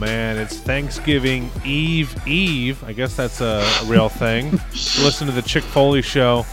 Man, 0.00 0.38
it's 0.38 0.56
Thanksgiving 0.56 1.50
Eve 1.62 2.26
Eve. 2.26 2.82
I 2.84 2.94
guess 2.94 3.14
that's 3.14 3.42
a, 3.42 3.62
a 3.82 3.84
real 3.84 4.08
thing. 4.08 4.50
Listen 4.72 5.26
to 5.26 5.32
the 5.32 5.42
Chick 5.42 5.62
Foley 5.62 6.00
show. 6.00 6.46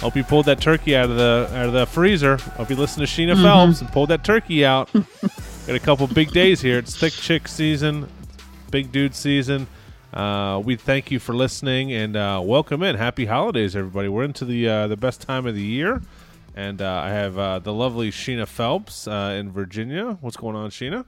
Hope 0.00 0.16
you 0.16 0.24
pulled 0.24 0.46
that 0.46 0.58
turkey 0.58 0.96
out 0.96 1.10
of 1.10 1.16
the 1.16 1.50
out 1.52 1.66
of 1.66 1.74
the 1.74 1.84
freezer. 1.84 2.38
Hope 2.38 2.70
you 2.70 2.76
listened 2.76 3.06
to 3.06 3.12
Sheena 3.12 3.40
Phelps 3.42 3.82
and 3.82 3.92
pulled 3.92 4.08
that 4.08 4.24
turkey 4.24 4.64
out. 4.64 4.90
Got 5.66 5.76
a 5.76 5.80
couple 5.80 6.06
big 6.06 6.32
days 6.32 6.62
here. 6.62 6.78
It's 6.78 6.98
thick 6.98 7.12
chick 7.12 7.46
season, 7.46 8.08
big 8.70 8.90
dude 8.90 9.14
season. 9.14 9.66
Uh, 10.14 10.62
we 10.64 10.76
thank 10.76 11.10
you 11.10 11.18
for 11.18 11.34
listening 11.34 11.92
and 11.92 12.16
uh, 12.16 12.40
welcome 12.42 12.82
in. 12.82 12.96
Happy 12.96 13.26
holidays, 13.26 13.76
everybody. 13.76 14.08
We're 14.08 14.24
into 14.24 14.46
the 14.46 14.66
uh, 14.66 14.86
the 14.86 14.96
best 14.96 15.20
time 15.20 15.44
of 15.44 15.54
the 15.54 15.62
year, 15.62 16.00
and 16.56 16.80
uh, 16.80 16.90
I 16.90 17.10
have 17.10 17.38
uh, 17.38 17.58
the 17.58 17.74
lovely 17.74 18.10
Sheena 18.10 18.48
Phelps 18.48 19.06
uh, 19.06 19.36
in 19.38 19.52
Virginia. 19.52 20.16
What's 20.22 20.38
going 20.38 20.56
on, 20.56 20.70
Sheena? 20.70 21.04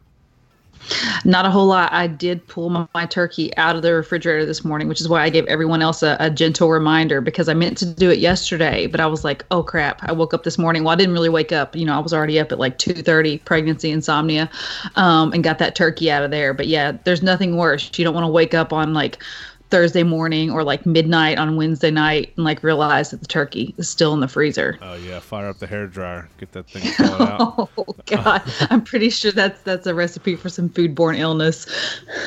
Not 1.25 1.47
a 1.47 1.51
whole 1.51 1.67
lot. 1.67 1.93
I 1.93 2.07
did 2.07 2.47
pull 2.47 2.69
my, 2.69 2.87
my 2.95 3.07
turkey 3.07 3.57
out 3.57 3.77
of 3.77 3.83
the 3.83 3.95
refrigerator 3.95 4.45
this 4.45 4.65
morning, 4.65 4.89
which 4.89 5.01
is 5.01 5.09
why 5.09 5.23
I 5.23 5.31
gave 5.31 5.47
everyone 5.47 5.81
else 5.81 6.03
a, 6.03 6.17
a 6.21 6.31
gentle 6.31 6.71
reminder 6.71 7.21
because 7.21 7.49
I 7.49 7.55
meant 7.55 7.79
to 7.79 7.87
do 7.87 8.11
it 8.11 8.19
yesterday, 8.19 8.87
but 8.87 9.01
I 9.01 9.07
was 9.07 9.25
like, 9.25 9.45
oh 9.51 9.63
crap! 9.63 10.03
I 10.03 10.13
woke 10.13 10.35
up 10.35 10.45
this 10.45 10.59
morning. 10.59 10.85
Well, 10.85 10.93
I 10.93 10.97
didn't 10.97 11.15
really 11.15 11.29
wake 11.31 11.53
up. 11.53 11.75
You 11.75 11.87
know, 11.87 11.95
I 11.95 12.01
was 12.01 12.13
already 12.13 12.39
up 12.39 12.53
at 12.53 12.59
like 12.59 12.79
two 12.79 12.95
thirty, 12.95 13.39
pregnancy 13.39 13.91
insomnia, 13.91 14.51
um, 14.97 15.33
and 15.33 15.43
got 15.43 15.59
that 15.59 15.75
turkey 15.75 16.11
out 16.11 16.23
of 16.23 16.31
there. 16.31 16.53
But 16.53 16.67
yeah, 16.67 16.93
there's 17.05 17.23
nothing 17.23 17.57
worse. 17.57 17.91
You 17.97 18.05
don't 18.05 18.15
want 18.15 18.25
to 18.25 18.33
wake 18.33 18.55
up 18.55 18.73
on 18.73 18.93
like 18.93 19.23
Thursday 19.71 20.03
morning 20.03 20.51
or 20.51 20.63
like 20.63 20.87
midnight 20.87 21.39
on 21.39 21.57
Wednesday 21.57 21.91
night 21.91 22.33
and 22.37 22.45
like 22.45 22.63
realize 22.63 23.11
that 23.11 23.21
the 23.21 23.27
turkey 23.27 23.75
is 23.77 23.89
still 23.89 24.15
in 24.15 24.21
the 24.21 24.29
freezer. 24.29 24.79
Oh 24.81 24.95
yeah, 24.95 25.19
fire 25.21 25.49
up 25.49 25.59
the 25.59 25.67
hair 25.67 25.87
dryer, 25.87 26.29
get 26.39 26.53
that 26.53 26.69
thing 26.69 26.83
going 26.99 27.29
out. 27.29 27.71
Oh 27.77 27.97
God, 28.07 28.43
I'm 28.71 28.83
pretty 28.83 29.11
sure 29.11 29.33
that's 29.33 29.61
that's 29.63 29.87
a 29.87 29.95
recipe 29.95 30.37
for 30.37 30.49
some 30.49 30.69
foodborne 30.69 31.19
illness. 31.19 31.67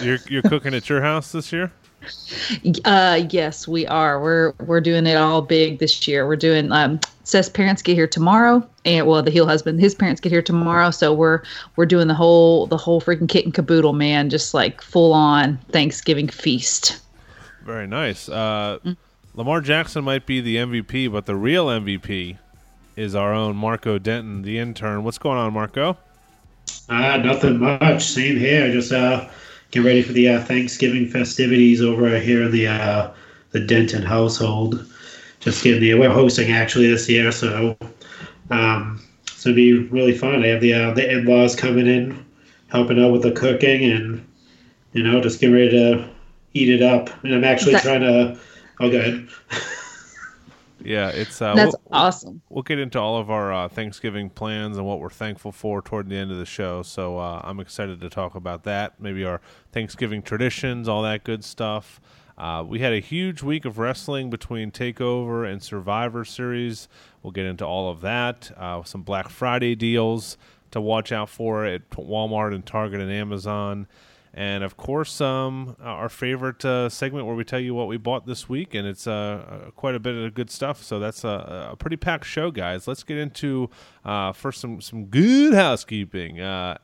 You're 0.01 0.19
you're 0.27 0.41
cooking 0.43 0.73
at 0.73 0.89
your 0.89 1.01
house 1.01 1.31
this 1.31 1.51
year? 1.51 1.71
Uh, 2.85 3.21
yes, 3.29 3.67
we 3.67 3.85
are. 3.87 4.21
We're 4.21 4.53
we're 4.65 4.81
doing 4.81 5.07
it 5.07 5.15
all 5.15 5.41
big 5.41 5.79
this 5.79 6.07
year. 6.07 6.27
We're 6.27 6.35
doing 6.35 6.71
um, 6.71 6.99
Seth's 7.23 7.49
parents 7.49 7.81
get 7.81 7.95
here 7.95 8.07
tomorrow, 8.07 8.67
and 8.85 9.07
well, 9.07 9.21
the 9.21 9.31
heel 9.31 9.47
husband, 9.47 9.79
his 9.79 9.95
parents 9.95 10.21
get 10.21 10.31
here 10.31 10.41
tomorrow. 10.41 10.91
So 10.91 11.13
we're 11.13 11.41
we're 11.75 11.85
doing 11.85 12.07
the 12.07 12.13
whole 12.13 12.67
the 12.67 12.77
whole 12.77 13.01
freaking 13.01 13.27
kit 13.27 13.45
and 13.45 13.53
caboodle, 13.53 13.93
man. 13.93 14.29
Just 14.29 14.53
like 14.53 14.81
full 14.81 15.13
on 15.13 15.57
Thanksgiving 15.71 16.27
feast. 16.27 16.99
Very 17.67 17.85
nice. 17.85 18.29
Uh, 18.29 18.79
Lamar 19.33 19.59
Jackson 19.59 20.05
might 20.05 20.25
be 20.25 20.39
the 20.39 20.55
MVP, 20.55 21.11
but 21.11 21.25
the 21.25 21.35
real 21.35 21.67
MVP 21.67 22.37
is 22.95 23.13
our 23.13 23.33
own 23.33 23.57
Marco 23.57 23.99
Denton, 23.99 24.43
the 24.43 24.57
intern. 24.57 25.03
What's 25.03 25.17
going 25.17 25.37
on, 25.37 25.51
Marco? 25.51 25.97
Uh, 26.87 27.17
nothing 27.17 27.59
much. 27.59 28.05
Same 28.05 28.37
here. 28.37 28.71
Just 28.71 28.93
uh, 28.93 29.27
get 29.71 29.83
ready 29.83 30.01
for 30.01 30.13
the 30.13 30.29
uh, 30.29 30.43
Thanksgiving 30.45 31.09
festivities 31.09 31.81
over 31.81 32.17
here 32.17 32.43
in 32.43 32.53
the 32.53 32.67
uh, 32.67 33.11
the 33.51 33.59
Denton 33.59 34.01
household. 34.01 34.89
Just 35.41 35.61
getting 35.61 35.81
the 35.81 35.93
we're 35.95 36.09
hosting 36.09 36.53
actually 36.53 36.87
this 36.87 37.09
year, 37.09 37.33
so 37.33 37.75
um, 38.49 39.05
it's 39.23 39.43
gonna 39.43 39.57
be 39.57 39.73
really 39.73 40.17
fun. 40.17 40.41
I 40.41 40.47
have 40.47 40.61
the 40.61 40.73
uh, 40.73 40.93
the 40.93 41.11
in 41.11 41.25
laws 41.25 41.53
coming 41.53 41.87
in, 41.87 42.25
helping 42.69 43.03
out 43.03 43.11
with 43.11 43.23
the 43.23 43.33
cooking, 43.33 43.83
and 43.91 44.25
you 44.93 45.03
know, 45.03 45.19
just 45.19 45.41
getting 45.41 45.53
ready 45.53 45.71
to 45.71 46.09
eat 46.57 46.69
it 46.69 46.81
up. 46.81 47.09
And 47.23 47.33
I'm 47.35 47.43
actually 47.43 47.73
That- 47.73 47.83
trying 47.83 48.01
to. 48.01 48.37
Oh, 48.79 48.89
good. 48.89 49.29
Yeah, 50.83 51.09
it's 51.09 51.41
uh, 51.41 51.55
That's 51.55 51.75
we'll, 51.89 51.99
awesome. 51.99 52.41
we'll 52.49 52.61
get 52.63 52.77
into 52.79 52.99
all 52.99 53.17
of 53.17 53.31
our 53.31 53.51
uh, 53.51 53.67
Thanksgiving 53.67 54.29
plans 54.29 54.77
and 54.77 54.85
what 54.85 54.99
we're 54.99 55.09
thankful 55.09 55.51
for 55.51 55.81
toward 55.81 56.07
the 56.07 56.15
end 56.15 56.31
of 56.31 56.37
the 56.37 56.45
show. 56.45 56.83
So 56.83 57.17
uh, 57.17 57.41
I'm 57.43 57.59
excited 57.59 57.99
to 57.99 58.09
talk 58.09 58.35
about 58.35 58.63
that. 58.65 58.93
Maybe 59.01 59.25
our 59.25 59.41
Thanksgiving 59.71 60.21
traditions, 60.21 60.87
all 60.87 61.01
that 61.01 61.23
good 61.23 61.43
stuff. 61.43 61.99
Uh, 62.37 62.63
we 62.65 62.79
had 62.79 62.93
a 62.93 62.99
huge 62.99 63.41
week 63.41 63.65
of 63.65 63.79
wrestling 63.79 64.29
between 64.29 64.69
Takeover 64.71 65.51
and 65.51 65.61
Survivor 65.61 66.23
Series. 66.23 66.87
We'll 67.23 67.31
get 67.31 67.47
into 67.47 67.65
all 67.65 67.89
of 67.89 68.01
that. 68.01 68.51
Uh, 68.55 68.83
some 68.83 69.01
Black 69.01 69.29
Friday 69.29 69.73
deals 69.75 70.37
to 70.71 70.79
watch 70.79 71.11
out 71.11 71.27
for 71.29 71.65
at 71.65 71.89
Walmart 71.89 72.53
and 72.53 72.63
Target 72.65 73.01
and 73.01 73.11
Amazon. 73.11 73.87
And 74.37 74.63
of 74.63 74.77
course, 74.77 75.19
um, 75.19 75.75
our 75.81 76.09
favorite 76.09 76.63
uh, 76.63 76.89
segment 76.89 77.25
where 77.25 77.33
we 77.33 77.43
tell 77.43 77.59
you 77.59 77.73
what 77.73 77.87
we 77.87 77.97
bought 77.97 78.27
this 78.27 78.47
week, 78.47 78.75
and 78.75 78.87
it's 78.87 79.07
uh, 79.07 79.11
uh, 79.67 79.71
quite 79.71 79.95
a 79.95 79.99
bit 79.99 80.13
of 80.13 80.31
good 80.35 80.51
stuff. 80.51 80.83
So 80.83 80.99
that's 80.99 81.23
a, 81.23 81.69
a 81.71 81.75
pretty 81.75 81.97
packed 81.97 82.25
show, 82.25 82.51
guys. 82.51 82.87
Let's 82.87 83.01
get 83.01 83.17
into 83.17 83.71
uh, 84.05 84.33
first 84.33 84.61
some, 84.61 84.79
some 84.79 85.05
good 85.05 85.55
housekeeping. 85.55 86.39
Uh, 86.39 86.77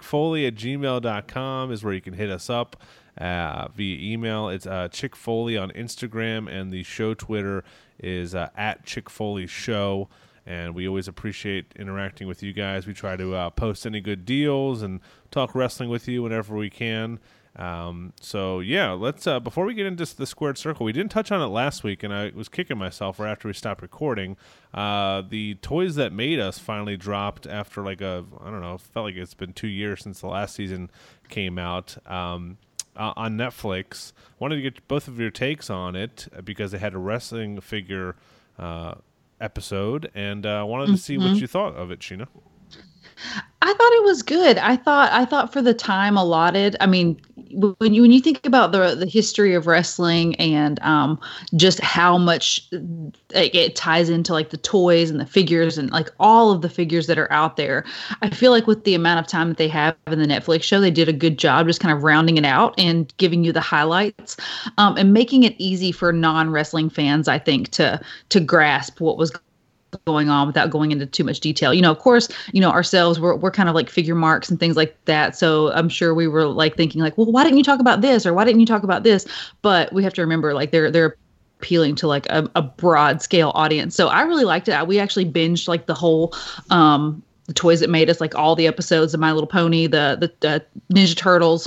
Foley 0.00 0.46
at 0.46 0.54
gmail.com 0.54 1.72
is 1.72 1.84
where 1.84 1.92
you 1.92 2.00
can 2.00 2.14
hit 2.14 2.30
us 2.30 2.48
up 2.48 2.82
uh, 3.18 3.68
via 3.68 4.12
email. 4.12 4.48
It's 4.48 4.66
uh, 4.66 4.88
Chick 4.88 5.14
Foley 5.14 5.58
on 5.58 5.70
Instagram, 5.72 6.50
and 6.50 6.72
the 6.72 6.84
show 6.84 7.12
Twitter 7.12 7.64
is 7.98 8.34
uh, 8.34 8.48
at 8.56 8.86
Chick 8.86 9.10
Foley 9.10 9.46
Show. 9.46 10.08
And 10.48 10.74
we 10.74 10.88
always 10.88 11.08
appreciate 11.08 11.74
interacting 11.76 12.26
with 12.26 12.42
you 12.42 12.54
guys. 12.54 12.86
We 12.86 12.94
try 12.94 13.16
to 13.16 13.34
uh, 13.34 13.50
post 13.50 13.84
any 13.84 14.00
good 14.00 14.24
deals 14.24 14.80
and 14.80 15.00
talk 15.30 15.54
wrestling 15.54 15.90
with 15.90 16.08
you 16.08 16.22
whenever 16.22 16.56
we 16.56 16.70
can. 16.70 17.20
Um, 17.54 18.14
so 18.18 18.60
yeah, 18.60 18.92
let's 18.92 19.26
uh, 19.26 19.40
before 19.40 19.66
we 19.66 19.74
get 19.74 19.84
into 19.84 20.16
the 20.16 20.24
squared 20.24 20.56
circle, 20.56 20.86
we 20.86 20.92
didn't 20.92 21.10
touch 21.10 21.30
on 21.30 21.42
it 21.42 21.48
last 21.48 21.84
week, 21.84 22.02
and 22.02 22.14
I 22.14 22.32
was 22.34 22.48
kicking 22.48 22.78
myself 22.78 23.20
right 23.20 23.30
after 23.30 23.46
we 23.46 23.52
stopped 23.52 23.82
recording. 23.82 24.38
Uh, 24.72 25.22
the 25.28 25.56
toys 25.56 25.96
that 25.96 26.14
made 26.14 26.40
us 26.40 26.58
finally 26.58 26.96
dropped 26.96 27.46
after 27.46 27.82
like 27.82 28.00
a 28.00 28.24
I 28.40 28.50
don't 28.50 28.62
know, 28.62 28.78
felt 28.78 29.04
like 29.04 29.16
it's 29.16 29.34
been 29.34 29.52
two 29.52 29.68
years 29.68 30.02
since 30.02 30.20
the 30.20 30.28
last 30.28 30.54
season 30.54 30.90
came 31.28 31.58
out. 31.58 31.98
Um, 32.10 32.56
uh, 32.96 33.12
on 33.16 33.36
Netflix. 33.36 34.12
Wanted 34.40 34.56
to 34.56 34.62
get 34.62 34.88
both 34.88 35.06
of 35.06 35.20
your 35.20 35.30
takes 35.30 35.70
on 35.70 35.94
it 35.94 36.26
because 36.42 36.72
they 36.72 36.78
had 36.78 36.94
a 36.94 36.98
wrestling 36.98 37.60
figure 37.60 38.16
uh, 38.58 38.94
episode, 39.40 40.10
and 40.14 40.44
uh, 40.46 40.64
wanted 40.66 40.88
to 40.88 40.98
see 40.98 41.18
what 41.18 41.36
you 41.36 41.46
thought 41.46 41.74
of 41.74 41.90
it, 41.90 42.00
Sheena. 42.00 42.28
I 43.60 43.72
thought 43.72 43.92
it 43.92 44.04
was 44.04 44.22
good. 44.22 44.56
I 44.58 44.76
thought 44.76 45.12
I 45.12 45.24
thought 45.24 45.52
for 45.52 45.60
the 45.60 45.74
time 45.74 46.16
allotted. 46.16 46.76
I 46.80 46.86
mean, 46.86 47.20
when 47.50 47.92
you 47.92 48.02
when 48.02 48.12
you 48.12 48.20
think 48.20 48.46
about 48.46 48.70
the 48.70 48.94
the 48.94 49.06
history 49.06 49.52
of 49.54 49.66
wrestling 49.66 50.36
and 50.36 50.80
um, 50.82 51.20
just 51.56 51.80
how 51.80 52.16
much 52.18 52.64
like, 53.34 53.54
it 53.54 53.74
ties 53.74 54.10
into 54.10 54.32
like 54.32 54.50
the 54.50 54.58
toys 54.58 55.10
and 55.10 55.18
the 55.18 55.26
figures 55.26 55.76
and 55.76 55.90
like 55.90 56.08
all 56.20 56.52
of 56.52 56.62
the 56.62 56.68
figures 56.68 57.08
that 57.08 57.18
are 57.18 57.30
out 57.32 57.56
there, 57.56 57.84
I 58.22 58.30
feel 58.30 58.52
like 58.52 58.68
with 58.68 58.84
the 58.84 58.94
amount 58.94 59.18
of 59.18 59.26
time 59.26 59.48
that 59.48 59.56
they 59.56 59.68
have 59.68 59.96
in 60.06 60.20
the 60.20 60.26
Netflix 60.26 60.62
show, 60.62 60.80
they 60.80 60.92
did 60.92 61.08
a 61.08 61.12
good 61.12 61.36
job 61.36 61.66
just 61.66 61.80
kind 61.80 61.92
of 61.92 62.04
rounding 62.04 62.36
it 62.36 62.44
out 62.44 62.74
and 62.78 63.12
giving 63.16 63.42
you 63.42 63.52
the 63.52 63.60
highlights 63.60 64.36
um, 64.78 64.96
and 64.96 65.12
making 65.12 65.42
it 65.42 65.56
easy 65.58 65.90
for 65.90 66.12
non 66.12 66.50
wrestling 66.50 66.90
fans. 66.90 67.26
I 67.26 67.40
think 67.40 67.70
to 67.70 68.00
to 68.28 68.40
grasp 68.40 69.00
what 69.00 69.18
was 69.18 69.32
going 70.04 70.28
on 70.28 70.46
without 70.46 70.70
going 70.70 70.92
into 70.92 71.06
too 71.06 71.24
much 71.24 71.40
detail. 71.40 71.72
You 71.72 71.82
know, 71.82 71.90
of 71.90 71.98
course, 71.98 72.28
you 72.52 72.60
know, 72.60 72.70
ourselves, 72.70 73.18
we're, 73.18 73.34
we're 73.34 73.50
kind 73.50 73.68
of 73.68 73.74
like 73.74 73.88
figure 73.88 74.14
marks 74.14 74.50
and 74.50 74.60
things 74.60 74.76
like 74.76 74.96
that. 75.06 75.36
So 75.36 75.72
I'm 75.72 75.88
sure 75.88 76.14
we 76.14 76.28
were 76.28 76.46
like 76.46 76.76
thinking 76.76 77.00
like, 77.00 77.16
well, 77.16 77.30
why 77.30 77.44
didn't 77.44 77.58
you 77.58 77.64
talk 77.64 77.80
about 77.80 78.00
this? 78.00 78.26
Or 78.26 78.34
why 78.34 78.44
didn't 78.44 78.60
you 78.60 78.66
talk 78.66 78.82
about 78.82 79.02
this? 79.02 79.26
But 79.62 79.92
we 79.92 80.02
have 80.04 80.14
to 80.14 80.20
remember 80.20 80.54
like 80.54 80.70
they're, 80.70 80.90
they're 80.90 81.16
appealing 81.58 81.94
to 81.96 82.06
like 82.06 82.26
a, 82.26 82.48
a 82.54 82.62
broad 82.62 83.22
scale 83.22 83.52
audience. 83.54 83.94
So 83.94 84.08
I 84.08 84.22
really 84.22 84.44
liked 84.44 84.68
it. 84.68 84.86
We 84.86 84.98
actually 84.98 85.26
binged 85.26 85.68
like 85.68 85.86
the 85.86 85.94
whole, 85.94 86.34
um, 86.70 87.22
the 87.46 87.54
toys 87.54 87.80
that 87.80 87.90
made 87.90 88.10
us 88.10 88.20
like 88.20 88.34
all 88.34 88.54
the 88.54 88.66
episodes 88.66 89.14
of 89.14 89.20
My 89.20 89.32
Little 89.32 89.48
Pony, 89.48 89.86
the, 89.86 90.32
the, 90.40 90.48
uh, 90.48 90.60
Ninja 90.92 91.16
Turtles, 91.16 91.66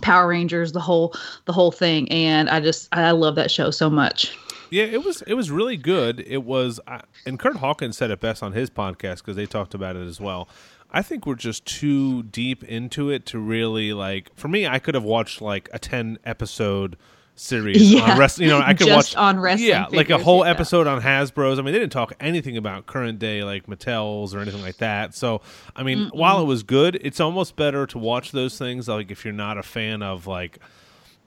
Power 0.00 0.28
Rangers, 0.28 0.72
the 0.72 0.80
whole, 0.80 1.14
the 1.44 1.52
whole 1.52 1.70
thing. 1.70 2.10
And 2.10 2.48
I 2.48 2.60
just, 2.60 2.88
I 2.92 3.10
love 3.10 3.34
that 3.34 3.50
show 3.50 3.70
so 3.70 3.90
much. 3.90 4.34
Yeah, 4.70 4.84
it 4.84 5.04
was 5.04 5.22
it 5.22 5.34
was 5.34 5.50
really 5.50 5.76
good. 5.76 6.20
It 6.26 6.44
was, 6.44 6.80
uh, 6.86 7.00
and 7.26 7.38
Kurt 7.38 7.56
Hawkins 7.56 7.96
said 7.96 8.10
it 8.10 8.20
best 8.20 8.42
on 8.42 8.52
his 8.52 8.70
podcast 8.70 9.18
because 9.18 9.36
they 9.36 9.46
talked 9.46 9.74
about 9.74 9.96
it 9.96 10.06
as 10.06 10.20
well. 10.20 10.48
I 10.92 11.02
think 11.02 11.26
we're 11.26 11.34
just 11.36 11.64
too 11.66 12.22
deep 12.24 12.64
into 12.64 13.10
it 13.10 13.26
to 13.26 13.38
really 13.38 13.92
like. 13.92 14.34
For 14.36 14.48
me, 14.48 14.66
I 14.66 14.78
could 14.78 14.94
have 14.94 15.04
watched 15.04 15.40
like 15.40 15.68
a 15.72 15.78
ten 15.78 16.18
episode 16.24 16.96
series 17.36 17.90
Yeah, 17.92 18.12
on 18.12 18.18
wrestling. 18.18 18.48
You 18.48 18.54
know, 18.54 18.60
I 18.60 18.74
could 18.74 18.86
just 18.86 19.14
watch 19.14 19.16
on 19.16 19.40
wrestling 19.40 19.68
Yeah, 19.70 19.86
like 19.90 20.10
a 20.10 20.18
whole 20.18 20.44
yeah. 20.44 20.50
episode 20.50 20.86
on 20.86 21.00
Hasbro's. 21.00 21.58
I 21.58 21.62
mean, 21.62 21.72
they 21.72 21.78
didn't 21.80 21.92
talk 21.92 22.12
anything 22.20 22.56
about 22.56 22.86
current 22.86 23.18
day 23.18 23.42
like 23.44 23.66
Mattel's 23.66 24.34
or 24.34 24.40
anything 24.40 24.62
like 24.62 24.76
that. 24.78 25.14
So, 25.14 25.40
I 25.74 25.82
mean, 25.82 26.10
while 26.12 26.40
it 26.42 26.44
was 26.44 26.62
good, 26.62 26.98
it's 27.02 27.18
almost 27.20 27.56
better 27.56 27.86
to 27.86 27.98
watch 27.98 28.32
those 28.32 28.58
things. 28.58 28.88
Like 28.88 29.10
if 29.10 29.24
you're 29.24 29.32
not 29.32 29.58
a 29.58 29.62
fan 29.62 30.02
of 30.02 30.26
like 30.26 30.58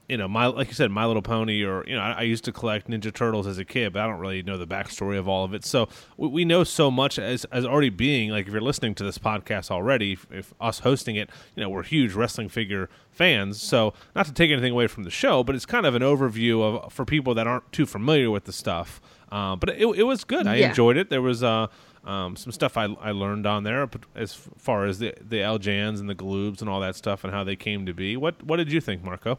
you 0.08 0.16
know, 0.18 0.28
my 0.28 0.46
like 0.46 0.68
you 0.68 0.74
said, 0.74 0.90
My 0.90 1.06
Little 1.06 1.22
Pony, 1.22 1.62
or 1.64 1.84
you 1.86 1.94
know, 1.94 2.00
I, 2.02 2.12
I 2.12 2.22
used 2.22 2.44
to 2.44 2.52
collect 2.52 2.88
Ninja 2.90 3.12
Turtles 3.12 3.46
as 3.46 3.58
a 3.58 3.64
kid, 3.64 3.92
but 3.94 4.02
I 4.02 4.06
don't 4.06 4.18
really 4.20 4.42
know 4.42 4.58
the 4.58 4.66
backstory 4.66 5.18
of 5.18 5.26
all 5.28 5.44
of 5.44 5.54
it. 5.54 5.64
So 5.64 5.88
we, 6.16 6.28
we 6.28 6.44
know 6.44 6.62
so 6.64 6.90
much 6.90 7.18
as 7.18 7.44
as 7.46 7.64
already 7.64 7.88
being 7.90 8.30
like 8.30 8.46
if 8.46 8.52
you're 8.52 8.60
listening 8.60 8.94
to 8.96 9.04
this 9.04 9.16
podcast 9.18 9.70
already, 9.70 10.12
if, 10.12 10.26
if 10.30 10.52
us 10.60 10.80
hosting 10.80 11.16
it, 11.16 11.30
you 11.56 11.62
know, 11.62 11.70
we're 11.70 11.82
huge 11.84 12.12
wrestling 12.12 12.48
figure 12.48 12.90
fans. 13.10 13.62
So 13.62 13.94
not 14.14 14.26
to 14.26 14.32
take 14.32 14.50
anything 14.50 14.72
away 14.72 14.88
from 14.88 15.04
the 15.04 15.10
show, 15.10 15.42
but 15.42 15.54
it's 15.54 15.66
kind 15.66 15.86
of 15.86 15.94
an 15.94 16.02
overview 16.02 16.62
of 16.62 16.92
for 16.92 17.04
people 17.04 17.34
that 17.34 17.46
aren't 17.46 17.72
too 17.72 17.86
familiar 17.86 18.30
with 18.30 18.44
the 18.44 18.52
stuff. 18.52 19.00
Uh, 19.32 19.56
but 19.56 19.70
it, 19.70 19.86
it 19.98 20.02
was 20.04 20.22
good. 20.24 20.46
I 20.46 20.56
Yeah. 20.56 20.68
enjoyed 20.68 20.96
it. 20.96 21.08
There 21.10 21.22
was 21.22 21.42
uh, 21.42 21.68
Um, 22.04 22.36
some 22.36 22.52
stuff 22.52 22.76
I, 22.76 22.84
I 23.00 23.12
learned 23.12 23.46
on 23.46 23.64
there 23.64 23.88
as 24.14 24.34
far 24.58 24.84
as 24.84 24.98
the 24.98 25.14
the 25.26 25.38
LJNs 25.38 25.98
and 26.00 26.10
the 26.10 26.14
Galoobs 26.14 26.60
and 26.60 26.68
all 26.68 26.80
that 26.80 26.94
stuff 26.96 27.24
and 27.24 27.32
how 27.32 27.42
they 27.44 27.56
came 27.56 27.86
to 27.86 27.94
be. 27.94 28.18
What 28.18 28.42
what 28.42 28.56
did 28.58 28.70
you 28.70 28.82
think, 28.82 29.02
Marco? 29.02 29.38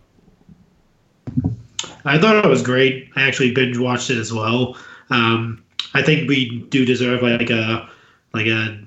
I 2.06 2.20
thought 2.20 2.44
it 2.44 2.48
was 2.48 2.62
great. 2.62 3.10
I 3.16 3.24
actually 3.24 3.52
binge 3.52 3.78
watched 3.78 4.10
it 4.10 4.18
as 4.18 4.32
well. 4.32 4.78
Um, 5.10 5.64
I 5.94 6.02
think 6.02 6.30
we 6.30 6.62
do 6.70 6.86
deserve 6.86 7.24
like 7.24 7.50
a 7.50 7.90
like 8.34 8.48
a 8.48 8.86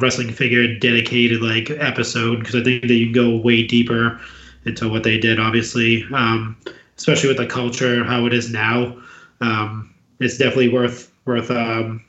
wrestling 0.00 0.32
figure 0.32 0.78
dedicated 0.78 1.42
like 1.42 1.70
episode 1.70 2.40
because 2.40 2.54
I 2.54 2.62
think 2.62 2.82
that 2.82 2.94
you 2.94 3.06
can 3.06 3.14
go 3.14 3.36
way 3.36 3.66
deeper 3.66 4.20
into 4.64 4.88
what 4.88 5.02
they 5.02 5.18
did. 5.18 5.40
Obviously, 5.40 6.04
um, 6.12 6.56
especially 6.96 7.28
with 7.28 7.38
the 7.38 7.46
culture 7.46 8.04
how 8.04 8.26
it 8.26 8.34
is 8.34 8.50
now, 8.50 8.96
um, 9.40 9.94
it's 10.20 10.38
definitely 10.38 10.68
worth 10.68 11.12
worth 11.24 11.50
um, 11.50 12.04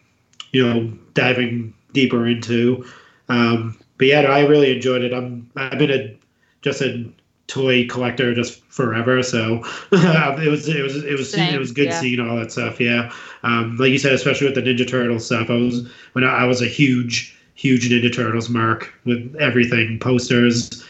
you 0.51 0.65
know 0.65 0.87
diving 1.13 1.73
deeper 1.93 2.27
into. 2.27 2.85
Um, 3.29 3.77
but 3.97 4.07
yeah, 4.07 4.21
I 4.21 4.45
really 4.45 4.75
enjoyed 4.75 5.03
it. 5.03 5.13
I'm 5.13 5.49
I've 5.55 5.79
been 5.79 5.91
a 5.91 6.17
just 6.61 6.81
a 6.81 7.09
toy 7.47 7.87
collector 7.87 8.33
just 8.33 8.63
forever. 8.65 9.23
So 9.23 9.63
it 9.91 10.49
was 10.49 10.67
it 10.67 10.81
was 10.83 11.03
it 11.03 11.17
was 11.17 11.31
Same, 11.31 11.53
it 11.53 11.59
was 11.59 11.71
good 11.71 11.87
yeah. 11.87 11.99
seeing 11.99 12.19
all 12.19 12.35
that 12.37 12.51
stuff. 12.51 12.79
Yeah, 12.79 13.11
um, 13.43 13.77
like 13.77 13.91
you 13.91 13.97
said, 13.97 14.13
especially 14.13 14.47
with 14.47 14.55
the 14.55 14.61
Ninja 14.61 14.87
Turtle 14.87 15.19
stuff. 15.19 15.49
I 15.49 15.53
was 15.53 15.89
when 16.13 16.23
I, 16.23 16.39
I 16.39 16.43
was 16.45 16.61
a 16.61 16.67
huge 16.67 17.35
huge 17.55 17.89
Ninja 17.89 18.13
Turtles 18.13 18.49
mark 18.49 18.93
with 19.05 19.35
everything 19.39 19.99
posters, 19.99 20.85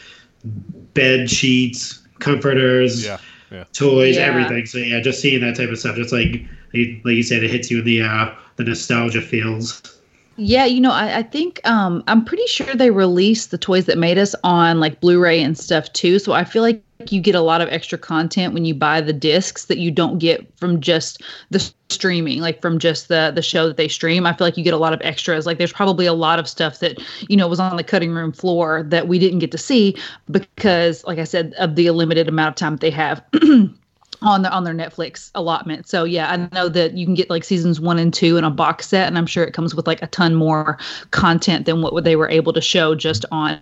bed 0.94 1.30
sheets, 1.30 2.02
comforters. 2.18 3.04
Yeah. 3.04 3.18
Yeah. 3.50 3.64
toys, 3.72 4.16
yeah. 4.16 4.26
everything. 4.26 4.66
So 4.66 4.76
yeah, 4.76 5.00
just 5.00 5.22
seeing 5.22 5.40
that 5.40 5.56
type 5.56 5.70
of 5.70 5.78
stuff, 5.78 5.96
just 5.96 6.12
like 6.12 6.44
like 6.74 7.14
you 7.14 7.22
said, 7.22 7.42
it 7.42 7.50
hits 7.50 7.70
you 7.70 7.78
in 7.78 7.86
the 7.86 8.02
uh, 8.02 8.34
the 8.56 8.64
nostalgia 8.64 9.22
feels. 9.22 9.97
Yeah, 10.40 10.66
you 10.66 10.80
know, 10.80 10.92
I, 10.92 11.18
I 11.18 11.22
think 11.24 11.60
um, 11.64 12.04
I'm 12.06 12.24
pretty 12.24 12.46
sure 12.46 12.72
they 12.72 12.92
released 12.92 13.50
the 13.50 13.58
toys 13.58 13.86
that 13.86 13.98
made 13.98 14.18
us 14.18 14.36
on 14.44 14.78
like 14.78 15.00
Blu-ray 15.00 15.42
and 15.42 15.58
stuff 15.58 15.92
too. 15.92 16.20
So 16.20 16.32
I 16.32 16.44
feel 16.44 16.62
like 16.62 16.80
you 17.10 17.20
get 17.20 17.34
a 17.34 17.40
lot 17.40 17.60
of 17.60 17.68
extra 17.70 17.98
content 17.98 18.54
when 18.54 18.64
you 18.64 18.72
buy 18.72 19.00
the 19.00 19.12
discs 19.12 19.64
that 19.64 19.78
you 19.78 19.90
don't 19.90 20.18
get 20.18 20.46
from 20.56 20.80
just 20.80 21.22
the 21.50 21.72
streaming 21.90 22.40
like 22.40 22.60
from 22.60 22.78
just 22.78 23.08
the 23.08 23.32
the 23.34 23.42
show 23.42 23.66
that 23.66 23.76
they 23.76 23.88
stream. 23.88 24.26
I 24.26 24.32
feel 24.32 24.46
like 24.46 24.56
you 24.56 24.62
get 24.62 24.74
a 24.74 24.78
lot 24.78 24.92
of 24.92 25.00
extras. 25.02 25.44
Like 25.44 25.58
there's 25.58 25.72
probably 25.72 26.06
a 26.06 26.12
lot 26.12 26.38
of 26.38 26.48
stuff 26.48 26.78
that 26.78 27.02
you 27.28 27.36
know 27.36 27.48
was 27.48 27.58
on 27.58 27.76
the 27.76 27.84
cutting 27.84 28.12
room 28.12 28.30
floor 28.30 28.84
that 28.88 29.08
we 29.08 29.18
didn't 29.18 29.40
get 29.40 29.50
to 29.52 29.58
see 29.58 29.96
because 30.30 31.02
like 31.04 31.18
i 31.18 31.24
said 31.24 31.54
of 31.58 31.74
the 31.74 31.90
limited 31.90 32.28
amount 32.28 32.50
of 32.50 32.54
time 32.54 32.76
they 32.76 32.90
have 32.90 33.24
on 34.22 34.42
their 34.42 34.52
on 34.52 34.64
their 34.64 34.74
Netflix 34.74 35.30
allotment. 35.34 35.88
So 35.88 36.04
yeah, 36.04 36.30
I 36.30 36.36
know 36.54 36.68
that 36.68 36.94
you 36.94 37.06
can 37.06 37.14
get 37.14 37.30
like 37.30 37.44
seasons 37.44 37.80
one 37.80 37.98
and 37.98 38.12
two 38.12 38.36
in 38.36 38.44
a 38.44 38.50
box 38.50 38.88
set, 38.88 39.06
and 39.06 39.16
I'm 39.16 39.26
sure 39.26 39.44
it 39.44 39.52
comes 39.52 39.74
with 39.74 39.86
like 39.86 40.02
a 40.02 40.06
ton 40.08 40.34
more 40.34 40.78
content 41.10 41.66
than 41.66 41.82
what 41.82 42.04
they 42.04 42.16
were 42.16 42.28
able 42.28 42.52
to 42.52 42.60
show 42.60 42.94
just 42.94 43.24
on 43.30 43.60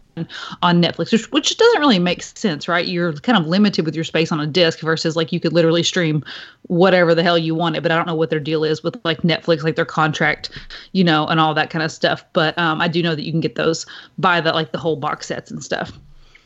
on 0.62 0.82
Netflix, 0.82 1.12
which, 1.12 1.30
which 1.30 1.56
doesn't 1.58 1.80
really 1.80 1.98
make 1.98 2.22
sense, 2.22 2.68
right? 2.68 2.86
You're 2.86 3.12
kind 3.14 3.36
of 3.36 3.46
limited 3.46 3.84
with 3.84 3.94
your 3.94 4.04
space 4.04 4.32
on 4.32 4.40
a 4.40 4.46
disc 4.46 4.80
versus 4.80 5.14
like 5.14 5.32
you 5.32 5.40
could 5.40 5.52
literally 5.52 5.82
stream 5.82 6.24
whatever 6.62 7.14
the 7.14 7.22
hell 7.22 7.36
you 7.36 7.54
wanted. 7.54 7.82
But 7.82 7.92
I 7.92 7.96
don't 7.96 8.06
know 8.06 8.14
what 8.14 8.30
their 8.30 8.40
deal 8.40 8.64
is 8.64 8.82
with 8.82 8.98
like 9.04 9.22
Netflix, 9.22 9.62
like 9.62 9.76
their 9.76 9.84
contract, 9.84 10.50
you 10.92 11.04
know, 11.04 11.26
and 11.26 11.38
all 11.38 11.52
that 11.54 11.70
kind 11.70 11.82
of 11.82 11.92
stuff. 11.92 12.24
But 12.32 12.56
um, 12.58 12.80
I 12.80 12.88
do 12.88 13.02
know 13.02 13.14
that 13.14 13.24
you 13.24 13.32
can 13.32 13.40
get 13.40 13.56
those 13.56 13.84
by 14.18 14.40
the 14.40 14.52
like 14.52 14.72
the 14.72 14.78
whole 14.78 14.96
box 14.96 15.26
sets 15.26 15.50
and 15.50 15.62
stuff. 15.62 15.92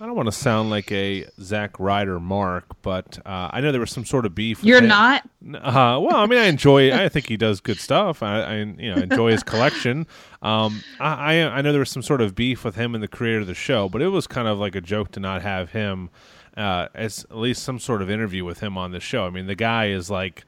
I 0.03 0.07
don't 0.07 0.17
want 0.17 0.29
to 0.29 0.33
sound 0.33 0.71
like 0.71 0.91
a 0.93 1.27
Zack 1.43 1.79
Ryder 1.79 2.19
mark, 2.19 2.65
but 2.81 3.19
uh, 3.27 3.51
I 3.53 3.61
know 3.61 3.71
there 3.71 3.83
was 3.83 3.91
some 3.91 4.07
sort 4.07 4.25
of 4.25 4.35
beef. 4.35 4.65
You're 4.65 4.81
not. 4.81 5.29
Uh, 5.47 6.01
well, 6.01 6.17
I 6.17 6.27
mean, 6.27 6.39
I 6.39 6.47
enjoy. 6.47 6.91
I 6.91 7.11
think 7.11 7.27
he 7.27 7.37
does 7.37 7.61
good 7.61 7.79
stuff. 7.79 8.23
I, 8.23 8.41
I 8.41 8.55
you 8.57 8.95
know 8.95 9.03
enjoy 9.03 9.33
his 9.33 9.43
collection. 9.43 10.07
Um, 10.41 10.83
I, 11.01 11.43
I 11.43 11.61
know 11.61 11.73
there 11.73 11.81
was 11.81 11.91
some 11.91 12.03
sort 12.03 12.23
of 12.23 12.35
beef 12.35 12.65
with 12.65 12.77
him 12.77 12.95
and 12.95 13.05
the 13.05 13.09
creator 13.09 13.41
of 13.41 13.47
the 13.47 13.55
show, 13.55 13.91
but 13.91 14.01
it 14.01 14.09
was 14.09 14.27
kind 14.27 14.49
of 14.49 14.59
like 14.59 14.75
a 14.75 14.81
joke 14.81 15.11
to 15.13 15.21
not 15.21 15.43
have 15.43 15.73
him 15.73 16.09
uh, 16.57 16.89
as 16.95 17.25
at 17.25 17.37
least 17.37 17.63
some 17.63 17.79
sort 17.79 18.01
of 18.01 18.09
interview 18.09 18.45
with 18.45 18.61
him 18.61 18.79
on 18.79 18.93
the 18.93 19.01
show. 19.01 19.27
I 19.27 19.31
mean, 19.31 19.47
the 19.47 19.55
guy 19.55 19.89
is 19.89 20.11
like 20.11 20.45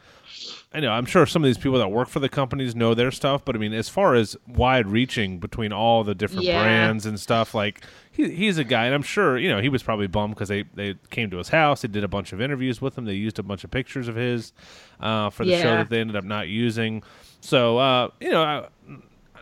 I 0.72 0.81
know. 0.81 0.90
I'm 0.90 1.05
sure 1.05 1.26
some 1.26 1.43
of 1.43 1.46
these 1.46 1.58
people 1.58 1.78
that 1.78 1.88
work 1.88 2.08
for 2.08 2.20
the 2.20 2.28
companies 2.28 2.75
know 2.75 2.94
their 2.94 3.10
stuff, 3.10 3.44
but 3.44 3.55
I 3.55 3.58
mean, 3.58 3.75
as 3.75 3.88
far 3.88 4.14
as 4.14 4.37
wide 4.46 4.87
reaching 4.87 5.38
between 5.38 5.72
all 5.72 6.05
the 6.05 6.14
different 6.14 6.44
yeah. 6.44 6.62
brands 6.62 7.05
and 7.05 7.20
stuff, 7.20 7.55
like 7.55 7.82
he, 8.12 8.31
he's 8.31 8.59
a 8.59 8.64
guy, 8.64 8.85
and 8.85 8.94
I'm 8.94 9.03
sure 9.03 9.38
you 9.38 9.49
know 9.49 9.61
he 9.61 9.69
was 9.69 9.82
probably 9.82 10.06
bummed 10.06 10.35
because 10.35 10.49
they 10.49 10.64
they 10.75 10.94
came 11.11 11.31
to 11.31 11.38
his 11.38 11.49
house, 11.49 11.82
they 11.82 11.88
did 11.88 12.05
a 12.05 12.09
bunch 12.09 12.32
of 12.32 12.41
interviews 12.41 12.81
with 12.81 12.97
him, 12.97 13.06
they 13.06 13.14
used 13.14 13.38
a 13.38 13.43
bunch 13.43 13.64
of 13.64 13.70
pictures 13.70 14.06
of 14.06 14.17
his 14.17 14.53
uh, 15.00 15.31
for 15.31 15.44
the 15.44 15.53
yeah. 15.53 15.62
show 15.62 15.76
that 15.76 15.91
they 15.91 16.00
ended 16.00 16.17
up 16.17 16.25
not 16.25 16.49
using. 16.49 17.03
So 17.41 17.79
uh, 17.79 18.11
you 18.20 18.31
know, 18.31 18.69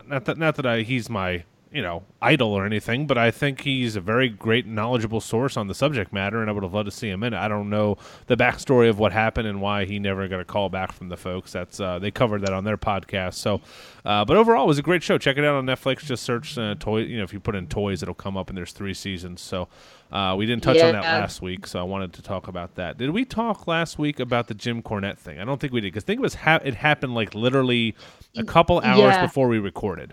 not 0.07 0.25
that 0.25 0.37
not 0.37 0.55
that 0.55 0.65
I 0.65 0.81
he's 0.81 1.09
my 1.09 1.43
you 1.71 1.81
know 1.81 2.03
idol 2.21 2.51
or 2.51 2.65
anything, 2.65 3.07
but 3.07 3.17
I 3.17 3.31
think 3.31 3.61
he's 3.61 3.95
a 3.95 4.01
very 4.01 4.27
great, 4.29 4.67
knowledgeable 4.67 5.21
source 5.21 5.55
on 5.55 5.67
the 5.67 5.73
subject 5.73 6.11
matter, 6.11 6.41
and 6.41 6.49
I 6.49 6.53
would 6.53 6.63
have 6.63 6.73
loved 6.73 6.85
to 6.85 6.91
see 6.91 7.09
him 7.09 7.23
in 7.23 7.33
it. 7.33 7.37
I 7.37 7.47
don't 7.47 7.69
know 7.69 7.97
the 8.27 8.35
backstory 8.35 8.89
of 8.89 8.99
what 8.99 9.13
happened 9.13 9.47
and 9.47 9.61
why 9.61 9.85
he 9.85 9.97
never 9.97 10.27
got 10.27 10.39
a 10.39 10.45
call 10.45 10.69
back 10.69 10.91
from 10.91 11.09
the 11.09 11.17
folks. 11.17 11.53
That's 11.53 11.79
uh, 11.79 11.99
they 11.99 12.11
covered 12.11 12.41
that 12.41 12.53
on 12.53 12.65
their 12.65 12.77
podcast. 12.77 13.35
So, 13.35 13.61
uh, 14.03 14.25
but 14.25 14.37
overall, 14.37 14.65
it 14.65 14.67
was 14.67 14.79
a 14.79 14.83
great 14.83 15.01
show. 15.01 15.17
Check 15.17 15.37
it 15.37 15.45
out 15.45 15.55
on 15.55 15.65
Netflix. 15.65 15.99
Just 16.05 16.23
search 16.23 16.57
uh, 16.57 16.75
toy. 16.77 16.99
You 17.01 17.17
know, 17.17 17.23
if 17.23 17.33
you 17.33 17.39
put 17.39 17.55
in 17.55 17.67
toys, 17.67 18.03
it'll 18.03 18.13
come 18.13 18.35
up, 18.35 18.49
and 18.49 18.57
there's 18.57 18.73
three 18.73 18.93
seasons. 18.93 19.41
So. 19.41 19.67
Uh, 20.11 20.35
we 20.35 20.45
didn't 20.45 20.61
touch 20.61 20.75
yeah. 20.75 20.87
on 20.87 20.91
that 20.91 21.03
last 21.03 21.41
week, 21.41 21.65
so 21.65 21.79
I 21.79 21.83
wanted 21.83 22.11
to 22.11 22.21
talk 22.21 22.49
about 22.49 22.75
that. 22.75 22.97
Did 22.97 23.11
we 23.11 23.23
talk 23.23 23.65
last 23.65 23.97
week 23.97 24.19
about 24.19 24.47
the 24.47 24.53
Jim 24.53 24.83
Cornette 24.83 25.17
thing? 25.17 25.39
I 25.39 25.45
don't 25.45 25.57
think 25.57 25.71
we 25.71 25.79
did 25.79 25.93
because 25.93 26.03
I 26.03 26.07
think 26.07 26.17
it 26.17 26.21
was 26.21 26.35
ha- 26.35 26.59
it 26.65 26.75
happened 26.75 27.15
like 27.15 27.33
literally 27.33 27.95
a 28.35 28.43
couple 28.43 28.81
hours 28.81 29.13
yeah. 29.13 29.25
before 29.25 29.47
we 29.47 29.57
recorded 29.57 30.11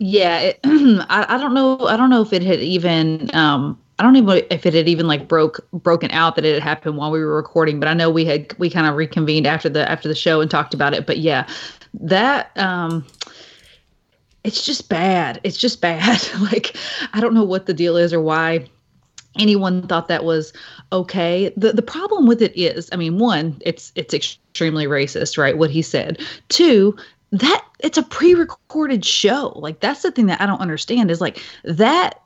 yeah 0.00 0.38
it, 0.40 0.60
I, 0.64 1.26
I 1.28 1.38
don't 1.38 1.54
know 1.54 1.78
i 1.86 1.96
don't 1.96 2.10
know 2.10 2.22
if 2.22 2.32
it 2.32 2.42
had 2.42 2.58
even 2.58 3.30
um 3.34 3.78
i 3.98 4.02
don't 4.02 4.16
even 4.16 4.42
if 4.50 4.64
it 4.64 4.74
had 4.74 4.88
even 4.88 5.06
like 5.06 5.28
broke 5.28 5.60
broken 5.72 6.10
out 6.10 6.34
that 6.36 6.44
it 6.44 6.54
had 6.54 6.62
happened 6.62 6.96
while 6.96 7.10
we 7.10 7.20
were 7.20 7.36
recording 7.36 7.78
but 7.78 7.88
i 7.88 7.94
know 7.94 8.10
we 8.10 8.24
had 8.24 8.52
we 8.58 8.70
kind 8.70 8.86
of 8.86 8.96
reconvened 8.96 9.46
after 9.46 9.68
the 9.68 9.88
after 9.88 10.08
the 10.08 10.14
show 10.14 10.40
and 10.40 10.50
talked 10.50 10.74
about 10.74 10.94
it 10.94 11.06
but 11.06 11.18
yeah 11.18 11.46
that 11.92 12.56
um 12.58 13.06
it's 14.42 14.64
just 14.64 14.88
bad 14.88 15.38
it's 15.44 15.58
just 15.58 15.82
bad 15.82 16.18
like 16.40 16.74
i 17.12 17.20
don't 17.20 17.34
know 17.34 17.44
what 17.44 17.66
the 17.66 17.74
deal 17.74 17.96
is 17.96 18.12
or 18.12 18.22
why 18.22 18.66
anyone 19.38 19.86
thought 19.86 20.08
that 20.08 20.24
was 20.24 20.52
okay. 20.92 21.52
The 21.56 21.72
the 21.72 21.82
problem 21.82 22.26
with 22.26 22.42
it 22.42 22.56
is 22.56 22.88
i 22.92 22.96
mean 22.96 23.18
one 23.18 23.56
it's 23.64 23.92
it's 23.94 24.12
extremely 24.12 24.86
racist 24.86 25.38
right 25.38 25.56
what 25.56 25.70
he 25.70 25.82
said. 25.82 26.20
Two 26.48 26.96
that 27.32 27.64
it's 27.78 27.98
a 27.98 28.02
pre-recorded 28.02 29.04
show. 29.04 29.52
Like 29.56 29.80
that's 29.80 30.02
the 30.02 30.10
thing 30.10 30.26
that 30.26 30.40
i 30.40 30.46
don't 30.46 30.60
understand 30.60 31.10
is 31.10 31.20
like 31.20 31.42
that 31.64 32.20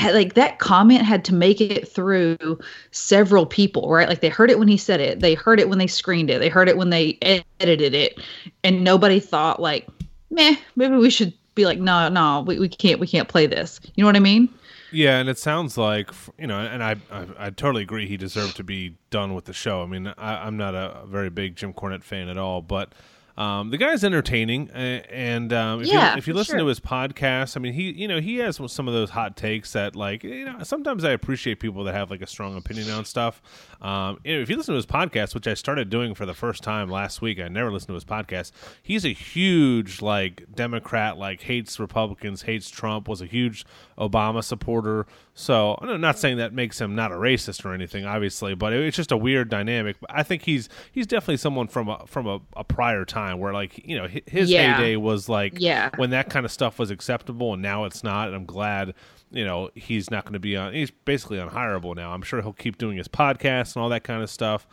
like 0.00 0.34
that 0.34 0.58
comment 0.58 1.02
had 1.02 1.24
to 1.26 1.34
make 1.34 1.60
it 1.60 1.86
through 1.86 2.58
several 2.90 3.44
people 3.44 3.90
right? 3.90 4.08
Like 4.08 4.20
they 4.20 4.28
heard 4.28 4.50
it 4.50 4.58
when 4.58 4.68
he 4.68 4.76
said 4.76 5.00
it. 5.00 5.20
They 5.20 5.34
heard 5.34 5.60
it 5.60 5.68
when 5.68 5.78
they 5.78 5.86
screened 5.86 6.30
it. 6.30 6.38
They 6.38 6.48
heard 6.48 6.68
it 6.68 6.76
when 6.76 6.90
they 6.90 7.18
edited 7.20 7.94
it. 7.94 8.18
And 8.64 8.82
nobody 8.82 9.20
thought 9.20 9.60
like 9.60 9.88
meh 10.30 10.56
maybe 10.76 10.96
we 10.96 11.10
should 11.10 11.32
be 11.56 11.64
like 11.64 11.78
no 11.78 12.08
no 12.08 12.42
we, 12.46 12.58
we 12.58 12.68
can't 12.68 13.00
we 13.00 13.06
can't 13.06 13.28
play 13.28 13.46
this. 13.46 13.80
You 13.94 14.02
know 14.02 14.08
what 14.08 14.16
i 14.16 14.20
mean? 14.20 14.48
Yeah, 14.92 15.18
and 15.18 15.28
it 15.28 15.38
sounds 15.38 15.78
like 15.78 16.10
you 16.38 16.46
know, 16.46 16.58
and 16.58 16.82
I, 16.82 16.96
I, 17.10 17.26
I 17.38 17.50
totally 17.50 17.82
agree. 17.82 18.08
He 18.08 18.16
deserved 18.16 18.56
to 18.56 18.64
be 18.64 18.96
done 19.10 19.34
with 19.34 19.44
the 19.44 19.52
show. 19.52 19.82
I 19.82 19.86
mean, 19.86 20.12
I, 20.18 20.46
am 20.46 20.56
not 20.56 20.74
a 20.74 21.04
very 21.06 21.30
big 21.30 21.56
Jim 21.56 21.72
Cornette 21.72 22.02
fan 22.02 22.28
at 22.28 22.36
all, 22.36 22.60
but 22.60 22.92
um, 23.36 23.70
the 23.70 23.78
guy's 23.78 24.04
entertaining, 24.04 24.70
and 24.70 25.52
um, 25.52 25.80
if, 25.82 25.88
yeah, 25.88 26.12
you, 26.12 26.18
if 26.18 26.26
you 26.26 26.34
listen 26.34 26.54
sure. 26.54 26.60
to 26.60 26.66
his 26.66 26.80
podcast, 26.80 27.56
I 27.56 27.60
mean, 27.60 27.72
he 27.72 27.90
you 27.92 28.08
know 28.08 28.20
he 28.20 28.36
has 28.36 28.60
some 28.66 28.88
of 28.88 28.94
those 28.94 29.10
hot 29.10 29.36
takes 29.36 29.72
that 29.72 29.96
like 29.96 30.24
you 30.24 30.44
know 30.44 30.62
sometimes 30.62 31.04
I 31.04 31.10
appreciate 31.10 31.60
people 31.60 31.84
that 31.84 31.94
have 31.94 32.10
like 32.10 32.22
a 32.22 32.26
strong 32.26 32.56
opinion 32.56 32.90
on 32.90 33.04
stuff. 33.04 33.40
Um, 33.80 34.18
if 34.24 34.50
you 34.50 34.56
listen 34.56 34.72
to 34.72 34.76
his 34.76 34.86
podcast, 34.86 35.34
which 35.34 35.46
I 35.46 35.54
started 35.54 35.88
doing 35.88 36.14
for 36.14 36.26
the 36.26 36.34
first 36.34 36.62
time 36.62 36.90
last 36.90 37.22
week, 37.22 37.40
I 37.40 37.48
never 37.48 37.72
listened 37.72 37.88
to 37.88 37.94
his 37.94 38.04
podcast. 38.04 38.52
He's 38.82 39.04
a 39.04 39.12
huge 39.12 40.02
like 40.02 40.44
Democrat, 40.54 41.16
like 41.16 41.42
hates 41.42 41.80
Republicans, 41.80 42.42
hates 42.42 42.68
Trump, 42.68 43.08
was 43.08 43.22
a 43.22 43.26
huge 43.26 43.64
Obama 43.98 44.44
supporter. 44.44 45.06
So 45.34 45.78
I'm 45.80 46.00
not 46.00 46.18
saying 46.18 46.36
that 46.36 46.52
makes 46.52 46.80
him 46.80 46.94
not 46.94 47.12
a 47.12 47.14
racist 47.14 47.64
or 47.64 47.72
anything, 47.72 48.04
obviously, 48.04 48.54
but 48.54 48.72
it's 48.74 48.96
just 48.96 49.12
a 49.12 49.16
weird 49.16 49.48
dynamic. 49.48 49.96
I 50.10 50.22
think 50.22 50.42
he's 50.42 50.68
he's 50.92 51.06
definitely 51.06 51.38
someone 51.38 51.68
from 51.68 51.88
a 51.88 52.06
from 52.06 52.26
a, 52.26 52.40
a 52.56 52.64
prior 52.64 53.06
time 53.06 53.38
where 53.38 53.54
like 53.54 53.86
you 53.86 53.96
know 53.96 54.08
his 54.26 54.50
yeah. 54.50 54.76
heyday 54.76 54.96
was 54.96 55.28
like 55.28 55.54
yeah. 55.56 55.90
when 55.96 56.10
that 56.10 56.28
kind 56.28 56.44
of 56.44 56.52
stuff 56.52 56.78
was 56.78 56.90
acceptable, 56.90 57.54
and 57.54 57.62
now 57.62 57.84
it's 57.84 58.04
not. 58.04 58.28
And 58.28 58.36
I'm 58.36 58.44
glad 58.44 58.94
you 59.30 59.44
know 59.44 59.70
he's 59.74 60.10
not 60.10 60.24
going 60.24 60.34
to 60.34 60.40
be 60.40 60.56
on. 60.56 60.72
He's 60.72 60.90
basically 60.90 61.38
unhireable 61.38 61.94
now. 61.94 62.12
I'm 62.12 62.22
sure 62.22 62.42
he'll 62.42 62.52
keep 62.52 62.78
doing 62.78 62.96
his 62.96 63.08
podcast 63.08 63.74
and 63.74 63.82
all 63.82 63.88
that 63.90 64.04
kind 64.04 64.22
of 64.22 64.30
stuff. 64.30 64.66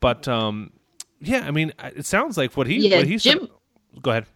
But 0.00 0.28
um, 0.28 0.72
yeah, 1.20 1.46
I 1.46 1.50
mean, 1.50 1.72
it 1.82 2.06
sounds 2.06 2.36
like 2.36 2.56
what 2.56 2.66
he 2.66 2.88
yeah, 2.88 2.98
what 2.98 3.06
he's. 3.06 3.22
Jim, 3.22 3.48
go 4.02 4.10
ahead. 4.10 4.26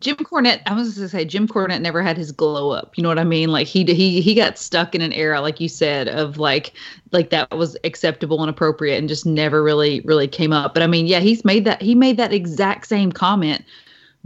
Jim 0.00 0.16
Cornette, 0.16 0.60
I 0.66 0.74
was 0.74 0.94
going 0.94 1.06
to 1.06 1.08
say 1.08 1.24
Jim 1.24 1.48
Cornette 1.48 1.80
never 1.80 2.02
had 2.02 2.16
his 2.16 2.30
glow 2.30 2.70
up. 2.70 2.96
You 2.96 3.02
know 3.02 3.08
what 3.08 3.18
I 3.18 3.24
mean? 3.24 3.50
Like 3.50 3.66
he 3.66 3.84
he 3.84 4.20
he 4.20 4.34
got 4.34 4.58
stuck 4.58 4.94
in 4.94 5.00
an 5.00 5.12
era, 5.12 5.40
like 5.40 5.60
you 5.60 5.68
said, 5.68 6.08
of 6.08 6.38
like 6.38 6.72
like 7.10 7.30
that 7.30 7.50
was 7.56 7.76
acceptable 7.84 8.40
and 8.40 8.50
appropriate, 8.50 8.98
and 8.98 9.08
just 9.08 9.26
never 9.26 9.62
really 9.62 10.00
really 10.00 10.28
came 10.28 10.52
up. 10.52 10.74
But 10.74 10.82
I 10.82 10.86
mean, 10.86 11.06
yeah, 11.06 11.20
he's 11.20 11.44
made 11.44 11.64
that 11.64 11.82
he 11.82 11.94
made 11.94 12.16
that 12.18 12.32
exact 12.32 12.86
same 12.86 13.10
comment 13.10 13.64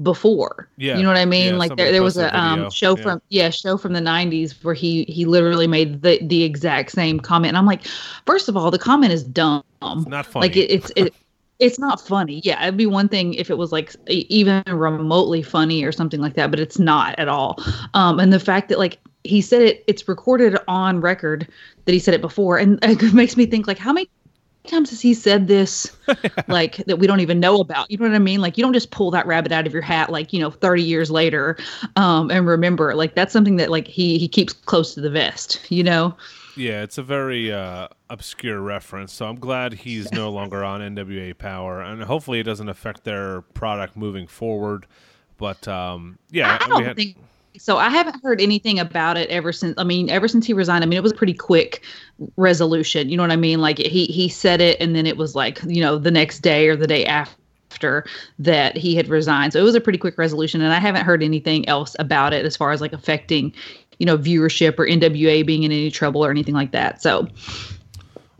before. 0.02 0.68
Yeah. 0.76 0.96
You 0.96 1.02
know 1.02 1.08
what 1.08 1.18
I 1.18 1.24
mean? 1.26 1.52
Yeah, 1.52 1.58
like 1.58 1.76
there, 1.76 1.92
there 1.92 2.02
was 2.02 2.16
a 2.16 2.36
um, 2.38 2.70
show 2.70 2.96
Yeah. 2.96 3.02
from 3.02 3.22
yeah 3.28 3.50
show 3.50 3.76
from 3.76 3.92
the 3.92 4.00
90s 4.00 4.62
where 4.64 4.74
he 4.74 5.04
he 5.04 5.24
literally 5.26 5.66
made 5.66 6.02
the 6.02 6.18
the 6.22 6.42
exact 6.44 6.92
same 6.92 7.20
comment. 7.20 7.48
And 7.48 7.58
I'm 7.58 7.66
like, 7.66 7.86
first 8.26 8.48
of 8.48 8.56
all, 8.56 8.70
the 8.70 8.78
comment 8.78 9.12
is 9.12 9.22
dumb. 9.22 9.62
Not 9.82 10.26
funny. 10.26 10.46
Like 10.46 10.56
it, 10.56 10.70
it's 10.70 10.90
it. 10.96 11.14
It's 11.58 11.78
not 11.78 12.00
funny. 12.00 12.40
Yeah, 12.42 12.60
it'd 12.62 12.76
be 12.76 12.86
one 12.86 13.08
thing 13.08 13.34
if 13.34 13.48
it 13.48 13.56
was 13.56 13.70
like 13.70 13.94
even 14.08 14.64
remotely 14.66 15.42
funny 15.42 15.84
or 15.84 15.92
something 15.92 16.20
like 16.20 16.34
that, 16.34 16.50
but 16.50 16.58
it's 16.58 16.78
not 16.78 17.16
at 17.20 17.28
all. 17.28 17.62
Um, 17.94 18.18
and 18.18 18.32
the 18.32 18.40
fact 18.40 18.68
that 18.70 18.78
like 18.78 18.98
he 19.22 19.40
said 19.40 19.62
it, 19.62 19.84
it's 19.86 20.08
recorded 20.08 20.58
on 20.66 21.00
record 21.00 21.46
that 21.84 21.92
he 21.92 22.00
said 22.00 22.14
it 22.14 22.20
before, 22.20 22.58
and 22.58 22.80
it 22.82 23.12
makes 23.14 23.36
me 23.36 23.46
think 23.46 23.68
like 23.68 23.78
how 23.78 23.92
many 23.92 24.08
times 24.66 24.90
has 24.90 25.00
he 25.00 25.12
said 25.12 25.48
this 25.48 25.90
like 26.48 26.76
that 26.86 26.98
we 26.98 27.06
don't 27.06 27.20
even 27.20 27.40
know 27.40 27.60
about 27.60 27.90
you 27.90 27.98
know 27.98 28.06
what 28.06 28.14
i 28.14 28.18
mean 28.18 28.40
like 28.40 28.56
you 28.56 28.62
don't 28.62 28.72
just 28.72 28.90
pull 28.90 29.10
that 29.10 29.26
rabbit 29.26 29.50
out 29.52 29.66
of 29.66 29.72
your 29.72 29.82
hat 29.82 30.08
like 30.10 30.32
you 30.32 30.38
know 30.40 30.50
30 30.50 30.82
years 30.82 31.10
later 31.10 31.56
um 31.96 32.30
and 32.30 32.46
remember 32.46 32.94
like 32.94 33.14
that's 33.14 33.32
something 33.32 33.56
that 33.56 33.70
like 33.70 33.88
he 33.88 34.18
he 34.18 34.28
keeps 34.28 34.52
close 34.52 34.94
to 34.94 35.00
the 35.00 35.10
vest 35.10 35.60
you 35.70 35.82
know 35.82 36.14
Yeah, 36.54 36.82
it's 36.82 36.98
a 36.98 37.02
very 37.02 37.50
uh, 37.50 37.88
obscure 38.10 38.60
reference, 38.60 39.10
so 39.14 39.26
I'm 39.26 39.40
glad 39.40 39.72
he's 39.72 40.12
no 40.12 40.30
longer 40.38 40.62
on 40.62 40.82
NWA 40.82 41.36
Power, 41.38 41.80
and 41.80 42.02
hopefully 42.02 42.40
it 42.40 42.42
doesn't 42.42 42.68
affect 42.68 43.04
their 43.04 43.40
product 43.40 43.96
moving 43.96 44.26
forward. 44.26 44.86
But 45.38 45.66
um, 45.66 46.18
yeah, 46.30 46.58
I, 46.60 46.68
don't 46.68 46.84
had- 46.84 46.96
think 46.96 47.16
so. 47.58 47.76
I 47.76 47.90
haven't 47.90 48.22
heard 48.22 48.40
anything 48.40 48.78
about 48.78 49.16
it 49.16 49.28
ever 49.30 49.52
since. 49.52 49.74
I 49.78 49.84
mean, 49.84 50.10
ever 50.10 50.28
since 50.28 50.46
he 50.46 50.52
resigned. 50.52 50.84
I 50.84 50.86
mean, 50.86 50.96
it 50.96 51.02
was 51.02 51.12
a 51.12 51.16
pretty 51.16 51.34
quick 51.34 51.82
resolution. 52.36 53.08
You 53.08 53.16
know 53.16 53.22
what 53.22 53.32
I 53.32 53.36
mean? 53.36 53.60
Like 53.60 53.78
he 53.78 54.06
he 54.06 54.28
said 54.28 54.60
it, 54.60 54.80
and 54.80 54.94
then 54.94 55.06
it 55.06 55.16
was 55.16 55.34
like 55.34 55.60
you 55.66 55.80
know 55.80 55.98
the 55.98 56.10
next 56.10 56.40
day 56.40 56.68
or 56.68 56.76
the 56.76 56.86
day 56.86 57.04
after 57.06 58.04
that 58.38 58.76
he 58.76 58.94
had 58.94 59.08
resigned. 59.08 59.52
So 59.52 59.60
it 59.60 59.64
was 59.64 59.74
a 59.74 59.80
pretty 59.80 59.98
quick 59.98 60.18
resolution, 60.18 60.60
and 60.60 60.72
I 60.72 60.78
haven't 60.78 61.04
heard 61.04 61.22
anything 61.22 61.68
else 61.68 61.96
about 61.98 62.32
it 62.32 62.44
as 62.44 62.56
far 62.56 62.72
as 62.72 62.80
like 62.80 62.92
affecting 62.92 63.52
you 63.98 64.06
know 64.06 64.18
viewership 64.18 64.78
or 64.78 64.86
NWA 64.86 65.44
being 65.46 65.62
in 65.62 65.72
any 65.72 65.90
trouble 65.90 66.24
or 66.24 66.30
anything 66.30 66.54
like 66.54 66.72
that. 66.72 67.02
So 67.02 67.28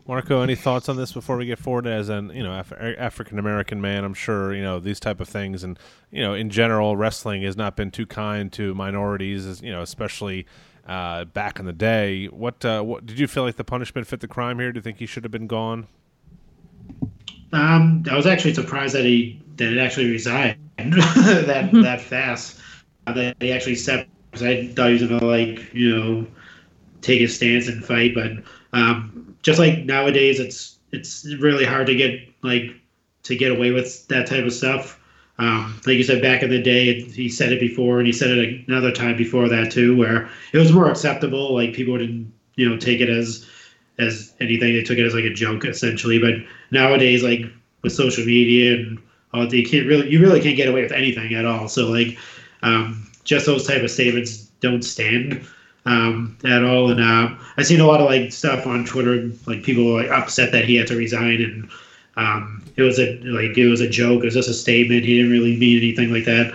Marco, 0.05 0.41
any 0.41 0.55
thoughts 0.55 0.89
on 0.89 0.97
this 0.97 1.13
before 1.13 1.37
we 1.37 1.45
get 1.45 1.59
forward? 1.59 1.87
As 1.87 2.09
an 2.09 2.29
you 2.35 2.43
know 2.43 2.59
Af- 2.59 2.73
African 2.73 3.39
American 3.39 3.79
man, 3.79 4.03
I'm 4.03 4.13
sure 4.13 4.53
you 4.53 4.61
know 4.61 4.79
these 4.79 4.99
type 4.99 5.21
of 5.21 5.29
things, 5.29 5.63
and 5.63 5.79
you 6.11 6.21
know 6.21 6.33
in 6.33 6.49
general, 6.49 6.97
wrestling 6.97 7.43
has 7.43 7.55
not 7.55 7.75
been 7.75 7.89
too 7.89 8.05
kind 8.05 8.51
to 8.53 8.73
minorities, 8.75 9.61
you 9.61 9.71
know, 9.71 9.81
especially 9.81 10.45
uh, 10.87 11.23
back 11.25 11.59
in 11.59 11.65
the 11.65 11.73
day. 11.73 12.25
What 12.25 12.65
uh, 12.65 12.81
what 12.81 13.05
did 13.05 13.17
you 13.17 13.27
feel 13.27 13.43
like 13.43 13.55
the 13.55 13.63
punishment 13.63 14.05
fit 14.05 14.19
the 14.19 14.27
crime 14.27 14.59
here? 14.59 14.71
Do 14.73 14.77
you 14.77 14.81
think 14.81 14.97
he 14.97 15.05
should 15.05 15.23
have 15.23 15.31
been 15.31 15.47
gone? 15.47 15.87
Um, 17.53 18.03
I 18.09 18.15
was 18.15 18.25
actually 18.25 18.55
surprised 18.55 18.95
that 18.95 19.05
he 19.05 19.41
that 19.55 19.71
it 19.71 19.77
actually 19.77 20.09
resigned 20.09 20.57
that 20.77 21.69
that 21.71 22.01
fast. 22.01 22.59
Uh, 23.05 23.13
that 23.13 23.37
he 23.39 23.51
actually 23.51 23.75
stepped. 23.75 24.09
I 24.35 24.67
thought 24.67 24.87
he 24.87 24.93
was 24.93 25.03
gonna 25.03 25.23
like 25.23 25.73
you 25.73 25.95
know 25.95 26.27
take 27.01 27.21
a 27.21 27.27
stance 27.27 27.67
and 27.67 27.83
fight, 27.83 28.13
but 28.15 28.31
um, 28.73 29.37
just 29.41 29.59
like 29.59 29.85
nowadays, 29.85 30.39
it's 30.39 30.79
it's 30.91 31.25
really 31.39 31.65
hard 31.65 31.87
to 31.87 31.95
get 31.95 32.19
like 32.41 32.75
to 33.23 33.35
get 33.35 33.51
away 33.51 33.71
with 33.71 34.07
that 34.07 34.27
type 34.27 34.45
of 34.45 34.53
stuff. 34.53 34.99
Um, 35.39 35.79
like 35.85 35.97
you 35.97 36.03
said, 36.03 36.21
back 36.21 36.43
in 36.43 36.49
the 36.49 36.61
day, 36.61 37.01
he 37.01 37.27
said 37.29 37.51
it 37.51 37.59
before, 37.59 37.97
and 37.97 38.05
he 38.05 38.13
said 38.13 38.29
it 38.29 38.67
another 38.67 38.91
time 38.91 39.17
before 39.17 39.49
that 39.49 39.71
too, 39.71 39.95
where 39.95 40.29
it 40.51 40.57
was 40.57 40.71
more 40.71 40.89
acceptable. 40.89 41.53
Like 41.55 41.73
people 41.73 41.97
didn't, 41.97 42.31
you 42.55 42.69
know, 42.69 42.77
take 42.77 42.99
it 42.99 43.09
as 43.09 43.47
as 43.99 44.33
anything. 44.39 44.73
They 44.73 44.83
took 44.83 44.97
it 44.97 45.05
as 45.05 45.13
like 45.13 45.25
a 45.25 45.33
joke 45.33 45.65
essentially. 45.65 46.19
But 46.19 46.35
nowadays, 46.71 47.23
like 47.23 47.41
with 47.81 47.93
social 47.93 48.25
media 48.25 48.75
and 48.75 48.99
all, 49.33 49.47
they 49.47 49.63
can't 49.63 49.87
really, 49.87 50.09
you 50.09 50.19
really 50.19 50.41
can't 50.41 50.57
get 50.57 50.69
away 50.69 50.83
with 50.83 50.91
anything 50.91 51.33
at 51.33 51.45
all. 51.45 51.67
So 51.67 51.87
like, 51.89 52.17
um, 52.61 53.09
just 53.23 53.45
those 53.45 53.67
type 53.67 53.83
of 53.83 53.91
statements 53.91 54.37
don't 54.61 54.83
stand 54.83 55.45
um, 55.85 56.37
at 56.45 56.63
all. 56.63 56.89
And 56.91 57.01
uh, 57.01 57.35
I've 57.57 57.65
seen 57.65 57.79
a 57.79 57.85
lot 57.85 57.99
of 57.99 58.05
like 58.05 58.31
stuff 58.31 58.65
on 58.67 58.85
Twitter, 58.85 59.29
like 59.45 59.63
people 59.63 59.85
like 59.93 60.09
upset 60.09 60.51
that 60.51 60.65
he 60.65 60.75
had 60.75 60.87
to 60.87 60.95
resign, 60.95 61.41
and 61.41 61.69
um, 62.15 62.63
it 62.75 62.81
was 62.83 62.99
a 62.99 63.17
like 63.23 63.57
it 63.57 63.67
was 63.67 63.81
a 63.81 63.89
joke. 63.89 64.21
It 64.21 64.25
was 64.25 64.35
just 64.35 64.49
a 64.49 64.53
statement. 64.53 65.05
He 65.05 65.17
didn't 65.17 65.31
really 65.31 65.55
mean 65.57 65.77
anything 65.77 66.11
like 66.11 66.25
that. 66.25 66.53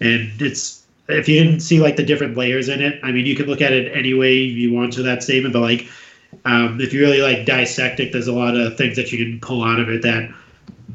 And 0.00 0.30
it's 0.40 0.82
if 1.08 1.28
you 1.28 1.42
didn't 1.42 1.60
see 1.60 1.80
like 1.80 1.96
the 1.96 2.04
different 2.04 2.36
layers 2.36 2.68
in 2.68 2.80
it, 2.80 3.00
I 3.02 3.12
mean, 3.12 3.26
you 3.26 3.36
can 3.36 3.46
look 3.46 3.60
at 3.60 3.72
it 3.72 3.94
any 3.96 4.14
way 4.14 4.34
you 4.34 4.72
want 4.72 4.92
to 4.94 5.02
that 5.02 5.22
statement, 5.22 5.52
but 5.52 5.60
like 5.60 5.88
um, 6.44 6.80
if 6.80 6.92
you 6.92 7.00
really 7.00 7.20
like 7.20 7.46
dissect 7.46 8.00
it, 8.00 8.12
there's 8.12 8.28
a 8.28 8.32
lot 8.32 8.56
of 8.56 8.76
things 8.76 8.96
that 8.96 9.12
you 9.12 9.18
can 9.24 9.40
pull 9.40 9.64
out 9.64 9.80
of 9.80 9.88
it 9.88 10.02
that 10.02 10.32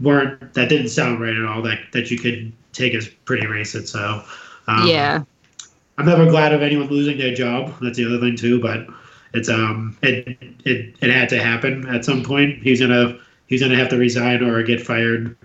weren't 0.02 0.54
that 0.54 0.70
didn't 0.70 0.90
sound 0.90 1.22
right 1.22 1.36
at 1.36 1.46
all. 1.46 1.62
That 1.62 1.80
that 1.92 2.12
you 2.12 2.18
could 2.18 2.52
take 2.74 2.94
as 2.94 3.08
pretty 3.08 3.46
racist. 3.46 3.90
So 3.90 4.24
um, 4.68 4.88
yeah, 4.88 5.24
I'm 5.98 6.06
never 6.06 6.26
glad 6.26 6.54
of 6.54 6.62
anyone 6.62 6.88
losing 6.88 7.18
their 7.18 7.34
job. 7.34 7.74
That's 7.82 7.98
the 7.98 8.06
other 8.06 8.20
thing 8.20 8.36
too. 8.36 8.60
But 8.60 8.88
it's 9.34 9.50
um 9.50 9.98
it 10.02 10.38
it, 10.66 10.96
it 11.02 11.10
had 11.10 11.30
to 11.30 11.42
happen 11.42 11.88
at 11.88 12.06
some 12.06 12.24
point. 12.24 12.62
He's 12.64 12.80
gonna 12.82 13.18
he's 13.48 13.62
gonna 13.62 13.78
have 13.78 13.90
to 13.90 13.98
resign 13.98 14.44
or 14.44 14.62
get 14.64 14.82
fired 14.82 15.36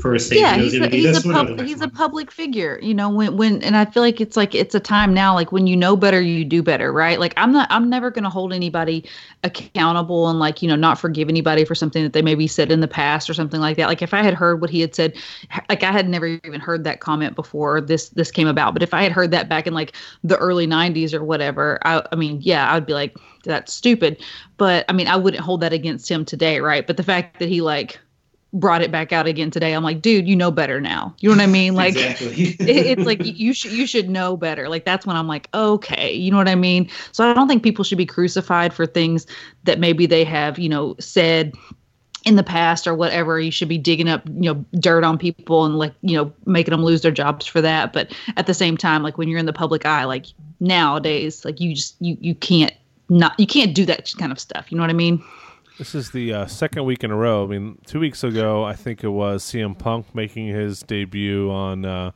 for 0.00 0.14
a 0.14 0.20
statement. 0.20 0.56
yeah 0.56 0.62
he's 0.62 0.74
a, 0.74 0.88
he's 0.88 1.24
a 1.24 1.32
pub, 1.32 1.60
he's 1.60 1.80
a 1.80 1.88
public 1.88 2.30
figure 2.30 2.78
you 2.82 2.92
know 2.92 3.08
when 3.08 3.36
when 3.36 3.62
and 3.62 3.76
i 3.76 3.84
feel 3.84 4.02
like 4.02 4.20
it's 4.20 4.36
like 4.36 4.54
it's 4.54 4.74
a 4.74 4.80
time 4.80 5.14
now 5.14 5.32
like 5.32 5.52
when 5.52 5.66
you 5.66 5.76
know 5.76 5.96
better 5.96 6.20
you 6.20 6.44
do 6.44 6.62
better 6.62 6.92
right? 6.92 7.20
Like 7.20 7.32
i'm 7.36 7.52
not 7.52 7.68
i'm 7.70 7.88
never 7.88 8.10
going 8.10 8.24
to 8.24 8.30
hold 8.30 8.52
anybody 8.52 9.04
accountable 9.44 10.28
and 10.28 10.38
like 10.38 10.60
you 10.60 10.68
know 10.68 10.76
not 10.76 10.98
forgive 10.98 11.28
anybody 11.28 11.64
for 11.64 11.74
something 11.74 12.02
that 12.02 12.12
they 12.12 12.22
maybe 12.22 12.46
said 12.46 12.72
in 12.72 12.80
the 12.80 12.88
past 12.88 13.30
or 13.30 13.34
something 13.34 13.60
like 13.60 13.76
that. 13.76 13.86
Like 13.86 14.02
if 14.02 14.12
i 14.12 14.22
had 14.22 14.34
heard 14.34 14.60
what 14.60 14.70
he 14.70 14.80
had 14.80 14.94
said 14.94 15.16
like 15.68 15.82
i 15.82 15.92
had 15.92 16.08
never 16.08 16.26
even 16.26 16.60
heard 16.60 16.84
that 16.84 17.00
comment 17.00 17.36
before 17.36 17.80
this 17.80 18.08
this 18.10 18.30
came 18.30 18.48
about. 18.48 18.72
But 18.74 18.82
if 18.82 18.92
i 18.92 19.02
had 19.02 19.12
heard 19.12 19.30
that 19.30 19.48
back 19.48 19.66
in 19.66 19.74
like 19.74 19.94
the 20.24 20.36
early 20.38 20.66
90s 20.66 21.14
or 21.14 21.24
whatever 21.24 21.78
i, 21.82 22.02
I 22.10 22.16
mean 22.16 22.40
yeah 22.42 22.68
i 22.68 22.74
would 22.74 22.86
be 22.86 22.94
like 22.94 23.16
that's 23.44 23.72
stupid. 23.72 24.20
But 24.56 24.84
i 24.88 24.92
mean 24.92 25.06
i 25.06 25.16
wouldn't 25.16 25.42
hold 25.42 25.60
that 25.60 25.72
against 25.72 26.10
him 26.10 26.24
today 26.24 26.60
right? 26.60 26.86
But 26.86 26.96
the 26.96 27.04
fact 27.04 27.38
that 27.38 27.48
he 27.48 27.60
like 27.60 28.00
brought 28.58 28.82
it 28.82 28.90
back 28.90 29.12
out 29.12 29.26
again 29.26 29.50
today. 29.50 29.72
I'm 29.74 29.84
like, 29.84 30.02
dude, 30.02 30.26
you 30.26 30.34
know 30.34 30.50
better 30.50 30.80
now. 30.80 31.14
You 31.20 31.28
know 31.28 31.36
what 31.36 31.42
I 31.42 31.46
mean? 31.46 31.66
Like 31.76 31.94
it, 31.98 32.56
it's 32.58 33.04
like 33.04 33.20
you 33.22 33.52
should 33.52 33.72
you 33.72 33.86
should 33.86 34.08
know 34.08 34.34
better. 34.36 34.68
Like 34.68 34.86
that's 34.86 35.04
when 35.04 35.14
I'm 35.14 35.28
like, 35.28 35.48
okay, 35.52 36.12
you 36.14 36.30
know 36.30 36.38
what 36.38 36.48
I 36.48 36.54
mean? 36.54 36.88
So 37.12 37.28
I 37.28 37.34
don't 37.34 37.48
think 37.48 37.62
people 37.62 37.84
should 37.84 37.98
be 37.98 38.06
crucified 38.06 38.72
for 38.72 38.86
things 38.86 39.26
that 39.64 39.78
maybe 39.78 40.06
they 40.06 40.24
have, 40.24 40.58
you 40.58 40.70
know, 40.70 40.96
said 40.98 41.54
in 42.24 42.36
the 42.36 42.42
past 42.42 42.86
or 42.86 42.94
whatever. 42.94 43.38
You 43.38 43.50
should 43.50 43.68
be 43.68 43.76
digging 43.76 44.08
up, 44.08 44.26
you 44.26 44.54
know, 44.54 44.64
dirt 44.80 45.04
on 45.04 45.18
people 45.18 45.66
and 45.66 45.78
like, 45.78 45.92
you 46.00 46.16
know, 46.16 46.32
making 46.46 46.72
them 46.72 46.82
lose 46.82 47.02
their 47.02 47.12
jobs 47.12 47.44
for 47.44 47.60
that. 47.60 47.92
But 47.92 48.14
at 48.38 48.46
the 48.46 48.54
same 48.54 48.78
time, 48.78 49.02
like 49.02 49.18
when 49.18 49.28
you're 49.28 49.38
in 49.38 49.46
the 49.46 49.52
public 49.52 49.84
eye, 49.84 50.04
like 50.04 50.26
nowadays, 50.60 51.44
like 51.44 51.60
you 51.60 51.74
just 51.74 51.96
you 52.00 52.16
you 52.20 52.34
can't 52.34 52.72
not 53.08 53.38
you 53.38 53.46
can't 53.46 53.74
do 53.74 53.84
that 53.86 54.12
kind 54.18 54.32
of 54.32 54.40
stuff. 54.40 54.70
You 54.70 54.78
know 54.78 54.82
what 54.82 54.90
I 54.90 54.94
mean? 54.94 55.22
This 55.78 55.94
is 55.94 56.10
the 56.10 56.32
uh, 56.32 56.46
second 56.46 56.84
week 56.84 57.04
in 57.04 57.10
a 57.10 57.16
row. 57.16 57.44
I 57.44 57.46
mean, 57.48 57.78
two 57.86 58.00
weeks 58.00 58.24
ago, 58.24 58.64
I 58.64 58.74
think 58.74 59.04
it 59.04 59.08
was 59.08 59.44
CM 59.44 59.78
Punk 59.78 60.14
making 60.14 60.46
his 60.48 60.80
debut 60.82 61.50
on 61.50 61.84
uh, 61.84 62.12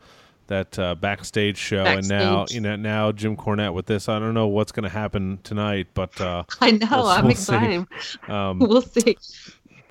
that 0.46 0.78
uh, 0.78 0.94
backstage 0.94 1.58
show, 1.58 1.84
and 1.84 2.08
now 2.08 2.46
you 2.50 2.60
know 2.60 2.76
now 2.76 3.12
Jim 3.12 3.36
Cornette 3.36 3.74
with 3.74 3.84
this. 3.86 4.08
I 4.08 4.18
don't 4.18 4.32
know 4.34 4.46
what's 4.48 4.72
going 4.72 4.84
to 4.84 4.88
happen 4.88 5.38
tonight, 5.42 5.88
but 5.92 6.18
uh, 6.20 6.44
I 6.60 6.70
know. 6.72 6.86
We'll- 6.90 7.06
I'm 7.08 7.24
we'll 7.24 7.32
excited. 7.32 7.86
um, 8.28 8.58
we'll 8.60 8.82
see. 8.82 9.16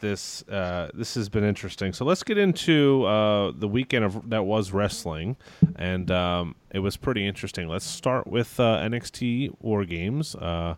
This 0.02 0.44
uh, 0.50 0.90
this 0.94 1.16
has 1.16 1.30
been 1.30 1.44
interesting. 1.44 1.94
So 1.94 2.06
let's 2.06 2.24
get 2.24 2.38
into 2.38 3.06
uh, 3.06 3.52
the 3.56 3.68
weekend 3.68 4.06
of 4.06 4.30
that 4.30 4.44
was 4.44 4.72
wrestling, 4.72 5.38
and 5.76 6.10
um, 6.12 6.56
it 6.72 6.80
was 6.80 6.98
pretty 6.98 7.26
interesting. 7.28 7.68
Let's 7.68 7.86
start 7.86 8.28
with 8.28 8.60
uh, 8.60 8.80
NXT 8.80 9.56
War 9.62 9.86
Games. 9.86 10.36
Uh, 10.36 10.76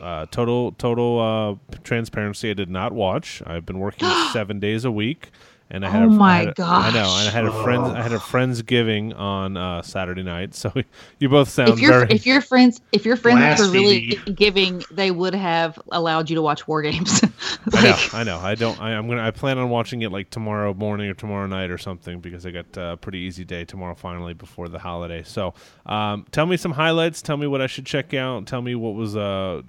uh, 0.00 0.26
total 0.30 0.72
total 0.72 1.20
uh, 1.20 1.76
transparency. 1.84 2.50
I 2.50 2.54
did 2.54 2.70
not 2.70 2.92
watch. 2.92 3.42
I've 3.46 3.66
been 3.66 3.78
working 3.78 4.08
seven 4.32 4.58
days 4.60 4.84
a 4.84 4.90
week. 4.90 5.30
And 5.70 5.84
I 5.84 5.90
had 5.90 6.02
Oh 6.04 6.06
a, 6.06 6.10
my 6.10 6.34
I 6.34 6.38
had 6.38 6.58
a- 6.58 6.64
I 6.64 6.90
know. 6.92 7.16
And 7.18 7.28
I 7.28 7.30
had 7.30 7.44
a 7.44 7.62
friend. 7.62 7.84
I 7.84 8.02
had 8.02 8.12
a 8.12 8.18
friendsgiving 8.18 9.14
on 9.18 9.56
uh, 9.58 9.82
Saturday 9.82 10.22
night. 10.22 10.54
So 10.58 10.72
you 11.18 11.28
both 11.28 11.50
sound 11.50 11.70
if 11.70 11.78
your 11.80 11.92
very. 11.92 12.06
if 12.10 12.24
your 12.26 12.40
friends 12.40 12.80
if 12.92 13.04
your 13.04 13.16
friends 13.16 13.60
were 13.60 13.68
really 13.70 14.16
giving, 14.34 14.82
they 14.90 15.10
would 15.10 15.34
have 15.34 15.78
allowed 15.92 16.30
you 16.30 16.36
to 16.36 16.42
watch 16.42 16.66
war 16.66 16.80
games. 16.82 17.20
I 17.74 17.82
know, 17.82 17.96
I 18.14 18.24
know. 18.24 18.38
I 18.38 18.54
don't. 18.54 18.80
I, 18.80 18.96
I'm 18.96 19.06
gonna. 19.08 19.22
I 19.22 19.30
plan 19.30 19.58
on 19.58 19.68
watching 19.68 20.02
it 20.02 20.10
like 20.10 20.30
tomorrow 20.30 20.72
morning 20.72 21.08
or 21.10 21.14
tomorrow 21.14 21.46
night 21.46 21.70
or 21.70 21.76
something 21.78 22.20
because 22.20 22.46
I 22.46 22.50
got 22.50 22.66
uh, 22.78 22.80
a 22.92 22.96
pretty 22.96 23.18
easy 23.18 23.44
day 23.44 23.64
tomorrow 23.66 23.94
finally 23.94 24.32
before 24.34 24.68
the 24.68 24.78
holiday. 24.78 25.22
So, 25.22 25.52
um, 25.86 26.24
tell 26.32 26.46
me 26.46 26.56
some 26.56 26.72
highlights. 26.72 27.20
Tell 27.20 27.36
me 27.36 27.46
what 27.46 27.60
I 27.60 27.66
should 27.66 27.84
check 27.86 28.14
out. 28.14 28.46
Tell 28.46 28.62
me 28.62 28.74
what 28.74 28.94
was 28.94 29.16
uh, 29.16 29.62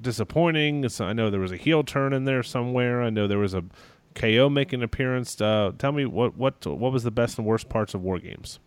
disappointing. 0.00 0.88
So 0.88 1.04
I 1.04 1.12
know 1.12 1.30
there 1.30 1.40
was 1.40 1.52
a 1.52 1.56
heel 1.56 1.82
turn 1.84 2.12
in 2.12 2.24
there 2.24 2.42
somewhere. 2.42 3.02
I 3.02 3.10
know 3.10 3.26
there 3.26 3.38
was 3.38 3.54
a 3.54 3.64
KO 4.14 4.48
making 4.48 4.80
an 4.80 4.84
appearance. 4.84 5.40
Uh, 5.40 5.72
tell 5.78 5.92
me 5.92 6.04
what 6.06 6.36
what 6.36 6.64
what 6.66 6.92
was 6.92 7.02
the 7.02 7.10
best 7.10 7.38
and 7.38 7.46
worst 7.46 7.68
parts 7.68 7.94
of 7.94 8.02
War 8.02 8.18
Games. 8.18 8.58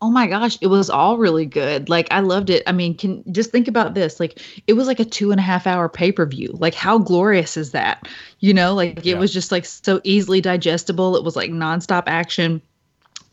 oh 0.00 0.10
my 0.10 0.26
gosh, 0.28 0.56
it 0.60 0.68
was 0.68 0.88
all 0.88 1.18
really 1.18 1.44
good. 1.46 1.88
Like 1.88 2.06
I 2.12 2.20
loved 2.20 2.50
it. 2.50 2.62
I 2.66 2.72
mean, 2.72 2.94
can 2.96 3.24
just 3.32 3.50
think 3.50 3.66
about 3.66 3.94
this. 3.94 4.20
Like 4.20 4.40
it 4.66 4.74
was 4.74 4.86
like 4.86 5.00
a 5.00 5.04
two 5.04 5.30
and 5.32 5.40
a 5.40 5.42
half 5.42 5.66
hour 5.66 5.88
pay 5.88 6.12
per 6.12 6.24
view. 6.26 6.50
Like 6.60 6.74
how 6.74 6.98
glorious 6.98 7.56
is 7.56 7.72
that? 7.72 8.06
You 8.40 8.54
know, 8.54 8.74
like 8.74 8.98
it 8.98 9.04
Yeah. 9.06 9.18
was 9.18 9.32
just 9.32 9.50
like 9.50 9.64
so 9.64 10.00
easily 10.04 10.40
digestible. 10.40 11.16
It 11.16 11.24
was 11.24 11.34
like 11.36 11.50
nonstop 11.50 12.04
action. 12.06 12.62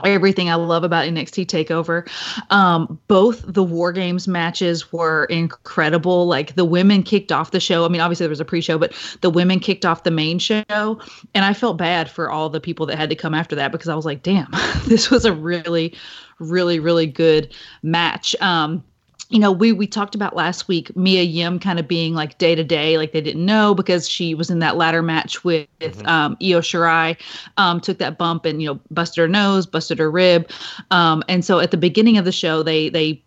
Everything 0.04 0.50
I 0.50 0.56
love 0.56 0.84
about 0.84 1.06
NXT 1.08 1.46
Takeover. 1.46 2.08
Um, 2.52 3.00
both 3.08 3.44
the 3.46 3.64
War 3.64 3.92
Games 3.92 4.28
matches 4.28 4.92
were 4.92 5.26
incredible. 5.26 6.28
Like 6.28 6.56
the 6.56 6.66
women 6.66 7.04
kicked 7.04 7.32
off 7.32 7.52
the 7.52 7.60
show. 7.60 7.86
I 7.86 7.88
mean, 7.90 8.02
obviously 8.02 8.26
there 8.26 8.30
was 8.30 8.40
a 8.40 8.46
pre-show, 8.46 8.78
but 8.78 8.94
the 9.22 9.30
women 9.30 9.60
kicked 9.60 9.86
off 9.86 10.04
the 10.04 10.12
main 10.12 10.40
show, 10.40 10.64
and 10.70 11.46
I 11.46 11.54
felt 11.54 11.78
bad 11.78 12.10
for 12.10 12.30
all 12.30 12.50
the 12.50 12.60
people 12.60 12.86
that 12.88 12.98
had 12.98 13.10
to 13.10 13.16
come 13.16 13.34
after 13.34 13.56
that 13.56 13.72
because 13.72 13.90
I 13.90 13.96
was 13.96 14.06
like, 14.06 14.24
damn, 14.24 14.52
this 14.88 15.10
was 15.10 15.26
a 15.26 15.34
really, 15.34 15.96
really, 16.40 16.80
really 16.80 17.08
good 17.08 17.54
match. 17.82 18.36
Um, 18.42 18.84
you 19.30 19.40
know, 19.40 19.52
we 19.52 19.72
we 19.72 19.88
talked 19.88 20.16
about 20.16 20.36
last 20.36 20.68
week 20.68 20.96
Mia 20.96 21.24
Yim 21.24 21.60
kind 21.60 21.80
of 21.80 21.88
being 21.88 22.14
like 22.14 22.38
day 22.38 22.56
to 22.56 22.64
day, 22.64 22.98
like 22.98 23.14
they 23.14 23.22
didn't 23.22 23.46
know 23.46 23.74
because 23.74 24.08
she 24.08 24.36
was 24.36 24.50
in 24.50 24.60
that 24.60 24.78
ladder 24.78 25.02
match 25.02 25.44
with 25.44 25.68
mm-hmm. 25.80 26.08
um, 26.08 26.38
Io 26.42 26.60
Shirai, 26.60 27.18
um, 27.58 27.80
took 27.80 27.98
that 27.98 28.18
bump 28.18 28.46
and 28.46 28.62
you 28.62 28.68
know 28.68 28.80
busted 28.92 29.22
her 29.22 29.28
nose, 29.28 29.66
busted 29.66 30.00
her 30.00 30.12
rib, 30.12 30.50
um, 30.92 31.24
and 31.28 31.44
so 31.44 31.60
at 31.60 31.72
the 31.72 31.78
beginning 31.78 32.18
of 32.18 32.26
the 32.26 32.32
show 32.32 32.64
they 32.64 32.90
they 32.90 33.22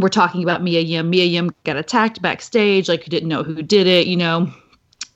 were 0.00 0.08
talking 0.08 0.42
about 0.42 0.62
Mia 0.62 0.80
Yim. 0.80 1.10
Mia 1.10 1.24
Yim 1.24 1.50
got 1.64 1.76
attacked 1.76 2.22
backstage, 2.22 2.88
like 2.88 3.04
you 3.04 3.10
didn't 3.10 3.28
know 3.28 3.42
who 3.42 3.62
did 3.62 3.86
it, 3.86 4.06
you 4.06 4.16
know 4.16 4.52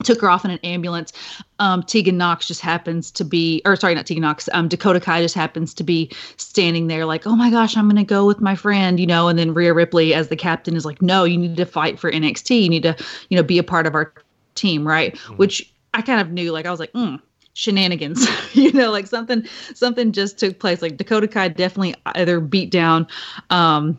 took 0.03 0.21
her 0.21 0.29
off 0.29 0.45
in 0.45 0.51
an 0.51 0.59
ambulance. 0.63 1.11
Um, 1.59 1.83
Tegan 1.83 2.17
Nox 2.17 2.47
just 2.47 2.61
happens 2.61 3.11
to 3.11 3.25
be, 3.25 3.61
or 3.65 3.75
sorry, 3.75 3.95
not 3.95 4.05
Tegan 4.05 4.21
Nox. 4.21 4.47
Um, 4.53 4.67
Dakota 4.67 4.99
Kai 4.99 5.21
just 5.21 5.35
happens 5.35 5.73
to 5.73 5.83
be 5.83 6.09
standing 6.37 6.87
there, 6.87 7.05
like, 7.05 7.27
oh 7.27 7.35
my 7.35 7.49
gosh, 7.49 7.75
I'm 7.75 7.87
gonna 7.89 8.05
go 8.05 8.25
with 8.25 8.39
my 8.39 8.55
friend, 8.55 8.99
you 8.99 9.07
know. 9.07 9.27
And 9.27 9.37
then 9.37 9.53
Rhea 9.53 9.73
Ripley, 9.73 10.13
as 10.13 10.29
the 10.29 10.37
captain, 10.37 10.75
is 10.75 10.85
like, 10.85 11.01
no, 11.01 11.25
you 11.25 11.37
need 11.37 11.57
to 11.57 11.65
fight 11.65 11.99
for 11.99 12.11
NXT. 12.11 12.63
You 12.63 12.69
need 12.69 12.83
to, 12.83 12.95
you 13.29 13.35
know, 13.35 13.43
be 13.43 13.57
a 13.57 13.63
part 13.63 13.87
of 13.87 13.95
our 13.95 14.13
team, 14.55 14.87
right? 14.87 15.15
Mm-hmm. 15.15 15.35
Which 15.35 15.73
I 15.93 16.01
kind 16.01 16.21
of 16.21 16.31
knew, 16.31 16.51
like, 16.51 16.65
I 16.65 16.71
was 16.71 16.79
like, 16.79 16.93
mm, 16.93 17.21
shenanigans, 17.53 18.25
you 18.55 18.71
know, 18.71 18.91
like 18.91 19.07
something, 19.07 19.45
something 19.73 20.13
just 20.13 20.39
took 20.39 20.59
place. 20.59 20.81
Like 20.81 20.95
Dakota 20.95 21.27
Kai 21.27 21.49
definitely 21.49 21.95
either 22.05 22.39
beat 22.39 22.71
down. 22.71 23.05
Um, 23.49 23.97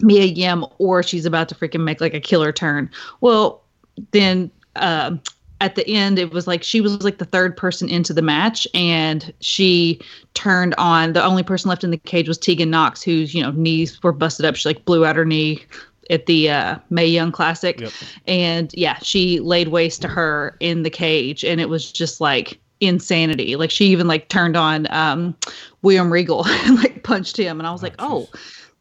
Mia 0.00 0.24
Yim, 0.24 0.64
or 0.78 1.02
she's 1.02 1.24
about 1.24 1.48
to 1.50 1.54
freaking 1.54 1.84
make 1.84 2.00
like 2.00 2.14
a 2.14 2.20
killer 2.20 2.50
turn. 2.50 2.90
Well, 3.20 3.62
then 4.10 4.50
uh, 4.76 5.16
at 5.64 5.76
the 5.76 5.88
end 5.88 6.18
it 6.18 6.30
was 6.30 6.46
like 6.46 6.62
she 6.62 6.82
was 6.82 7.02
like 7.02 7.16
the 7.16 7.24
third 7.24 7.56
person 7.56 7.88
into 7.88 8.12
the 8.12 8.20
match 8.20 8.68
and 8.74 9.32
she 9.40 9.98
turned 10.34 10.74
on 10.76 11.14
the 11.14 11.24
only 11.24 11.42
person 11.42 11.70
left 11.70 11.82
in 11.82 11.90
the 11.90 11.96
cage 11.96 12.28
was 12.28 12.36
Tegan 12.36 12.68
Nox 12.68 13.02
whose 13.02 13.34
you 13.34 13.42
know 13.42 13.50
knees 13.52 14.00
were 14.02 14.12
busted 14.12 14.44
up. 14.44 14.56
She 14.56 14.68
like 14.68 14.84
blew 14.84 15.06
out 15.06 15.16
her 15.16 15.24
knee 15.24 15.64
at 16.10 16.26
the 16.26 16.50
uh, 16.50 16.78
Mae 16.90 17.06
Young 17.06 17.32
Classic. 17.32 17.80
Yep. 17.80 17.92
and 18.26 18.74
yeah 18.74 18.98
she 18.98 19.40
laid 19.40 19.68
waste 19.68 20.02
to 20.02 20.08
her 20.08 20.54
in 20.60 20.82
the 20.82 20.90
cage 20.90 21.44
and 21.44 21.62
it 21.62 21.70
was 21.70 21.90
just 21.90 22.20
like 22.20 22.60
insanity. 22.80 23.56
Like 23.56 23.70
she 23.70 23.86
even 23.86 24.06
like 24.06 24.28
turned 24.28 24.58
on 24.58 24.86
um, 24.90 25.34
William 25.80 26.12
Regal 26.12 26.46
and 26.66 26.76
like 26.76 27.04
punched 27.04 27.38
him. 27.38 27.58
And 27.58 27.66
I 27.66 27.72
was 27.72 27.82
like 27.82 27.94
oh 28.00 28.28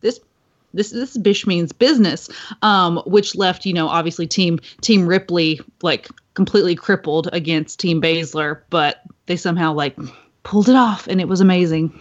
this 0.02 0.20
this 0.74 0.90
this 0.90 1.16
bish 1.16 1.48
means 1.48 1.72
business. 1.72 2.28
Um, 2.62 3.02
which 3.06 3.38
left 3.38 3.66
you 3.66 3.74
know 3.74 3.88
obviously 3.88 4.28
team 4.28 4.60
team 4.82 5.08
ripley 5.08 5.62
like 5.82 6.10
completely 6.34 6.76
crippled 6.76 7.30
against 7.34 7.80
team 7.80 8.02
baszler 8.02 8.62
but 8.70 9.02
they 9.26 9.36
somehow 9.36 9.74
like 9.74 9.98
pulled 10.44 10.70
it 10.70 10.76
off 10.76 11.08
and 11.08 11.22
it 11.22 11.28
was 11.28 11.42
amazing 11.42 11.92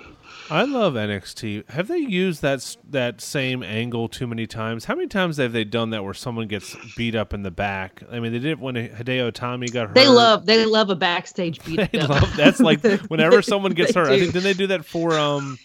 I 0.53 0.65
love 0.65 0.95
NXT. 0.95 1.71
Have 1.71 1.89
they 1.89 1.97
used 1.97 2.43
that 2.43 2.77
that 2.91 3.23
same 3.23 3.63
angle 3.63 4.07
too 4.07 4.27
many 4.27 4.47
times? 4.47 4.85
How 4.85 4.95
many 4.95 5.09
times 5.09 5.39
have 5.39 5.53
they 5.53 5.65
done 5.65 5.91
that 5.91 6.05
where 6.05 6.13
someone 6.13 6.47
gets 6.47 6.77
beat 6.95 7.15
up 7.15 7.33
in 7.33 7.43
the 7.43 7.51
back? 7.51 8.03
I 8.11 8.21
mean, 8.21 8.33
they 8.33 8.39
did 8.39 8.61
when 8.61 8.75
Hideo 8.75 9.33
Itami 9.33 9.73
got 9.73 9.89
hurt. 9.89 9.95
They 9.95 10.09
love 10.09 10.45
they 10.45 10.67
love 10.67 10.91
a 10.91 10.95
backstage 10.95 11.65
beat. 11.65 11.91
they 11.93 12.01
love 12.01 12.37
that's 12.37 12.61
like 12.61 12.83
whenever 13.09 13.41
someone 13.41 13.73
gets 13.73 13.95
hurt. 13.95 14.09
Do. 14.09 14.13
I 14.13 14.19
think 14.19 14.35
didn't 14.35 14.45
they 14.45 14.53
do 14.53 14.67
that 14.67 14.85
for 14.85 15.19
um 15.19 15.59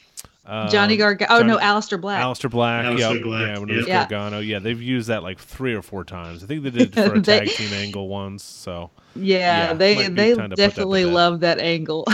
uh, 0.47 0.69
Johnny 0.69 0.97
Gargano. 0.97 1.33
Oh 1.33 1.39
Johnny, 1.39 1.51
no, 1.53 1.57
Aleister 1.57 1.99
Black. 1.99 2.23
Aleister 2.23 2.49
Black. 2.49 2.85
Aleister 2.85 3.15
yep. 3.15 3.23
Black. 3.23 3.47
Yeah, 3.47 3.59
when 3.59 3.69
it 3.69 3.77
was 3.77 3.87
yeah. 3.87 4.07
Gargano. 4.07 4.39
Yeah, 4.39 4.59
they've 4.59 4.81
used 4.81 5.09
that 5.09 5.23
like 5.23 5.39
three 5.39 5.73
or 5.73 5.81
four 5.81 6.03
times. 6.03 6.43
I 6.43 6.47
think 6.47 6.63
they 6.63 6.69
did 6.69 6.81
it 6.81 6.93
for 6.93 7.15
a 7.15 7.19
they, 7.21 7.39
tag 7.39 7.49
team 7.49 7.73
angle 7.73 8.07
once. 8.07 8.43
So 8.43 8.89
yeah, 9.17 9.67
yeah 9.67 9.73
they 9.73 10.07
they 10.07 10.35
definitely 10.55 11.05
love 11.05 11.39
that 11.41 11.59
angle. 11.59 12.05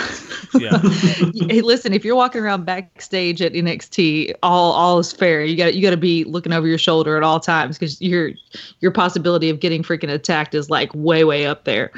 yeah. 0.56 0.78
hey, 1.50 1.62
listen, 1.62 1.94
if 1.94 2.04
you're 2.06 2.16
walking 2.16 2.42
around 2.42 2.66
backstage 2.66 3.42
at 3.42 3.54
NXT, 3.54 4.34
all 4.44 4.74
all 4.74 5.00
is 5.00 5.12
fair. 5.12 5.44
You 5.44 5.56
got 5.56 5.76
you 5.76 5.82
got 5.82 5.92
to 5.92 5.98
be 5.98 6.24
looking 6.24 6.54
over 6.54 6.68
your 6.68 6.78
shoulder 6.78 7.18
at 7.18 7.24
all 7.24 7.40
times 7.40 7.78
because 7.78 8.02
your 8.02 8.32
your 8.80 8.92
possibility 8.92 9.50
of 9.50 9.60
getting 9.60 9.84
freaking 9.84 10.10
attacked 10.10 10.54
is 10.54 10.70
like 10.70 10.90
way 10.94 11.24
way 11.24 11.46
up 11.46 11.64
there 11.66 11.92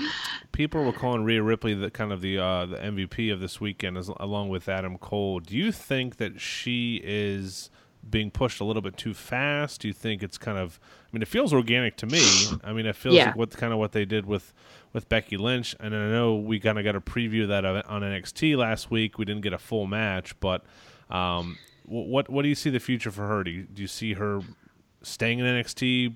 people 0.56 0.86
were 0.86 0.94
calling 0.94 1.24
Rhea 1.24 1.44
Ripley 1.44 1.74
the 1.74 1.92
kind 1.92 2.12
of 2.12 2.22
the 2.22 2.40
uh, 2.40 2.66
the 2.66 2.78
MVP 2.78 3.32
of 3.32 3.40
this 3.40 3.62
weekend, 3.62 3.98
as, 3.98 4.08
along 4.08 4.50
with 4.50 4.68
Adam 4.68 4.98
Cole. 4.98 5.40
Do 5.40 5.56
you 5.56 5.72
think 5.72 6.18
that 6.18 6.40
she 6.40 7.02
is 7.04 7.70
being 8.10 8.32
pushed 8.32 8.60
a 8.62 8.64
little 8.64 8.82
bit 8.82 8.98
too 8.98 9.14
fast? 9.14 9.82
Do 9.82 9.88
you 9.88 9.94
think 9.94 10.24
it's 10.24 10.38
kind 10.38 10.58
of? 10.58 10.80
I 10.84 11.10
mean, 11.12 11.22
it 11.22 11.28
feels 11.28 11.54
organic 11.54 11.98
to 11.98 12.06
me. 12.08 12.24
I 12.64 12.74
mean, 12.74 12.86
it 12.86 12.96
feels 12.96 13.16
yeah. 13.16 13.28
like 13.28 13.36
what 13.36 13.52
kind 13.52 13.74
of 13.74 13.80
what 13.80 13.92
they 13.92 14.06
did 14.06 14.26
with 14.26 14.54
with 14.96 15.10
Becky 15.10 15.36
Lynch, 15.36 15.76
and 15.82 15.94
I 15.94 16.08
know 16.08 16.36
we 16.36 16.58
kind 16.58 16.80
of 16.80 16.86
got 16.86 16.96
a 16.96 17.02
preview 17.02 17.44
of 17.44 17.50
that 17.50 17.66
on 17.66 18.02
NXT 18.02 18.56
last 18.56 18.90
week. 18.90 19.18
We 19.18 19.26
didn't 19.26 19.42
get 19.42 19.52
a 19.52 19.58
full 19.58 19.88
match, 19.88 20.40
but 20.40 20.64
um, 21.10 21.58
what 21.84 22.30
what 22.30 22.44
do 22.44 22.48
you 22.48 22.56
see 22.56 22.70
the 22.70 22.80
future 22.80 23.12
for 23.12 23.28
her? 23.28 23.44
Do 23.44 23.52
you, 23.52 23.64
do 23.64 23.82
you 23.82 23.90
see 23.90 24.14
her 24.14 24.40
staying 25.02 25.40
in 25.40 25.46
NXT, 25.46 26.16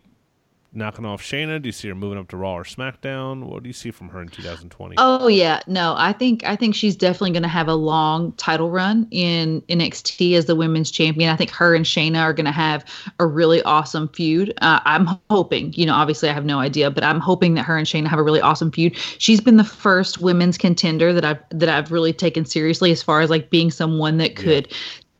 knocking 0.71 1.05
off 1.05 1.21
Shayna? 1.21 1.61
Do 1.61 1.67
you 1.67 1.73
see 1.73 1.87
her 1.87 1.95
moving 1.95 2.17
up 2.17 2.27
to 2.29 2.37
Raw 2.37 2.53
or 2.53 2.63
SmackDown? 2.63 3.43
What 3.43 3.63
do 3.63 3.69
you 3.69 3.73
see 3.73 3.91
from 3.91 4.09
her 4.09 4.21
in 4.21 4.27
2020? 4.27 4.95
Oh 4.97 5.27
yeah, 5.27 5.61
no, 5.67 5.95
I 5.97 6.13
think 6.13 6.43
I 6.45 6.55
think 6.55 6.75
she's 6.75 6.95
definitely 6.95 7.31
going 7.31 7.43
to 7.43 7.49
have 7.49 7.67
a 7.67 7.73
long 7.73 8.33
title 8.33 8.69
run 8.69 9.07
in 9.11 9.61
NXT 9.63 10.35
as 10.35 10.45
the 10.45 10.55
women's 10.55 10.91
champion. 10.91 11.29
I 11.29 11.35
think 11.35 11.49
her 11.51 11.75
and 11.75 11.85
Shayna 11.85 12.19
are 12.19 12.33
going 12.33 12.45
to 12.45 12.51
have 12.51 12.85
a 13.19 13.25
really 13.25 13.61
awesome 13.63 14.09
feud. 14.09 14.53
Uh, 14.61 14.79
I'm 14.85 15.07
hoping, 15.29 15.73
you 15.73 15.85
know, 15.85 15.95
obviously 15.95 16.29
I 16.29 16.33
have 16.33 16.45
no 16.45 16.59
idea, 16.59 16.91
but 16.91 17.03
I'm 17.03 17.19
hoping 17.19 17.55
that 17.55 17.63
her 17.63 17.77
and 17.77 17.87
Shayna 17.87 18.07
have 18.07 18.19
a 18.19 18.23
really 18.23 18.41
awesome 18.41 18.71
feud. 18.71 18.95
She's 19.17 19.41
been 19.41 19.57
the 19.57 19.63
first 19.63 20.21
women's 20.21 20.57
contender 20.57 21.13
that 21.13 21.25
I've 21.25 21.39
that 21.51 21.69
I've 21.69 21.91
really 21.91 22.13
taken 22.13 22.45
seriously 22.45 22.91
as 22.91 23.01
far 23.01 23.21
as 23.21 23.29
like 23.29 23.49
being 23.49 23.71
someone 23.71 24.17
that 24.17 24.35
could 24.35 24.67
yeah. 24.69 24.77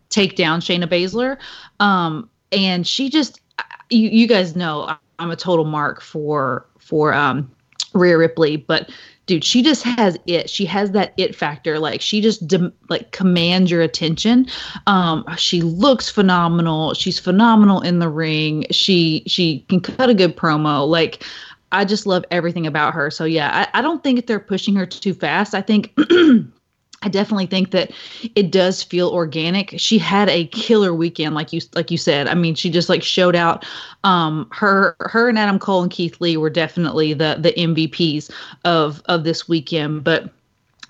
take 0.09 0.35
down 0.35 0.61
Shayna 0.61 0.87
Baszler. 0.87 1.37
Um, 1.79 2.29
and 2.51 2.85
she 2.85 3.09
just 3.09 3.41
you, 3.89 4.09
you 4.09 4.27
guys 4.27 4.55
know 4.55 4.97
I'm 5.19 5.31
a 5.31 5.35
total 5.35 5.65
mark 5.65 6.01
for 6.01 6.65
for 6.79 7.13
um 7.13 7.49
Rhea 7.93 8.17
Ripley, 8.17 8.57
but 8.57 8.89
dude, 9.25 9.43
she 9.43 9.61
just 9.61 9.83
has 9.83 10.17
it. 10.25 10.49
She 10.49 10.65
has 10.65 10.91
that 10.91 11.13
it 11.17 11.35
factor. 11.35 11.79
Like 11.79 12.01
she 12.01 12.21
just 12.21 12.47
de- 12.47 12.71
like 12.89 13.11
commands 13.11 13.69
your 13.69 13.81
attention. 13.81 14.47
Um, 14.87 15.23
she 15.37 15.61
looks 15.61 16.09
phenomenal. 16.09 16.93
She's 16.93 17.19
phenomenal 17.19 17.81
in 17.81 17.99
the 17.99 18.09
ring. 18.09 18.65
She 18.71 19.23
she 19.27 19.59
can 19.69 19.81
cut 19.81 20.09
a 20.09 20.13
good 20.13 20.35
promo. 20.35 20.87
Like 20.87 21.23
I 21.71 21.85
just 21.85 22.07
love 22.07 22.25
everything 22.31 22.65
about 22.65 22.93
her. 22.93 23.11
So 23.11 23.25
yeah, 23.25 23.67
I, 23.73 23.79
I 23.79 23.81
don't 23.81 24.03
think 24.03 24.25
they're 24.25 24.39
pushing 24.39 24.75
her 24.75 24.85
too 24.85 25.13
fast. 25.13 25.53
I 25.53 25.61
think 25.61 25.95
I 27.01 27.09
definitely 27.09 27.45
think 27.45 27.71
that 27.71 27.91
it 28.35 28.51
does 28.51 28.83
feel 28.83 29.09
organic. 29.09 29.73
She 29.77 29.97
had 29.97 30.29
a 30.29 30.47
killer 30.47 30.93
weekend, 30.93 31.33
like 31.33 31.53
you 31.53 31.61
like 31.73 31.91
you 31.91 31.97
said. 31.97 32.27
I 32.27 32.33
mean, 32.33 32.55
she 32.55 32.69
just 32.69 32.89
like 32.89 33.03
showed 33.03 33.35
out. 33.35 33.65
Um, 34.03 34.49
her 34.51 34.95
her 34.99 35.29
and 35.29 35.39
Adam 35.39 35.59
Cole 35.59 35.81
and 35.81 35.91
Keith 35.91 36.19
Lee 36.19 36.35
were 36.35 36.49
definitely 36.49 37.13
the 37.13 37.37
the 37.39 37.53
MVPs 37.53 38.31
of 38.65 39.01
of 39.05 39.23
this 39.23 39.47
weekend. 39.47 40.03
But 40.03 40.29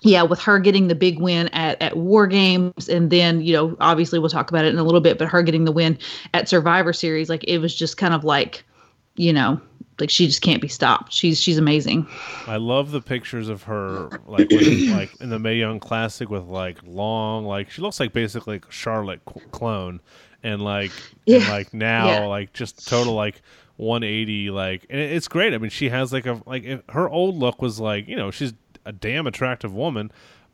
yeah, 0.02 0.22
with 0.22 0.40
her 0.40 0.58
getting 0.58 0.88
the 0.88 0.96
big 0.96 1.20
win 1.20 1.48
at 1.48 1.80
at 1.80 1.96
War 1.96 2.26
Games, 2.26 2.88
and 2.88 3.10
then 3.10 3.40
you 3.40 3.52
know, 3.52 3.76
obviously 3.80 4.18
we'll 4.18 4.30
talk 4.30 4.50
about 4.50 4.64
it 4.64 4.72
in 4.72 4.78
a 4.78 4.84
little 4.84 5.00
bit. 5.00 5.16
But 5.16 5.28
her 5.28 5.42
getting 5.42 5.64
the 5.64 5.72
win 5.72 5.96
at 6.34 6.48
Survivor 6.48 6.92
Series, 6.92 7.28
like 7.28 7.44
it 7.44 7.58
was 7.58 7.74
just 7.74 7.98
kind 7.98 8.14
of 8.14 8.24
like, 8.24 8.64
you 9.14 9.32
know, 9.32 9.60
like 10.00 10.10
she 10.10 10.26
just 10.26 10.42
can't 10.42 10.62
be 10.62 10.68
stopped. 10.68 11.12
She's 11.12 11.40
she's 11.40 11.58
amazing. 11.58 12.06
I 12.46 12.56
love 12.56 12.90
the 12.90 13.00
pictures 13.00 13.48
of 13.48 13.64
her 13.64 14.10
like 14.26 14.50
with, 14.50 14.88
like 14.90 15.20
in 15.20 15.30
the 15.30 15.38
Mae 15.38 15.56
Young 15.56 15.80
Classic 15.80 16.28
with 16.28 16.44
like 16.44 16.78
long 16.84 17.44
like 17.44 17.70
she 17.70 17.82
looks 17.82 18.00
like 18.00 18.12
basically 18.12 18.54
like 18.54 18.70
Charlotte 18.70 19.20
clone 19.50 20.00
and 20.42 20.62
like 20.62 20.92
yeah. 21.26 21.38
and 21.38 21.48
like 21.48 21.74
now 21.74 22.08
yeah. 22.08 22.26
like 22.26 22.52
just 22.52 22.88
total 22.88 23.14
like 23.14 23.42
180 23.76 24.50
like 24.50 24.86
and 24.90 25.00
it's 25.00 25.28
great. 25.28 25.54
I 25.54 25.58
mean 25.58 25.70
she 25.70 25.88
has 25.88 26.12
like 26.12 26.26
a 26.26 26.40
like 26.46 26.64
her 26.90 27.08
old 27.08 27.36
look 27.36 27.62
was 27.62 27.78
like, 27.80 28.08
you 28.08 28.16
know, 28.16 28.30
she's 28.30 28.54
a 28.86 28.92
damn 28.92 29.26
attractive 29.26 29.74
woman, 29.74 30.10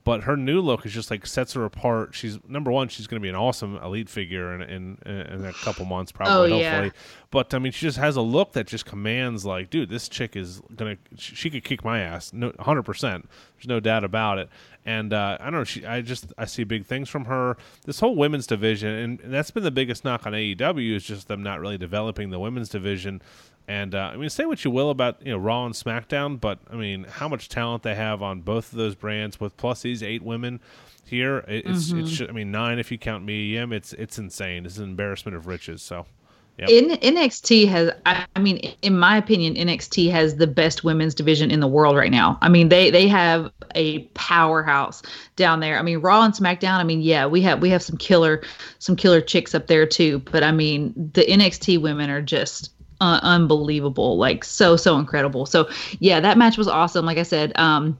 but 0.06 0.22
her 0.22 0.36
new 0.36 0.60
look 0.60 0.86
is 0.86 0.92
just 0.92 1.10
like 1.10 1.26
sets 1.26 1.54
her 1.54 1.64
apart. 1.64 2.14
She's 2.14 2.38
number 2.46 2.70
one. 2.70 2.86
She's 2.86 3.08
going 3.08 3.20
to 3.20 3.22
be 3.22 3.28
an 3.28 3.34
awesome 3.34 3.76
elite 3.78 4.08
figure 4.08 4.54
in 4.54 4.62
in, 4.62 4.98
in 5.04 5.44
a 5.44 5.52
couple 5.52 5.84
months, 5.84 6.12
probably. 6.12 6.52
Oh, 6.52 6.58
hopefully, 6.60 6.60
yeah. 6.60 6.90
but 7.32 7.52
I 7.52 7.58
mean, 7.58 7.72
she 7.72 7.86
just 7.86 7.98
has 7.98 8.14
a 8.14 8.20
look 8.20 8.52
that 8.52 8.68
just 8.68 8.86
commands 8.86 9.44
like, 9.44 9.68
dude, 9.68 9.88
this 9.88 10.08
chick 10.08 10.36
is 10.36 10.62
gonna. 10.76 10.96
She 11.16 11.50
could 11.50 11.64
kick 11.64 11.84
my 11.84 11.98
ass, 11.98 12.32
no, 12.32 12.52
hundred 12.60 12.84
percent. 12.84 13.28
There's 13.56 13.66
no 13.66 13.80
doubt 13.80 14.04
about 14.04 14.38
it. 14.38 14.48
And 14.84 15.12
uh, 15.12 15.38
I 15.40 15.46
don't 15.46 15.54
know. 15.54 15.64
She, 15.64 15.84
I 15.84 16.02
just 16.02 16.32
I 16.38 16.44
see 16.44 16.62
big 16.62 16.86
things 16.86 17.08
from 17.08 17.24
her. 17.24 17.56
This 17.84 17.98
whole 17.98 18.14
women's 18.14 18.46
division, 18.46 18.90
and, 18.90 19.20
and 19.22 19.34
that's 19.34 19.50
been 19.50 19.64
the 19.64 19.72
biggest 19.72 20.04
knock 20.04 20.24
on 20.24 20.34
AEW 20.34 20.94
is 20.94 21.02
just 21.02 21.26
them 21.26 21.42
not 21.42 21.58
really 21.58 21.78
developing 21.78 22.30
the 22.30 22.38
women's 22.38 22.68
division 22.68 23.20
And 23.68 23.94
uh, 23.94 24.10
I 24.12 24.16
mean, 24.16 24.30
say 24.30 24.44
what 24.44 24.64
you 24.64 24.70
will 24.70 24.90
about 24.90 25.24
you 25.24 25.32
know 25.32 25.38
Raw 25.38 25.66
and 25.66 25.74
SmackDown, 25.74 26.40
but 26.40 26.58
I 26.70 26.76
mean, 26.76 27.04
how 27.04 27.28
much 27.28 27.48
talent 27.48 27.82
they 27.82 27.94
have 27.94 28.22
on 28.22 28.42
both 28.42 28.72
of 28.72 28.78
those 28.78 28.94
brands 28.94 29.40
with 29.40 29.56
plus 29.56 29.82
these 29.82 30.02
eight 30.02 30.22
women 30.22 30.60
here. 31.04 31.44
It's 31.48 31.90
mm-hmm. 31.90 32.00
it's 32.00 32.20
I 32.20 32.32
mean 32.32 32.50
nine 32.50 32.78
if 32.78 32.92
you 32.92 32.98
count 32.98 33.24
me. 33.24 33.56
It's 33.56 33.92
it's 33.94 34.18
insane. 34.18 34.66
It's 34.66 34.78
an 34.78 34.84
embarrassment 34.84 35.36
of 35.36 35.46
riches. 35.46 35.82
So 35.82 36.06
Yep. 36.58 36.70
In 36.70 36.88
NXT 37.16 37.68
has, 37.68 37.90
I 38.06 38.40
mean, 38.40 38.56
in 38.80 38.98
my 38.98 39.18
opinion, 39.18 39.56
NXT 39.56 40.10
has 40.10 40.36
the 40.36 40.46
best 40.46 40.84
women's 40.84 41.14
division 41.14 41.50
in 41.50 41.60
the 41.60 41.66
world 41.66 41.96
right 41.96 42.10
now. 42.10 42.38
I 42.40 42.48
mean, 42.48 42.70
they 42.70 42.90
they 42.90 43.06
have 43.08 43.52
a 43.74 44.04
powerhouse 44.14 45.02
down 45.36 45.60
there. 45.60 45.78
I 45.78 45.82
mean, 45.82 45.98
Raw 45.98 46.22
and 46.22 46.32
SmackDown. 46.32 46.78
I 46.78 46.84
mean, 46.84 47.02
yeah, 47.02 47.26
we 47.26 47.42
have 47.42 47.60
we 47.60 47.68
have 47.68 47.82
some 47.82 47.98
killer 47.98 48.42
some 48.78 48.96
killer 48.96 49.20
chicks 49.20 49.54
up 49.54 49.66
there 49.66 49.84
too. 49.84 50.20
But 50.20 50.42
I 50.42 50.50
mean, 50.50 50.94
the 51.12 51.26
NXT 51.26 51.82
women 51.82 52.08
are 52.08 52.22
just 52.22 52.70
uh, 53.00 53.20
unbelievable, 53.22 54.16
like 54.16 54.44
so 54.44 54.76
so 54.76 54.98
incredible. 54.98 55.46
So 55.46 55.68
yeah, 55.98 56.20
that 56.20 56.38
match 56.38 56.56
was 56.56 56.68
awesome. 56.68 57.04
Like 57.04 57.18
I 57.18 57.22
said, 57.22 57.52
um, 57.58 57.98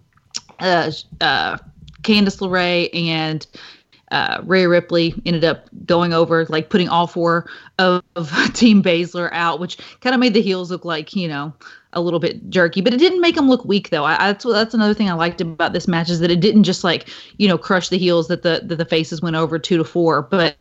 uh, 0.60 0.90
uh, 1.20 1.58
Candice 2.02 2.40
LeRae 2.40 2.88
and 2.94 3.46
uh, 4.10 4.40
Rhea 4.44 4.68
Ripley 4.68 5.14
ended 5.26 5.44
up 5.44 5.68
going 5.84 6.12
over, 6.12 6.46
like 6.46 6.70
putting 6.70 6.88
all 6.88 7.06
four 7.06 7.50
of, 7.78 8.02
of 8.14 8.30
Team 8.54 8.82
Baszler 8.82 9.28
out, 9.32 9.60
which 9.60 9.78
kind 10.00 10.14
of 10.14 10.20
made 10.20 10.34
the 10.34 10.42
heels 10.42 10.70
look 10.70 10.84
like, 10.84 11.14
you 11.14 11.28
know, 11.28 11.52
a 11.96 12.00
little 12.00 12.20
bit 12.20 12.48
jerky, 12.50 12.80
but 12.80 12.94
it 12.94 12.98
didn't 12.98 13.20
make 13.20 13.34
them 13.34 13.48
look 13.48 13.64
weak 13.64 13.90
though. 13.90 14.04
I, 14.04 14.16
that's 14.32 14.44
that's 14.44 14.74
another 14.74 14.94
thing 14.94 15.08
I 15.08 15.14
liked 15.14 15.40
about 15.40 15.72
this 15.72 15.88
match 15.88 16.10
is 16.10 16.20
that 16.20 16.30
it 16.30 16.40
didn't 16.40 16.64
just 16.64 16.84
like 16.84 17.08
you 17.38 17.48
know 17.48 17.58
crush 17.58 17.88
the 17.88 17.98
heels 17.98 18.28
that 18.28 18.42
the 18.42 18.60
that 18.64 18.76
the 18.76 18.84
faces 18.84 19.22
went 19.22 19.34
over 19.34 19.58
two 19.58 19.76
to 19.78 19.84
four, 19.84 20.22
but 20.22 20.56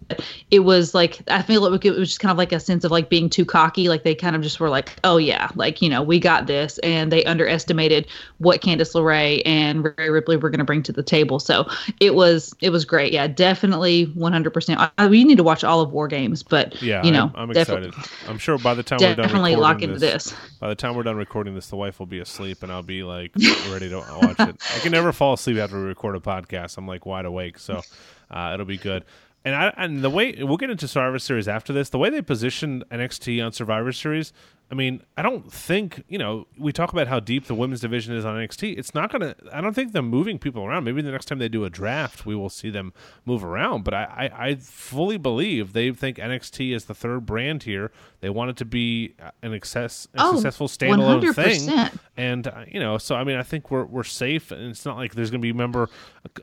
it 0.50 0.60
was 0.60 0.96
like 0.96 1.22
I 1.30 1.42
feel 1.42 1.70
like 1.70 1.86
it 1.86 1.92
was 1.92 2.10
just 2.10 2.22
kind 2.22 2.32
of 2.32 2.38
like 2.38 2.52
a 2.52 2.60
sense 2.60 2.84
of 2.84 2.92
like 2.92 3.10
being 3.10 3.30
too 3.30 3.46
cocky. 3.46 3.90
Like 3.90 4.04
they 4.04 4.16
kind 4.16 4.36
of 4.36 4.42
just 4.42 4.60
were 4.60 4.70
like, 4.70 4.94
oh 5.04 5.18
yeah, 5.18 5.52
like 5.56 5.82
you 5.82 5.90
know 5.90 6.02
we 6.02 6.20
got 6.20 6.48
this, 6.48 6.80
and 6.80 7.12
they 7.12 7.24
underestimated 7.26 8.08
what 8.40 8.62
Candice 8.62 8.96
LeRae 8.96 9.42
and 9.46 9.84
Rhea 9.84 10.12
Ripley 10.12 10.38
were 10.38 10.50
going 10.50 10.60
to 10.60 10.66
bring 10.66 10.82
to 10.84 10.94
the 10.94 11.04
table. 11.04 11.40
So 11.40 11.70
it 12.00 12.16
was 12.16 12.56
it 12.62 12.70
was 12.70 12.86
great. 12.86 13.12
Yeah, 13.12 13.28
definitely 13.28 14.06
100. 14.06 14.52
percent 14.52 14.80
We 15.10 15.24
need 15.24 15.38
to 15.38 15.44
watch 15.44 15.64
all 15.64 15.82
of 15.82 15.92
War 15.92 16.08
Games, 16.08 16.42
but 16.42 16.82
yeah, 16.82 17.04
you 17.04 17.12
know, 17.12 17.32
I'm, 17.36 17.50
I'm 17.50 17.52
excited. 17.52 17.94
I'm 18.28 18.38
sure 18.38 18.58
by 18.58 18.74
the 18.74 18.84
time 18.84 19.00
we're 19.02 19.16
done 19.16 19.26
definitely 19.26 19.56
lock 19.56 19.82
into 19.82 20.00
this, 20.00 20.06
this. 20.26 20.34
By 20.60 20.70
the 20.70 20.76
time 20.76 20.96
we're 20.96 21.04
done 21.04 21.18
recording 21.26 21.56
this, 21.56 21.70
the 21.70 21.76
wife 21.76 21.98
will 21.98 22.06
be 22.06 22.20
asleep, 22.20 22.62
and 22.62 22.72
I'll 22.72 22.84
be 22.84 23.02
like 23.02 23.32
ready 23.72 23.90
to 23.90 23.98
watch 23.98 24.40
it. 24.40 24.56
I 24.76 24.80
can 24.80 24.92
never 24.92 25.12
fall 25.12 25.34
asleep 25.34 25.58
after 25.58 25.76
we 25.80 25.86
record 25.86 26.16
a 26.16 26.20
podcast. 26.20 26.78
I'm 26.78 26.88
like 26.88 27.08
wide 27.08 27.26
awake, 27.26 27.58
so 27.58 27.82
uh, 28.30 28.52
it'll 28.54 28.68
be 28.68 28.78
good. 28.78 29.04
And 29.44 29.56
I 29.56 29.74
and 29.76 30.04
the 30.04 30.12
way 30.12 30.44
we'll 30.44 30.58
get 30.58 30.70
into 30.70 30.88
Survivor 30.88 31.18
Series 31.18 31.48
after 31.48 31.74
this, 31.74 31.90
the 31.90 31.98
way 31.98 32.12
they 32.12 32.22
positioned 32.22 32.84
NXT 32.92 33.44
on 33.44 33.54
Survivor 33.54 33.92
Series 33.92 34.34
I 34.72 34.74
mean, 34.74 35.04
I 35.16 35.22
don't 35.22 35.52
think 35.52 36.04
you 36.08 36.18
know. 36.18 36.48
We 36.58 36.74
talk 36.74 36.92
about 36.92 37.08
how 37.08 37.20
deep 37.20 37.46
the 37.46 37.54
women's 37.54 37.82
division 37.82 38.16
is 38.16 38.26
on 38.26 38.36
NXT. 38.36 38.78
It's 38.80 38.96
not 38.96 39.12
gonna. 39.12 39.36
I 39.54 39.62
don't 39.62 39.76
think 39.76 39.92
they're 39.92 40.02
moving 40.02 40.40
people 40.40 40.66
around. 40.66 40.86
Maybe 40.86 41.04
the 41.04 41.12
next 41.12 41.26
time 41.26 41.38
they 41.38 41.50
do 41.50 41.66
a 41.66 41.70
draft, 41.70 42.26
we 42.26 42.36
will 42.36 42.50
see 42.50 42.72
them 42.72 42.92
move 43.26 43.44
around. 43.46 43.84
But 43.84 43.94
I, 43.94 44.32
I, 44.34 44.48
I 44.48 44.56
fully 44.56 45.18
believe 45.18 45.74
they 45.74 45.92
think 45.92 46.18
NXT 46.18 46.74
is 46.74 46.86
the 46.86 46.96
third 46.96 47.28
brand 47.28 47.64
here. 47.64 47.92
They 48.22 48.32
want 48.32 48.50
it 48.50 48.58
to 48.58 48.66
be 48.66 49.14
an 49.44 49.54
excess, 49.54 50.08
a 50.16 50.24
oh, 50.24 50.34
successful 50.34 50.68
standalone 50.68 51.22
100%. 51.22 51.36
thing. 51.36 52.00
And 52.18 52.48
uh, 52.48 52.66
you 52.68 52.80
know, 52.80 52.98
so 52.98 53.16
I 53.16 53.24
mean, 53.24 53.38
I 53.38 53.44
think 53.44 53.70
we're 53.70 53.86
we're 53.86 54.04
safe. 54.04 54.52
And 54.52 54.72
it's 54.72 54.84
not 54.84 54.98
like 54.98 55.14
there's 55.14 55.30
gonna 55.30 55.42
be. 55.42 55.52
Remember, 55.52 55.90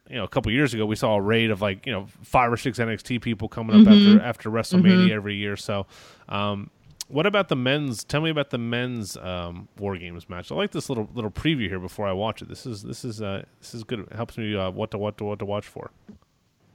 you 0.09 0.17
know, 0.17 0.25
a 0.25 0.29
couple 0.29 0.53
years 0.53 0.73
ago, 0.75 0.87
we 0.87 0.95
saw 0.95 1.17
a 1.17 1.21
raid 1.21 1.51
of 1.51 1.61
like 1.61 1.87
you 1.87 1.93
know 1.93 2.07
five 2.23 2.53
or 2.53 2.57
six 2.57 2.79
NXT 2.79 3.21
people 3.21 3.49
coming 3.49 3.81
up 3.81 3.93
mm-hmm. 3.93 4.19
after 4.19 4.49
after 4.49 4.51
WrestleMania 4.51 5.07
mm-hmm. 5.07 5.13
every 5.13 5.35
year. 5.35 5.57
So. 5.57 5.87
Um, 6.29 6.71
what 7.13 7.27
about 7.27 7.49
the 7.49 7.57
men's? 7.57 8.05
Tell 8.05 8.23
me 8.23 8.31
about 8.31 8.51
the 8.51 8.59
men's 8.59 9.17
um, 9.19 9.69
War 9.79 9.97
Games 9.97 10.29
match. 10.29 10.51
I 10.51 10.55
like 10.55 10.73
this 10.73 10.89
little 10.89 11.09
little 11.15 11.31
preview 11.31 11.69
here 11.69 11.79
before 11.79 12.07
I 12.07 12.13
watch 12.13 12.41
it. 12.41 12.49
This 12.49 12.65
is 12.65 12.83
this 12.83 13.05
is 13.05 13.21
uh, 13.21 13.45
this 13.61 13.75
is 13.75 13.85
good. 13.85 14.01
It 14.01 14.13
helps 14.15 14.39
me 14.39 14.57
uh, 14.57 14.71
what 14.71 14.91
to 14.93 14.99
what 14.99 15.19
to 15.19 15.25
what 15.25 15.39
to 15.41 15.45
watch 15.45 15.67
for. 15.67 15.91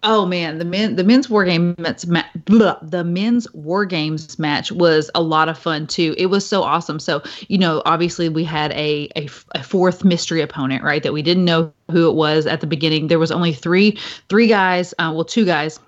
Oh 0.04 0.28
man, 0.28 0.60
the 0.60 0.66
men 0.66 0.96
the 0.96 1.04
men's 1.04 1.28
war 1.28 1.44
game 1.44 1.76
ma- 1.80 2.22
blah, 2.46 2.78
the 2.84 3.04
men's 3.04 3.52
war 3.54 3.84
games 3.84 4.38
match 4.38 4.72
was 4.72 5.10
a 5.16 5.22
lot 5.24 5.50
of 5.50 5.58
fun 5.58 5.88
too. 5.88 6.14
It 6.20 6.28
was 6.28 6.48
so 6.48 6.62
awesome. 6.62 7.00
So 7.00 7.24
you 7.48 7.58
know, 7.58 7.82
obviously 7.86 8.30
we 8.30 8.44
had 8.44 8.72
a 8.74 9.10
a, 9.16 9.28
a 9.56 9.64
fourth 9.64 10.04
mystery 10.04 10.42
opponent, 10.42 10.84
right? 10.84 11.02
That 11.02 11.14
we 11.14 11.24
didn't 11.24 11.46
know 11.46 11.74
who 11.90 12.08
it 12.08 12.14
was 12.14 12.46
at 12.46 12.62
the 12.62 12.68
beginning. 12.68 13.08
There 13.08 13.18
was 13.18 13.32
only 13.32 13.54
three 13.54 13.98
three 14.30 14.48
guys, 14.48 14.94
uh, 15.00 15.12
well 15.16 15.26
two 15.26 15.46
guys 15.46 15.80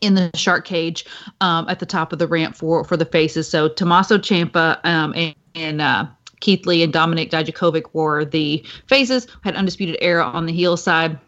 in 0.00 0.14
the 0.14 0.30
shark 0.34 0.64
cage 0.64 1.04
um, 1.40 1.68
at 1.68 1.78
the 1.78 1.86
top 1.86 2.12
of 2.12 2.18
the 2.18 2.26
ramp 2.26 2.56
for 2.56 2.84
for 2.84 2.96
the 2.96 3.04
faces. 3.04 3.48
So 3.48 3.68
Tommaso 3.68 4.18
Ciampa 4.18 4.84
um, 4.84 5.14
and, 5.14 5.34
and 5.54 5.80
uh, 5.80 6.06
Keith 6.40 6.66
Lee 6.66 6.82
and 6.82 6.92
Dominik 6.92 7.30
Dijakovic 7.30 7.84
were 7.92 8.24
the 8.24 8.64
faces. 8.86 9.26
Had 9.42 9.56
undisputed 9.56 9.96
era 10.00 10.24
on 10.24 10.46
the 10.46 10.52
heel 10.52 10.76
side. 10.76 11.18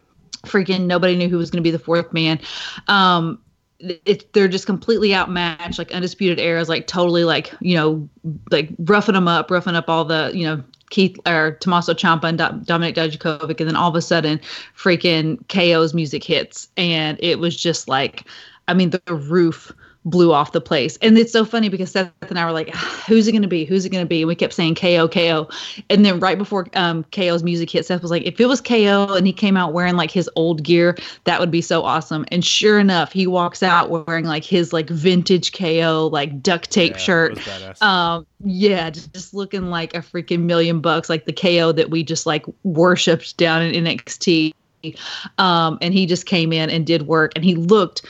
Freaking 0.45 0.87
nobody 0.87 1.17
knew 1.17 1.29
who 1.29 1.39
was 1.39 1.51
going 1.51 1.63
to 1.63 1.67
be 1.67 1.71
the 1.73 1.79
fourth 1.79 2.13
man. 2.13 2.39
Um, 2.87 3.41
it, 3.79 4.33
they're 4.33 4.49
just 4.49 4.67
completely 4.67 5.15
outmatched. 5.15 5.79
Like 5.79 5.93
undisputed 5.93 6.39
era 6.39 6.61
is 6.61 6.69
like 6.69 6.87
totally 6.87 7.25
like 7.25 7.53
you 7.61 7.77
know 7.77 8.09
like 8.51 8.71
roughing 8.81 9.15
them 9.15 9.29
up, 9.29 9.51
roughing 9.51 9.75
up 9.75 9.89
all 9.89 10.05
the 10.05 10.31
you 10.35 10.45
know 10.45 10.63
Keith 10.91 11.19
or 11.27 11.53
Tommaso 11.61 11.95
Ciampa 11.95 12.25
and 12.25 12.39
Dominik 12.39 12.95
Dijakovic, 12.95 13.61
and 13.61 13.69
then 13.69 13.77
all 13.77 13.89
of 13.89 13.97
a 13.97 14.03
sudden, 14.03 14.41
freaking 14.77 15.39
KO's 15.49 15.95
music 15.95 16.23
hits, 16.25 16.69
and 16.77 17.19
it 17.21 17.39
was 17.39 17.57
just 17.57 17.89
like 17.89 18.25
I 18.69 18.75
mean, 18.75 18.91
the 18.91 19.01
roof 19.15 19.73
blew 20.07 20.33
off 20.33 20.53
the 20.53 20.61
place. 20.61 20.97
And 21.03 21.19
it's 21.19 21.33
so 21.33 21.45
funny 21.45 21.69
because 21.69 21.91
Seth 21.91 22.13
and 22.31 22.39
I 22.39 22.47
were 22.47 22.53
like, 22.53 22.75
who's 23.07 23.29
it 23.29 23.33
going 23.33 23.43
to 23.43 23.49
be? 23.49 23.65
Who's 23.65 23.85
it 23.85 23.91
going 23.91 24.05
to 24.05 24.09
be? 24.09 24.23
And 24.23 24.29
we 24.29 24.35
kept 24.35 24.55
saying 24.55 24.77
KO, 24.77 25.09
KO. 25.09 25.49
And 25.91 26.05
then 26.05 26.21
right 26.21 26.39
before 26.39 26.69
um, 26.75 27.05
KO's 27.11 27.43
music 27.43 27.71
hit, 27.71 27.85
Seth 27.85 28.03
was 28.03 28.11
like, 28.11 28.23
if 28.23 28.41
it 28.41 28.47
was 28.47 28.61
KO 28.61 29.15
and 29.15 29.27
he 29.27 29.33
came 29.33 29.57
out 29.57 29.73
wearing 29.73 29.97
like 29.97 30.13
his 30.13 30.31
old 30.37 30.63
gear, 30.63 30.97
that 31.25 31.41
would 31.41 31.51
be 31.51 31.61
so 31.61 31.83
awesome. 31.83 32.25
And 32.29 32.45
sure 32.45 32.79
enough, 32.79 33.13
he 33.13 33.27
walks 33.27 33.63
out 33.63 33.91
wearing 33.91 34.25
like 34.25 34.45
his 34.45 34.73
like 34.73 34.89
vintage 34.89 35.53
KO, 35.53 36.09
like 36.13 36.41
duct 36.41 36.71
tape 36.71 36.93
yeah, 36.93 36.99
shirt. 36.99 37.83
Um, 37.83 38.27
yeah, 38.45 38.91
just, 38.91 39.13
just 39.13 39.35
looking 39.35 39.71
like 39.71 39.95
a 39.95 39.99
freaking 39.99 40.43
million 40.43 40.81
bucks, 40.81 41.11
like 41.11 41.25
the 41.25 41.33
KO 41.33 41.73
that 41.73 41.91
we 41.91 42.05
just 42.05 42.27
like 42.27 42.47
worshipped 42.63 43.37
down 43.37 43.63
in 43.63 43.85
NXT. 43.85 44.55
Um, 45.39 45.79
and 45.83 45.93
he 45.93 46.07
just 46.07 46.27
came 46.27 46.53
in 46.53 46.71
and 46.71 46.87
did 46.87 47.09
work 47.09 47.33
and 47.35 47.45
he 47.45 47.57
looked 47.57 48.03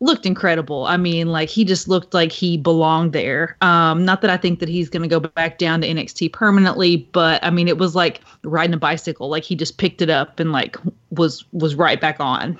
looked 0.00 0.26
incredible. 0.26 0.84
I 0.84 0.96
mean, 0.96 1.28
like 1.28 1.48
he 1.48 1.64
just 1.64 1.88
looked 1.88 2.12
like 2.12 2.32
he 2.32 2.56
belonged 2.56 3.12
there. 3.12 3.56
Um, 3.62 4.04
not 4.04 4.20
that 4.20 4.30
I 4.30 4.36
think 4.36 4.60
that 4.60 4.68
he's 4.68 4.90
going 4.90 5.02
to 5.02 5.08
go 5.08 5.20
back 5.20 5.58
down 5.58 5.80
to 5.80 5.88
NXT 5.88 6.32
permanently, 6.32 7.08
but 7.12 7.42
I 7.42 7.50
mean, 7.50 7.68
it 7.68 7.78
was 7.78 7.94
like 7.94 8.20
riding 8.42 8.74
a 8.74 8.78
bicycle. 8.78 9.28
Like 9.28 9.44
he 9.44 9.54
just 9.54 9.78
picked 9.78 10.02
it 10.02 10.10
up 10.10 10.38
and 10.38 10.52
like 10.52 10.76
was 11.10 11.44
was 11.52 11.74
right 11.74 12.00
back 12.00 12.20
on. 12.20 12.58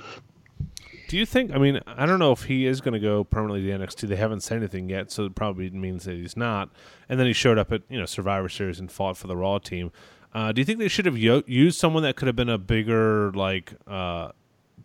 Do 1.09 1.16
you 1.16 1.27
think? 1.27 1.53
I 1.53 1.59
mean, 1.59 1.81
I 1.87 2.05
don't 2.05 2.18
know 2.18 2.33
if 2.33 2.44
he 2.44 2.66
is 2.66 2.81
going 2.81 2.94
to 2.94 3.01
go 3.01 3.22
permanently 3.22 3.70
to 3.70 3.79
NXT. 3.79 4.09
They 4.09 4.16
haven't 4.16 4.40
said 4.40 4.57
anything 4.57 4.88
yet, 4.88 5.12
so 5.12 5.25
it 5.25 5.37
probably 5.37 5.70
means 5.70 6.05
that 6.05 6.14
he's 6.14 6.37
not. 6.37 6.70
And 7.09 7.20
then 7.20 7.29
he 7.29 7.33
showed 7.33 7.59
up 7.59 7.70
at 7.70 7.83
you 7.88 7.99
know 7.99 8.07
Survivor 8.07 8.49
Series 8.49 8.81
and 8.81 8.90
fought 8.90 9.16
for 9.16 9.27
the 9.27 9.37
Raw 9.37 9.59
team. 9.59 9.92
Uh, 10.35 10.53
do 10.53 10.61
you 10.61 10.64
think 10.64 10.79
they 10.79 10.88
should 10.88 11.07
have 11.07 11.16
yo- 11.16 11.44
used 11.46 11.79
someone 11.79 12.03
that 12.03 12.16
could 12.16 12.27
have 12.27 12.37
been 12.37 12.49
a 12.49 12.59
bigger 12.59 13.31
like? 13.33 13.75
Uh, 13.87 14.33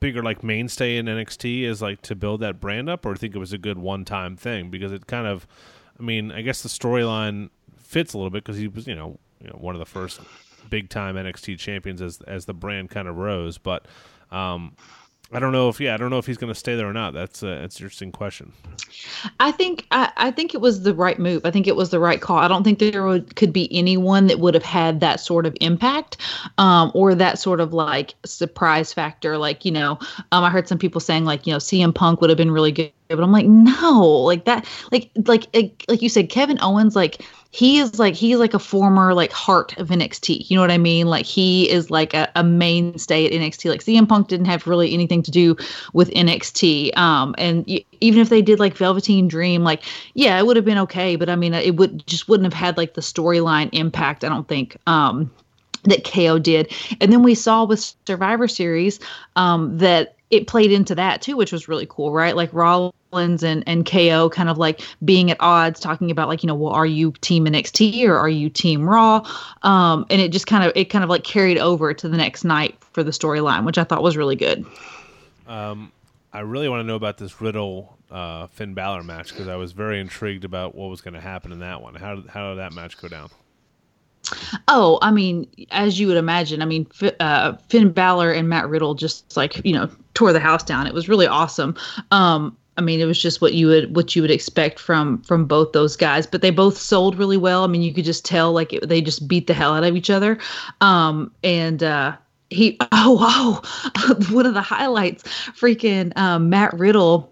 bigger 0.02 0.22
like 0.22 0.44
mainstay 0.44 0.98
in 0.98 1.06
NXT 1.06 1.62
is 1.64 1.82
like 1.82 2.02
to 2.02 2.16
build 2.16 2.42
that 2.42 2.60
brand 2.60 2.90
up, 2.90 3.06
or 3.06 3.16
think 3.16 3.34
it 3.34 3.40
was 3.40 3.54
a 3.54 3.58
good 3.58 3.78
one 3.78 4.04
time 4.04 4.36
thing? 4.36 4.70
Because 4.70 4.92
it 4.92 5.08
kind 5.08 5.28
of, 5.28 5.48
I 5.98 6.04
mean, 6.04 6.34
I 6.34 6.42
guess 6.42 6.62
the 6.62 6.70
storyline 6.70 7.50
fits 7.78 8.14
a 8.14 8.18
little 8.18 8.30
bit 8.30 8.44
because 8.44 8.58
he 8.58 8.68
was 8.68 8.86
you 8.88 8.96
know 8.96 9.18
you 9.40 9.48
know 9.48 9.58
one 9.60 9.76
of 9.76 9.80
the 9.80 9.86
first 9.86 10.20
big 10.70 10.90
time 10.90 11.16
NXT 11.16 11.58
champions 11.58 12.02
as 12.02 12.20
as 12.28 12.46
the 12.46 12.54
brand 12.54 12.90
kind 12.90 13.08
of 13.08 13.16
rose, 13.16 13.58
but 13.58 13.86
um, 14.32 14.76
I 15.34 15.40
don't 15.40 15.54
know 15.54 15.70
if 15.70 15.80
yeah, 15.80 15.94
I 15.94 15.98
don't 15.98 16.10
know 16.10 16.18
if 16.18 16.26
he's 16.26 16.38
going 16.38 16.52
to 16.52 16.60
stay 16.60 16.76
there 16.76 16.88
or 16.88 16.94
not. 16.94 17.14
That's 17.14 17.42
a, 17.42 17.48
that's 17.48 17.80
an 17.80 17.86
interesting 17.86 18.12
question. 18.12 18.52
I 19.40 19.52
think 19.52 19.88
I, 19.92 20.12
I 20.18 20.32
think 20.32 20.54
it 20.54 20.60
was 20.60 20.84
the 20.84 20.94
right 20.94 21.18
move. 21.18 21.46
I 21.46 21.52
think 21.52 21.68
it 21.68 21.76
was 21.76 21.90
the 21.90 22.00
right 22.00 22.20
call. 22.20 22.38
I 22.38 22.50
don't 22.50 22.64
think 22.64 22.80
there 22.80 23.06
would, 23.06 23.36
could 23.38 23.54
be 23.54 23.74
anyone 23.74 24.28
that 24.28 24.40
would 24.40 24.54
have 24.54 24.64
had 24.64 25.00
that 25.00 25.22
sort 25.22 25.46
of 25.46 25.56
impact, 25.62 26.18
um, 26.58 26.92
or 26.94 27.16
that 27.16 27.40
sort 27.40 27.62
of 27.62 27.74
like 27.74 28.14
surprise 28.26 28.92
factor. 28.92 29.38
Like 29.38 29.64
you 29.64 29.72
know, 29.72 30.00
um, 30.34 30.44
I 30.44 30.50
heard 30.50 30.68
some 30.68 30.78
people 30.78 31.00
saying 31.00 31.24
like 31.24 31.48
you 31.48 31.54
know 31.54 31.60
CM 31.60 31.96
Punk 31.96 32.20
would 32.20 32.30
have 32.30 32.38
been 32.38 32.52
really 32.52 32.74
good, 32.74 32.92
but 33.16 33.24
I'm 33.24 33.32
like 33.32 33.48
no, 33.48 34.04
like 34.04 34.46
that, 34.46 34.68
like 34.92 35.10
like 35.26 35.48
like, 35.88 36.02
you 36.02 36.10
said, 36.10 36.30
Kevin 36.30 36.58
Owens 36.62 36.96
like 36.96 37.24
he 37.52 37.80
is 37.80 38.00
like 38.00 38.16
he's 38.16 38.38
like 38.38 38.54
a 38.54 38.60
former 38.60 39.14
like 39.14 39.32
heart 39.32 39.78
of 39.78 39.90
NXT. 39.90 40.50
You 40.50 40.56
know 40.56 40.62
what 40.62 40.72
I 40.72 40.78
mean? 40.78 41.08
Like 41.08 41.26
he 41.26 41.70
is 41.70 41.92
like 41.92 42.14
a, 42.14 42.32
a 42.36 42.44
mainstay 42.44 43.26
at 43.26 43.34
NXT. 43.34 43.70
Like 43.70 43.84
CM 43.84 44.08
Punk 44.08 44.30
didn't 44.30 44.46
have 44.46 44.68
really 44.68 44.94
anything 44.94 45.22
to 45.24 45.32
do 45.32 45.58
with 45.94 46.10
NXT. 46.12 46.98
Um, 46.98 47.36
and 47.38 47.66
y- 47.68 47.84
even 48.00 48.22
if 48.22 48.30
they 48.30 48.42
did 48.42 48.60
like 48.60 48.78
Velveteen 48.78 49.28
Dream, 49.28 49.64
like 49.64 49.84
yeah, 50.14 50.40
it 50.40 50.46
would 50.46 50.56
have 50.56 50.66
been 50.66 50.78
okay. 50.80 51.18
But 51.18 51.30
I 51.30 51.36
mean, 51.36 51.54
it 51.54 51.76
would 51.76 52.08
just 52.08 52.30
wouldn't 52.30 52.52
have 52.52 52.60
had 52.60 52.78
like 52.78 52.94
the 52.94 53.02
storyline 53.02 53.70
impact. 53.74 54.24
I 54.24 54.30
don't 54.30 54.48
think. 54.48 54.78
Um, 54.88 55.30
that 55.84 56.04
KO 56.04 56.38
did. 56.38 56.72
And 57.02 57.12
then 57.12 57.24
we 57.24 57.34
saw 57.34 57.64
with 57.66 57.96
Survivor 58.06 58.48
Series 58.48 59.00
um, 59.36 59.80
that 59.80 60.16
it 60.30 60.46
played 60.46 60.72
into 60.72 60.94
that 60.94 61.24
too, 61.24 61.36
which 61.36 61.52
was 61.52 61.68
really 61.68 61.88
cool, 61.90 62.12
right? 62.12 62.36
Like 62.36 62.54
Raw 62.54 62.92
Rollins 63.12 63.44
and 63.44 63.64
and 63.68 63.86
KO 63.86 64.30
kind 64.30 64.50
of 64.50 64.58
like 64.58 64.82
being 65.04 65.32
at 65.32 65.38
odds, 65.40 65.80
talking 65.80 66.12
about 66.12 66.28
like 66.28 66.44
you 66.44 66.48
know, 66.48 66.56
well, 66.56 66.74
are 66.74 66.86
you 66.86 67.14
Team 67.22 67.46
NXT 67.46 68.08
or 68.08 68.18
are 68.18 68.30
you 68.30 68.50
Team 68.50 68.88
Raw? 68.88 69.28
Um, 69.64 70.06
and 70.10 70.22
it 70.22 70.32
just 70.32 70.48
kind 70.48 70.64
of 70.64 70.72
it 70.76 70.86
kind 70.86 71.04
of 71.04 71.10
like 71.10 71.24
carried 71.24 71.58
over 71.58 71.94
to 71.94 72.10
the 72.10 72.18
next 72.18 72.44
night 72.44 72.78
for 72.94 73.04
the 73.04 73.12
storyline, 73.12 73.66
which 73.66 73.78
I 73.78 73.84
thought 73.84 74.04
was 74.04 74.18
really 74.18 74.36
good. 74.36 74.66
Um, 75.48 75.92
I 76.34 76.42
really 76.42 76.70
want 76.70 76.82
to 76.82 76.88
know 76.88 76.96
about 76.96 77.18
this 77.18 77.42
Riddle 77.42 77.98
uh, 78.10 78.48
Finn 78.48 78.74
Balor 78.74 79.04
match 79.04 79.30
because 79.30 79.48
I 79.48 79.56
was 79.56 79.72
very 79.72 80.00
intrigued 80.00 80.46
about 80.46 80.76
what 80.76 80.90
was 80.90 81.02
going 81.02 81.14
to 81.14 81.22
happen 81.22 81.52
in 81.52 81.60
that 81.60 81.82
one. 81.82 81.96
How 81.96 82.16
did, 82.16 82.28
how 82.28 82.50
did 82.50 82.60
that 82.60 82.74
match 82.74 82.98
go 83.02 83.08
down? 83.08 83.30
Oh, 84.68 84.98
I 85.02 85.12
mean, 85.12 85.48
as 85.72 86.00
you 86.00 86.08
would 86.08 86.18
imagine, 86.18 86.62
I 86.62 86.66
mean, 86.66 86.88
uh, 87.20 87.54
Finn 87.68 87.92
Balor 87.92 88.32
and 88.32 88.48
Matt 88.48 88.70
Riddle 88.70 88.94
just 88.94 89.36
like 89.36 89.64
you 89.66 89.74
know 89.74 89.90
tore 90.14 90.32
the 90.32 90.40
house 90.40 90.64
down. 90.64 90.88
It 90.88 90.94
was 90.94 91.10
really 91.10 91.28
awesome. 91.28 91.76
Um, 92.12 92.56
I 92.78 92.82
mean, 92.82 93.00
it 93.00 93.06
was 93.06 93.22
just 93.22 93.42
what 93.42 93.54
you 93.54 93.68
would 93.68 93.96
what 93.96 94.16
you 94.16 94.22
would 94.22 94.32
expect 94.32 94.80
from 94.80 95.22
from 95.24 95.46
both 95.46 95.74
those 95.74 95.96
guys. 95.96 96.26
But 96.26 96.42
they 96.42 96.52
both 96.52 96.78
sold 96.78 97.18
really 97.18 97.38
well. 97.38 97.64
I 97.64 97.68
mean, 97.68 97.82
you 97.82 97.94
could 97.94 98.06
just 98.06 98.26
tell 98.26 98.54
like 98.54 98.74
it, 98.74 98.88
they 98.88 99.02
just 99.02 99.28
beat 99.28 99.48
the 99.48 99.54
hell 99.54 99.74
out 99.74 99.84
of 99.84 99.96
each 99.96 100.10
other. 100.10 100.38
Um, 100.80 101.32
and 101.44 101.84
uh, 101.84 102.16
he 102.50 102.78
oh 102.92 103.12
wow, 103.14 104.16
one 104.36 104.46
of 104.46 104.54
the 104.54 104.62
highlights, 104.62 105.24
freaking 105.24 106.16
um, 106.18 106.50
Matt 106.50 106.74
Riddle. 106.78 107.30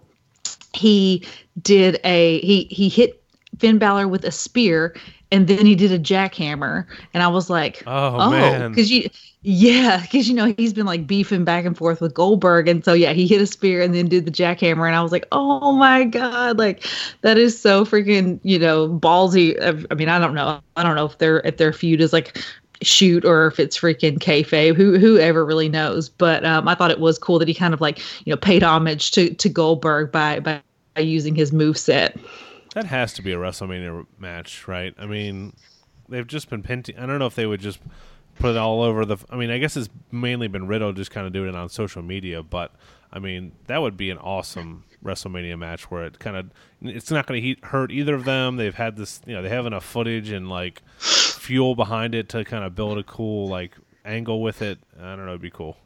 He 0.72 1.26
did 1.60 1.98
a 2.04 2.40
he 2.40 2.64
he 2.70 2.88
hit 2.88 3.22
Finn 3.58 3.78
Balor 3.78 4.08
with 4.08 4.24
a 4.24 4.30
spear 4.30 4.94
and 5.32 5.46
then 5.46 5.66
he 5.66 5.74
did 5.74 5.92
a 5.92 5.98
jackhammer 5.98 6.86
and 7.14 7.22
i 7.22 7.28
was 7.28 7.50
like 7.50 7.82
oh, 7.86 8.16
oh 8.18 8.68
because 8.68 8.90
you 8.90 9.08
yeah 9.42 10.02
because 10.02 10.28
you 10.28 10.34
know 10.34 10.52
he's 10.58 10.74
been 10.74 10.84
like 10.84 11.06
beefing 11.06 11.44
back 11.44 11.64
and 11.64 11.76
forth 11.76 12.00
with 12.02 12.12
goldberg 12.12 12.68
and 12.68 12.84
so 12.84 12.92
yeah 12.92 13.14
he 13.14 13.26
hit 13.26 13.40
a 13.40 13.46
spear 13.46 13.80
and 13.80 13.94
then 13.94 14.06
did 14.06 14.26
the 14.26 14.30
jackhammer 14.30 14.86
and 14.86 14.94
i 14.94 15.02
was 15.02 15.12
like 15.12 15.26
oh 15.32 15.72
my 15.72 16.04
god 16.04 16.58
like 16.58 16.84
that 17.22 17.38
is 17.38 17.58
so 17.58 17.84
freaking 17.84 18.38
you 18.42 18.58
know 18.58 18.86
ballsy 18.88 19.56
i 19.90 19.94
mean 19.94 20.10
i 20.10 20.18
don't 20.18 20.34
know 20.34 20.60
i 20.76 20.82
don't 20.82 20.94
know 20.94 21.06
if 21.06 21.16
their 21.16 21.40
if 21.40 21.56
their 21.56 21.72
feud 21.72 22.02
is 22.02 22.12
like 22.12 22.38
shoot 22.82 23.24
or 23.24 23.46
if 23.46 23.60
it's 23.60 23.78
freaking 23.78 24.18
kayfabe, 24.18 24.74
who 24.74 24.98
whoever 24.98 25.44
really 25.44 25.68
knows. 25.68 26.08
But 26.08 26.44
um, 26.44 26.68
I 26.68 26.74
thought 26.74 26.90
it 26.90 27.00
was 27.00 27.18
cool 27.18 27.38
that 27.38 27.48
he 27.48 27.54
kind 27.54 27.74
of 27.74 27.80
like 27.80 27.98
you 28.24 28.32
know 28.32 28.36
paid 28.36 28.62
homage 28.62 29.10
to 29.12 29.34
to 29.34 29.48
Goldberg 29.48 30.12
by 30.12 30.40
by, 30.40 30.62
by 30.94 31.02
using 31.02 31.34
his 31.34 31.52
move 31.52 31.78
set. 31.78 32.18
That 32.74 32.86
has 32.86 33.12
to 33.14 33.22
be 33.22 33.32
a 33.32 33.36
WrestleMania 33.36 34.06
match, 34.18 34.68
right? 34.68 34.94
I 34.96 35.06
mean, 35.06 35.54
they've 36.08 36.26
just 36.26 36.48
been 36.48 36.62
pinting. 36.62 36.98
I 36.98 37.06
don't 37.06 37.18
know 37.18 37.26
if 37.26 37.34
they 37.34 37.46
would 37.46 37.60
just 37.60 37.80
put 38.40 38.50
it 38.50 38.56
all 38.56 38.82
over 38.82 39.04
the. 39.04 39.18
I 39.30 39.36
mean, 39.36 39.50
I 39.50 39.58
guess 39.58 39.76
it's 39.76 39.88
mainly 40.10 40.48
been 40.48 40.66
Riddle 40.66 40.92
just 40.92 41.10
kind 41.10 41.26
of 41.26 41.32
doing 41.32 41.50
it 41.50 41.54
on 41.54 41.68
social 41.68 42.02
media, 42.02 42.42
but 42.42 42.72
I 43.12 43.18
mean, 43.18 43.52
that 43.66 43.80
would 43.80 43.96
be 43.96 44.10
an 44.10 44.18
awesome 44.18 44.84
WrestleMania 45.04 45.58
match 45.58 45.90
where 45.90 46.04
it 46.04 46.18
kind 46.18 46.36
of 46.36 46.50
it's 46.82 47.10
not 47.10 47.26
going 47.26 47.42
to 47.42 47.66
hurt 47.66 47.90
either 47.90 48.14
of 48.14 48.24
them. 48.24 48.56
They've 48.56 48.74
had 48.74 48.96
this, 48.96 49.20
you 49.26 49.34
know, 49.34 49.42
they 49.42 49.48
have 49.48 49.66
enough 49.66 49.84
footage 49.84 50.30
and 50.30 50.48
like 50.48 50.82
fuel 50.98 51.74
behind 51.74 52.14
it 52.14 52.28
to 52.30 52.44
kind 52.44 52.64
of 52.64 52.74
build 52.74 52.98
a 52.98 53.02
cool 53.02 53.48
like 53.48 53.76
angle 54.04 54.42
with 54.42 54.62
it. 54.62 54.78
I 54.98 55.16
don't 55.16 55.26
know, 55.26 55.32
it'd 55.32 55.40
be 55.40 55.50
cool. 55.50 55.76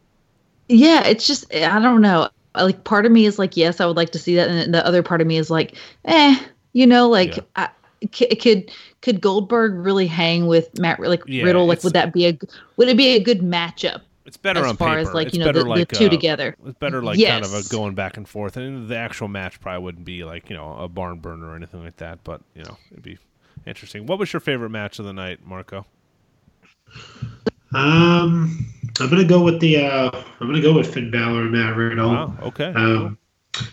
Yeah, 0.68 1.06
it's 1.06 1.26
just 1.26 1.52
I 1.54 1.80
don't 1.80 2.00
know. 2.00 2.30
Like 2.54 2.84
part 2.84 3.04
of 3.04 3.12
me 3.12 3.26
is 3.26 3.38
like, 3.38 3.56
yes, 3.56 3.80
I 3.80 3.86
would 3.86 3.96
like 3.96 4.10
to 4.12 4.18
see 4.18 4.36
that, 4.36 4.48
and 4.48 4.72
the 4.72 4.86
other 4.86 5.02
part 5.02 5.20
of 5.20 5.26
me 5.26 5.36
is 5.36 5.50
like, 5.50 5.76
eh, 6.04 6.38
you 6.72 6.86
know, 6.86 7.08
like 7.08 7.36
yeah. 7.36 7.42
I, 7.56 7.68
could 8.12 8.70
could 9.00 9.20
Goldberg 9.20 9.74
really 9.74 10.06
hang 10.06 10.46
with 10.46 10.78
Matt 10.78 11.00
like 11.00 11.22
yeah, 11.26 11.44
Riddle? 11.44 11.66
Like, 11.66 11.82
would 11.84 11.92
that 11.92 12.12
be 12.12 12.26
a 12.26 12.38
would 12.76 12.88
it 12.88 12.96
be 12.96 13.08
a 13.08 13.20
good 13.20 13.40
matchup? 13.40 14.02
It's 14.26 14.38
better 14.38 14.60
as 14.60 14.70
on 14.70 14.76
far 14.76 14.96
paper. 14.96 14.98
as 15.00 15.14
like 15.14 15.26
it's 15.28 15.36
you 15.36 15.44
know 15.44 15.52
the, 15.52 15.64
like, 15.64 15.88
the 15.88 15.96
two 15.96 16.06
uh, 16.06 16.10
together. 16.10 16.56
It's 16.64 16.78
better 16.78 17.02
like 17.02 17.18
yes. 17.18 17.32
kind 17.32 17.44
of 17.44 17.52
a 17.54 17.68
going 17.68 17.94
back 17.94 18.16
and 18.16 18.26
forth, 18.26 18.56
and 18.56 18.88
the 18.88 18.96
actual 18.96 19.28
match 19.28 19.60
probably 19.60 19.84
wouldn't 19.84 20.04
be 20.04 20.24
like 20.24 20.48
you 20.48 20.56
know 20.56 20.76
a 20.78 20.88
barn 20.88 21.18
burner 21.18 21.48
or 21.48 21.56
anything 21.56 21.84
like 21.84 21.96
that. 21.98 22.24
But 22.24 22.40
you 22.54 22.62
know 22.64 22.76
it'd 22.90 23.02
be 23.02 23.18
interesting. 23.66 24.06
What 24.06 24.18
was 24.18 24.32
your 24.32 24.40
favorite 24.40 24.70
match 24.70 24.98
of 24.98 25.04
the 25.04 25.12
night, 25.12 25.46
Marco? 25.46 25.84
Um, 27.74 28.72
I'm 29.00 29.10
gonna 29.10 29.24
go 29.24 29.42
with 29.42 29.60
the 29.60 29.84
uh, 29.84 30.22
I'm 30.40 30.46
gonna 30.46 30.62
go 30.62 30.72
with 30.72 30.92
Finn 30.92 31.10
Balor 31.10 31.42
and 31.42 31.52
Matt 31.52 31.76
Riddle. 31.76 32.10
Wow. 32.10 32.34
Okay. 32.42 32.72
Um, 32.74 33.18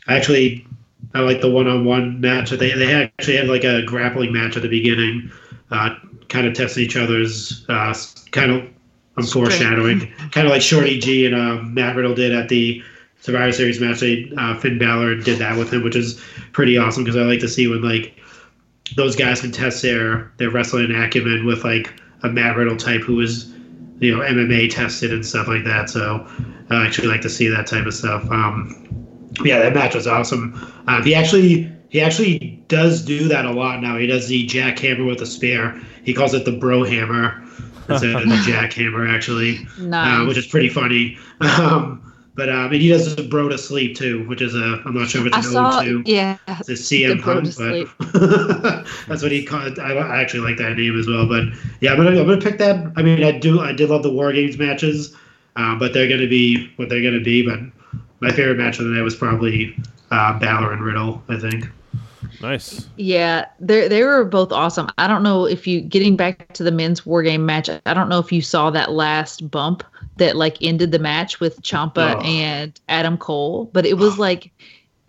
actually 0.08 0.66
I 1.14 1.20
like 1.20 1.42
the 1.42 1.50
one-on-one 1.50 2.22
match. 2.22 2.52
They 2.52 2.72
they 2.74 2.94
actually 2.94 3.38
had 3.38 3.48
like 3.48 3.64
a 3.64 3.84
grappling 3.84 4.32
match 4.32 4.56
at 4.56 4.64
the 4.64 4.70
beginning, 4.70 5.32
uh, 5.72 5.96
kind 6.30 6.48
of 6.48 6.54
testing 6.54 6.84
each 6.84 6.96
other's 6.96 7.66
uh, 7.70 7.94
kind 8.32 8.52
of. 8.52 8.70
I'm 9.18 9.26
foreshadowing, 9.26 10.10
kind 10.32 10.48
of 10.48 10.52
like 10.52 10.62
Shorty 10.62 10.98
G 10.98 11.26
and 11.26 11.36
uh, 11.36 11.62
Matt 11.64 11.98
Riddle 11.98 12.16
did 12.16 12.34
at 12.34 12.48
the 12.48 12.82
Survivor 13.20 13.52
Series 13.52 13.82
match. 13.82 14.00
They 14.00 14.32
uh, 14.38 14.58
Finn 14.58 14.80
Balor 14.80 15.16
did 15.16 15.38
that 15.40 15.58
with 15.58 15.74
him, 15.74 15.84
which 15.84 15.98
is 15.98 16.24
pretty 16.54 16.78
awesome 16.78 17.04
because 17.04 17.18
I 17.18 17.24
like 17.24 17.42
to 17.42 17.50
see 17.50 17.68
when 17.68 17.82
like 17.82 18.18
those 18.96 19.18
guys 19.18 19.42
can 19.42 19.52
test 19.52 19.82
their 19.82 20.32
their 20.38 20.50
wrestling 20.50 20.92
acumen 20.92 21.46
with 21.46 21.66
like 21.66 21.94
a 22.24 22.30
Matt 22.30 22.56
Riddle 22.56 22.78
type 22.78 23.02
who 23.02 23.20
is 23.20 23.52
you 24.00 24.16
know 24.16 24.24
MMA 24.24 24.74
tested 24.74 25.12
and 25.14 25.26
stuff 25.26 25.48
like 25.48 25.64
that. 25.66 25.90
So 25.90 26.26
I 26.70 26.86
actually 26.86 27.10
like 27.10 27.22
to 27.22 27.30
see 27.30 27.48
that 27.50 27.68
type 27.68 27.86
of 27.86 27.94
stuff. 27.94 28.30
Um, 28.32 29.01
yeah, 29.44 29.60
that 29.60 29.74
match 29.74 29.96
was 29.96 30.08
awesome. 30.08 30.54
Uh, 30.88 31.02
he 31.04 31.16
actually 31.16 31.72
he 31.90 32.02
actually 32.02 32.64
does 32.68 33.04
do 33.04 33.28
that 33.28 33.46
a 33.46 33.52
lot 33.52 33.82
now. 33.82 33.98
He 33.98 34.08
does 34.08 34.28
the 34.28 34.48
jackhammer 34.48 35.06
with 35.06 35.22
a 35.22 35.26
spear. 35.26 35.80
He 36.04 36.14
calls 36.14 36.34
it 36.34 36.46
the 36.46 36.54
bro 36.54 36.84
hammer 36.84 37.44
instead 37.90 38.16
of 38.16 38.30
the 38.30 38.36
jackhammer, 38.48 39.14
actually, 39.14 39.60
nice. 39.78 40.22
uh, 40.22 40.26
which 40.26 40.38
is 40.38 40.48
pretty 40.48 40.70
funny. 40.70 41.18
Um, 41.42 42.12
but 42.34 42.50
um, 42.50 42.72
and 42.72 42.82
he 42.82 42.88
does 42.88 43.14
the 43.16 43.24
bro 43.24 43.50
to 43.50 43.58
sleep 43.58 43.98
too, 43.98 44.26
which 44.28 44.42
is 44.42 44.56
a 44.56 44.82
I'm 44.86 44.94
not 44.94 45.10
sure 45.10 45.22
if 45.22 45.28
it's 45.28 45.48
an 45.48 45.52
saw, 45.52 45.82
to 45.82 46.02
yeah, 46.06 46.38
it's 46.48 46.70
a 46.70 46.74
CM 46.74 47.22
Punk, 47.22 47.56
but 47.58 48.86
that's 49.08 49.22
what 49.22 49.32
he 49.32 49.44
called. 49.44 49.78
I, 49.80 49.94
I 49.94 50.22
actually 50.22 50.40
like 50.40 50.58
that 50.58 50.78
name 50.78 50.98
as 50.98 51.08
well. 51.08 51.28
But 51.28 51.46
yeah, 51.82 51.92
I'm 51.92 51.98
gonna 51.98 52.12
I'm 52.12 52.28
gonna 52.28 52.40
pick 52.40 52.58
that. 52.60 52.94
I 52.96 53.02
mean, 53.02 53.24
I 53.24 53.38
do 53.38 53.60
I 53.60 53.74
did 53.74 53.90
love 53.90 54.04
the 54.04 54.14
War 54.14 54.32
Games 54.32 54.58
matches, 54.58 55.14
uh, 55.58 55.76
but 55.78 55.94
they're 55.94 56.08
gonna 56.08 56.28
be 56.28 56.72
what 56.78 56.88
they're 56.88 57.04
gonna 57.04 57.20
be. 57.20 57.46
But 57.46 57.60
my 58.22 58.32
favorite 58.32 58.58
match 58.58 58.80
of 58.80 58.86
the 58.86 58.92
night 58.92 59.02
was 59.02 59.16
probably 59.16 59.76
uh, 60.12 60.40
Balor 60.40 60.72
and 60.72 60.84
Riddle. 60.84 61.22
I 61.28 61.38
think. 61.38 61.68
Nice. 62.42 62.88
Yeah, 62.98 63.46
they 63.60 63.88
they 63.88 64.04
were 64.04 64.24
both 64.24 64.52
awesome. 64.52 64.90
I 64.98 65.08
don't 65.08 65.24
know 65.24 65.46
if 65.46 65.68
you 65.68 65.82
getting 65.82 66.16
back 66.16 66.54
to 66.54 66.64
the 66.64 66.72
men's 66.72 67.06
war 67.06 67.24
game 67.24 67.46
match. 67.46 67.70
I 67.86 67.94
don't 67.94 68.10
know 68.10 68.20
if 68.20 68.32
you 68.32 68.42
saw 68.42 68.70
that 68.72 68.92
last 68.92 69.50
bump 69.50 69.84
that 70.18 70.36
like 70.36 70.58
ended 70.62 70.92
the 70.92 71.00
match 71.00 71.40
with 71.40 71.62
Ciampa 71.62 72.16
oh. 72.16 72.22
and 72.22 72.80
Adam 72.90 73.18
Cole, 73.18 73.66
but 73.74 73.86
it 73.86 73.98
was 73.98 74.18
like 74.20 74.52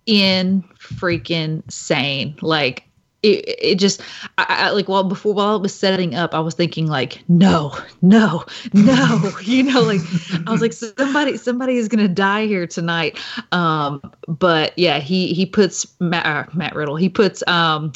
in 0.05 0.63
freaking 0.79 1.69
sane. 1.71 2.35
Like 2.41 2.87
it, 3.23 3.55
it 3.59 3.75
just 3.75 4.01
I, 4.37 4.45
I, 4.49 4.69
like 4.71 4.87
while 4.89 5.05
before 5.05 5.33
while 5.33 5.55
it 5.55 5.61
was 5.61 5.73
setting 5.73 6.13
up 6.13 6.35
i 6.35 6.39
was 6.39 6.53
thinking 6.53 6.87
like 6.87 7.23
no 7.29 7.75
no 8.01 8.43
no 8.73 9.31
you 9.41 9.63
know 9.63 9.81
like 9.81 10.01
i 10.45 10.51
was 10.51 10.61
like 10.61 10.73
somebody 10.73 11.37
somebody 11.37 11.77
is 11.77 11.87
gonna 11.87 12.07
die 12.07 12.45
here 12.45 12.67
tonight. 12.67 13.17
Um 13.51 14.01
but 14.27 14.77
yeah 14.77 14.99
he 14.99 15.33
he 15.33 15.45
puts 15.45 15.87
matt, 15.99 16.25
uh, 16.25 16.45
matt 16.53 16.75
riddle 16.75 16.97
he 16.97 17.09
puts 17.09 17.45
um 17.47 17.93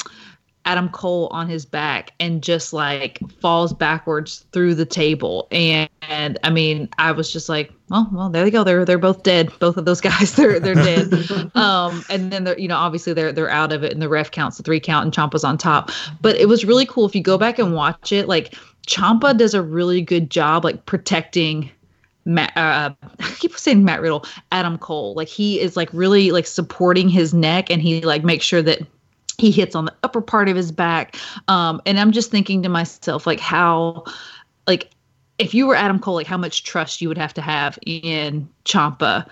Adam 0.68 0.90
Cole 0.90 1.28
on 1.32 1.48
his 1.48 1.64
back 1.64 2.12
and 2.20 2.42
just 2.42 2.74
like 2.74 3.18
falls 3.40 3.72
backwards 3.72 4.44
through 4.52 4.74
the 4.74 4.84
table. 4.84 5.48
And, 5.50 5.88
and 6.02 6.38
I 6.44 6.50
mean, 6.50 6.90
I 6.98 7.10
was 7.10 7.32
just 7.32 7.48
like, 7.48 7.72
well, 7.88 8.06
well, 8.12 8.28
there 8.28 8.44
they 8.44 8.50
go. 8.50 8.64
They're 8.64 8.84
they're 8.84 8.98
both 8.98 9.22
dead. 9.22 9.50
Both 9.60 9.78
of 9.78 9.86
those 9.86 10.00
guys, 10.02 10.36
they're 10.36 10.60
they're 10.60 10.74
dead. 10.74 11.10
um, 11.56 12.04
and 12.10 12.30
then 12.30 12.44
they're 12.44 12.58
you 12.58 12.68
know 12.68 12.76
obviously 12.76 13.14
they're 13.14 13.32
they're 13.32 13.48
out 13.48 13.72
of 13.72 13.82
it, 13.82 13.92
and 13.92 14.02
the 14.02 14.10
ref 14.10 14.30
counts 14.30 14.58
the 14.58 14.62
three 14.62 14.78
count, 14.78 15.04
and 15.04 15.14
Ciampa's 15.14 15.42
on 15.42 15.56
top. 15.56 15.90
But 16.20 16.36
it 16.36 16.48
was 16.48 16.66
really 16.66 16.84
cool 16.84 17.06
if 17.06 17.14
you 17.14 17.22
go 17.22 17.38
back 17.38 17.58
and 17.58 17.74
watch 17.74 18.12
it. 18.12 18.28
Like 18.28 18.54
Ciampa 18.86 19.38
does 19.38 19.54
a 19.54 19.62
really 19.62 20.02
good 20.02 20.28
job 20.30 20.64
like 20.64 20.84
protecting 20.84 21.70
Matt, 22.26 22.54
uh, 22.56 22.90
I 23.20 23.34
keep 23.38 23.56
saying 23.56 23.84
Matt 23.84 24.02
Riddle, 24.02 24.26
Adam 24.52 24.76
Cole. 24.76 25.14
Like 25.14 25.28
he 25.28 25.58
is 25.58 25.78
like 25.78 25.88
really 25.94 26.30
like 26.30 26.46
supporting 26.46 27.08
his 27.08 27.32
neck, 27.32 27.70
and 27.70 27.80
he 27.80 28.02
like 28.02 28.22
makes 28.22 28.44
sure 28.44 28.60
that 28.60 28.80
he 29.38 29.50
hits 29.52 29.74
on 29.74 29.84
the 29.84 29.94
upper 30.02 30.20
part 30.20 30.48
of 30.48 30.56
his 30.56 30.72
back. 30.72 31.16
Um, 31.46 31.80
and 31.86 31.98
i'm 31.98 32.12
just 32.12 32.30
thinking 32.30 32.62
to 32.62 32.68
myself 32.68 33.26
like 33.26 33.40
how 33.40 34.04
like 34.66 34.90
if 35.38 35.54
you 35.54 35.66
were 35.66 35.74
adam 35.74 35.98
cole 35.98 36.14
like 36.14 36.26
how 36.26 36.36
much 36.36 36.64
trust 36.64 37.00
you 37.00 37.08
would 37.08 37.18
have 37.18 37.32
to 37.34 37.40
have 37.40 37.78
in 37.86 38.48
Ciampa 38.64 39.28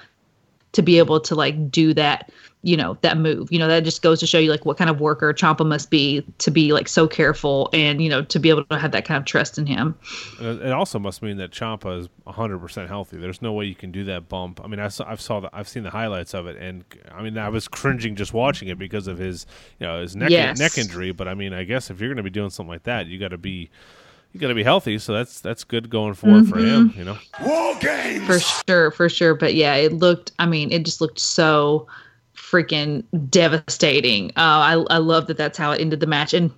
to 0.73 0.83
be 0.83 0.99
able 0.99 1.21
to 1.21 1.35
like 1.35 1.71
do 1.71 1.93
that 1.95 2.31
you 2.67 2.77
know 2.77 2.99
that 3.03 3.17
move 3.17 3.51
you 3.53 3.61
know 3.61 3.69
that 3.69 3.85
just 3.85 4.03
goes 4.03 4.19
to 4.19 4.27
show 4.27 4.39
you 4.39 4.51
like 4.51 4.67
what 4.67 4.77
kind 4.77 4.91
of 4.91 5.01
worker 5.01 5.33
Ciampa 5.33 5.65
must 5.65 5.89
be 5.89 6.27
to 6.39 6.51
be 6.51 6.73
like 6.73 6.89
so 6.89 7.07
careful 7.07 7.71
and 7.73 8.03
you 8.03 8.09
know 8.09 8.23
to 8.23 8.41
be 8.41 8.51
able 8.51 8.65
to 8.65 8.79
have 8.79 8.91
that 8.91 9.05
kind 9.05 9.19
of 9.19 9.25
trust 9.25 9.57
in 9.57 9.67
him 9.67 9.95
it 10.41 10.73
also 10.73 10.99
must 10.99 11.23
mean 11.23 11.37
that 11.37 11.53
Ciampa 11.53 12.01
is 12.01 12.09
100% 12.27 12.89
healthy 12.89 13.19
there's 13.19 13.41
no 13.41 13.53
way 13.53 13.67
you 13.67 13.77
can 13.77 13.93
do 13.93 14.03
that 14.05 14.29
bump 14.29 14.61
i 14.65 14.67
mean 14.67 14.81
i 14.81 14.89
saw 14.89 15.09
i've 15.09 15.21
saw 15.21 15.39
the, 15.39 15.49
i've 15.53 15.69
seen 15.69 15.85
the 15.85 15.91
highlights 15.91 16.35
of 16.35 16.49
it 16.49 16.57
and 16.57 16.85
i 17.13 17.23
mean 17.23 17.39
i 17.39 17.49
was 17.49 17.69
cringing 17.69 18.17
just 18.17 18.35
watching 18.35 18.67
it 18.67 18.79
because 18.79 19.07
of 19.07 19.17
his 19.17 19.47
you 19.79 19.87
know 19.87 20.03
his 20.03 20.17
neck 20.17 20.31
yes. 20.31 20.59
neck 20.59 20.77
injury 20.77 21.13
but 21.13 21.29
i 21.29 21.35
mean 21.35 21.53
i 21.53 21.63
guess 21.63 21.89
if 21.89 22.01
you're 22.01 22.09
going 22.09 22.17
to 22.17 22.25
be 22.25 22.31
doing 22.31 22.51
something 22.51 22.71
like 22.71 22.83
that 22.83 23.07
you 23.07 23.17
got 23.17 23.29
to 23.29 23.39
be 23.39 23.71
you 24.33 24.41
got 24.41 24.49
to 24.49 24.55
be 24.55 24.65
healthy, 24.65 24.99
so 24.99 25.15
that's 25.15 25.41
that's 25.41 25.65
good 25.65 25.89
going 25.89 26.13
forward 26.13 26.45
mm-hmm. 26.45 26.53
for 26.53 26.59
him. 26.59 26.93
You 26.95 27.05
know, 27.05 27.17
war 27.43 27.75
games 27.81 28.27
for 28.27 28.39
sure, 28.39 28.91
for 28.91 29.09
sure. 29.09 29.35
But 29.35 29.55
yeah, 29.55 29.77
it 29.77 29.95
looked. 29.95 30.33
I 30.39 30.45
mean, 30.45 30.71
it 30.73 30.85
just 30.85 31.01
looked 31.01 31.21
so 31.21 31.87
freaking 32.51 33.05
devastating. 33.31 34.31
Uh, 34.31 34.33
I 34.37 34.73
I 34.91 34.99
love 34.99 35.27
that 35.27 35.37
that's 35.37 35.59
how 35.59 35.73
it 35.73 35.81
ended 35.81 36.01
the 36.01 36.07
match 36.07 36.35
and. 36.35 36.51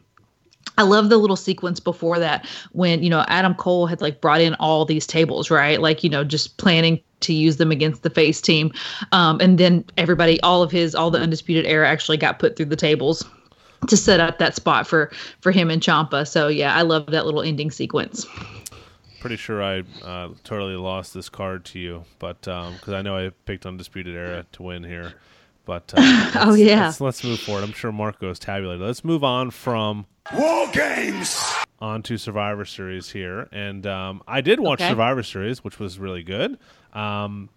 I 0.77 0.83
love 0.83 1.09
the 1.09 1.17
little 1.17 1.35
sequence 1.35 1.81
before 1.81 2.21
that 2.21 2.47
when, 2.71 3.03
you 3.03 3.11
know, 3.11 3.25
Adam 3.27 3.53
Cole 3.55 3.87
had 3.87 4.01
like 4.01 4.21
brought 4.21 4.41
in 4.41 4.55
all 4.57 4.85
these 4.85 5.09
tables, 5.09 5.51
right? 5.51 5.81
Like, 5.81 6.05
you 6.05 6.11
know, 6.11 6.23
just 6.23 6.57
planning 6.57 7.01
to 7.21 7.33
use 7.33 7.57
them 7.57 7.73
against 7.73 8.03
the 8.03 8.11
face 8.11 8.41
team. 8.41 8.73
Um, 9.11 9.41
and 9.41 9.59
then 9.59 9.85
everybody, 9.97 10.41
all 10.43 10.63
of 10.63 10.71
his, 10.71 10.95
all 10.95 11.11
the 11.11 11.19
Undisputed 11.19 11.67
Era 11.67 11.89
actually 11.89 12.17
got 12.17 12.39
put 12.39 12.57
through 12.57 12.67
the 12.67 12.77
tables 12.77 13.25
to 13.87 13.97
set 13.97 14.21
up 14.21 14.39
that 14.39 14.55
spot 14.55 14.87
for 14.87 15.11
for 15.41 15.53
him 15.53 15.71
and 15.71 15.83
Ciampa. 15.83 16.27
So 16.27 16.49
yeah, 16.49 16.75
I 16.75 16.83
love 16.83 17.07
that 17.07 17.25
little 17.25 17.43
ending 17.43 17.71
sequence. 17.71 18.27
Pretty 19.21 19.37
sure 19.37 19.63
I 19.63 19.81
uh, 20.05 20.31
totally 20.45 20.77
lost 20.77 21.13
this 21.13 21.29
card 21.29 21.65
to 21.67 21.79
you, 21.79 22.05
but 22.19 22.43
because 22.43 22.89
um, 22.89 22.95
I 22.95 23.03
know 23.03 23.17
I 23.17 23.31
picked 23.47 23.67
Undisputed 23.67 24.15
Era 24.15 24.47
to 24.53 24.63
win 24.63 24.85
here. 24.85 25.15
But 25.69 25.93
uh, 25.95 26.31
oh 26.37 26.55
yeah, 26.55 26.87
let's, 26.87 26.99
let's, 26.99 27.23
move 27.23 27.41
forward. 27.41 27.63
I'm 27.63 27.75
sure 27.75 27.93
Marco's 27.93 28.39
tabulated. 28.39 28.81
Let's 28.81 29.05
move 29.05 29.23
on 29.23 29.51
from 29.51 30.07
War 30.33 30.67
Games 30.73 31.39
on 31.79 32.03
to 32.05 32.17
Survivor 32.17 32.65
Series 32.65 33.11
here, 33.11 33.51
and 33.53 33.87
um, 33.87 34.23
I 34.27 34.41
did 34.41 34.61
watch 34.61 34.81
okay. 34.81 34.89
Survivor 34.89 35.23
Series, 35.23 35.63
which 35.63 35.79
was 35.79 35.99
really 35.99 36.23
good. 36.23 36.59
Um, 36.95 37.51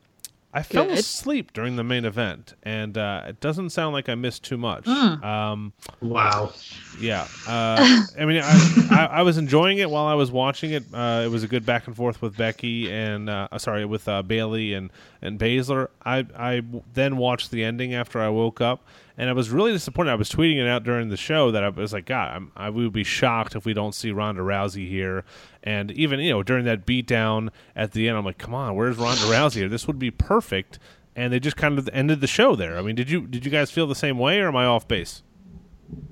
I 0.54 0.64
fell 0.64 0.86
Good. 0.86 0.98
asleep 0.98 1.54
during 1.54 1.78
the 1.78 1.84
main 1.84 2.04
event, 2.04 2.56
and 2.64 2.98
uh, 2.98 3.24
it 3.28 3.40
doesn't 3.40 3.70
sound 3.70 3.94
like 3.94 4.10
I 4.10 4.16
missed 4.16 4.44
too 4.44 4.58
much. 4.58 4.84
Mm. 4.84 5.24
Um, 5.24 5.74
wow. 6.02 6.52
Yeah. 7.00 7.26
Uh, 7.48 8.04
I 8.20 8.26
mean, 8.26 8.42
I, 8.44 8.88
I, 8.92 9.06
I, 9.06 9.22
was 9.22 9.38
enjoying 9.38 9.78
it 9.78 9.90
while 9.90 10.06
I 10.06 10.16
was 10.16 10.30
watching 10.30 10.72
it. 10.72 10.84
Uh, 10.94 11.22
it 11.24 11.30
was 11.30 11.44
a 11.44 11.48
good 11.48 11.66
back 11.66 11.88
and 11.88 11.96
forth 11.96 12.22
with 12.22 12.36
Becky 12.36 12.92
and 12.92 13.30
uh, 13.30 13.48
sorry 13.60 13.86
with 13.86 14.10
uh, 14.10 14.24
Bayley 14.24 14.74
and 14.74 14.92
and 15.22 15.40
Baszler. 15.40 15.88
I 16.04 16.26
I 16.38 16.64
then 16.94 17.16
watched 17.16 17.52
the 17.52 17.64
ending 17.64 17.94
after 17.94 18.20
I 18.20 18.28
woke 18.28 18.60
up, 18.60 18.86
and 19.22 19.30
I 19.30 19.34
was 19.34 19.52
really 19.52 19.72
disappointed. 19.72 20.10
I 20.10 20.16
was 20.16 20.32
tweeting 20.32 20.58
it 20.58 20.68
out 20.68 20.84
during 20.84 21.10
the 21.10 21.16
show 21.16 21.52
that 21.52 21.64
I 21.64 21.70
was 21.70 21.94
like, 21.94 22.08
God, 22.08 22.36
I'm, 22.36 22.52
I 22.56 22.72
would 22.72 22.92
be 22.92 23.04
shocked 23.04 23.56
if 23.56 23.66
we 23.66 23.74
don't 23.74 23.94
see 23.94 24.12
Ronda 24.12 24.42
Rousey 24.42 24.90
here. 24.90 25.26
And 25.62 25.92
even 25.92 26.20
you 26.20 26.32
know 26.32 26.42
during 26.42 26.66
that 26.66 26.88
beatdown 26.88 27.50
at 27.76 27.92
the 27.92 28.10
end, 28.10 28.18
I'm 28.18 28.26
like, 28.26 28.40
come 28.40 28.56
on, 28.56 28.76
where's 28.76 28.98
Ronda 28.98 29.22
Rousey 29.22 29.58
here? 29.58 29.70
This 29.70 29.86
would 29.86 30.00
be 30.00 30.10
perfect. 30.10 30.80
And 31.16 31.32
they 31.32 31.40
just 31.40 31.56
kind 31.56 31.78
of 31.78 31.88
ended 31.94 32.20
the 32.20 32.26
show 32.26 32.56
there. 32.56 32.80
I 32.80 32.82
mean, 32.82 32.96
did 32.96 33.12
you 33.12 33.28
did 33.28 33.46
you 33.46 33.52
guys 33.52 33.70
feel 33.70 33.86
the 33.86 33.94
same 33.94 34.18
way, 34.18 34.40
or 34.40 34.48
am 34.48 34.56
I 34.56 34.66
off 34.66 34.88
base? 34.88 35.22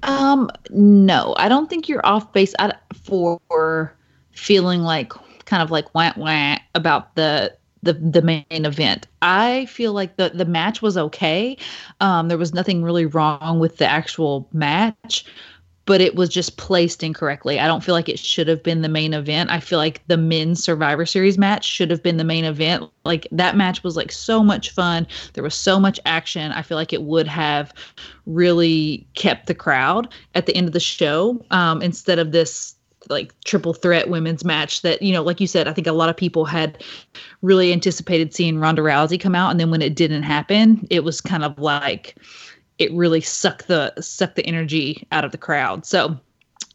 Um, 0.03 0.51
no, 0.69 1.33
I 1.39 1.49
don't 1.49 1.67
think 1.67 1.89
you're 1.89 2.05
off 2.05 2.31
base 2.31 2.53
for 2.93 3.97
feeling 4.33 4.83
like 4.83 5.13
kind 5.45 5.63
of 5.63 5.71
like 5.71 5.95
wah 5.95 6.13
wah 6.15 6.57
about 6.75 7.15
the 7.15 7.57
the 7.83 7.93
the 7.93 8.21
main 8.21 8.45
event. 8.49 9.07
I 9.21 9.65
feel 9.65 9.93
like 9.93 10.17
the 10.17 10.31
the 10.33 10.45
match 10.45 10.81
was 10.81 10.97
okay. 10.97 11.57
Um, 11.99 12.27
there 12.27 12.37
was 12.37 12.53
nothing 12.53 12.83
really 12.83 13.05
wrong 13.05 13.59
with 13.59 13.77
the 13.77 13.87
actual 13.87 14.47
match, 14.53 15.25
but 15.85 16.01
it 16.01 16.15
was 16.15 16.29
just 16.29 16.57
placed 16.57 17.01
incorrectly. 17.01 17.59
I 17.59 17.65
don't 17.65 17.83
feel 17.83 17.95
like 17.95 18.09
it 18.09 18.19
should 18.19 18.47
have 18.47 18.61
been 18.61 18.81
the 18.81 18.89
main 18.89 19.13
event. 19.13 19.49
I 19.49 19.59
feel 19.59 19.79
like 19.79 20.01
the 20.07 20.17
men's 20.17 20.63
Survivor 20.63 21.05
Series 21.05 21.37
match 21.37 21.65
should 21.65 21.89
have 21.89 22.03
been 22.03 22.17
the 22.17 22.23
main 22.23 22.45
event. 22.45 22.83
Like 23.05 23.27
that 23.31 23.57
match 23.57 23.83
was 23.83 23.95
like 23.95 24.11
so 24.11 24.43
much 24.43 24.71
fun. 24.71 25.07
There 25.33 25.43
was 25.43 25.55
so 25.55 25.79
much 25.79 25.99
action. 26.05 26.51
I 26.51 26.61
feel 26.61 26.77
like 26.77 26.93
it 26.93 27.03
would 27.03 27.27
have 27.27 27.73
really 28.25 29.07
kept 29.15 29.47
the 29.47 29.55
crowd 29.55 30.13
at 30.35 30.45
the 30.45 30.55
end 30.55 30.67
of 30.67 30.73
the 30.73 30.79
show 30.79 31.43
um, 31.49 31.81
instead 31.81 32.19
of 32.19 32.33
this 32.33 32.75
like 33.09 33.33
triple 33.41 33.73
threat 33.73 34.09
women's 34.09 34.45
match 34.45 34.81
that 34.83 35.01
you 35.01 35.11
know 35.11 35.23
like 35.23 35.41
you 35.41 35.47
said 35.47 35.67
i 35.67 35.73
think 35.73 35.87
a 35.87 35.91
lot 35.91 36.09
of 36.09 36.15
people 36.15 36.45
had 36.45 36.83
really 37.41 37.73
anticipated 37.73 38.33
seeing 38.33 38.59
ronda 38.59 38.81
rousey 38.81 39.19
come 39.19 39.35
out 39.35 39.49
and 39.49 39.59
then 39.59 39.71
when 39.71 39.81
it 39.81 39.95
didn't 39.95 40.23
happen 40.23 40.85
it 40.89 41.03
was 41.03 41.19
kind 41.19 41.43
of 41.43 41.57
like 41.57 42.15
it 42.79 42.91
really 42.93 43.21
sucked 43.21 43.67
the 43.67 43.93
sucked 44.01 44.37
the 44.37 44.45
energy 44.45 45.05
out 45.11 45.25
of 45.25 45.31
the 45.31 45.37
crowd. 45.37 45.85
So 45.85 46.17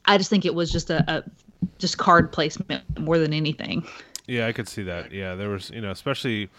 i 0.05 0.16
just 0.16 0.31
think 0.31 0.44
it 0.44 0.55
was 0.55 0.70
just 0.70 0.90
a, 0.90 1.03
a 1.11 1.25
just 1.79 1.99
card 1.99 2.31
placement 2.31 2.85
more 2.99 3.18
than 3.18 3.33
anything. 3.33 3.85
Yeah 4.27 4.47
i 4.47 4.53
could 4.53 4.68
see 4.68 4.83
that. 4.85 5.11
Yeah 5.11 5.35
there 5.35 5.49
was 5.49 5.70
you 5.70 5.81
know 5.81 5.90
especially 5.90 6.51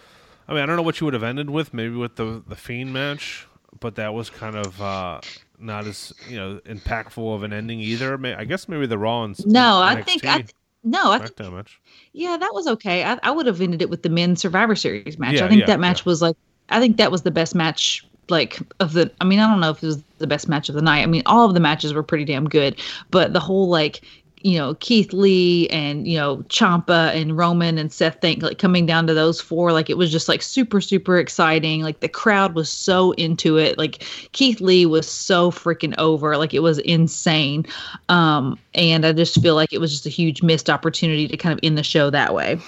i 0.48 0.54
mean 0.54 0.64
i 0.64 0.66
don't 0.66 0.76
know 0.76 0.82
what 0.82 1.00
you 1.00 1.06
would 1.06 1.14
have 1.14 1.24
ended 1.24 1.50
with 1.50 1.74
maybe 1.74 1.96
with 1.96 2.18
the 2.18 2.44
the 2.48 2.56
fiend 2.56 2.92
match 2.92 3.48
but 3.80 3.96
that 3.96 4.14
was 4.14 4.30
kind 4.30 4.56
of 4.56 4.82
uh 4.82 5.22
not 5.60 5.86
as 5.86 6.14
you 6.30 6.38
know 6.38 6.60
impactful 6.66 7.36
of 7.36 7.44
an 7.44 7.54
ending 7.54 7.80
either. 7.80 8.20
I 8.38 8.46
guess 8.46 8.68
maybe 8.68 8.86
the 8.86 8.98
Raw 8.98 9.24
and 9.24 9.46
no, 9.46 9.82
I 9.82 10.02
think 10.02 10.26
I 10.26 10.38
th- 10.38 10.54
no, 10.84 11.12
I 11.12 11.20
think, 11.20 11.36
that 11.38 11.52
much. 11.52 11.80
Yeah, 12.14 12.38
that 12.38 12.54
was 12.54 12.68
okay. 12.68 13.04
I, 13.04 13.20
I 13.24 13.32
would 13.32 13.48
have 13.48 13.60
ended 13.60 13.82
it 13.82 13.90
with 13.90 14.04
the 14.04 14.10
men's 14.10 14.42
Survivor 14.42 14.76
Series 14.76 15.18
match. 15.18 15.36
Yeah, 15.36 15.46
I 15.46 15.50
think 15.50 15.62
yeah, 15.62 15.68
that 15.68 15.80
match 15.80 16.02
yeah. 16.02 16.10
was 16.12 16.22
like 16.22 16.38
I 16.70 16.80
think 16.80 16.98
that 16.98 17.12
was 17.12 17.24
the 17.24 17.32
best 17.32 17.56
match 17.56 18.06
like 18.30 18.60
of 18.80 18.94
the 18.94 19.12
I 19.22 19.26
mean 19.26 19.40
I 19.40 19.50
don't 19.50 19.60
know 19.60 19.72
if 19.72 19.84
it 19.84 19.88
was 19.88 20.04
the 20.18 20.28
best 20.28 20.48
match 20.48 20.70
of 20.70 20.76
the 20.76 20.82
night. 20.82 21.02
I 21.02 21.08
mean 21.08 21.24
all 21.26 21.46
of 21.46 21.54
the 21.54 21.60
matches 21.60 21.94
were 21.94 22.04
pretty 22.04 22.26
damn 22.26 22.48
good, 22.48 22.80
but 23.12 23.34
the 23.34 23.40
whole 23.40 23.68
like 23.68 24.02
you 24.46 24.60
know 24.60 24.76
Keith 24.76 25.12
Lee 25.12 25.68
and 25.70 26.08
you 26.08 26.18
know 26.18 26.38
Ciampa 26.50 27.14
and 27.16 27.36
Roman 27.36 27.80
and 27.80 27.92
Seth 27.92 28.22
Think 28.22 28.44
like 28.44 28.60
coming 28.60 28.86
down 28.86 29.08
to 29.08 29.14
those 29.16 29.42
four 29.42 29.72
like 29.72 29.90
it 29.90 29.98
was 29.98 30.12
just 30.12 30.30
like 30.30 30.44
super 30.44 30.80
super 30.80 31.18
exciting 31.18 31.82
like 31.82 32.02
the 32.02 32.08
crowd 32.08 32.54
was 32.54 32.70
so 32.70 33.14
into 33.14 33.58
it 33.58 33.76
like 33.80 34.04
Keith 34.34 34.62
Lee 34.62 34.86
was 34.86 35.10
so 35.10 35.50
freaking 35.50 35.98
over 35.98 36.38
like 36.38 36.54
it 36.54 36.60
was 36.60 36.78
insane 36.80 37.66
um 38.10 38.60
and 38.76 39.04
I 39.04 39.14
just 39.14 39.42
feel 39.42 39.56
like 39.56 39.74
it 39.74 39.80
was 39.80 39.92
just 39.92 40.06
a 40.06 40.10
huge 40.10 40.44
missed 40.44 40.70
opportunity 40.70 41.28
to 41.28 41.38
kind 41.38 41.54
of 41.54 41.60
end 41.64 41.76
the 41.76 41.84
show 41.84 42.12
that 42.12 42.36
way. 42.36 42.60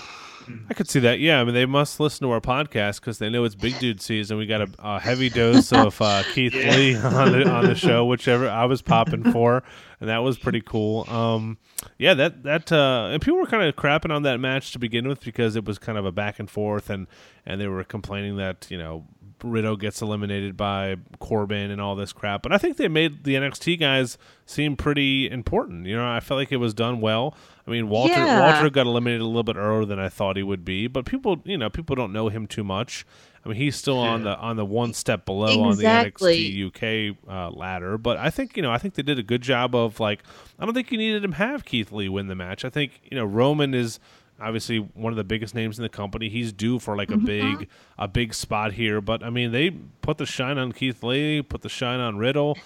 I 0.70 0.74
could 0.74 0.90
see 0.90 1.00
that. 1.02 1.20
Yeah, 1.20 1.42
I 1.42 1.44
mean, 1.44 1.54
they 1.54 1.66
must 1.66 2.00
listen 2.00 2.26
to 2.26 2.32
our 2.32 2.42
podcast 2.42 3.02
because 3.02 3.20
they 3.20 3.30
know 3.30 3.44
it's 3.44 3.56
Big 3.56 3.78
Dude 3.80 4.02
season. 4.02 4.38
We 4.38 4.46
got 4.46 4.62
a, 4.62 4.70
a 4.80 5.00
heavy 5.00 5.30
dose 5.30 5.74
of 5.74 6.02
uh, 6.02 6.24
Keith 6.34 6.56
yeah. 6.56 6.76
Lee 6.76 6.96
on 6.96 7.32
the 7.34 7.50
on 7.50 7.66
the 7.66 7.76
show, 7.76 8.06
whichever 8.06 8.50
I 8.50 8.66
was 8.66 8.82
popping 8.82 9.30
for, 9.32 9.64
and 10.00 10.10
that 10.10 10.20
was 10.20 10.38
pretty 10.38 10.62
cool. 10.62 11.10
Um, 11.10 11.58
yeah, 11.98 12.14
that 12.14 12.44
that 12.44 12.72
uh, 12.72 13.10
and 13.12 13.22
people 13.22 13.40
were 13.40 13.48
kind 13.48 13.68
of 13.68 13.76
crapping 13.76 14.14
on 14.14 14.24
that 14.24 14.40
match 14.40 14.72
to 14.72 14.80
begin 14.80 15.08
with 15.08 15.24
because 15.24 15.56
it 15.56 15.66
was 15.66 15.78
kind 15.80 15.98
of 15.98 16.06
a 16.06 16.12
back 16.12 16.40
and 16.40 16.50
forth, 16.50 16.90
and 16.90 17.08
and 17.46 17.60
they 17.60 17.68
were 17.68 17.84
complaining 17.84 18.38
that 18.38 18.68
you 18.70 18.78
know 18.78 19.06
Riddle 19.44 19.76
gets 19.76 20.02
eliminated 20.02 20.58
by 20.58 20.98
Corbin 21.20 21.72
and 21.72 21.82
all 21.82 21.96
this 21.96 22.14
crap. 22.14 22.42
But 22.42 22.52
I 22.52 22.58
think 22.58 22.78
they 22.78 22.88
made 22.88 23.24
the 23.24 23.36
NXT 23.36 23.80
guys 23.80 24.18
seem 24.46 24.76
pretty 24.76 25.30
important. 25.30 25.86
You 25.86 25.96
know, 25.98 26.08
I 26.08 26.20
felt 26.20 26.40
like 26.40 26.52
it 26.52 26.58
was 26.58 26.74
done 26.74 27.02
well. 27.02 27.36
I 27.66 27.72
mean, 27.72 27.90
Walter 27.90 28.14
yeah. 28.14 28.52
Walter 28.52 28.70
got 28.70 28.86
eliminated 28.88 29.22
a 29.22 29.26
little 29.26 29.44
bit 29.44 29.58
earlier 29.58 29.86
than 29.86 30.00
I 30.00 30.10
thought 30.10 30.38
he 30.38 30.44
would 30.44 30.64
be, 30.64 30.88
but 30.88 31.06
people, 31.06 31.42
you 31.44 31.58
know, 31.58 31.70
people 31.70 31.96
don't 31.96 32.14
know 32.14 32.30
him 32.30 32.48
too 32.48 32.64
much. 32.64 33.06
I 33.48 33.52
mean, 33.52 33.58
he's 33.60 33.78
still 33.78 34.00
on 34.00 34.24
the 34.26 34.38
on 34.38 34.58
the 34.58 34.66
one 34.66 34.94
step 34.94 35.26
below 35.26 35.70
exactly. 35.70 36.36
on 36.36 36.54
the 36.54 36.74
NXT 36.74 37.14
UK 37.14 37.18
uh, 37.30 37.50
ladder, 37.56 37.98
but 37.98 38.18
I 38.18 38.30
think 38.30 38.58
you 38.58 38.62
know 38.62 38.74
I 38.74 38.78
think 38.78 38.96
they 38.96 39.04
did 39.04 39.18
a 39.20 39.24
good 39.24 39.42
job 39.42 39.74
of 39.74 40.02
like 40.02 40.22
I 40.60 40.66
don't 40.66 40.74
think 40.74 40.92
you 40.92 40.98
needed 40.98 41.24
him 41.24 41.32
have 41.32 41.64
Keith 41.64 41.94
Lee 41.94 42.10
win 42.10 42.28
the 42.28 42.36
match. 42.36 42.66
I 42.66 42.70
think 42.70 43.00
you 43.10 43.16
know 43.16 43.24
Roman 43.24 43.74
is 43.74 44.02
obviously 44.42 44.80
one 44.80 45.14
of 45.14 45.18
the 45.18 45.24
biggest 45.24 45.56
names 45.56 45.80
in 45.80 45.84
the 45.84 45.90
company. 45.90 46.28
He's 46.28 46.52
due 46.52 46.78
for 46.78 46.98
like 46.98 47.10
a 47.10 47.14
mm-hmm. 47.14 47.26
big 47.60 47.70
a 47.98 48.10
big 48.10 48.34
spot 48.34 48.74
here, 48.74 49.00
but 49.00 49.24
I 49.24 49.30
mean 49.30 49.54
they 49.54 49.70
put 49.70 50.18
the 50.18 50.26
shine 50.26 50.58
on 50.58 50.74
Keith 50.74 51.02
Lee, 51.02 51.42
put 51.42 51.62
the 51.62 51.70
shine 51.70 52.02
on 52.02 52.18
Riddle. 52.18 52.58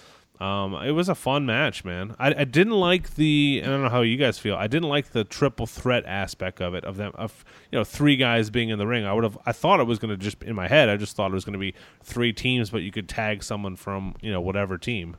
Um, 0.42 0.74
it 0.74 0.90
was 0.90 1.08
a 1.08 1.14
fun 1.14 1.46
match, 1.46 1.84
man. 1.84 2.16
I, 2.18 2.34
I 2.34 2.44
didn't 2.44 2.72
like 2.72 3.14
the. 3.14 3.62
I 3.62 3.68
don't 3.68 3.80
know 3.80 3.88
how 3.88 4.00
you 4.00 4.16
guys 4.16 4.40
feel. 4.40 4.56
I 4.56 4.66
didn't 4.66 4.88
like 4.88 5.12
the 5.12 5.22
triple 5.22 5.68
threat 5.68 6.04
aspect 6.04 6.60
of 6.60 6.74
it. 6.74 6.84
Of 6.84 6.96
them, 6.96 7.12
of 7.14 7.44
you 7.70 7.78
know, 7.78 7.84
three 7.84 8.16
guys 8.16 8.50
being 8.50 8.68
in 8.68 8.78
the 8.80 8.86
ring. 8.86 9.06
I 9.06 9.12
would 9.12 9.22
have. 9.22 9.38
I 9.46 9.52
thought 9.52 9.78
it 9.78 9.86
was 9.86 10.00
going 10.00 10.10
to 10.10 10.16
just 10.16 10.42
in 10.42 10.56
my 10.56 10.66
head. 10.66 10.88
I 10.88 10.96
just 10.96 11.14
thought 11.14 11.30
it 11.30 11.34
was 11.34 11.44
going 11.44 11.52
to 11.52 11.60
be 11.60 11.74
three 12.02 12.32
teams, 12.32 12.70
but 12.70 12.78
you 12.78 12.90
could 12.90 13.08
tag 13.08 13.44
someone 13.44 13.76
from 13.76 14.16
you 14.20 14.32
know 14.32 14.40
whatever 14.40 14.78
team. 14.78 15.16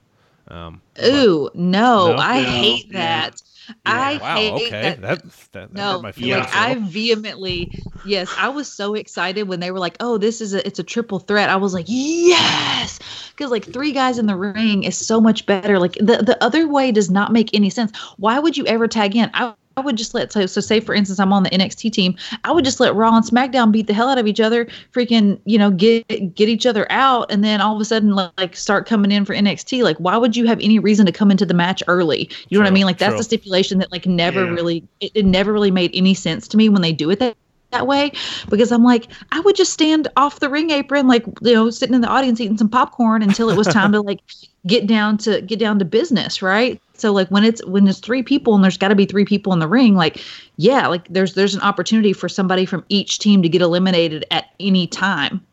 Um, 0.48 0.82
Ooh, 1.04 1.50
no, 1.54 2.14
no, 2.14 2.18
I 2.18 2.42
no, 2.42 2.50
hate 2.50 2.92
that. 2.92 3.42
Yeah. 3.66 3.70
I 3.86 4.18
wow, 4.22 4.36
hate 4.36 4.54
okay. 4.54 4.82
that. 4.82 5.02
that, 5.02 5.24
that 5.54 5.74
no, 5.74 6.00
like 6.00 6.16
I 6.54 6.76
vehemently, 6.82 7.72
yes, 8.04 8.34
I 8.38 8.50
was 8.50 8.72
so 8.72 8.94
excited 8.94 9.48
when 9.48 9.62
they 9.62 9.72
were 9.72 9.80
like, 9.80 9.96
"Oh, 10.02 10.18
this 10.18 10.42
is 10.42 10.54
a, 10.54 10.66
it's 10.68 10.80
a 10.80 10.84
triple 10.84 11.20
threat." 11.20 11.50
I 11.50 11.56
was 11.56 11.74
like, 11.74 11.86
"Yes," 11.88 13.00
because 13.30 13.52
like 13.52 13.64
three 13.64 13.94
guys 13.94 14.18
in 14.20 14.26
the 14.26 14.36
ring 14.36 14.84
is 14.84 14.98
so 14.98 15.22
much 15.22 15.46
better. 15.46 15.80
Like 15.80 15.94
the 15.94 16.18
the 16.18 16.38
other 16.44 16.68
way 16.68 16.92
does 16.92 17.10
not 17.10 17.32
make 17.32 17.54
any 17.54 17.70
sense. 17.70 17.98
Why 18.18 18.38
would 18.40 18.58
you 18.58 18.66
ever 18.68 18.88
tag 18.88 19.16
in? 19.16 19.30
I 19.34 19.54
I 19.76 19.82
would 19.82 19.96
just 19.96 20.14
let 20.14 20.32
so, 20.32 20.46
so 20.46 20.62
say 20.62 20.80
for 20.80 20.94
instance 20.94 21.20
I'm 21.20 21.34
on 21.34 21.44
the 21.44 21.50
NXT 21.50 21.92
team, 21.92 22.16
I 22.44 22.52
would 22.52 22.66
just 22.66 22.80
let 22.80 22.96
Raw 22.96 23.16
and 23.16 23.26
SmackDown 23.26 23.72
beat 23.72 23.88
the 23.88 23.94
hell 23.94 24.10
out 24.10 24.18
of 24.18 24.28
each 24.28 24.40
other, 24.40 24.68
freaking 24.94 25.40
you 25.46 25.58
know 25.58 25.72
get 25.72 26.08
get 26.36 26.50
each 26.50 26.66
other 26.66 26.86
out, 26.92 27.32
and 27.32 27.44
then 27.44 27.62
all 27.62 27.76
of 27.76 27.82
a 27.82 27.86
sudden 27.86 28.16
like 28.16 28.56
start 28.56 28.86
coming 28.86 29.12
in 29.12 29.26
for 29.26 29.34
NXT. 29.34 29.84
Like 29.84 29.98
why 29.98 30.18
would 30.18 30.36
you 30.36 30.46
have 30.46 30.60
any 30.60 30.80
reason 30.80 31.06
to 31.06 31.12
come 31.12 31.32
into 31.32 31.46
the 31.46 31.54
match 31.54 31.82
early? 31.88 32.30
You 32.50 32.58
know 32.58 32.60
true, 32.60 32.60
what 32.60 32.68
I 32.68 32.74
mean? 32.74 32.86
Like 32.86 32.98
that's 32.98 33.12
true. 33.12 33.18
the 33.18 33.24
stipulation 33.24 33.80
that 33.80 33.92
like 33.92 34.06
never 34.06 34.46
yeah. 34.46 34.52
really 34.52 34.88
it, 35.00 35.12
it 35.16 35.26
never 35.26 35.52
really 35.52 35.72
made 35.72 35.92
any 35.94 36.14
sense 36.14 36.48
to 36.50 36.58
me 36.58 36.70
when 36.70 36.82
they 36.82 36.94
do 36.94 37.10
it 37.10 37.20
that 37.20 37.36
that 37.74 37.88
way 37.88 38.12
because 38.50 38.72
I'm 38.72 38.84
like, 38.84 39.08
I 39.32 39.42
would 39.42 39.56
just 39.56 39.74
stand 39.74 40.08
off 40.16 40.40
the 40.40 40.50
ring 40.50 40.70
apron, 40.70 41.08
like, 41.08 41.26
you 41.42 41.54
know, 41.54 41.70
sitting 41.70 41.94
in 41.94 42.02
the 42.02 42.08
audience 42.08 42.40
eating 42.40 42.58
some 42.58 42.70
popcorn 42.70 43.22
until 43.22 43.50
it 43.50 43.58
was 43.58 43.68
time 43.68 43.92
to 43.92 44.02
like 44.10 44.22
get 44.66 44.88
down 44.88 45.18
to 45.20 45.42
get 45.42 45.60
down 45.60 45.80
to 45.80 45.86
business, 45.86 46.42
right? 46.42 46.82
So 47.04 47.12
like 47.12 47.28
when 47.28 47.44
it's 47.44 47.62
when 47.66 47.84
there's 47.84 48.00
three 48.00 48.24
people 48.24 48.56
and 48.56 48.64
there's 48.64 48.78
got 48.78 48.88
to 48.88 48.96
be 48.96 49.04
three 49.04 49.26
people 49.26 49.52
in 49.52 49.60
the 49.60 49.68
ring, 49.68 49.94
like 49.94 50.24
yeah, 50.56 50.88
like 50.88 51.06
there's 51.10 51.34
there's 51.34 51.54
an 51.54 51.60
opportunity 51.60 52.14
for 52.14 52.30
somebody 52.30 52.66
from 52.66 52.86
each 52.88 53.20
team 53.20 53.42
to 53.42 53.50
get 53.50 53.62
eliminated 53.62 54.24
at 54.32 54.46
any 54.62 54.88
time. 54.88 55.46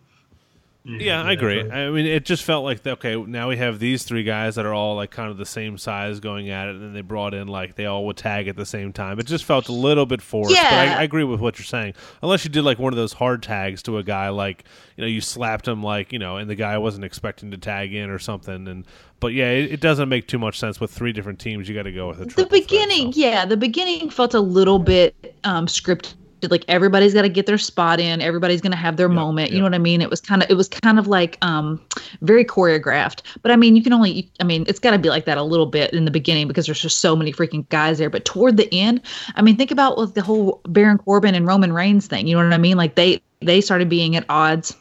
Yeah, 0.83 1.22
I 1.22 1.33
agree. 1.33 1.61
I 1.70 1.91
mean, 1.91 2.07
it 2.07 2.24
just 2.24 2.43
felt 2.43 2.64
like 2.64 2.87
okay, 2.87 3.14
now 3.16 3.51
we 3.51 3.59
have 3.59 3.78
these 3.78 4.03
three 4.05 4.22
guys 4.22 4.55
that 4.55 4.64
are 4.64 4.72
all 4.72 4.97
like 4.97 5.11
kind 5.11 5.31
of 5.31 5.37
the 5.37 5.45
same 5.45 5.76
size 5.76 6.20
going 6.20 6.49
at 6.49 6.68
it, 6.68 6.76
and 6.76 6.83
then 6.83 6.93
they 6.95 7.03
brought 7.03 7.35
in 7.35 7.49
like 7.49 7.74
they 7.74 7.85
all 7.85 8.07
would 8.07 8.16
tag 8.16 8.49
at 8.49 8.57
the 8.57 8.64
same 8.64 8.93
time. 8.93 9.18
It 9.18 9.26
just 9.26 9.45
felt 9.45 9.68
a 9.68 9.72
little 9.72 10.07
bit 10.07 10.22
forced. 10.22 10.55
Yeah. 10.55 10.70
But 10.70 10.97
I, 10.97 11.01
I 11.01 11.03
agree 11.03 11.24
with 11.24 11.41
what 11.41 11.59
you're 11.59 11.66
saying. 11.66 11.95
Unless 12.22 12.45
you 12.45 12.51
did 12.51 12.64
like 12.64 12.78
one 12.78 12.95
of 12.95 12.97
those 12.97 13.12
hard 13.12 13.43
tags 13.43 13.83
to 13.85 13.99
a 13.99 14.03
guy, 14.03 14.31
like 14.31 14.64
you 14.97 15.03
know, 15.03 15.09
you 15.09 15.20
slapped 15.20 15.68
him 15.68 15.83
like 15.83 16.12
you 16.12 16.18
know, 16.18 16.39
and 16.39 16.49
the 16.49 16.55
guy 16.55 16.78
wasn't 16.78 17.05
expecting 17.05 17.51
to 17.51 17.59
tag 17.59 17.93
in 17.93 18.09
or 18.09 18.18
something. 18.18 18.66
And 18.66 18.87
but 19.20 19.35
yeah, 19.35 19.51
it, 19.51 19.72
it 19.72 19.81
doesn't 19.81 20.09
make 20.09 20.28
too 20.28 20.39
much 20.39 20.59
sense 20.59 20.81
with 20.81 20.91
three 20.91 21.12
different 21.12 21.41
teams. 21.41 21.68
You 21.68 21.74
got 21.74 21.83
to 21.83 21.93
go 21.93 22.09
with 22.09 22.22
a 22.22 22.24
the 22.24 22.31
triple 22.31 22.49
threat, 22.49 22.68
beginning 22.68 23.12
so. 23.12 23.20
yeah 23.20 23.45
the 23.45 23.57
beginning 23.57 24.09
felt 24.09 24.35
a 24.35 24.41
little 24.41 24.78
bit 24.78 25.35
um 25.45 25.66
scripted 25.66 26.14
like 26.49 26.64
everybody's 26.68 27.14
got 27.14 27.22
to 27.22 27.28
get 27.28 27.47
their 27.47 27.59
spot 27.59 28.01
in 28.01 28.20
everybody's 28.20 28.61
going 28.61 28.70
to 28.70 28.76
have 28.76 28.97
their 28.97 29.09
moment 29.09 29.51
you 29.51 29.59
know 29.59 29.64
what 29.64 29.74
i 29.74 29.78
mean 29.78 30.01
it 30.01 30.09
was 30.09 30.20
kind 30.20 30.43
of 30.43 30.51
it 30.51 30.55
was 30.55 30.68
kind 30.68 30.99
of 30.99 31.07
like 31.07 31.36
um 31.43 31.80
very 32.22 32.45
choreographed 32.45 33.22
but 33.43 33.51
i 33.51 33.57
mean 33.57 33.76
you 33.76 33.82
can 33.82 33.93
only 33.93 34.30
i 34.41 34.45
mean 34.45 34.64
it's 34.68 34.78
got 34.78 34.93
to 34.93 34.99
be 34.99 35.09
like 35.09 35.24
that 35.24 35.38
a 35.38 35.43
little 35.43 35.66
bit 35.66 35.93
in 35.93 36.05
the 36.05 36.11
beginning 36.11 36.49
because 36.49 36.66
there's 36.66 36.80
just 36.80 37.01
so 37.01 37.14
many 37.14 37.32
freaking 37.32 37.68
guys 37.68 37.99
there 37.99 38.11
but 38.11 38.24
toward 38.24 38.57
the 38.57 38.72
end 38.72 39.01
i 39.34 39.43
mean 39.43 39.57
think 39.57 39.70
about 39.70 39.99
with 39.99 40.14
the 40.14 40.22
whole 40.22 40.61
baron 40.68 40.99
corbin 40.99 41.34
and 41.34 41.47
roman 41.47 41.72
reigns 41.72 42.07
thing 42.07 42.26
you 42.26 42.36
know 42.36 42.45
what 42.45 42.53
i 42.53 42.59
mean 42.59 42.76
like 42.76 42.95
they 42.95 43.20
they 43.41 43.61
started 43.61 43.88
being 43.88 44.16
at 44.16 44.24
odds 44.28 44.76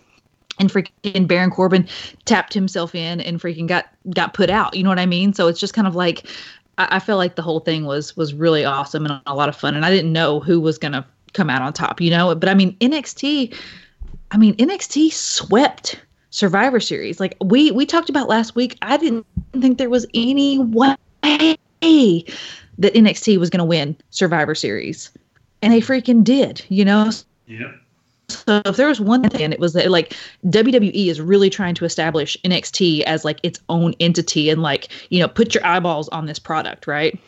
and 0.59 0.69
freaking 0.69 1.25
Baron 1.25 1.49
Corbin 1.49 1.87
tapped 2.25 2.53
himself 2.53 2.93
in 2.93 3.21
and 3.21 3.39
freaking 3.39 3.65
got 3.65 3.87
got 4.13 4.33
put 4.33 4.49
out. 4.49 4.75
You 4.75 4.83
know 4.83 4.89
what 4.89 4.99
I 4.99 5.05
mean? 5.05 5.33
So 5.33 5.47
it's 5.47 5.59
just 5.59 5.73
kind 5.73 5.87
of 5.87 5.95
like 5.95 6.27
I, 6.77 6.95
I 6.97 6.99
feel 6.99 7.17
like 7.17 7.35
the 7.35 7.41
whole 7.41 7.61
thing 7.61 7.85
was 7.85 8.15
was 8.17 8.33
really 8.33 8.65
awesome 8.65 9.05
and 9.05 9.21
a 9.25 9.35
lot 9.35 9.49
of 9.49 9.55
fun. 9.55 9.75
And 9.75 9.85
I 9.85 9.91
didn't 9.91 10.13
know 10.13 10.39
who 10.39 10.59
was 10.59 10.77
gonna 10.77 11.05
come 11.33 11.49
out 11.49 11.61
on 11.61 11.73
top, 11.73 12.01
you 12.01 12.09
know. 12.09 12.33
But 12.35 12.49
I 12.49 12.53
mean 12.53 12.75
NXT, 12.77 13.55
I 14.31 14.37
mean 14.37 14.55
NXT 14.57 15.11
swept 15.11 15.99
Survivor 16.31 16.79
Series. 16.79 17.19
Like 17.19 17.35
we 17.43 17.71
we 17.71 17.85
talked 17.85 18.09
about 18.09 18.27
last 18.29 18.55
week. 18.55 18.77
I 18.81 18.97
didn't 18.97 19.25
think 19.59 19.77
there 19.77 19.89
was 19.89 20.05
any 20.13 20.59
way 20.59 20.95
that 21.81 22.93
NXT 22.93 23.37
was 23.39 23.49
gonna 23.49 23.65
win 23.65 23.95
Survivor 24.09 24.55
Series, 24.55 25.11
and 25.61 25.73
they 25.73 25.81
freaking 25.81 26.23
did. 26.23 26.63
You 26.69 26.85
know, 26.85 27.11
Yeah. 27.47 27.71
so 28.29 28.61
if 28.65 28.77
there 28.77 28.87
was 28.87 29.01
one 29.01 29.27
thing, 29.29 29.51
it 29.51 29.59
was 29.59 29.73
that 29.73 29.89
like 29.89 30.15
WWE 30.45 31.07
is 31.07 31.19
really 31.19 31.49
trying 31.49 31.75
to 31.75 31.85
establish 31.85 32.37
NXT 32.45 33.01
as 33.01 33.25
like 33.25 33.39
its 33.43 33.59
own 33.69 33.93
entity 33.99 34.49
and 34.49 34.61
like 34.61 34.87
you 35.09 35.19
know 35.19 35.27
put 35.27 35.53
your 35.53 35.65
eyeballs 35.65 36.09
on 36.09 36.25
this 36.25 36.39
product, 36.39 36.87
right? 36.87 37.19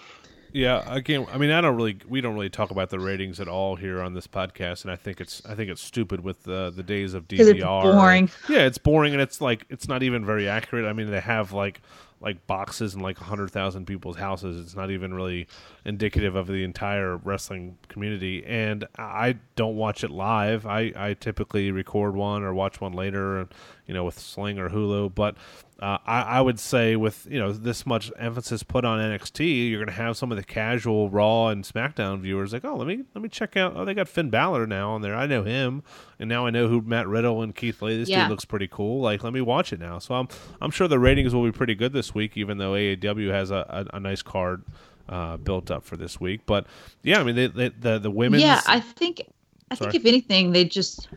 Yeah, 0.54 0.84
again, 0.94 1.26
I 1.32 1.38
mean, 1.38 1.52
I 1.52 1.62
don't 1.62 1.76
really, 1.76 1.98
we 2.08 2.22
don't 2.22 2.34
really 2.34 2.50
talk 2.50 2.72
about 2.72 2.90
the 2.90 3.00
ratings 3.00 3.40
at 3.40 3.48
all 3.48 3.76
here 3.76 4.02
on 4.02 4.14
this 4.14 4.28
podcast, 4.28 4.84
and 4.84 4.92
I 4.92 4.96
think 4.96 5.22
it's, 5.22 5.42
I 5.46 5.56
think 5.56 5.70
it's 5.70 5.82
stupid 5.82 6.22
with 6.22 6.44
the 6.44 6.72
the 6.76 6.84
days 6.84 7.14
of 7.14 7.28
'Cause 7.28 7.40
it's 7.48 7.60
DVR. 7.60 7.84
boring. 7.84 8.30
Yeah, 8.50 8.60
it's 8.66 8.78
boring, 8.78 9.14
and 9.14 9.22
it's 9.22 9.40
like, 9.42 9.66
it's 9.70 9.88
not 9.88 10.04
even 10.04 10.26
very 10.26 10.48
accurate. 10.50 10.86
I 10.86 10.94
mean, 10.94 11.10
they 11.10 11.20
have 11.22 11.54
like, 11.54 11.82
like 12.20 12.46
boxes 12.46 12.94
in 12.94 13.00
like 13.00 13.18
hundred 13.18 13.50
thousand 13.50 13.86
people's 13.88 14.18
houses. 14.18 14.64
It's 14.64 14.76
not 14.76 14.92
even 14.92 15.12
really 15.14 15.48
indicative 15.86 16.36
of 16.36 16.46
the 16.48 16.64
entire 16.64 17.18
wrestling 17.18 17.78
community, 17.88 18.46
and 18.46 18.86
I 18.98 19.38
don't 19.56 19.76
watch 19.76 20.04
it 20.04 20.12
live. 20.12 20.66
I, 20.68 20.92
I 20.96 21.14
typically 21.16 21.72
record 21.72 22.14
one 22.16 22.44
or 22.44 22.54
watch 22.54 22.80
one 22.80 22.94
later, 22.94 23.48
you 23.88 23.94
know, 23.94 24.04
with 24.04 24.20
Sling 24.20 24.60
or 24.60 24.70
Hulu, 24.70 25.16
but. 25.16 25.36
Uh, 25.82 25.98
I, 26.06 26.22
I 26.22 26.42
would 26.42 26.60
say 26.60 26.96
with 26.96 27.26
you 27.28 27.40
know 27.40 27.52
this 27.52 27.88
much 27.88 28.12
emphasis 28.20 28.62
put 28.62 28.86
on 28.86 29.00
NXT, 29.00 29.70
you're 29.70 29.80
going 29.80 29.88
to 29.88 30.02
have 30.04 30.16
some 30.16 30.32
of 30.32 30.38
the 30.38 30.44
casual 30.44 31.10
Raw 31.10 31.48
and 31.48 31.64
SmackDown 31.64 32.20
viewers 32.22 32.54
like, 32.54 32.64
oh, 32.64 32.76
let 32.76 32.86
me 32.88 33.04
let 33.16 33.24
me 33.24 33.30
check 33.30 33.58
out. 33.58 33.74
Oh, 33.76 33.84
they 33.84 33.96
got 33.96 34.08
Finn 34.08 34.30
Balor 34.30 34.68
now 34.68 34.92
on 34.92 35.02
there. 35.02 35.16
I 35.16 35.26
know 35.26 35.44
him, 35.44 35.82
and 36.20 36.30
now 36.30 36.46
I 36.46 36.52
know 36.52 36.68
who 36.68 36.82
Matt 36.82 37.08
Riddle 37.08 37.42
and 37.42 37.56
Keith 37.56 37.82
Lee. 37.82 37.98
This 37.98 38.10
Yeah. 38.10 38.22
dude 38.22 38.30
looks 38.30 38.46
pretty 38.46 38.68
cool. 38.68 39.02
Like, 39.02 39.24
let 39.24 39.34
me 39.34 39.42
watch 39.42 39.74
it 39.74 39.80
now. 39.80 39.98
So 39.98 40.14
I'm 40.14 40.28
I'm 40.62 40.70
sure 40.70 40.88
the 40.88 41.00
ratings 41.00 41.34
will 41.34 41.44
be 41.46 41.52
pretty 41.52 41.74
good 41.74 41.94
this 41.94 42.14
week, 42.14 42.38
even 42.38 42.60
though 42.60 42.74
AEW 42.74 43.32
has 43.32 43.50
a, 43.50 43.88
a, 43.92 43.98
a 43.98 44.00
nice 44.00 44.22
card 44.22 44.64
uh, 45.10 45.38
built 45.38 45.72
up 45.72 45.84
for 45.84 45.98
this 45.98 46.20
week. 46.22 46.42
But 46.46 46.68
yeah, 47.02 47.20
I 47.20 47.24
mean 47.24 47.36
they, 47.36 47.48
they, 47.48 47.70
the 47.70 47.98
the 47.98 48.12
women's 48.12 48.44
Yeah, 48.44 48.62
I 48.68 48.82
think 48.82 49.24
I 49.72 49.76
Sorry. 49.76 49.94
think 49.94 50.04
if 50.04 50.08
anything, 50.08 50.52
they 50.52 50.64
just 50.64 51.10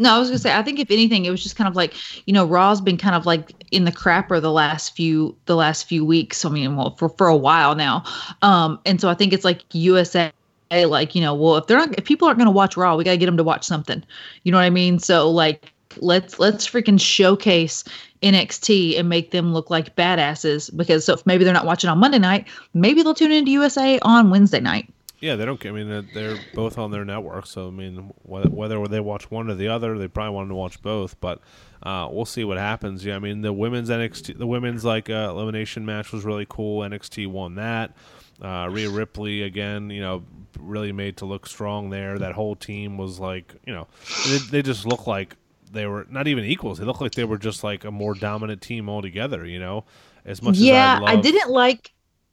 no, 0.00 0.14
I 0.14 0.18
was 0.18 0.28
gonna 0.30 0.38
say 0.38 0.56
I 0.56 0.62
think 0.62 0.78
if 0.78 0.90
anything, 0.90 1.26
it 1.26 1.30
was 1.30 1.42
just 1.42 1.56
kind 1.56 1.68
of 1.68 1.76
like 1.76 1.94
you 2.26 2.32
know 2.32 2.46
Raw's 2.46 2.80
been 2.80 2.96
kind 2.96 3.14
of 3.14 3.26
like 3.26 3.52
in 3.70 3.84
the 3.84 3.92
crapper 3.92 4.40
the 4.40 4.50
last 4.50 4.96
few 4.96 5.36
the 5.44 5.54
last 5.54 5.86
few 5.86 6.06
weeks. 6.06 6.42
I 6.44 6.48
mean, 6.48 6.74
well 6.74 6.96
for 6.96 7.10
for 7.10 7.28
a 7.28 7.36
while 7.36 7.74
now, 7.74 8.04
um, 8.40 8.80
and 8.86 8.98
so 8.98 9.10
I 9.10 9.14
think 9.14 9.32
it's 9.34 9.44
like 9.44 9.62
USA. 9.72 10.32
Like 10.72 11.16
you 11.16 11.20
know, 11.20 11.34
well, 11.34 11.56
if 11.56 11.66
they're 11.66 11.78
not, 11.78 11.98
if 11.98 12.04
people 12.04 12.28
aren't 12.28 12.38
going 12.38 12.46
to 12.46 12.52
watch 12.52 12.76
Raw, 12.76 12.94
we 12.94 13.02
got 13.02 13.10
to 13.10 13.16
get 13.16 13.26
them 13.26 13.36
to 13.36 13.42
watch 13.42 13.64
something. 13.64 14.04
You 14.44 14.52
know 14.52 14.58
what 14.58 14.64
I 14.64 14.70
mean? 14.70 15.00
So 15.00 15.28
like, 15.28 15.72
let's 15.96 16.38
let's 16.38 16.64
freaking 16.64 17.00
showcase 17.00 17.82
NXT 18.22 18.96
and 18.96 19.08
make 19.08 19.32
them 19.32 19.52
look 19.52 19.68
like 19.68 19.96
badasses. 19.96 20.74
Because 20.76 21.04
so 21.04 21.14
if 21.14 21.26
maybe 21.26 21.42
they're 21.42 21.52
not 21.52 21.66
watching 21.66 21.90
on 21.90 21.98
Monday 21.98 22.20
night, 22.20 22.46
maybe 22.72 23.02
they'll 23.02 23.14
tune 23.14 23.32
into 23.32 23.50
USA 23.50 23.98
on 24.02 24.30
Wednesday 24.30 24.60
night. 24.60 24.88
Yeah, 25.20 25.36
they 25.36 25.44
don't. 25.44 25.64
I 25.66 25.70
mean, 25.70 26.08
they're, 26.14 26.38
both 26.54 26.78
on 26.78 26.90
their 26.90 27.04
network, 27.04 27.46
so 27.46 27.68
I 27.68 27.70
mean, 27.70 28.12
whether 28.22 28.86
they 28.88 29.00
watch 29.00 29.30
one 29.30 29.50
or 29.50 29.54
the 29.54 29.68
other, 29.68 29.98
they 29.98 30.08
probably 30.08 30.34
want 30.34 30.48
to 30.48 30.54
watch 30.54 30.80
both. 30.80 31.20
But 31.20 31.40
uh, 31.82 32.08
we'll 32.10 32.24
see 32.24 32.42
what 32.44 32.56
happens. 32.56 33.04
Yeah, 33.04 33.16
I 33.16 33.18
mean, 33.18 33.42
the 33.42 33.52
women's 33.52 33.90
NXT, 33.90 34.38
the 34.38 34.46
women's 34.46 34.84
like 34.84 35.10
uh, 35.10 35.28
elimination 35.30 35.84
match 35.84 36.10
was 36.12 36.24
really 36.24 36.46
cool. 36.48 36.80
NXT 36.80 37.26
won 37.26 37.56
that. 37.56 37.94
Uh, 38.40 38.68
Rhea 38.70 38.88
Ripley 38.88 39.42
again, 39.42 39.90
you 39.90 40.00
know, 40.00 40.24
really 40.58 40.92
made 40.92 41.18
to 41.18 41.26
look 41.26 41.46
strong 41.46 41.90
there. 41.90 42.18
That 42.18 42.32
whole 42.32 42.56
team 42.56 42.96
was 42.96 43.18
like, 43.18 43.54
you 43.66 43.74
know, 43.74 43.88
they, 44.26 44.38
they 44.38 44.62
just 44.62 44.86
look 44.86 45.06
like 45.06 45.36
they 45.70 45.86
were 45.86 46.06
not 46.10 46.28
even 46.28 46.44
equals. 46.44 46.78
They 46.78 46.84
looked 46.84 47.02
like 47.02 47.12
they 47.12 47.24
were 47.24 47.38
just 47.38 47.62
like 47.62 47.84
a 47.84 47.90
more 47.90 48.14
dominant 48.14 48.62
team 48.62 48.88
altogether. 48.88 49.44
You 49.44 49.58
know, 49.58 49.84
as 50.24 50.42
much 50.42 50.56
yeah, 50.56 50.96
as 50.96 51.02
I, 51.02 51.04
I, 51.04 51.14
love, 51.14 51.22
didn't 51.22 51.50
like. 51.50 51.92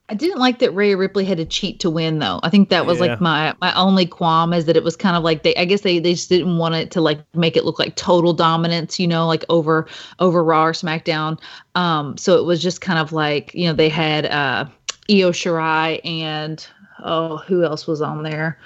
I 0.10 0.14
didn't 0.14 0.39
like 0.39 0.60
that 0.60 0.72
Rhea 0.72 0.95
Ripley 0.95 1.26
had 1.26 1.38
to 1.38 1.45
cheat 1.45 1.82
to 1.82 1.89
win, 1.89 2.20
though. 2.20 2.39
I 2.41 2.49
think 2.49 2.70
that 2.70 2.86
was 2.86 2.99
Yeah. 2.99 3.08
like 3.08 3.22
my 3.22 3.53
my 3.60 3.74
only 3.74 4.05
qualm 4.05 4.53
is 4.53 4.64
that 4.66 4.78
it 4.78 4.84
was 4.84 4.95
kind 4.95 5.18
of 5.18 5.24
like 5.24 5.43
they. 5.43 5.53
I 5.55 5.66
guess 5.66 5.82
they 5.82 5.99
they 5.99 6.14
just 6.14 6.30
didn't 6.30 6.58
want 6.58 6.76
it 6.76 6.91
to 6.91 7.01
like 7.01 7.20
make 7.36 7.58
it 7.58 7.66
look 7.66 7.78
like 7.78 7.95
total 7.97 8.32
dominance, 8.34 8.99
you 8.99 9.08
know, 9.08 9.28
like 9.28 9.43
over 9.49 9.86
over 10.20 10.43
Raw 10.43 10.66
or 10.68 10.72
SmackDown. 10.72 11.38
Um, 11.76 12.16
so 12.18 12.38
it 12.38 12.45
was 12.45 12.62
just 12.64 12.80
kind 12.80 12.99
of 12.99 13.12
like 13.12 13.53
you 13.53 13.68
know 13.68 13.74
they 13.74 13.89
had 13.89 14.28
uh 14.28 14.66
Io 15.10 15.32
Shirai 15.32 15.99
and 16.05 16.66
oh 17.03 17.38
who 17.39 17.64
else 17.66 17.86
was 17.86 18.01
on 18.01 18.24
there? 18.24 18.58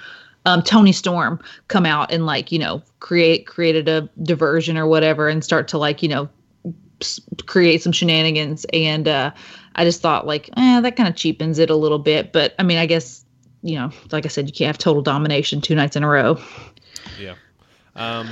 Um, 0.46 0.62
Toni 0.62 0.92
Storm 0.92 1.40
come 1.68 1.86
out 1.86 2.12
and 2.12 2.24
like 2.24 2.52
you 2.52 2.58
know 2.60 2.82
create 3.00 3.46
created 3.48 3.88
a 3.88 4.08
diversion 4.22 4.78
or 4.78 4.86
whatever 4.86 5.28
and 5.28 5.42
start 5.42 5.66
to 5.68 5.78
like 5.78 6.04
you 6.04 6.08
know 6.08 6.28
create 7.46 7.82
some 7.82 7.90
shenanigans 7.90 8.64
and 8.72 9.08
uh 9.08 9.32
i 9.76 9.84
just 9.84 10.00
thought 10.00 10.26
like 10.26 10.48
eh, 10.56 10.80
that 10.80 10.96
kind 10.96 11.08
of 11.08 11.16
cheapens 11.16 11.58
it 11.58 11.70
a 11.70 11.76
little 11.76 11.98
bit 11.98 12.32
but 12.32 12.54
i 12.58 12.62
mean 12.62 12.78
i 12.78 12.86
guess 12.86 13.24
you 13.62 13.76
know 13.76 13.90
like 14.10 14.24
i 14.24 14.28
said 14.28 14.46
you 14.46 14.52
can't 14.52 14.66
have 14.68 14.78
total 14.78 15.02
domination 15.02 15.60
two 15.60 15.74
nights 15.74 15.96
in 15.96 16.02
a 16.02 16.08
row 16.08 16.38
Yeah. 17.18 17.34
Um, 17.94 18.28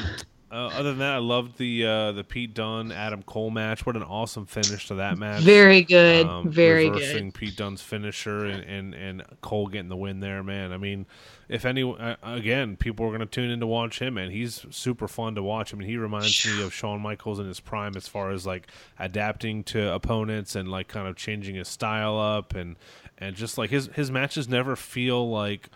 uh, 0.50 0.54
other 0.54 0.90
than 0.90 0.98
that, 0.98 1.14
I 1.14 1.18
loved 1.18 1.58
the 1.58 1.86
uh, 1.86 2.12
the 2.12 2.24
Pete 2.24 2.54
Dunne 2.54 2.90
Adam 2.90 3.22
Cole 3.22 3.50
match. 3.50 3.86
What 3.86 3.96
an 3.96 4.02
awesome 4.02 4.46
finish 4.46 4.88
to 4.88 4.96
that 4.96 5.16
match. 5.16 5.42
very 5.42 5.82
good 5.82 6.26
Um, 6.26 6.50
very 6.50 6.90
reversing 6.90 7.26
good 7.26 7.34
Pete 7.34 7.56
Dunne's 7.56 7.82
finisher 7.82 8.46
and, 8.46 8.64
and, 8.64 8.94
and 8.94 9.22
Cole 9.42 9.68
getting 9.68 9.88
the 9.88 9.96
win 9.96 10.18
there, 10.20 10.42
man. 10.42 10.72
I 10.72 10.76
mean, 10.76 11.06
if 11.48 11.64
any, 11.64 11.82
uh, 11.82 12.16
again, 12.22 12.76
people 12.76 13.06
are 13.06 13.10
going 13.10 13.20
to 13.20 13.26
tune 13.26 13.50
in 13.50 13.60
to 13.60 13.66
watch 13.66 14.00
him, 14.00 14.18
and 14.18 14.32
he's 14.32 14.66
super 14.70 15.06
fun 15.06 15.36
to 15.36 15.42
watch. 15.42 15.72
I 15.72 15.76
mean, 15.76 15.88
he 15.88 15.96
reminds 15.96 16.44
me 16.44 16.62
of 16.62 16.74
Shawn 16.74 17.00
Michaels 17.00 17.38
in 17.38 17.46
his 17.46 17.60
prime 17.60 17.96
as 17.96 18.08
far 18.08 18.30
as 18.32 18.44
like 18.44 18.66
adapting 18.98 19.62
to 19.64 19.92
opponents 19.92 20.56
and 20.56 20.68
like 20.68 20.88
kind 20.88 21.06
of 21.06 21.14
changing 21.16 21.54
his 21.54 21.68
style 21.68 22.18
up 22.18 22.54
and 22.54 22.76
and 23.18 23.36
just 23.36 23.58
like 23.58 23.70
his 23.70 23.88
his 23.94 24.10
matches 24.10 24.48
never 24.48 24.74
feel 24.74 25.30
like 25.30 25.68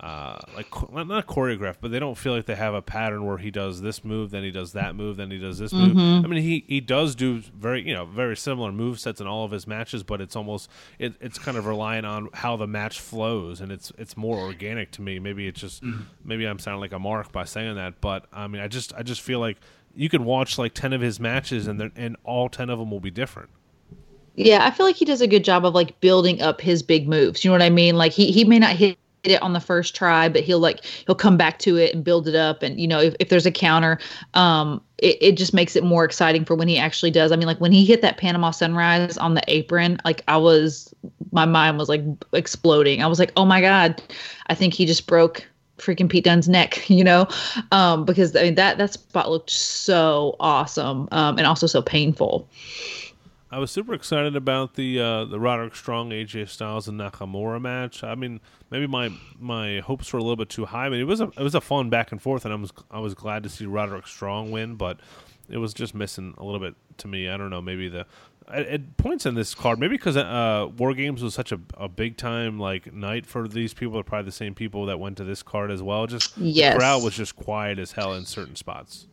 uh, 0.00 0.38
like 0.54 0.66
not 0.92 1.26
choreographed, 1.26 1.78
but 1.80 1.90
they 1.90 1.98
don't 1.98 2.16
feel 2.16 2.32
like 2.32 2.46
they 2.46 2.54
have 2.54 2.72
a 2.72 2.80
pattern 2.82 3.26
where 3.26 3.38
he 3.38 3.50
does 3.50 3.80
this 3.80 4.04
move, 4.04 4.30
then 4.30 4.44
he 4.44 4.50
does 4.52 4.72
that 4.74 4.94
move, 4.94 5.16
then 5.16 5.30
he 5.30 5.38
does 5.38 5.58
this 5.58 5.72
move. 5.72 5.96
I 6.24 6.28
mean, 6.28 6.40
he, 6.42 6.64
he 6.68 6.80
does 6.80 7.16
do 7.16 7.40
very 7.40 7.86
you 7.86 7.94
know 7.94 8.04
very 8.04 8.36
similar 8.36 8.70
move 8.70 9.00
sets 9.00 9.20
in 9.20 9.26
all 9.26 9.44
of 9.44 9.50
his 9.50 9.66
matches, 9.66 10.04
but 10.04 10.20
it's 10.20 10.36
almost 10.36 10.70
it, 11.00 11.14
it's 11.20 11.38
kind 11.38 11.56
of 11.56 11.66
relying 11.66 12.04
on 12.04 12.28
how 12.32 12.56
the 12.56 12.66
match 12.68 13.00
flows, 13.00 13.60
and 13.60 13.72
it's 13.72 13.90
it's 13.98 14.16
more 14.16 14.38
organic 14.38 14.92
to 14.92 15.02
me. 15.02 15.18
Maybe 15.18 15.48
it's 15.48 15.60
just 15.60 15.82
maybe 16.24 16.44
I'm 16.46 16.58
sounding 16.60 16.80
like 16.80 16.92
a 16.92 16.98
mark 17.00 17.32
by 17.32 17.44
saying 17.44 17.74
that, 17.74 18.00
but 18.00 18.26
I 18.32 18.46
mean, 18.46 18.62
I 18.62 18.68
just 18.68 18.94
I 18.94 19.02
just 19.02 19.20
feel 19.20 19.40
like 19.40 19.56
you 19.96 20.08
could 20.08 20.20
watch 20.20 20.58
like 20.58 20.74
ten 20.74 20.92
of 20.92 21.00
his 21.00 21.18
matches, 21.18 21.66
and 21.66 21.80
they're- 21.80 21.92
and 21.96 22.16
all 22.22 22.48
ten 22.48 22.70
of 22.70 22.78
them 22.78 22.90
will 22.92 23.00
be 23.00 23.10
different. 23.10 23.48
yeah 24.36 24.64
i 24.64 24.70
feel 24.70 24.86
like 24.86 24.94
he 24.94 25.04
does 25.04 25.20
a 25.20 25.26
good 25.26 25.42
job 25.42 25.64
of 25.66 25.74
like 25.74 25.98
building 26.00 26.40
up 26.40 26.60
his 26.60 26.84
big 26.84 27.08
moves 27.08 27.44
you 27.44 27.48
know 27.50 27.54
what 27.54 27.62
i 27.62 27.70
mean 27.70 27.96
like 27.96 28.12
he 28.12 28.30
he 28.30 28.44
may 28.44 28.60
not 28.60 28.76
hit 28.76 28.96
it 29.24 29.42
on 29.42 29.52
the 29.52 29.60
first 29.60 29.94
try 29.94 30.28
but 30.28 30.42
he'll 30.42 30.58
like 30.58 30.84
he'll 31.06 31.14
come 31.14 31.36
back 31.36 31.58
to 31.58 31.76
it 31.76 31.94
and 31.94 32.04
build 32.04 32.28
it 32.28 32.34
up. 32.34 32.62
And 32.62 32.80
you 32.80 32.86
know 32.88 33.00
if, 33.00 33.14
if 33.20 33.28
there's 33.28 33.46
a 33.46 33.52
counter 33.52 33.98
um 34.34 34.80
it, 34.98 35.16
it 35.20 35.36
just 35.36 35.54
makes 35.54 35.76
it 35.76 35.84
more 35.84 36.04
exciting 36.04 36.44
for 36.44 36.54
when 36.54 36.68
he 36.68 36.78
actually 36.78 37.10
does. 37.10 37.32
I 37.32 37.36
mean 37.36 37.46
like 37.46 37.60
when 37.60 37.72
he 37.72 37.84
hit 37.84 38.02
that 38.02 38.16
panama 38.16 38.50
sunrise 38.50 39.18
on 39.18 39.34
the 39.34 39.42
apron 39.48 40.00
like 40.04 40.22
i 40.28 40.36
was 40.36 40.92
my 41.32 41.44
mind 41.44 41.78
was 41.78 41.88
like 41.88 42.02
exploding. 42.32 43.02
I 43.02 43.06
was 43.06 43.18
like 43.18 43.32
oh 43.36 43.44
my 43.44 43.60
god 43.60 44.02
i 44.46 44.54
think 44.54 44.74
he 44.74 44.86
just 44.86 45.06
broke 45.06 45.46
freaking 45.78 46.08
Pete 46.08 46.24
Dunne's 46.24 46.48
neck, 46.48 46.88
you 46.90 47.02
know, 47.02 47.26
um, 47.72 48.04
because 48.04 48.36
I 48.36 48.42
mean 48.42 48.56
that 48.56 48.78
that 48.78 48.92
spot 48.92 49.30
looked 49.30 49.50
so 49.50 50.36
awesome 50.40 51.08
um, 51.12 51.38
and 51.38 51.46
also 51.46 51.66
so 51.66 51.80
painful. 51.80 52.48
I 53.50 53.58
was 53.58 53.70
super 53.70 53.94
excited 53.94 54.36
about 54.36 54.74
the 54.74 55.00
uh, 55.00 55.24
the 55.24 55.40
Roderick 55.40 55.74
Strong, 55.74 56.10
AJ 56.10 56.48
Styles, 56.48 56.86
and 56.86 57.00
Nakamura 57.00 57.60
match. 57.60 58.04
I 58.04 58.14
mean, 58.14 58.40
maybe 58.70 58.86
my 58.86 59.10
my 59.38 59.80
hopes 59.80 60.12
were 60.12 60.18
a 60.18 60.22
little 60.22 60.36
bit 60.36 60.50
too 60.50 60.66
high. 60.66 60.86
I 60.86 60.88
mean, 60.90 61.00
it 61.00 61.04
was 61.04 61.20
a 61.20 61.30
it 61.36 61.42
was 61.42 61.54
a 61.54 61.60
fun 61.60 61.88
back 61.88 62.12
and 62.12 62.20
forth, 62.20 62.44
and 62.44 62.52
I 62.52 62.56
was 62.56 62.72
I 62.90 62.98
was 62.98 63.14
glad 63.14 63.42
to 63.44 63.48
see 63.48 63.64
Roderick 63.64 64.06
Strong 64.06 64.50
win, 64.50 64.74
but 64.74 65.00
it 65.48 65.58
was 65.58 65.72
just 65.72 65.94
missing 65.94 66.34
a 66.36 66.44
little 66.44 66.60
bit 66.60 66.74
to 66.98 67.08
me. 67.08 67.28
I 67.28 67.38
don't 67.38 67.48
know, 67.48 67.62
maybe 67.62 67.88
the 67.88 68.06
at, 68.50 68.96
points 68.96 69.26
in 69.26 69.34
this 69.34 69.54
card, 69.54 69.78
maybe 69.78 69.96
because 69.96 70.16
uh, 70.16 70.68
War 70.76 70.94
Games 70.94 71.22
was 71.22 71.34
such 71.34 71.52
a, 71.52 71.60
a 71.76 71.88
big 71.88 72.16
time 72.16 72.58
like 72.58 72.92
night 72.92 73.26
for 73.26 73.48
these 73.48 73.74
people, 73.74 73.98
are 73.98 74.02
probably 74.02 74.26
the 74.26 74.32
same 74.32 74.54
people 74.54 74.86
that 74.86 74.98
went 74.98 75.16
to 75.18 75.24
this 75.24 75.42
card 75.42 75.70
as 75.70 75.82
well. 75.82 76.06
Just 76.06 76.36
yes. 76.36 76.74
the 76.74 76.78
crowd 76.78 77.02
was 77.02 77.14
just 77.14 77.36
quiet 77.36 77.78
as 77.78 77.92
hell 77.92 78.14
in 78.14 78.24
certain 78.24 78.56
spots. 78.56 79.06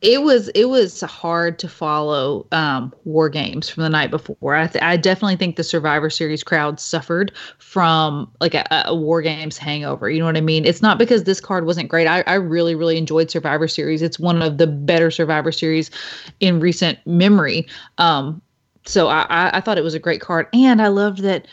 It 0.00 0.22
was 0.22 0.48
it 0.50 0.66
was 0.66 1.00
hard 1.00 1.58
to 1.58 1.68
follow 1.68 2.46
um, 2.52 2.94
War 3.04 3.28
Games 3.28 3.68
from 3.68 3.82
the 3.82 3.88
night 3.88 4.12
before. 4.12 4.54
I, 4.54 4.68
th- 4.68 4.82
I 4.82 4.96
definitely 4.96 5.34
think 5.34 5.56
the 5.56 5.64
Survivor 5.64 6.08
Series 6.08 6.44
crowd 6.44 6.78
suffered 6.78 7.32
from 7.58 8.30
like 8.40 8.54
a, 8.54 8.64
a, 8.86 8.94
War 8.94 9.22
Games 9.22 9.58
hangover. 9.58 10.08
You 10.08 10.20
know 10.20 10.26
what 10.26 10.36
I 10.36 10.40
mean? 10.40 10.64
It's 10.64 10.82
not 10.82 10.98
because 10.98 11.24
this 11.24 11.40
card 11.40 11.66
wasn't 11.66 11.88
great. 11.88 12.06
I, 12.06 12.22
I 12.28 12.34
really 12.34 12.76
really 12.76 12.96
enjoyed 12.96 13.28
Survivor 13.28 13.66
Series. 13.66 14.00
It's 14.00 14.20
one 14.20 14.40
of 14.40 14.58
the 14.58 14.68
better 14.68 15.10
Survivor 15.10 15.50
Series 15.50 15.90
in 16.38 16.60
recent 16.60 16.98
memory. 17.04 17.66
Um, 17.98 18.40
so 18.86 19.08
I, 19.08 19.26
I 19.52 19.60
thought 19.60 19.78
it 19.78 19.84
was 19.84 19.94
a 19.94 19.98
great 19.98 20.20
card, 20.20 20.46
and 20.52 20.80
I 20.80 20.88
loved 20.88 21.22
that 21.22 21.46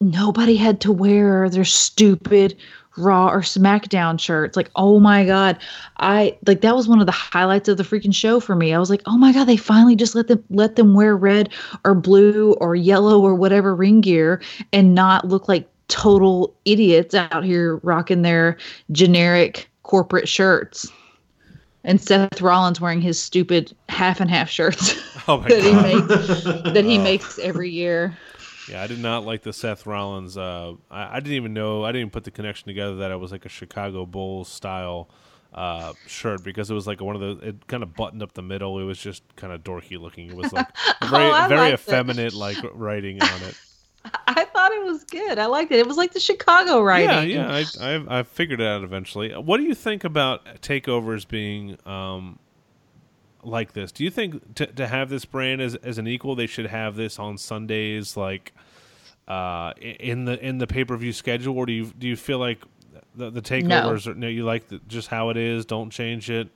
nobody 0.00 0.56
had 0.56 0.80
to 0.82 0.92
wear 0.92 1.48
their 1.48 1.64
stupid 1.64 2.56
Raw 2.98 3.28
or 3.28 3.40
SmackDown 3.40 4.20
shirts. 4.20 4.56
Like, 4.56 4.70
oh 4.76 5.00
my 5.00 5.24
god, 5.24 5.58
I 5.98 6.36
like 6.46 6.60
that 6.60 6.76
was 6.76 6.88
one 6.88 7.00
of 7.00 7.06
the 7.06 7.12
highlights 7.12 7.68
of 7.68 7.76
the 7.76 7.82
freaking 7.82 8.14
show 8.14 8.40
for 8.40 8.54
me. 8.54 8.74
I 8.74 8.78
was 8.78 8.90
like, 8.90 9.02
oh 9.06 9.16
my 9.16 9.32
god, 9.32 9.44
they 9.44 9.56
finally 9.56 9.96
just 9.96 10.14
let 10.14 10.28
them 10.28 10.42
let 10.50 10.76
them 10.76 10.94
wear 10.94 11.16
red 11.16 11.50
or 11.84 11.94
blue 11.94 12.54
or 12.54 12.74
yellow 12.74 13.20
or 13.20 13.34
whatever 13.34 13.74
ring 13.74 14.00
gear 14.00 14.42
and 14.72 14.94
not 14.94 15.26
look 15.26 15.48
like 15.48 15.68
total 15.88 16.54
idiots 16.64 17.14
out 17.14 17.44
here 17.44 17.76
rocking 17.76 18.22
their 18.22 18.58
generic 18.92 19.70
corporate 19.82 20.28
shirts 20.28 20.90
and 21.84 22.00
Seth 22.00 22.42
Rollins 22.42 22.80
wearing 22.80 23.00
his 23.00 23.20
stupid 23.20 23.74
half 23.88 24.20
and 24.20 24.30
half 24.30 24.50
shirts 24.50 25.00
oh 25.26 25.38
that 25.48 25.48
God. 25.48 25.62
he 25.62 25.72
makes 25.72 26.44
that 26.44 26.84
he 26.84 26.98
oh. 26.98 27.02
makes 27.02 27.38
every 27.38 27.70
year. 27.70 28.16
Yeah, 28.70 28.82
I 28.82 28.86
did 28.86 28.98
not 28.98 29.24
like 29.24 29.42
the 29.42 29.52
Seth 29.52 29.86
Rollins. 29.86 30.36
Uh, 30.36 30.74
I, 30.90 31.16
I, 31.16 31.20
didn't 31.20 31.36
even 31.36 31.54
know. 31.54 31.84
I 31.84 31.88
didn't 31.88 32.00
even 32.00 32.10
put 32.10 32.24
the 32.24 32.30
connection 32.30 32.66
together 32.66 32.96
that 32.96 33.10
it 33.10 33.16
was 33.16 33.32
like 33.32 33.46
a 33.46 33.48
Chicago 33.48 34.04
Bulls 34.04 34.48
style 34.48 35.08
uh, 35.54 35.94
shirt 36.06 36.44
because 36.44 36.70
it 36.70 36.74
was 36.74 36.86
like 36.86 37.00
one 37.00 37.16
of 37.16 37.20
the. 37.20 37.48
It 37.48 37.66
kind 37.66 37.82
of 37.82 37.94
buttoned 37.94 38.22
up 38.22 38.34
the 38.34 38.42
middle. 38.42 38.78
It 38.78 38.84
was 38.84 38.98
just 38.98 39.22
kind 39.36 39.52
of 39.52 39.62
dorky 39.62 39.98
looking. 39.98 40.28
It 40.28 40.36
was 40.36 40.52
like 40.52 40.66
very 41.08 41.30
oh, 41.30 41.46
very 41.48 41.72
effeminate 41.72 42.34
like 42.34 42.58
writing 42.74 43.22
on 43.22 43.42
it. 43.42 43.54
I 44.26 44.44
thought 44.44 44.72
it 44.72 44.84
was 44.84 45.04
good. 45.04 45.38
I 45.38 45.46
liked 45.46 45.72
it. 45.72 45.78
It 45.78 45.86
was 45.86 45.96
like 45.96 46.12
the 46.12 46.20
Chicago 46.20 46.80
writing. 46.80 47.30
Yeah, 47.30 47.62
yeah. 47.62 47.64
I, 47.80 47.94
I, 47.94 48.20
I 48.20 48.22
figured 48.22 48.60
it 48.60 48.66
out 48.66 48.82
eventually. 48.82 49.32
What 49.32 49.58
do 49.58 49.64
you 49.64 49.74
think 49.74 50.04
about 50.04 50.44
takeovers 50.62 51.26
being 51.26 51.76
um, 51.86 52.38
like 53.48 53.72
this? 53.72 53.92
Do 53.92 54.04
you 54.04 54.10
think 54.10 54.54
to 54.56 54.66
to 54.66 54.86
have 54.86 55.08
this 55.08 55.24
brand 55.24 55.60
as 55.60 55.74
as 55.76 55.98
an 55.98 56.06
equal, 56.06 56.34
they 56.34 56.46
should 56.46 56.66
have 56.66 56.96
this 56.96 57.18
on 57.18 57.38
Sundays, 57.38 58.16
like 58.16 58.52
uh, 59.26 59.72
in 59.80 60.24
the 60.24 60.42
in 60.44 60.58
the 60.58 60.66
pay 60.66 60.84
per 60.84 60.96
view 60.96 61.12
schedule, 61.12 61.56
or 61.56 61.66
do 61.66 61.72
you 61.72 61.86
do 61.86 62.06
you 62.06 62.16
feel 62.16 62.38
like 62.38 62.62
the, 63.14 63.30
the 63.30 63.42
takeovers 63.42 64.06
no. 64.06 64.12
are 64.12 64.14
no, 64.14 64.28
you 64.28 64.44
like 64.44 64.68
the, 64.68 64.80
just 64.88 65.08
how 65.08 65.30
it 65.30 65.36
is? 65.36 65.64
Don't 65.64 65.90
change 65.90 66.30
it. 66.30 66.48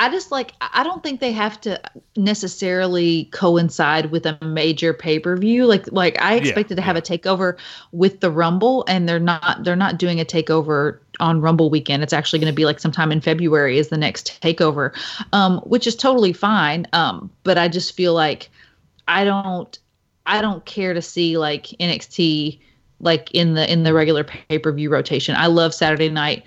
I 0.00 0.08
just 0.10 0.32
like 0.32 0.54
I 0.62 0.82
don't 0.82 1.02
think 1.02 1.20
they 1.20 1.30
have 1.32 1.60
to 1.60 1.78
necessarily 2.16 3.26
coincide 3.32 4.10
with 4.10 4.24
a 4.24 4.38
major 4.42 4.94
pay-per-view. 4.94 5.66
Like 5.66 5.92
like 5.92 6.20
I 6.22 6.36
expected 6.36 6.70
yeah, 6.70 6.76
to 6.76 6.82
have 6.82 6.96
yeah. 6.96 7.00
a 7.00 7.18
takeover 7.18 7.58
with 7.92 8.20
the 8.20 8.30
Rumble 8.30 8.82
and 8.88 9.06
they're 9.06 9.20
not 9.20 9.62
they're 9.62 9.76
not 9.76 9.98
doing 9.98 10.18
a 10.18 10.24
takeover 10.24 11.00
on 11.20 11.42
Rumble 11.42 11.68
weekend. 11.68 12.02
It's 12.02 12.14
actually 12.14 12.38
going 12.38 12.50
to 12.50 12.56
be 12.56 12.64
like 12.64 12.80
sometime 12.80 13.12
in 13.12 13.20
February 13.20 13.76
is 13.76 13.88
the 13.88 13.98
next 13.98 14.40
takeover. 14.40 14.96
Um 15.34 15.58
which 15.66 15.86
is 15.86 15.94
totally 15.96 16.32
fine. 16.32 16.86
Um 16.94 17.30
but 17.44 17.58
I 17.58 17.68
just 17.68 17.94
feel 17.94 18.14
like 18.14 18.48
I 19.06 19.24
don't 19.24 19.78
I 20.24 20.40
don't 20.40 20.64
care 20.64 20.94
to 20.94 21.02
see 21.02 21.36
like 21.36 21.66
NXT 21.78 22.58
like 23.00 23.30
in 23.32 23.52
the 23.52 23.70
in 23.70 23.82
the 23.82 23.92
regular 23.92 24.24
pay-per-view 24.24 24.88
rotation. 24.88 25.36
I 25.36 25.48
love 25.48 25.74
Saturday 25.74 26.08
night 26.08 26.44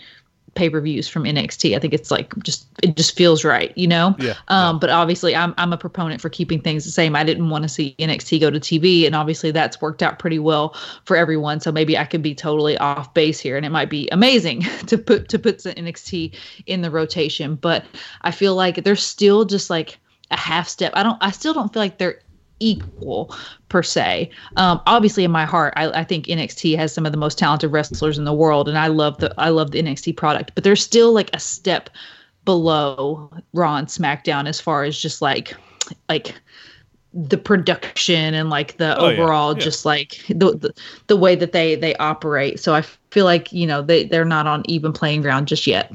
pay 0.55 0.69
per 0.69 0.79
views 0.81 1.07
from 1.07 1.23
NXT. 1.23 1.75
I 1.75 1.79
think 1.79 1.93
it's 1.93 2.11
like 2.11 2.33
just 2.43 2.67
it 2.81 2.95
just 2.95 3.15
feels 3.15 3.43
right, 3.43 3.75
you 3.77 3.87
know. 3.87 4.15
Yeah. 4.19 4.35
Um, 4.47 4.75
yeah. 4.75 4.79
but 4.79 4.89
obviously, 4.89 5.35
I'm 5.35 5.53
I'm 5.57 5.73
a 5.73 5.77
proponent 5.77 6.21
for 6.21 6.29
keeping 6.29 6.61
things 6.61 6.85
the 6.85 6.91
same. 6.91 7.15
I 7.15 7.23
didn't 7.23 7.49
want 7.49 7.63
to 7.63 7.69
see 7.69 7.95
NXT 7.99 8.39
go 8.39 8.49
to 8.49 8.59
TV, 8.59 9.05
and 9.05 9.15
obviously 9.15 9.51
that's 9.51 9.81
worked 9.81 10.03
out 10.03 10.19
pretty 10.19 10.39
well 10.39 10.75
for 11.05 11.15
everyone. 11.15 11.59
So 11.59 11.71
maybe 11.71 11.97
I 11.97 12.05
could 12.05 12.21
be 12.21 12.35
totally 12.35 12.77
off 12.77 13.13
base 13.13 13.39
here, 13.39 13.57
and 13.57 13.65
it 13.65 13.69
might 13.69 13.89
be 13.89 14.07
amazing 14.11 14.61
to 14.87 14.97
put 14.97 15.29
to 15.29 15.39
put 15.39 15.63
the 15.63 15.73
NXT 15.73 16.35
in 16.65 16.81
the 16.81 16.91
rotation. 16.91 17.55
But 17.55 17.85
I 18.21 18.31
feel 18.31 18.55
like 18.55 18.83
there's 18.83 19.03
still 19.03 19.45
just 19.45 19.69
like 19.69 19.99
a 20.31 20.37
half 20.37 20.67
step. 20.67 20.93
I 20.95 21.03
don't. 21.03 21.17
I 21.21 21.31
still 21.31 21.53
don't 21.53 21.71
feel 21.73 21.81
like 21.81 21.97
they're 21.97 22.19
equal 22.59 23.35
per 23.69 23.83
se. 23.83 24.29
Um, 24.57 24.81
obviously, 24.85 25.23
in 25.23 25.31
my 25.31 25.45
heart, 25.45 25.73
I, 25.75 25.89
I, 25.89 26.03
think 26.03 26.27
NXT 26.27 26.77
has 26.77 26.93
some 26.93 27.05
of 27.05 27.11
the 27.11 27.17
most 27.17 27.37
talented 27.37 27.71
wrestlers 27.71 28.17
in 28.17 28.25
the 28.25 28.33
world, 28.33 28.69
and 28.69 28.77
I 28.77 28.87
love 28.87 29.17
the 29.17 29.33
I 29.37 29.49
love 29.49 29.71
the 29.71 29.81
NXT 29.81 30.15
product. 30.15 30.51
But 30.55 30.63
there's 30.63 30.83
still 30.83 31.13
like 31.13 31.29
a 31.33 31.39
step 31.39 31.89
below 32.45 33.31
Raw 33.53 33.77
and 33.77 33.87
SmackDown 33.87 34.47
as 34.47 34.59
far 34.59 34.83
as 34.83 34.97
just 34.97 35.21
like 35.21 35.55
like 36.09 36.35
the 37.13 37.37
production 37.37 38.33
and 38.33 38.49
like 38.49 38.77
the 38.77 38.97
oh, 38.97 39.11
overall 39.11 39.51
yeah. 39.51 39.59
Yeah. 39.59 39.63
just 39.63 39.85
like 39.85 40.19
the, 40.29 40.57
the 40.57 40.73
the 41.07 41.17
way 41.17 41.35
that 41.35 41.51
they 41.51 41.75
they 41.75 41.95
operate. 41.97 42.59
So 42.59 42.73
I 42.73 42.81
feel 43.11 43.25
like 43.25 43.51
you 43.53 43.67
know 43.67 43.81
they 43.81 44.05
they're 44.05 44.25
not 44.25 44.47
on 44.47 44.63
even 44.65 44.93
playing 44.93 45.21
ground 45.21 45.47
just 45.47 45.67
yet. 45.67 45.93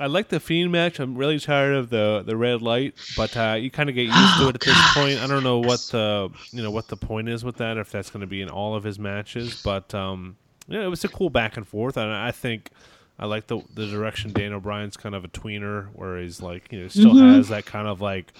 I 0.00 0.06
like 0.06 0.28
the 0.28 0.40
Fiend 0.40 0.72
match. 0.72 0.98
I'm 0.98 1.14
really 1.14 1.38
tired 1.38 1.74
of 1.74 1.90
the 1.90 2.22
the 2.24 2.34
red 2.34 2.62
light, 2.62 2.94
but 3.18 3.36
uh, 3.36 3.56
you 3.60 3.70
kind 3.70 3.90
of 3.90 3.94
get 3.94 4.06
used 4.06 4.38
to 4.38 4.48
it 4.48 4.54
at 4.54 4.60
this 4.62 4.94
point. 4.94 5.18
I 5.18 5.26
don't 5.26 5.44
know 5.44 5.58
what 5.58 5.80
the 5.90 6.30
you 6.52 6.62
know 6.62 6.70
what 6.70 6.88
the 6.88 6.96
point 6.96 7.28
is 7.28 7.44
with 7.44 7.58
that, 7.58 7.76
if 7.76 7.90
that's 7.92 8.08
going 8.08 8.22
to 8.22 8.26
be 8.26 8.40
in 8.40 8.48
all 8.48 8.74
of 8.74 8.82
his 8.82 8.98
matches. 8.98 9.60
But 9.62 9.94
um, 9.94 10.38
yeah, 10.68 10.84
it 10.84 10.88
was 10.88 11.04
a 11.04 11.08
cool 11.08 11.28
back 11.28 11.58
and 11.58 11.68
forth, 11.68 11.98
and 11.98 12.10
I 12.10 12.30
think 12.30 12.70
I 13.18 13.26
like 13.26 13.46
the 13.48 13.60
the 13.74 13.86
direction 13.86 14.32
Daniel 14.32 14.58
Bryan's 14.58 14.96
kind 14.96 15.14
of 15.14 15.22
a 15.22 15.28
tweener, 15.28 15.88
where 15.92 16.18
he's 16.18 16.40
like 16.40 16.72
you 16.72 16.80
know 16.80 16.88
still 16.88 17.12
mm-hmm. 17.12 17.34
has 17.34 17.48
that 17.48 17.66
kind 17.66 17.86
of 17.86 18.00
like 18.00 18.32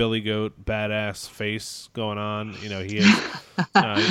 Billy 0.00 0.22
Goat 0.22 0.64
badass 0.64 1.28
face 1.28 1.90
going 1.92 2.16
on. 2.16 2.56
You 2.62 2.70
know, 2.70 2.82
he 2.82 3.00
is, 3.00 3.20
uh, 3.74 4.02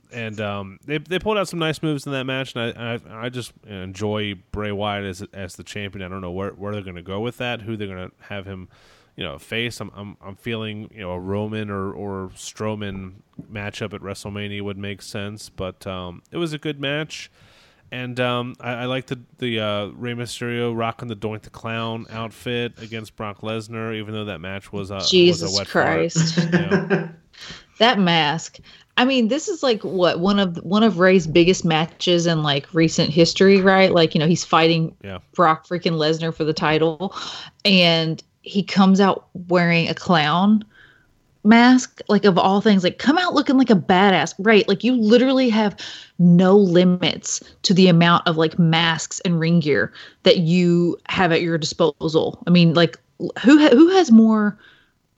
and 0.12 0.40
um, 0.40 0.80
they 0.84 0.98
they 0.98 1.20
pulled 1.20 1.38
out 1.38 1.46
some 1.46 1.60
nice 1.60 1.80
moves 1.80 2.06
in 2.06 2.12
that 2.12 2.24
match, 2.24 2.56
and 2.56 2.76
I 2.76 2.94
I, 2.94 3.26
I 3.26 3.28
just 3.28 3.52
enjoy 3.64 4.34
Bray 4.50 4.72
Wyatt 4.72 5.04
as 5.04 5.22
as 5.32 5.54
the 5.54 5.62
champion. 5.62 6.04
I 6.04 6.08
don't 6.08 6.22
know 6.22 6.32
where 6.32 6.50
where 6.50 6.72
they're 6.72 6.82
going 6.82 6.96
to 6.96 7.02
go 7.02 7.20
with 7.20 7.36
that, 7.36 7.62
who 7.62 7.76
they're 7.76 7.86
going 7.86 8.10
to 8.10 8.14
have 8.24 8.46
him, 8.46 8.68
you 9.14 9.22
know, 9.22 9.38
face. 9.38 9.80
I'm 9.80 9.92
I'm 9.94 10.16
I'm 10.20 10.34
feeling 10.34 10.90
you 10.92 11.02
know 11.02 11.12
a 11.12 11.20
Roman 11.20 11.70
or 11.70 11.92
or 11.92 12.30
Strowman 12.30 13.22
matchup 13.40 13.92
at 13.94 14.00
WrestleMania 14.00 14.62
would 14.62 14.76
make 14.76 15.02
sense, 15.02 15.50
but 15.50 15.86
um, 15.86 16.20
it 16.32 16.38
was 16.38 16.52
a 16.52 16.58
good 16.58 16.80
match. 16.80 17.30
And 17.90 18.20
um, 18.20 18.54
I, 18.60 18.72
I 18.72 18.84
like 18.84 19.06
the 19.06 19.18
the 19.38 19.60
uh, 19.60 19.86
Rey 19.88 20.12
Mysterio 20.12 20.76
rocking 20.76 21.08
the 21.08 21.16
Doink 21.16 21.42
the 21.42 21.50
Clown 21.50 22.06
outfit 22.10 22.74
against 22.78 23.16
Brock 23.16 23.40
Lesnar, 23.40 23.94
even 23.94 24.14
though 24.14 24.26
that 24.26 24.40
match 24.40 24.72
was 24.72 24.90
a 24.90 25.00
Jesus 25.00 25.42
was 25.42 25.54
a 25.54 25.58
wet 25.58 25.68
Christ. 25.68 26.34
Fart, 26.34 26.52
you 26.52 26.58
know? 26.60 27.08
that 27.78 27.98
mask. 27.98 28.58
I 28.98 29.04
mean, 29.04 29.28
this 29.28 29.48
is 29.48 29.62
like 29.62 29.82
what 29.82 30.20
one 30.20 30.38
of 30.38 30.56
one 30.58 30.82
of 30.82 30.98
Rey's 30.98 31.26
biggest 31.26 31.64
matches 31.64 32.26
in 32.26 32.42
like 32.42 32.72
recent 32.74 33.10
history, 33.10 33.60
right? 33.60 33.92
Like 33.92 34.14
you 34.14 34.18
know 34.18 34.26
he's 34.26 34.44
fighting 34.44 34.94
yeah. 35.02 35.18
Brock 35.34 35.66
freaking 35.66 35.92
Lesnar 35.92 36.34
for 36.34 36.44
the 36.44 36.52
title, 36.52 37.14
and 37.64 38.22
he 38.42 38.62
comes 38.62 39.00
out 39.00 39.28
wearing 39.48 39.88
a 39.88 39.94
clown 39.94 40.64
mask 41.44 42.00
like 42.08 42.24
of 42.24 42.36
all 42.36 42.60
things 42.60 42.82
like 42.82 42.98
come 42.98 43.16
out 43.16 43.34
looking 43.34 43.56
like 43.56 43.70
a 43.70 43.74
badass 43.74 44.34
right? 44.38 44.68
Like 44.68 44.84
you 44.84 44.94
literally 44.96 45.48
have 45.48 45.76
no 46.18 46.56
limits 46.56 47.42
to 47.62 47.72
the 47.72 47.88
amount 47.88 48.26
of 48.26 48.36
like 48.36 48.58
masks 48.58 49.20
and 49.20 49.40
ring 49.40 49.60
gear 49.60 49.92
that 50.24 50.38
you 50.38 50.98
have 51.08 51.32
at 51.32 51.42
your 51.42 51.58
disposal. 51.58 52.42
I 52.46 52.50
mean 52.50 52.74
like 52.74 52.98
who 53.42 53.58
ha- 53.58 53.70
who 53.70 53.88
has 53.90 54.10
more 54.10 54.58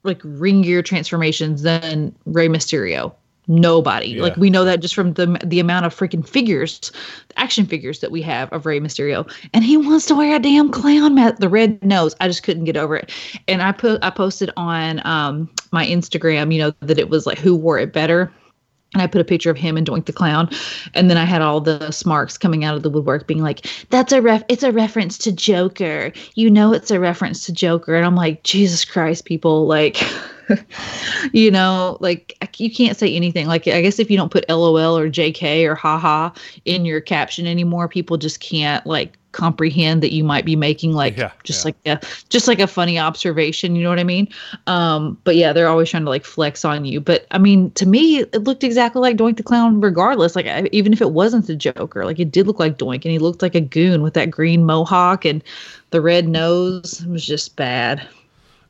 like 0.02 0.20
ring 0.24 0.62
gear 0.62 0.82
transformations 0.82 1.62
than 1.62 2.14
Rey 2.26 2.48
Mysterio 2.48 3.12
nobody. 3.50 4.12
Yeah. 4.12 4.22
Like 4.22 4.36
we 4.36 4.48
know 4.48 4.64
that 4.64 4.80
just 4.80 4.94
from 4.94 5.14
the 5.14 5.38
the 5.44 5.60
amount 5.60 5.84
of 5.84 5.94
freaking 5.94 6.26
figures, 6.26 6.92
action 7.36 7.66
figures 7.66 7.98
that 8.00 8.10
we 8.10 8.22
have 8.22 8.50
of 8.52 8.64
Rey 8.64 8.80
Mysterio, 8.80 9.30
and 9.52 9.64
he 9.64 9.76
wants 9.76 10.06
to 10.06 10.14
wear 10.14 10.36
a 10.36 10.38
damn 10.38 10.70
clown 10.70 11.14
mask, 11.16 11.36
the 11.36 11.48
red 11.48 11.82
nose. 11.84 12.14
I 12.20 12.28
just 12.28 12.42
couldn't 12.42 12.64
get 12.64 12.76
over 12.76 12.96
it. 12.96 13.12
And 13.48 13.62
I 13.62 13.72
put 13.72 14.02
I 14.02 14.10
posted 14.10 14.50
on 14.56 15.04
um 15.04 15.50
my 15.72 15.84
Instagram, 15.84 16.54
you 16.54 16.60
know, 16.60 16.72
that 16.80 16.98
it 16.98 17.10
was 17.10 17.26
like 17.26 17.38
who 17.38 17.54
wore 17.56 17.78
it 17.78 17.92
better. 17.92 18.32
And 18.92 19.02
I 19.02 19.06
put 19.06 19.20
a 19.20 19.24
picture 19.24 19.50
of 19.50 19.56
him 19.56 19.76
and 19.76 19.86
Doink 19.86 20.06
the 20.06 20.12
Clown, 20.12 20.50
and 20.94 21.08
then 21.08 21.16
I 21.16 21.24
had 21.24 21.42
all 21.42 21.60
the 21.60 21.90
smarks 21.90 22.36
coming 22.36 22.64
out 22.64 22.74
of 22.74 22.82
the 22.82 22.90
woodwork 22.90 23.26
being 23.26 23.42
like, 23.42 23.66
"That's 23.90 24.12
a 24.12 24.20
ref. 24.20 24.42
It's 24.48 24.62
a 24.62 24.72
reference 24.72 25.16
to 25.18 25.32
Joker. 25.32 26.12
You 26.34 26.50
know, 26.50 26.72
it's 26.72 26.90
a 26.90 26.98
reference 26.98 27.46
to 27.46 27.52
Joker." 27.52 27.94
And 27.94 28.04
I'm 28.04 28.16
like, 28.16 28.42
Jesus 28.42 28.84
Christ, 28.84 29.26
people! 29.26 29.66
Like, 29.66 30.02
you 31.32 31.50
know, 31.50 31.98
like 32.00 32.36
you 32.58 32.70
can't 32.70 32.96
say 32.96 33.14
anything. 33.14 33.46
Like, 33.46 33.68
I 33.68 33.80
guess 33.80 34.00
if 34.00 34.10
you 34.10 34.16
don't 34.16 34.32
put 34.32 34.48
LOL 34.48 34.98
or 34.98 35.08
JK 35.08 35.64
or 35.68 35.76
haha 35.76 36.30
in 36.64 36.84
your 36.84 37.00
caption 37.00 37.46
anymore, 37.46 37.88
people 37.88 38.16
just 38.16 38.40
can't 38.40 38.84
like 38.86 39.16
comprehend 39.32 40.02
that 40.02 40.12
you 40.12 40.24
might 40.24 40.44
be 40.44 40.56
making 40.56 40.92
like 40.92 41.16
Yeah, 41.16 41.30
just 41.44 41.64
yeah. 41.64 41.94
like 41.94 42.02
a 42.02 42.06
just 42.30 42.48
like 42.48 42.58
a 42.58 42.66
funny 42.66 42.98
observation 42.98 43.76
you 43.76 43.82
know 43.82 43.88
what 43.88 44.00
i 44.00 44.04
mean? 44.04 44.28
Um 44.66 45.16
but 45.24 45.36
yeah 45.36 45.52
they're 45.52 45.68
always 45.68 45.88
trying 45.90 46.04
to 46.04 46.10
like 46.10 46.24
flex 46.24 46.64
on 46.64 46.84
you. 46.84 47.00
But 47.00 47.26
i 47.30 47.38
mean 47.38 47.70
to 47.72 47.86
me 47.86 48.20
it 48.20 48.42
looked 48.44 48.64
exactly 48.64 49.00
like 49.00 49.16
doink 49.16 49.36
the 49.36 49.42
clown 49.42 49.80
regardless. 49.80 50.34
Like 50.34 50.46
I, 50.46 50.68
even 50.72 50.92
if 50.92 51.00
it 51.00 51.12
wasn't 51.12 51.46
the 51.46 51.54
joker 51.56 52.04
like 52.04 52.18
it 52.18 52.30
did 52.32 52.46
look 52.46 52.58
like 52.58 52.76
doink 52.78 53.04
and 53.04 53.12
he 53.12 53.18
looked 53.18 53.42
like 53.42 53.54
a 53.54 53.60
goon 53.60 54.02
with 54.02 54.14
that 54.14 54.30
green 54.30 54.64
mohawk 54.66 55.24
and 55.24 55.42
the 55.90 56.00
red 56.00 56.28
nose. 56.28 57.00
It 57.02 57.08
was 57.08 57.24
just 57.24 57.56
bad. 57.56 58.06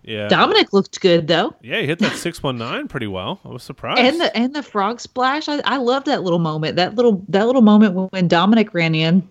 Yeah. 0.03 0.29
dominic 0.29 0.73
looked 0.73 1.01
good 1.03 1.29
though. 1.29 1.55
Yeah, 1.63 1.81
he 1.81 1.87
hit 1.87 1.99
that 2.01 2.17
619 2.17 2.89
pretty 2.89 3.07
well. 3.07 3.39
I 3.45 3.49
was 3.49 3.63
surprised. 3.63 4.01
and 4.01 4.19
the 4.21 4.35
and 4.37 4.55
the 4.55 4.63
frog 4.63 4.99
splash. 5.01 5.47
I 5.49 5.59
i 5.65 5.77
loved 5.77 6.07
that 6.07 6.23
little 6.23 6.39
moment. 6.39 6.77
That 6.77 6.95
little 6.95 7.23
that 7.29 7.47
little 7.47 7.61
moment 7.63 7.95
when, 7.95 8.07
when 8.07 8.29
dominic 8.29 8.73
ran 8.75 8.95
in 8.95 9.29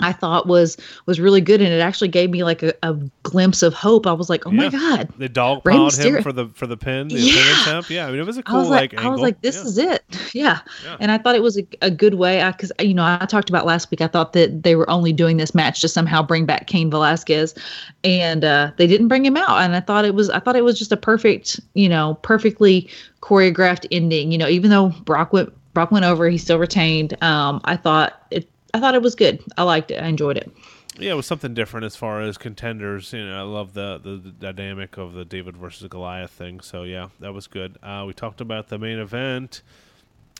I 0.00 0.12
thought 0.12 0.46
was 0.46 0.76
was 1.06 1.20
really 1.20 1.40
good, 1.40 1.60
and 1.60 1.72
it 1.72 1.80
actually 1.80 2.08
gave 2.08 2.30
me 2.30 2.44
like 2.44 2.62
a, 2.62 2.72
a 2.82 2.94
glimpse 3.22 3.62
of 3.62 3.74
hope. 3.74 4.06
I 4.06 4.12
was 4.12 4.28
like, 4.28 4.46
"Oh 4.46 4.50
my 4.50 4.68
god!" 4.68 5.08
they 5.18 5.28
dog 5.28 5.62
Rey 5.64 5.76
him 5.76 6.22
for 6.22 6.32
the 6.32 6.48
for 6.48 6.66
the 6.66 6.76
pin, 6.76 7.08
the 7.08 7.16
Yeah. 7.20 7.34
pin 7.34 7.60
attempt. 7.62 7.90
Yeah, 7.90 8.06
I 8.06 8.10
mean 8.10 8.20
it 8.20 8.26
was 8.26 8.36
a 8.38 8.40
I 8.46 8.50
cool 8.50 8.60
was 8.60 8.68
like, 8.68 8.92
like 8.92 9.04
I 9.04 9.08
was 9.08 9.20
like, 9.20 9.40
this 9.42 9.56
Yeah. 9.56 9.62
is 9.62 9.78
it. 9.78 10.04
Yeah. 10.34 10.60
Yeah. 10.84 10.96
And 11.00 11.10
I 11.10 11.18
thought 11.18 11.34
it 11.34 11.42
was 11.42 11.58
a, 11.58 11.66
a 11.82 11.90
good 11.90 12.14
way 12.14 12.44
because, 12.52 12.70
you 12.80 12.94
know, 12.94 13.04
I 13.04 13.26
talked 13.26 13.48
about 13.50 13.66
last 13.66 13.90
week. 13.90 14.00
I 14.00 14.06
thought 14.06 14.32
that 14.34 14.62
they 14.62 14.76
were 14.76 14.88
only 14.88 15.12
doing 15.12 15.38
this 15.38 15.54
match 15.54 15.80
to 15.80 15.88
somehow 15.88 16.22
bring 16.22 16.46
back 16.46 16.66
Cain 16.68 16.88
Velasquez 16.90 17.54
and 18.04 18.44
uh, 18.44 18.70
they 18.76 18.86
didn't 18.86 19.08
bring 19.08 19.24
him 19.24 19.36
out. 19.36 19.58
And 19.60 19.74
I 19.74 19.80
thought 19.80 20.04
it 20.04 20.14
was, 20.14 20.30
I 20.30 20.38
thought 20.38 20.54
it 20.56 20.64
was 20.64 20.78
just 20.78 20.92
a 20.92 20.96
perfect, 20.96 21.58
you 21.74 21.88
know, 21.88 22.14
perfectly 22.22 22.88
choreographed 23.22 23.86
ending, 23.90 24.30
you 24.32 24.38
know, 24.38 24.48
even 24.48 24.70
though 24.70 24.90
Brock 25.04 25.32
went, 25.32 25.52
Brock 25.74 25.90
went 25.90 26.04
over, 26.04 26.28
he 26.28 26.38
still 26.38 26.58
retained. 26.58 27.20
Um, 27.22 27.60
I 27.64 27.76
thought 27.76 28.22
it, 28.30 28.48
I 28.74 28.80
thought 28.80 28.94
it 28.94 29.02
was 29.02 29.14
good. 29.14 29.42
I 29.56 29.62
liked 29.62 29.90
it. 29.90 30.02
I 30.02 30.06
enjoyed 30.06 30.36
it. 30.36 30.50
Yeah, 30.98 31.12
it 31.12 31.16
was 31.16 31.26
something 31.26 31.54
different 31.54 31.86
as 31.86 31.96
far 31.96 32.20
as 32.20 32.36
contenders. 32.36 33.12
You 33.12 33.24
know, 33.24 33.38
I 33.38 33.42
love 33.42 33.74
the, 33.74 34.00
the, 34.02 34.16
the 34.16 34.52
dynamic 34.52 34.96
of 34.98 35.12
the 35.14 35.24
David 35.24 35.56
versus 35.56 35.88
Goliath 35.88 36.30
thing. 36.30 36.60
So 36.60 36.82
yeah, 36.82 37.08
that 37.20 37.32
was 37.32 37.46
good. 37.46 37.78
Uh, 37.82 38.04
we 38.06 38.12
talked 38.12 38.40
about 38.40 38.68
the 38.68 38.78
main 38.78 38.98
event. 38.98 39.62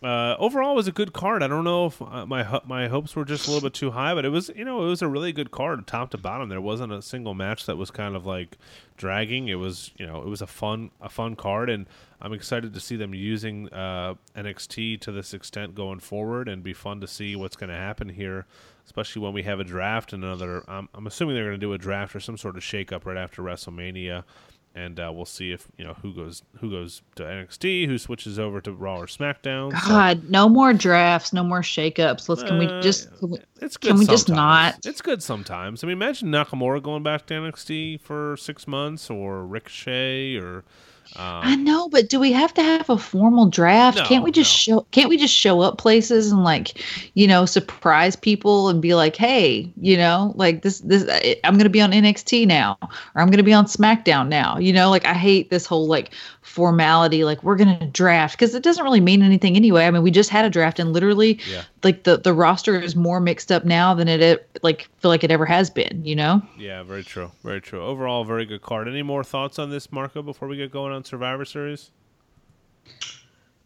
Uh, 0.03 0.34
overall, 0.38 0.74
was 0.74 0.88
a 0.88 0.92
good 0.92 1.12
card. 1.12 1.42
I 1.42 1.46
don't 1.46 1.64
know 1.64 1.86
if 1.86 2.01
uh, 2.01 2.24
my 2.24 2.61
my 2.64 2.88
hopes 2.88 3.14
were 3.14 3.24
just 3.26 3.46
a 3.46 3.51
little 3.51 3.68
bit 3.68 3.74
too 3.74 3.90
high, 3.90 4.14
but 4.14 4.24
it 4.24 4.30
was 4.30 4.51
you 4.57 4.64
know 4.64 4.82
it 4.82 4.88
was 4.88 5.03
a 5.03 5.09
really 5.09 5.30
good 5.30 5.51
card, 5.51 5.86
top 5.86 6.11
to 6.12 6.18
bottom. 6.18 6.48
There 6.48 6.61
wasn't 6.61 6.92
a 6.92 7.03
single 7.03 7.34
match 7.34 7.66
that 7.66 7.76
was 7.76 7.90
kind 7.90 8.16
of 8.16 8.24
like 8.24 8.57
dragging. 8.96 9.48
It 9.48 9.57
was 9.57 9.90
you 9.98 10.07
know 10.07 10.22
it 10.22 10.26
was 10.26 10.40
a 10.40 10.46
fun 10.46 10.90
a 11.03 11.11
fun 11.11 11.36
card, 11.36 11.68
and 11.68 11.86
I'm 12.18 12.32
excited 12.32 12.72
to 12.72 12.80
see 12.80 12.96
them 12.96 13.14
using 13.14 13.68
uh, 13.74 14.14
NXT 14.34 15.03
to 15.03 15.12
this 15.12 15.34
extent 15.34 15.74
going 15.74 16.01
forward, 16.01 16.48
and 16.48 16.62
be 16.62 16.72
fun 16.72 17.03
to 17.03 17.07
see 17.07 17.36
what's 17.36 17.57
going 17.57 17.70
to 17.70 17.76
happen 17.76 18.09
here, 18.09 18.46
especially 18.86 19.20
when 19.20 19.34
we 19.34 19.42
have 19.42 19.61
a 19.61 19.64
draft 19.64 20.14
and 20.14 20.24
another. 20.24 20.64
I'm 20.66 20.88
I'm 20.94 21.07
assuming 21.07 21.34
they're 21.34 21.44
going 21.44 21.61
to 21.61 21.66
do 21.66 21.74
a 21.74 21.78
draft 21.78 22.16
or 22.16 22.20
some 22.20 22.38
sort 22.38 22.57
of 22.57 22.62
shakeup 22.62 23.05
right 23.05 23.18
after 23.18 23.42
WrestleMania 23.42 24.24
and 24.74 25.00
uh, 25.00 25.10
we'll 25.12 25.24
see 25.24 25.52
if 25.52 25.68
you 25.76 25.84
know 25.84 25.94
who 25.94 26.14
goes 26.14 26.42
who 26.58 26.70
goes 26.70 27.02
to 27.16 27.24
NXT, 27.24 27.86
who 27.86 27.98
switches 27.98 28.38
over 28.38 28.60
to 28.60 28.72
Raw 28.72 28.98
or 28.98 29.06
SmackDown. 29.06 29.72
So, 29.80 29.88
God, 29.88 30.30
no 30.30 30.48
more 30.48 30.72
drafts, 30.72 31.32
no 31.32 31.42
more 31.42 31.62
shakeups. 31.62 32.28
Let's, 32.28 32.42
can 32.42 32.58
we 32.58 32.66
uh, 32.66 32.80
just, 32.80 33.14
can 33.18 33.30
we, 33.30 33.38
it's 33.60 33.76
good. 33.76 33.88
can 33.88 33.98
we 33.98 34.06
just 34.06 34.28
not? 34.28 34.78
It's 34.84 35.00
good 35.00 35.22
sometimes. 35.22 35.82
I 35.82 35.88
mean, 35.88 35.96
imagine 35.96 36.28
Nakamura 36.28 36.82
going 36.82 37.02
back 37.02 37.26
to 37.26 37.34
NXT 37.34 38.00
for 38.00 38.36
six 38.36 38.68
months, 38.68 39.10
or 39.10 39.44
Ricochet, 39.44 40.36
or 40.36 40.64
I 41.16 41.54
um, 41.54 41.64
know, 41.64 41.88
but 41.88 42.08
do 42.08 42.20
we 42.20 42.32
have 42.32 42.54
to 42.54 42.62
have 42.62 42.88
a 42.88 42.96
formal 42.96 43.46
draft? 43.46 43.98
No, 43.98 44.04
can't 44.04 44.22
we 44.22 44.30
just 44.30 44.52
show 44.52 44.86
can't 44.92 45.08
we 45.08 45.16
just 45.16 45.34
show 45.34 45.61
up 45.61 45.76
places 45.76 46.30
and 46.30 46.44
like, 46.44 46.82
you 47.14 47.26
know, 47.26 47.46
surprise 47.46 48.14
people 48.14 48.68
and 48.68 48.80
be 48.80 48.94
like, 48.94 49.16
"Hey, 49.16 49.72
you 49.80 49.96
know, 49.96 50.32
like 50.36 50.62
this 50.62 50.80
this 50.80 51.02
I'm 51.44 51.54
going 51.54 51.64
to 51.64 51.70
be 51.70 51.80
on 51.80 51.90
NXT 51.90 52.46
now 52.46 52.78
or 52.80 53.20
I'm 53.20 53.26
going 53.26 53.38
to 53.38 53.42
be 53.42 53.52
on 53.52 53.66
SmackDown 53.66 54.28
now." 54.28 54.58
You 54.58 54.72
know, 54.72 54.88
like 54.88 55.04
I 55.04 55.14
hate 55.14 55.50
this 55.50 55.66
whole 55.66 55.88
like 55.88 56.14
formality 56.51 57.22
like 57.24 57.42
we're 57.44 57.55
going 57.57 57.78
to 57.78 57.86
draft 57.86 58.34
because 58.36 58.57
it 58.57 58.62
doesn't 58.64 58.82
really 58.82 59.01
mean 59.01 59.22
anything 59.22 59.55
anyway. 59.55 59.86
I 59.86 59.90
mean, 59.92 60.03
we 60.03 60.11
just 60.11 60.30
had 60.30 60.44
a 60.44 60.51
draft 60.51 60.80
and 60.80 60.92
literally 60.92 61.38
Yeah. 61.48 61.62
like 61.84 62.03
the 62.03 62.16
the 62.18 62.34
roster 62.34 62.78
is 62.80 62.96
more 62.96 63.20
mixed 63.20 63.53
up 63.53 63.64
now 63.64 63.94
than 63.94 64.09
it, 64.09 64.20
it 64.20 64.59
like 64.62 64.88
feel 64.98 65.11
like 65.11 65.22
it 65.22 65.30
ever 65.30 65.46
has 65.46 65.70
been, 65.70 66.05
you 66.05 66.16
know? 66.16 66.42
yeah, 66.59 66.82
very 66.82 67.05
true, 67.05 67.30
very 67.44 67.61
true. 67.61 67.80
Overall, 67.80 68.24
very 68.24 68.44
good 68.44 68.62
card. 68.62 68.88
Any 68.88 69.03
more 69.03 69.22
thoughts 69.22 69.59
on 69.61 69.70
this, 69.70 69.92
Marco, 69.92 70.22
before 70.22 70.48
we 70.48 70.57
get 70.57 70.72
going 70.72 70.92
on 70.92 71.05
Survivor 71.05 71.44
Series? 71.44 71.90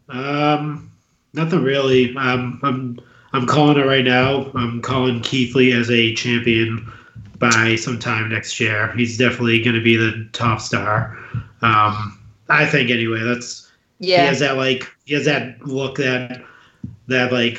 Um, 0.09 0.93
nothing 1.32 1.62
really. 1.62 2.14
Um, 2.16 2.61
I'm 2.62 3.01
I'm 3.32 3.47
calling 3.47 3.78
it 3.78 3.87
right 3.87 4.05
now. 4.05 4.51
I'm 4.55 4.82
calling 4.82 5.20
Keith 5.22 5.55
Lee 5.55 5.72
as 5.72 5.91
a 5.91 6.14
champion 6.14 6.93
by 7.39 7.76
sometime 7.76 8.28
next 8.28 8.61
year. 8.61 8.93
He's 8.97 9.16
definitely 9.18 9.62
going 9.62 9.74
to 9.76 9.82
be 9.82 9.97
the 9.97 10.28
top 10.32 10.61
star. 10.61 11.16
Um, 11.62 12.18
I 12.49 12.66
think 12.66 12.90
anyway. 12.90 13.20
That's 13.22 13.70
yeah. 13.99 14.22
he 14.22 14.26
has 14.26 14.40
that 14.40 14.57
like 14.57 14.90
he 15.05 15.14
has 15.14 15.24
that 15.24 15.64
look 15.66 15.97
that 15.99 16.42
that 17.09 17.32
like 17.32 17.59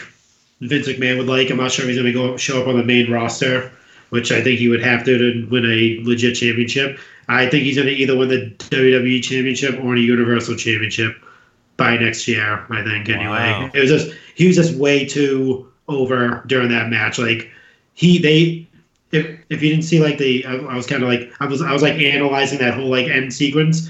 Vince 0.62 0.88
McMahon 0.88 1.18
would 1.18 1.28
like. 1.28 1.50
I'm 1.50 1.58
not 1.58 1.72
sure 1.72 1.84
if 1.84 1.90
he's 1.90 1.98
going 1.98 2.12
to 2.12 2.14
go 2.14 2.38
show 2.38 2.62
up 2.62 2.68
on 2.68 2.78
the 2.78 2.84
main 2.84 3.12
roster, 3.12 3.72
which 4.10 4.32
I 4.32 4.42
think 4.42 4.60
he 4.60 4.70
would 4.70 4.82
have 4.82 5.04
to 5.06 5.18
to 5.18 5.48
win 5.50 5.66
a 5.66 6.00
legit 6.04 6.36
championship. 6.36 7.00
I 7.28 7.50
think 7.50 7.64
he's 7.64 7.76
going 7.76 7.88
to 7.88 7.94
either 7.94 8.16
win 8.16 8.30
the 8.30 8.52
WWE 8.58 9.24
championship 9.24 9.84
or 9.84 9.96
the 9.96 10.02
Universal 10.02 10.56
championship 10.58 11.16
by 11.78 11.98
next 11.98 12.28
year. 12.28 12.66
I 12.70 12.84
think 12.84 13.10
anyway. 13.10 13.26
Wow. 13.26 13.72
It 13.74 13.80
was 13.80 13.90
just 13.90 14.16
he 14.36 14.48
was 14.48 14.56
just 14.56 14.76
way 14.76 15.06
too 15.06 15.72
over 15.88 16.44
during 16.48 16.70
that 16.70 16.90
match. 16.90 17.18
Like 17.18 17.50
he 17.94 18.18
they. 18.20 18.68
If, 19.12 19.40
if 19.50 19.62
you 19.62 19.70
didn't 19.70 19.86
see 19.86 20.02
like 20.02 20.18
the 20.18 20.46
I, 20.46 20.56
I 20.56 20.76
was 20.76 20.88
kind 20.88 21.02
of 21.02 21.08
like 21.08 21.32
I 21.40 21.46
was 21.46 21.62
I 21.62 21.72
was 21.72 21.82
like 21.82 21.94
analyzing 21.94 22.60
that 22.60 22.74
whole 22.74 22.90
like 22.90 23.08
end 23.08 23.34
sequence 23.34 23.90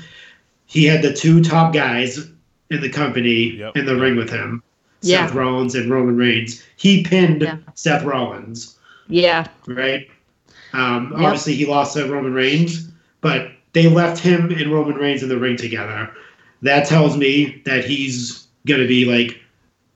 he 0.65 0.85
had 0.85 1.01
the 1.01 1.13
two 1.13 1.43
top 1.43 1.73
guys 1.73 2.27
in 2.69 2.81
the 2.81 2.89
company 2.89 3.57
Yep. 3.57 3.77
in 3.77 3.85
the 3.85 3.95
ring 3.95 4.15
with 4.15 4.29
him, 4.29 4.63
Yeah. 5.01 5.27
Seth 5.27 5.35
Rollins 5.35 5.75
and 5.75 5.89
Roman 5.89 6.17
Reigns. 6.17 6.63
He 6.77 7.03
pinned 7.03 7.41
Yeah. 7.41 7.57
Seth 7.75 8.03
Rollins, 8.03 8.75
Yeah. 9.07 9.45
right? 9.67 10.07
Um, 10.73 11.11
Yep. 11.13 11.21
Obviously, 11.21 11.53
he 11.55 11.65
lost 11.65 11.93
to 11.93 12.05
Roman 12.05 12.33
Reigns, 12.33 12.87
but 13.21 13.49
they 13.73 13.87
left 13.89 14.19
him 14.19 14.51
and 14.51 14.71
Roman 14.71 14.95
Reigns 14.95 15.21
in 15.23 15.29
the 15.29 15.37
ring 15.37 15.57
together. 15.57 16.09
That 16.61 16.87
tells 16.87 17.15
me 17.17 17.61
that 17.65 17.85
he's 17.85 18.47
gonna 18.65 18.87
be 18.87 19.05
like 19.05 19.39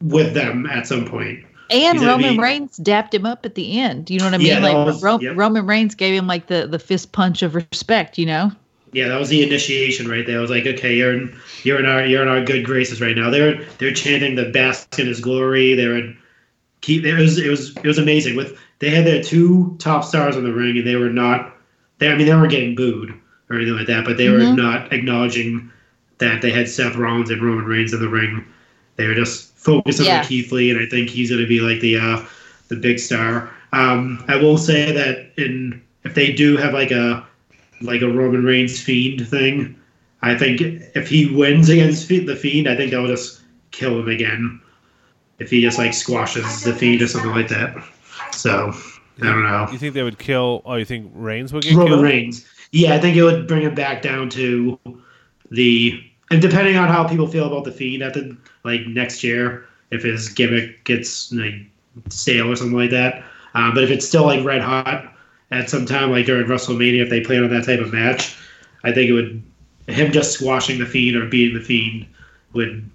with 0.01 0.33
them 0.33 0.67
at 0.71 0.85
some 0.87 1.05
point. 1.05 1.39
And 1.71 1.99
Roman 2.01 2.35
be- 2.35 2.39
Reigns 2.41 2.77
dapped 2.77 3.13
him 3.13 3.25
up 3.25 3.45
at 3.45 3.55
the 3.55 3.79
end. 3.79 4.09
You 4.09 4.19
know 4.19 4.25
what 4.25 4.33
I 4.33 4.37
mean? 4.37 4.47
Yeah, 4.47 4.59
like 4.59 4.85
was- 4.87 5.03
Ro- 5.03 5.19
yep. 5.19 5.35
Roman 5.35 5.65
Reigns 5.65 5.95
gave 5.95 6.13
him 6.15 6.27
like 6.27 6.47
the 6.47 6.67
the 6.69 6.79
fist 6.79 7.11
punch 7.11 7.41
of 7.41 7.55
respect. 7.55 8.17
You 8.17 8.25
know? 8.27 8.51
Yeah, 8.91 9.07
that 9.09 9.19
was 9.19 9.29
the 9.29 9.43
initiation 9.43 10.07
right 10.07 10.25
there. 10.25 10.37
I 10.37 10.41
was 10.41 10.49
like, 10.49 10.65
okay, 10.65 10.95
you're 10.95 11.13
in, 11.13 11.35
you're 11.63 11.79
in 11.79 11.85
our 11.85 12.05
you're 12.05 12.23
in 12.23 12.27
our 12.27 12.43
good 12.43 12.65
graces 12.65 13.01
right 13.01 13.15
now. 13.15 13.29
They're 13.29 13.63
they're 13.77 13.93
chanting 13.93 14.35
the 14.35 14.49
bask 14.49 14.97
in 14.97 15.07
his 15.07 15.19
glory. 15.19 15.75
They're 15.75 15.97
in 15.97 16.17
keep. 16.81 17.03
It 17.05 17.15
was 17.15 17.37
it 17.37 17.49
was 17.49 17.75
it 17.77 17.85
was 17.85 17.97
amazing. 17.97 18.35
With 18.35 18.57
they 18.79 18.89
had 18.89 19.05
their 19.05 19.21
two 19.23 19.75
top 19.79 20.03
stars 20.03 20.35
in 20.35 20.43
the 20.43 20.53
ring, 20.53 20.77
and 20.77 20.87
they 20.87 20.95
were 20.95 21.09
not. 21.09 21.55
They 21.99 22.09
I 22.11 22.15
mean 22.15 22.25
they 22.27 22.33
weren't 22.33 22.51
getting 22.51 22.75
booed 22.75 23.13
or 23.49 23.55
anything 23.57 23.75
like 23.75 23.87
that, 23.87 24.05
but 24.05 24.17
they 24.17 24.29
were 24.29 24.39
Mhm. 24.39 24.55
not 24.55 24.93
acknowledging 24.93 25.69
that 26.19 26.41
they 26.41 26.51
had 26.51 26.67
Seth 26.69 26.95
Rollins 26.95 27.29
and 27.29 27.41
Roman 27.41 27.65
Reigns 27.65 27.93
in 27.93 27.99
the 27.99 28.09
ring. 28.09 28.43
They 28.95 29.07
were 29.07 29.15
just 29.15 29.55
focusing 29.57 30.05
Yeah. 30.05 30.19
on 30.19 30.25
Keith 30.25 30.51
Lee, 30.51 30.69
and 30.71 30.79
I 30.79 30.85
think 30.85 31.09
he's 31.09 31.29
going 31.29 31.41
to 31.41 31.47
be 31.47 31.59
like 31.59 31.79
the 31.79 31.97
uh, 31.97 32.21
the 32.69 32.75
big 32.75 32.99
star. 32.99 33.49
Um, 33.71 34.23
I 34.27 34.35
will 34.35 34.57
say 34.57 34.91
that 34.91 35.31
in 35.37 35.81
if 36.03 36.15
they 36.15 36.31
do 36.31 36.57
have 36.57 36.73
like 36.73 36.91
a 36.91 37.25
like 37.81 38.01
a 38.01 38.07
Roman 38.07 38.43
Reigns 38.43 38.81
Fiend 38.81 39.27
thing. 39.27 39.75
I 40.21 40.37
think 40.37 40.61
if 40.61 41.07
he 41.07 41.33
wins 41.33 41.69
against 41.69 42.07
the 42.07 42.35
Fiend, 42.35 42.67
I 42.67 42.75
think 42.75 42.91
that 42.91 42.99
will 42.99 43.07
just 43.07 43.41
kill 43.71 43.99
him 43.99 44.09
again. 44.09 44.61
If 45.39 45.49
he 45.49 45.61
just 45.61 45.77
like 45.77 45.93
squashes 45.93 46.63
the 46.63 46.73
Fiend 46.73 47.01
or 47.01 47.07
something 47.07 47.31
like 47.31 47.47
that. 47.47 47.75
So 48.31 48.73
I 49.21 49.25
don't 49.25 49.43
know. 49.43 49.67
You 49.71 49.77
think 49.77 49.93
they 49.93 50.03
would 50.03 50.19
kill? 50.19 50.61
Oh, 50.65 50.75
you 50.75 50.85
think 50.85 51.11
Reigns 51.13 51.53
would 51.53 51.63
get 51.63 51.75
Roman 51.75 51.93
killed? 51.93 52.03
Reigns. 52.03 52.45
Yeah, 52.71 52.95
I 52.95 52.99
think 52.99 53.15
it 53.15 53.23
would 53.23 53.47
bring 53.47 53.63
him 53.63 53.75
back 53.75 54.01
down 54.01 54.29
to 54.31 54.79
the 55.49 56.03
and 56.31 56.41
depending 56.41 56.75
on 56.75 56.89
how 56.89 57.07
people 57.07 57.27
feel 57.27 57.47
about 57.47 57.63
the 57.63 57.71
Fiend 57.71 58.03
at 58.03 58.13
the 58.13 58.37
like 58.63 58.81
next 58.87 59.23
year, 59.23 59.67
if 59.91 60.03
his 60.03 60.29
gimmick 60.29 60.83
gets 60.83 61.31
like 61.31 61.53
stale 62.09 62.51
or 62.51 62.55
something 62.55 62.77
like 62.77 62.91
that. 62.91 63.23
Um, 63.55 63.73
but 63.73 63.83
if 63.83 63.89
it's 63.89 64.07
still 64.07 64.25
like 64.25 64.45
red 64.45 64.61
hot 64.61 65.08
at 65.51 65.69
some 65.69 65.85
time, 65.85 66.11
like 66.11 66.25
during 66.25 66.47
WrestleMania, 66.47 67.01
if 67.01 67.09
they 67.09 67.21
plan 67.21 67.43
on 67.43 67.49
that 67.49 67.65
type 67.65 67.79
of 67.79 67.91
match, 67.91 68.37
I 68.83 68.91
think 68.91 69.09
it 69.09 69.13
would 69.13 69.43
him 69.87 70.11
just 70.11 70.33
squashing 70.33 70.79
the 70.79 70.85
Fiend 70.85 71.17
or 71.17 71.25
beating 71.25 71.57
the 71.57 71.63
Fiend 71.63 72.05
would 72.53 72.89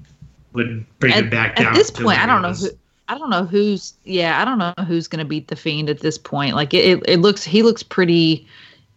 would 0.52 0.86
bring 0.98 1.12
at, 1.12 1.24
him 1.24 1.30
back 1.30 1.56
down. 1.56 1.68
At 1.68 1.74
this 1.74 1.90
point, 1.90 2.18
I 2.18 2.26
don't 2.26 2.42
know 2.42 2.52
who. 2.52 2.68
I 3.08 3.18
don't 3.18 3.30
know 3.30 3.44
who's. 3.44 3.94
Yeah, 4.04 4.40
I 4.40 4.44
don't 4.44 4.58
know 4.58 4.72
who's 4.86 5.08
going 5.08 5.18
to 5.18 5.28
beat 5.28 5.48
the 5.48 5.56
fiend 5.56 5.90
at 5.90 6.00
this 6.00 6.16
point. 6.16 6.54
Like 6.54 6.72
it, 6.72 6.84
it, 6.84 7.02
it 7.06 7.20
looks. 7.20 7.44
He 7.44 7.62
looks 7.62 7.82
pretty 7.82 8.46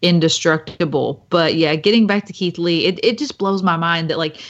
indestructible. 0.02 1.26
But 1.30 1.56
yeah, 1.56 1.76
getting 1.76 2.08
back 2.08 2.26
to 2.28 2.34
Keith 2.34 2.58
Lee, 2.58 2.86
it 2.86 3.04
it 3.04 3.18
just 3.18 3.38
blows 3.38 3.64
my 3.64 3.76
mind 3.76 4.10
that 4.10 4.18
like 4.18 4.42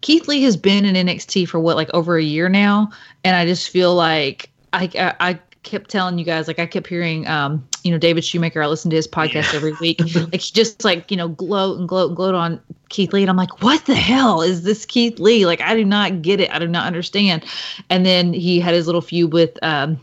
Keith 0.00 0.26
Lee 0.26 0.42
has 0.42 0.56
been 0.56 0.84
in 0.84 1.06
NXT 1.06 1.48
for 1.48 1.60
what 1.60 1.76
like 1.76 1.90
over 1.94 2.16
a 2.16 2.22
year 2.22 2.48
now, 2.48 2.90
and 3.22 3.36
I 3.36 3.46
just 3.46 3.68
feel 3.68 3.94
like 3.94 4.50
I 4.72 4.90
I, 4.98 5.14
I 5.20 5.40
kept 5.66 5.90
telling 5.90 6.18
you 6.18 6.24
guys 6.24 6.46
like 6.46 6.58
I 6.58 6.66
kept 6.66 6.86
hearing 6.86 7.26
um 7.26 7.66
you 7.82 7.90
know 7.90 7.98
David 7.98 8.24
Shoemaker 8.24 8.62
I 8.62 8.66
listen 8.66 8.88
to 8.90 8.96
his 8.96 9.08
podcast 9.08 9.52
Yeah. 9.52 9.56
every 9.56 9.72
week. 9.80 10.00
Like 10.14 10.40
he 10.40 10.52
just 10.52 10.84
like 10.84 11.10
you 11.10 11.16
know 11.16 11.28
gloat 11.28 11.78
and 11.78 11.88
gloat 11.88 12.08
and 12.08 12.16
gloat 12.16 12.34
on 12.34 12.60
Keith 12.88 13.12
Lee. 13.12 13.22
And 13.22 13.30
I'm 13.30 13.36
like 13.36 13.62
what 13.62 13.84
the 13.86 13.94
hell 13.96 14.40
is 14.42 14.62
this 14.62 14.86
Keith 14.86 15.18
Lee? 15.18 15.44
Like 15.44 15.60
I 15.60 15.74
do 15.74 15.84
not 15.84 16.22
get 16.22 16.40
it. 16.40 16.50
I 16.54 16.58
do 16.58 16.68
not 16.68 16.86
understand. 16.86 17.44
And 17.90 18.06
then 18.06 18.32
he 18.32 18.60
had 18.60 18.74
his 18.74 18.86
little 18.86 19.00
feud 19.02 19.32
with 19.32 19.58
um 19.62 19.98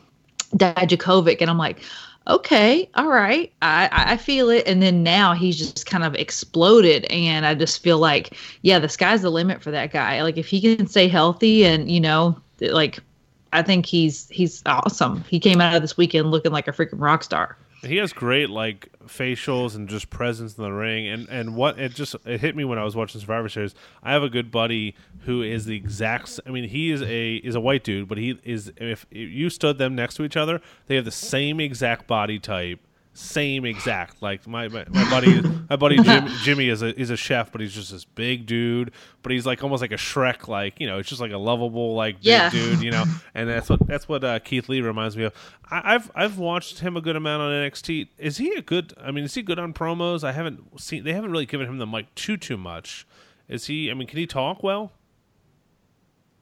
Dijakovic. 0.56 1.38
And 1.42 1.50
I'm 1.50 1.58
like 1.58 1.80
okay 2.28 2.90
all 2.96 3.08
right. 3.10 3.52
I 3.62 3.90
I 3.92 4.18
feel 4.18 4.50
it. 4.50 4.68
And 4.68 4.82
then 4.82 5.04
now 5.04 5.34
he's 5.34 5.58
just 5.58 5.86
kind 5.86 6.04
of 6.04 6.14
exploded. 6.16 7.06
And 7.06 7.46
I 7.46 7.56
just 7.56 7.82
feel 7.82 8.00
like 8.00 8.38
yeah 8.62 8.80
the 8.80 8.90
sky's 8.90 9.22
the 9.22 9.30
limit 9.30 9.62
for 9.62 9.72
that 9.72 9.92
guy. 9.92 10.22
Like 10.24 10.38
if 10.38 10.48
he 10.48 10.62
can 10.62 10.88
stay 10.88 11.08
healthy 11.08 11.66
and 11.66 11.90
you 11.90 12.00
know 12.02 12.38
like 12.60 13.00
I 13.54 13.62
think 13.62 13.86
he's 13.86 14.28
he's 14.30 14.62
awesome. 14.66 15.24
He 15.30 15.40
came 15.40 15.62
out 15.62 15.76
of 15.76 15.82
this 15.82 15.96
weekend 15.96 16.32
looking 16.32 16.52
like 16.52 16.68
a 16.68 16.72
freaking 16.72 17.00
rock 17.00 17.24
star. 17.24 17.58
He 17.84 17.98
has 17.98 18.14
great 18.14 18.50
like 18.50 18.90
facials 19.08 19.76
and 19.76 19.90
just 19.90 20.10
presence 20.10 20.58
in 20.58 20.64
the 20.64 20.72
ring, 20.72 21.08
and 21.08 21.28
and 21.30 21.56
what 21.56 21.80
it 21.80 21.94
just 21.94 22.16
it 22.26 22.40
hit 22.40 22.56
me 22.56 22.64
when 22.64 22.80
I 22.80 22.84
was 22.84 22.96
watching 22.96 23.22
Survivor 23.22 23.50
Series. 23.50 23.76
I 24.02 24.14
have 24.14 24.24
a 24.24 24.30
good 24.30 24.52
buddy 24.52 24.96
who 25.22 25.42
is 25.42 25.66
the 25.66 25.76
exact. 25.76 26.40
I 26.46 26.50
mean, 26.50 26.68
he 26.70 26.92
is 26.92 27.02
a 27.02 27.36
is 27.36 27.56
a 27.56 27.60
white 27.60 27.84
dude, 27.84 28.08
but 28.08 28.18
he 28.18 28.40
is 28.44 28.72
if 28.78 29.06
you 29.12 29.50
stood 29.50 29.78
them 29.78 29.96
next 29.96 30.16
to 30.16 30.24
each 30.24 30.38
other, 30.38 30.62
they 30.88 30.96
have 30.96 31.06
the 31.06 31.12
same 31.12 31.60
exact 31.60 32.08
body 32.08 32.40
type, 32.40 32.80
same 33.16 33.64
exact. 33.66 34.22
Like 34.22 34.48
my 34.48 34.68
my, 34.70 34.86
my 34.90 35.10
buddy 35.10 35.42
my 35.70 35.76
buddy 35.76 35.98
Jim, 36.02 36.28
Jimmy 36.44 36.70
is 36.70 36.82
a 36.82 37.00
is 37.00 37.10
a 37.12 37.18
chef, 37.18 37.52
but 37.52 37.62
he's 37.62 37.74
just 37.74 37.92
this 37.92 38.06
big 38.06 38.46
dude, 38.46 38.92
but 39.22 39.32
he's 39.32 39.46
like 39.46 39.64
almost 39.64 39.82
like 39.82 39.92
a 39.92 39.98
Shrek, 39.98 40.48
like 40.48 40.80
you 40.80 40.88
know, 40.88 40.98
it's 40.98 41.10
just 41.10 41.22
like 41.22 41.32
a 41.32 41.38
lovable 41.38 41.94
like 41.96 42.16
big 42.18 42.26
Yeah. 42.26 42.50
dude, 42.50 42.82
you 42.82 42.92
know, 42.92 43.04
and 43.36 43.48
that's 43.48 43.70
what 43.70 43.86
that's 43.86 44.08
what 44.10 44.24
uh, 44.24 44.40
Keith 44.40 44.68
Lee 44.70 44.82
reminds 44.82 45.16
me 45.16 45.24
of. 45.26 45.34
I, 45.70 45.96
I've 45.96 46.12
I've 46.16 46.38
watched 46.40 46.80
him 46.80 46.98
a 46.98 47.02
good 47.02 47.16
amount 47.16 47.42
on 47.44 47.52
NXT. 47.52 48.08
Is 48.18 48.38
he 48.38 48.54
a 48.56 48.62
good? 48.62 48.94
I 49.00 49.12
mean, 49.12 49.24
is 49.24 49.34
he 49.36 49.42
good 49.44 49.60
on 49.60 49.74
promos? 49.74 50.24
I 50.24 50.32
haven't 50.32 50.80
seen. 50.82 51.04
They 51.04 51.14
haven't 51.14 51.32
really 51.32 51.46
given 51.46 51.68
him 51.68 51.78
the 51.78 51.88
mic 51.88 52.14
too 52.16 52.38
too 52.38 52.58
much. 52.58 53.06
Is 53.48 53.66
he? 53.68 53.92
I 53.92 53.94
mean, 53.94 54.08
can 54.08 54.18
he 54.18 54.26
talk 54.26 54.64
well? 54.64 54.92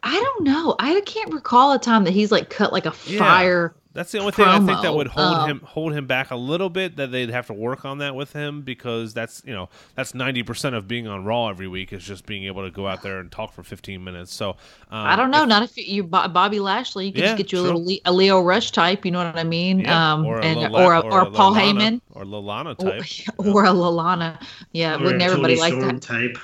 I 0.04 0.14
don't 0.20 0.44
know. 0.46 0.76
I 0.80 1.00
can't 1.02 1.32
recall 1.34 1.74
a 1.74 1.80
time 1.80 2.06
that 2.06 2.12
he's 2.12 2.32
like 2.32 2.50
cut 2.50 2.72
like 2.72 2.86
a 2.86 2.94
Yeah. 3.06 3.20
fire. 3.20 3.76
That's 3.94 4.10
the 4.14 4.20
only 4.20 4.32
thing 4.32 4.46
I 4.46 4.58
think 4.66 4.82
that 4.84 4.94
would 4.96 5.08
hold 5.08 5.36
um, 5.36 5.50
him 5.50 5.60
hold 5.66 5.92
him 5.92 6.08
back 6.08 6.32
a 6.32 6.36
little 6.38 6.70
bit. 6.70 6.96
That 6.96 7.12
they'd 7.12 7.30
have 7.30 7.48
to 7.48 7.54
work 7.54 7.84
on 7.84 7.98
that 7.98 8.16
with 8.16 8.32
him 8.32 8.62
because 8.62 9.14
that's 9.14 9.44
you 9.46 9.54
know 9.54 9.68
that's 9.96 10.14
ninety 10.14 10.44
percent 10.44 10.76
of 10.76 10.88
being 10.88 11.08
on 11.08 11.26
Raw 11.26 11.50
every 11.50 11.68
week 11.68 11.92
is 11.92 12.02
just 12.02 12.26
being 12.26 12.46
able 12.46 12.64
to 12.64 12.72
go 12.72 12.88
out 12.88 13.02
there 13.04 13.20
and 13.20 13.30
talk 13.30 13.52
for 13.52 13.64
fifteen 13.64 14.02
minutes. 14.02 14.34
So 14.34 14.52
um, 14.52 14.56
I 14.92 15.18
don't 15.18 15.30
know. 15.30 15.44
Not 15.44 15.64
if 15.64 15.76
you 15.78 16.04
Bobby 16.04 16.62
Lashley, 16.62 17.08
you 17.08 17.12
could 17.12 17.20
Yeah, 17.20 17.26
just 17.36 17.38
get 17.38 17.52
you 17.52 17.60
a 17.60 17.62
true. 17.64 17.68
little 17.78 17.86
Le- 17.86 18.00
a 18.06 18.14
Lio 18.14 18.42
Rush 18.42 18.72
type. 18.72 19.04
You 19.04 19.12
know 19.12 19.26
what 19.26 19.38
I 19.38 19.44
mean? 19.44 19.80
yeah, 19.82 20.14
um, 20.14 20.26
or 20.26 20.40
a 20.40 20.46
and 20.46 20.60
Lala- 20.72 20.86
or 20.86 20.94
a, 20.94 21.00
or, 21.02 21.22
a 21.24 21.32
Paul 21.32 21.54
Lalana- 21.54 21.80
Heyman 21.82 22.02
or 22.12 22.24
Lalana 22.24 22.76
or, 22.82 22.92
type. 22.92 23.04
or 23.54 23.66
a 23.66 23.70
Lalana. 23.74 24.42
Yeah, 24.72 24.96
Or 24.96 25.00
wouldn't 25.04 25.22
a 25.22 25.26
everybody 25.26 25.58
Tony 25.58 25.72
like 25.82 25.82
that? 25.82 26.02
type. 26.02 26.38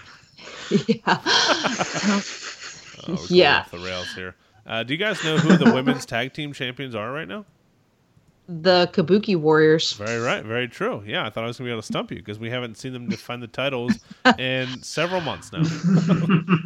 yeah. 0.88 1.22
Oh, 3.08 3.26
Yeah. 3.30 3.60
off 3.60 3.72
the 3.72 3.80
rails 3.80 4.12
here. 4.14 4.36
Uh, 4.68 4.84
do 4.84 4.93
you 4.93 4.97
guys 4.97 5.24
know 5.24 5.38
who 5.38 5.57
the 5.57 5.74
women's 5.74 6.05
tag 6.05 6.34
team 6.34 6.51
champions 6.53 6.93
are 6.93 7.11
right 7.11 7.28
now? 7.28 7.45
The 8.48 8.89
Kabuki 8.93 9.36
Warriors. 9.36 9.93
Very 9.93 10.20
right, 10.20 10.43
very 10.43 10.68
true. 10.68 11.04
Yeah, 11.06 11.26
I 11.26 11.30
thought 11.30 11.43
I 11.43 11.48
was 11.48 11.58
gonna 11.58 11.68
be 11.68 11.72
able 11.72 11.82
to 11.82 11.88
stump 11.88 12.12
you 12.12 12.18
because 12.18 12.39
we 12.39 12.50
haven't 12.50 12.78
seen 12.78 12.93
them 12.93 13.08
defend 13.10 13.43
the 13.43 13.48
titles 13.48 13.93
in 14.38 14.82
several 14.82 15.22
months 15.22 15.52
now. 15.52 15.64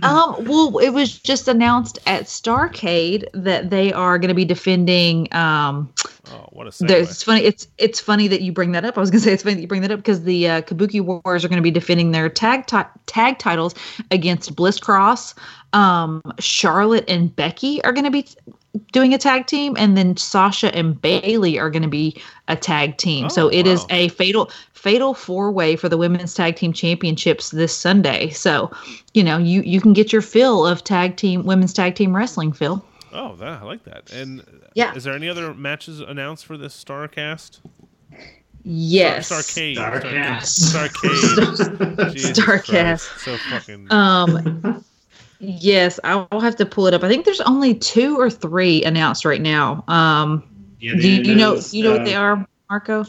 Um, 0.04 0.46
well, 0.46 0.80
it 0.80 0.90
was 0.90 1.20
just 1.20 1.48
announced 1.48 2.00
at 2.08 2.24
Starcade 2.24 3.26
that 3.34 3.70
they 3.70 3.94
are 3.94 4.18
going 4.18 4.30
to 4.30 4.34
be 4.36 4.46
defending. 4.46 5.32
Um, 5.34 5.94
Oh, 6.32 6.48
what 6.52 6.66
a 6.68 6.70
segue! 6.70 6.90
it's 6.90 7.24
funny. 7.24 7.42
It's 7.42 7.68
it's 7.78 8.00
funny 8.00 8.28
that 8.28 8.42
you 8.42 8.52
bring 8.52 8.72
that 8.72 8.86
up. 8.86 8.98
I 8.98 9.02
was 9.02 9.10
going 9.12 9.20
to 9.22 9.26
say 9.26 9.34
it's 9.34 9.44
funny 9.44 9.56
that 9.56 9.62
you 9.62 9.68
bring 9.68 9.82
that 9.82 9.92
up 9.92 10.00
because 10.00 10.24
the 10.24 10.48
uh, 10.48 10.62
Kabuki 10.62 11.02
Warriors 11.02 11.44
are 11.46 11.50
going 11.50 11.58
to 11.58 11.64
be 11.64 11.72
defending 11.72 12.12
their 12.12 12.30
tag 12.30 12.68
ti- 12.68 12.78
tag 13.06 13.38
titles 13.40 13.76
against 14.12 14.56
Bliss 14.56 14.80
Cross. 14.80 15.36
Um, 15.74 16.22
Charlotte 16.40 17.06
and 17.08 17.36
Becky 17.36 17.84
are 17.84 17.92
going 17.92 18.06
to 18.06 18.12
be 18.12 18.24
t- 18.24 18.36
doing 18.92 19.14
a 19.14 19.18
tag 19.18 19.48
team, 19.48 19.76
and 19.78 19.98
then 19.98 20.16
Sasha 20.18 20.74
and 20.76 21.00
Bayley 21.02 21.60
are 21.60 21.70
going 21.70 21.84
to 21.84 21.90
be 21.90 22.22
a 22.48 22.56
tag 22.56 22.98
team. 22.98 23.30
so 23.30 23.46
Oh, 23.48 23.50
it 23.52 23.68
is 23.68 23.82
wow. 23.82 23.88
a 23.92 24.08
fatal 24.10 24.52
fatal 24.74 25.14
four 25.14 25.52
way 25.52 25.76
for 25.76 25.88
the 25.90 25.98
women's 25.98 26.34
tag 26.34 26.56
team 26.56 26.74
championships 26.74 27.52
this 27.52 27.76
Sunday. 27.76 28.30
So, 28.32 28.72
you 29.14 29.24
know, 29.24 29.38
you 29.38 29.62
you 29.62 29.80
can 29.82 29.94
get 29.94 30.12
your 30.14 30.22
fill 30.22 30.66
of 30.66 30.84
tag 30.84 31.18
team 31.18 31.46
women's 31.46 31.74
tag 31.74 31.96
team 31.96 32.16
wrestling, 32.16 32.52
Phil. 32.54 32.84
Oh, 33.14 33.36
that 33.36 33.62
I 33.62 33.64
like 33.66 33.84
that. 33.84 34.12
And 34.12 34.44
Yeah. 34.74 34.94
is 34.96 35.04
there 35.04 35.14
any 35.14 35.28
other 35.28 35.54
matches 35.54 36.00
announced 36.00 36.46
for 36.46 36.58
this 36.58 36.82
Starcast? 36.82 37.60
Yes. 38.64 39.30
Starcade. 39.32 39.76
Starcast. 39.76 40.74
Starcade. 40.74 42.14
Jesus 42.14 42.40
Starcast. 42.40 42.66
Christ. 42.70 43.10
So 43.20 43.38
fucking. 43.50 43.92
Um, 43.92 44.86
yes, 45.42 46.00
I 46.04 46.28
will 46.32 46.40
have 46.40 46.56
to 46.58 46.66
pull 46.66 46.88
it 46.88 46.94
up. 46.94 47.04
I 47.04 47.10
think 47.10 47.26
there's 47.26 47.42
only 47.42 47.76
two 47.76 48.20
or 48.20 48.30
three 48.30 48.84
announced 48.84 49.26
right 49.26 49.42
now. 49.42 49.84
Um, 49.88 50.44
Yeah, 50.80 50.94
do 50.96 51.08
you, 51.08 51.22
you 51.24 51.36
know 51.36 51.60
you 51.72 51.84
know 51.84 51.92
what 51.92 52.02
uh, 52.02 52.06
they 52.06 52.16
are, 52.16 52.48
Marco? 52.70 53.06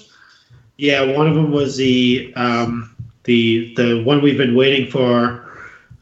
Yeah, 0.76 1.16
one 1.16 1.28
of 1.28 1.34
them 1.34 1.52
was 1.52 1.76
the 1.76 2.32
um, 2.36 2.96
the 3.24 3.74
the 3.76 4.02
one 4.02 4.22
we've 4.22 4.38
been 4.38 4.54
waiting 4.54 4.90
for 4.90 5.42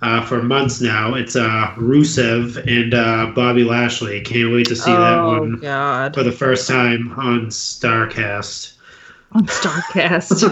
uh, 0.03 0.25
for 0.25 0.43
months 0.43 0.81
now. 0.81 1.15
It's 1.15 1.37
uh, 1.37 1.75
Rusev 1.77 2.57
and 2.67 2.95
uh, 2.95 3.33
Bobby 3.35 3.65
Lashley. 3.65 4.21
Can't 4.23 4.53
wait 4.53 4.67
to 4.69 4.77
see 4.77 4.91
that 4.91 5.23
one 5.23 5.61
God, 5.61 6.15
for 6.15 6.23
the 6.23 6.33
first 6.33 6.69
time 6.69 7.13
on 7.19 7.47
Starcast. 7.47 8.75
On 9.33 9.47
Starcast. 9.47 10.45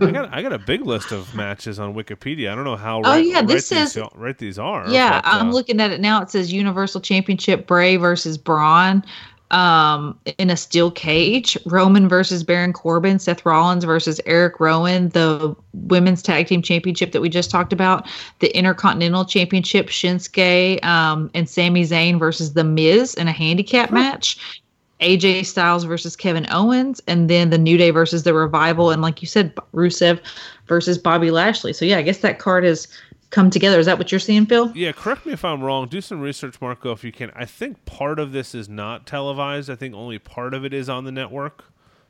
I 0.02 0.10
got 0.12 0.32
I 0.32 0.42
got 0.42 0.52
a 0.52 0.58
big 0.58 0.84
list 0.84 1.12
of 1.12 1.34
matches 1.34 1.78
on 1.78 1.94
Wikipedia. 1.94 2.50
I 2.50 2.54
don't 2.54 2.64
know 2.64 2.76
how. 2.76 2.98
Oh, 2.98 3.10
right, 3.10 3.24
yeah, 3.24 3.42
this 3.42 3.52
right 3.52 3.64
says- 3.64 3.94
these, 3.94 4.04
right 4.14 4.38
these 4.38 4.58
are. 4.58 4.88
yeah, 4.88 5.20
but, 5.20 5.28
I'm 5.28 5.48
uh, 5.48 5.52
looking 5.52 5.80
at 5.80 5.90
it 5.90 6.00
now. 6.00 6.22
It 6.22 6.30
says 6.30 6.52
Universal 6.52 7.00
Championship 7.00 7.66
Bray 7.66 7.96
versus 7.96 8.38
Braun. 8.38 9.04
Um, 9.50 10.18
in 10.36 10.50
a 10.50 10.58
steel 10.58 10.90
cage, 10.90 11.56
Roman 11.64 12.06
versus 12.06 12.44
Baron 12.44 12.74
Corbin, 12.74 13.18
Seth 13.18 13.46
Rollins 13.46 13.82
versus 13.82 14.20
Eric 14.26 14.60
Rowan, 14.60 15.08
the 15.08 15.56
women's 15.72 16.22
tag 16.22 16.48
team 16.48 16.60
championship 16.60 17.12
that 17.12 17.22
we 17.22 17.30
just 17.30 17.50
talked 17.50 17.72
about, 17.72 18.06
the 18.40 18.54
Intercontinental 18.54 19.24
Championship, 19.24 19.86
Shinsuke 19.86 20.84
um, 20.84 21.30
and 21.32 21.48
Sami 21.48 21.84
Zayn 21.84 22.18
versus 22.18 22.52
The 22.52 22.64
Miz 22.64 23.14
in 23.14 23.26
a 23.26 23.32
handicap 23.32 23.90
match. 23.90 24.62
AJ 25.00 25.46
Styles 25.46 25.84
versus 25.84 26.16
Kevin 26.16 26.46
Owens, 26.50 27.00
and 27.06 27.30
then 27.30 27.50
the 27.50 27.58
New 27.58 27.76
Day 27.76 27.90
versus 27.90 28.24
the 28.24 28.34
Revival, 28.34 28.90
and 28.90 29.00
like 29.00 29.22
you 29.22 29.28
said, 29.28 29.54
Rusev 29.72 30.20
versus 30.66 30.98
Bobby 30.98 31.30
Lashley. 31.30 31.72
So 31.72 31.84
yeah, 31.84 31.98
I 31.98 32.02
guess 32.02 32.18
that 32.18 32.38
card 32.38 32.64
has 32.64 32.88
come 33.30 33.50
together. 33.50 33.78
Is 33.78 33.86
that 33.86 33.98
what 33.98 34.10
you're 34.10 34.18
seeing, 34.18 34.46
Phil? 34.46 34.72
Yeah, 34.74 34.92
correct 34.92 35.26
me 35.26 35.32
if 35.32 35.44
I'm 35.44 35.62
wrong. 35.62 35.88
Do 35.88 36.00
some 36.00 36.20
research, 36.20 36.60
Marco, 36.60 36.92
if 36.92 37.04
you 37.04 37.12
can. 37.12 37.30
I 37.34 37.44
think 37.44 37.84
part 37.84 38.18
of 38.18 38.32
this 38.32 38.54
is 38.54 38.68
not 38.68 39.06
televised. 39.06 39.70
I 39.70 39.76
think 39.76 39.94
only 39.94 40.18
part 40.18 40.54
of 40.54 40.64
it 40.64 40.72
is 40.72 40.88
on 40.88 41.04
the 41.04 41.12
network. 41.12 41.64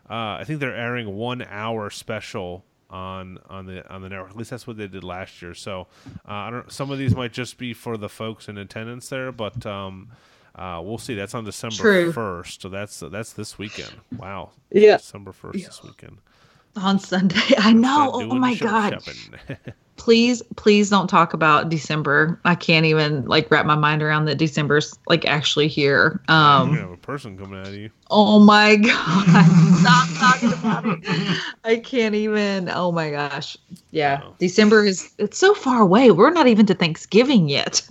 Uh, 0.09 0.39
I 0.41 0.45
think 0.45 0.61
they're 0.61 0.75
airing 0.75 1.17
one 1.17 1.43
hour 1.43 1.91
special 1.91 2.65
on 2.91 3.39
on 3.51 3.67
the 3.67 3.87
on 3.93 4.01
the 4.01 4.09
network. 4.09 4.31
At 4.31 4.37
least 4.37 4.51
that's 4.51 4.67
what 4.67 4.79
they 4.79 4.87
did 4.87 5.05
last 5.05 5.43
year. 5.43 5.55
So 5.55 5.87
uh, 6.27 6.33
I 6.33 6.51
don't. 6.51 6.73
Some 6.73 6.91
of 6.91 6.99
these 6.99 7.15
might 7.15 7.33
just 7.33 7.59
be 7.59 7.75
for 7.75 7.97
the 7.97 8.09
folks 8.09 8.49
in 8.49 8.57
attendance 8.57 9.09
there, 9.09 9.33
but 9.33 9.67
um, 9.67 10.09
uh, 10.59 10.81
we'll 10.83 10.99
see. 10.99 11.15
That's 11.15 11.35
on 11.35 11.45
December 11.45 12.13
first. 12.13 12.63
So 12.63 12.69
that's 12.69 13.01
that's 13.01 13.33
this 13.33 13.59
weekend. 13.59 13.93
Wow. 14.17 14.51
Yeah. 14.71 14.97
December 14.97 15.33
first 15.33 15.65
this 15.65 15.83
weekend. 15.83 16.19
On 16.77 16.99
Sunday. 16.99 17.41
I 17.59 17.73
know. 17.73 18.11
Oh 18.13 18.35
my 18.35 18.55
god. 18.55 18.99
Please, 19.97 20.43
please 20.55 20.91
don't 20.91 21.09
talk 21.09 21.35
about 21.35 21.71
December. 21.71 22.41
I 22.45 22.55
can't 22.55 22.87
even 22.87 23.25
like 23.25 23.51
wrap 23.51 23.67
my 23.67 23.75
mind 23.75 24.01
around 24.01 24.27
that 24.27 24.39
December's 24.39 24.97
like 25.09 25.25
actually 25.27 25.67
here. 25.67 26.21
You're 26.29 26.37
Um 26.37 26.69
gonna 26.69 26.81
have 26.83 26.91
a 26.93 26.97
person 26.99 27.37
coming 27.37 27.61
at 27.61 27.73
you. 27.73 27.91
oh 28.09 28.39
my 28.39 28.77
god. 28.77 29.47
Stop 29.81 30.09
talking 30.21 30.53
about 30.53 30.85
it. 30.87 31.41
I 31.65 31.77
can't 31.79 32.15
even. 32.15 32.69
Oh 32.73 32.93
my 32.93 33.11
gosh. 33.11 33.57
Yeah. 33.91 34.21
Wow. 34.21 34.35
December 34.39 34.85
is 34.85 35.13
it's 35.19 35.37
so 35.37 35.53
far 35.53 35.83
away. 35.83 36.13
We're 36.13 36.31
not 36.31 36.47
even 36.47 36.65
to 36.67 36.75
Thanksgiving 36.75 37.49
yet. 37.49 37.83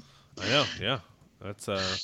I 0.42 0.48
know, 0.48 0.66
yeah. 0.80 1.00
That's 1.42 1.68
uh 1.68 1.98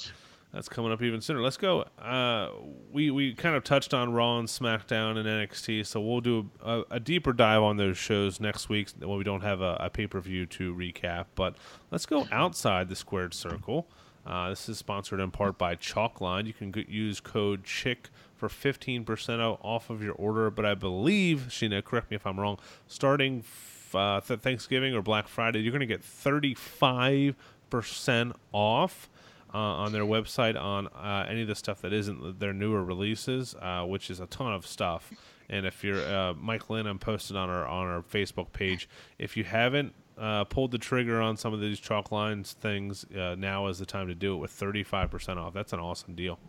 That's 0.53 0.69
coming 0.69 0.91
up 0.91 1.01
even 1.01 1.19
sooner. 1.19 1.41
Let's 1.41 1.57
go. 1.57 1.85
Uh, 1.99 2.49
we 2.91 3.09
we 3.09 3.33
kind 3.33 3.55
of 3.55 3.63
touched 3.63 3.91
on 3.91 4.13
Raw 4.13 4.37
and 4.37 4.47
SmackDown 4.47 5.17
and 5.17 5.27
NXT, 5.27 5.83
so 5.87 5.99
we'll 5.99 6.21
do 6.21 6.51
a, 6.63 6.83
a 6.91 6.99
deeper 6.99 7.33
dive 7.33 7.63
on 7.63 7.77
those 7.77 7.97
shows 7.97 8.39
next 8.39 8.69
week 8.69 8.89
when 8.99 9.17
we 9.17 9.23
don't 9.23 9.41
have 9.41 9.61
a, 9.61 9.77
a 9.79 9.89
pay 9.89 10.05
per 10.05 10.19
view 10.19 10.45
to 10.45 10.75
recap. 10.75 11.25
But 11.33 11.55
let's 11.89 12.05
go 12.05 12.27
outside 12.31 12.87
the 12.87 12.95
squared 12.95 13.33
circle. 13.33 13.87
Uh, 14.25 14.49
this 14.49 14.69
is 14.69 14.77
sponsored 14.77 15.19
in 15.19 15.31
part 15.31 15.57
by 15.57 15.75
Chalkline. 15.75 16.45
You 16.45 16.53
can 16.53 16.71
use 16.87 17.19
code 17.19 17.63
CHICK 17.63 18.09
for 18.35 18.47
15% 18.47 19.57
off 19.61 19.89
of 19.89 20.01
your 20.01 20.13
order. 20.13 20.49
But 20.49 20.65
I 20.65 20.75
believe, 20.75 21.47
Sheena, 21.49 21.83
correct 21.83 22.09
me 22.09 22.15
if 22.15 22.25
I'm 22.25 22.39
wrong, 22.39 22.57
starting 22.87 23.39
f- 23.39 23.95
uh, 23.95 24.21
th- 24.21 24.39
Thanksgiving 24.39 24.93
or 24.93 25.01
Black 25.01 25.27
Friday, 25.27 25.59
you're 25.59 25.71
going 25.73 25.81
to 25.81 25.85
get 25.85 26.03
35% 26.03 27.35
off 28.53 29.09
uh, 29.53 29.57
on 29.57 29.91
their 29.91 30.03
website 30.03 30.59
on 30.59 30.87
uh, 30.87 31.25
any 31.29 31.41
of 31.43 31.47
the 31.47 31.55
stuff 31.55 31.81
that 31.81 31.93
isn't 31.93 32.39
their 32.39 32.53
newer 32.53 32.83
releases, 32.83 33.55
uh, 33.55 33.83
which 33.83 34.09
is 34.09 34.19
a 34.19 34.27
ton 34.27 34.53
of 34.53 34.65
stuff. 34.65 35.11
And 35.49 35.65
if 35.65 35.83
you're 35.83 36.03
uh, 36.03 36.33
Mike 36.33 36.69
Lynn, 36.69 36.97
posted 36.99 37.35
on 37.35 37.49
our 37.49 37.65
on 37.67 37.87
our 37.87 38.01
Facebook 38.01 38.51
page. 38.53 38.89
If 39.19 39.37
you 39.37 39.43
haven't 39.43 39.93
uh, 40.17 40.45
pulled 40.45 40.71
the 40.71 40.77
trigger 40.77 41.21
on 41.21 41.37
some 41.37 41.53
of 41.53 41.61
these 41.61 41.79
chalk 41.79 42.11
lines 42.11 42.53
things, 42.53 43.05
uh, 43.15 43.35
now 43.37 43.67
is 43.67 43.79
the 43.79 43.85
time 43.85 44.07
to 44.07 44.15
do 44.15 44.33
it 44.35 44.37
with 44.37 44.51
35% 44.51 45.37
off. 45.37 45.53
That's 45.53 45.73
an 45.73 45.79
awesome 45.79 46.15
deal. 46.15 46.39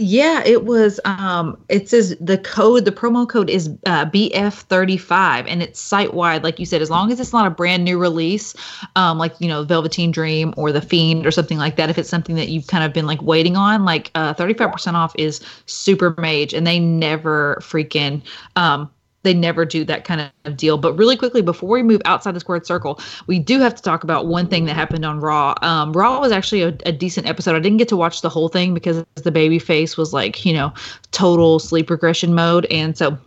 Yeah, 0.00 0.44
it 0.46 0.64
was. 0.64 1.00
Um, 1.04 1.58
it 1.68 1.88
says 1.88 2.16
the 2.20 2.38
code, 2.38 2.84
the 2.84 2.92
promo 2.92 3.28
code 3.28 3.50
is 3.50 3.68
uh, 3.84 4.06
BF35, 4.06 5.46
and 5.48 5.60
it's 5.60 5.80
site 5.80 6.14
wide. 6.14 6.44
Like 6.44 6.60
you 6.60 6.66
said, 6.66 6.80
as 6.80 6.88
long 6.88 7.10
as 7.10 7.18
it's 7.18 7.32
not 7.32 7.48
a 7.48 7.50
brand 7.50 7.82
new 7.82 7.98
release, 7.98 8.54
um, 8.94 9.18
like 9.18 9.34
you 9.40 9.48
know 9.48 9.64
Velveteen 9.64 10.12
Dream 10.12 10.54
or 10.56 10.70
The 10.70 10.80
Fiend 10.80 11.26
or 11.26 11.32
something 11.32 11.58
like 11.58 11.74
that. 11.76 11.90
If 11.90 11.98
it's 11.98 12.08
something 12.08 12.36
that 12.36 12.48
you've 12.48 12.68
kind 12.68 12.84
of 12.84 12.92
been 12.92 13.06
like 13.08 13.20
waiting 13.22 13.56
on, 13.56 13.84
like 13.84 14.12
uh, 14.14 14.34
35% 14.34 14.94
off 14.94 15.12
is 15.18 15.40
super 15.66 16.14
mage, 16.16 16.54
and 16.54 16.64
they 16.64 16.78
never 16.78 17.58
freaking 17.60 18.22
um, 18.54 18.88
they 19.28 19.34
never 19.34 19.66
do 19.66 19.84
that 19.84 20.04
kind 20.04 20.32
of 20.46 20.56
deal. 20.56 20.78
But 20.78 20.94
really 20.94 21.14
quickly, 21.14 21.42
before 21.42 21.68
we 21.68 21.82
move 21.82 22.00
outside 22.06 22.34
the 22.34 22.40
squared 22.40 22.64
circle, 22.64 22.98
we 23.26 23.38
do 23.38 23.60
have 23.60 23.74
to 23.74 23.82
talk 23.82 24.02
about 24.02 24.26
one 24.26 24.48
thing 24.48 24.64
that 24.64 24.74
happened 24.74 25.04
on 25.04 25.20
Raw. 25.20 25.54
Um, 25.60 25.92
Raw 25.92 26.18
was 26.18 26.32
actually 26.32 26.62
a, 26.62 26.68
a, 26.86 26.92
decent 26.92 27.26
episode. 27.26 27.54
I 27.54 27.60
didn't 27.60 27.76
get 27.76 27.88
to 27.88 27.96
watch 27.96 28.22
the 28.22 28.30
whole 28.30 28.48
thing 28.48 28.72
because 28.72 29.04
the 29.16 29.30
baby 29.30 29.58
face 29.58 29.98
was 29.98 30.14
like, 30.14 30.46
you 30.46 30.54
know, 30.54 30.72
total 31.10 31.58
sleep 31.58 31.90
regression 31.90 32.34
mode. 32.34 32.64
And 32.70 32.96
so 32.96 33.18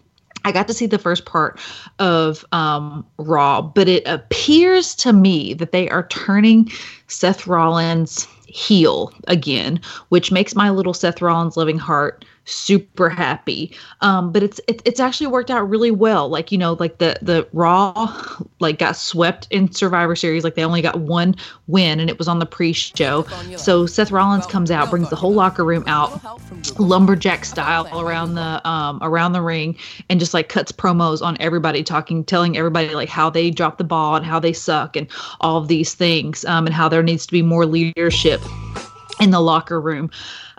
I 0.43 0.51
got 0.51 0.67
to 0.69 0.73
see 0.73 0.87
the 0.87 0.97
first 0.97 1.25
part 1.25 1.59
of 1.99 2.43
um, 2.51 3.05
Raw, 3.17 3.61
but 3.61 3.87
it 3.87 4.01
appears 4.07 4.95
to 4.95 5.13
me 5.13 5.53
that 5.53 5.71
they 5.71 5.87
are 5.89 6.07
turning 6.07 6.71
Seth 7.05 7.45
Rollins 7.45 8.27
heel 8.47 9.13
again, 9.27 9.79
which 10.09 10.31
makes 10.31 10.55
my 10.55 10.71
little 10.71 10.95
Seth 10.95 11.21
Rollins 11.21 11.57
loving 11.57 11.77
heart 11.77 12.25
super 12.45 13.09
happy. 13.09 13.75
Um, 14.01 14.31
but 14.31 14.43
it's 14.43 14.59
it, 14.67 14.81
it's 14.85 14.99
actually 14.99 15.27
worked 15.27 15.51
out 15.51 15.69
really 15.69 15.91
well. 15.91 16.29
Like 16.29 16.51
you 16.51 16.57
know, 16.57 16.73
like 16.73 16.97
the 16.97 17.17
the 17.21 17.47
Raw 17.53 18.15
like 18.59 18.79
got 18.79 18.95
swept 18.95 19.47
in 19.51 19.71
Survivor 19.71 20.15
Series. 20.15 20.43
Like 20.43 20.55
they 20.55 20.63
only 20.63 20.81
got 20.81 20.99
one 20.99 21.35
win, 21.67 21.99
and 21.99 22.09
it 22.09 22.17
was 22.17 22.27
on 22.27 22.39
the 22.39 22.45
pre-show. 22.45 23.25
So 23.55 23.85
Seth 23.85 24.11
Rollins 24.11 24.45
comes 24.47 24.71
out, 24.71 24.89
brings 24.89 25.09
the 25.09 25.15
whole 25.15 25.33
locker 25.33 25.63
room 25.63 25.83
out, 25.87 26.21
lumberjack 26.79 27.45
style 27.45 27.87
around 27.99 28.35
the 28.35 28.67
um 28.67 28.99
around 29.01 29.33
the 29.33 29.41
ring, 29.41 29.77
and 30.09 30.19
just 30.19 30.33
like 30.33 30.49
cuts 30.49 30.71
promos 30.71 31.21
on 31.21 31.37
everybody, 31.39 31.83
talking, 31.83 32.23
telling 32.23 32.57
everybody 32.57 32.93
like 32.95 33.09
how 33.09 33.29
they 33.29 33.51
dropped 33.51 33.77
the 33.77 33.83
ball 33.83 34.15
and 34.15 34.25
how 34.25 34.39
they 34.39 34.53
suck 34.53 34.95
and 34.95 35.07
all 35.39 35.57
of 35.57 35.67
these 35.67 35.93
things, 35.93 36.43
um, 36.45 36.65
and 36.65 36.73
how 36.73 36.89
there 36.89 37.03
needs 37.03 37.25
to 37.25 37.31
be 37.31 37.41
more 37.41 37.65
leadership 37.65 38.41
in 39.19 39.29
the 39.29 39.39
locker 39.39 39.79
room 39.79 40.09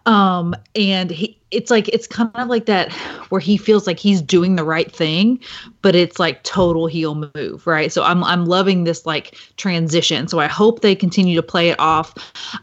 um 0.06 0.54
and 0.74 1.10
he 1.10 1.38
it's 1.52 1.70
like 1.70 1.88
it's 1.88 2.06
kind 2.06 2.30
of 2.34 2.48
like 2.48 2.66
that 2.66 2.90
where 3.28 3.40
he 3.40 3.56
feels 3.56 3.86
like 3.86 3.98
he's 3.98 4.22
doing 4.22 4.56
the 4.56 4.64
right 4.64 4.90
thing 4.90 5.38
but 5.82 5.94
it's 5.94 6.18
like 6.18 6.42
total 6.42 6.86
heel 6.86 7.30
move 7.34 7.66
right? 7.66 7.92
So 7.92 8.02
i'm 8.02 8.24
i'm 8.24 8.46
loving 8.46 8.84
this 8.84 9.06
like 9.06 9.36
transition. 9.56 10.28
So 10.28 10.40
i 10.40 10.46
hope 10.46 10.80
they 10.80 10.94
continue 10.94 11.36
to 11.36 11.42
play 11.42 11.68
it 11.68 11.78
off. 11.78 12.14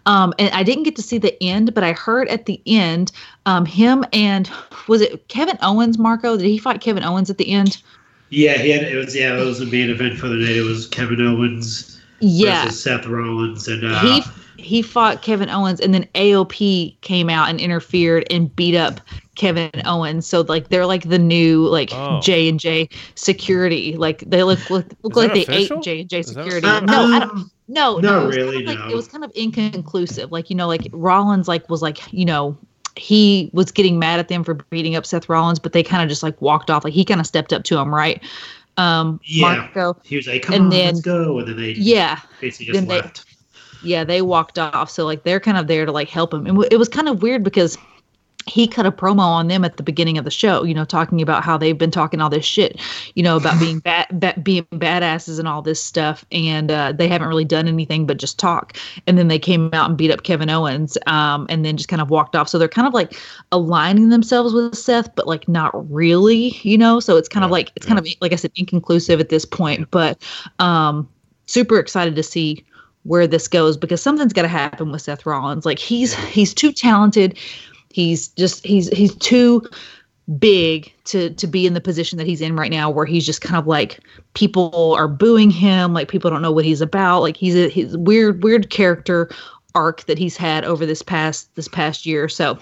Um 0.06 0.34
and 0.40 0.54
i 0.54 0.64
didn't 0.64 0.84
get 0.84 0.96
to 0.98 1.02
see 1.02 1.18
the 1.18 1.42
end 1.42 1.74
but 1.74 1.84
i 1.84 1.94
heard 1.94 2.28
at 2.30 2.46
the 2.46 2.62
end 2.66 3.12
um 3.46 3.66
him 3.66 4.04
and 4.12 4.50
was 4.88 5.02
it 5.02 5.28
kevin 5.28 5.58
owens 5.62 5.98
marco? 5.98 6.36
Did 6.36 6.48
he 6.48 6.58
fight 6.58 6.82
kevin 6.82 7.04
owens 7.04 7.30
at 7.30 7.38
the 7.38 7.50
end? 7.50 7.82
Yeah 8.30 8.58
he 8.58 8.72
had 8.72 8.84
it 8.84 8.96
was 8.96 9.16
yeah 9.16 9.40
it 9.40 9.46
was 9.46 9.60
the 9.60 9.66
main 9.66 9.90
event 9.90 10.18
for 10.18 10.28
the 10.28 10.36
night. 10.36 10.58
It 10.58 10.64
was 10.64 10.88
kevin 10.88 11.22
owens 11.22 11.96
yeah. 12.22 12.66
Versus 12.66 12.84
seth 12.84 13.06
rollins 13.06 13.68
and 13.68 13.86
uh 13.86 14.00
he 14.02 14.24
he 14.60 14.82
fought 14.82 15.22
Kevin 15.22 15.50
Owens, 15.50 15.80
and 15.80 15.94
then 15.94 16.08
AOP 16.16 17.00
came 17.02 17.30
out 17.30 17.50
and 17.50 17.60
interfered 17.60 18.26
and 18.32 18.54
beat 18.56 18.76
up 18.76 19.02
Kevin 19.36 19.72
Owens. 19.86 20.26
So 20.28 20.42
like 20.42 20.70
they're 20.70 20.86
like 20.86 21.08
the 21.10 21.20
new 21.20 21.68
like 21.68 21.90
Oh. 21.94 22.20
J 22.22 22.50
and 22.50 22.60
J 22.60 22.90
security. 23.16 23.96
Like 23.96 24.24
they 24.28 24.44
look 24.44 24.70
look, 24.70 24.86
look 25.04 25.16
like 25.16 25.28
that 25.30 25.34
they 25.34 25.44
official? 25.44 25.78
ate 25.80 25.84
J 25.84 26.00
and 26.02 26.10
J 26.10 26.20
Is 26.20 26.34
that 26.34 26.44
security. 26.44 26.68
official? 26.68 26.88
No, 26.88 27.04
I 27.16 27.20
don't. 27.20 27.32
Um, 27.32 27.52
No, 27.68 27.98
no, 28.00 28.24
it 28.24 28.26
was 28.28 28.36
really, 28.36 28.56
Kind 28.66 28.70
of 28.70 28.76
like, 28.76 28.86
no. 28.88 28.92
It 28.94 28.96
was 28.96 29.08
kind 29.08 29.24
of 29.24 29.32
inconclusive. 29.36 30.32
Like 30.32 30.50
you 30.50 30.56
know, 30.56 30.68
like 30.68 30.88
Rollins 30.92 31.48
like 31.48 31.70
was 31.70 31.82
like 31.82 32.00
you 32.12 32.26
know 32.26 32.58
he 32.96 33.50
was 33.54 33.72
getting 33.72 34.00
mad 34.00 34.20
at 34.20 34.28
them 34.28 34.44
for 34.44 34.56
beating 34.56 34.96
up 34.96 35.06
Seth 35.06 35.30
Rollins, 35.30 35.60
but 35.60 35.72
they 35.74 35.84
kind 35.84 36.04
of 36.04 36.10
just 36.10 36.24
like 36.24 36.42
walked 36.42 36.70
off. 36.70 36.84
Like 36.84 36.94
he 36.94 37.06
kind 37.06 37.20
of 37.22 37.28
stepped 37.28 37.54
up 37.54 37.64
to 37.66 37.78
him, 37.78 37.94
right? 37.94 38.22
Um, 38.78 39.20
Yeah. 39.24 39.68
Marco. 39.74 40.00
he 40.04 40.16
was 40.16 40.26
like 40.28 40.42
come 40.42 40.56
And 40.56 40.64
on 40.66 40.70
then- 40.70 40.86
let's 40.96 41.02
go 41.02 41.38
and 41.40 41.48
then 41.48 41.58
they 41.58 41.72
Yeah, 41.74 42.20
basically 42.42 42.68
just 42.68 42.76
then 42.80 42.88
they- 42.88 43.02
left 43.02 43.26
yeah, 43.84 44.04
they 44.04 44.22
walked 44.22 44.60
off. 44.60 44.90
So 44.90 45.06
like 45.06 45.24
they're 45.24 45.40
kind 45.40 45.58
of 45.58 45.68
there 45.68 45.86
to 45.86 45.92
like 45.92 46.10
help 46.10 46.34
him. 46.34 46.46
And 46.46 46.56
w- 46.56 46.70
it 46.72 46.78
was 46.78 46.90
kind 46.90 47.08
of 47.08 47.22
weird 47.22 47.44
because 47.44 47.78
he 48.50 48.68
cut 48.68 48.86
a 48.86 48.92
promo 48.92 49.20
on 49.20 49.48
them 49.48 49.64
at 49.64 49.78
the 49.78 49.84
beginning 49.84 50.18
of 50.18 50.26
the 50.26 50.32
show, 50.32 50.64
you 50.64 50.74
know, 50.74 50.86
talking 50.86 51.22
about 51.22 51.44
how 51.44 51.58
they've 51.58 51.78
been 51.78 51.92
talking 51.92 52.20
all 52.20 52.30
this 52.30 52.46
shit, 52.46 52.80
you 53.16 53.22
know, 53.22 53.38
about 53.38 53.60
being 53.60 53.80
bad, 53.90 54.08
ba- 54.12 54.40
being 54.42 54.66
badasses 54.72 55.40
and 55.40 55.48
all 55.48 55.62
this 55.62 55.84
stuff, 55.84 56.26
and 56.32 56.72
uh, 56.72 56.92
they 56.92 57.08
haven't 57.08 57.28
really 57.28 57.46
done 57.46 57.68
anything 57.68 58.06
but 58.06 58.18
just 58.18 58.40
talk. 58.40 58.78
And 59.08 59.18
then 59.18 59.28
they 59.28 59.40
came 59.40 59.70
out 59.74 59.90
and 59.90 59.98
beat 59.98 60.12
up 60.12 60.24
Kevin 60.24 60.50
Owens, 60.50 60.98
um, 61.06 61.46
and 61.50 61.64
then 61.64 61.78
just 61.78 61.90
kind 61.90 62.02
of 62.02 62.10
walked 62.10 62.36
off. 62.36 62.50
So 62.50 62.58
they're 62.58 62.68
kind 62.68 62.88
of 62.88 62.94
like 62.94 63.16
aligning 63.52 64.10
themselves 64.10 64.54
with 64.54 64.76
Seth, 64.76 65.14
but 65.16 65.28
like 65.28 65.48
not 65.48 65.72
really, 65.92 66.58
you 66.62 66.78
know. 66.78 67.00
So 67.00 67.18
it's 67.18 67.30
kind 67.30 67.46
of 67.46 67.52
like 67.52 67.72
it's 67.76 67.86
kind 67.86 68.00
of 68.00 68.08
like 68.22 68.34
I 68.34 68.36
said, 68.36 68.52
inconclusive 68.56 69.20
at 69.20 69.30
this 69.30 69.46
point, 69.46 69.92
but 69.92 70.22
um, 70.60 71.08
super 71.46 71.78
excited 71.78 72.16
to 72.16 72.24
see 72.24 72.64
where 73.04 73.28
this 73.28 73.48
goes 73.48 73.78
because 73.78 74.02
something's 74.02 74.34
got 74.34 74.44
to 74.44 74.48
happen 74.48 74.92
with 74.92 75.02
Seth 75.02 75.26
Rollins. 75.26 75.66
Like 75.66 75.80
he's 75.80 76.14
he's 76.14 76.54
too 76.54 76.72
talented. 76.72 77.38
He's 77.92 78.28
just 78.30 78.66
he's 78.66 78.90
he's 78.90 79.16
too 79.16 79.68
big 80.38 80.94
to 81.06 81.32
to 81.32 81.48
be 81.48 81.66
in 81.66 81.74
the 81.74 81.82
position 81.82 82.18
that 82.18 82.28
he's 82.28 82.42
in 82.42 82.56
right 82.56 82.70
now 82.70 82.90
where 82.90 83.06
he's 83.06 83.26
just 83.26 83.42
kind 83.42 83.56
of 83.56 83.66
like 83.66 84.00
people 84.36 84.94
are 84.96 85.08
booing 85.08 85.50
him 85.50 85.92
like 85.92 86.08
people 86.08 86.30
don't 86.30 86.44
know 86.44 86.52
what 86.52 86.66
he's 86.66 86.82
about 86.82 87.22
like 87.22 87.36
he's 87.36 87.56
a 87.56 87.68
he's 87.70 87.96
a 87.96 88.00
weird 88.00 88.44
weird 88.44 88.70
character 88.70 89.28
arc 89.74 90.06
that 90.06 90.20
he's 90.20 90.38
had 90.38 90.64
over 90.66 90.86
this 90.86 91.02
past 91.02 91.54
this 91.56 91.68
past 91.68 92.06
year 92.06 92.30
so 92.30 92.60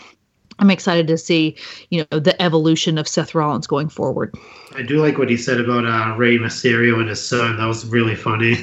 i'm 0.60 0.72
excited 0.72 1.08
to 1.08 1.18
see 1.18 1.56
you 1.90 2.06
know 2.12 2.20
the 2.20 2.40
evolution 2.42 2.98
of 2.98 3.08
seth 3.08 3.34
rollins 3.36 3.68
going 3.68 3.90
forward 3.90 4.34
i 4.76 4.82
do 4.82 4.98
like 4.98 5.18
what 5.18 5.30
he 5.30 5.38
said 5.38 5.60
about 5.60 5.86
uh 5.86 6.16
rey 6.18 6.38
mysterio 6.38 7.00
and 7.00 7.10
his 7.10 7.26
son 7.26 7.58
that 7.58 7.66
was 7.66 7.86
really 7.86 8.16
funny 8.16 8.56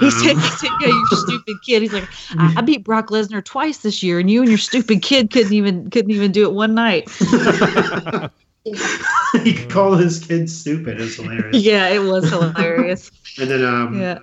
he 0.00 0.10
said, 0.10 0.36
he 0.36 0.48
said, 0.48 0.70
"Yeah, 0.80 0.88
you 0.88 1.06
stupid 1.06 1.62
kid." 1.62 1.82
He's 1.82 1.92
like, 1.92 2.08
I, 2.32 2.54
"I 2.58 2.60
beat 2.62 2.84
Brock 2.84 3.08
Lesnar 3.08 3.44
twice 3.44 3.78
this 3.78 4.02
year, 4.02 4.18
and 4.18 4.30
you 4.30 4.40
and 4.40 4.48
your 4.48 4.58
stupid 4.58 5.02
kid 5.02 5.30
couldn't 5.30 5.52
even 5.52 5.88
couldn't 5.90 6.10
even 6.10 6.32
do 6.32 6.44
it 6.44 6.52
one 6.52 6.74
night." 6.74 7.08
he 9.42 9.66
called 9.66 10.00
his 10.00 10.24
kid 10.24 10.50
stupid 10.50 11.00
it's 11.00 11.16
hilarious 11.16 11.56
yeah, 11.64 11.88
it 11.88 12.02
was 12.02 12.28
hilarious. 12.28 13.10
and 13.38 13.50
then 13.50 13.64
um 13.64 13.98
Yeah. 13.98 14.18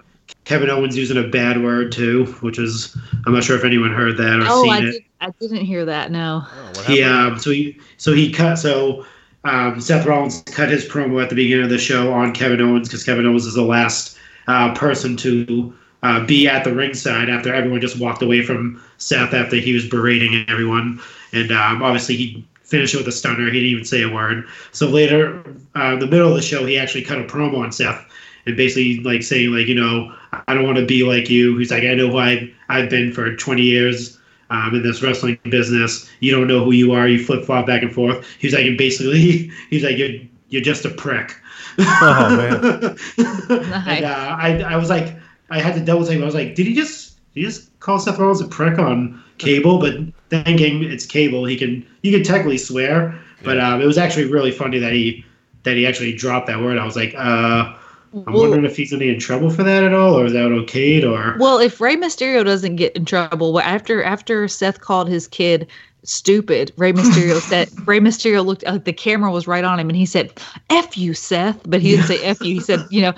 Kevin 0.47 0.69
Owens 0.69 0.95
using 0.95 1.17
a 1.17 1.27
bad 1.27 1.61
word 1.61 1.91
too, 1.91 2.25
which 2.39 2.57
is 2.57 2.95
I'm 3.25 3.33
not 3.33 3.43
sure 3.43 3.57
if 3.57 3.65
anyone 3.65 3.93
heard 3.93 4.15
that 4.15 4.39
or 4.39 4.45
Oh, 4.47 4.63
seen 4.63 4.71
I 4.71 4.79
it. 4.79 4.91
did, 4.91 5.03
I 5.19 5.29
didn't 5.41 5.65
hear 5.65 5.83
that. 5.83 6.09
No. 6.09 6.41
Oh, 6.49 6.67
what 6.73 6.85
He 6.85 6.99
happened? 7.01 7.33
um, 7.33 7.39
so 7.39 7.51
he 7.51 7.77
so 7.97 8.13
he 8.13 8.31
cut 8.31 8.55
so 8.55 9.05
um, 9.43 9.81
Seth 9.81 10.05
Rollins 10.05 10.43
cut 10.45 10.69
his 10.69 10.87
promo 10.87 11.21
at 11.21 11.27
the 11.29 11.35
beginning 11.35 11.65
of 11.65 11.69
the 11.69 11.77
show 11.77 12.13
on 12.13 12.31
Kevin 12.33 12.61
Owens 12.61 12.87
because 12.87 13.03
Kevin 13.03 13.25
Owens 13.25 13.45
is 13.45 13.55
the 13.55 13.61
last 13.61 14.17
uh, 14.47 14.73
person 14.73 15.17
to 15.17 15.73
uh, 16.03 16.25
be 16.25 16.47
at 16.47 16.63
the 16.63 16.73
ringside 16.73 17.29
after 17.29 17.53
everyone 17.53 17.81
just 17.81 17.99
walked 17.99 18.21
away 18.21 18.41
from 18.41 18.81
Seth 18.99 19.33
after 19.33 19.57
he 19.57 19.73
was 19.73 19.85
berating 19.89 20.45
everyone, 20.47 21.01
and 21.33 21.51
um, 21.51 21.83
obviously 21.83 22.15
he 22.15 22.45
finished 22.63 22.93
it 22.93 22.97
with 22.97 23.07
a 23.07 23.11
stunner. 23.11 23.45
He 23.47 23.51
didn't 23.59 23.69
even 23.69 23.83
say 23.85 24.01
a 24.03 24.09
word. 24.09 24.47
So 24.71 24.87
later, 24.87 25.43
uh, 25.75 25.93
in 25.93 25.99
the 25.99 26.07
middle 26.07 26.29
of 26.29 26.35
the 26.35 26.41
show, 26.41 26.65
he 26.65 26.77
actually 26.77 27.03
cut 27.03 27.17
a 27.19 27.23
promo 27.23 27.57
on 27.59 27.71
Seth 27.73 28.05
and 28.47 28.57
basically 28.57 28.99
like 29.01 29.23
saying 29.23 29.51
like 29.51 29.67
you 29.67 29.75
know 29.75 30.13
I 30.47 30.53
don't 30.53 30.65
want 30.65 30.77
to 30.77 30.85
be 30.85 31.03
like 31.03 31.29
you. 31.29 31.57
He's 31.57 31.71
like 31.71 31.83
I 31.83 31.93
know 31.93 32.09
who 32.09 32.17
I 32.17 32.51
I've 32.69 32.89
been 32.89 33.11
for 33.11 33.35
20 33.35 33.61
years 33.61 34.17
um, 34.49 34.75
in 34.75 34.83
this 34.83 35.01
wrestling 35.01 35.39
business. 35.43 36.09
You 36.19 36.31
don't 36.31 36.47
know 36.47 36.63
who 36.63 36.71
you 36.71 36.93
are. 36.93 37.07
You 37.07 37.23
flip 37.23 37.45
flop 37.45 37.65
back 37.65 37.83
and 37.83 37.93
forth. 37.93 38.25
He's 38.39 38.53
like, 38.53 38.65
and 38.65 38.77
basically, 38.77 39.51
he's 39.69 39.83
like, 39.83 39.97
you're 39.97 40.21
you're 40.49 40.61
just 40.61 40.85
a 40.85 40.89
prick. 40.89 41.35
Oh, 41.79 42.35
man. 42.35 42.97
and 43.87 44.05
uh, 44.05 44.37
I 44.39 44.63
I 44.67 44.77
was 44.77 44.89
like, 44.89 45.15
I 45.49 45.59
had 45.59 45.75
to 45.75 45.81
double 45.81 46.05
take. 46.05 46.21
I 46.21 46.25
was 46.25 46.35
like, 46.35 46.55
did 46.55 46.65
he 46.65 46.73
just 46.73 47.17
did 47.33 47.41
he 47.41 47.45
just 47.45 47.77
call 47.79 47.99
Seth 47.99 48.17
Rollins 48.17 48.41
a 48.41 48.47
prick 48.47 48.79
on 48.79 49.21
cable, 49.37 49.79
but 49.79 49.95
thinking 50.29 50.83
it's 50.83 51.05
cable, 51.05 51.45
he 51.45 51.57
can 51.57 51.85
you 52.01 52.11
can 52.11 52.23
technically 52.23 52.57
swear. 52.57 53.19
But 53.43 53.59
um, 53.59 53.81
it 53.81 53.85
was 53.85 53.97
actually 53.97 54.25
really 54.25 54.51
funny 54.51 54.79
that 54.79 54.93
he 54.93 55.23
that 55.63 55.75
he 55.75 55.85
actually 55.85 56.13
dropped 56.13 56.47
that 56.47 56.59
word. 56.59 56.77
I 56.77 56.85
was 56.85 56.95
like, 56.95 57.13
uh, 57.15 57.75
I'm 58.13 58.33
Well- 58.33 58.43
wondering 58.43 58.65
if 58.65 58.77
he's 58.77 58.91
gonna 58.91 58.99
be 59.01 59.09
in 59.09 59.19
trouble 59.19 59.49
for 59.49 59.63
that 59.63 59.83
at 59.83 59.93
all, 59.93 60.15
or 60.19 60.25
is 60.25 60.33
that 60.33 60.49
okayed, 60.49 61.03
or 61.03 61.35
Well, 61.39 61.59
if 61.59 61.81
Rey 61.81 61.95
Mysterio 61.95 62.43
doesn't 62.45 62.77
get 62.77 62.95
in 62.95 63.05
trouble, 63.05 63.59
after 63.59 64.03
after 64.03 64.47
Seth 64.47 64.79
called 64.81 65.09
his 65.09 65.27
kid 65.27 65.67
stupid, 66.07 66.73
Rey 66.77 66.93
Mysterio 66.93 67.39
said 67.49 67.69
Rey 67.87 67.99
Mysterio 67.99 68.43
looked 68.45 68.65
like 68.65 68.85
the 68.85 68.93
camera 68.93 69.31
was 69.31 69.47
right 69.47 69.63
on 69.63 69.79
him, 69.79 69.89
and 69.89 69.95
he 69.95 70.05
said 70.05 70.33
"f 70.69 70.97
you, 70.97 71.13
Seth," 71.13 71.59
but 71.69 71.81
he 71.81 71.91
didn't 71.91 72.05
say 72.07 72.23
"f 72.23 72.41
you." 72.41 72.55
He 72.55 72.59
said, 72.59 72.85
you 72.89 73.01
know, 73.01 73.13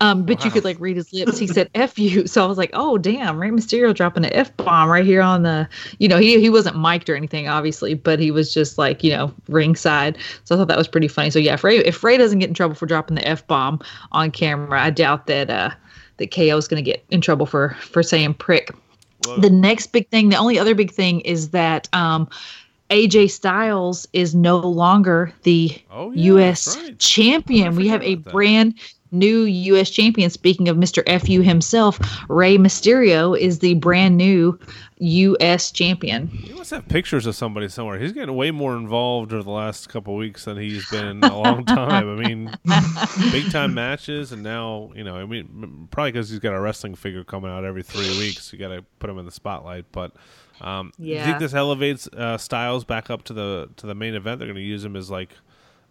um, 0.00 0.24
but 0.24 0.44
you 0.44 0.50
could 0.50 0.64
like 0.64 0.78
read 0.80 0.96
his 0.96 1.12
lips. 1.12 1.38
He 1.38 1.46
said 1.46 1.70
"f 1.74 1.98
you," 1.98 2.26
so 2.26 2.44
I 2.44 2.46
was 2.46 2.58
like, 2.58 2.70
oh 2.74 2.98
damn, 2.98 3.38
Rey 3.38 3.50
Mysterio 3.50 3.94
dropping 3.94 4.24
an 4.24 4.32
f 4.32 4.54
bomb 4.56 4.90
right 4.90 5.04
here 5.04 5.22
on 5.22 5.42
the, 5.42 5.68
you 5.98 6.08
know, 6.08 6.18
he 6.18 6.40
he 6.40 6.50
wasn't 6.50 6.76
mic'd 6.76 7.08
or 7.08 7.16
anything, 7.16 7.48
obviously, 7.48 7.94
but 7.94 8.18
he 8.18 8.30
was 8.30 8.52
just 8.52 8.78
like 8.78 9.02
you 9.02 9.10
know 9.10 9.32
ringside. 9.48 10.18
So 10.44 10.54
I 10.54 10.58
thought 10.58 10.68
that 10.68 10.78
was 10.78 10.88
pretty 10.88 11.08
funny. 11.08 11.30
So 11.30 11.38
yeah, 11.38 11.54
if 11.54 11.64
Rey 11.64 11.78
if 11.78 12.02
Rey 12.04 12.16
doesn't 12.16 12.38
get 12.38 12.48
in 12.48 12.54
trouble 12.54 12.74
for 12.74 12.86
dropping 12.86 13.14
the 13.16 13.26
f 13.26 13.46
bomb 13.46 13.80
on 14.12 14.30
camera, 14.30 14.82
I 14.82 14.90
doubt 14.90 15.26
that. 15.26 15.50
uh 15.50 15.70
that 16.18 16.30
KO 16.30 16.56
is 16.56 16.68
going 16.68 16.82
to 16.82 16.88
get 16.88 17.04
in 17.10 17.20
trouble 17.20 17.46
for 17.46 17.70
for 17.80 18.02
saying 18.02 18.34
prick. 18.34 18.70
Well- 19.26 19.38
the 19.40 19.50
next 19.50 19.88
big 19.92 20.08
thing, 20.08 20.28
the 20.28 20.36
only 20.36 20.58
other 20.58 20.74
big 20.74 20.90
thing 20.90 21.20
is 21.20 21.50
that 21.50 21.88
um, 21.92 22.28
AJ 22.90 23.30
Styles 23.30 24.06
is 24.12 24.34
no 24.34 24.58
longer 24.58 25.32
the 25.42 25.76
Oh, 25.90 26.10
yeah, 26.12 26.24
U.S. 26.24 26.76
right. 26.76 26.98
champion. 26.98 27.74
We 27.76 27.88
have 27.88 28.02
a 28.02 28.16
that. 28.16 28.32
brand 28.32 28.74
new 29.12 29.42
U.S. 29.42 29.90
champion. 29.90 30.30
Speaking 30.30 30.68
of 30.68 30.76
Mr. 30.76 31.02
FU 31.20 31.40
himself, 31.42 31.98
Rey 32.28 32.56
Mysterio 32.58 33.38
is 33.38 33.60
the 33.60 33.74
brand 33.74 34.16
new 34.16 34.58
U.S. 34.98 35.70
champion. 35.70 36.28
He 36.28 36.52
must 36.54 36.70
have 36.70 36.86
pictures 36.88 37.26
of 37.26 37.34
somebody 37.34 37.68
somewhere. 37.68 37.98
He's 37.98 38.12
getting 38.12 38.34
way 38.36 38.50
more 38.50 38.76
involved 38.76 39.32
over 39.32 39.42
the 39.42 39.50
last 39.50 39.88
couple 39.88 40.14
of 40.14 40.18
weeks 40.18 40.44
than 40.44 40.56
he's 40.56 40.88
been 40.90 41.06
in 41.06 41.24
a 41.24 41.38
long 41.38 41.64
time. 41.66 42.08
I 42.18 42.22
mean, 42.26 42.50
big 43.32 43.50
time 43.50 43.74
matches, 43.74 44.32
and 44.32 44.42
now 44.42 44.92
you 44.94 45.04
know. 45.04 45.16
I 45.16 45.26
mean, 45.26 45.88
probably 45.90 46.12
because 46.12 46.30
he's 46.30 46.38
got 46.38 46.54
a 46.54 46.60
wrestling 46.60 46.94
figure 46.94 47.24
coming 47.24 47.50
out 47.50 47.64
every 47.64 47.82
three 47.82 48.16
weeks. 48.18 48.52
You 48.52 48.58
got 48.58 48.68
to 48.68 48.82
put 48.98 49.10
him 49.10 49.18
in 49.18 49.24
the 49.24 49.32
spotlight. 49.32 49.86
But 49.92 50.12
um, 50.60 50.92
do 50.98 51.04
you 51.06 51.14
Yeah. 51.14 51.26
think 51.26 51.38
this 51.40 51.54
elevates 51.54 52.06
uh, 52.08 52.38
Styles 52.38 52.84
back 52.84 53.10
up 53.10 53.24
to 53.24 53.32
the 53.32 53.68
to 53.76 53.86
the 53.86 53.94
main 53.94 54.14
event? 54.14 54.38
They're 54.38 54.48
going 54.48 54.56
to 54.56 54.62
use 54.62 54.84
him 54.84 54.96
as 54.96 55.10
like. 55.10 55.30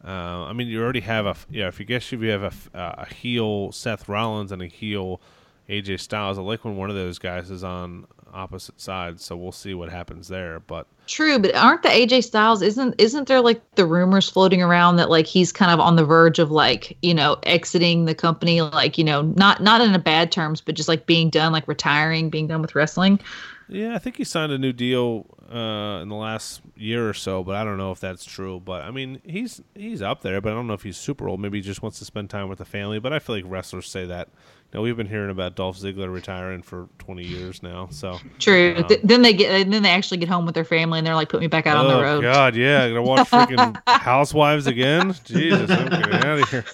Uh, 0.03 0.45
I 0.45 0.53
mean, 0.53 0.67
you 0.67 0.81
already 0.81 1.01
have 1.01 1.25
a 1.25 1.35
yeah. 1.49 1.67
If 1.67 1.79
you 1.79 1.85
guess 1.85 2.11
if 2.11 2.21
you 2.21 2.29
have 2.29 2.43
a, 2.43 2.77
uh, 2.77 3.05
a 3.07 3.13
heel 3.13 3.71
Seth 3.71 4.09
Rollins 4.09 4.51
and 4.51 4.61
a 4.61 4.67
heel 4.67 5.21
AJ 5.69 5.99
Styles, 5.99 6.37
I 6.37 6.41
like 6.41 6.65
when 6.65 6.75
one 6.75 6.89
of 6.89 6.95
those 6.95 7.19
guys 7.19 7.51
is 7.51 7.63
on 7.63 8.07
opposite 8.33 8.79
sides. 8.79 9.23
So 9.23 9.35
we'll 9.35 9.51
see 9.51 9.73
what 9.73 9.89
happens 9.89 10.27
there. 10.27 10.59
But 10.59 10.87
True, 11.07 11.37
but 11.39 11.53
aren't 11.55 11.83
the 11.83 11.89
AJ 11.89 12.23
Styles 12.23 12.61
isn't 12.61 12.95
isn't 12.97 13.27
there 13.27 13.41
like 13.41 13.61
the 13.75 13.85
rumors 13.85 14.29
floating 14.29 14.61
around 14.61 14.95
that 14.95 15.09
like 15.09 15.27
he's 15.27 15.51
kind 15.51 15.71
of 15.71 15.79
on 15.79 15.95
the 15.95 16.05
verge 16.05 16.39
of 16.39 16.51
like, 16.51 16.97
you 17.01 17.13
know, 17.13 17.37
exiting 17.43 18.05
the 18.05 18.15
company 18.15 18.61
like, 18.61 18.97
you 18.97 19.03
know, 19.03 19.21
not 19.21 19.61
not 19.61 19.81
in 19.81 19.93
a 19.93 19.99
bad 19.99 20.31
terms, 20.31 20.61
but 20.61 20.75
just 20.75 20.89
like 20.89 21.05
being 21.05 21.29
done 21.29 21.51
like 21.51 21.67
retiring, 21.67 22.29
being 22.29 22.47
done 22.47 22.61
with 22.61 22.75
wrestling. 22.75 23.19
Yeah, 23.67 23.95
I 23.95 23.99
think 23.99 24.17
he 24.17 24.23
signed 24.23 24.51
a 24.51 24.57
new 24.57 24.73
deal 24.73 25.25
uh, 25.51 26.01
in 26.01 26.09
the 26.09 26.15
last 26.15 26.61
year 26.75 27.09
or 27.09 27.13
so, 27.13 27.43
but 27.43 27.55
I 27.55 27.63
don't 27.63 27.77
know 27.77 27.91
if 27.91 27.99
that's 27.99 28.25
true. 28.25 28.59
But 28.59 28.83
I 28.83 28.91
mean, 28.91 29.21
he's 29.23 29.61
he's 29.75 30.01
up 30.01 30.21
there, 30.21 30.41
but 30.41 30.51
I 30.51 30.55
don't 30.55 30.67
know 30.67 30.73
if 30.73 30.83
he's 30.83 30.97
super 30.97 31.27
old. 31.27 31.39
Maybe 31.39 31.57
he 31.57 31.61
just 31.61 31.81
wants 31.81 31.99
to 31.99 32.05
spend 32.05 32.29
time 32.29 32.49
with 32.49 32.59
the 32.59 32.65
family. 32.65 32.99
But 32.99 33.13
I 33.13 33.19
feel 33.19 33.35
like 33.35 33.45
wrestlers 33.47 33.87
say 33.87 34.05
that. 34.05 34.29
You 34.71 34.77
know, 34.77 34.83
we've 34.83 34.95
been 34.95 35.07
hearing 35.07 35.31
about 35.31 35.55
Dolph 35.55 35.77
Ziggler 35.77 36.11
retiring 36.11 36.61
for 36.61 36.87
20 36.99 37.25
years 37.25 37.61
now. 37.61 37.89
So 37.91 38.19
True. 38.39 38.75
Um, 38.77 38.87
Th- 38.87 39.01
then 39.03 39.21
they 39.21 39.33
get 39.33 39.51
and 39.51 39.73
then 39.73 39.83
they 39.83 39.89
actually 39.89 40.17
get 40.17 40.29
home 40.29 40.45
with 40.45 40.55
their 40.55 40.63
family 40.63 40.99
and 40.99 41.05
they're 41.05 41.15
like 41.15 41.27
put 41.27 41.41
me 41.41 41.47
back 41.47 41.67
out 41.67 41.75
on 41.75 41.89
the 41.89 41.95
road. 41.95 42.03
oh 42.03 42.13
road. 42.13 42.21
God, 42.21 42.55
yeah, 42.55 42.87
gonna 42.87 43.01
watch 43.01 43.29
freaking 43.29 43.77
Housewives 43.85 44.67
again. 44.67 45.13
Jesus, 45.25 45.69
I'm 45.69 45.89
getting 45.89 46.13
out 46.13 46.39
of 46.39 46.49
here. 46.49 46.65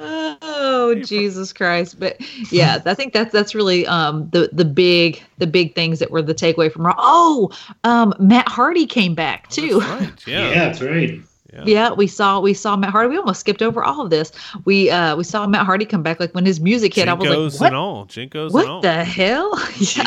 Oh 0.00 0.94
Jesus 0.94 1.52
Christ! 1.52 1.98
But 1.98 2.16
yeah, 2.52 2.80
I 2.86 2.94
think 2.94 3.12
that's 3.12 3.32
that's 3.32 3.54
really 3.54 3.86
um 3.86 4.28
the 4.30 4.48
the 4.52 4.64
big 4.64 5.22
the 5.38 5.46
big 5.46 5.74
things 5.74 5.98
that 5.98 6.10
were 6.10 6.22
the 6.22 6.34
takeaway 6.34 6.70
from 6.70 6.86
Raw. 6.86 6.94
Oh, 6.96 7.50
um, 7.84 8.14
Matt 8.20 8.48
Hardy 8.48 8.86
came 8.86 9.14
back 9.14 9.48
too. 9.48 9.80
That's 9.80 10.00
right. 10.00 10.26
yeah. 10.26 10.48
Yeah. 10.48 10.54
that's 10.54 10.80
right. 10.80 11.20
Yeah. 11.52 11.62
Yeah, 11.64 11.92
we 11.92 12.06
saw 12.06 12.40
we 12.40 12.52
saw 12.52 12.76
Matt 12.76 12.90
Hardy. 12.90 13.08
We 13.10 13.16
almost 13.16 13.40
skipped 13.40 13.62
over 13.62 13.82
all 13.82 14.02
of 14.04 14.10
this. 14.10 14.32
We 14.66 14.90
uh 14.90 15.16
we 15.16 15.24
saw 15.24 15.46
Matt 15.46 15.64
Hardy 15.64 15.86
come 15.86 16.02
back 16.02 16.20
like 16.20 16.34
when 16.34 16.44
his 16.44 16.60
music 16.60 16.94
hit. 16.94 17.08
I 17.08 17.14
was 17.14 17.28
like, 17.28 17.60
what? 17.60 17.66
and 17.68 17.76
all. 17.76 18.06
JNCOs 18.06 18.54
and 18.54 18.68
all. 18.68 18.74
What 18.76 18.82
the 18.82 19.04
hell? 19.04 19.58
yeah, 19.78 20.04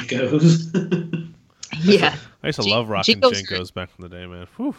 She 1.80 1.98
yeah. 1.98 2.16
I 2.44 2.48
used 2.48 2.60
to 2.60 2.64
Jin- 2.66 2.74
love 2.74 2.90
rocking 2.90 3.20
JNCOs- 3.22 3.48
JNCOs 3.48 3.74
back 3.74 3.90
in 3.98 4.04
the 4.04 4.10
day, 4.10 4.26
man. 4.28 4.48
Whew. 4.58 4.76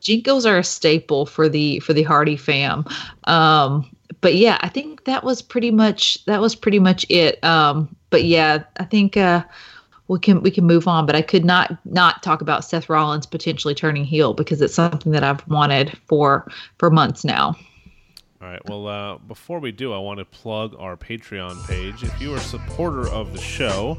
JNCOs 0.00 0.46
are 0.50 0.58
a 0.58 0.64
staple 0.64 1.26
for 1.26 1.48
the 1.48 1.80
for 1.80 1.92
the 1.92 2.02
Hardy 2.02 2.36
fam. 2.36 2.86
Um, 3.24 3.94
but 4.22 4.34
yeah, 4.34 4.58
I 4.62 4.68
think 4.68 5.04
that 5.04 5.22
was 5.22 5.42
pretty 5.42 5.70
much 5.70 6.24
that 6.24 6.40
was 6.40 6.54
pretty 6.54 6.78
much 6.78 7.04
it. 7.10 7.42
Um, 7.44 7.94
but 8.08 8.24
yeah, 8.24 8.64
I 8.78 8.84
think 8.84 9.16
uh, 9.16 9.44
we 10.10 10.18
can 10.18 10.42
we 10.42 10.50
can 10.50 10.64
move 10.64 10.88
on. 10.88 11.06
But 11.06 11.14
I 11.14 11.22
could 11.22 11.44
not 11.44 11.78
not 11.86 12.22
talk 12.22 12.40
about 12.42 12.64
Seth 12.64 12.88
Rollins 12.88 13.26
potentially 13.26 13.74
turning 13.74 14.04
heel 14.04 14.34
because 14.34 14.60
it's 14.60 14.74
something 14.74 15.12
that 15.12 15.22
I've 15.22 15.46
wanted 15.48 15.96
for 16.06 16.50
for 16.78 16.90
months 16.90 17.24
now. 17.24 17.56
All 18.42 18.48
right. 18.48 18.68
Well, 18.68 18.86
uh, 18.88 19.18
before 19.18 19.60
we 19.60 19.70
do, 19.70 19.92
I 19.92 19.98
want 19.98 20.18
to 20.18 20.24
plug 20.24 20.74
our 20.78 20.96
Patreon 20.96 21.66
page. 21.68 22.02
If 22.02 22.20
you 22.20 22.32
are 22.32 22.38
a 22.38 22.40
supporter 22.40 23.06
of 23.08 23.32
the 23.34 23.40
show, 23.40 23.98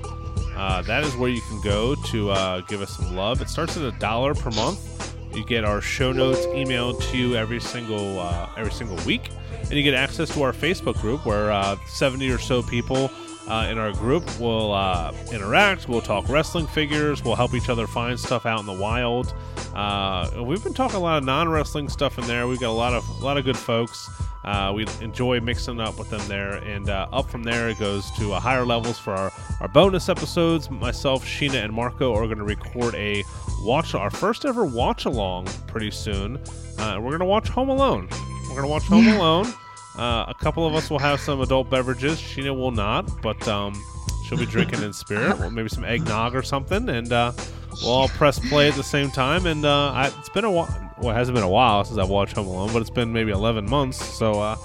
uh, 0.55 0.81
that 0.81 1.03
is 1.03 1.15
where 1.15 1.29
you 1.29 1.41
can 1.41 1.61
go 1.61 1.95
to 1.95 2.31
uh, 2.31 2.61
give 2.61 2.81
us 2.81 2.97
some 2.97 3.15
love. 3.15 3.41
It 3.41 3.49
starts 3.49 3.77
at 3.77 3.83
a 3.83 3.97
dollar 3.99 4.33
per 4.33 4.49
month. 4.51 5.15
You 5.35 5.45
get 5.45 5.63
our 5.63 5.79
show 5.79 6.11
notes 6.11 6.45
emailed 6.47 7.01
to 7.11 7.17
you 7.17 7.35
every 7.35 7.61
single 7.61 8.19
uh, 8.19 8.49
every 8.57 8.73
single 8.73 8.97
week, 9.05 9.29
and 9.61 9.71
you 9.71 9.83
get 9.83 9.93
access 9.93 10.33
to 10.33 10.41
our 10.41 10.51
Facebook 10.51 10.99
group 10.99 11.25
where 11.25 11.51
uh, 11.51 11.77
70 11.87 12.29
or 12.31 12.37
so 12.37 12.61
people 12.63 13.09
uh, 13.47 13.67
in 13.69 13.77
our 13.77 13.91
group 13.91 14.23
We'll 14.39 14.71
uh, 14.73 15.13
interact. 15.31 15.87
We'll 15.87 16.01
talk 16.01 16.27
wrestling 16.29 16.67
figures. 16.67 17.23
We'll 17.23 17.35
help 17.35 17.53
each 17.53 17.69
other 17.69 17.87
find 17.87 18.19
stuff 18.19 18.45
out 18.45 18.59
in 18.59 18.65
the 18.65 18.73
wild. 18.73 19.33
Uh, 19.75 20.43
we've 20.43 20.63
been 20.63 20.73
talking 20.73 20.97
a 20.97 20.99
lot 20.99 21.17
of 21.17 21.23
non-wrestling 21.23 21.89
stuff 21.89 22.17
in 22.17 22.25
there. 22.25 22.47
We've 22.47 22.59
got 22.59 22.69
a 22.69 22.71
lot 22.71 22.93
of 22.93 23.07
a 23.07 23.23
lot 23.23 23.37
of 23.37 23.45
good 23.45 23.57
folks. 23.57 24.09
Uh, 24.43 24.71
we 24.75 24.87
enjoy 25.01 25.39
mixing 25.39 25.79
up 25.79 25.99
with 25.99 26.09
them 26.09 26.21
there, 26.27 26.53
and 26.55 26.89
uh, 26.89 27.07
up 27.13 27.29
from 27.29 27.43
there 27.43 27.69
it 27.69 27.77
goes 27.77 28.09
to 28.17 28.33
uh, 28.33 28.39
higher 28.39 28.65
levels 28.65 28.97
for 28.97 29.13
our, 29.13 29.31
our 29.59 29.67
bonus 29.67 30.09
episodes. 30.09 30.69
Myself, 30.71 31.23
Sheena, 31.23 31.63
and 31.63 31.71
Marco 31.71 32.13
are 32.15 32.25
going 32.25 32.39
to 32.39 32.43
record 32.43 32.95
a 32.95 33.23
watch 33.61 33.93
our 33.93 34.09
first 34.09 34.45
ever 34.45 34.65
watch 34.65 35.05
along 35.05 35.45
pretty 35.67 35.91
soon. 35.91 36.37
Uh, 36.79 36.97
we're 36.99 37.11
going 37.11 37.19
to 37.19 37.25
watch 37.25 37.49
Home 37.49 37.69
Alone. 37.69 38.07
We're 38.43 38.55
going 38.55 38.63
to 38.63 38.67
watch 38.67 38.83
Home 38.83 39.07
Alone. 39.07 39.53
Uh, 39.97 40.25
a 40.27 40.33
couple 40.33 40.65
of 40.65 40.73
us 40.73 40.89
will 40.89 40.99
have 40.99 41.19
some 41.19 41.41
adult 41.41 41.69
beverages. 41.69 42.19
Sheena 42.19 42.55
will 42.55 42.71
not, 42.71 43.21
but 43.21 43.45
um, 43.47 43.81
she'll 44.25 44.37
be 44.37 44.45
drinking 44.45 44.81
in 44.83 44.93
spirit. 44.93 45.37
Well, 45.37 45.51
maybe 45.51 45.69
some 45.69 45.83
eggnog 45.83 46.33
or 46.35 46.41
something, 46.43 46.87
and 46.89 47.11
uh, 47.11 47.33
we'll 47.81 47.91
all 47.91 48.07
press 48.07 48.39
play 48.39 48.69
at 48.69 48.75
the 48.75 48.83
same 48.83 49.11
time. 49.11 49.45
And 49.45 49.65
uh, 49.65 49.91
I, 49.91 50.07
it's 50.19 50.29
been 50.29 50.45
a 50.45 50.51
while. 50.51 50.93
Well, 50.97 51.11
it 51.11 51.17
hasn't 51.17 51.35
been 51.35 51.43
a 51.43 51.49
while 51.49 51.83
since 51.83 51.97
I've 51.97 52.09
watched 52.09 52.35
Home 52.35 52.47
Alone, 52.47 52.71
but 52.71 52.81
it's 52.81 52.89
been 52.89 53.11
maybe 53.11 53.31
11 53.31 53.69
months. 53.69 53.97
So 54.17 54.39
uh, 54.39 54.55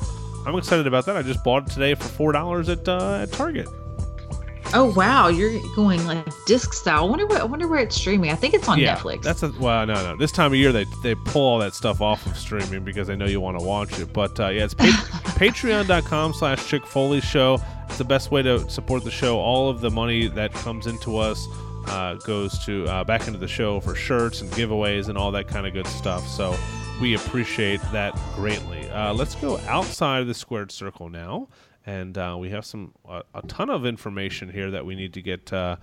I'm 0.47 0.57
excited 0.57 0.87
about 0.87 1.07
that. 1.07 1.17
I 1.17 1.23
just 1.23 1.43
bought 1.43 1.69
it 1.69 1.73
today 1.73 1.95
for 1.95 2.05
four 2.05 2.33
dollars 2.33 2.69
at 2.69 2.89
uh, 2.89 3.21
at 3.23 3.33
Target. 3.33 3.69
Oh 4.75 4.93
wow, 4.97 5.29
you're 5.29 5.61
going 5.75 6.05
like 6.07 6.27
disc 6.47 6.73
style. 6.73 7.05
I 7.05 7.09
wonder 7.09 7.27
where 7.27 7.41
I 7.41 7.45
wonder 7.45 7.69
where 7.69 7.81
it's 7.81 7.97
streaming. 7.97 8.31
I 8.31 8.35
think 8.35 8.55
it's 8.55 8.69
on 8.69 8.79
yeah, 8.79 8.97
Netflix. 8.97 9.23
That's 9.23 9.43
a 9.43 9.53
well, 9.59 9.87
no, 9.87 9.95
no. 9.95 10.17
This 10.17 10.33
time 10.33 10.53
of 10.53 10.59
year, 10.59 10.73
they 10.73 10.85
they 11.03 11.15
pull 11.15 11.43
all 11.43 11.59
that 11.59 11.75
stuff 11.75 12.01
off 12.01 12.27
of 12.27 12.37
streaming 12.37 12.85
because 12.85 13.07
they 13.07 13.17
know 13.17 13.27
you 13.27 13.41
want 13.41 13.59
to 13.59 13.65
watch 13.65 13.99
it. 13.99 14.13
But 14.13 14.39
uh, 14.39 14.49
yeah, 14.49 14.65
it's 14.65 14.75
pa- 14.75 14.85
Patreon.com/slash 15.39 16.67
Chick 16.67 16.87
Foley 16.87 17.21
Show. 17.21 17.61
It's 17.87 17.99
the 17.99 18.05
best 18.05 18.31
way 18.31 18.43
to 18.43 18.69
support 18.69 19.05
the 19.05 19.11
show. 19.11 19.39
All 19.39 19.71
of 19.71 19.81
the 19.81 19.91
money 19.91 20.27
that 20.29 20.53
comes 20.53 20.87
into 20.87 21.17
us 21.17 21.47
uh, 21.87 22.15
goes 22.15 22.59
to 22.67 22.87
uh, 22.87 23.05
back 23.05 23.27
into 23.27 23.39
the 23.39 23.49
show 23.49 23.81
for 23.81 23.95
shirts 23.95 24.41
and 24.41 24.51
giveaways 24.53 25.09
and 25.09 25.17
all 25.17 25.31
that 25.31 25.49
kind 25.49 25.67
of 25.67 25.73
good 25.73 25.87
stuff. 25.87 26.27
So 26.27 26.57
we 27.01 27.15
appreciate 27.15 27.81
that 27.93 28.19
greatly. 28.35 28.89
Uh, 28.91 29.13
let's 29.15 29.35
go 29.37 29.59
outside 29.69 30.23
of 30.23 30.27
the 30.27 30.35
squared 30.35 30.73
circle 30.73 31.09
now, 31.09 31.49
and 31.87 32.19
uh, 32.19 32.37
we 32.39 32.51
have 32.51 32.65
some 32.67 32.93
uh, 33.09 33.23
a 33.35 33.43
ton 33.43 33.71
of 33.71 33.87
information 33.87 34.51
here 34.51 34.71
that 34.73 34.85
we 34.85 34.95
need 34.95 35.15
to 35.15 35.23
get. 35.23 35.53
Uh, 35.53 35.77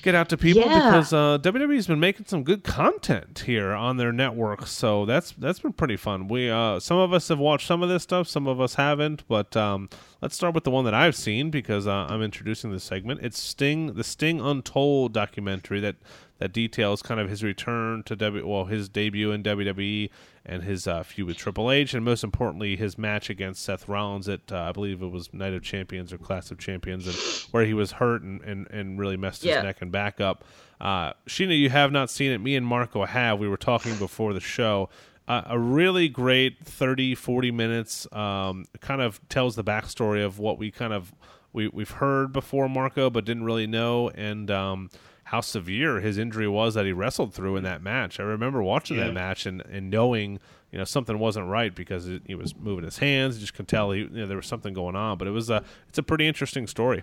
get 0.00 0.14
out 0.14 0.30
to 0.30 0.36
people 0.38 0.62
Yeah. 0.62 0.90
because 0.90 1.12
uh, 1.12 1.36
WWE's 1.42 1.86
been 1.86 2.00
making 2.00 2.24
some 2.26 2.42
good 2.42 2.64
content 2.64 3.42
here 3.44 3.72
on 3.72 3.98
their 3.98 4.12
network. 4.12 4.66
So 4.66 5.04
that's 5.04 5.32
that's 5.32 5.58
been 5.58 5.74
pretty 5.74 5.96
fun. 5.96 6.26
We 6.26 6.48
uh, 6.50 6.80
some 6.80 6.96
of 6.96 7.12
us 7.12 7.28
have 7.28 7.38
watched 7.38 7.66
some 7.66 7.82
of 7.82 7.90
this 7.90 8.02
stuff, 8.02 8.26
some 8.26 8.46
of 8.46 8.60
us 8.62 8.74
haven't. 8.76 9.28
But 9.28 9.54
um, 9.56 9.90
let's 10.22 10.34
start 10.34 10.54
with 10.54 10.64
the 10.64 10.70
one 10.70 10.86
that 10.86 10.94
I've 10.94 11.14
seen 11.16 11.50
because 11.50 11.86
uh, 11.86 12.06
I'm 12.08 12.22
introducing 12.22 12.72
this 12.72 12.84
segment. 12.84 13.20
It's 13.22 13.38
Sting, 13.38 13.92
the 13.94 14.04
Sting 14.04 14.40
Untold 14.40 15.12
documentary 15.12 15.80
that 15.80 15.96
that 16.38 16.52
details 16.52 17.02
kind 17.02 17.20
of 17.20 17.28
his 17.28 17.42
return 17.44 18.02
to 18.04 18.16
W, 18.16 18.46
well, 18.48 18.64
his 18.64 18.88
debut 18.88 19.32
in 19.32 19.42
WWE 19.42 20.08
and 20.46 20.62
his 20.62 20.86
uh, 20.86 21.02
feud 21.02 21.26
with 21.28 21.36
Triple 21.38 21.70
H, 21.70 21.94
and 21.94 22.04
most 22.04 22.22
importantly, 22.24 22.76
his 22.76 22.98
match 22.98 23.30
against 23.30 23.62
Seth 23.62 23.88
Rollins 23.88 24.28
at 24.28 24.52
uh, 24.52 24.58
I 24.62 24.72
believe 24.72 25.02
it 25.02 25.06
was 25.10 25.32
Night 25.32 25.54
of 25.54 25.62
Champions 25.62 26.12
or 26.12 26.18
Class 26.18 26.50
of 26.50 26.58
Champions, 26.58 27.06
and 27.06 27.16
where 27.52 27.64
he 27.64 27.72
was 27.74 27.92
hurt 27.92 28.22
and, 28.22 28.42
and, 28.42 28.66
and 28.70 28.98
really 28.98 29.16
messed 29.16 29.42
his 29.42 29.50
Yeah. 29.50 29.62
neck 29.62 29.80
and 29.80 29.90
back 29.90 30.20
up. 30.20 30.44
Uh, 30.80 31.12
Sheena, 31.26 31.58
you 31.58 31.70
have 31.70 31.92
not 31.92 32.10
seen 32.10 32.30
it. 32.30 32.38
Me 32.38 32.56
and 32.56 32.66
Marco 32.66 33.04
have. 33.04 33.38
We 33.38 33.48
were 33.48 33.56
talking 33.56 33.96
before 33.96 34.34
the 34.34 34.40
show. 34.40 34.90
Uh, 35.26 35.40
a 35.46 35.58
really 35.58 36.08
great 36.10 36.58
30, 36.62 37.14
40 37.14 37.50
minutes. 37.50 38.06
Um, 38.12 38.66
kind 38.80 39.00
of 39.00 39.26
tells 39.30 39.56
the 39.56 39.64
backstory 39.64 40.22
of 40.22 40.38
what 40.38 40.58
we 40.58 40.70
kind 40.70 40.92
of 40.92 41.14
we 41.54 41.68
we've 41.68 41.92
heard 41.92 42.32
before 42.34 42.68
Marco, 42.68 43.08
but 43.08 43.24
didn't 43.24 43.44
really 43.44 43.66
know, 43.66 44.10
and 44.10 44.50
um, 44.50 44.90
how 45.34 45.40
severe 45.40 45.98
his 45.98 46.16
injury 46.16 46.46
was 46.46 46.74
that 46.74 46.86
he 46.86 46.92
wrestled 46.92 47.34
through 47.34 47.56
in 47.56 47.64
that 47.64 47.82
match. 47.82 48.20
I 48.20 48.22
remember 48.22 48.62
watching 48.62 48.98
Yeah. 48.98 49.06
that 49.06 49.14
match 49.14 49.46
and, 49.46 49.62
and 49.62 49.90
knowing 49.90 50.38
you 50.70 50.78
know 50.78 50.84
something 50.84 51.18
wasn't 51.18 51.48
right 51.48 51.74
because 51.74 52.06
it, 52.08 52.22
he 52.24 52.36
was 52.36 52.54
moving 52.56 52.84
his 52.84 52.98
hands. 52.98 53.34
You 53.36 53.40
just 53.40 53.54
could 53.54 53.66
tell 53.66 53.90
he, 53.90 54.02
you 54.02 54.08
know, 54.10 54.26
there 54.26 54.36
was 54.36 54.46
something 54.46 54.72
going 54.72 54.94
on. 54.94 55.18
But 55.18 55.26
it 55.26 55.32
was 55.32 55.50
a 55.50 55.64
it's 55.88 55.98
a 55.98 56.04
pretty 56.04 56.28
interesting 56.28 56.68
story. 56.68 57.02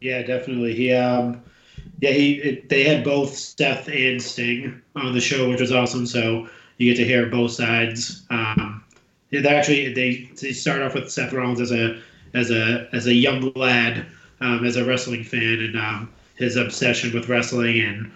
Yeah, 0.00 0.22
definitely. 0.22 0.74
He, 0.74 0.92
um, 0.92 1.40
yeah, 2.00 2.10
he. 2.10 2.34
It, 2.34 2.68
they 2.68 2.82
had 2.82 3.04
both 3.04 3.36
Seth 3.36 3.86
and 3.88 4.20
Sting 4.20 4.82
on 4.96 5.12
the 5.14 5.20
show, 5.20 5.48
which 5.48 5.60
was 5.60 5.70
awesome. 5.70 6.06
So 6.06 6.48
you 6.78 6.92
get 6.92 6.96
to 7.00 7.04
hear 7.06 7.26
both 7.26 7.52
sides. 7.52 8.26
Um, 8.30 8.82
they 9.30 9.46
actually 9.46 9.92
they 9.92 10.28
they 10.40 10.50
start 10.52 10.82
off 10.82 10.94
with 10.94 11.12
Seth 11.12 11.32
Rollins 11.32 11.60
as 11.60 11.70
a 11.70 12.00
as 12.34 12.50
a 12.50 12.88
as 12.92 13.06
a 13.06 13.14
young 13.14 13.52
lad, 13.54 14.04
um, 14.40 14.64
as 14.64 14.74
a 14.76 14.84
wrestling 14.84 15.22
fan, 15.22 15.60
and 15.60 15.76
um, 15.78 16.12
his 16.40 16.56
obsession 16.56 17.12
with 17.12 17.28
wrestling, 17.28 17.80
and 17.80 18.10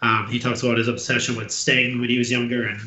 um, 0.00 0.28
he 0.28 0.38
talks 0.38 0.62
about 0.62 0.78
his 0.78 0.88
obsession 0.88 1.36
with 1.36 1.50
Sting 1.50 2.00
when 2.00 2.08
he 2.08 2.16
was 2.16 2.30
younger, 2.30 2.66
and 2.68 2.80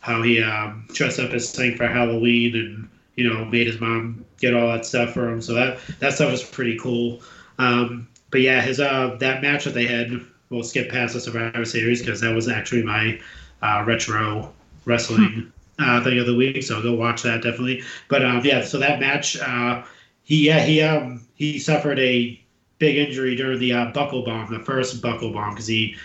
how 0.00 0.22
he 0.22 0.42
um, 0.42 0.86
dressed 0.92 1.18
up 1.18 1.30
as 1.30 1.48
Sting 1.48 1.76
for 1.76 1.88
Halloween, 1.88 2.54
and 2.54 2.88
you 3.16 3.28
know 3.28 3.44
made 3.46 3.66
his 3.66 3.80
mom 3.80 4.24
get 4.38 4.54
all 4.54 4.70
that 4.70 4.86
stuff 4.86 5.12
for 5.14 5.28
him. 5.28 5.40
So 5.40 5.54
that 5.54 5.78
that 5.98 6.12
stuff 6.12 6.30
was 6.30 6.44
pretty 6.44 6.78
cool. 6.78 7.22
Um, 7.58 8.06
but 8.30 8.42
yeah, 8.42 8.60
his 8.60 8.78
uh, 8.78 9.16
that 9.18 9.42
match 9.42 9.64
that 9.64 9.74
they 9.74 9.86
had. 9.86 10.20
We'll 10.48 10.62
skip 10.62 10.92
past 10.92 11.14
the 11.14 11.20
Survivor 11.20 11.64
Series 11.64 12.02
because 12.02 12.20
that 12.20 12.32
was 12.32 12.48
actually 12.48 12.84
my 12.84 13.18
uh, 13.62 13.82
retro 13.84 14.52
wrestling 14.84 15.52
uh, 15.80 16.04
thing 16.04 16.20
of 16.20 16.26
the 16.26 16.36
week. 16.36 16.62
So 16.62 16.80
go 16.80 16.94
watch 16.94 17.22
that 17.22 17.42
definitely. 17.42 17.82
But 18.06 18.24
um, 18.24 18.42
yeah, 18.44 18.62
so 18.62 18.78
that 18.78 19.00
match, 19.00 19.36
uh, 19.40 19.82
he 20.22 20.46
yeah 20.46 20.60
he 20.60 20.82
um 20.82 21.26
he 21.34 21.58
suffered 21.58 21.98
a 21.98 22.40
big 22.78 22.96
injury 22.96 23.34
during 23.36 23.58
the 23.58 23.72
uh, 23.72 23.86
buckle 23.86 24.22
bomb, 24.22 24.52
the 24.52 24.60
first 24.60 25.00
buckle 25.02 25.32
bomb, 25.32 25.50
because 25.50 25.66
he 25.66 25.96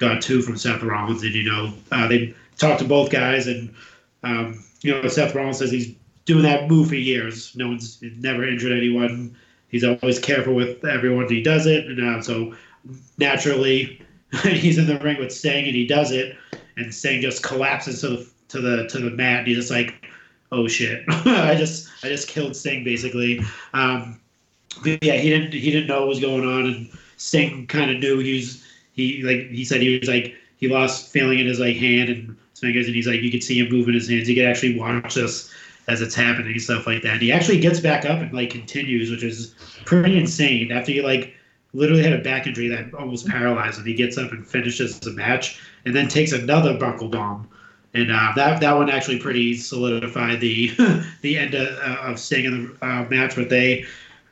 got 0.00 0.22
two 0.22 0.42
from 0.42 0.56
Seth 0.56 0.82
Rollins, 0.82 1.22
and 1.22 1.34
you 1.34 1.50
know 1.50 1.72
uh, 1.92 2.08
they 2.08 2.34
talked 2.56 2.80
to 2.80 2.88
both 2.88 3.10
guys, 3.10 3.46
and 3.46 3.74
um, 4.22 4.64
you 4.82 4.92
know 4.92 5.08
Seth 5.08 5.34
Rollins 5.34 5.58
says 5.58 5.70
he's 5.70 5.94
doing 6.24 6.42
that 6.42 6.68
move 6.68 6.88
for 6.88 6.94
years. 6.94 7.54
No 7.56 7.68
one's 7.68 7.98
never 8.02 8.46
injured 8.46 8.72
anyone. 8.72 9.36
He's 9.68 9.84
always 9.84 10.18
careful 10.18 10.54
with 10.54 10.84
everyone 10.84 11.28
he 11.28 11.42
does 11.42 11.66
it, 11.66 11.86
and 11.86 12.00
uh, 12.00 12.22
so 12.22 12.54
naturally 13.18 14.00
he's 14.42 14.78
in 14.78 14.86
the 14.86 14.98
ring 14.98 15.18
with 15.18 15.32
Sting 15.32 15.66
and 15.66 15.74
he 15.74 15.86
does 15.86 16.10
it, 16.10 16.36
and 16.76 16.94
Sting 16.94 17.20
just 17.20 17.42
collapses 17.42 18.00
to 18.00 18.08
the 18.08 18.30
to 18.48 18.60
the 18.60 18.88
to 18.88 18.98
the 18.98 19.10
mat. 19.10 19.40
And 19.40 19.48
he's 19.48 19.56
just 19.56 19.70
like, 19.70 20.06
"Oh 20.52 20.68
shit! 20.68 21.04
I 21.08 21.54
just 21.54 21.88
I 22.02 22.08
just 22.08 22.28
killed 22.28 22.56
Sting 22.56 22.84
basically." 22.84 23.40
Um, 23.72 24.20
yeah, 24.84 25.14
he 25.14 25.30
didn't 25.30 25.52
he 25.52 25.70
didn't 25.70 25.88
know 25.88 26.00
what 26.00 26.08
was 26.08 26.20
going 26.20 26.44
on, 26.44 26.66
and 26.66 26.90
Sting 27.16 27.66
kind 27.66 27.90
of 27.90 27.98
knew 27.98 28.18
he 28.18 28.34
was 28.34 28.64
he 28.92 29.22
like 29.22 29.48
he 29.50 29.64
said 29.64 29.80
he 29.80 29.98
was 29.98 30.08
like 30.08 30.34
he 30.56 30.68
lost 30.68 31.12
feeling 31.12 31.38
in 31.38 31.46
his 31.46 31.60
like 31.60 31.76
hand 31.76 32.08
and 32.10 32.36
fingers, 32.58 32.86
and 32.86 32.94
he's 32.94 33.06
like 33.06 33.22
you 33.22 33.30
could 33.30 33.44
see 33.44 33.58
him 33.58 33.70
moving 33.70 33.94
his 33.94 34.08
hands. 34.08 34.28
You 34.28 34.34
could 34.34 34.46
actually 34.46 34.78
watch 34.78 35.14
this 35.14 35.52
as 35.86 36.00
it's 36.00 36.14
happening 36.14 36.52
and 36.52 36.62
stuff 36.62 36.86
like 36.86 37.02
that. 37.02 37.14
And 37.14 37.22
he 37.22 37.32
actually 37.32 37.60
gets 37.60 37.80
back 37.80 38.04
up 38.04 38.20
and 38.20 38.32
like 38.32 38.50
continues, 38.50 39.10
which 39.10 39.22
is 39.22 39.54
pretty 39.84 40.18
insane. 40.18 40.72
After 40.72 40.92
he 40.92 41.02
like 41.02 41.34
literally 41.72 42.02
had 42.02 42.12
a 42.12 42.22
back 42.22 42.46
injury 42.46 42.68
that 42.68 42.94
almost 42.94 43.28
paralyzed 43.28 43.78
him, 43.78 43.84
he 43.84 43.94
gets 43.94 44.16
up 44.16 44.32
and 44.32 44.46
finishes 44.46 44.98
the 45.00 45.12
match, 45.12 45.60
and 45.84 45.94
then 45.94 46.08
takes 46.08 46.32
another 46.32 46.78
buckle 46.78 47.08
bomb. 47.08 47.48
And 47.92 48.10
uh, 48.10 48.32
that 48.34 48.60
that 48.60 48.76
one 48.76 48.90
actually 48.90 49.20
pretty 49.20 49.56
solidified 49.56 50.40
the 50.40 50.72
the 51.22 51.38
end 51.38 51.54
of, 51.54 51.68
uh, 51.78 52.10
of 52.10 52.18
Sting 52.18 52.44
in 52.44 52.76
the 52.80 52.86
uh, 52.86 53.06
match. 53.08 53.36
But 53.36 53.50
they 53.50 53.84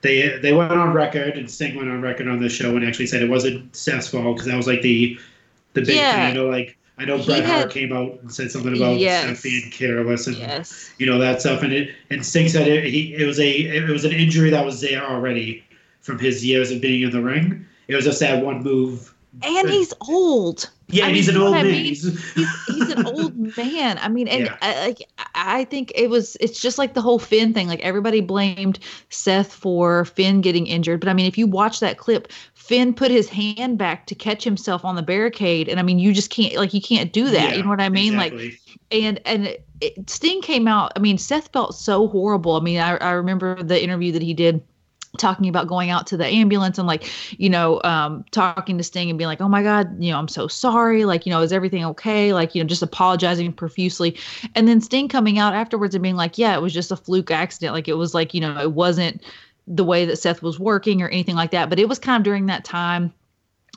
they 0.03 0.39
they 0.39 0.53
went 0.53 0.73
on 0.73 0.93
record, 0.93 1.37
and 1.37 1.51
Sting 1.51 1.75
went 1.77 1.89
on 1.89 2.01
record 2.03 2.29
on 2.29 2.41
the 2.41 2.49
show 2.49 2.77
and 2.77 2.85
actually 2.85 3.07
said 3.07 3.23
it 3.23 3.31
wasn't 3.31 3.75
Seth's 3.75 4.09
fault 4.09 4.37
because 4.37 4.47
that 4.49 4.57
was 4.57 4.67
like 4.67 4.83
the 4.83 5.19
the 5.75 5.81
big 5.81 5.97
Yeah. 5.97 6.13
thing. 6.13 6.23
I 6.23 6.33
know 6.33 6.47
like 6.49 6.77
I 6.99 7.05
know 7.05 7.17
He 7.19 7.27
Bret 7.27 7.45
Hart 7.45 7.71
came 7.71 7.93
out 7.93 8.19
and 8.21 8.33
said 8.33 8.51
something 8.51 8.77
about 8.77 8.99
Yes. 8.99 9.25
Seth 9.25 9.43
being 9.43 9.71
careless 9.71 10.27
and 10.27 10.37
Yes. 10.37 10.91
you 10.99 11.07
know 11.07 11.19
that 11.19 11.41
stuff. 11.41 11.63
And 11.63 11.73
it 11.73 11.95
and 12.11 12.25
Sting 12.25 12.49
said 12.49 12.69
it, 12.69 12.85
he 12.85 13.15
it 13.15 13.27
was 13.27 13.39
a 13.41 13.49
it 13.51 13.89
was 13.89 14.05
an 14.05 14.13
injury 14.13 14.51
that 14.51 14.65
was 14.65 14.81
there 14.81 15.03
already 15.03 15.65
from 16.01 16.19
his 16.19 16.45
years 16.45 16.71
of 16.71 16.81
being 16.81 17.03
in 17.03 17.11
the 17.11 17.23
ring. 17.23 17.65
It 17.89 17.95
was 17.95 18.05
just 18.05 18.21
that 18.21 18.45
one 18.45 18.63
move. 18.63 19.12
And 19.43 19.69
he's 19.71 19.95
old. 20.09 20.69
Yeah, 20.89 21.05
I 21.05 21.07
and 21.09 21.17
he's 21.17 21.29
an 21.29 21.39
old 21.39 21.55
I 21.55 21.63
man. 21.63 21.73
mean? 21.73 21.85
He's- 21.87 22.03
he's, 22.67 22.91
an 22.91 23.07
old 23.07 23.35
man. 23.57 23.99
I 23.99 24.09
mean, 24.09 24.29
and 24.29 24.45
Yeah. 24.45 24.57
I, 24.61 24.87
like 24.89 25.09
I 25.35 25.65
think 25.65 25.91
it 25.95 26.11
was 26.11 26.37
it's 26.39 26.61
just 26.61 26.77
like 26.77 26.93
the 26.93 27.01
whole 27.01 27.19
Finn 27.19 27.55
thing. 27.55 27.67
Like 27.67 27.81
everybody 27.81 28.21
blamed 28.21 28.79
Seth 29.09 29.53
for 29.53 30.05
Finn 30.05 30.43
getting 30.43 30.67
injured, 30.67 31.01
but 31.01 31.09
I 31.09 31.15
mean, 31.15 31.25
if 31.27 31.39
you 31.39 31.47
watch 31.47 31.81
that 31.81 31.97
clip, 31.97 32.31
Finn 32.53 32.93
put 32.93 33.11
his 33.11 33.29
hand 33.31 33.79
back 33.79 34.07
to 34.09 34.15
catch 34.15 34.45
himself 34.45 34.85
on 34.85 34.97
the 34.97 35.03
barricade, 35.03 35.67
and 35.69 35.81
I 35.81 35.83
mean, 35.83 35.99
you 35.99 36.13
just 36.13 36.29
can't 36.29 36.55
like 36.57 36.75
you 36.75 36.83
can't 36.83 37.11
do 37.13 37.25
that. 37.31 37.51
Yeah, 37.53 37.55
you 37.57 37.63
know 37.63 37.71
what 37.71 37.81
I 37.81 37.89
mean? 37.89 38.17
Like 38.19 38.35
and 38.91 39.19
and 39.25 39.57
it, 39.81 40.11
Sting 40.11 40.43
came 40.43 40.69
out. 40.69 40.93
I 40.95 40.99
mean, 40.99 41.17
Seth 41.17 41.51
felt 41.53 41.75
so 41.75 42.07
horrible. 42.07 42.55
I 42.57 42.61
mean, 42.61 42.79
I, 42.79 42.97
I 42.99 43.13
remember 43.13 43.63
the 43.63 43.83
interview 43.83 44.13
that 44.13 44.23
he 44.23 44.35
did 44.35 44.63
talking 45.19 45.49
about 45.49 45.67
going 45.67 45.91
out 45.91 46.07
to 46.07 46.17
the 46.17 46.27
ambulance 46.27 46.79
and 46.79 46.87
like 46.89 47.11
you 47.39 47.51
know 47.51 47.81
um 47.85 48.25
talking 48.31 48.79
to 48.79 48.85
Sting 48.85 49.11
and 49.11 49.19
being 49.19 49.29
like 49.29 49.43
oh 49.43 49.49
my 49.49 49.63
god 49.63 50.03
you 50.03 50.11
know 50.11 50.19
I'm 50.19 50.29
so 50.29 50.49
sorry. 50.49 51.05
Like 51.05 51.27
you 51.27 51.31
know 51.31 51.43
is 51.43 51.53
everything 51.53 51.85
okay? 51.85 52.33
Like 52.33 52.55
you 52.55 52.63
know 52.63 52.67
just 52.69 52.83
apologizing 52.83 53.53
profusely. 53.53 54.17
And 54.55 54.67
then 54.67 54.81
Sting 54.81 55.09
coming 55.09 55.39
out 55.39 55.53
afterwards 55.55 55.95
and 55.95 56.03
being 56.03 56.17
like 56.17 56.39
yeah 56.39 56.57
it 56.57 56.63
was 56.63 56.73
just 56.73 56.91
a 56.93 56.97
fluke 56.97 57.31
accident. 57.31 57.75
Like 57.75 57.89
it 57.89 57.95
was 57.95 58.15
like 58.15 58.33
you 58.33 58.41
know 58.41 58.59
it 58.59 58.73
wasn't 58.73 59.23
the 59.67 59.85
way 59.85 60.05
that 60.07 60.17
Seth 60.17 60.43
was 60.43 60.59
working 60.59 61.03
or 61.03 61.09
anything 61.09 61.37
like 61.37 61.51
that. 61.53 61.69
But 61.69 61.79
it 61.79 61.89
was 61.89 61.99
kind 61.99 62.17
of 62.21 62.25
during 62.25 62.47
that 62.47 62.65
time. 62.65 63.13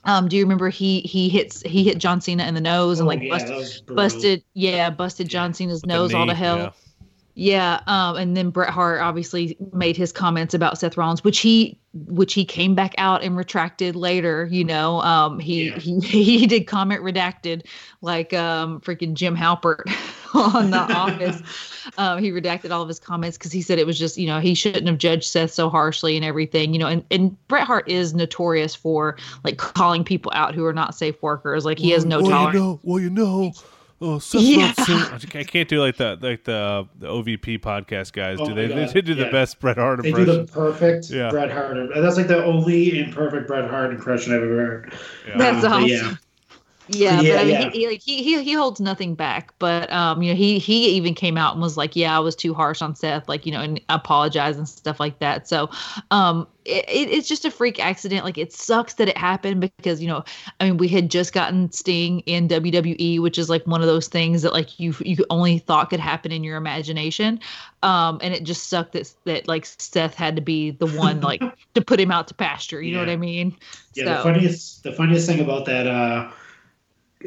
Um 0.06 0.30
do 0.30 0.38
you 0.38 0.44
remember 0.44 0.70
he 0.70 1.02
he 1.02 1.28
hits 1.30 1.62
he 1.64 1.84
hit 1.84 1.98
John 1.98 2.22
Cena 2.22 2.46
in 2.46 2.54
the 2.54 2.62
nose 2.62 3.00
and 3.00 3.08
Oh, 3.08 3.10
like 3.10 3.22
yeah, 3.22 3.30
busted 3.30 3.50
that 3.50 3.56
was 3.58 3.82
brutal. 3.82 4.04
busted 4.06 4.44
yeah 4.54 4.90
busted 4.90 5.28
John 5.28 5.54
Cena's 5.54 5.82
With 5.82 5.90
nose 5.90 6.14
all 6.14 6.26
knee, 6.26 6.30
to 6.30 6.36
hell. 6.36 6.58
yeah. 6.58 6.70
Yeah, 7.38 7.82
um, 7.86 8.16
and 8.16 8.36
then 8.36 8.50
Bret 8.50 8.70
Hart 8.70 9.02
obviously 9.02 9.58
made 9.74 9.98
his 9.98 10.14
comments 10.14 10.54
about 10.54 10.78
Seth 10.78 10.96
Rollins, 10.96 11.22
which 11.22 11.40
he 11.40 11.78
which 11.94 12.34
he 12.34 12.46
came 12.46 12.76
back 12.76 12.96
out 12.98 13.24
and 13.24 13.36
retracted 13.36 13.96
later. 13.96 14.48
You 14.50 14.64
know, 14.64 15.02
um, 15.02 15.40
he 15.40 15.68
Yeah. 15.68 15.78
he 15.78 16.00
he 16.38 16.48
did 16.48 16.66
comment 16.66 17.04
redacted 17.04 17.66
like 18.02 18.34
um, 18.34 18.80
freaking 18.80 19.16
Jim 19.16 19.36
Halpert 19.36 19.84
on 20.34 20.72
The 20.72 20.80
Office. 20.80 21.42
Um, 22.00 22.18
he 22.18 22.32
redacted 22.32 22.72
all 22.72 22.82
of 22.82 22.88
his 22.88 23.00
comments 23.00 23.38
because 23.38 23.52
he 23.52 23.62
said 23.62 23.78
it 23.78 23.86
was 23.86 23.98
just 23.98 24.18
you 24.18 24.26
know 24.26 24.40
he 24.40 24.56
shouldn't 24.56 24.88
have 24.88 24.98
judged 24.98 25.26
Seth 25.26 25.54
so 25.54 25.70
harshly 25.70 26.16
and 26.16 26.26
everything. 26.26 26.74
You 26.74 26.80
know, 26.80 26.88
and 26.88 27.06
and 27.12 27.48
Bret 27.48 27.68
Hart 27.68 27.88
is 27.88 28.16
notorious 28.16 28.74
for 28.74 29.18
like 29.44 29.58
calling 29.58 30.04
people 30.04 30.32
out 30.34 30.56
who 30.56 30.66
are 30.66 30.74
not 30.74 30.96
safe 30.96 31.22
workers. 31.22 31.64
Like 31.64 31.78
he 31.78 31.92
has 31.92 32.04
no 32.04 32.22
well, 32.22 32.32
tolerance. 32.32 32.56
You 32.56 32.60
know, 32.60 32.80
well, 32.84 33.00
you 33.00 33.10
know, 33.12 33.54
uh, 34.02 34.20
Seth 34.20 34.42
Yeah. 34.42 34.74
Rollins- 34.88 35.26
I 35.36 35.44
can't 35.44 35.70
do 35.70 35.80
like 35.80 35.98
the 35.98 36.18
like 36.22 36.44
the 36.44 36.88
the 37.00 37.08
OVP 37.08 37.60
podcast 37.60 38.12
guys 38.14 38.38
Oh 38.40 38.46
do. 38.46 38.56
my 38.56 38.62
They, 38.62 38.68
God, 38.68 38.90
they 38.94 39.02
do 39.02 39.16
the 39.16 39.24
yeah. 39.26 39.32
best 39.32 39.60
Bret 39.60 39.78
Hart 39.78 40.00
impression. 40.06 40.26
They 40.26 40.34
do 40.34 40.40
impression. 40.42 40.46
the 40.66 40.72
perfect 40.72 41.10
Yeah. 41.10 41.30
Bret 41.30 41.52
Hart. 41.52 41.78
and 41.78 42.04
That's 42.04 42.18
like 42.18 42.28
the 42.28 42.44
only 42.44 43.00
imperfect 43.00 43.48
Bret 43.48 43.70
Hart 43.70 43.92
impression 43.92 44.34
I've 44.34 44.44
ever 44.44 44.56
heard. 44.56 44.94
Yeah. 45.28 45.38
That's 45.38 45.64
Um, 45.66 45.74
awesome. 45.74 45.88
Yeah, 45.90 46.16
Yeah, 46.88 47.22
Yeah, 47.22 47.34
but 47.34 47.40
I 47.42 47.44
mean, 47.46 47.52
yeah. 47.54 47.70
He, 47.72 47.80
he 47.80 47.88
like 47.88 48.02
he, 48.02 48.24
he 48.24 48.44
he 48.44 48.54
holds 48.54 48.80
nothing 48.80 49.16
back. 49.16 49.54
But 49.60 49.92
um, 49.92 50.22
you 50.22 50.32
know, 50.32 50.36
he 50.38 50.60
he 50.60 50.90
even 50.92 51.14
came 51.14 51.38
out 51.38 51.54
and 51.54 51.62
was 51.62 51.78
like, 51.78 51.96
"Yeah, 51.96 52.16
I 52.16 52.20
was 52.20 52.36
too 52.36 52.54
harsh 52.54 52.82
on 52.82 52.96
Seth," 52.96 53.28
like 53.28 53.46
you 53.46 53.52
know, 53.52 53.62
and 53.62 53.82
apologize 53.90 54.58
and 54.58 54.68
stuff 54.70 55.00
like 55.00 55.20
that. 55.20 55.48
So, 55.48 55.70
um, 56.12 56.48
it, 56.66 56.86
it, 56.88 57.10
it's 57.10 57.28
just 57.28 57.44
a 57.46 57.52
freak 57.52 57.80
accident. 57.84 58.24
Like 58.24 58.38
it 58.38 58.54
sucks 58.54 58.96
that 58.96 59.08
it 59.10 59.18
happened 59.18 59.62
because 59.78 60.02
you 60.02 60.08
know, 60.08 60.24
I 60.60 60.66
mean, 60.66 60.78
we 60.78 60.88
had 60.88 61.10
just 61.10 61.34
gotten 61.34 61.72
Sting 61.72 62.20
in 62.22 62.48
WWE, 62.48 63.20
which 63.20 63.38
is 63.40 63.50
like 63.50 63.66
one 63.66 63.82
of 63.82 63.88
those 63.88 64.08
things 64.08 64.44
that 64.44 64.54
like 64.54 64.80
you 64.80 64.94
you 65.00 65.26
only 65.32 65.58
thought 65.60 65.90
could 65.90 66.00
happen 66.00 66.32
in 66.32 66.44
your 66.44 66.58
imagination. 66.58 67.40
Um, 67.82 68.20
and 68.22 68.34
it 68.34 68.44
just 68.44 68.68
sucked 68.70 68.94
that 68.94 69.12
that 69.26 69.48
like 69.48 69.66
Seth 69.66 70.14
had 70.16 70.36
to 70.36 70.42
be 70.42 70.72
the 70.72 70.88
one 70.88 71.22
like 71.22 71.42
to 71.74 71.82
put 71.82 72.00
him 72.00 72.12
out 72.12 72.28
to 72.28 72.34
pasture. 72.36 72.82
You 72.82 72.94
know 72.94 73.00
what 73.00 73.10
I 73.10 73.16
mean? 73.18 73.56
yeah. 73.96 74.06
The 74.06 74.18
So- 74.18 74.24
funniest, 74.24 74.84
the 74.84 74.92
funniest 74.94 75.28
thing 75.28 75.40
about 75.40 75.66
that 75.66 75.88
uh, 75.88 76.30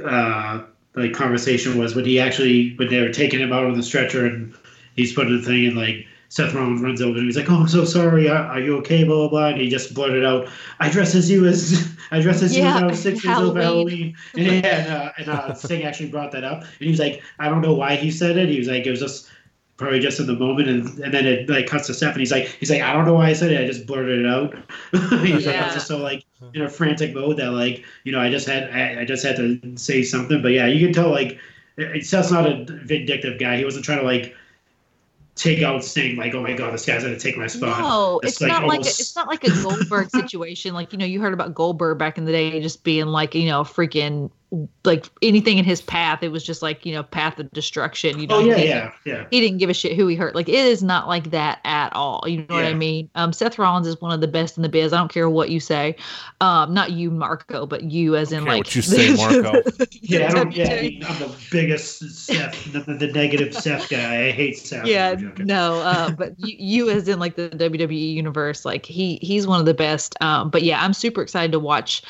uh, 0.05 0.63
like 0.95 1.13
conversation 1.13 1.79
was 1.79 1.95
when 1.95 2.05
he 2.05 2.19
actually 2.21 2.75
when 2.77 2.89
they 2.89 3.01
were 3.01 3.13
taking 3.13 3.41
him 3.41 3.53
out 3.53 3.65
on 3.65 3.75
the 3.75 3.83
stretcher 3.83 4.27
and 4.27 4.55
he's 4.97 5.13
putting 5.13 5.37
the 5.37 5.43
thing 5.43 5.67
and 5.67 5.77
like 5.77 6.07
Seth 6.31 6.53
Rollins 6.53 6.83
runs 6.83 7.01
over 7.01 7.17
and 7.17 7.27
he's 7.27 7.37
like, 7.37 7.51
"Oh, 7.51 7.61
I'm 7.61 7.69
so 7.69 7.85
sorry. 7.85 8.29
Are, 8.29 8.45
are 8.45 8.61
you 8.61 8.77
okay?" 8.79 9.03
Blah 9.05 9.17
blah 9.17 9.29
blah. 9.29 9.47
And 9.49 9.61
he 9.61 9.69
just 9.69 9.95
blurted 9.95 10.25
out, 10.25 10.49
"I 10.79 10.91
dress 10.91 11.15
as 11.15 11.31
you 11.31 11.47
as 11.47 11.97
I 12.11 12.21
dress 12.21 12.43
as 12.43 12.55
you 12.55 12.63
Yeah, 12.63 12.75
when 12.75 12.85
I 12.85 12.87
was 12.89 13.03
six 13.03 13.25
years 13.25 13.39
old 13.39 13.57
for 13.57 13.63
Halloween. 13.63 14.15
Halloween." 14.35 14.55
And, 14.55 14.67
and, 14.67 14.93
uh, 14.93 15.13
and 15.17 15.29
uh, 15.29 15.55
Sting 15.55 15.85
actually 15.85 16.11
brought 16.11 16.33
that 16.33 16.45
up, 16.45 16.63
and 16.63 16.71
he 16.81 16.91
was 16.91 17.01
like, 17.01 17.23
"I 17.39 17.49
don't 17.49 17.63
know 17.63 17.73
why 17.75 17.97
he 17.97 18.11
said 18.11 18.37
it." 18.37 18.51
He 18.51 18.59
was 18.59 18.69
like, 18.69 18.87
"It 18.87 18.91
was 18.91 19.01
just." 19.01 19.31
Probably 19.79 20.01
just 20.01 20.19
in 20.21 20.27
the 20.27 20.35
moment, 20.35 20.69
and, 20.69 20.99
and 20.99 21.15
then 21.15 21.25
it 21.25 21.49
like 21.49 21.67
cuts 21.69 21.87
to 21.87 21.95
Seth, 21.95 22.11
and 22.13 22.19
he's 22.21 22.33
like, 22.33 22.49
he's 22.49 22.69
like, 22.69 22.83
I 22.83 22.93
don't 22.93 23.05
know 23.05 23.15
why 23.15 23.29
I 23.29 23.33
said 23.33 23.53
it, 23.53 23.61
I 23.63 23.65
just 23.65 23.87
blurted 23.87 24.19
it 24.19 24.27
out. 24.27 24.53
he's 25.25 25.47
like, 25.47 25.55
Yeah. 25.55 25.67
was 25.67 25.75
just 25.75 25.87
so 25.87 25.99
like 25.99 26.25
in 26.53 26.63
a 26.63 26.69
frantic 26.69 27.15
mode 27.15 27.37
that 27.37 27.53
like, 27.53 27.85
you 28.03 28.11
know, 28.11 28.19
I 28.21 28.29
just 28.29 28.47
had, 28.49 28.71
I, 28.73 29.03
I 29.03 29.05
just 29.05 29.25
had 29.25 29.37
to 29.37 29.61
say 29.77 30.03
something. 30.03 30.43
But 30.43 30.49
yeah, 30.49 30.67
you 30.67 30.85
can 30.85 30.93
tell 30.93 31.11
like, 31.11 31.39
it- 31.77 32.05
Seth's 32.05 32.33
not 32.33 32.45
a 32.47 32.65
vindictive 32.85 33.39
guy. 33.39 33.57
He 33.57 33.65
wasn't 33.65 33.85
trying 33.85 34.01
to 34.01 34.05
like 34.05 34.35
take 35.37 35.63
out 35.63 35.85
Sting 35.85 36.17
like, 36.17 36.35
oh 36.35 36.43
my 36.43 36.55
god, 36.55 36.75
this 36.75 36.85
guy's 36.85 37.05
gonna 37.05 37.17
take 37.17 37.37
my 37.37 37.47
spot. 37.47 37.79
No, 37.79 38.19
It's 38.25 38.33
it's, 38.33 38.41
like 38.41 38.49
not 38.51 38.63
like 38.63 38.71
a, 38.81 38.83
almost- 38.83 39.01
it's 39.01 39.15
not 39.15 39.29
like 39.29 39.45
a 39.45 39.63
Goldberg 39.63 40.11
situation. 40.11 40.75
Like 40.75 40.93
you 40.93 40.99
know, 40.99 41.07
you 41.07 41.21
heard 41.21 41.33
about 41.35 41.55
Goldberg 41.55 41.99
back 41.99 42.19
in 42.19 42.25
the 42.25 42.33
day, 42.33 42.61
just 42.61 42.83
being 42.83 43.07
like 43.07 43.37
you 43.37 43.47
know, 43.47 43.63
freaking 43.63 44.31
like 44.85 45.07
anything 45.21 45.59
in 45.59 45.65
his 45.65 45.83
path. 45.83 46.23
It 46.23 46.29
was 46.29 46.43
just 46.43 46.63
like 46.63 46.87
you 46.87 46.95
know, 46.95 47.03
path 47.03 47.39
of 47.39 47.51
destruction. 47.53 48.19
You 48.19 48.27
know, 48.27 48.37
Oh 48.37 48.41
yeah, 48.41 48.57
he, 48.57 48.69
yeah, 48.69 48.93
yeah. 49.05 49.27
he 49.31 49.41
didn't 49.41 49.59
give 49.59 49.69
a 49.69 49.75
shit 49.75 49.95
who 49.97 50.07
he 50.07 50.17
hurt. 50.17 50.35
Like 50.35 50.49
it 50.49 50.55
is 50.55 50.83
not 50.83 51.07
like 51.07 51.31
that 51.33 51.61
at 51.65 51.95
all. 51.95 52.25
You 52.27 52.39
know 52.39 52.55
what 52.55 52.65
I 52.65 52.73
mean? 52.75 53.11
Um, 53.15 53.33
Seth 53.33 53.59
Rollins 53.59 53.87
is 53.87 54.01
one 54.01 54.13
of 54.13 54.21
the 54.21 54.29
best 54.29 54.57
in 54.57 54.63
the 54.63 54.69
biz. 54.69 54.93
I 54.93 54.99
don't 54.99 55.13
care 55.13 55.29
what 55.29 55.51
you 55.51 55.61
say. 55.61 55.97
Um, 56.41 56.73
not 56.73 56.93
you, 56.93 57.11
Marco, 57.11 57.67
but 57.67 57.83
you 57.85 58.17
as 58.17 58.33
in 58.33 58.45
like 58.45 58.59
what 58.65 58.75
you 58.75 58.83
say, 58.83 59.15
Marco. 59.17 59.63
Yeah, 59.91 60.29
I 60.29 60.31
don't, 60.33 60.57
yeah, 60.57 60.65
I 60.65 60.69
WWE. 60.69 60.83
mean, 60.83 61.05
I'm 61.05 61.19
the 61.19 61.37
biggest 61.51 61.99
Seth, 62.11 62.73
the, 62.73 62.81
the 62.81 63.09
negative 63.09 63.53
Seth 63.55 63.89
guy. 63.91 64.27
I 64.29 64.31
hate 64.31 64.57
Seth. 64.59 64.87
yeah 64.87 65.15
no 65.39 65.81
uh 65.81 66.11
but 66.13 66.33
you, 66.39 66.57
you 66.59 66.91
as 66.91 67.09
in 67.09 67.19
like 67.19 67.37
the 67.37 67.49
wwe 67.51 68.13
universe 68.15 68.65
like 68.65 68.87
he 68.87 69.19
he's 69.23 69.47
one 69.47 69.61
of 69.61 69.67
the 69.67 69.75
best 69.75 70.15
um 70.23 70.51
but 70.51 70.63
yeah 70.63 70.83
i'm 70.83 70.93
super 70.93 71.23
excited 71.23 71.53
to 71.53 71.59
watch 71.59 72.03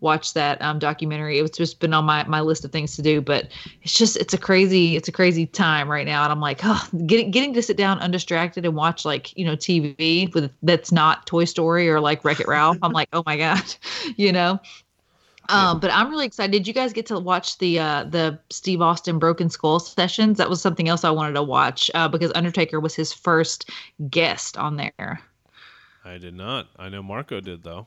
watch 0.00 0.34
that 0.34 0.60
um 0.60 0.78
documentary 0.78 1.38
it's 1.38 1.56
just 1.56 1.80
been 1.80 1.94
on 1.94 2.04
my 2.04 2.24
my 2.24 2.40
list 2.40 2.64
of 2.64 2.72
things 2.72 2.96
to 2.96 3.02
do 3.02 3.20
but 3.20 3.48
it's 3.82 3.96
just 3.96 4.16
it's 4.16 4.34
a 4.34 4.38
crazy 4.38 4.96
it's 4.96 5.08
a 5.08 5.12
crazy 5.12 5.46
time 5.46 5.90
right 5.90 6.06
now 6.06 6.22
and 6.24 6.32
i'm 6.32 6.40
like 6.40 6.60
oh 6.64 6.86
getting 7.06 7.30
getting 7.30 7.54
to 7.54 7.62
sit 7.62 7.76
down 7.76 7.98
undistracted 8.00 8.64
and 8.64 8.74
watch 8.74 9.04
like 9.04 9.36
you 9.36 9.44
know 9.44 9.56
tv 9.56 10.32
with 10.34 10.50
that's 10.62 10.92
not 10.92 11.26
toy 11.26 11.44
story 11.44 11.88
or 11.88 12.00
like 12.00 12.24
wreck 12.24 12.40
it 12.40 12.48
ralph 12.48 12.76
i'm 12.82 12.92
like 12.92 13.08
oh 13.12 13.22
my 13.24 13.36
god 13.36 13.62
you 14.16 14.32
know 14.32 14.60
um, 15.48 15.78
but 15.78 15.92
I'm 15.92 16.10
really 16.10 16.26
excited. 16.26 16.52
Did 16.52 16.66
you 16.66 16.72
guys 16.72 16.92
get 16.92 17.06
to 17.06 17.18
watch 17.18 17.58
the 17.58 17.78
uh, 17.78 18.04
the 18.04 18.38
Steve 18.50 18.80
Austin 18.80 19.18
Broken 19.18 19.50
Skull 19.50 19.78
sessions? 19.78 20.38
That 20.38 20.48
was 20.48 20.60
something 20.60 20.88
else 20.88 21.04
I 21.04 21.10
wanted 21.10 21.34
to 21.34 21.42
watch 21.42 21.90
uh, 21.94 22.08
because 22.08 22.32
Undertaker 22.34 22.80
was 22.80 22.94
his 22.94 23.12
first 23.12 23.70
guest 24.08 24.56
on 24.56 24.76
there. 24.76 25.20
I 26.04 26.18
did 26.18 26.34
not. 26.34 26.68
I 26.78 26.88
know 26.88 27.02
Marco 27.02 27.40
did 27.40 27.62
though. 27.62 27.86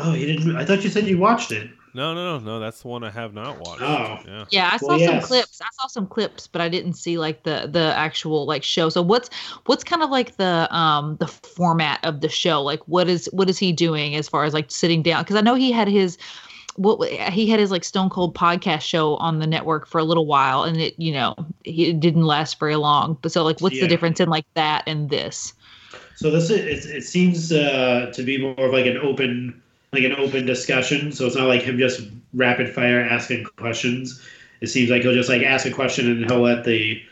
Oh, 0.00 0.14
you 0.14 0.26
didn't? 0.26 0.56
I 0.56 0.64
thought 0.64 0.82
you 0.84 0.90
said 0.90 1.06
you 1.06 1.18
watched 1.18 1.52
it. 1.52 1.70
No, 1.94 2.14
no, 2.14 2.38
no, 2.38 2.44
no. 2.44 2.60
That's 2.60 2.82
the 2.82 2.88
one 2.88 3.02
I 3.02 3.10
have 3.10 3.34
not 3.34 3.58
watched. 3.58 3.82
Oh. 3.82 4.18
Yeah. 4.26 4.44
Yeah, 4.50 4.70
I 4.72 4.76
saw 4.76 4.88
Well, 4.88 4.98
some 4.98 5.14
yes. 5.14 5.26
clips. 5.26 5.60
I 5.60 5.68
saw 5.80 5.88
some 5.88 6.06
clips, 6.06 6.46
but 6.46 6.60
I 6.60 6.68
didn't 6.68 6.92
see 6.92 7.18
like 7.18 7.42
the 7.42 7.68
the 7.70 7.92
actual 7.96 8.46
like 8.46 8.62
show. 8.62 8.88
So 8.88 9.02
what's 9.02 9.30
what's 9.66 9.82
kind 9.84 10.02
of 10.02 10.10
like 10.10 10.36
the 10.36 10.68
um 10.74 11.16
the 11.18 11.26
format 11.26 11.98
of 12.04 12.20
the 12.20 12.28
show? 12.28 12.62
Like 12.62 12.80
what 12.86 13.08
is 13.08 13.28
what 13.32 13.48
is 13.50 13.58
he 13.58 13.72
doing 13.72 14.14
as 14.14 14.28
far 14.28 14.44
as 14.44 14.54
like 14.54 14.70
sitting 14.70 15.02
down? 15.02 15.22
Because 15.24 15.36
I 15.36 15.40
know 15.40 15.54
he 15.54 15.72
had 15.72 15.88
his 15.88 16.18
what 16.76 17.08
he 17.08 17.48
had 17.48 17.58
his 17.58 17.72
like 17.72 17.82
Stone 17.82 18.10
Cold 18.10 18.36
podcast 18.36 18.82
show 18.82 19.16
on 19.16 19.40
the 19.40 19.46
network 19.46 19.88
for 19.88 19.98
a 19.98 20.04
little 20.04 20.26
while, 20.26 20.62
and 20.62 20.76
it 20.80 20.94
you 20.98 21.12
know 21.12 21.34
he, 21.64 21.88
it 21.90 21.98
didn't 22.00 22.24
last 22.24 22.60
very 22.60 22.76
long. 22.76 23.18
But 23.22 23.32
so 23.32 23.42
like, 23.42 23.60
what's 23.60 23.74
Yeah. 23.76 23.82
the 23.82 23.88
difference 23.88 24.20
in 24.20 24.28
like 24.28 24.46
that 24.54 24.84
and 24.86 25.10
this? 25.10 25.54
So 26.14 26.30
this 26.30 26.50
is 26.50 26.86
it, 26.86 26.96
it 26.98 27.02
seems 27.04 27.50
uh, 27.50 28.12
to 28.14 28.22
be 28.22 28.38
more 28.38 28.54
of 28.66 28.72
like 28.72 28.86
an 28.86 28.98
open 28.98 29.60
like 29.92 30.04
an 30.04 30.12
open 30.16 30.46
discussion. 30.46 31.12
So 31.12 31.26
it's 31.26 31.36
not 31.36 31.48
like 31.48 31.62
him 31.62 31.78
just 31.78 32.02
rapid 32.34 32.74
fire 32.74 33.00
asking 33.00 33.44
questions. 33.56 34.22
It 34.60 34.68
seems 34.68 34.90
like 34.90 35.02
he'll 35.02 35.14
just 35.14 35.28
like 35.28 35.42
ask 35.42 35.66
a 35.66 35.70
question 35.70 36.10
and 36.10 36.30
he'll 36.30 36.40
let 36.40 36.64
the 36.64 37.02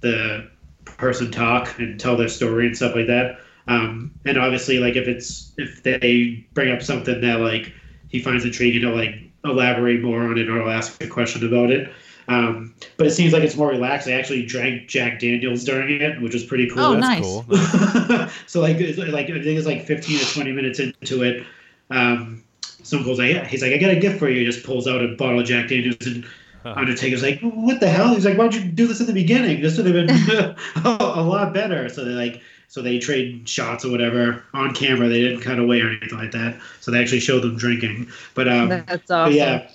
the 0.00 0.48
person 0.84 1.30
talk 1.30 1.78
and 1.78 1.98
tell 1.98 2.16
their 2.16 2.28
story 2.28 2.66
and 2.66 2.76
stuff 2.76 2.94
like 2.94 3.06
that. 3.06 3.40
Um, 3.68 4.12
and 4.24 4.38
obviously, 4.38 4.78
like 4.78 4.96
if 4.96 5.06
it's 5.06 5.52
if 5.56 5.82
they 5.82 6.46
bring 6.54 6.72
up 6.72 6.82
something 6.82 7.20
that 7.20 7.40
like 7.40 7.72
he 8.08 8.20
finds 8.20 8.44
intriguing, 8.44 8.82
he'll 8.82 8.96
like 8.96 9.14
elaborate 9.44 10.02
more 10.02 10.22
on 10.22 10.38
it 10.38 10.48
or 10.48 10.68
ask 10.68 11.02
a 11.02 11.08
question 11.08 11.46
about 11.46 11.70
it. 11.70 11.92
Um, 12.28 12.74
but 12.96 13.06
it 13.06 13.10
seems 13.10 13.32
like 13.32 13.42
it's 13.42 13.56
more 13.56 13.68
relaxed. 13.68 14.06
I 14.08 14.12
actually 14.12 14.46
drank 14.46 14.88
Jack 14.88 15.18
Daniels 15.18 15.64
during 15.64 16.00
it, 16.00 16.20
which 16.20 16.34
was 16.34 16.44
pretty 16.44 16.68
cool. 16.68 16.80
Oh, 16.80 16.94
That's 16.94 17.20
nice. 17.20 17.22
cool. 17.22 18.28
so 18.46 18.60
like 18.60 18.76
it's 18.78 18.98
like 18.98 19.24
I 19.26 19.32
think 19.32 19.46
it's 19.46 19.66
like 19.66 19.84
fifteen 19.84 20.18
to 20.18 20.32
twenty 20.32 20.52
minutes 20.52 20.78
into 20.78 21.22
it. 21.22 21.44
Um, 21.92 22.42
Stone 22.82 23.04
Cold's 23.04 23.20
like, 23.20 23.32
yeah. 23.32 23.46
he's 23.46 23.62
like, 23.62 23.72
I 23.72 23.78
got 23.78 23.90
a 23.90 23.96
gift 23.96 24.18
for 24.18 24.28
you. 24.28 24.40
He 24.40 24.44
just 24.44 24.64
pulls 24.64 24.88
out 24.88 25.02
a 25.02 25.08
bottle 25.08 25.40
of 25.40 25.46
Jack 25.46 25.68
Daniels, 25.68 26.04
and 26.06 26.26
Undertaker's 26.64 27.22
like, 27.22 27.40
what 27.40 27.80
the 27.80 27.88
hell? 27.88 28.14
He's 28.14 28.24
like, 28.24 28.36
why'd 28.36 28.54
you 28.54 28.64
do 28.64 28.86
this 28.86 29.00
in 29.00 29.06
the 29.06 29.12
beginning? 29.12 29.62
This 29.62 29.76
would 29.76 29.86
have 29.86 29.94
been 29.94 30.10
a, 30.84 30.96
a 30.98 31.22
lot 31.22 31.52
better. 31.52 31.88
So 31.88 32.04
they 32.04 32.12
like, 32.12 32.40
so 32.68 32.80
they 32.80 32.98
trade 32.98 33.48
shots 33.48 33.84
or 33.84 33.90
whatever 33.90 34.44
on 34.54 34.74
camera. 34.74 35.08
They 35.08 35.20
didn't 35.20 35.40
cut 35.40 35.58
away 35.58 35.80
or 35.80 35.88
anything 35.90 36.18
like 36.18 36.32
that. 36.32 36.58
So 36.80 36.90
they 36.90 37.00
actually 37.00 37.20
showed 37.20 37.42
them 37.42 37.56
drinking. 37.56 38.08
But 38.34 38.48
um, 38.48 38.68
That's 38.68 39.08
but 39.08 39.32
yeah, 39.32 39.68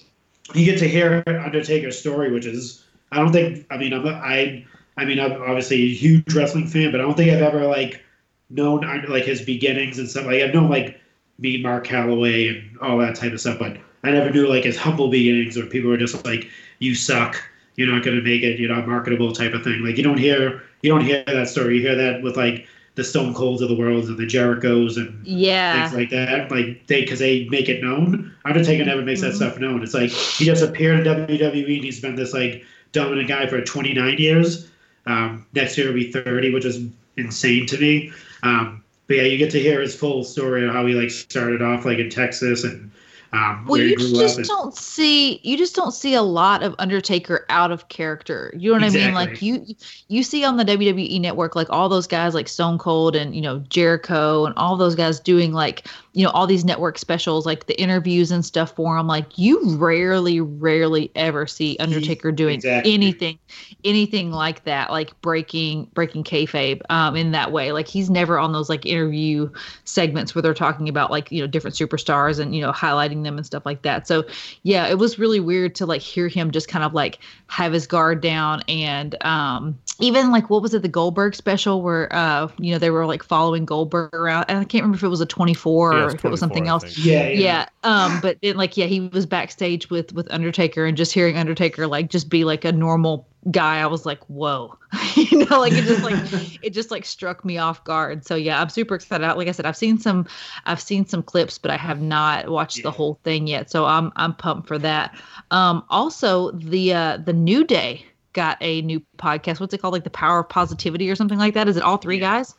you 0.54 0.66
get 0.66 0.80
to 0.80 0.88
hear 0.88 1.24
Undertaker's 1.28 2.00
story, 2.00 2.32
which 2.32 2.46
is 2.46 2.84
I 3.12 3.18
don't 3.18 3.32
think 3.32 3.66
I 3.70 3.78
mean 3.78 3.94
I'm 3.94 4.04
not, 4.04 4.16
I 4.16 4.66
I 4.98 5.06
mean 5.06 5.20
I'm 5.20 5.34
obviously 5.42 5.84
a 5.84 5.94
huge 5.94 6.34
wrestling 6.34 6.68
fan, 6.68 6.92
but 6.92 7.00
I 7.00 7.04
don't 7.04 7.16
think 7.16 7.32
I've 7.32 7.42
ever 7.42 7.66
like 7.66 8.02
known 8.50 8.82
like 9.08 9.26
his 9.26 9.42
beginnings 9.42 10.00
and 10.00 10.10
stuff. 10.10 10.26
Like 10.26 10.42
I've 10.42 10.54
known 10.54 10.70
like 10.70 11.00
meet 11.40 11.62
Mark 11.62 11.86
Calaway 11.86 12.50
and 12.50 12.78
all 12.80 12.98
that 13.00 13.16
type 13.16 13.34
of 13.34 13.40
stuff, 13.40 13.60
but 13.60 13.78
I 14.04 14.12
never 14.12 14.30
knew 14.30 14.48
like 14.48 14.64
his 14.64 14.78
humble 14.78 15.10
beginnings 15.10 15.58
where 15.58 15.66
people 15.66 15.90
were 15.90 15.98
just 15.98 16.26
like, 16.26 16.48
"You 16.80 16.96
suck, 16.96 17.42
you're 17.76 17.88
not 17.94 18.04
gonna 18.04 18.22
make 18.22 18.44
it, 18.44 18.60
you're 18.60 18.74
not 18.74 18.88
marketable" 18.88 19.32
type 19.34 19.54
of 19.54 19.64
thing. 19.64 19.84
Like 19.84 19.98
you 19.98 20.04
don't 20.04 20.18
hear 20.18 20.64
you 20.82 20.90
don't 20.90 21.02
hear 21.06 21.24
that 21.28 21.50
story. 21.50 21.76
You 21.78 21.82
hear 21.82 21.96
that 21.96 22.22
with 22.22 22.38
like 22.38 22.66
the 22.96 23.04
Stone 23.04 23.34
Colds 23.36 23.62
of 23.62 23.70
the 23.70 23.76
world 23.76 24.06
and 24.06 24.18
the 24.18 24.26
Jerichos 24.26 24.98
and 24.98 25.26
Yeah. 25.26 25.88
things 25.88 25.96
like 25.96 26.10
that. 26.10 26.50
Like 26.50 26.88
they, 26.88 27.02
because 27.02 27.20
they 27.20 27.48
make 27.52 27.70
it 27.70 27.84
known. 27.84 28.32
Undertaker 28.46 28.84
never 28.84 29.04
makes 29.04 29.22
that 29.22 29.34
Mhm. 29.34 29.36
stuff 29.36 29.60
known. 29.60 29.84
It's 29.84 29.94
like 29.94 30.10
he 30.10 30.46
just 30.46 30.64
appeared 30.64 31.00
in 31.00 31.04
WWE. 31.06 31.76
and 31.76 31.84
He's 31.86 32.00
been 32.00 32.16
this 32.16 32.34
like 32.34 32.64
dominant 32.94 33.28
guy 33.28 33.46
for 33.46 33.62
29 33.62 34.18
years. 34.18 34.68
Um, 35.06 35.46
next 35.54 35.78
year 35.78 35.88
will 35.88 35.94
be 35.94 36.12
30, 36.12 36.52
which 36.52 36.66
is 36.66 36.80
insane 37.18 37.68
to 37.68 37.78
me. 37.78 38.12
Um, 38.42 38.82
but 39.08 39.18
yeah, 39.18 39.24
you 39.24 39.38
get 39.38 39.52
to 39.52 39.60
hear 39.60 39.82
his 39.82 39.96
full 39.96 40.24
story 40.24 40.66
of 40.66 40.74
how 40.74 40.86
he 40.86 40.94
like 40.94 41.10
started 41.10 41.62
off 41.62 41.86
like 41.86 41.98
in 41.98 42.10
Texas 42.10 42.64
and 42.64 42.92
um, 43.34 43.66
Well, 43.66 43.80
where 43.80 43.84
he 43.84 43.90
you 43.92 43.98
just. 43.98 44.38
And, 44.38 44.48
don't 44.48 44.76
see 44.76 45.40
you 45.44 45.58
just 45.58 45.76
don't 45.76 45.92
see 45.92 46.14
a 46.14 46.22
lot 46.22 46.64
of 46.64 46.76
Undertaker 46.80 47.46
out 47.50 47.72
of 47.72 47.90
character. 47.90 48.54
You 48.56 48.72
know 48.72 48.80
what 48.80 48.84
I 48.86 48.90
mean? 48.90 49.14
Like 49.14 49.42
you 49.42 49.66
you 50.08 50.24
see 50.24 50.44
on 50.46 50.58
the 50.58 50.66
WWE 50.66 51.20
network 51.20 51.56
like 51.56 51.70
all 51.70 51.90
those 51.90 52.08
guys 52.08 52.34
like 52.34 52.48
Stone 52.48 52.78
Cold 52.78 53.16
and 53.16 53.36
you 53.36 53.42
know 53.42 53.60
Jericho 53.70 54.46
and 54.46 54.56
all 54.56 54.78
those 54.78 54.96
guys 54.96 55.20
doing 55.20 55.54
like 55.54 55.88
you 56.18 56.26
know 56.26 56.32
all 56.32 56.48
these 56.48 56.66
network 56.66 56.98
specials 56.98 57.46
like 57.46 57.68
the 57.68 57.80
interviews 57.80 58.32
and 58.32 58.44
stuff 58.44 58.76
for 58.76 58.98
him. 58.98 59.08
Like 59.08 59.38
you 59.38 59.62
rarely 59.78 60.42
rarely 60.42 61.12
ever 61.16 61.46
see 61.46 61.78
Undertaker 61.80 62.32
doing 62.32 62.56
Exactly. 62.56 62.92
anything 62.94 63.40
anything 63.84 64.32
like 64.32 64.64
that 64.64 64.90
like 64.92 65.20
breaking 65.22 65.86
breaking 65.94 66.24
kayfabe 66.24 66.82
um 66.90 67.16
in 67.16 67.32
that 67.32 67.52
way. 67.52 67.72
Like 67.72 67.88
he's 67.88 68.10
never 68.10 68.40
on 68.40 68.52
those 68.52 68.70
like 68.70 68.86
interview 68.86 69.50
segments 69.84 70.34
where 70.34 70.42
they're 70.42 70.54
talking 70.56 70.90
about 70.90 71.12
like 71.12 71.32
you 71.32 71.42
know 71.42 71.48
different 71.48 71.76
superstars 71.76 72.40
and 72.40 72.56
you 72.56 72.62
know 72.62 72.72
highlighting 72.72 73.24
them 73.24 73.38
and 73.38 73.46
stuff 73.46 73.66
like 73.66 73.84
that 73.84 74.08
so 74.08 74.26
yeah 74.64 74.88
it 74.88 74.98
was 74.98 75.20
really 75.20 75.40
weird 75.40 75.76
to 75.76 75.86
like 75.86 76.02
hear 76.02 76.28
him 76.28 76.52
just 76.52 76.68
kind 76.68 76.84
of 76.84 76.94
like 76.94 77.20
have 77.48 77.74
his 77.74 77.88
guard 77.88 78.22
down 78.22 78.62
and 78.68 79.16
um 79.24 79.78
even 80.00 80.32
like 80.32 80.50
what 80.50 80.62
was 80.62 80.74
it 80.74 80.82
the 80.82 80.88
goldberg 80.88 81.34
special 81.36 81.82
where 81.82 82.14
uh 82.16 82.48
you 82.60 82.72
know 82.72 82.78
they 82.78 82.90
were 82.90 83.06
like 83.06 83.24
following 83.24 83.66
goldberg 83.66 84.14
around? 84.14 84.46
And 84.48 84.60
i 84.60 84.64
can't 84.64 84.84
remember 84.84 84.98
if 84.98 85.04
it 85.04 85.08
was 85.08 85.22
a 85.22 85.26
24 85.26 85.94
Yeah, 85.94 86.00
or 86.04 86.10
if 86.16 86.24
it 86.26 86.30
was 86.30 86.40
something 86.40 86.68
else. 86.68 86.98
yeah, 86.98 87.28
yeah, 87.30 87.30
yeah 87.30 87.66
um 87.84 88.20
but 88.22 88.38
then 88.42 88.58
like 88.58 88.78
yeah 88.78 88.86
he 88.86 89.00
was 89.02 89.26
backstage 89.26 89.90
with 89.90 90.14
with 90.14 90.28
undertaker 90.32 90.86
and 90.86 90.96
just 90.98 91.14
hearing 91.14 91.38
undertaker 91.38 91.88
like 91.88 92.10
just 92.10 92.30
be 92.30 92.44
like 92.44 92.64
a 92.66 92.72
normal 92.72 93.28
guy 93.52 93.80
i 93.80 93.86
was 93.86 94.06
like 94.06 94.24
whoa. 94.26 94.78
You 95.16 95.46
know 95.46 95.60
like 95.60 95.74
it 95.74 95.84
just 95.86 96.04
like 96.04 96.60
it 96.64 96.70
just 96.72 96.92
like 96.92 97.04
struck 97.04 97.44
me 97.44 97.58
off 97.58 97.84
guard. 97.84 98.26
So 98.26 98.36
yeah 98.36 98.62
i'm 98.62 98.70
super 98.70 98.96
excited. 98.96 99.34
Like 99.34 99.48
i 99.48 99.52
said 99.52 99.66
i've 99.66 99.76
seen 99.78 99.98
some 99.98 100.28
i've 100.66 100.80
seen 100.82 101.06
some 101.06 101.24
clips 101.24 101.58
but 101.58 101.72
i 101.72 101.78
have 101.78 102.02
not 102.02 102.50
watched 102.50 102.84
the 102.84 102.92
whole 102.92 103.20
thing 103.24 103.48
yet. 103.48 103.72
So 103.72 103.86
i'm 103.86 104.12
i'm 104.16 104.34
pumped 104.36 104.68
for 104.68 104.78
that. 104.80 105.20
Um 105.52 105.84
also 105.90 106.52
the 106.52 106.94
uh 106.94 107.18
the 107.18 107.34
new 107.34 107.64
day 107.64 108.06
got 108.38 108.58
a 108.62 108.82
new 108.84 109.02
podcast 109.18 109.60
what's 109.60 109.74
it 109.74 109.80
called 109.82 109.94
like 109.94 110.04
the 110.06 110.10
power 110.10 110.40
of 110.40 110.48
positivity 110.50 111.10
or 111.10 111.16
something 111.16 111.38
like 111.40 111.54
that 111.56 111.68
is 111.68 111.76
it 111.78 111.84
all 111.84 111.98
three 111.98 112.18
Yeah. 112.20 112.38
guys 112.38 112.56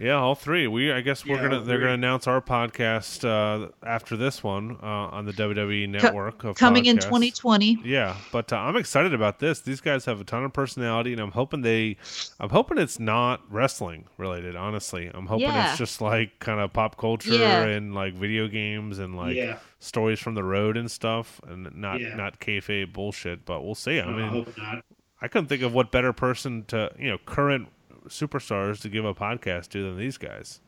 Yeah, 0.00 0.14
all 0.14 0.34
three. 0.34 0.66
We 0.66 0.90
I 0.92 1.02
guess 1.02 1.26
we're 1.26 1.36
Yeah, 1.36 1.42
gonna 1.42 1.60
they're 1.60 1.76
three. 1.76 1.84
gonna 1.84 1.92
announce 2.02 2.26
our 2.26 2.40
podcast 2.40 3.22
uh, 3.22 3.68
after 3.84 4.16
this 4.16 4.42
one 4.42 4.78
uh, 4.82 4.86
on 5.16 5.26
the 5.26 5.32
WWE 5.34 5.90
network 5.90 6.42
of 6.42 6.56
Coming 6.56 6.86
in 6.86 6.96
2020. 6.96 7.80
Yeah, 7.84 8.16
but 8.32 8.50
uh, 8.50 8.56
I'm 8.56 8.76
excited 8.76 9.12
about 9.12 9.40
this. 9.40 9.60
These 9.60 9.82
guys 9.82 10.06
have 10.06 10.18
a 10.18 10.24
ton 10.24 10.42
of 10.42 10.54
personality, 10.54 11.12
and 11.12 11.20
I'm 11.20 11.32
hoping 11.32 11.60
they, 11.60 11.98
I'm 12.40 12.48
hoping 12.48 12.78
it's 12.78 12.98
not 12.98 13.42
wrestling 13.52 14.06
related. 14.16 14.56
Honestly, 14.56 15.10
I'm 15.12 15.26
hoping 15.26 15.42
Yeah. 15.48 15.68
it's 15.68 15.78
just 15.78 16.00
like 16.00 16.38
kind 16.38 16.60
of 16.60 16.72
pop 16.72 16.96
culture 16.96 17.34
Yeah. 17.34 17.64
and 17.64 17.94
like 17.94 18.14
video 18.14 18.48
games 18.48 18.98
and 19.00 19.18
like 19.18 19.36
yeah. 19.36 19.58
stories 19.80 20.18
from 20.18 20.34
the 20.34 20.44
road 20.44 20.78
and 20.78 20.90
stuff, 20.90 21.42
and 21.46 21.68
not 21.76 22.00
Yeah. 22.00 22.14
not 22.16 22.40
kayfabe 22.40 22.94
bullshit. 22.94 23.44
But 23.44 23.60
we'll 23.64 23.74
see. 23.74 24.00
I 24.00 24.04
I 24.06 24.16
mean, 24.16 24.28
hope 24.28 24.56
not. 24.56 24.82
I 25.22 25.28
couldn't 25.28 25.48
think 25.48 25.62
of 25.62 25.72
what 25.74 25.90
better 25.90 26.12
person 26.12 26.64
to 26.68 26.90
you 26.98 27.10
know 27.10 27.18
current 27.26 27.68
superstars 28.08 28.80
to 28.80 28.88
give 28.88 29.04
a 29.04 29.14
podcast 29.14 29.68
to 29.70 29.82
than 29.82 29.98
these 29.98 30.16
guys. 30.18 30.60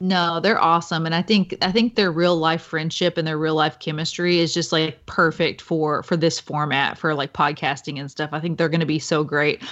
No, 0.00 0.40
they're 0.40 0.60
awesome, 0.60 1.06
and 1.06 1.14
I 1.14 1.22
think 1.22 1.56
I 1.62 1.70
think 1.70 1.94
their 1.94 2.10
real 2.10 2.36
life 2.36 2.62
friendship 2.62 3.16
and 3.16 3.26
their 3.26 3.38
real 3.38 3.54
life 3.54 3.78
chemistry 3.78 4.38
is 4.38 4.52
just 4.52 4.72
like 4.72 5.06
perfect 5.06 5.62
for 5.62 6.02
for 6.02 6.16
this 6.16 6.38
format 6.40 6.98
for 6.98 7.14
like 7.14 7.32
podcasting 7.32 8.00
and 8.00 8.10
stuff. 8.10 8.30
I 8.32 8.40
think 8.40 8.58
they're 8.58 8.68
going 8.68 8.80
to 8.80 8.86
be 8.86 8.98
so 8.98 9.22
great. 9.24 9.62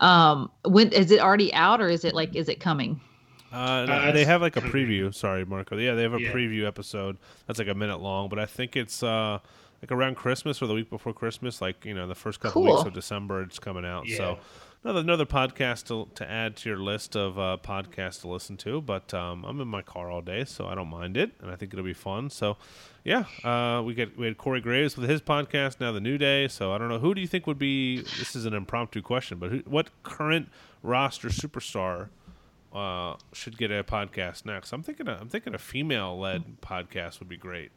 Um, 0.00 0.50
when 0.64 0.92
is 0.92 1.10
it 1.10 1.20
already 1.20 1.52
out 1.54 1.80
or 1.80 1.88
is 1.88 2.04
it 2.04 2.14
like 2.14 2.36
is 2.36 2.48
it 2.48 2.60
coming? 2.60 3.00
Uh, 3.52 3.84
no, 3.86 3.94
Uh, 3.94 4.12
they 4.12 4.24
have 4.24 4.40
like 4.42 4.56
a 4.56 4.60
preview. 4.60 5.12
Sorry, 5.12 5.44
Marco. 5.44 5.76
Yeah, 5.76 5.94
they 5.94 6.02
have 6.02 6.14
a 6.14 6.20
Yeah. 6.20 6.30
preview 6.32 6.66
episode 6.68 7.16
that's 7.46 7.58
like 7.58 7.66
a 7.66 7.74
minute 7.74 8.00
long, 8.00 8.28
but 8.28 8.38
I 8.38 8.46
think 8.46 8.76
it's 8.76 9.02
uh 9.02 9.38
like 9.82 9.90
around 9.92 10.16
Christmas 10.16 10.60
or 10.60 10.66
the 10.66 10.74
week 10.74 10.90
before 10.90 11.12
Christmas, 11.12 11.60
like 11.60 11.84
you 11.84 11.94
know 11.94 12.06
the 12.06 12.14
first 12.14 12.40
couple 12.40 12.62
Cool. 12.62 12.74
weeks 12.76 12.86
of 12.86 12.92
December, 12.94 13.42
it's 13.42 13.58
coming 13.58 13.84
out. 13.84 14.06
So 14.08 14.38
another 14.84 15.00
another 15.00 15.26
podcast 15.26 15.86
to, 15.88 16.08
to 16.16 16.30
add 16.30 16.56
to 16.56 16.68
your 16.68 16.78
list 16.78 17.16
of 17.16 17.38
uh, 17.38 17.56
podcasts 17.62 18.20
to 18.22 18.28
listen 18.28 18.56
to. 18.58 18.80
But 18.80 19.12
um, 19.14 19.44
I'm 19.44 19.60
in 19.60 19.68
my 19.68 19.82
car 19.82 20.10
all 20.10 20.20
day, 20.22 20.44
so 20.44 20.66
I 20.66 20.74
don't 20.74 20.88
mind 20.88 21.16
it, 21.16 21.32
and 21.40 21.50
I 21.50 21.56
think 21.56 21.72
it'll 21.72 21.84
be 21.84 21.94
fun. 21.94 22.28
So 22.30 22.56
yeah, 23.04 23.24
uh, 23.44 23.82
we 23.82 23.94
get 23.94 24.18
we 24.18 24.26
had 24.26 24.36
Corey 24.36 24.60
Graves 24.60 24.96
with 24.96 25.08
his 25.08 25.22
podcast 25.22 25.80
now, 25.80 25.92
the 25.92 26.00
New 26.00 26.18
Day. 26.18 26.48
So 26.48 26.72
I 26.72 26.78
don't 26.78 26.88
know 26.88 26.98
who 26.98 27.14
do 27.14 27.20
you 27.20 27.26
think 27.26 27.46
would 27.46 27.58
be. 27.58 28.02
This 28.02 28.36
is 28.36 28.44
an 28.44 28.52
impromptu 28.54 29.00
question, 29.02 29.38
but 29.38 29.50
who, 29.50 29.58
what 29.66 29.90
current 30.02 30.48
roster 30.82 31.28
superstar? 31.28 32.08
uh, 32.72 33.16
should 33.32 33.58
get 33.58 33.72
a 33.72 33.82
podcast 33.82 34.46
next. 34.46 34.72
I'm 34.72 34.84
thinking 34.84 35.08
a, 35.08 35.18
I'm 35.20 35.28
thinking 35.28 35.54
a 35.56 35.58
female 35.58 36.16
led 36.16 36.60
podcast 36.60 37.18
would 37.18 37.28
be 37.28 37.36
great. 37.36 37.72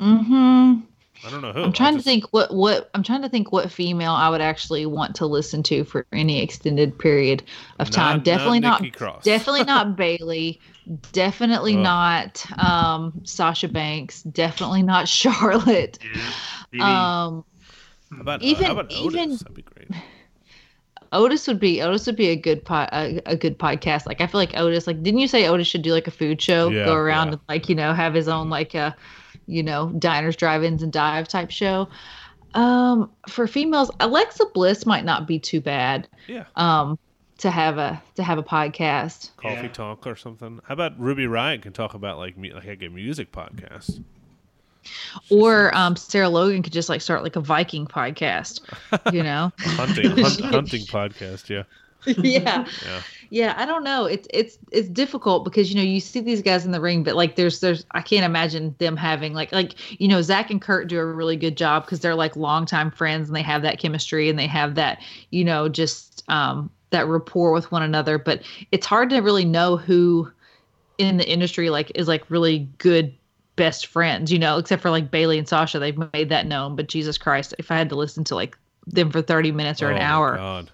Mm-hmm. 0.00 0.80
I 1.26 1.30
don't 1.30 1.42
know 1.42 1.52
who. 1.52 1.62
I'm 1.62 1.72
trying 1.72 1.94
I'll 1.94 1.98
to 1.98 2.02
think 2.04 2.24
what 2.32 2.54
what 2.54 2.88
I'm 2.94 3.02
trying 3.02 3.20
to 3.22 3.28
think 3.28 3.52
what 3.52 3.70
female 3.70 4.12
I 4.12 4.30
would 4.30 4.40
actually 4.40 4.86
want 4.86 5.14
to 5.16 5.26
listen 5.26 5.62
to 5.64 5.84
for 5.84 6.06
any 6.12 6.42
extended 6.42 6.98
period 6.98 7.42
of 7.78 7.88
Not- 7.88 7.92
time. 7.94 8.16
not 8.18 8.24
definitely 8.24 8.60
not, 8.60 8.92
Cross. 8.94 9.24
definitely 9.24 9.64
not 9.64 9.96
Bayley. 9.98 10.60
Definitely 11.12 11.76
Ugh. 11.76 11.82
not 11.82 12.46
um, 12.58 13.20
Sasha 13.24 13.68
Banks. 13.68 14.22
Definitely 14.22 14.82
not 14.82 15.06
Charlotte. 15.20 15.98
Yeah. 16.72 17.24
Um, 17.26 17.44
How 18.12 18.20
about, 18.22 18.42
even- 18.42 18.64
how 18.64 18.72
about 18.72 18.86
Otis? 18.92 19.04
even- 19.04 19.30
That'd 19.30 19.54
be 19.54 19.62
great. 19.62 19.88
Otis 21.12 21.46
would 21.48 21.58
be 21.60 21.82
Otis 21.82 22.06
would 22.06 22.16
be 22.16 22.28
a 22.28 22.36
good 22.36 22.64
po- 22.64 22.86
a, 22.92 23.20
a 23.26 23.36
good 23.36 23.58
podcast. 23.58 24.06
Like 24.06 24.20
I 24.20 24.26
feel 24.26 24.38
like 24.40 24.56
Otis. 24.56 24.86
Like 24.86 25.02
didn't 25.02 25.18
you 25.20 25.26
say 25.28 25.46
Otis 25.48 25.66
should 25.66 25.82
do 25.82 25.92
like 25.92 26.06
a 26.06 26.10
food 26.12 26.40
show? 26.40 26.68
Yeah, 26.70 26.84
go 26.84 26.94
around 26.94 27.26
yeah. 27.28 27.32
and 27.32 27.40
like 27.48 27.68
you 27.68 27.74
know 27.74 27.92
have 27.92 28.14
his 28.14 28.28
own 28.28 28.48
like 28.48 28.74
uh 28.76 28.92
you 29.50 29.62
know 29.62 29.90
diners, 29.98 30.36
drive-ins, 30.36 30.82
and 30.82 30.92
dive 30.92 31.28
type 31.28 31.50
show. 31.50 31.88
Um, 32.54 33.10
for 33.28 33.46
females, 33.46 33.90
Alexa 34.00 34.46
Bliss 34.54 34.84
might 34.86 35.04
not 35.04 35.26
be 35.26 35.38
too 35.38 35.60
bad. 35.60 36.08
Yeah, 36.26 36.44
Um, 36.56 36.98
to 37.38 37.50
have 37.50 37.78
a 37.78 38.02
to 38.16 38.22
have 38.22 38.38
a 38.38 38.42
podcast. 38.42 39.30
coffee 39.36 39.62
Yeah. 39.62 39.68
talk 39.68 40.06
or 40.06 40.16
something. 40.16 40.60
How 40.66 40.74
about 40.74 40.98
Ruby 40.98 41.24
Riott 41.26 41.62
can 41.62 41.72
talk 41.72 41.94
about 41.94 42.18
like 42.18 42.36
mu- 42.36 42.52
like 42.54 42.82
a 42.82 42.88
music 42.88 43.32
podcast? 43.32 44.02
Or 45.30 45.74
um, 45.76 45.94
Sarah 45.96 46.28
Logan 46.28 46.62
could 46.62 46.72
just 46.72 46.88
like 46.88 47.00
start 47.00 47.22
like 47.22 47.36
a 47.36 47.40
Viking 47.40 47.86
podcast, 47.86 48.60
you 49.12 49.22
know? 49.22 49.52
Hunting 49.60 50.10
hunt, 50.10 50.40
hunting 50.44 50.82
podcast. 50.86 51.48
Yeah, 51.48 51.64
yeah. 52.06 52.66
yeah. 52.84 53.02
Yeah, 53.32 53.54
I 53.56 53.64
don't 53.64 53.84
know. 53.84 54.06
It's 54.06 54.26
it's 54.30 54.58
it's 54.72 54.88
difficult 54.88 55.44
because 55.44 55.70
you 55.70 55.76
know 55.76 55.82
you 55.82 56.00
see 56.00 56.20
these 56.20 56.42
guys 56.42 56.66
in 56.66 56.72
the 56.72 56.80
ring, 56.80 57.04
but 57.04 57.14
like 57.14 57.36
there's 57.36 57.60
there's 57.60 57.86
I 57.92 58.02
can't 58.02 58.24
imagine 58.24 58.74
them 58.78 58.96
having 58.96 59.34
like 59.34 59.52
like 59.52 59.74
you 60.00 60.08
know 60.08 60.20
Zach 60.20 60.50
and 60.50 60.60
Kurt 60.60 60.88
do 60.88 60.98
a 60.98 61.06
really 61.06 61.36
good 61.36 61.56
job 61.56 61.84
because 61.84 62.00
they're 62.00 62.16
like 62.16 62.34
longtime 62.34 62.90
friends 62.90 63.28
and 63.28 63.36
they 63.36 63.42
have 63.42 63.62
that 63.62 63.78
chemistry 63.78 64.28
and 64.28 64.36
they 64.36 64.48
have 64.48 64.74
that 64.74 65.00
you 65.30 65.44
know 65.44 65.68
just 65.68 66.24
um 66.28 66.70
that 66.90 67.06
rapport 67.06 67.52
with 67.52 67.70
one 67.70 67.84
another. 67.84 68.18
But 68.18 68.42
it's 68.72 68.86
hard 68.86 69.10
to 69.10 69.20
really 69.20 69.44
know 69.44 69.76
who 69.76 70.30
in 70.98 71.16
the 71.16 71.28
industry 71.28 71.70
like 71.70 71.92
is 71.94 72.08
like 72.08 72.28
really 72.30 72.68
good 72.78 73.14
best 73.54 73.86
friends, 73.86 74.32
you 74.32 74.38
know, 74.38 74.58
except 74.58 74.82
for 74.82 74.90
like 74.90 75.10
Bayley 75.10 75.38
and 75.38 75.48
Sasha. 75.48 75.78
They've 75.78 75.96
made 76.12 76.30
that 76.30 76.46
known. 76.46 76.74
But 76.74 76.88
Jesus 76.88 77.16
Christ, 77.16 77.54
if 77.58 77.70
I 77.70 77.76
had 77.76 77.88
to 77.90 77.94
listen 77.94 78.24
to 78.24 78.34
like 78.34 78.56
them 78.86 79.10
for 79.10 79.22
30 79.22 79.52
minutes 79.52 79.82
or 79.82 79.92
Oh 79.92 79.96
an 79.96 80.02
hour, 80.02 80.36
God. 80.36 80.70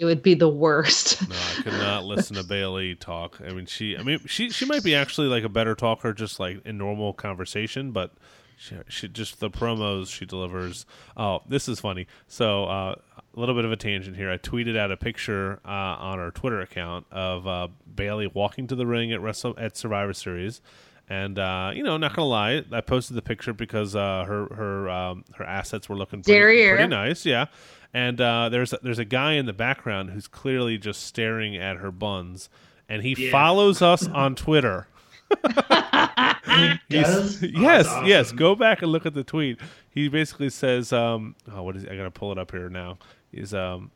It 0.00 0.06
would 0.06 0.22
be 0.22 0.34
the 0.34 0.48
worst. 0.48 1.20
No, 1.28 1.36
I 1.36 1.62
could 1.62 1.72
not 1.74 2.04
listen 2.04 2.36
to 2.36 2.42
Bayley 2.42 2.94
talk. 2.94 3.38
I 3.46 3.50
mean, 3.50 3.66
she. 3.66 3.96
I 3.96 4.02
mean, 4.02 4.20
she. 4.26 4.50
She 4.50 4.64
might 4.64 4.82
be 4.82 4.94
actually 4.94 5.28
like 5.28 5.44
a 5.44 5.48
better 5.48 5.74
talker, 5.74 6.12
just 6.14 6.40
like 6.40 6.64
in 6.64 6.78
normal 6.78 7.12
conversation. 7.12 7.92
But 7.92 8.12
she, 8.56 8.76
she 8.88 9.08
just 9.08 9.38
the 9.40 9.50
promos 9.50 10.08
she 10.08 10.24
delivers. 10.24 10.86
Oh, 11.16 11.42
this 11.46 11.68
is 11.68 11.78
funny. 11.78 12.06
So 12.26 12.64
uh, 12.64 12.94
a 13.18 13.40
little 13.40 13.54
bit 13.54 13.64
of 13.64 13.72
a 13.72 13.76
tangent 13.76 14.16
here. 14.16 14.30
I 14.30 14.38
tweeted 14.38 14.76
out 14.76 14.90
a 14.90 14.96
picture 14.96 15.60
uh, 15.64 15.68
on 15.68 16.18
our 16.18 16.30
Twitter 16.30 16.60
account 16.60 17.06
of 17.12 17.46
uh, 17.46 17.68
Bayley 17.94 18.26
walking 18.26 18.66
to 18.68 18.74
the 18.74 18.86
ring 18.86 19.12
at 19.12 19.20
Wrestle 19.20 19.54
at 19.58 19.76
Survivor 19.76 20.14
Series. 20.14 20.62
And 21.08 21.38
uh, 21.40 21.72
you 21.74 21.82
know, 21.82 21.96
not 21.96 22.14
gonna 22.14 22.28
lie, 22.28 22.64
I 22.70 22.80
posted 22.80 23.16
the 23.16 23.22
picture 23.22 23.52
because 23.52 23.96
uh, 23.96 24.24
her 24.24 24.46
her 24.54 24.88
um, 24.88 25.24
her 25.34 25.44
assets 25.44 25.88
were 25.88 25.96
looking 25.96 26.22
pretty, 26.22 26.68
pretty 26.68 26.86
nice, 26.86 27.26
yeah. 27.26 27.46
And 27.92 28.20
uh, 28.20 28.48
there's 28.50 28.72
a, 28.72 28.78
there's 28.82 28.98
a 29.00 29.04
guy 29.04 29.32
in 29.32 29.46
the 29.46 29.52
background 29.52 30.10
who's 30.10 30.28
clearly 30.28 30.78
just 30.78 31.02
staring 31.04 31.56
at 31.56 31.78
her 31.78 31.90
buns, 31.90 32.48
and 32.88 33.02
he 33.02 33.14
Yeah. 33.18 33.32
follows 33.32 33.82
us 33.82 34.06
on 34.08 34.34
Twitter. 34.36 34.86
He's- 35.44 36.78
Does? 36.88 37.42
Oh, 37.42 37.46
yes, 37.46 37.86
that's 37.86 38.06
yes. 38.06 38.32
Go 38.32 38.54
back 38.54 38.82
and 38.82 38.90
look 38.90 39.06
at 39.06 39.14
the 39.14 39.24
tweet. 39.24 39.60
He 39.90 40.08
basically 40.08 40.50
says, 40.50 40.92
um, 40.92 41.34
"Oh, 41.52 41.62
what 41.62 41.76
is? 41.76 41.84
I 41.86 41.96
gotta 41.96 42.10
pull 42.10 42.32
it 42.32 42.38
up 42.38 42.50
here 42.50 42.68
now." 42.68 42.98
He's 43.32 43.54
um, 43.54 43.90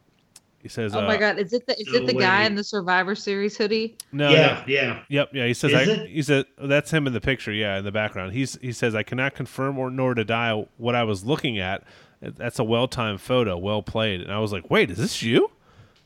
he 0.65 0.69
says, 0.71 0.95
Oh 0.95 1.01
uh, 1.01 1.07
my 1.07 1.19
god, 1.19 1.39
is 1.39 1.53
it 1.53 1.66
the 1.66 1.79
is 1.79 1.89
no 1.93 1.99
it 2.01 2.07
the 2.07 2.15
guy 2.15 2.45
in 2.45 2.55
the 2.55 2.65
Survivor 2.65 3.15
Series 3.15 3.55
hoodie? 3.57 3.97
No, 4.12 4.31
yeah, 4.31 4.47
no. 4.47 4.65
yeah. 4.66 5.03
Yep, 5.09 5.31
yeah. 5.35 5.47
He 5.47 5.53
says, 5.55 5.73
Is 5.73 5.77
I, 5.89 5.93
it? 5.93 6.09
he 6.09 6.23
said 6.23 6.47
that's 6.59 6.91
him 6.91 7.07
in 7.07 7.12
the 7.12 7.21
picture. 7.21 7.53
Yeah, 7.53 7.77
in 7.79 7.85
the 7.85 7.93
background. 7.93 8.33
He's 8.33 8.57
he 8.62 8.73
says, 8.73 8.95
I 8.95 9.03
cannot 9.03 9.35
confirm 9.35 9.79
or 9.79 9.91
nor 9.91 10.15
deny 10.15 10.65
what 10.79 10.95
I 10.95 11.03
was 11.05 11.23
looking 11.25 11.59
at. 11.59 11.85
That's 12.31 12.59
a 12.59 12.65
well 12.65 12.89
timed 12.89 13.21
photo, 13.21 13.57
well 13.57 13.83
played. 13.83 14.21
And 14.21 14.33
I 14.33 14.39
was 14.39 14.53
like, 14.53 14.71
wait, 14.71 14.91
is 14.91 14.99
this 14.99 15.23
you? 15.23 15.51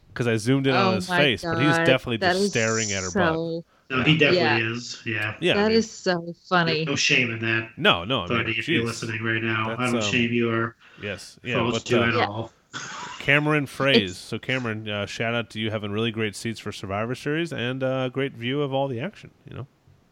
Because 0.09 0.27
I 0.27 0.37
zoomed 0.37 0.67
in 0.67 0.75
on 0.75 0.95
his 0.95 1.09
Oh 1.09 1.13
my 1.13 1.19
face, 1.19 1.45
but 1.45 1.59
he 1.59 1.67
was 1.67 1.77
definitely 1.79 2.17
that 2.19 2.33
just 2.33 2.45
is 2.45 2.51
staring 2.51 2.93
at 2.93 3.03
her 3.03 3.11
butt. 3.11 3.35
so, 3.35 3.65
No, 3.91 4.03
he 4.03 4.17
definitely 4.19 4.39
Yeah. 4.39 4.73
is. 4.73 5.03
Yeah. 5.07 5.35
Yeah, 5.41 5.55
That 5.55 5.71
I 5.71 5.75
is 5.75 5.91
so 5.91 6.35
funny. 6.49 6.85
No 6.85 6.97
shame 6.97 7.31
in 7.31 7.39
that, 7.41 7.71
no, 7.77 8.05
no. 8.05 8.21
I 8.25 8.29
mean, 8.29 8.39
buddy. 8.39 8.59
If 8.59 8.69
you're 8.69 8.85
listening 8.85 9.23
right 9.23 9.43
now, 9.43 9.73
I 9.79 9.87
don't 9.87 9.97
um, 9.97 10.03
shame 10.03 10.33
you 10.33 10.51
or 10.51 10.77
yes, 11.01 11.39
yeah. 11.43 11.71
But 11.71 11.89
you 11.89 11.99
uh, 11.99 12.09
at 12.09 12.15
Yeah. 12.15 12.27
all. 12.27 12.53
Cameron 13.21 13.67
Phrase. 13.67 14.17
So 14.17 14.39
Cameron, 14.39 14.89
uh, 14.89 15.07
shout 15.07 15.35
out 15.35 15.51
to 15.51 15.61
you 15.61 15.71
having 15.71 15.91
really 15.91 16.11
great 16.11 16.35
seats 16.37 16.59
for 16.61 16.73
Survivor 16.73 17.15
Series 17.15 17.53
and 17.53 17.83
uh, 17.83 18.09
great 18.09 18.33
view 18.33 18.63
of 18.63 18.73
all 18.73 18.89
the 18.89 19.01
action. 19.01 19.31
You 19.49 19.57
know, 19.57 19.67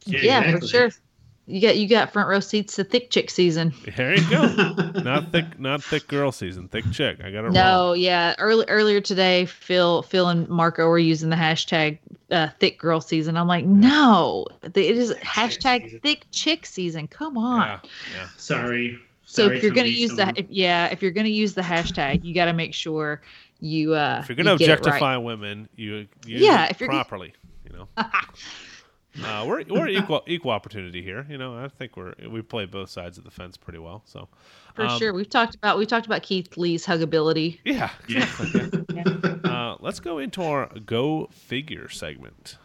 Yeah, 0.07 0.43
for 0.43 0.59
exactly. 0.59 0.69
sure. 0.69 0.91
You 1.49 1.61
got 1.61 1.77
you 1.77 1.89
got 1.89 2.13
front 2.13 2.29
row 2.29 2.41
seats 2.41 2.75
to 2.75 2.83
thick 2.85 3.09
chick 3.11 3.31
season. 3.31 3.73
there 3.97 4.15
you 4.19 4.29
go. 4.31 4.47
not 5.03 5.31
thick, 5.31 5.59
not 5.61 5.83
thick 5.83 6.09
girl 6.09 6.33
season. 6.33 6.67
Thick 6.69 6.91
chick. 6.91 7.19
I 7.23 7.31
got 7.31 7.39
it 7.39 7.43
wrong. 7.45 7.53
No, 7.53 7.93
yeah. 7.93 8.35
Early, 8.39 8.65
earlier 8.69 9.01
today, 9.01 9.45
Phil 9.47 10.03
Phil 10.03 10.29
and 10.29 10.49
Marco 10.49 10.89
were 10.89 10.99
using 10.99 11.31
the 11.31 11.37
hashtag 11.37 11.99
uh, 12.33 12.49
thick 12.59 12.79
girl 12.81 13.01
season. 13.01 13.37
I'm 13.37 13.47
like, 13.47 13.65
no, 13.65 14.47
it 14.65 14.77
is 14.77 15.11
chick 15.11 15.23
hashtag 15.23 15.83
season. 15.85 16.01
thick 16.01 16.27
chick 16.33 16.67
season. 16.67 17.07
Come 17.07 17.39
on. 17.39 17.61
Yeah, 17.69 17.79
yeah. 18.17 18.29
Sorry. 18.37 18.99
So 19.25 19.45
Sorry, 19.45 19.57
if 19.57 19.63
you're 19.63 19.73
gonna 19.73 19.89
use 19.89 20.11
someone- 20.17 20.35
that, 20.35 20.39
if, 20.39 20.47
yeah, 20.51 20.87
if 20.87 21.01
you're 21.03 21.11
gonna 21.13 21.29
use 21.29 21.55
the 21.55 21.63
hashtag, 21.63 22.25
you 22.25 22.35
got 22.35 22.45
to 22.47 22.53
make 22.53 22.75
sure 22.75 23.23
you 23.61 23.95
uh, 23.95 24.19
If 24.23 24.29
you're 24.29 24.37
gonna 24.37 24.53
you 24.53 24.59
get 24.59 24.69
it 24.69 24.73
right. 24.73 24.79
objectify 24.79 25.17
women, 25.17 25.69
you 25.77 25.95
use 25.95 26.09
Yeah, 26.43 26.65
it 26.67 26.71
if 26.73 26.81
you're 26.81 26.89
gonna- 26.89 27.05
properly. 27.05 27.35
You 27.69 27.73
know, 27.77 27.89
uh, 29.25 29.45
we're 29.47 29.65
we're 29.69 29.89
equal 29.89 30.23
equal 30.27 30.51
opportunity 30.51 31.03
here. 31.03 31.27
You 31.29 31.39
know, 31.39 31.57
I 31.57 31.69
think 31.69 31.97
we're 31.97 32.15
we 32.29 32.43
play 32.43 32.67
both 32.67 32.91
sides 32.91 33.19
of 33.19 33.25
the 33.25 33.31
fence 33.31 33.57
pretty 33.57 33.79
well. 33.79 34.03
So 34.05 34.29
for 34.75 34.87
um, 34.87 34.99
sure. 34.99 35.13
We've 35.13 35.29
talked 35.29 35.55
about 35.55 35.79
we've 35.79 35.89
talked 35.89 36.07
about 36.07 36.23
Keith 36.23 36.57
Lee's 36.57 36.87
huggability. 36.87 37.59
Yeah, 37.65 37.91
Yeah. 38.09 38.29
uh, 39.45 39.77
let's 39.81 40.01
go 40.01 40.19
into 40.19 40.43
our 40.43 40.69
go 40.85 41.29
figure 41.33 41.89
segment. 41.89 42.59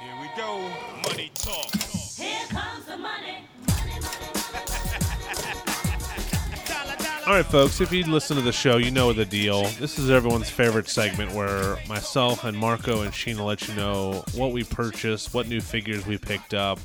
Here 0.00 0.20
we 0.20 0.28
go. 0.36 0.70
Money 1.08 1.30
talk. 1.34 1.74
Here 2.16 2.46
comes 2.48 2.86
the 2.86 2.96
money. 2.96 3.37
All 7.28 7.34
right, 7.34 7.44
folks, 7.44 7.82
if 7.82 7.92
you 7.92 8.04
listen 8.04 8.38
to 8.38 8.42
the 8.42 8.52
show, 8.52 8.78
you 8.78 8.90
know 8.90 9.12
the 9.12 9.26
deal. 9.26 9.64
This 9.78 9.98
is 9.98 10.08
everyone's 10.08 10.48
favorite 10.48 10.88
segment 10.88 11.30
where 11.32 11.76
myself 11.86 12.44
and 12.44 12.56
Marco 12.56 13.02
and 13.02 13.12
Sheena 13.12 13.44
let 13.44 13.68
you 13.68 13.74
know 13.74 14.24
what 14.32 14.50
we 14.50 14.64
purchased, 14.64 15.34
what 15.34 15.46
new 15.46 15.60
figures 15.60 16.06
we 16.06 16.16
picked 16.16 16.54
up, 16.54 16.78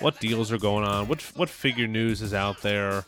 what 0.00 0.20
deals 0.20 0.52
are 0.52 0.58
going 0.58 0.84
on, 0.84 1.08
what, 1.08 1.22
what 1.34 1.48
figure 1.48 1.86
news 1.86 2.20
is 2.20 2.34
out 2.34 2.60
there. 2.60 3.06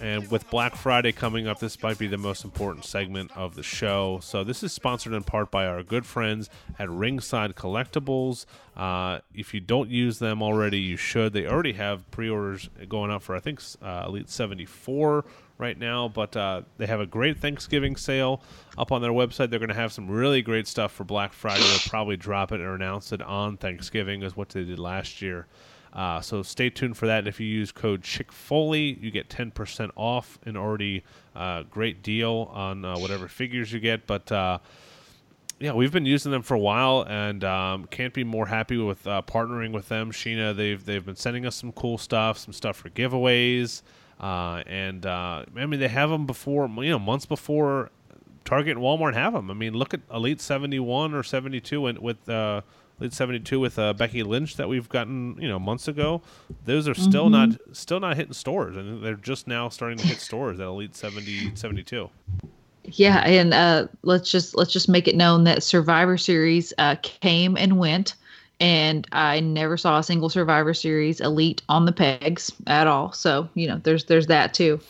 And 0.00 0.30
with 0.30 0.48
Black 0.50 0.76
Friday 0.76 1.10
coming 1.10 1.48
up, 1.48 1.58
this 1.58 1.82
might 1.82 1.98
be 1.98 2.06
the 2.06 2.16
most 2.16 2.44
important 2.44 2.84
segment 2.84 3.32
of 3.36 3.56
the 3.56 3.64
show. 3.64 4.20
So, 4.22 4.44
this 4.44 4.62
is 4.62 4.72
sponsored 4.72 5.12
in 5.12 5.24
part 5.24 5.50
by 5.50 5.66
our 5.66 5.82
good 5.82 6.06
friends 6.06 6.48
at 6.78 6.88
Ringside 6.88 7.56
Collectibles. 7.56 8.46
Uh, 8.76 9.18
if 9.34 9.52
you 9.52 9.58
don't 9.58 9.90
use 9.90 10.20
them 10.20 10.42
already, 10.42 10.78
you 10.78 10.96
should. 10.96 11.32
They 11.32 11.46
already 11.46 11.72
have 11.72 12.08
pre 12.12 12.30
orders 12.30 12.70
going 12.88 13.10
up 13.10 13.22
for, 13.22 13.34
I 13.34 13.40
think, 13.40 13.60
uh, 13.82 14.04
Elite 14.06 14.30
74 14.30 15.24
right 15.60 15.78
now, 15.78 16.08
but 16.08 16.36
uh, 16.36 16.62
they 16.78 16.86
have 16.86 17.00
a 17.00 17.06
great 17.06 17.38
Thanksgiving 17.38 17.96
sale 17.96 18.42
up 18.78 18.90
on 18.90 19.02
their 19.02 19.12
website. 19.12 19.50
They're 19.50 19.58
going 19.58 19.68
to 19.68 19.74
have 19.74 19.92
some 19.92 20.10
really 20.10 20.42
great 20.42 20.66
stuff 20.66 20.92
for 20.92 21.04
Black 21.04 21.32
Friday. 21.32 21.62
They'll 21.62 21.90
probably 21.90 22.16
drop 22.16 22.50
it 22.52 22.60
or 22.60 22.74
announce 22.74 23.12
it 23.12 23.22
on 23.22 23.56
Thanksgiving, 23.56 24.22
is 24.22 24.36
what 24.36 24.48
they 24.48 24.64
did 24.64 24.78
last 24.78 25.22
year. 25.22 25.46
Uh, 25.92 26.20
so 26.20 26.42
stay 26.42 26.70
tuned 26.70 26.96
for 26.96 27.06
that. 27.06 27.20
And 27.20 27.28
if 27.28 27.40
you 27.40 27.46
use 27.46 27.72
code 27.72 28.02
Chick 28.02 28.32
Foley, 28.32 28.98
you 29.00 29.10
get 29.10 29.28
10% 29.28 29.90
off 29.96 30.38
an 30.44 30.56
already 30.56 31.04
uh, 31.34 31.64
great 31.64 32.02
deal 32.02 32.50
on 32.52 32.84
uh, 32.84 32.98
whatever 32.98 33.28
figures 33.28 33.72
you 33.72 33.80
get. 33.80 34.06
But 34.06 34.30
uh, 34.30 34.58
yeah, 35.58 35.72
we've 35.72 35.92
been 35.92 36.06
using 36.06 36.32
them 36.32 36.42
for 36.42 36.54
a 36.54 36.58
while, 36.58 37.04
and 37.08 37.44
um, 37.44 37.84
can't 37.86 38.14
be 38.14 38.24
more 38.24 38.46
happy 38.46 38.78
with 38.78 39.06
uh, 39.06 39.22
partnering 39.22 39.72
with 39.72 39.88
them. 39.88 40.10
Sheena, 40.10 40.56
they've 40.56 40.82
they've 40.82 41.04
been 41.04 41.16
sending 41.16 41.44
us 41.44 41.54
some 41.54 41.72
cool 41.72 41.98
stuff, 41.98 42.38
some 42.38 42.54
stuff 42.54 42.76
for 42.76 42.88
giveaways, 42.88 43.82
uh, 44.20 44.62
and 44.66 45.06
I 45.06 45.44
mean 45.54 45.80
they 45.80 45.88
have 45.88 46.10
them 46.10 46.26
before, 46.26 46.68
you 46.68 46.90
know, 46.90 46.98
months 46.98 47.26
before 47.26 47.90
Target 48.44 48.76
and 48.76 48.84
Walmart 48.84 49.14
have 49.14 49.32
them. 49.32 49.50
I 49.50 49.54
mean, 49.54 49.74
look 49.74 49.94
at 49.94 50.00
Elite 50.12 50.40
71 50.40 51.14
or 51.14 51.22
72 51.22 51.86
and 51.86 51.98
with 51.98 52.28
uh, 52.28 52.62
Elite 53.00 53.12
72 53.12 53.58
with 53.60 53.78
uh, 53.78 53.92
Becky 53.94 54.22
Lynch 54.22 54.56
that 54.56 54.68
we've 54.68 54.88
gotten, 54.88 55.36
you 55.40 55.48
know, 55.48 55.58
months 55.58 55.88
ago. 55.88 56.20
Those 56.64 56.86
are 56.88 56.94
still 56.94 57.30
Mm-hmm. 57.30 57.50
not 57.50 57.76
still 57.76 58.00
not 58.00 58.16
hitting 58.16 58.32
stores 58.32 58.76
and 58.76 59.02
they're 59.04 59.14
just 59.14 59.46
now 59.46 59.68
starting 59.68 59.98
to 59.98 60.06
hit 60.06 60.20
stores 60.20 60.58
at 60.60 60.66
Elite 60.66 60.94
70 60.96 61.52
72. 61.54 62.10
Yeah, 62.84 63.18
and 63.18 63.54
uh, 63.54 63.86
let's 64.02 64.30
just 64.30 64.56
let's 64.56 64.72
just 64.72 64.88
make 64.88 65.06
it 65.06 65.14
known 65.14 65.44
that 65.44 65.62
Survivor 65.62 66.16
Series 66.16 66.72
uh, 66.78 66.96
came 67.02 67.56
and 67.56 67.78
went, 67.78 68.14
and 68.60 69.06
I 69.12 69.40
never 69.40 69.76
saw 69.76 69.98
a 69.98 70.02
single 70.02 70.28
Survivor 70.28 70.74
Series 70.74 71.20
elite 71.20 71.62
on 71.68 71.86
the 71.86 71.92
pegs 71.92 72.52
at 72.66 72.86
all. 72.86 73.12
So 73.12 73.48
you 73.54 73.66
know, 73.66 73.80
there's 73.82 74.04
there's 74.04 74.26
that 74.28 74.54
too. 74.54 74.80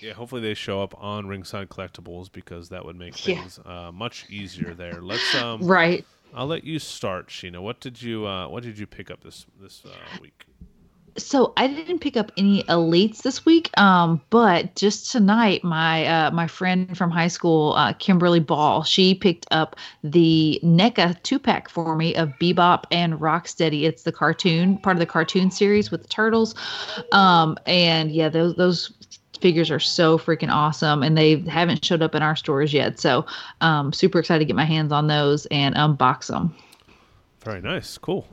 Yeah, 0.00 0.12
hopefully 0.12 0.42
they 0.42 0.54
show 0.54 0.82
up 0.82 0.94
on 1.02 1.26
Ringside 1.26 1.68
Collectibles 1.68 2.30
because 2.30 2.68
that 2.68 2.84
would 2.84 2.96
make 2.96 3.14
Yeah. 3.26 3.36
things 3.36 3.58
uh, 3.64 3.90
much 3.92 4.26
easier 4.30 4.74
there. 4.74 5.00
Let's 5.02 5.34
um 5.34 5.62
Right. 5.66 6.04
I'll 6.34 6.46
let 6.46 6.64
you 6.64 6.78
start, 6.78 7.28
Sheena. 7.28 7.62
What 7.62 7.80
did 7.80 8.02
you 8.02 8.26
uh, 8.26 8.48
what 8.48 8.62
did 8.62 8.78
you 8.78 8.86
pick 8.86 9.10
up 9.10 9.22
this 9.22 9.46
this 9.60 9.82
uh, 9.84 10.18
week? 10.20 10.44
So 11.18 11.52
I 11.56 11.66
didn't 11.66 12.00
pick 12.00 12.16
up 12.16 12.30
any 12.36 12.62
elites 12.64 13.22
this 13.22 13.46
week, 13.46 13.70
um, 13.78 14.20
but 14.30 14.74
just 14.74 15.10
tonight, 15.10 15.64
my 15.64 16.06
uh, 16.06 16.30
my 16.30 16.46
friend 16.46 16.96
from 16.96 17.10
high 17.10 17.28
school, 17.28 17.72
uh, 17.74 17.94
Kimberly 17.94 18.40
Ball, 18.40 18.82
she 18.82 19.14
picked 19.14 19.46
up 19.50 19.76
the 20.04 20.60
NECA 20.62 21.22
two 21.22 21.38
pack 21.38 21.68
for 21.68 21.96
me 21.96 22.14
of 22.14 22.30
Bebop 22.40 22.84
and 22.90 23.14
Rocksteady. 23.14 23.84
It's 23.84 24.02
the 24.02 24.12
cartoon 24.12 24.78
part 24.78 24.96
of 24.96 25.00
the 25.00 25.06
cartoon 25.06 25.50
series 25.50 25.90
with 25.90 26.02
the 26.02 26.08
turtles, 26.08 26.54
um, 27.12 27.56
and 27.66 28.10
yeah, 28.12 28.28
those 28.28 28.54
those 28.56 28.92
figures 29.40 29.70
are 29.70 29.80
so 29.80 30.18
freaking 30.18 30.50
awesome, 30.50 31.02
and 31.02 31.16
they 31.16 31.40
haven't 31.40 31.84
showed 31.84 32.02
up 32.02 32.14
in 32.14 32.22
our 32.22 32.36
stores 32.36 32.72
yet. 32.72 32.98
So, 33.00 33.24
um, 33.60 33.92
super 33.92 34.18
excited 34.18 34.40
to 34.40 34.44
get 34.44 34.56
my 34.56 34.64
hands 34.64 34.92
on 34.92 35.06
those 35.06 35.46
and 35.46 35.74
unbox 35.74 36.26
them. 36.26 36.54
Very 37.40 37.60
nice, 37.60 37.96
cool. 37.98 38.26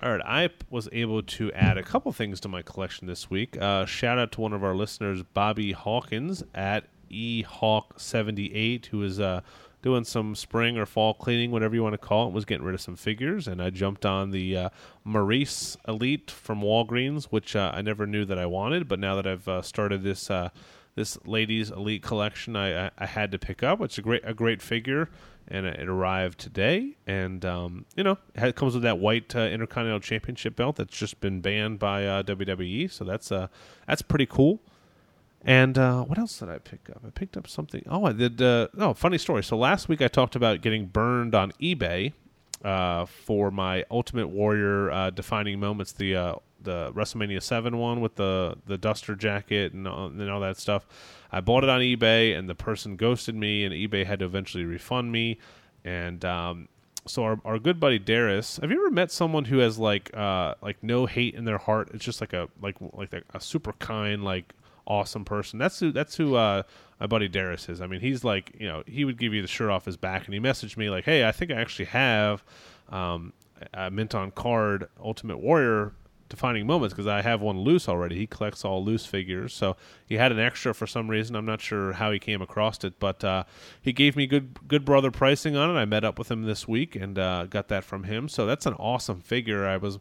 All 0.00 0.12
right, 0.12 0.22
I 0.24 0.50
was 0.70 0.88
able 0.92 1.24
to 1.24 1.52
add 1.54 1.76
a 1.76 1.82
couple 1.82 2.12
things 2.12 2.38
to 2.40 2.48
my 2.48 2.62
collection 2.62 3.08
this 3.08 3.28
week. 3.28 3.60
Uh, 3.60 3.84
shout 3.84 4.16
out 4.16 4.30
to 4.32 4.40
one 4.40 4.52
of 4.52 4.62
our 4.62 4.76
listeners, 4.76 5.24
Bobby 5.24 5.72
Hawkins 5.72 6.44
at 6.54 6.84
eHawk78, 7.10 8.86
who 8.86 9.02
is 9.02 9.18
uh, 9.18 9.40
doing 9.82 10.04
some 10.04 10.36
spring 10.36 10.78
or 10.78 10.86
fall 10.86 11.14
cleaning, 11.14 11.50
whatever 11.50 11.74
you 11.74 11.82
want 11.82 11.94
to 11.94 11.98
call 11.98 12.28
it, 12.28 12.32
was 12.32 12.44
getting 12.44 12.64
rid 12.64 12.76
of 12.76 12.80
some 12.80 12.94
figures, 12.94 13.48
and 13.48 13.60
I 13.60 13.70
jumped 13.70 14.06
on 14.06 14.30
the 14.30 14.56
uh, 14.56 14.68
Maryse 15.04 15.76
Elite 15.88 16.30
from 16.30 16.60
Walgreens, 16.60 17.24
which 17.24 17.56
uh, 17.56 17.72
I 17.74 17.82
never 17.82 18.06
knew 18.06 18.24
that 18.24 18.38
I 18.38 18.46
wanted, 18.46 18.86
but 18.86 19.00
now 19.00 19.16
that 19.16 19.26
I've 19.26 19.48
uh, 19.48 19.62
started 19.62 20.04
this 20.04 20.30
uh, 20.30 20.50
this 20.98 21.16
ladies 21.24 21.70
elite 21.70 22.02
collection, 22.02 22.56
I, 22.56 22.86
I, 22.86 22.90
I 22.98 23.06
had 23.06 23.30
to 23.30 23.38
pick 23.38 23.62
up. 23.62 23.80
It's 23.80 23.98
a 23.98 24.02
great 24.02 24.22
a 24.24 24.34
great 24.34 24.60
figure, 24.60 25.08
and 25.46 25.64
it 25.64 25.88
arrived 25.88 26.40
today. 26.40 26.96
And 27.06 27.44
um, 27.44 27.86
you 27.96 28.02
know, 28.02 28.18
it 28.34 28.56
comes 28.56 28.74
with 28.74 28.82
that 28.82 28.98
white 28.98 29.34
uh, 29.34 29.40
Intercontinental 29.40 30.00
Championship 30.00 30.56
belt 30.56 30.76
that's 30.76 30.96
just 30.96 31.20
been 31.20 31.40
banned 31.40 31.78
by 31.78 32.04
uh, 32.04 32.22
WWE. 32.24 32.90
So 32.90 33.04
that's 33.04 33.30
uh 33.30 33.46
that's 33.86 34.02
pretty 34.02 34.26
cool. 34.26 34.60
And 35.42 35.78
uh, 35.78 36.02
what 36.02 36.18
else 36.18 36.36
did 36.40 36.48
I 36.48 36.58
pick 36.58 36.90
up? 36.90 37.00
I 37.06 37.10
picked 37.10 37.36
up 37.36 37.46
something. 37.46 37.84
Oh, 37.88 38.04
I 38.04 38.12
did. 38.12 38.42
Uh, 38.42 38.66
oh, 38.76 38.92
funny 38.92 39.18
story. 39.18 39.44
So 39.44 39.56
last 39.56 39.88
week 39.88 40.02
I 40.02 40.08
talked 40.08 40.34
about 40.34 40.60
getting 40.62 40.86
burned 40.86 41.34
on 41.34 41.52
eBay 41.52 42.12
uh, 42.64 43.06
for 43.06 43.50
my 43.50 43.84
Ultimate 43.90 44.28
Warrior 44.28 44.90
uh, 44.90 45.10
defining 45.10 45.60
moments. 45.60 45.92
The 45.92 46.16
uh, 46.16 46.34
the 46.60 46.92
WrestleMania 46.92 47.42
Seven 47.42 47.78
one 47.78 48.00
with 48.00 48.16
the 48.16 48.56
the 48.66 48.78
duster 48.78 49.14
jacket 49.14 49.72
and 49.72 49.86
all, 49.86 50.06
and 50.06 50.30
all 50.30 50.40
that 50.40 50.56
stuff. 50.56 50.86
I 51.30 51.40
bought 51.40 51.62
it 51.64 51.70
on 51.70 51.80
eBay, 51.80 52.36
and 52.36 52.48
the 52.48 52.54
person 52.54 52.96
ghosted 52.96 53.34
me, 53.34 53.64
and 53.64 53.74
eBay 53.74 54.06
had 54.06 54.20
to 54.20 54.24
eventually 54.24 54.64
refund 54.64 55.12
me. 55.12 55.38
And 55.84 56.24
um, 56.24 56.68
so 57.06 57.22
our, 57.24 57.40
our 57.44 57.58
good 57.58 57.78
buddy 57.80 57.98
Darius, 57.98 58.58
have 58.58 58.70
you 58.70 58.78
ever 58.78 58.90
met 58.90 59.10
someone 59.10 59.44
who 59.46 59.58
has 59.58 59.78
like 59.78 60.14
uh 60.16 60.54
like 60.62 60.82
no 60.82 61.06
hate 61.06 61.34
in 61.34 61.44
their 61.44 61.58
heart? 61.58 61.90
It's 61.94 62.04
just 62.04 62.20
like 62.20 62.32
a 62.32 62.48
like 62.60 62.76
like 62.92 63.12
a, 63.12 63.22
a 63.34 63.40
super 63.40 63.72
kind 63.74 64.24
like 64.24 64.54
awesome 64.86 65.24
person. 65.24 65.58
That's 65.58 65.78
who 65.80 65.92
that's 65.92 66.16
who 66.16 66.34
uh 66.34 66.62
my 67.00 67.06
buddy 67.06 67.28
Darius 67.28 67.68
is. 67.68 67.80
I 67.80 67.86
mean, 67.86 68.00
he's 68.00 68.24
like, 68.24 68.54
you 68.58 68.66
know, 68.66 68.82
he 68.86 69.04
would 69.04 69.18
give 69.18 69.32
you 69.34 69.42
the 69.42 69.48
shirt 69.48 69.70
off 69.70 69.84
his 69.84 69.96
back 69.96 70.26
and 70.26 70.34
he 70.34 70.40
messaged 70.40 70.76
me 70.76 70.90
like, 70.90 71.04
"Hey, 71.04 71.26
I 71.26 71.32
think 71.32 71.50
I 71.50 71.54
actually 71.54 71.86
have 71.86 72.44
um 72.88 73.32
a 73.74 73.90
mint 73.90 74.14
on 74.14 74.30
card 74.30 74.88
Ultimate 75.02 75.38
Warrior 75.38 75.92
defining 76.28 76.66
moments 76.66 76.92
because 76.94 77.06
I 77.06 77.22
have 77.22 77.40
one 77.40 77.60
loose 77.60 77.88
already. 77.88 78.16
He 78.16 78.26
collects 78.26 78.64
all 78.64 78.84
loose 78.84 79.06
figures, 79.06 79.54
so 79.54 79.76
he 80.06 80.16
had 80.16 80.30
an 80.30 80.38
extra 80.38 80.74
for 80.74 80.86
some 80.86 81.08
reason. 81.08 81.34
I'm 81.34 81.46
not 81.46 81.60
sure 81.60 81.92
how 81.94 82.10
he 82.12 82.18
came 82.18 82.42
across 82.42 82.84
it, 82.84 82.98
but 82.98 83.24
uh, 83.24 83.44
he 83.80 83.92
gave 83.92 84.16
me 84.16 84.26
good 84.26 84.68
good 84.68 84.84
brother 84.84 85.10
pricing 85.10 85.56
on 85.56 85.74
it. 85.74 85.78
I 85.78 85.84
met 85.84 86.04
up 86.04 86.18
with 86.18 86.30
him 86.30 86.42
this 86.42 86.68
week 86.68 86.94
and 86.96 87.18
uh, 87.18 87.46
got 87.46 87.68
that 87.68 87.84
from 87.84 88.04
him. 88.04 88.28
So 88.28 88.46
that's 88.46 88.66
an 88.66 88.74
awesome 88.74 89.20
figure. 89.20 89.66
I 89.66 89.76
was 89.76 89.98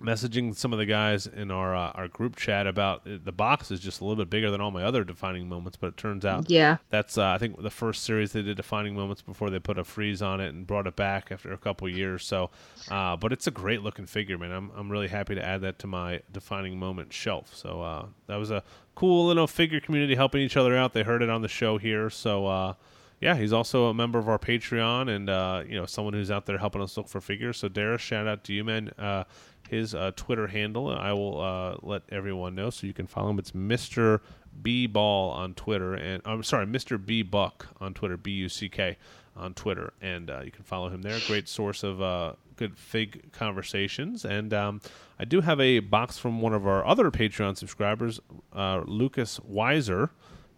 messaging 0.00 0.54
some 0.56 0.72
of 0.72 0.78
the 0.78 0.86
guys 0.86 1.26
in 1.26 1.50
our 1.50 1.74
uh, 1.76 1.90
our 1.94 2.08
group 2.08 2.36
chat 2.36 2.66
about 2.66 3.06
uh, 3.06 3.18
the 3.22 3.32
box 3.32 3.70
is 3.70 3.80
just 3.80 4.00
a 4.00 4.04
little 4.04 4.16
bit 4.22 4.28
bigger 4.30 4.50
than 4.50 4.60
all 4.60 4.70
my 4.70 4.82
other 4.82 5.04
defining 5.04 5.48
moments, 5.48 5.76
but 5.76 5.88
it 5.88 5.96
turns 5.96 6.24
out 6.24 6.50
Yeah. 6.50 6.78
that's 6.90 7.16
uh, 7.18 7.26
I 7.28 7.38
think 7.38 7.62
the 7.62 7.70
first 7.70 8.02
series 8.04 8.32
they 8.32 8.42
did 8.42 8.56
defining 8.56 8.94
moments 8.94 9.22
before 9.22 9.50
they 9.50 9.58
put 9.58 9.78
a 9.78 9.84
freeze 9.84 10.20
on 10.22 10.40
it 10.40 10.48
and 10.48 10.66
brought 10.66 10.86
it 10.86 10.96
back 10.96 11.30
after 11.30 11.52
a 11.52 11.58
couple 11.58 11.88
years. 11.88 12.24
So, 12.24 12.50
uh, 12.90 13.16
but 13.16 13.32
it's 13.32 13.46
a 13.46 13.50
great 13.52 13.82
looking 13.82 14.06
figure, 14.06 14.38
man. 14.38 14.50
I'm 14.52 14.70
I'm 14.76 14.90
really 14.90 15.08
happy 15.08 15.34
to 15.34 15.44
add 15.44 15.60
that 15.62 15.78
to 15.80 15.86
my 15.86 16.22
defining 16.32 16.78
moment 16.78 17.12
shelf. 17.12 17.54
So 17.54 17.82
uh, 17.82 18.06
that 18.26 18.36
was 18.36 18.50
a 18.50 18.62
cool 18.94 19.26
little 19.26 19.46
figure 19.46 19.80
community 19.80 20.14
helping 20.14 20.40
each 20.42 20.56
other 20.56 20.76
out. 20.76 20.92
They 20.92 21.02
heard 21.02 21.22
it 21.22 21.30
on 21.30 21.42
the 21.42 21.48
show 21.48 21.78
here, 21.78 22.10
so. 22.10 22.76
Yeah, 23.22 23.36
he's 23.36 23.52
also 23.52 23.86
a 23.86 23.94
member 23.94 24.18
of 24.18 24.28
our 24.28 24.38
Patreon 24.38 25.08
and 25.08 25.30
uh, 25.30 25.62
you 25.64 25.76
know 25.76 25.86
someone 25.86 26.12
who's 26.12 26.32
out 26.32 26.44
there 26.44 26.58
helping 26.58 26.82
us 26.82 26.96
look 26.96 27.08
for 27.08 27.20
figures. 27.20 27.56
So 27.56 27.68
Darius, 27.68 28.00
shout 28.00 28.26
out 28.26 28.42
to 28.44 28.52
you, 28.52 28.64
man. 28.64 28.90
Uh, 28.98 29.22
his 29.70 29.94
uh, 29.94 30.10
Twitter 30.16 30.48
handle, 30.48 30.88
I 30.88 31.12
will 31.12 31.40
uh, 31.40 31.76
let 31.82 32.02
everyone 32.10 32.56
know 32.56 32.68
so 32.70 32.84
you 32.84 32.92
can 32.92 33.06
follow 33.06 33.30
him. 33.30 33.38
It's 33.38 33.54
Mister 33.54 34.22
B 34.60 34.88
Ball 34.88 35.30
on 35.30 35.54
Twitter, 35.54 35.94
and 35.94 36.20
I'm 36.24 36.42
sorry, 36.42 36.66
Mister 36.66 36.98
B 36.98 37.22
Buck 37.22 37.68
on 37.80 37.94
Twitter, 37.94 38.16
B 38.16 38.32
U 38.32 38.48
C 38.48 38.68
K 38.68 38.98
on 39.36 39.54
Twitter, 39.54 39.92
and 40.02 40.28
uh, 40.28 40.40
you 40.40 40.50
can 40.50 40.64
follow 40.64 40.88
him 40.88 41.02
there. 41.02 41.20
Great 41.28 41.48
source 41.48 41.84
of 41.84 42.02
uh, 42.02 42.32
good 42.56 42.76
fig 42.76 43.30
conversations, 43.30 44.24
and 44.24 44.52
um, 44.52 44.80
I 45.20 45.26
do 45.26 45.42
have 45.42 45.60
a 45.60 45.78
box 45.78 46.18
from 46.18 46.40
one 46.40 46.54
of 46.54 46.66
our 46.66 46.84
other 46.84 47.08
Patreon 47.12 47.56
subscribers, 47.56 48.18
Lucas 48.52 49.38
Weiser 49.48 50.10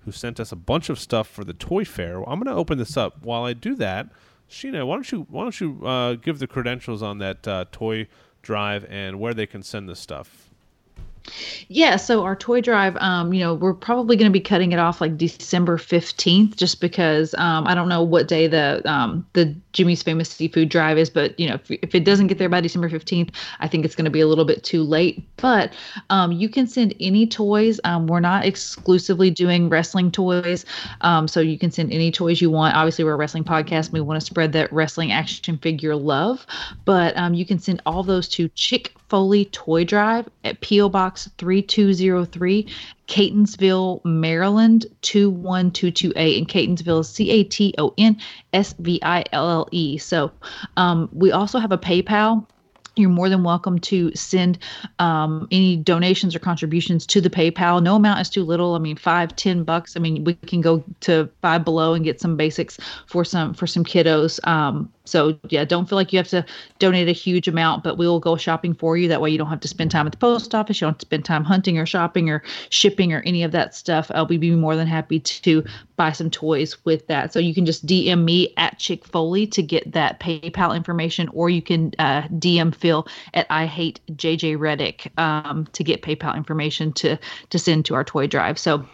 who 0.05 0.13
sent 0.13 0.39
us 0.41 0.53
a 0.53 0.57
bunch 0.57 0.89
of 0.89 0.99
stuff 0.99 1.29
for 1.29 1.45
the 1.45 1.55
toy 1.55 1.85
fair. 1.85 2.19
I'm 2.29 2.39
going 2.39 2.47
to 2.47 2.53
open 2.53 2.79
this 2.79 2.97
up. 2.97 3.23
While 3.23 3.45
I 3.45 3.53
do 3.53 3.75
that, 3.77 4.09
Sheena, 4.49 4.87
why 4.87 4.95
don't 4.95 5.11
you 5.11 5.27
why 5.31 5.43
don't 5.43 5.61
you 5.61 5.87
uh, 5.87 6.15
give 6.15 6.39
the 6.39 6.47
credentials 6.47 7.03
on 7.03 7.19
that 7.19 7.49
uh, 7.49 7.65
toy 7.73 8.09
drive 8.43 8.85
and 8.89 9.19
where 9.19 9.35
they 9.35 9.47
can 9.47 9.63
send 9.63 9.89
this 9.89 10.01
stuff? 10.01 10.51
Yeah, 11.69 11.97
so 11.97 12.23
our 12.25 12.37
toy 12.37 12.61
drive, 12.61 12.97
um, 12.99 13.33
you 13.33 13.41
know, 13.41 13.55
we're 13.55 13.73
probably 13.73 14.17
going 14.17 14.31
to 14.31 14.33
be 14.33 14.41
cutting 14.41 14.73
it 14.73 14.79
off 14.79 15.01
like 15.01 15.17
December 15.17 15.79
fifteenth, 15.79 16.57
just 16.57 16.81
because 16.81 17.35
um, 17.39 17.67
I 17.67 17.75
don't 17.75 17.89
know 17.89 18.03
what 18.03 18.29
day 18.29 18.47
the 18.47 18.83
um, 18.85 19.27
the 19.33 19.55
Jimmy's 19.73 20.03
Famous 20.03 20.29
Seafood 20.29 20.69
Drive 20.69 20.99
is, 20.99 21.09
but 21.09 21.39
you 21.41 21.49
know, 21.49 21.55
if, 21.55 21.71
if 21.71 21.95
it 21.95 22.05
doesn't 22.05 22.27
get 22.27 22.39
there 22.39 22.51
by 22.51 22.61
December 22.61 22.91
fifteenth, 22.91 23.31
I 23.61 23.69
think 23.69 23.85
it's 23.85 23.95
going 23.95 24.05
to 24.05 24.11
be 24.11 24.21
a 24.21 24.27
little 24.27 24.45
bit 24.45 24.63
too 24.63 24.83
late. 24.83 25.25
But 25.39 25.73
um, 26.11 26.33
you 26.33 26.49
can 26.49 26.67
send 26.67 26.95
any 27.01 27.27
toys. 27.27 27.81
Um, 27.85 28.07
we're 28.07 28.21
not 28.21 28.45
exclusively 28.45 29.31
doing 29.31 29.71
wrestling 29.71 30.11
toys, 30.11 30.67
um, 31.01 31.27
so 31.27 31.41
you 31.41 31.59
can 31.59 31.71
send 31.71 31.91
any 31.93 32.11
toys 32.11 32.43
you 32.43 32.51
want. 32.51 32.77
Obviously, 32.77 33.05
we're 33.05 33.15
a 33.15 33.17
wrestling 33.17 33.45
podcast. 33.45 33.87
And 33.87 33.95
we 33.95 34.01
want 34.03 34.21
to 34.21 34.27
spread 34.27 34.53
that 34.53 34.73
wrestling 34.73 35.11
action 35.11 35.57
figure 35.59 35.97
love, 35.97 36.47
but 36.85 37.15
you 37.35 37.47
can 37.47 37.59
send 37.59 37.81
all 37.87 38.03
those 38.03 38.29
to 38.29 38.49
Chick 38.51 38.93
Foley 39.09 39.47
Toy 39.47 39.85
Drive 39.85 40.29
at 40.45 40.61
P.O. 40.61 40.89
Box 40.89 41.14
3203, 41.39 42.67
Catonsville, 43.07 44.05
Maryland 44.05 44.87
21228. 45.03 46.39
And 46.39 46.49
Catonsville 46.49 47.01
is 47.01 47.09
C 47.09 47.31
A 47.31 47.45
T 47.45 47.75
O 47.79 47.95
N 47.99 48.17
S 48.53 48.75
V 48.79 49.01
I 49.03 49.25
L 49.33 49.51
L 49.51 49.69
E. 49.73 49.99
So 49.99 50.31
um, 50.77 51.09
we 51.13 51.33
also 51.33 51.59
have 51.59 51.73
a 51.73 51.79
PayPal 51.79 52.47
you're 52.97 53.11
more 53.11 53.29
than 53.29 53.43
welcome 53.43 53.79
to 53.81 54.15
send 54.15 54.59
um, 54.99 55.49
any 55.51 55.77
donations 55.77 56.35
or 56.35 56.39
contributions 56.39 57.07
to 57.07 57.21
the 57.21 57.31
PayPal. 57.31 57.83
No 57.83 57.97
amount 57.97 58.21
is 58.21 58.31
too 58.31 58.45
little. 58.45 58.75
I 58.75 58.79
mean, 58.79 58.97
five, 58.97 59.35
ten 59.35 59.65
bucks. 59.65 59.97
I 59.97 60.01
mean, 60.01 60.25
we 60.25 60.35
can 60.35 60.61
go 60.61 60.85
to 61.01 61.29
five 61.43 61.65
below 61.65 61.95
and 61.95 62.05
get 62.05 62.21
some 62.21 62.37
basics 62.37 62.79
for 63.07 63.25
some 63.25 63.55
for 63.55 63.67
some 63.67 63.85
kiddos. 63.85 64.45
Um, 64.47 64.93
so 65.05 65.39
yeah, 65.51 65.65
don't 65.65 65.89
feel 65.89 65.97
like 65.97 66.13
you 66.13 66.19
have 66.19 66.29
to 66.29 66.45
donate 66.79 67.09
a 67.09 67.13
huge 67.13 67.47
amount, 67.47 67.85
but 67.85 67.99
we 67.99 68.07
will 68.07 68.21
go 68.21 68.37
shopping 68.37 68.75
for 68.75 68.97
you. 68.97 69.09
That 69.09 69.21
way, 69.21 69.31
you 69.31 69.39
don't 69.39 69.49
have 69.49 69.61
to 69.61 69.69
spend 69.69 69.91
time 69.91 70.07
at 70.07 70.13
the 70.13 70.19
post 70.19 70.55
office. 70.55 70.81
You 70.81 70.87
don't 70.87 71.01
spend 71.01 71.25
time 71.25 71.45
hunting 71.45 71.79
or 71.79 71.85
shopping 71.85 72.31
or 72.31 72.43
shipping 72.71 73.13
or 73.13 73.21
any 73.21 73.43
of 73.43 73.53
that 73.53 73.75
stuff. 73.75 74.11
Uh, 74.11 74.25
we'd 74.29 74.41
be 74.41 74.51
more 74.53 74.77
than 74.77 74.87
happy 74.87 75.21
to 75.21 75.63
buy 75.97 76.11
some 76.13 76.31
toys 76.31 76.83
with 76.85 77.07
that. 77.09 77.33
So 77.33 77.39
you 77.39 77.55
can 77.55 77.67
just 77.67 77.85
DM 77.85 78.25
me 78.25 78.55
at 78.57 78.79
Chick 78.79 79.05
Foley 79.05 79.47
to 79.49 79.63
get 79.63 79.93
that 79.93 80.21
PayPal 80.21 80.75
information, 80.75 81.29
or 81.33 81.51
you 81.51 81.61
can 81.61 81.93
uh, 81.99 82.23
DM 82.23 82.75
Phil 82.75 83.07
at 83.35 83.47
I 83.51 83.67
Hate 83.67 84.01
JJ 84.13 84.59
Reddick 84.59 85.13
um, 85.19 85.69
to 85.73 85.85
get 85.85 86.03
PayPal 86.03 86.35
information 86.35 86.93
to 86.95 87.19
to 87.51 87.59
send 87.59 87.85
to 87.87 87.95
our 87.95 88.05
toy 88.05 88.27
drive. 88.27 88.59
So 88.59 88.87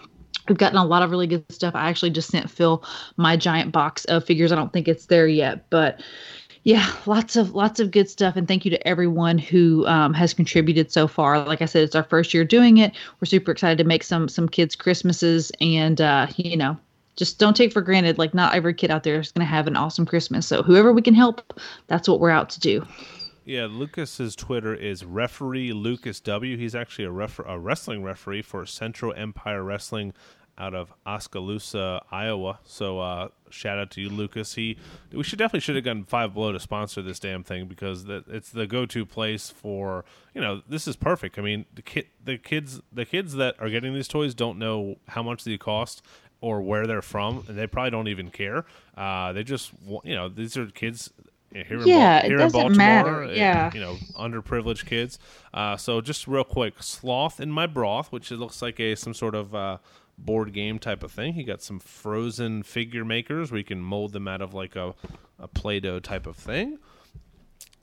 We've 0.51 0.59
gotten 0.59 0.79
a 0.79 0.85
lot 0.85 1.05
of 1.05 1.13
really 1.13 1.29
good 1.29 1.45
stuff. 1.53 1.77
I 1.77 1.89
actually 1.89 2.11
just 2.11 2.29
sent 2.29 2.51
Phil 2.51 2.83
my 3.17 3.37
giant 3.37 3.71
box 3.71 4.05
of 4.07 4.25
figures. 4.25 4.51
I 4.51 4.57
don't 4.57 4.73
think 4.73 4.89
it's 4.89 5.07
there 5.07 5.29
yet, 5.29 5.71
but 5.71 6.03
yeah, 6.65 6.93
lots 7.07 7.37
of 7.37 7.55
lots 7.55 7.79
of 7.79 7.93
good 7.93 8.11
stuff. 8.11 8.35
And 8.35 8.49
thank 8.49 8.65
you 8.65 8.71
to 8.73 8.89
everyone 8.89 9.39
who 9.39 9.87
um, 9.87 10.13
has 10.13 10.35
contributed 10.35 10.91
so 10.91 11.07
far. 11.07 11.39
Like 11.39 11.63
I 11.63 11.67
said, 11.67 11.85
it's 11.85 11.95
our 11.95 12.03
first 12.03 12.35
year 12.35 12.45
doing 12.45 12.79
it. 12.79 12.97
We're 13.21 13.27
super 13.27 13.53
excited 13.53 13.79
to 13.79 13.85
make 13.85 14.03
some 14.03 14.29
some 14.29 14.49
kids 14.49 14.75
Christmases, 14.75 15.53
and 15.61 16.01
uh, 16.01 16.27
you 16.35 16.57
know, 16.57 16.77
just 17.15 17.39
don't 17.39 17.57
take 17.57 17.73
for 17.73 17.81
granted. 17.81 18.19
Like 18.19 18.35
not 18.35 18.53
every 18.53 18.75
kid 18.75 18.91
out 18.91 19.05
there 19.05 19.21
is 19.21 19.31
going 19.31 19.47
to 19.47 19.51
have 19.51 19.69
an 19.69 19.77
awesome 19.77 20.05
Christmas. 20.05 20.49
So 20.49 20.65
whoever 20.65 20.93
we 20.93 21.01
can 21.01 21.15
help, 21.15 21.61
that's 21.87 22.09
what 22.09 22.19
we're 22.19 22.31
out 22.31 22.51
to 22.51 22.59
do. 22.59 22.85
Yeah, 23.45 23.67
Lucas's 23.67 24.37
Twitter 24.37 24.75
is 24.75 25.05
referee 25.05 25.73
Lucas 25.73 26.21
W. 26.21 26.57
He's 26.57 26.75
actually 26.75 27.07
a, 27.07 27.11
ref- 27.11 27.41
a 27.45 27.59
wrestling 27.59 28.03
referee 28.03 28.43
for 28.43 28.67
Central 28.67 29.15
Empire 29.15 29.65
Wrestling 29.65 30.13
out 30.61 30.75
of 30.75 30.93
Oskaloosa, 31.07 32.03
Iowa. 32.13 32.59
So 32.65 33.01
uh, 33.01 33.29
shout 33.49 33.79
out 33.79 33.91
to 33.93 34.01
you, 34.01 34.11
Lucas. 34.11 34.55
He 34.55 34.77
we 35.13 35.25
should 35.25 35.39
definitely 35.39 35.61
should 35.61 35.75
have 35.77 35.85
gotten 35.85 36.05
Five 36.05 36.35
Below 36.35 36.53
to 36.53 36.61
sponsor 36.61 37.03
this 37.03 37.19
damn 37.19 37.43
thing 37.43 37.67
because 37.67 38.05
the, 38.05 38.23
it's 38.29 38.51
the 38.51 38.67
go-to 38.67 39.07
place 39.07 39.49
for 39.51 40.05
you 40.35 40.41
know 40.41 40.63
this 40.69 40.87
is 40.87 40.97
perfect. 40.97 41.39
I 41.39 41.43
mean 41.43 41.65
the 41.75 41.83
kid 41.83 42.07
the 42.23 42.37
kids 42.37 42.81
the 42.93 43.05
kids 43.07 43.35
that 43.35 43.57
are 43.59 43.71
getting 43.71 43.95
these 43.95 44.09
toys 44.09 44.35
don't 44.35 44.59
know 44.59 44.97
how 45.09 45.23
much 45.23 45.45
they 45.45 45.57
cost 45.59 46.03
or 46.43 46.61
where 46.63 46.87
they're 46.87 47.03
from, 47.03 47.45
and 47.49 47.59
they 47.59 47.67
probably 47.67 47.91
don't 47.91 48.09
even 48.09 48.31
care. 48.31 48.65
Uh, 48.97 49.33
they 49.33 49.43
just 49.43 49.73
you 50.05 50.15
know 50.15 50.29
these 50.29 50.57
are 50.57 50.67
kids 50.67 51.11
here 51.53 51.81
in, 51.81 51.87
Yeah, 51.89 52.19
Bal- 52.21 52.25
it 52.25 52.25
here 52.27 52.35
in 52.35 52.39
doesn't 52.41 52.61
Baltimore, 52.61 52.77
matter. 52.77 53.35
Yeah. 53.35 53.73
you 53.75 53.81
know, 53.81 53.97
underprivileged 54.17 54.87
kids. 54.87 55.19
Uh, 55.53 55.77
so 55.77 56.01
just 56.01 56.29
real 56.29 56.45
quick, 56.45 56.81
sloth 56.81 57.41
in 57.41 57.51
my 57.51 57.67
broth, 57.67 58.13
which 58.13 58.31
it 58.31 58.37
looks 58.37 58.63
like 58.63 58.79
a 58.79 58.95
some 58.95 59.15
sort 59.15 59.35
of 59.35 59.53
uh, 59.55 59.79
board 60.25 60.53
game 60.53 60.79
type 60.79 61.03
of 61.03 61.11
thing. 61.13 61.35
He 61.35 61.45
got 61.45 61.63
some 61.63 61.81
frozen 61.81 62.63
figure 62.63 63.05
makers 63.05 63.51
where 63.51 63.59
you 63.59 63.65
can 63.65 63.81
mold 63.81 64.13
them 64.13 64.29
out 64.29 64.41
of 64.43 64.55
like 64.55 64.77
a 64.77 64.95
a 65.39 65.49
Play-Doh 65.49 66.01
type 66.01 66.27
of 66.27 66.37
thing. 66.37 66.79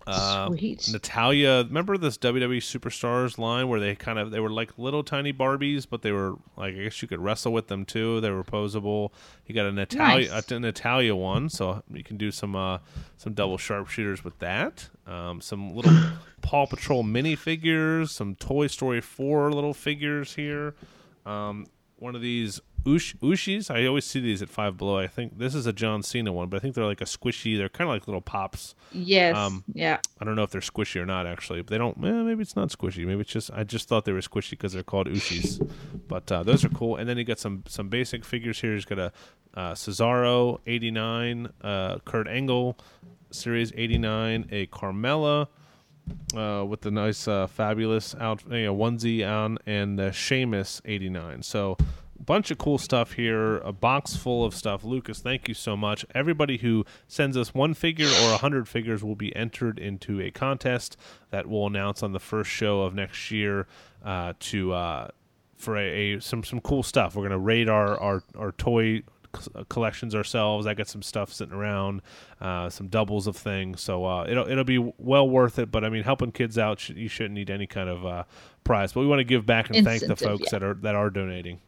Uh, 0.05 0.47
Sweet. 0.47 0.87
Natalya, 0.93 1.65
remember 1.67 1.97
this 1.97 2.17
WWE 2.17 2.59
Superstars 2.59 3.37
line 3.37 3.67
where 3.67 3.81
they 3.81 3.93
kind 3.93 4.17
of 4.17 4.31
they 4.31 4.39
were 4.39 4.49
like 4.49 4.77
little 4.77 5.03
tiny 5.03 5.33
Barbies, 5.33 5.85
but 5.89 6.01
they 6.01 6.13
were 6.13 6.35
like 6.55 6.75
I 6.75 6.83
guess 6.83 7.01
you 7.01 7.09
could 7.09 7.19
wrestle 7.19 7.51
with 7.51 7.67
them 7.67 7.83
too. 7.83 8.21
They 8.21 8.29
were 8.29 8.45
posable. 8.45 9.11
You 9.47 9.53
got 9.53 9.65
a 9.65 9.71
Natalya 9.73 10.29
Nice. 10.29 10.49
a, 10.49 10.59
Natalya 10.61 11.13
one, 11.13 11.49
so 11.49 11.83
you 11.91 12.05
can 12.05 12.15
do 12.15 12.31
some 12.31 12.55
uh, 12.55 12.77
some 13.17 13.33
double 13.33 13.57
sharpshooters 13.57 14.23
with 14.23 14.39
that. 14.39 14.87
Um, 15.05 15.41
some 15.41 15.75
little 15.75 15.91
Paw 16.41 16.67
Patrol 16.67 17.03
minifigures, 17.03 18.07
some 18.09 18.35
Toy 18.35 18.67
Story 18.67 19.01
four 19.01 19.51
little 19.51 19.73
figures 19.73 20.35
here. 20.35 20.73
Um, 21.25 21.65
one 21.97 22.15
of 22.15 22.21
these 22.21 22.61
Ush, 22.85 23.15
Ooshies. 23.17 23.69
I 23.69 23.85
always 23.85 24.05
see 24.05 24.19
these 24.19 24.41
at 24.41 24.49
Five 24.49 24.77
Below. 24.77 24.97
I 24.97 25.07
think 25.07 25.37
this 25.37 25.53
is 25.53 25.65
a 25.65 25.73
John 25.73 26.03
Cena 26.03 26.31
one, 26.31 26.47
but 26.47 26.57
I 26.57 26.59
think 26.61 26.75
they're 26.75 26.85
like 26.85 27.01
a 27.01 27.05
squishy. 27.05 27.57
They're 27.57 27.69
kind 27.69 27.89
of 27.89 27.93
like 27.93 28.07
little 28.07 28.21
pops. 28.21 28.75
Yes. 28.93 29.35
Um, 29.35 29.63
yeah. 29.73 29.99
I 30.19 30.25
don't 30.25 30.35
know 30.35 30.43
if 30.43 30.51
they're 30.51 30.61
squishy 30.61 31.01
or 31.01 31.05
not 31.05 31.27
actually. 31.27 31.61
But 31.61 31.71
they 31.71 31.77
don't. 31.77 31.97
Eh, 31.97 32.11
maybe 32.23 32.41
it's 32.41 32.55
not 32.55 32.69
squishy. 32.69 33.05
Maybe 33.05 33.21
it's 33.21 33.31
just 33.31 33.51
I 33.53 33.63
just 33.63 33.89
thought 33.89 34.05
they 34.05 34.13
were 34.13 34.21
squishy 34.21 34.51
because 34.51 34.73
they're 34.73 34.83
called 34.83 35.07
Ooshies. 35.07 35.69
but 36.07 36.31
uh, 36.31 36.43
those 36.43 36.63
are 36.63 36.69
cool. 36.69 36.95
And 36.95 37.09
then 37.09 37.17
you 37.17 37.23
got 37.23 37.39
some 37.39 37.63
some 37.67 37.89
basic 37.89 38.23
figures 38.23 38.61
here. 38.61 38.73
He's 38.73 38.85
got 38.85 38.99
a 38.99 39.11
uh, 39.53 39.73
Cesaro 39.73 40.59
eighty 40.65 40.91
nine, 40.91 41.49
uh, 41.61 41.97
Kurt 42.05 42.27
Angle 42.27 42.77
series 43.31 43.73
eighty 43.75 43.97
nine, 43.97 44.47
a 44.51 44.67
Carmella. 44.67 45.47
Uh, 46.35 46.65
with 46.65 46.81
the 46.81 46.91
nice, 46.91 47.27
uh, 47.27 47.47
fabulous 47.47 48.13
out, 48.15 48.43
you 48.49 48.65
know, 48.65 48.75
onesie 48.75 49.27
on, 49.27 49.57
and 49.65 49.97
the 49.97 50.11
Sheamus 50.11 50.81
'89. 50.85 51.41
So, 51.41 51.77
bunch 52.23 52.51
of 52.51 52.57
cool 52.57 52.77
stuff 52.77 53.13
here. 53.13 53.57
A 53.59 53.71
box 53.71 54.15
full 54.15 54.43
of 54.43 54.53
stuff. 54.53 54.83
Lucas, 54.83 55.19
thank 55.19 55.47
you 55.47 55.53
so 55.53 55.77
much. 55.77 56.05
Everybody 56.13 56.57
who 56.57 56.85
sends 57.07 57.37
us 57.37 57.53
one 57.53 57.73
figure 57.73 58.07
or 58.07 58.33
a 58.33 58.37
hundred 58.37 58.67
figures 58.67 59.03
will 59.03 59.15
be 59.15 59.35
entered 59.35 59.79
into 59.79 60.21
a 60.21 60.29
contest 60.29 60.97
that 61.29 61.47
we'll 61.47 61.67
announce 61.67 62.03
on 62.03 62.11
the 62.11 62.19
first 62.19 62.49
show 62.49 62.81
of 62.81 62.93
next 62.93 63.31
year. 63.31 63.67
Uh, 64.03 64.33
to 64.39 64.73
uh, 64.73 65.07
for 65.57 65.75
a, 65.75 66.13
a 66.13 66.21
some 66.21 66.43
some 66.43 66.61
cool 66.61 66.83
stuff. 66.83 67.15
We're 67.15 67.23
gonna 67.23 67.39
raid 67.39 67.67
our 67.67 67.99
our 67.99 68.23
our 68.37 68.51
toy 68.53 69.01
collections 69.69 70.15
ourselves. 70.15 70.67
I 70.67 70.73
got 70.73 70.87
some 70.87 71.01
stuff 71.01 71.31
sitting 71.31 71.53
around, 71.53 72.01
uh, 72.41 72.69
some 72.69 72.87
doubles 72.87 73.27
of 73.27 73.35
things. 73.35 73.81
So 73.81 74.05
uh, 74.05 74.25
it'll 74.27 74.49
it'll 74.49 74.63
be 74.63 74.93
well 74.97 75.29
worth 75.29 75.59
it. 75.59 75.71
But 75.71 75.83
I 75.83 75.89
mean, 75.89 76.03
helping 76.03 76.31
kids 76.31 76.57
out, 76.57 76.79
sh- 76.79 76.91
you 76.91 77.07
shouldn't 77.07 77.35
need 77.35 77.49
any 77.49 77.67
kind 77.67 77.89
of 77.89 78.05
uh, 78.05 78.23
prize. 78.63 78.93
But 78.93 79.01
we 79.01 79.07
want 79.07 79.19
to 79.19 79.25
give 79.25 79.45
back 79.45 79.69
and 79.69 79.85
thank 79.85 80.05
the 80.05 80.15
folks 80.15 80.43
yeah. 80.45 80.59
that 80.59 80.63
are 80.63 80.73
that 80.75 80.95
are 80.95 81.09
donating. 81.09 81.59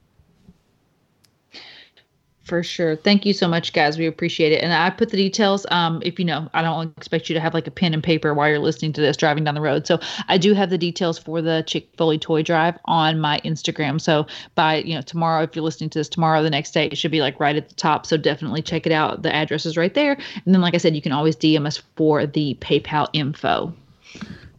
For 2.50 2.64
sure. 2.64 2.96
Thank 2.96 3.28
you 3.28 3.34
so 3.34 3.48
much, 3.48 3.74
guys. 3.74 4.00
We 4.00 4.08
appreciate 4.08 4.52
it. 4.52 4.64
And 4.64 4.74
I 4.74 4.90
put 4.90 5.12
the 5.12 5.18
details. 5.18 5.68
Um, 5.70 6.02
if 6.04 6.18
you 6.18 6.26
know, 6.26 6.50
I 6.56 6.64
don't 6.64 6.92
expect 6.98 7.30
you 7.30 7.36
to 7.36 7.40
have 7.40 7.54
like 7.54 7.68
a 7.68 7.72
pen 7.72 7.94
and 7.94 8.02
paper 8.02 8.34
while 8.34 8.50
you're 8.50 8.58
listening 8.58 8.92
to 8.94 9.02
this 9.02 9.16
driving 9.16 9.44
down 9.44 9.54
the 9.54 9.62
road. 9.62 9.86
So 9.86 10.00
I 10.28 10.40
do 10.40 10.56
have 10.56 10.72
the 10.72 10.78
details 10.78 11.20
for 11.20 11.44
the 11.44 11.64
Chick 11.68 11.88
Foley 11.96 12.18
toy 12.18 12.42
drive 12.42 12.76
on 12.86 13.20
my 13.20 13.40
Instagram. 13.46 14.02
So 14.02 14.26
by 14.56 14.78
you 14.78 14.96
know 14.96 15.04
tomorrow, 15.04 15.44
if 15.44 15.56
you're 15.56 15.64
listening 15.64 15.92
to 15.92 16.00
this 16.00 16.10
tomorrow, 16.10 16.42
the 16.42 16.50
next 16.50 16.72
day, 16.72 16.88
it 16.88 16.98
should 16.98 17.12
be 17.12 17.22
like 17.22 17.40
right 17.40 17.56
at 17.56 17.70
the 17.70 17.76
top. 17.76 18.08
So 18.08 18.18
definitely 18.18 18.64
check 18.64 18.88
it 18.88 18.92
out. 18.92 19.22
The 19.22 19.32
address 19.32 19.68
is 19.68 19.78
right 19.78 19.94
there. 19.94 20.14
And 20.14 20.56
then, 20.56 20.62
like 20.62 20.74
I 20.74 20.78
said, 20.78 20.96
you 20.96 21.04
can 21.04 21.12
always 21.12 21.36
DM 21.36 21.68
us 21.68 21.78
for 21.98 22.26
the 22.26 22.58
PayPal 22.62 23.10
info. 23.14 23.72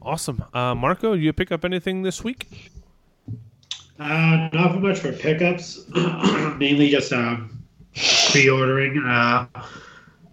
Awesome, 0.01 0.45
uh, 0.55 0.77
Marco. 0.77 1.15
You 1.15 1.33
pick 1.33 1.51
up 1.51 1.65
anything 1.65 2.03
this 2.03 2.23
week? 2.23 2.71
Uh, 3.99 4.49
not 4.53 4.81
much 4.81 5.01
for 5.01 5.11
pickups. 5.11 5.87
Mainly 6.57 6.89
just 6.89 7.13
um, 7.13 7.50
pre-ordering. 7.95 8.99
Uh, 8.99 9.47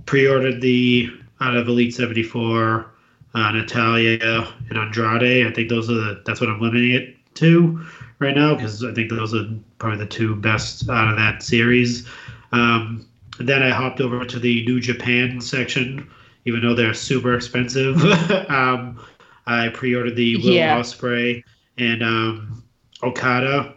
pre-ordered 0.05 0.61
the 0.61 1.09
out 1.41 1.55
of 1.55 1.67
Elite 1.67 1.93
74, 1.93 2.91
uh, 3.35 3.51
Natalya 3.51 4.47
and 4.69 4.77
Andrade. 4.77 5.45
I 5.45 5.51
think 5.51 5.69
those 5.69 5.89
are 5.89 5.95
the. 5.95 6.23
That's 6.25 6.41
what 6.41 6.49
I'm 6.49 6.61
limiting 6.61 6.91
it 6.91 7.15
to 7.35 7.85
right 8.19 8.35
now 8.35 8.55
because 8.55 8.83
I 8.83 8.93
think 8.93 9.09
those 9.11 9.33
are 9.33 9.45
probably 9.77 9.99
the 9.99 10.07
two 10.07 10.35
best 10.35 10.89
out 10.89 11.09
of 11.09 11.17
that 11.17 11.43
series. 11.43 12.07
Um, 12.51 13.07
then 13.39 13.61
I 13.61 13.69
hopped 13.69 14.01
over 14.01 14.25
to 14.25 14.39
the 14.39 14.65
New 14.65 14.79
Japan 14.79 15.39
section, 15.41 16.09
even 16.45 16.61
though 16.61 16.73
they're 16.73 16.93
super 16.95 17.35
expensive. 17.35 18.03
um, 18.49 18.99
I 19.45 19.69
pre-ordered 19.69 20.15
the 20.15 20.37
Will 20.37 20.53
Yeah. 20.53 20.79
Ospreay 20.79 21.43
and 21.77 22.01
um, 22.01 22.63
Okada, 23.03 23.75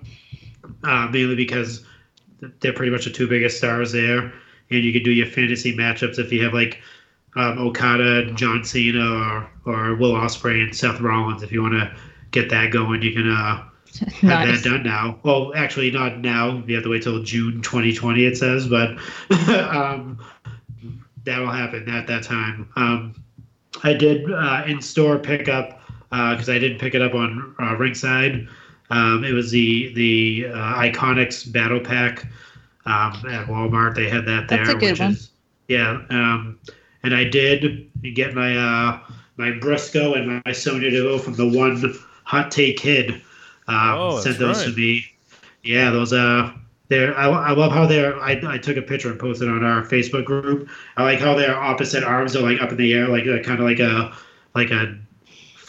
uh, 0.85 1.09
mainly 1.13 1.37
because 1.37 1.85
they're 2.61 2.73
pretty 2.73 2.93
much 2.93 3.05
the 3.05 3.11
two 3.11 3.29
biggest 3.29 3.59
stars 3.59 3.93
there, 3.93 4.33
and 4.71 4.85
you 4.85 4.93
can 4.93 5.03
do 5.03 5.11
your 5.13 5.27
fantasy 5.27 5.77
matchups 5.77 6.19
if 6.19 6.33
you 6.33 6.43
have 6.45 6.55
like 6.55 6.81
um, 7.37 7.59
Okada 7.59 8.23
and 8.29 8.37
John 8.37 8.65
Cena 8.65 9.01
or 9.01 9.51
or 9.67 9.95
Will 9.97 10.13
Ospreay 10.13 10.63
and 10.63 10.75
Seth 10.75 11.01
Rollins. 11.01 11.43
If 11.43 11.53
you 11.53 11.63
want 11.63 11.75
to 11.75 11.95
get 12.31 12.51
that 12.51 12.71
going, 12.73 13.03
you 13.03 13.13
can 13.13 13.31
uh, 13.31 13.65
have 14.21 14.23
Nice. 14.23 14.63
that 14.63 14.69
done 14.71 14.83
now. 14.83 15.19
Well, 15.23 15.53
actually, 15.55 15.91
not 15.91 16.19
now. 16.19 16.63
You 16.67 16.75
have 16.77 16.85
to 16.85 16.91
wait 16.91 17.03
till 17.03 17.23
June 17.23 17.61
2020, 17.63 18.25
it 18.25 18.37
says, 18.37 18.67
but 18.69 18.91
um, 19.49 20.19
that'll 21.25 21.51
happen 21.51 21.89
at 21.89 22.07
that 22.07 22.23
time. 22.23 22.69
Um, 22.77 23.15
I 23.83 23.93
did 23.95 24.31
uh, 24.33 24.65
in 24.67 24.81
store 24.81 25.19
pickup 25.19 25.81
because 26.11 26.49
I 26.49 26.59
didn't 26.59 26.79
pick 26.79 26.95
it 26.95 27.03
up 27.03 27.15
on 27.15 27.55
uh, 27.61 27.77
Ringside. 27.77 28.49
Um, 28.91 29.25
it 29.25 29.33
was 29.33 29.51
the 29.51 29.93
the 29.95 30.47
uh, 30.53 30.75
IIconics 30.75 31.53
Battle 31.53 31.81
Pack 31.81 32.25
um, 32.87 33.13
at 33.29 33.47
Walmart. 33.47 33.95
They 33.95 34.09
had 34.09 34.27
that 34.27 34.49
there. 34.49 34.59
That's 34.59 34.71
a 34.71 34.75
good 34.75 34.91
which 34.93 35.01
one. 35.01 35.13
Is, 35.13 35.31
yeah, 35.69 36.03
um, 36.11 36.59
and 37.03 37.15
I 37.15 37.25
did 37.25 37.91
get 38.15 38.35
my 38.35 38.57
uh, 38.57 39.01
my 39.37 39.53
Briscoe 39.53 40.15
and 40.15 40.43
my 40.45 40.53
Sonya 40.53 40.91
Deville 40.91 41.19
from 41.19 41.35
the 41.35 41.47
one 41.47 41.95
Hot 42.25 42.51
Take 42.51 42.79
Kid. 42.79 43.23
Um, 43.69 43.99
Oh, 43.99 44.21
sent 44.21 44.39
those 44.39 44.65
right. 44.65 44.75
to 44.75 44.77
me. 44.77 45.05
Yeah, 45.63 45.91
those 45.91 46.13
uh, 46.13 46.53
they're 46.89 47.17
I, 47.17 47.29
I 47.29 47.53
love 47.53 47.73
how 47.73 47.87
they're. 47.87 48.19
I, 48.21 48.41
I 48.45 48.59
took 48.59 48.77
a 48.77 48.83
picture 48.83 49.11
and 49.11 49.21
posted 49.21 49.49
on 49.49 49.65
our 49.65 49.83
Facebook 49.83 50.25
group. 50.25 50.69
I 50.97 51.05
like 51.05 51.21
how 51.21 51.35
their 51.35 51.57
opposite 51.57 52.03
arms 52.03 52.35
are 52.35 52.43
like 52.43 52.61
up 52.61 52.73
in 52.73 52.77
the 52.77 52.93
air, 52.93 53.07
like 53.07 53.25
kind 53.45 53.61
of 53.61 53.67
like 53.67 53.79
a 53.79 54.13
like 54.55 54.71
a 54.71 54.99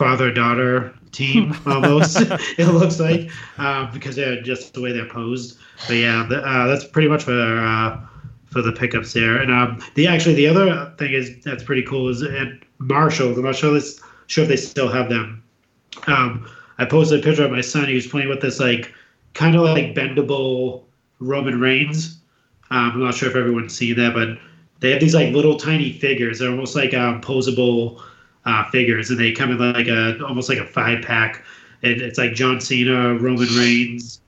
father 0.01 0.31
daughter 0.31 0.91
team 1.11 1.55
almost. 1.67 2.17
it 2.57 2.73
looks 2.73 2.99
like 2.99 3.29
um, 3.59 3.91
because 3.93 4.15
they're 4.15 4.41
just 4.41 4.73
the 4.73 4.81
way 4.81 4.91
they're 4.91 5.07
posed. 5.07 5.59
But 5.87 5.93
yeah, 5.93 6.25
the, 6.27 6.37
uh, 6.37 6.65
that's 6.65 6.85
pretty 6.85 7.07
much 7.07 7.23
for 7.23 7.31
uh, 7.31 8.01
for 8.47 8.63
the 8.63 8.71
pickups 8.71 9.13
there. 9.13 9.37
And 9.37 9.51
um, 9.51 9.79
the 9.93 10.07
actually 10.07 10.33
the 10.33 10.47
other 10.47 10.91
thing 10.97 11.13
is 11.13 11.43
that's 11.43 11.63
pretty 11.63 11.83
cool 11.83 12.09
is 12.09 12.23
at 12.23 12.47
Marshalls. 12.79 13.37
I'm 13.37 13.43
not 13.43 13.55
sure 13.55 13.71
this 13.71 14.01
sure 14.25 14.43
if 14.43 14.49
they 14.49 14.55
still 14.55 14.89
have 14.89 15.07
them. 15.07 15.43
Um, 16.07 16.49
I 16.79 16.85
posted 16.85 17.19
a 17.19 17.23
picture 17.23 17.45
of 17.45 17.51
my 17.51 17.61
son. 17.61 17.87
He 17.87 17.93
was 17.93 18.07
playing 18.07 18.29
with 18.29 18.41
this 18.41 18.59
like 18.59 18.91
kind 19.35 19.55
of 19.55 19.61
like 19.61 19.93
bendable 19.93 20.85
Roman 21.19 21.59
Reigns. 21.59 22.17
Um, 22.71 22.93
I'm 22.93 23.03
not 23.03 23.13
sure 23.13 23.29
if 23.29 23.35
everyone's 23.35 23.77
seen 23.77 23.97
that, 23.97 24.15
but 24.15 24.39
they 24.79 24.89
have 24.89 24.99
these 24.99 25.13
like 25.13 25.31
little 25.31 25.57
tiny 25.57 25.93
figures. 25.93 26.39
They're 26.39 26.49
almost 26.49 26.75
like 26.75 26.95
um, 26.95 27.21
posable 27.21 28.01
uh, 28.45 28.69
figures, 28.69 29.09
and 29.09 29.19
they 29.19 29.31
come 29.31 29.51
in 29.51 29.73
like 29.73 29.87
a 29.87 30.23
almost 30.25 30.49
like 30.49 30.57
a 30.57 30.65
five 30.65 31.03
pack. 31.03 31.43
And 31.83 32.01
it's 32.01 32.17
like 32.17 32.33
John 32.33 32.61
Cena, 32.61 33.15
Roman 33.15 33.47
Reigns, 33.57 34.21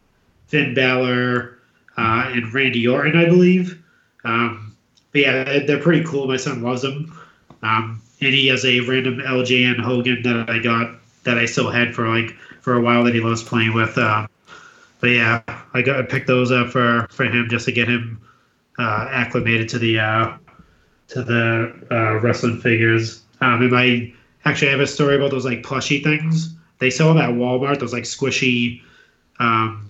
Finn 0.47 0.73
Balor, 0.73 1.59
uh, 1.97 2.31
and 2.33 2.51
Randy 2.53 2.87
Orton, 2.87 3.15
I 3.15 3.25
believe. 3.25 3.81
Um, 4.23 4.75
but 5.11 5.21
yeah, 5.21 5.59
they're- 5.59 5.79
pretty 5.79 6.03
cool. 6.03 6.27
My 6.27 6.37
son 6.37 6.63
loves 6.63 6.81
them. 6.81 7.15
Um, 7.61 8.01
and 8.21 8.33
he 8.33 8.47
has 8.47 8.65
a 8.65 8.79
random 8.81 9.19
LJN 9.19 9.79
Hogan 9.79 10.23
that 10.23 10.49
I 10.49 10.59
got 10.59 10.95
that 11.23 11.37
I 11.37 11.45
still 11.45 11.69
had 11.69 11.93
for 11.93 12.07
like 12.07 12.31
for 12.61 12.75
a 12.75 12.81
while 12.81 13.03
that 13.03 13.13
he 13.13 13.21
loves 13.21 13.43
playing 13.43 13.73
with. 13.73 13.97
Um, 13.97 14.27
but 14.99 15.07
yeah, 15.07 15.41
I 15.73 15.81
got 15.81 16.07
picked 16.09 16.27
those 16.27 16.51
up 16.51 16.69
for 16.69 17.07
for 17.11 17.25
him 17.25 17.47
just 17.49 17.65
to 17.65 17.71
get 17.71 17.87
him 17.87 18.21
uh, 18.79 19.07
acclimated 19.09 19.69
to 19.69 19.79
the 19.79 19.99
uh, 19.99 20.37
to 21.09 21.23
the 21.23 21.87
uh, 21.91 22.19
wrestling 22.21 22.59
figures. 22.59 23.22
Um, 23.43 23.61
and 23.63 23.75
I 23.77 24.13
actually 24.45 24.71
have 24.71 24.79
a 24.79 24.87
story 24.87 25.15
about 25.15 25.31
those 25.31 25.45
like 25.45 25.63
plushy 25.63 26.01
things. 26.01 26.55
They 26.79 26.89
sell 26.89 27.09
them 27.13 27.17
at 27.17 27.29
Walmart. 27.31 27.79
Those 27.79 27.93
like 27.93 28.03
squishy 28.03 28.81
um, 29.39 29.89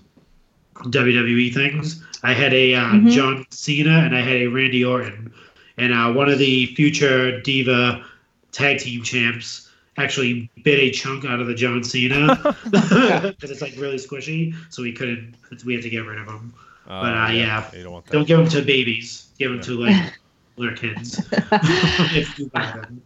WWE 0.76 1.54
things. 1.54 2.04
I 2.24 2.34
had 2.34 2.54
a 2.54 2.74
uh, 2.76 2.86
Mhm. 2.94 3.12
John 3.12 3.46
Cena 3.50 4.00
and 4.00 4.16
I 4.16 4.22
had 4.22 4.38
a 4.38 4.48
Randy 4.48 4.84
Orton, 4.86 5.32
and 5.78 5.94
uh, 5.94 6.12
one 6.14 6.30
of 6.30 6.40
the 6.40 6.68
future 6.76 7.42
Diva 7.42 8.04
tag 8.52 8.80
team 8.80 9.04
champs 9.04 9.70
actually 9.98 10.50
bit 10.64 10.80
a 10.80 10.90
chunk 10.92 11.26
out 11.26 11.40
of 11.40 11.48
the 11.48 11.54
John 11.54 11.84
Cena 11.84 12.36
because 12.66 13.52
it's 13.52 13.62
like 13.62 13.76
really 13.78 13.98
squishy, 13.98 14.54
so 14.70 14.82
we 14.84 14.94
couldn't. 14.94 15.36
We 15.66 15.74
had 15.74 15.84
to 15.84 15.90
get 15.90 16.06
rid 16.06 16.18
of 16.20 16.26
them. 16.28 16.54
Uh, 16.88 17.02
But, 17.02 17.14
uh, 17.18 17.32
yeah. 17.34 17.70
you 17.76 17.84
don't. 17.84 18.06
Don't 18.08 18.28
give 18.28 18.38
them 18.40 18.50
to 18.50 18.62
babies. 18.62 19.28
Give 19.38 19.52
them 19.52 19.62
to 19.62 19.80
like 19.80 20.14
little 20.58 20.76
kids. 20.76 21.20
if 21.32 22.40
you 22.40 22.48
buy 22.50 22.72
them. 22.72 23.02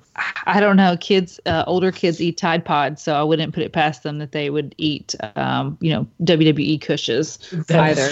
I 0.45 0.60
don't 0.60 0.77
know. 0.77 0.98
Kids, 0.99 1.39
uh, 1.45 1.64
older 1.68 1.91
kids 1.91 2.19
eat 2.22 2.38
Tide 2.38 2.65
Pods, 2.65 3.02
so 3.02 3.15
I 3.15 3.23
wouldn't 3.23 3.53
put 3.53 3.64
it 3.64 3.73
past 3.73 4.03
them 4.03 4.18
that 4.18 4.31
they 4.31 4.49
would 4.49 4.73
eat, 4.77 5.14
um, 5.35 5.77
you 5.81 5.91
know, 5.91 6.07
WWE 6.23 6.81
cushions 6.81 7.38
That 7.68 7.80
either. 7.80 8.07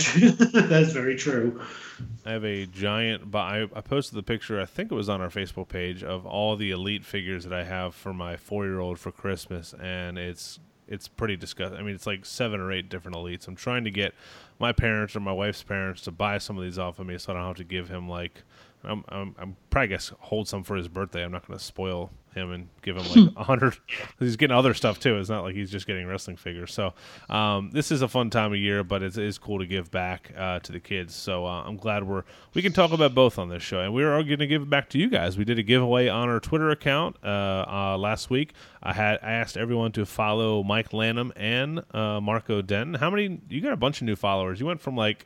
That's 0.68 0.92
very 0.92 1.16
true. 1.16 1.60
I 2.26 2.32
have 2.32 2.46
a 2.46 2.66
giant. 2.66 3.32
But 3.32 3.40
I, 3.40 3.64
I 3.74 3.82
posted 3.82 4.18
the 4.18 4.24
picture. 4.24 4.62
I 4.62 4.66
think 4.66 4.92
it 4.92 4.96
was 4.96 5.10
on 5.10 5.22
our 5.22 5.30
Facebook 5.30 5.68
page 5.68 6.04
of 6.04 6.26
all 6.26 6.56
the 6.56 6.72
elite 6.72 7.06
figures 7.06 7.44
that 7.46 7.54
I 7.54 7.64
have 7.64 7.96
for 7.96 8.14
my 8.14 8.38
four-year-old 8.38 9.00
for 9.00 9.12
Christmas, 9.12 9.74
and 9.82 10.18
it's 10.18 10.60
it's 10.88 11.08
pretty 11.08 11.36
disgusting. 11.36 11.80
I 11.80 11.84
mean, 11.84 11.96
it's 11.96 12.06
like 12.06 12.26
seven 12.26 12.60
or 12.60 12.72
eight 12.72 12.90
different 12.90 13.18
elites. 13.18 13.48
I'm 13.48 13.56
trying 13.56 13.84
to 13.86 13.92
get 13.92 14.14
my 14.60 14.72
parents 14.72 15.16
or 15.16 15.20
my 15.20 15.34
wife's 15.34 15.64
parents 15.64 16.02
to 16.04 16.12
buy 16.12 16.38
some 16.38 16.58
of 16.58 16.64
these 16.64 16.78
off 16.78 17.00
of 17.00 17.08
me, 17.08 17.18
so 17.18 17.34
I 17.34 17.38
don't 17.38 17.48
have 17.48 17.56
to 17.58 17.64
give 17.64 17.90
him 17.90 18.08
like. 18.08 18.44
I'm, 18.86 19.06
I'm, 19.10 19.36
I'm 19.38 19.56
probably 19.70 19.90
guess 19.90 20.12
hold 20.20 20.48
some 20.48 20.64
for 20.64 20.76
his 20.76 20.88
birthday. 20.88 21.24
I'm 21.24 21.32
not 21.32 21.48
going 21.48 21.58
to 21.58 21.64
spoil 21.64 22.12
him 22.36 22.52
and 22.52 22.68
give 22.82 22.98
him 22.98 23.06
like 23.26 23.34
a 23.36 23.44
hundred. 23.44 23.78
he's 24.20 24.36
getting 24.36 24.56
other 24.56 24.74
stuff 24.74 25.00
too. 25.00 25.18
It's 25.18 25.30
not 25.30 25.44
like 25.44 25.56
he's 25.56 25.72
just 25.72 25.88
getting 25.88 26.06
wrestling 26.06 26.38
figures. 26.38 26.74
So 26.74 26.94
um, 27.30 27.72
this 27.72 27.92
is 27.92 28.02
a 28.02 28.08
fun 28.08 28.30
time 28.30 28.52
of 28.52 28.60
year, 28.60 28.84
but 28.84 29.02
it 29.02 29.18
is 29.18 29.38
cool 29.38 29.60
to 29.60 29.66
give 29.66 29.90
back 29.90 30.32
uh, 30.38 30.60
to 30.60 30.72
the 30.72 30.80
kids. 30.80 31.16
So 31.16 31.46
uh, 31.46 31.64
I'm 31.64 31.78
glad 31.78 32.04
we're 32.04 32.24
we 32.54 32.62
can 32.62 32.74
talk 32.74 32.92
about 32.92 33.16
both 33.16 33.40
on 33.40 33.50
this 33.50 33.64
show, 33.64 33.80
and 33.80 33.94
we 33.94 34.04
are 34.04 34.22
going 34.24 34.40
to 34.40 34.48
give 34.48 34.62
it 34.62 34.70
back 34.70 34.90
to 34.90 35.00
you 35.00 35.10
guys. 35.10 35.38
We 35.38 35.46
did 35.46 35.58
a 35.58 35.64
giveaway 35.64 36.08
on 36.08 36.30
our 36.30 36.40
Twitter 36.40 36.70
account 36.70 37.16
uh, 37.24 37.66
uh, 37.68 37.98
last 37.98 38.30
week. 38.30 38.54
I 38.84 38.94
had 38.94 39.20
I 39.24 39.32
asked 39.32 39.58
everyone 39.58 39.94
to 39.94 40.06
follow 40.06 40.62
Mike 40.62 40.94
Lanham 40.94 41.34
and 41.36 41.84
uh, 41.94 42.20
Marco 42.22 42.62
Denton. 42.62 42.96
How 42.96 43.10
many? 43.10 43.40
You 43.50 43.62
got 43.62 43.74
a 43.74 43.78
bunch 43.78 44.02
of 44.02 44.06
new 44.06 44.16
followers. 44.16 44.60
You 44.60 44.66
went 44.66 44.82
from 44.82 44.96
like 44.96 45.26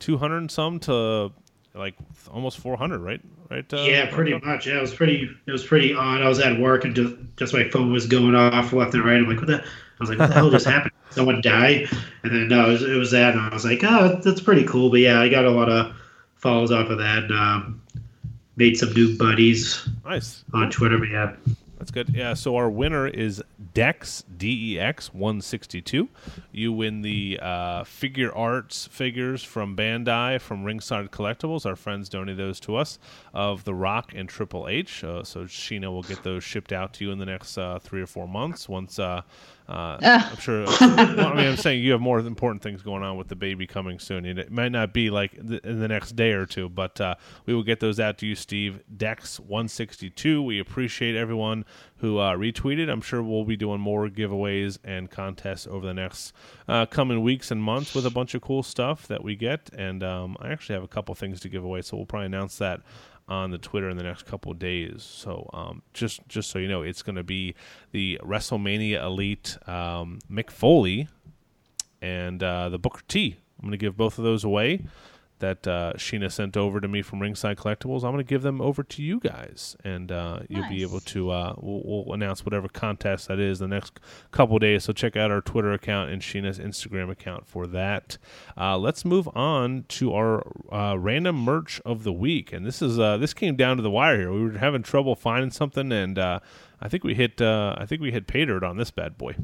200 0.00 0.36
and 0.38 0.50
some 0.50 0.80
to 0.80 1.32
like 1.78 1.94
almost 2.30 2.58
400, 2.58 2.98
right? 2.98 3.20
Right? 3.50 3.72
Uh, 3.72 3.82
yeah, 3.82 4.12
pretty 4.12 4.32
Marco? 4.32 4.46
much. 4.46 4.66
Yeah, 4.66 4.78
it 4.78 4.80
was 4.80 4.94
pretty. 4.94 5.30
It 5.46 5.52
was 5.52 5.64
pretty 5.64 5.94
odd. 5.94 6.20
I 6.20 6.28
was 6.28 6.40
at 6.40 6.58
work 6.58 6.84
and 6.84 6.94
just, 6.94 7.14
just 7.36 7.54
my 7.54 7.68
phone 7.70 7.92
was 7.92 8.06
going 8.06 8.34
off 8.34 8.72
left 8.72 8.94
and 8.94 9.04
right. 9.04 9.16
I'm 9.16 9.28
like, 9.28 9.38
what 9.38 9.46
the? 9.46 9.62
I 9.62 9.64
was 10.00 10.10
like, 10.10 10.18
what 10.18 10.28
the 10.28 10.34
hell 10.34 10.50
just 10.50 10.66
happened? 10.74 10.92
Someone 11.10 11.40
die? 11.40 11.86
And 12.22 12.32
then 12.32 12.48
no, 12.48 12.68
it 12.68 12.72
was, 12.72 12.82
it 12.82 12.96
was 12.96 13.10
that, 13.12 13.34
and 13.34 13.40
I 13.40 13.48
was 13.54 13.64
like, 13.64 13.80
oh, 13.82 14.20
that's 14.22 14.40
pretty 14.40 14.64
cool. 14.64 14.90
But 14.90 15.00
yeah, 15.00 15.20
I 15.20 15.28
got 15.28 15.44
a 15.44 15.50
lot 15.50 15.68
of 15.68 15.94
follows 16.36 16.70
off 16.70 16.90
of 16.90 16.98
that. 16.98 17.24
And, 17.24 17.32
um, 17.32 17.82
made 18.56 18.76
some 18.76 18.92
new 18.92 19.16
buddies 19.16 19.88
Nice. 20.04 20.44
on 20.52 20.70
Twitter. 20.70 20.98
But 20.98 21.08
yeah, 21.08 21.36
That's 21.88 22.08
good. 22.08 22.14
Yeah. 22.14 22.34
So 22.34 22.56
our 22.56 22.68
winner 22.68 23.06
is 23.06 23.42
Dex 23.72 24.22
D 24.36 24.74
E 24.74 24.78
X 24.78 25.14
one 25.14 25.40
sixty 25.40 25.80
two. 25.80 26.10
You 26.52 26.70
win 26.70 27.00
the 27.00 27.38
uh, 27.40 27.84
figure 27.84 28.30
arts 28.34 28.86
figures 28.88 29.42
from 29.42 29.74
Bandai 29.74 30.38
from 30.38 30.64
Ringside 30.64 31.10
Collectibles. 31.10 31.64
Our 31.64 31.76
friends 31.76 32.10
donated 32.10 32.36
those 32.36 32.60
to 32.60 32.76
us 32.76 32.98
of 33.32 33.64
The 33.64 33.72
Rock 33.72 34.12
and 34.14 34.28
Triple 34.28 34.68
H. 34.68 35.02
Uh, 35.02 35.24
so 35.24 35.44
Sheena 35.44 35.90
will 35.90 36.02
get 36.02 36.22
those 36.24 36.44
shipped 36.44 36.72
out 36.72 36.92
to 36.94 37.06
you 37.06 37.10
in 37.10 37.18
the 37.18 37.26
next 37.26 37.56
uh, 37.56 37.78
three 37.78 38.02
or 38.02 38.06
four 38.06 38.28
months. 38.28 38.68
Once 38.68 38.98
uh, 39.68 39.72
uh, 39.72 39.98
Ah. 40.02 40.30
I'm 40.30 40.36
sure. 40.38 40.64
well, 40.64 40.80
I 40.80 41.34
mean, 41.34 41.46
I'm 41.46 41.56
saying 41.56 41.82
you 41.82 41.92
have 41.92 42.00
more 42.00 42.18
important 42.20 42.62
things 42.62 42.80
going 42.82 43.02
on 43.02 43.16
with 43.16 43.28
the 43.28 43.36
baby 43.36 43.66
coming 43.66 43.98
soon. 43.98 44.24
And 44.24 44.38
it 44.38 44.50
might 44.50 44.72
not 44.72 44.92
be 44.92 45.10
like 45.10 45.32
th- 45.46 45.62
in 45.62 45.80
the 45.80 45.88
next 45.88 46.16
day 46.16 46.32
or 46.32 46.46
two, 46.46 46.68
but 46.68 47.00
uh, 47.00 47.14
we 47.46 47.54
will 47.54 47.62
get 47.62 47.80
those 47.80 48.00
out 48.00 48.18
to 48.18 48.26
you, 48.26 48.34
Steve. 48.34 48.80
Dex 48.96 49.38
162. 49.38 50.42
We 50.42 50.58
appreciate 50.58 51.14
everyone 51.16 51.64
who 51.98 52.18
uh, 52.18 52.34
retweeted. 52.36 52.88
I'm 52.90 53.00
sure 53.00 53.22
we'll 53.22 53.44
be 53.44 53.56
doing 53.56 53.80
more 53.80 54.08
giveaways 54.08 54.78
and 54.84 55.10
contests 55.10 55.66
over 55.66 55.84
the 55.84 55.94
next 55.94 56.32
uh, 56.68 56.86
coming 56.86 57.22
weeks 57.22 57.50
and 57.50 57.62
months 57.62 57.94
with 57.94 58.06
a 58.06 58.10
bunch 58.10 58.34
of 58.34 58.40
cool 58.42 58.62
stuff 58.62 59.06
that 59.08 59.22
we 59.24 59.34
get. 59.36 59.68
And 59.76 60.02
um, 60.02 60.36
I 60.40 60.50
actually 60.50 60.74
have 60.74 60.84
a 60.84 60.88
couple 60.88 61.14
things 61.14 61.40
to 61.40 61.48
give 61.48 61.64
away, 61.64 61.82
so 61.82 61.96
we'll 61.96 62.06
probably 62.06 62.26
announce 62.26 62.56
that 62.58 62.80
on 63.28 63.50
the 63.50 63.58
Twitter 63.58 63.90
in 63.90 63.96
the 63.96 64.02
next 64.02 64.26
couple 64.26 64.52
days. 64.54 65.02
So 65.02 65.48
um, 65.52 65.82
just 65.92 66.26
just 66.28 66.50
so 66.50 66.58
you 66.58 66.68
know, 66.68 66.82
it's 66.82 67.02
going 67.02 67.16
to 67.16 67.24
be 67.24 67.54
the 67.92 68.20
WrestleMania 68.22 69.02
Elite 69.02 69.58
um, 69.66 70.18
Mick 70.30 70.50
Foley 70.50 71.08
and 72.00 72.42
uh, 72.42 72.68
the 72.68 72.78
Booker 72.78 73.02
T. 73.08 73.36
I'm 73.58 73.62
going 73.62 73.72
to 73.72 73.76
give 73.76 73.96
both 73.96 74.18
of 74.18 74.24
those 74.24 74.44
away 74.44 74.84
that 75.40 75.66
uh, 75.66 75.92
Sheena 75.96 76.30
sent 76.30 76.56
over 76.56 76.80
to 76.80 76.88
me 76.88 77.02
from 77.02 77.20
Ringside 77.20 77.56
Collectibles. 77.56 78.04
I'm 78.04 78.12
going 78.12 78.18
to 78.18 78.24
give 78.24 78.42
them 78.42 78.60
over 78.60 78.82
to 78.82 79.02
you 79.02 79.20
guys, 79.20 79.76
and 79.84 80.10
uh, 80.10 80.40
you'll 80.48 80.68
be 80.68 80.82
able 80.82 81.00
to. 81.00 81.30
Uh, 81.30 81.54
we'll, 81.58 81.82
we'll 81.84 82.14
announce 82.14 82.44
whatever 82.44 82.68
contest 82.68 83.28
that 83.28 83.38
is 83.38 83.58
the 83.58 83.68
next 83.68 84.00
couple 84.30 84.58
days. 84.58 84.84
So 84.84 84.92
check 84.92 85.16
out 85.16 85.30
our 85.30 85.40
Twitter 85.40 85.72
account 85.72 86.10
and 86.10 86.22
Sheena's 86.22 86.58
Instagram 86.58 87.10
account 87.10 87.46
for 87.46 87.66
that. 87.68 88.18
Uh, 88.56 88.76
let's 88.78 89.04
move 89.04 89.28
on 89.34 89.84
to 89.88 90.12
our 90.14 90.46
uh, 90.72 90.96
random 90.98 91.36
merch 91.36 91.80
of 91.84 92.04
the 92.04 92.12
week, 92.12 92.52
and 92.52 92.66
this 92.66 92.82
is 92.82 92.98
uh, 92.98 93.16
this 93.16 93.34
came 93.34 93.56
down 93.56 93.76
to 93.76 93.82
the 93.82 93.90
wire 93.90 94.18
here. 94.18 94.32
We 94.32 94.42
were 94.42 94.58
having 94.58 94.82
trouble 94.82 95.14
finding 95.14 95.50
something, 95.50 95.92
and 95.92 96.18
uh, 96.18 96.40
I 96.80 96.88
think 96.88 97.04
we 97.04 97.14
hit 97.14 97.40
uh, 97.40 97.76
I 97.78 97.86
think 97.86 98.00
we 98.00 98.12
hit 98.12 98.26
pay 98.26 98.44
dirt 98.44 98.64
on 98.64 98.76
this 98.76 98.90
bad 98.90 99.18
boy. 99.18 99.36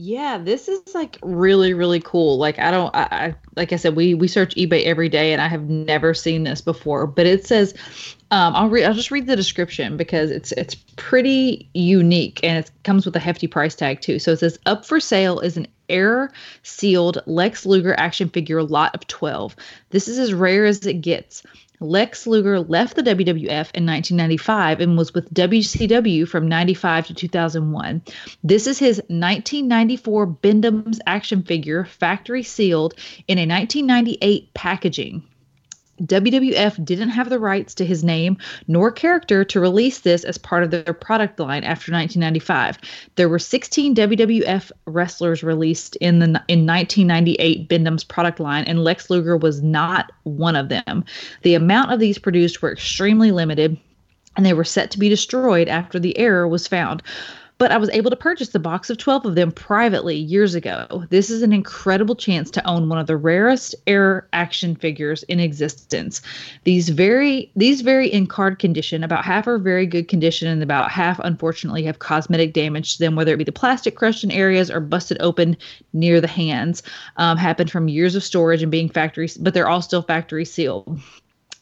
Yeah, 0.00 0.38
this 0.38 0.68
is 0.68 0.94
like 0.94 1.18
really, 1.24 1.74
really 1.74 1.98
cool. 1.98 2.38
Like 2.38 2.60
I 2.60 2.70
don't, 2.70 2.94
I, 2.94 3.08
I 3.10 3.34
like 3.56 3.72
I 3.72 3.76
said, 3.76 3.96
we 3.96 4.14
we 4.14 4.28
search 4.28 4.54
eBay 4.54 4.84
every 4.84 5.08
day, 5.08 5.32
and 5.32 5.42
I 5.42 5.48
have 5.48 5.68
never 5.68 6.14
seen 6.14 6.44
this 6.44 6.60
before. 6.60 7.08
But 7.08 7.26
it 7.26 7.44
says, 7.44 7.74
um, 8.30 8.54
I'll 8.54 8.68
read, 8.68 8.84
I'll 8.84 8.94
just 8.94 9.10
read 9.10 9.26
the 9.26 9.34
description 9.34 9.96
because 9.96 10.30
it's 10.30 10.52
it's 10.52 10.76
pretty 10.76 11.68
unique, 11.74 12.38
and 12.44 12.64
it 12.64 12.70
comes 12.84 13.06
with 13.06 13.16
a 13.16 13.18
hefty 13.18 13.48
price 13.48 13.74
tag 13.74 14.00
too. 14.00 14.20
So 14.20 14.30
it 14.30 14.38
says, 14.38 14.56
up 14.66 14.86
for 14.86 15.00
sale 15.00 15.40
is 15.40 15.56
an 15.56 15.66
air 15.88 16.30
sealed 16.62 17.18
Lex 17.26 17.66
Luger 17.66 17.96
action 17.98 18.28
figure 18.28 18.62
lot 18.62 18.94
of 18.94 19.04
12. 19.08 19.56
This 19.90 20.06
is 20.06 20.20
as 20.20 20.32
rare 20.32 20.64
as 20.64 20.86
it 20.86 21.00
gets. 21.00 21.42
Lex 21.80 22.26
Luger 22.26 22.60
left 22.60 22.96
the 22.96 23.02
WWF 23.02 23.70
in 23.74 23.86
1995 23.86 24.80
and 24.80 24.98
was 24.98 25.14
with 25.14 25.32
WCW 25.32 26.26
from 26.26 26.48
95 26.48 27.06
to 27.08 27.14
2001. 27.14 28.02
This 28.42 28.66
is 28.66 28.78
his 28.78 28.96
1994 29.08 30.26
Bend-Ems 30.26 31.00
action 31.06 31.42
figure, 31.42 31.84
factory 31.84 32.42
sealed 32.42 32.94
in 33.28 33.38
a 33.38 33.46
1998 33.46 34.52
packaging. 34.54 35.22
WWF 36.02 36.84
didn't 36.84 37.10
have 37.10 37.30
the 37.30 37.38
rights 37.38 37.74
to 37.74 37.84
his 37.84 38.04
name 38.04 38.38
nor 38.66 38.90
character 38.90 39.44
to 39.44 39.60
release 39.60 40.00
this 40.00 40.24
as 40.24 40.38
part 40.38 40.62
of 40.62 40.70
their 40.70 40.94
product 40.94 41.38
line 41.40 41.64
after 41.64 41.92
1995. 41.92 42.78
There 43.16 43.28
were 43.28 43.38
16 43.38 43.94
WWF 43.94 44.70
wrestlers 44.86 45.42
released 45.42 45.96
in 45.96 46.18
the 46.18 46.26
in 46.48 46.66
1998 46.66 47.68
Bend-Ems 47.68 48.04
product 48.04 48.40
line, 48.40 48.64
and 48.64 48.84
Lex 48.84 49.10
Luger 49.10 49.36
was 49.36 49.62
not 49.62 50.12
one 50.22 50.56
of 50.56 50.68
them. 50.68 51.04
The 51.42 51.54
amount 51.54 51.92
of 51.92 52.00
these 52.00 52.18
produced 52.18 52.62
were 52.62 52.72
extremely 52.72 53.30
limited, 53.30 53.78
and 54.36 54.46
they 54.46 54.54
were 54.54 54.64
set 54.64 54.90
to 54.92 54.98
be 54.98 55.08
destroyed 55.08 55.68
after 55.68 55.98
the 55.98 56.16
error 56.18 56.46
was 56.46 56.66
found 56.66 57.02
but 57.58 57.72
I 57.72 57.76
was 57.76 57.90
able 57.90 58.10
to 58.10 58.16
purchase 58.16 58.50
the 58.50 58.60
box 58.60 58.88
of 58.88 58.98
12 58.98 59.26
of 59.26 59.34
them 59.34 59.50
privately 59.50 60.16
years 60.16 60.54
ago. 60.54 61.04
This 61.10 61.28
is 61.28 61.42
an 61.42 61.52
incredible 61.52 62.14
chance 62.14 62.50
to 62.52 62.66
own 62.66 62.88
one 62.88 62.98
of 62.98 63.08
the 63.08 63.16
rarest 63.16 63.74
air 63.86 64.28
action 64.32 64.76
figures 64.76 65.24
in 65.24 65.40
existence. 65.40 66.22
These 66.64 66.88
very 66.88 67.50
these 67.56 67.80
vary 67.80 68.08
in 68.08 68.28
card 68.28 68.58
condition. 68.58 69.02
About 69.02 69.24
half 69.24 69.46
are 69.46 69.58
very 69.58 69.86
good 69.86 70.08
condition 70.08 70.48
and 70.48 70.62
about 70.62 70.90
half 70.90 71.18
unfortunately 71.20 71.82
have 71.82 71.98
cosmetic 71.98 72.52
damage 72.52 72.94
to 72.94 72.98
them, 73.00 73.16
whether 73.16 73.34
it 73.34 73.38
be 73.38 73.44
the 73.44 73.52
plastic 73.52 73.96
crushed 73.96 74.22
in 74.22 74.30
areas 74.30 74.70
or 74.70 74.80
busted 74.80 75.18
open 75.20 75.56
near 75.92 76.20
the 76.20 76.28
hands. 76.28 76.82
Um, 77.16 77.36
happened 77.36 77.70
from 77.70 77.88
years 77.88 78.14
of 78.14 78.22
storage 78.22 78.62
and 78.62 78.70
being 78.70 78.88
factory, 78.88 79.28
but 79.40 79.52
they're 79.52 79.68
all 79.68 79.82
still 79.82 80.02
factory 80.02 80.44
sealed. 80.44 81.00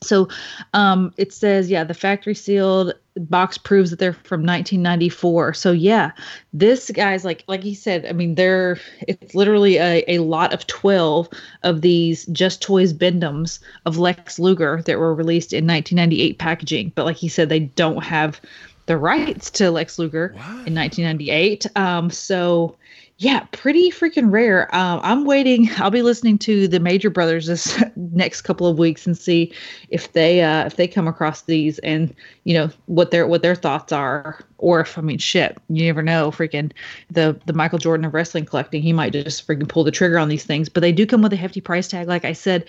So 0.02 0.28
um, 0.74 1.14
it 1.16 1.32
says, 1.32 1.70
yeah, 1.70 1.84
the 1.84 1.94
factory 1.94 2.34
sealed 2.34 2.94
box 3.16 3.58
proves 3.58 3.90
that 3.90 3.98
they're 3.98 4.12
from 4.12 4.40
1994. 4.40 5.54
So 5.54 5.72
yeah, 5.72 6.12
this 6.52 6.90
guy's 6.90 7.24
like, 7.24 7.44
like 7.46 7.62
he 7.62 7.74
said, 7.74 8.06
I 8.06 8.12
mean, 8.12 8.34
they're 8.34 8.78
it's 9.08 9.34
literally 9.34 9.76
a, 9.76 10.04
a 10.08 10.18
lot 10.18 10.52
of 10.52 10.66
12 10.66 11.28
of 11.62 11.80
these 11.80 12.26
Just 12.26 12.62
Toys 12.62 12.92
Bend-Ems 12.92 13.60
of 13.84 13.98
Lex 13.98 14.38
Luger 14.38 14.82
that 14.86 14.98
were 14.98 15.14
released 15.14 15.52
in 15.52 15.66
1998 15.66 16.38
packaging. 16.38 16.92
But 16.94 17.06
like 17.06 17.16
he 17.16 17.28
said, 17.28 17.48
they 17.48 17.60
don't 17.60 18.04
have 18.04 18.40
the 18.86 18.96
rights 18.96 19.50
to 19.50 19.70
Lex 19.70 19.98
Luger 19.98 20.28
in 20.66 20.74
1998. 20.74 21.66
Um, 21.76 22.10
so 22.10 22.76
yeah, 23.18 23.46
pretty 23.52 23.90
freaking 23.90 24.30
rare. 24.30 24.74
Um, 24.74 25.00
I'm 25.02 25.24
waiting. 25.24 25.70
I'll 25.78 25.90
be 25.90 26.02
listening 26.02 26.36
to 26.38 26.68
the 26.68 26.78
Major 26.78 27.08
Brothers 27.08 27.46
this 27.46 27.82
next 27.96 28.42
couple 28.42 28.66
of 28.66 28.78
weeks 28.78 29.06
and 29.06 29.16
see 29.16 29.52
if 29.88 30.12
they 30.12 30.42
uh, 30.42 30.66
if 30.66 30.76
they 30.76 30.86
come 30.86 31.08
across 31.08 31.42
these 31.42 31.78
and 31.78 32.14
you 32.44 32.52
know 32.52 32.68
what 32.86 33.12
their 33.12 33.26
what 33.26 33.40
their 33.42 33.54
thoughts 33.54 33.90
are, 33.90 34.40
or 34.58 34.80
if 34.80 34.98
I 34.98 35.00
mean 35.00 35.18
shit, 35.18 35.56
you 35.70 35.86
never 35.86 36.02
know. 36.02 36.30
Freaking 36.30 36.72
the 37.10 37.40
the 37.46 37.54
Michael 37.54 37.78
Jordan 37.78 38.04
of 38.04 38.12
wrestling 38.12 38.44
collecting, 38.44 38.82
he 38.82 38.92
might 38.92 39.12
just 39.14 39.46
freaking 39.46 39.68
pull 39.68 39.84
the 39.84 39.90
trigger 39.90 40.18
on 40.18 40.28
these 40.28 40.44
things. 40.44 40.68
But 40.68 40.80
they 40.80 40.92
do 40.92 41.06
come 41.06 41.22
with 41.22 41.32
a 41.32 41.36
hefty 41.36 41.62
price 41.62 41.88
tag, 41.88 42.08
like 42.08 42.24
I 42.24 42.32
said. 42.32 42.66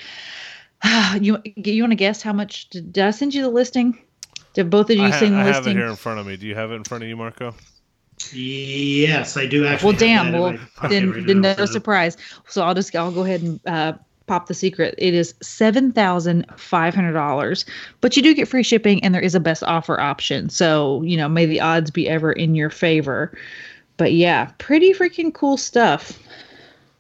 you 1.20 1.42
you 1.56 1.84
want 1.84 1.92
to 1.92 1.98
guess 1.98 2.22
how 2.22 2.32
much? 2.32 2.70
Did, 2.70 2.94
did 2.94 3.04
I 3.04 3.12
send 3.12 3.34
you 3.34 3.42
the 3.42 3.50
listing? 3.50 3.98
Did 4.54 4.70
both 4.70 4.90
of 4.90 4.96
you 4.96 5.04
I, 5.04 5.10
ha- 5.10 5.20
send 5.20 5.34
the 5.34 5.44
listing? 5.44 5.52
I 5.52 5.56
have 5.56 5.68
it 5.68 5.76
here 5.76 5.88
in 5.88 5.96
front 5.98 6.20
of 6.20 6.26
me. 6.26 6.38
Do 6.38 6.48
you 6.48 6.56
have 6.56 6.72
it 6.72 6.76
in 6.76 6.84
front 6.86 7.04
of 7.04 7.10
you, 7.10 7.18
Marco? 7.18 7.54
Yes, 8.34 9.38
I 9.38 9.46
do 9.46 9.66
actually. 9.66 9.92
Well, 9.92 10.00
damn. 10.00 10.32
that 10.32 10.42
Well, 10.42 10.58
then, 10.90 11.12
right 11.12 11.26
then 11.28 11.42
now, 11.42 11.56
no 11.58 11.66
so- 11.66 11.74
surprise. 11.74 12.18
So 12.48 12.64
I'll 12.64 12.74
just 12.76 12.96
I'll 12.96 13.12
go 13.12 13.24
ahead 13.24 13.42
and 13.42 13.60
uh, 13.68 13.94
pop 14.28 14.48
the 14.48 14.54
secret. 14.54 14.96
It 14.98 15.14
is 15.14 15.34
seven 15.42 15.92
thousand 15.92 16.46
five 16.58 16.94
hundred 16.94 17.14
dollars, 17.14 17.66
but 18.02 18.16
you 18.18 18.24
do 18.24 18.34
get 18.34 18.48
free 18.48 18.64
shipping, 18.64 19.04
and 19.04 19.14
there 19.14 19.22
is 19.22 19.36
a 19.36 19.40
best 19.40 19.64
offer 19.64 20.00
option. 20.00 20.50
So 20.50 21.02
you 21.04 21.18
know, 21.18 21.30
may 21.30 21.46
the 21.46 21.62
odds 21.62 21.92
be 21.92 22.08
ever 22.10 22.32
in 22.32 22.56
your 22.56 22.70
favor. 22.70 23.38
But 23.98 24.14
yeah, 24.14 24.52
pretty 24.60 24.94
freaking 24.94 25.34
cool 25.34 25.58
stuff. 25.58 26.20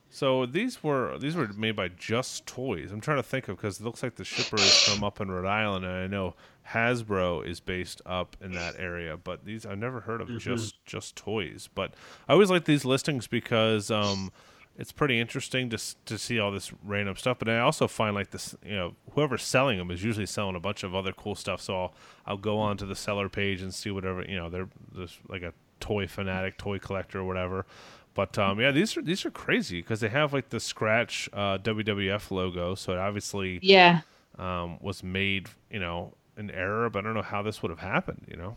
So 0.09 0.47
these 0.47 0.81
were 0.81 1.15
these 1.19 1.35
were 1.35 1.47
made 1.49 1.75
by 1.75 1.89
Just 1.89 2.47
Toys. 2.47 2.91
I'm 2.91 3.01
trying 3.01 3.17
to 3.17 3.23
think 3.23 3.47
of 3.49 3.57
because 3.57 3.79
it 3.79 3.83
looks 3.83 4.01
like 4.01 4.15
the 4.15 4.23
shipper 4.23 4.55
is 4.55 4.75
from 4.83 5.03
up 5.03 5.21
in 5.21 5.29
Rhode 5.29 5.45
Island, 5.47 5.85
and 5.85 5.93
I 5.93 6.07
know 6.07 6.33
Hasbro 6.73 7.45
is 7.45 7.59
based 7.59 8.01
up 8.05 8.35
in 8.41 8.51
that 8.53 8.75
area. 8.77 9.17
But 9.17 9.45
these 9.45 9.65
I've 9.65 9.77
never 9.77 10.01
heard 10.01 10.21
of 10.21 10.29
Just 10.37 10.85
Just 10.85 11.15
Toys. 11.15 11.69
But 11.73 11.93
I 12.27 12.33
always 12.33 12.49
like 12.49 12.65
these 12.65 12.85
listings 12.85 13.27
because 13.27 13.89
um, 13.89 14.31
it's 14.77 14.91
pretty 14.91 15.19
interesting 15.19 15.69
to 15.69 15.77
to 16.05 16.17
see 16.17 16.39
all 16.39 16.51
this 16.51 16.71
random 16.83 17.15
stuff. 17.15 17.39
But 17.39 17.49
I 17.49 17.59
also 17.59 17.87
find 17.87 18.15
like 18.15 18.31
this, 18.31 18.55
you 18.65 18.75
know, 18.75 18.95
whoever's 19.11 19.43
selling 19.43 19.77
them 19.77 19.91
is 19.91 20.03
usually 20.03 20.25
selling 20.25 20.55
a 20.55 20.59
bunch 20.59 20.83
of 20.83 20.93
other 20.93 21.13
cool 21.13 21.35
stuff. 21.35 21.61
So 21.61 21.75
I'll 21.75 21.93
I'll 22.25 22.37
go 22.37 22.59
on 22.59 22.77
to 22.77 22.85
the 22.85 22.95
seller 22.95 23.29
page 23.29 23.61
and 23.61 23.73
see 23.73 23.91
whatever 23.91 24.23
you 24.23 24.35
know. 24.35 24.49
They're 24.49 24.69
there's 24.93 25.19
like 25.27 25.43
a 25.43 25.53
toy 25.79 26.07
fanatic, 26.07 26.57
toy 26.57 26.79
collector, 26.79 27.19
or 27.19 27.23
whatever. 27.23 27.65
But 28.13 28.37
um, 28.39 28.59
yeah, 28.59 28.71
these 28.71 28.97
are 28.97 29.01
these 29.03 29.25
are 29.25 29.31
crazy 29.31 29.79
because 29.79 29.99
they 29.99 30.09
have 30.09 30.33
like 30.33 30.49
the 30.49 30.59
scratch 30.59 31.29
uh, 31.33 31.59
WWF 31.59 32.31
logo, 32.31 32.73
so 32.73 32.93
it 32.93 32.97
obviously 32.97 33.59
Yeah, 33.61 34.01
um, 34.39 34.79
was 34.81 35.03
made, 35.03 35.49
you 35.69 35.79
know, 35.79 36.13
an 36.37 36.51
error. 36.51 36.89
But 36.89 36.99
I 36.99 37.01
don't 37.03 37.13
know 37.15 37.21
how 37.21 37.41
this 37.41 37.61
would 37.61 37.71
have 37.71 37.79
happened, 37.79 38.25
you 38.29 38.37
know, 38.37 38.55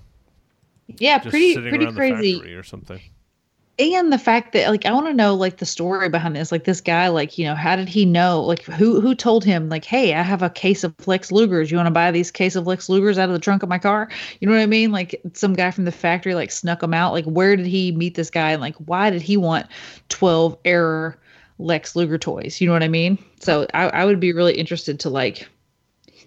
yeah, 0.98 1.18
just 1.18 1.30
pretty 1.30 1.54
pretty 1.54 1.92
crazy. 1.92 2.54
or 2.54 2.62
something. 2.62 3.00
and 3.78 4.12
the 4.12 4.18
fact 4.18 4.52
that 4.52 4.68
like 4.68 4.84
i 4.84 4.92
want 4.92 5.06
to 5.06 5.14
know 5.14 5.34
like 5.34 5.56
the 5.56 5.64
story 5.64 6.08
behind 6.10 6.36
this 6.36 6.52
like 6.52 6.64
this 6.64 6.82
guy 6.82 7.08
like 7.08 7.38
you 7.38 7.44
know 7.46 7.54
how 7.54 7.76
did 7.76 7.88
he 7.88 8.04
know 8.04 8.42
like 8.42 8.62
who 8.64 9.00
who 9.00 9.14
told 9.14 9.42
him 9.42 9.70
like 9.70 9.86
hey 9.86 10.12
i 10.14 10.20
have 10.22 10.42
a 10.42 10.50
case 10.50 10.84
of 10.84 10.94
lex 11.08 11.30
lugers. 11.30 11.70
You 11.70 11.78
want 11.78 11.86
to 11.86 11.90
buy 11.92 12.10
these 12.10 12.30
case 12.30 12.56
of 12.56 12.66
lex 12.66 12.88
lugers 12.88 13.16
out 13.16 13.28
of 13.28 13.32
the 13.32 13.38
trunk 13.38 13.62
of 13.62 13.68
my 13.68 13.78
car? 13.78 14.08
You 14.40 14.48
know 14.48 14.54
what 14.54 14.62
i 14.62 14.66
mean? 14.66 14.92
Like 14.92 15.20
some 15.32 15.54
guy 15.54 15.70
from 15.70 15.84
the 15.86 15.92
factory 15.92 16.34
like 16.34 16.50
snuck 16.50 16.80
them 16.80 16.92
out. 16.94 17.12
Like 17.12 17.24
where 17.24 17.56
did 17.56 17.66
he 17.66 17.92
meet 17.92 18.16
this 18.16 18.30
guy? 18.30 18.52
And 18.52 18.60
like 18.60 18.76
why 18.76 19.10
did 19.10 19.22
he 19.22 19.36
want 19.36 19.66
12 20.10 20.58
error 20.64 21.18
lex 21.58 21.96
luger 21.96 22.18
toys? 22.18 22.60
You 22.60 22.66
know 22.66 22.72
what 22.74 22.82
i 22.82 22.88
mean? 22.88 23.16
So 23.40 23.66
i, 23.72 23.88
I 23.88 24.04
would 24.04 24.20
be 24.20 24.32
really 24.32 24.58
interested 24.58 25.00
to 25.00 25.10
like 25.10 25.48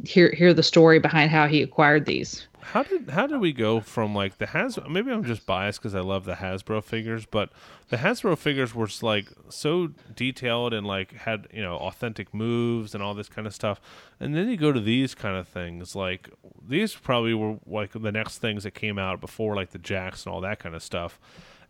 hear 0.04 0.32
hear 0.32 0.54
the 0.54 0.64
story 0.64 1.00
behind 1.00 1.32
how 1.32 1.48
he 1.48 1.62
acquired 1.62 2.06
these 2.06 2.48
How 2.62 2.84
did 2.84 3.10
how 3.10 3.28
did 3.28 3.40
we 3.40 3.54
go 3.54 3.80
from 3.82 4.16
like 4.16 4.38
the 4.38 4.48
Has? 4.48 4.80
Maybe 4.90 5.12
I'm 5.12 5.24
just 5.24 5.46
biased 5.46 5.80
because 5.80 5.96
I 5.96 6.00
love 6.00 6.26
the 6.26 6.36
Hasbro 6.36 6.84
figures, 6.84 7.26
but 7.26 7.50
the 7.90 7.98
Hasbro 7.98 8.38
figures 8.38 8.74
were 8.74 8.88
like 9.02 9.28
so 9.50 9.90
detailed 10.16 10.74
and 10.74 10.88
like 10.88 11.14
had 11.14 11.48
you 11.54 11.62
know 11.62 11.76
authentic 11.78 12.34
moves 12.34 12.94
and 12.96 13.04
all 13.04 13.14
this 13.14 13.30
kind 13.30 13.46
of 13.46 13.54
stuff. 13.54 13.82
And 14.20 14.36
then 14.36 14.50
you 14.50 14.58
go 14.58 14.72
to 14.72 14.80
these 14.80 15.14
kind 15.14 15.36
of 15.38 15.48
things, 15.48 15.96
like 15.96 16.30
these 16.68 16.96
probably 16.96 17.34
were 17.34 17.58
like 17.66 17.92
the 17.92 18.12
next 18.12 18.38
things 18.40 18.64
that 18.64 18.72
came 18.72 18.98
out 18.98 19.20
before 19.20 19.56
like 19.56 19.72
the 19.72 19.80
Jakks 19.80 20.26
and 20.26 20.34
all 20.34 20.42
that 20.42 20.60
kind 20.60 20.76
of 20.76 20.82
stuff. 20.82 21.20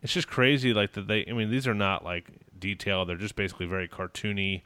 It's 0.02 0.12
just 0.12 0.28
crazy, 0.28 0.72
like 0.72 0.92
that 0.92 1.08
they. 1.08 1.24
I 1.28 1.32
mean, 1.32 1.50
these 1.50 1.66
are 1.66 1.74
not 1.74 2.04
like 2.04 2.30
detailed; 2.58 3.08
they're 3.08 3.16
just 3.16 3.36
basically 3.36 3.66
very 3.66 3.88
cartoony. 3.88 4.62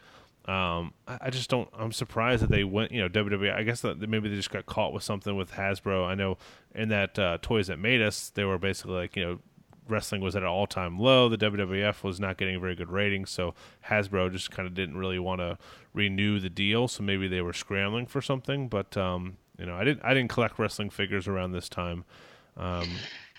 Um, 0.48 0.94
I, 1.06 1.18
I 1.22 1.30
just 1.30 1.50
don't. 1.50 1.68
I'm 1.78 1.92
surprised 1.92 2.42
that 2.42 2.50
they 2.50 2.64
went. 2.64 2.90
You 2.90 3.02
know, 3.02 3.08
WWE. 3.08 3.54
I 3.54 3.62
guess 3.62 3.82
that 3.82 4.00
maybe 4.08 4.30
they 4.30 4.34
just 4.34 4.50
got 4.50 4.64
caught 4.64 4.94
with 4.94 5.02
something 5.02 5.36
with 5.36 5.52
Hasbro. 5.52 6.06
I 6.06 6.14
know 6.14 6.38
in 6.74 6.88
that 6.88 7.18
uh, 7.18 7.38
Toys 7.42 7.66
That 7.66 7.78
Made 7.78 8.00
Us, 8.00 8.30
they 8.30 8.44
were 8.44 8.56
basically 8.56 8.94
like 8.94 9.14
you 9.14 9.24
know, 9.24 9.38
wrestling 9.88 10.22
was 10.22 10.34
at 10.34 10.42
an 10.42 10.48
all 10.48 10.66
time 10.66 10.98
low. 10.98 11.28
The 11.28 11.36
WWF 11.36 12.02
was 12.02 12.18
not 12.18 12.38
getting 12.38 12.56
a 12.56 12.60
very 12.60 12.74
good 12.74 12.90
ratings, 12.90 13.28
so 13.28 13.54
Hasbro 13.90 14.32
just 14.32 14.50
kind 14.50 14.66
of 14.66 14.72
didn't 14.72 14.96
really 14.96 15.18
want 15.18 15.42
to 15.42 15.58
renew 15.92 16.40
the 16.40 16.50
deal. 16.50 16.88
So 16.88 17.02
maybe 17.02 17.28
they 17.28 17.42
were 17.42 17.52
scrambling 17.52 18.06
for 18.06 18.22
something. 18.22 18.68
But 18.68 18.96
um, 18.96 19.36
you 19.58 19.66
know, 19.66 19.74
I 19.74 19.84
didn't. 19.84 20.02
I 20.02 20.14
didn't 20.14 20.30
collect 20.30 20.58
wrestling 20.58 20.88
figures 20.88 21.28
around 21.28 21.52
this 21.52 21.68
time. 21.68 22.04
Um, 22.56 22.88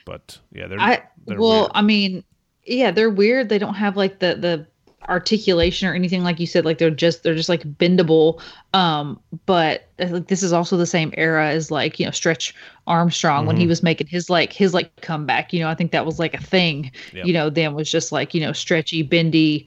but 0.05 0.39
yeah, 0.51 0.67
they're. 0.67 0.79
I 0.79 1.03
they're 1.25 1.39
well, 1.39 1.61
weird. 1.61 1.71
I 1.73 1.81
mean, 1.81 2.23
yeah, 2.65 2.91
they're 2.91 3.09
weird. 3.09 3.49
They 3.49 3.57
don't 3.57 3.73
have 3.73 3.97
like 3.97 4.19
the 4.19 4.35
the 4.35 4.67
articulation 5.09 5.87
or 5.87 5.93
anything 5.93 6.23
like 6.23 6.39
you 6.39 6.45
said. 6.47 6.63
Like 6.65 6.77
they're 6.77 6.89
just 6.91 7.23
they're 7.23 7.35
just 7.35 7.49
like 7.49 7.63
bendable. 7.77 8.41
Um, 8.73 9.19
but 9.45 9.87
uh, 9.99 10.07
like 10.07 10.27
this 10.27 10.43
is 10.43 10.53
also 10.53 10.77
the 10.77 10.85
same 10.85 11.13
era 11.17 11.49
as 11.49 11.71
like 11.71 11.99
you 11.99 12.05
know 12.05 12.11
Stretch 12.11 12.53
Armstrong 12.87 13.45
when 13.45 13.57
he 13.57 13.63
Mm-hmm. 13.63 13.69
was 13.69 13.83
making 13.83 14.07
his 14.07 14.29
like 14.29 14.53
his 14.53 14.73
like 14.73 14.95
comeback. 15.01 15.51
You 15.51 15.61
know, 15.61 15.69
I 15.69 15.75
think 15.75 15.91
that 15.91 16.05
was 16.05 16.19
like 16.19 16.33
a 16.33 16.41
thing. 16.41 16.91
Yep. 17.13 17.25
You 17.25 17.33
know, 17.33 17.49
then 17.49 17.73
was 17.73 17.89
just 17.91 18.11
like 18.11 18.33
you 18.33 18.41
know 18.41 18.53
stretchy, 18.53 19.01
bendy 19.03 19.65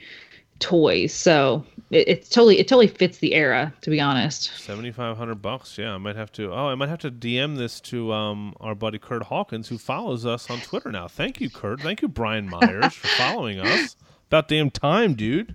toys. 0.60 1.12
So 1.12 1.64
it, 1.90 2.06
it's 2.08 2.28
totally 2.28 2.58
it 2.58 2.68
totally 2.68 2.86
fits 2.86 3.18
the 3.18 3.34
era. 3.34 3.72
To 3.82 3.90
be 3.90 4.00
honest. 4.00 4.52
Seventy 4.58 4.92
five 4.92 5.16
hundred 5.16 5.42
bucks. 5.42 5.76
Yeah, 5.76 5.94
I 5.94 5.98
might 5.98 6.16
have 6.16 6.30
to. 6.32 6.52
Oh, 6.52 6.68
I 6.68 6.74
might 6.76 6.88
have 6.88 7.00
to 7.00 7.10
DM 7.10 7.56
this 7.56 7.80
to 7.80 8.12
um 8.12 8.54
our 8.60 8.74
buddy 8.74 8.98
Kurt 8.98 9.24
Hawkins, 9.24 9.68
who 9.68 9.78
follows 9.78 10.24
us 10.24 10.48
on 10.50 10.60
Twitter 10.60 10.92
now. 10.92 11.08
Thank 11.08 11.40
you, 11.40 11.50
Kurt. 11.50 11.80
Thank 11.80 12.00
you, 12.02 12.08
Brian 12.08 12.48
Myers, 12.48 12.94
for 12.94 13.08
following 13.08 13.58
us. 13.58 13.96
About 14.32 14.48
damn 14.48 14.70
time, 14.70 15.12
dude. 15.12 15.54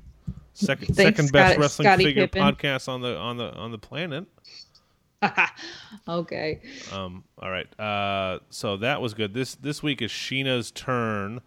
Second 0.54 0.96
Thanks, 0.96 1.18
second 1.18 1.32
best 1.32 1.58
wrestling 1.58 1.98
figure 1.98 2.28
Pippen. 2.28 2.44
podcast 2.44 2.88
on 2.88 3.02
the 3.02 3.18
on 3.18 3.38
the 3.38 3.52
on 3.56 3.72
the 3.72 3.80
planet. 3.80 4.26
okay. 6.08 6.62
Um. 6.94 7.24
All 7.40 7.50
right. 7.50 7.68
Uh. 7.80 8.38
So 8.52 8.78
that 8.78 9.02
was 9.02 9.16
good. 9.16 9.34
This 9.34 9.56
this 9.56 9.82
week 9.82 10.00
is 10.04 10.12
Sheena's 10.12 10.70
turn 10.70 11.42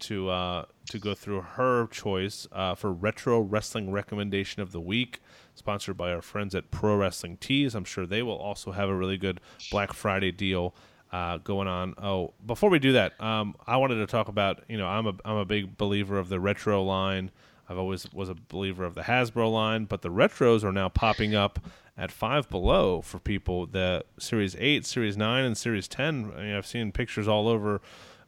to 0.00 0.28
uh 0.28 0.64
to 0.90 0.98
go 0.98 1.14
through 1.14 1.40
her 1.40 1.86
choice 1.86 2.46
uh, 2.52 2.74
for 2.74 2.92
retro 2.92 3.40
wrestling 3.40 3.90
recommendation 3.90 4.60
of 4.60 4.72
the 4.72 4.80
week, 4.80 5.22
sponsored 5.54 5.96
by 5.96 6.12
our 6.12 6.20
friends 6.20 6.54
at 6.54 6.70
Pro 6.70 6.96
Wrestling 6.96 7.38
Tees. 7.38 7.74
I'm 7.74 7.84
sure 7.84 8.04
they 8.04 8.22
will 8.22 8.36
also 8.36 8.72
have 8.72 8.90
a 8.90 8.94
really 8.94 9.16
good 9.16 9.40
Black 9.70 9.94
Friday 9.94 10.32
deal 10.32 10.74
uh, 11.14 11.38
going 11.38 11.68
on. 11.68 11.94
Oh, 11.96 12.34
before 12.44 12.70
we 12.70 12.80
do 12.80 12.94
that, 12.94 13.18
um, 13.22 13.54
I 13.68 13.76
wanted 13.76 13.96
to 13.96 14.06
talk 14.08 14.26
about 14.26 14.64
you 14.68 14.76
know 14.76 14.88
I'm 14.88 15.06
a 15.06 15.14
I'm 15.24 15.36
a 15.36 15.44
big 15.44 15.78
believer 15.78 16.18
of 16.18 16.28
the 16.28 16.40
retro 16.40 16.82
line. 16.82 17.30
I've 17.68 17.78
always 17.78 18.12
was 18.12 18.28
a 18.28 18.34
believer 18.34 18.84
of 18.84 18.96
the 18.96 19.02
Hasbro 19.02 19.50
line, 19.52 19.84
but 19.84 20.02
the 20.02 20.08
retros 20.08 20.64
are 20.64 20.72
now 20.72 20.88
popping 20.88 21.32
up 21.32 21.60
at 21.96 22.10
Five 22.10 22.50
Below 22.50 23.00
for 23.00 23.20
people. 23.20 23.64
The 23.66 24.04
Series 24.18 24.56
Eight, 24.58 24.86
Series 24.86 25.16
Nine, 25.16 25.44
and 25.44 25.56
Series 25.56 25.86
Ten. 25.86 26.32
I 26.36 26.42
mean, 26.42 26.56
I've 26.56 26.66
seen 26.66 26.90
pictures 26.90 27.28
all 27.28 27.46
over 27.46 27.80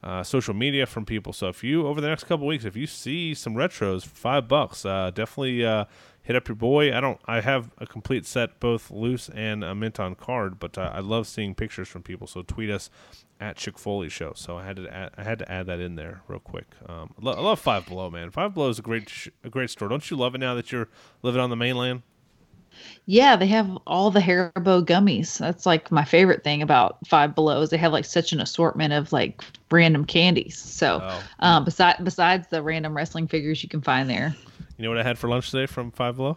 uh, 0.05 0.23
social 0.23 0.55
media 0.55 0.87
from 0.87 1.05
people. 1.05 1.33
So 1.33 1.49
if 1.49 1.65
you 1.65 1.89
over 1.89 2.01
the 2.01 2.09
next 2.09 2.25
couple 2.25 2.47
weeks, 2.47 2.65
if 2.65 2.77
you 2.77 2.87
see 2.87 3.35
some 3.35 3.57
retros 3.57 4.07
five 4.07 4.47
bucks, 4.47 4.87
uh, 4.87 5.11
definitely 5.13 5.67
uh, 5.67 5.87
hit 6.27 6.35
up 6.37 6.49
your 6.49 6.57
boy. 6.57 6.93
I 6.95 7.01
don't. 7.01 7.21
I 7.27 7.41
have 7.41 7.71
a 7.79 7.87
complete 7.87 8.27
set, 8.27 8.59
both 8.61 8.91
loose 8.91 9.29
and 9.31 9.63
a 9.63 9.75
mint 9.75 10.01
on 10.01 10.15
card, 10.17 10.59
but 10.59 10.77
uh, 10.77 10.91
I 10.93 11.01
love 11.01 11.27
seeing 11.27 11.55
pictures 11.55 11.89
from 11.89 12.03
people. 12.03 12.27
So 12.27 12.43
tweet 12.43 12.69
us 12.69 12.91
at 13.41 13.57
Chick 13.57 13.79
Foley 13.79 14.09
Show. 14.09 14.33
So 14.35 14.57
I 14.59 14.65
had 14.65 14.77
to 14.77 14.89
add, 14.93 15.11
I 15.17 15.23
had 15.23 15.39
to 15.39 15.51
add 15.51 15.67
that 15.67 15.79
in 15.79 15.95
there 15.95 16.23
real 16.27 16.41
quick. 16.41 16.67
Um, 16.89 17.13
lo- 17.21 17.33
I 17.35 17.41
love 17.41 17.61
Five 17.61 17.87
Below, 17.87 18.11
man. 18.11 18.31
Five 18.31 18.55
Below 18.55 18.69
is 18.71 18.79
a 18.79 18.83
great 18.83 19.09
sh- 19.09 19.29
a 19.45 19.49
great 19.49 19.71
store. 19.71 19.89
Don't 19.89 20.11
you 20.11 20.17
love 20.17 20.35
it 20.35 20.39
now 20.39 20.55
that 20.55 20.73
you're 20.73 20.89
living 21.23 21.41
on 21.41 21.51
the 21.51 21.57
mainland? 21.57 22.03
Yeah, 23.07 23.37
they 23.37 23.47
have 23.47 23.71
all 23.87 24.11
the 24.11 24.21
Haribo 24.21 24.85
gummies. 24.85 25.39
That's 25.39 25.65
like 25.65 25.91
my 25.91 26.05
favorite 26.05 26.45
thing 26.45 26.61
about 26.61 26.99
Five 27.07 27.35
Below 27.35 27.63
is 27.63 27.71
they 27.71 27.79
have 27.79 27.93
like 27.93 28.05
such 28.05 28.33
an 28.33 28.41
assortment 28.41 28.93
of 28.93 29.13
like 29.13 29.43
random 29.71 30.05
candies. 30.05 30.59
So, 30.59 31.01
Oh. 31.03 31.23
um, 31.41 31.65
besides 31.65 32.01
besides 32.03 32.49
the 32.49 32.63
random 32.63 32.95
wrestling 32.95 33.29
figures 33.29 33.63
you 33.63 33.69
can 33.71 33.81
find 33.81 34.11
there, 34.11 34.35
You 34.77 34.85
know 34.85 34.91
what 34.91 34.99
I 34.99 35.03
had 35.03 35.19
for 35.19 35.29
lunch 35.29 35.51
today 35.51 35.67
from 35.67 35.91
Five 35.91 36.17
Below? 36.17 36.37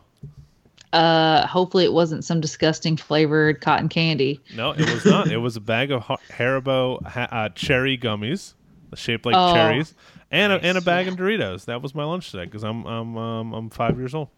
uh, 0.93 1.45
hopefully 1.45 1.83
it 1.83 1.93
wasn't 1.93 2.23
some 2.25 2.41
disgusting 2.41 2.97
flavored 2.97 3.61
cotton 3.61 3.89
candy. 3.89 4.39
No, 4.55 4.71
it 4.71 4.89
was 4.91 5.05
not. 5.05 5.27
it 5.31 5.37
was 5.37 5.55
a 5.55 5.59
bag 5.61 5.91
of 5.91 6.03
Haribo 6.03 7.05
ha- 7.05 7.27
uh, 7.31 7.49
cherry 7.49 7.97
gummies, 7.97 8.53
shaped 8.95 9.25
like 9.25 9.35
Oh. 9.37 9.53
cherries, 9.53 9.93
and 10.31 10.51
a, 10.53 10.55
and 10.63 10.77
a 10.77 10.81
bag 10.81 11.07
of 11.07 11.15
Doritos. 11.15 11.65
That 11.65 11.81
was 11.83 11.93
my 11.93 12.03
lunch 12.05 12.31
today 12.31 12.45
because 12.45 12.63
I'm 12.63 12.85
I'm 12.85 13.17
um, 13.17 13.53
I'm 13.53 13.69
five 13.69 13.97
years 13.99 14.15
old. 14.15 14.29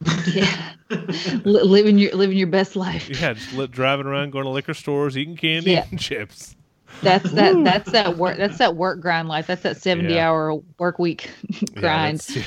Yeah, 0.26 0.72
Li- 0.90 1.62
living 1.62 1.98
your 1.98 2.14
living 2.14 2.36
your 2.36 2.46
best 2.48 2.76
life. 2.76 3.08
Yeah, 3.08 3.32
just 3.34 3.52
li- 3.54 3.66
driving 3.66 4.06
around, 4.06 4.30
going 4.30 4.44
to 4.44 4.50
liquor 4.50 4.74
stores, 4.74 5.16
eating 5.18 5.36
candy 5.36 5.72
Yeah. 5.72 5.86
and 5.90 5.98
chips. 6.00 6.56
That's 7.02 7.30
that. 7.32 7.62
That's 7.64 7.90
that 7.92 8.16
work. 8.16 8.36
That's 8.38 8.58
that 8.58 8.76
work 8.76 9.00
grind 9.00 9.28
life. 9.28 9.46
That's 9.48 9.62
that 9.62 9.76
seventy 9.82 10.14
Yeah. 10.14 10.28
hour 10.30 10.54
work 10.78 10.98
week 10.98 11.30
Yeah, 11.48 11.58
grind. 11.80 12.46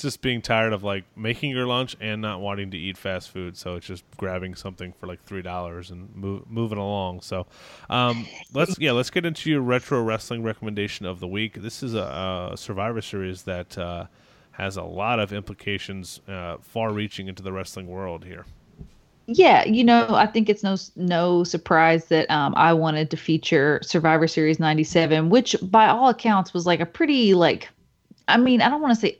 It's 0.00 0.14
just 0.14 0.22
being 0.22 0.40
tired 0.40 0.72
of 0.72 0.82
like 0.82 1.04
making 1.14 1.50
your 1.50 1.66
lunch 1.66 1.94
and 2.00 2.22
not 2.22 2.40
wanting 2.40 2.70
to 2.70 2.78
eat 2.78 2.96
fast 2.96 3.28
food, 3.28 3.54
so 3.54 3.74
it's 3.74 3.86
just 3.86 4.02
grabbing 4.16 4.54
something 4.54 4.94
for 4.94 5.06
like 5.06 5.22
three 5.24 5.42
dollars 5.42 5.90
and 5.90 6.08
move, 6.16 6.50
moving 6.50 6.78
along. 6.78 7.20
So, 7.20 7.46
um, 7.90 8.26
let's 8.54 8.78
yeah, 8.78 8.92
let's 8.92 9.10
get 9.10 9.26
into 9.26 9.50
your 9.50 9.60
retro 9.60 10.02
wrestling 10.02 10.42
recommendation 10.42 11.04
of 11.04 11.20
the 11.20 11.28
week. 11.28 11.60
This 11.60 11.82
is 11.82 11.92
a, 11.92 12.50
a 12.52 12.56
Survivor 12.56 13.02
Series 13.02 13.42
that 13.42 13.76
uh, 13.76 14.06
has 14.52 14.78
a 14.78 14.82
lot 14.82 15.20
of 15.20 15.34
implications, 15.34 16.22
uh, 16.26 16.56
far-reaching 16.62 17.28
into 17.28 17.42
the 17.42 17.52
wrestling 17.52 17.86
world 17.86 18.24
here. 18.24 18.46
Yeah, 19.26 19.66
you 19.66 19.84
know, 19.84 20.06
I 20.14 20.24
think 20.24 20.48
it's 20.48 20.62
no 20.62 20.76
no 20.96 21.44
surprise 21.44 22.06
that 22.06 22.30
um, 22.30 22.54
I 22.56 22.72
wanted 22.72 23.10
to 23.10 23.18
feature 23.18 23.80
Survivor 23.82 24.26
Series 24.26 24.58
'97, 24.58 25.28
which 25.28 25.56
by 25.60 25.88
all 25.88 26.08
accounts 26.08 26.54
was 26.54 26.64
like 26.64 26.80
a 26.80 26.86
pretty 26.86 27.34
like, 27.34 27.68
I 28.28 28.38
mean, 28.38 28.62
I 28.62 28.70
don't 28.70 28.80
want 28.80 28.94
to 28.94 29.00
say. 29.02 29.18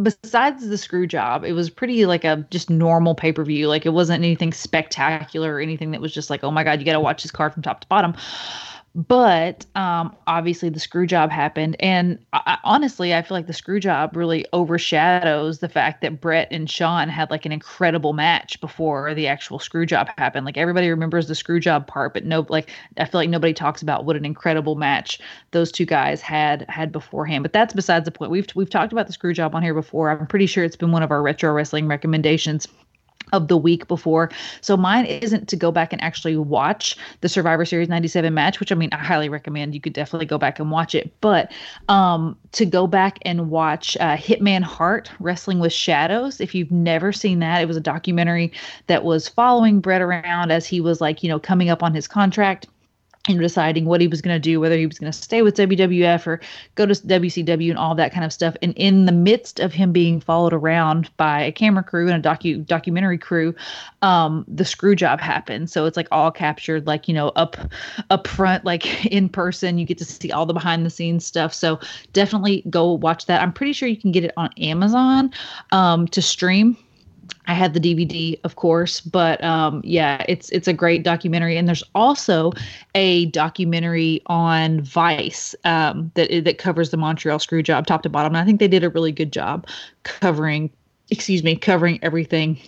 Besides 0.00 0.68
the 0.68 0.78
screw 0.78 1.06
job, 1.06 1.44
it 1.44 1.52
was 1.52 1.68
pretty 1.68 2.06
like 2.06 2.24
a 2.24 2.46
just 2.50 2.70
normal 2.70 3.14
pay 3.14 3.32
per 3.32 3.44
view. 3.44 3.68
Like 3.68 3.84
it 3.84 3.90
wasn't 3.90 4.24
anything 4.24 4.52
spectacular 4.52 5.54
or 5.54 5.60
anything 5.60 5.90
that 5.90 6.00
was 6.00 6.14
just 6.14 6.30
like, 6.30 6.42
oh 6.42 6.50
my 6.50 6.64
god, 6.64 6.78
you 6.78 6.86
got 6.86 6.94
to 6.94 7.00
watch 7.00 7.22
this 7.22 7.30
card 7.30 7.52
from 7.52 7.62
top 7.62 7.80
to 7.82 7.86
bottom. 7.88 8.14
But 8.94 9.64
um, 9.74 10.14
obviously, 10.26 10.68
the 10.68 10.78
screw 10.78 11.06
job 11.06 11.30
happened, 11.30 11.76
and 11.80 12.18
I, 12.34 12.58
honestly, 12.62 13.14
I 13.14 13.22
feel 13.22 13.34
like 13.34 13.46
the 13.46 13.54
screw 13.54 13.80
job 13.80 14.14
really 14.14 14.44
overshadows 14.52 15.60
the 15.60 15.68
fact 15.70 16.02
that 16.02 16.20
Bret 16.20 16.48
and 16.50 16.68
Shawn 16.68 17.08
had 17.08 17.30
like 17.30 17.46
an 17.46 17.52
incredible 17.52 18.12
match 18.12 18.60
before 18.60 19.14
the 19.14 19.26
actual 19.28 19.58
screw 19.58 19.86
job 19.86 20.10
happened. 20.18 20.44
Like 20.44 20.58
everybody 20.58 20.90
remembers 20.90 21.26
the 21.26 21.34
screw 21.34 21.58
job 21.58 21.86
part, 21.86 22.12
but 22.12 22.26
no, 22.26 22.44
like 22.50 22.70
I 22.98 23.06
feel 23.06 23.18
like 23.18 23.30
nobody 23.30 23.54
talks 23.54 23.80
about 23.80 24.04
what 24.04 24.16
an 24.16 24.26
incredible 24.26 24.74
match 24.74 25.18
those 25.52 25.72
two 25.72 25.86
guys 25.86 26.20
had 26.20 26.66
had 26.68 26.92
beforehand. 26.92 27.44
But 27.44 27.54
that's 27.54 27.72
besides 27.72 28.04
the 28.04 28.10
point. 28.10 28.30
We've 28.30 28.46
we've 28.54 28.68
talked 28.68 28.92
about 28.92 29.06
the 29.06 29.14
screw 29.14 29.32
job 29.32 29.54
on 29.54 29.62
here 29.62 29.72
before. 29.72 30.10
I'm 30.10 30.26
pretty 30.26 30.46
sure 30.46 30.64
it's 30.64 30.76
been 30.76 30.92
one 30.92 31.02
of 31.02 31.10
our 31.10 31.22
retro 31.22 31.50
wrestling 31.54 31.86
recommendations 31.88 32.68
of 33.32 33.48
the 33.48 33.56
week 33.56 33.88
before. 33.88 34.30
So 34.60 34.76
mine 34.76 35.06
isn't 35.06 35.48
to 35.48 35.56
go 35.56 35.72
back 35.72 35.92
and 35.92 36.02
actually 36.02 36.36
watch 36.36 36.96
the 37.20 37.28
Survivor 37.28 37.64
Series 37.64 37.88
97 37.88 38.32
match, 38.32 38.60
which 38.60 38.70
I 38.72 38.74
mean 38.74 38.90
I 38.92 38.98
highly 38.98 39.28
recommend. 39.28 39.74
You 39.74 39.80
could 39.80 39.92
definitely 39.92 40.26
go 40.26 40.38
back 40.38 40.58
and 40.58 40.70
watch 40.70 40.94
it. 40.94 41.12
But 41.20 41.52
um 41.88 42.36
to 42.52 42.66
go 42.66 42.86
back 42.86 43.18
and 43.22 43.50
watch 43.50 43.96
uh, 43.98 44.16
Hitman 44.16 44.62
Hart 44.62 45.10
Wrestling 45.18 45.58
with 45.58 45.72
Shadows. 45.72 46.40
If 46.40 46.54
you've 46.54 46.70
never 46.70 47.12
seen 47.12 47.38
that, 47.38 47.62
it 47.62 47.66
was 47.66 47.76
a 47.76 47.80
documentary 47.80 48.52
that 48.86 49.04
was 49.04 49.28
following 49.28 49.80
Bret 49.80 50.02
around 50.02 50.52
as 50.52 50.66
he 50.66 50.80
was 50.80 51.00
like, 51.00 51.22
you 51.22 51.28
know, 51.28 51.38
coming 51.38 51.70
up 51.70 51.82
on 51.82 51.94
his 51.94 52.06
contract 52.06 52.66
and 53.28 53.38
deciding 53.38 53.84
what 53.84 54.00
he 54.00 54.08
was 54.08 54.20
going 54.20 54.34
to 54.34 54.40
do, 54.40 54.58
whether 54.58 54.76
he 54.76 54.86
was 54.86 54.98
going 54.98 55.10
to 55.10 55.16
stay 55.16 55.42
with 55.42 55.56
WWF 55.56 56.26
or 56.26 56.40
go 56.74 56.86
to 56.86 56.92
WCW 56.92 57.70
and 57.70 57.78
all 57.78 57.94
that 57.94 58.12
kind 58.12 58.24
of 58.24 58.32
stuff. 58.32 58.56
And 58.62 58.72
in 58.76 59.06
the 59.06 59.12
midst 59.12 59.60
of 59.60 59.72
him 59.72 59.92
being 59.92 60.20
followed 60.20 60.52
around 60.52 61.08
by 61.18 61.40
a 61.40 61.52
camera 61.52 61.84
crew 61.84 62.08
and 62.08 62.24
a 62.24 62.28
docu 62.28 62.66
documentary 62.66 63.18
crew, 63.18 63.54
um, 64.02 64.44
the 64.48 64.64
screw 64.64 64.96
job 64.96 65.20
happened. 65.20 65.70
So 65.70 65.84
it's 65.84 65.96
like 65.96 66.08
all 66.10 66.32
captured, 66.32 66.86
like 66.88 67.06
you 67.06 67.14
know, 67.14 67.28
up 67.30 67.56
up 68.10 68.26
front, 68.26 68.64
like 68.64 69.06
in 69.12 69.28
person. 69.28 69.78
You 69.78 69.86
get 69.86 69.98
to 69.98 70.04
see 70.04 70.32
all 70.32 70.44
the 70.44 70.54
behind 70.54 70.84
the 70.84 70.90
scenes 70.90 71.24
stuff. 71.24 71.54
So 71.54 71.78
definitely 72.12 72.64
go 72.70 72.92
watch 72.92 73.26
that. 73.26 73.40
I'm 73.40 73.52
pretty 73.52 73.72
sure 73.72 73.88
you 73.88 73.96
can 73.96 74.10
get 74.10 74.24
it 74.24 74.32
on 74.36 74.50
Amazon 74.58 75.32
um, 75.70 76.08
to 76.08 76.20
stream. 76.20 76.76
I 77.46 77.54
had 77.54 77.74
the 77.74 77.80
DVD, 77.80 78.38
of 78.44 78.56
course, 78.56 79.00
but 79.00 79.42
um, 79.42 79.80
yeah, 79.84 80.24
it's 80.28 80.48
it's 80.50 80.68
a 80.68 80.72
great 80.72 81.02
documentary, 81.02 81.56
and 81.56 81.66
there's 81.68 81.82
also 81.94 82.52
a 82.94 83.26
documentary 83.26 84.22
on 84.26 84.80
Vice 84.82 85.54
um, 85.64 86.10
that 86.14 86.44
that 86.44 86.58
covers 86.58 86.90
the 86.90 86.96
Montreal 86.96 87.38
screw 87.40 87.62
job 87.62 87.86
top 87.86 88.02
to 88.02 88.08
bottom. 88.08 88.34
And 88.34 88.42
I 88.42 88.44
think 88.44 88.60
they 88.60 88.68
did 88.68 88.84
a 88.84 88.90
really 88.90 89.12
good 89.12 89.32
job 89.32 89.66
covering, 90.04 90.70
excuse 91.10 91.42
me, 91.42 91.56
covering 91.56 91.98
everything. 92.02 92.58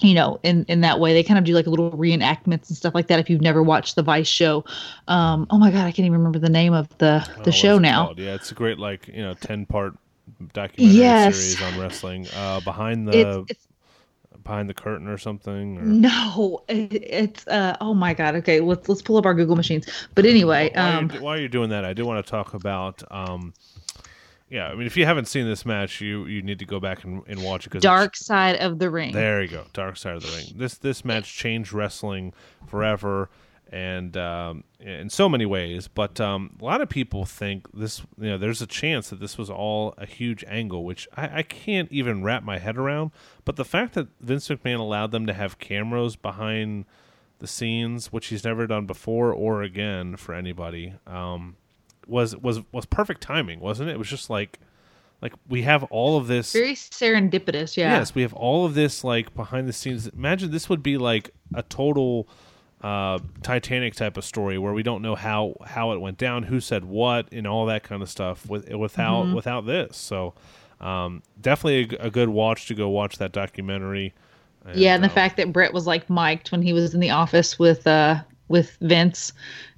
You 0.00 0.14
know, 0.14 0.40
in 0.42 0.64
in 0.68 0.80
that 0.82 1.00
way, 1.00 1.12
they 1.14 1.22
kind 1.22 1.38
of 1.38 1.44
do 1.44 1.54
like 1.54 1.66
little 1.66 1.90
reenactments 1.92 2.68
and 2.68 2.76
stuff 2.76 2.94
like 2.94 3.08
that. 3.08 3.18
If 3.18 3.28
you've 3.30 3.42
never 3.42 3.62
watched 3.62 3.94
the 3.96 4.02
Vice 4.02 4.28
show, 4.28 4.64
um, 5.08 5.46
oh 5.50 5.58
my 5.58 5.70
god, 5.70 5.86
I 5.86 5.92
can't 5.92 6.06
even 6.06 6.12
remember 6.18 6.38
the 6.38 6.48
name 6.50 6.72
of 6.74 6.88
the 6.98 7.26
the 7.44 7.52
show 7.52 7.78
now. 7.78 8.10
called? 8.10 8.18
Yeah, 8.18 8.34
it's 8.34 8.50
a 8.50 8.54
great 8.54 8.78
like 8.78 9.08
you 9.08 9.22
know 9.22 9.34
ten 9.34 9.66
part 9.66 9.94
documentary 10.52 11.14
Yes. 11.14 11.34
series 11.34 11.60
on 11.62 11.76
wrestling. 11.76 12.28
Uh, 12.32 12.60
behind 12.60 13.06
the 13.08 13.46
It's, 13.48 13.58
it's 13.58 13.66
behind 14.42 14.68
the 14.68 14.74
curtain 14.74 15.08
or 15.08 15.18
something. 15.18 15.78
Or, 15.78 15.82
no, 15.82 16.62
it, 16.68 16.92
it's 16.92 17.46
uh 17.46 17.76
oh 17.80 17.94
my 17.94 18.14
god. 18.14 18.34
Okay, 18.36 18.60
let's 18.60 18.88
let's 18.88 19.02
pull 19.02 19.16
up 19.16 19.26
our 19.26 19.34
Google 19.34 19.56
machines. 19.56 19.86
But 20.14 20.26
anyway, 20.26 20.70
while, 20.74 20.98
um, 20.98 21.10
you're, 21.10 21.22
while 21.22 21.38
you're 21.38 21.48
doing 21.48 21.70
that, 21.70 21.84
I 21.84 21.92
do 21.92 22.04
want 22.04 22.24
to 22.24 22.30
talk 22.30 22.54
about. 22.54 23.02
Um, 23.10 23.54
yeah, 24.52 24.66
I 24.66 24.74
mean, 24.74 24.86
if 24.86 24.98
you 24.98 25.06
haven't 25.06 25.28
seen 25.28 25.46
this 25.46 25.64
match, 25.64 26.02
you 26.02 26.26
you 26.26 26.42
need 26.42 26.58
to 26.58 26.66
go 26.66 26.78
back 26.78 27.04
and, 27.04 27.22
and 27.26 27.42
watch 27.42 27.66
it 27.66 27.80
Dark 27.80 28.16
Side 28.16 28.56
of 28.56 28.78
the 28.78 28.90
Ring. 28.90 29.12
There 29.12 29.40
you 29.42 29.48
go, 29.48 29.64
Dark 29.72 29.96
Side 29.96 30.16
of 30.16 30.22
the 30.22 30.36
Ring. 30.36 30.46
This 30.56 30.74
this 30.74 31.06
match 31.06 31.34
changed 31.34 31.72
wrestling 31.72 32.34
forever, 32.66 33.30
and 33.72 34.18
um, 34.18 34.64
in 34.78 35.08
so 35.08 35.30
many 35.30 35.46
ways. 35.46 35.88
But 35.88 36.20
um, 36.20 36.56
a 36.60 36.64
lot 36.64 36.82
of 36.82 36.90
people 36.90 37.24
think 37.24 37.72
this. 37.72 38.02
You 38.18 38.30
know, 38.30 38.38
there's 38.38 38.60
a 38.60 38.66
chance 38.66 39.08
that 39.10 39.18
this 39.18 39.38
was 39.38 39.48
all 39.48 39.94
a 39.96 40.04
huge 40.04 40.44
angle, 40.46 40.84
which 40.84 41.08
I, 41.16 41.38
I 41.38 41.42
can't 41.42 41.90
even 41.90 42.22
wrap 42.22 42.42
my 42.44 42.58
head 42.58 42.76
around. 42.76 43.12
But 43.44 43.56
the 43.56 43.64
fact 43.64 43.94
that 43.94 44.08
Vince 44.20 44.48
McMahon 44.48 44.78
allowed 44.78 45.10
them 45.10 45.26
to 45.26 45.32
have 45.32 45.58
cameras 45.58 46.16
behind 46.16 46.84
the 47.38 47.46
scenes, 47.46 48.12
which 48.12 48.26
he's 48.26 48.44
never 48.44 48.66
done 48.66 48.86
before 48.86 49.32
or 49.32 49.62
again 49.62 50.16
for 50.16 50.34
anybody, 50.34 50.94
um, 51.06 51.56
was 52.06 52.36
was 52.36 52.60
was 52.72 52.84
perfect 52.84 53.22
timing, 53.22 53.58
wasn't 53.58 53.88
it? 53.88 53.92
It 53.92 53.98
was 53.98 54.08
just 54.08 54.30
like. 54.30 54.60
Like 55.20 55.34
we 55.48 55.62
have 55.62 55.84
all 55.84 56.16
of 56.16 56.26
this 56.26 56.52
Very 56.52 56.74
serendipitous, 56.74 57.76
yeah. 57.76 57.96
Yes, 57.96 58.12
we 58.12 58.22
have 58.22 58.32
all 58.34 58.66
of 58.66 58.74
this 58.74 59.04
like 59.04 59.32
behind 59.36 59.68
the 59.68 59.72
scenes. 59.72 60.08
Imagine 60.08 60.50
this 60.50 60.68
would 60.68 60.82
be 60.82 60.98
like 60.98 61.30
a 61.54 61.62
total 61.62 62.26
uh, 62.82 63.18
Titanic 63.42 63.94
type 63.94 64.16
of 64.16 64.24
story 64.24 64.58
where 64.58 64.72
we 64.72 64.82
don't 64.82 65.02
know 65.02 65.14
how 65.14 65.54
how 65.64 65.92
it 65.92 66.00
went 66.00 66.18
down, 66.18 66.42
who 66.44 66.60
said 66.60 66.84
what, 66.84 67.28
and 67.32 67.46
all 67.46 67.66
that 67.66 67.82
kind 67.84 68.02
of 68.02 68.10
stuff. 68.10 68.48
With 68.48 68.68
without 68.74 69.26
Mm-hmm. 69.26 69.34
without 69.34 69.66
this, 69.66 69.96
so 69.96 70.34
um, 70.80 71.22
definitely 71.40 71.96
a, 71.96 72.06
a 72.06 72.10
good 72.10 72.28
watch 72.28 72.66
to 72.66 72.74
go 72.74 72.88
watch 72.88 73.18
that 73.18 73.32
documentary. 73.32 74.14
yeah, 74.74 74.94
and 74.94 75.04
the 75.04 75.08
uh, 75.08 75.12
fact 75.12 75.36
that 75.36 75.52
Bret 75.52 75.72
was 75.72 75.86
like 75.86 76.08
mic'd 76.10 76.50
when 76.50 76.62
he 76.62 76.72
was 76.72 76.94
in 76.94 77.00
the 77.00 77.10
office 77.10 77.58
with 77.58 77.86
uh 77.86 78.20
with 78.48 78.76
Vince, 78.80 79.32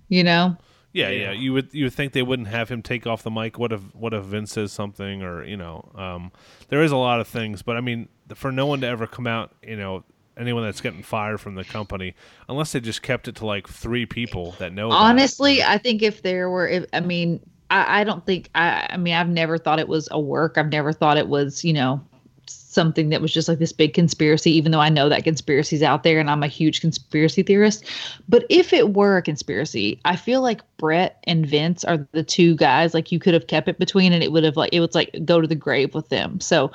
you 0.08 0.24
know. 0.24 0.56
Yeah, 0.92 1.10
yeah. 1.10 1.32
You 1.32 1.52
would 1.52 1.74
you 1.74 1.84
would 1.84 1.92
think 1.92 2.12
they 2.12 2.22
wouldn't 2.22 2.48
have 2.48 2.68
him 2.68 2.80
take 2.80 3.04
off 3.06 3.24
the 3.24 3.30
mic. 3.30 3.58
What 3.58 3.72
if 3.72 3.80
what 3.94 4.14
if 4.14 4.22
Vince 4.24 4.52
says 4.52 4.70
something 4.72 5.22
or 5.22 5.44
you 5.44 5.56
know, 5.56 5.90
um, 5.96 6.30
there 6.68 6.82
is 6.82 6.92
a 6.92 6.96
lot 6.96 7.20
of 7.20 7.26
things. 7.26 7.62
But 7.62 7.76
I 7.76 7.80
mean, 7.80 8.08
for 8.34 8.52
no 8.52 8.66
one 8.66 8.80
to 8.82 8.86
ever 8.86 9.06
come 9.08 9.26
out, 9.26 9.52
you 9.62 9.76
know, 9.76 10.04
anyone 10.36 10.64
that's 10.64 10.80
getting 10.80 11.02
fired 11.02 11.40
from 11.40 11.54
the 11.54 11.64
company, 11.64 12.14
unless 12.48 12.72
they 12.72 12.80
just 12.80 13.02
kept 13.02 13.28
it 13.28 13.36
to 13.36 13.46
like 13.46 13.68
three 13.68 14.06
people 14.06 14.52
that 14.58 14.72
know. 14.72 14.90
Honestly, 14.90 15.62
I 15.62 15.78
think 15.78 16.02
if 16.02 16.22
there 16.22 16.50
were, 16.50 16.66
if, 16.66 16.86
I 16.92 17.00
mean, 17.00 17.40
I, 17.70 18.00
I 18.00 18.04
don't 18.04 18.24
think, 18.26 18.50
I, 18.54 18.86
I 18.90 18.96
mean, 18.96 19.14
I've 19.14 19.28
never 19.28 19.58
thought 19.58 19.78
it 19.78 19.88
was 19.88 20.08
a 20.10 20.20
work. 20.20 20.58
I've 20.58 20.70
never 20.70 20.92
thought 20.92 21.16
it 21.18 21.28
was, 21.28 21.64
you 21.64 21.72
know, 21.72 22.00
something 22.46 23.08
that 23.10 23.20
was 23.20 23.32
just 23.32 23.48
like 23.48 23.60
this 23.60 23.72
big 23.72 23.94
conspiracy, 23.94 24.50
even 24.50 24.72
though 24.72 24.80
I 24.80 24.88
know 24.88 25.08
that 25.08 25.22
conspiracy's 25.22 25.82
out 25.82 26.02
there 26.02 26.18
and 26.18 26.28
I'm 26.28 26.42
a 26.42 26.48
huge 26.48 26.80
conspiracy 26.80 27.44
theorist. 27.44 27.88
But 28.28 28.44
if 28.50 28.72
it 28.72 28.94
were 28.94 29.16
a 29.16 29.22
conspiracy, 29.22 30.00
I 30.04 30.16
feel 30.16 30.42
like 30.42 30.60
Bret 30.76 31.20
and 31.24 31.46
Vince 31.46 31.84
are 31.84 32.06
the 32.10 32.24
two 32.24 32.56
guys 32.56 32.92
like 32.92 33.12
you 33.12 33.20
could 33.20 33.32
have 33.32 33.46
kept 33.46 33.68
it 33.68 33.78
between 33.78 34.12
and 34.12 34.24
it 34.24 34.32
would 34.32 34.42
have 34.42 34.56
like, 34.56 34.70
it 34.72 34.80
was 34.80 34.94
like 34.94 35.14
go 35.24 35.40
to 35.40 35.46
the 35.46 35.54
grave 35.54 35.94
with 35.94 36.08
them. 36.08 36.40
So 36.40 36.72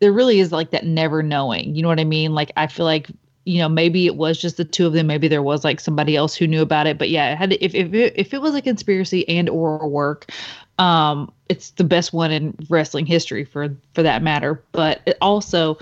there 0.00 0.12
really 0.12 0.40
is 0.40 0.52
like 0.52 0.70
that 0.70 0.86
never 0.86 1.22
knowing. 1.22 1.74
You 1.74 1.82
know 1.82 1.88
what 1.88 2.00
I 2.00 2.04
mean? 2.04 2.34
Like, 2.34 2.52
I 2.56 2.66
feel 2.66 2.86
like 2.86 3.08
you 3.44 3.58
know 3.58 3.68
maybe 3.68 4.06
it 4.06 4.16
was 4.16 4.38
just 4.38 4.58
the 4.58 4.64
two 4.64 4.86
of 4.86 4.92
them 4.92 5.06
maybe 5.06 5.26
there 5.26 5.42
was 5.42 5.64
like 5.64 5.80
somebody 5.80 6.14
else 6.14 6.34
who 6.34 6.46
knew 6.46 6.60
about 6.60 6.86
it 6.86 6.98
but 6.98 7.08
yeah 7.08 7.32
it 7.32 7.38
had 7.38 7.54
if 7.54 7.74
if 7.74 7.94
it, 7.94 8.12
if 8.14 8.34
it 8.34 8.42
was 8.42 8.54
a 8.54 8.60
conspiracy 8.60 9.26
and 9.26 9.48
or 9.48 9.88
work 9.88 10.30
um 10.78 11.32
it's 11.48 11.70
the 11.70 11.84
best 11.84 12.12
one 12.12 12.30
in 12.30 12.54
wrestling 12.68 13.06
history 13.06 13.46
for 13.46 13.74
for 13.94 14.02
that 14.02 14.22
matter 14.22 14.62
but 14.72 15.00
it 15.06 15.16
also 15.22 15.78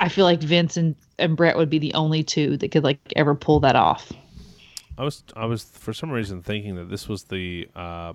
i 0.00 0.08
feel 0.10 0.26
like 0.26 0.40
vince 0.40 0.76
and 0.76 0.94
and 1.18 1.34
bret 1.34 1.56
would 1.56 1.70
be 1.70 1.78
the 1.78 1.94
only 1.94 2.22
two 2.22 2.58
that 2.58 2.70
could 2.70 2.84
like 2.84 3.00
ever 3.16 3.34
pull 3.34 3.58
that 3.58 3.74
off 3.74 4.12
I 4.98 5.04
was 5.04 5.24
I 5.34 5.46
was 5.46 5.64
for 5.64 5.92
some 5.92 6.10
reason 6.10 6.42
thinking 6.42 6.76
that 6.76 6.88
this 6.88 7.08
was 7.08 7.24
the 7.24 7.68
uh, 7.76 8.14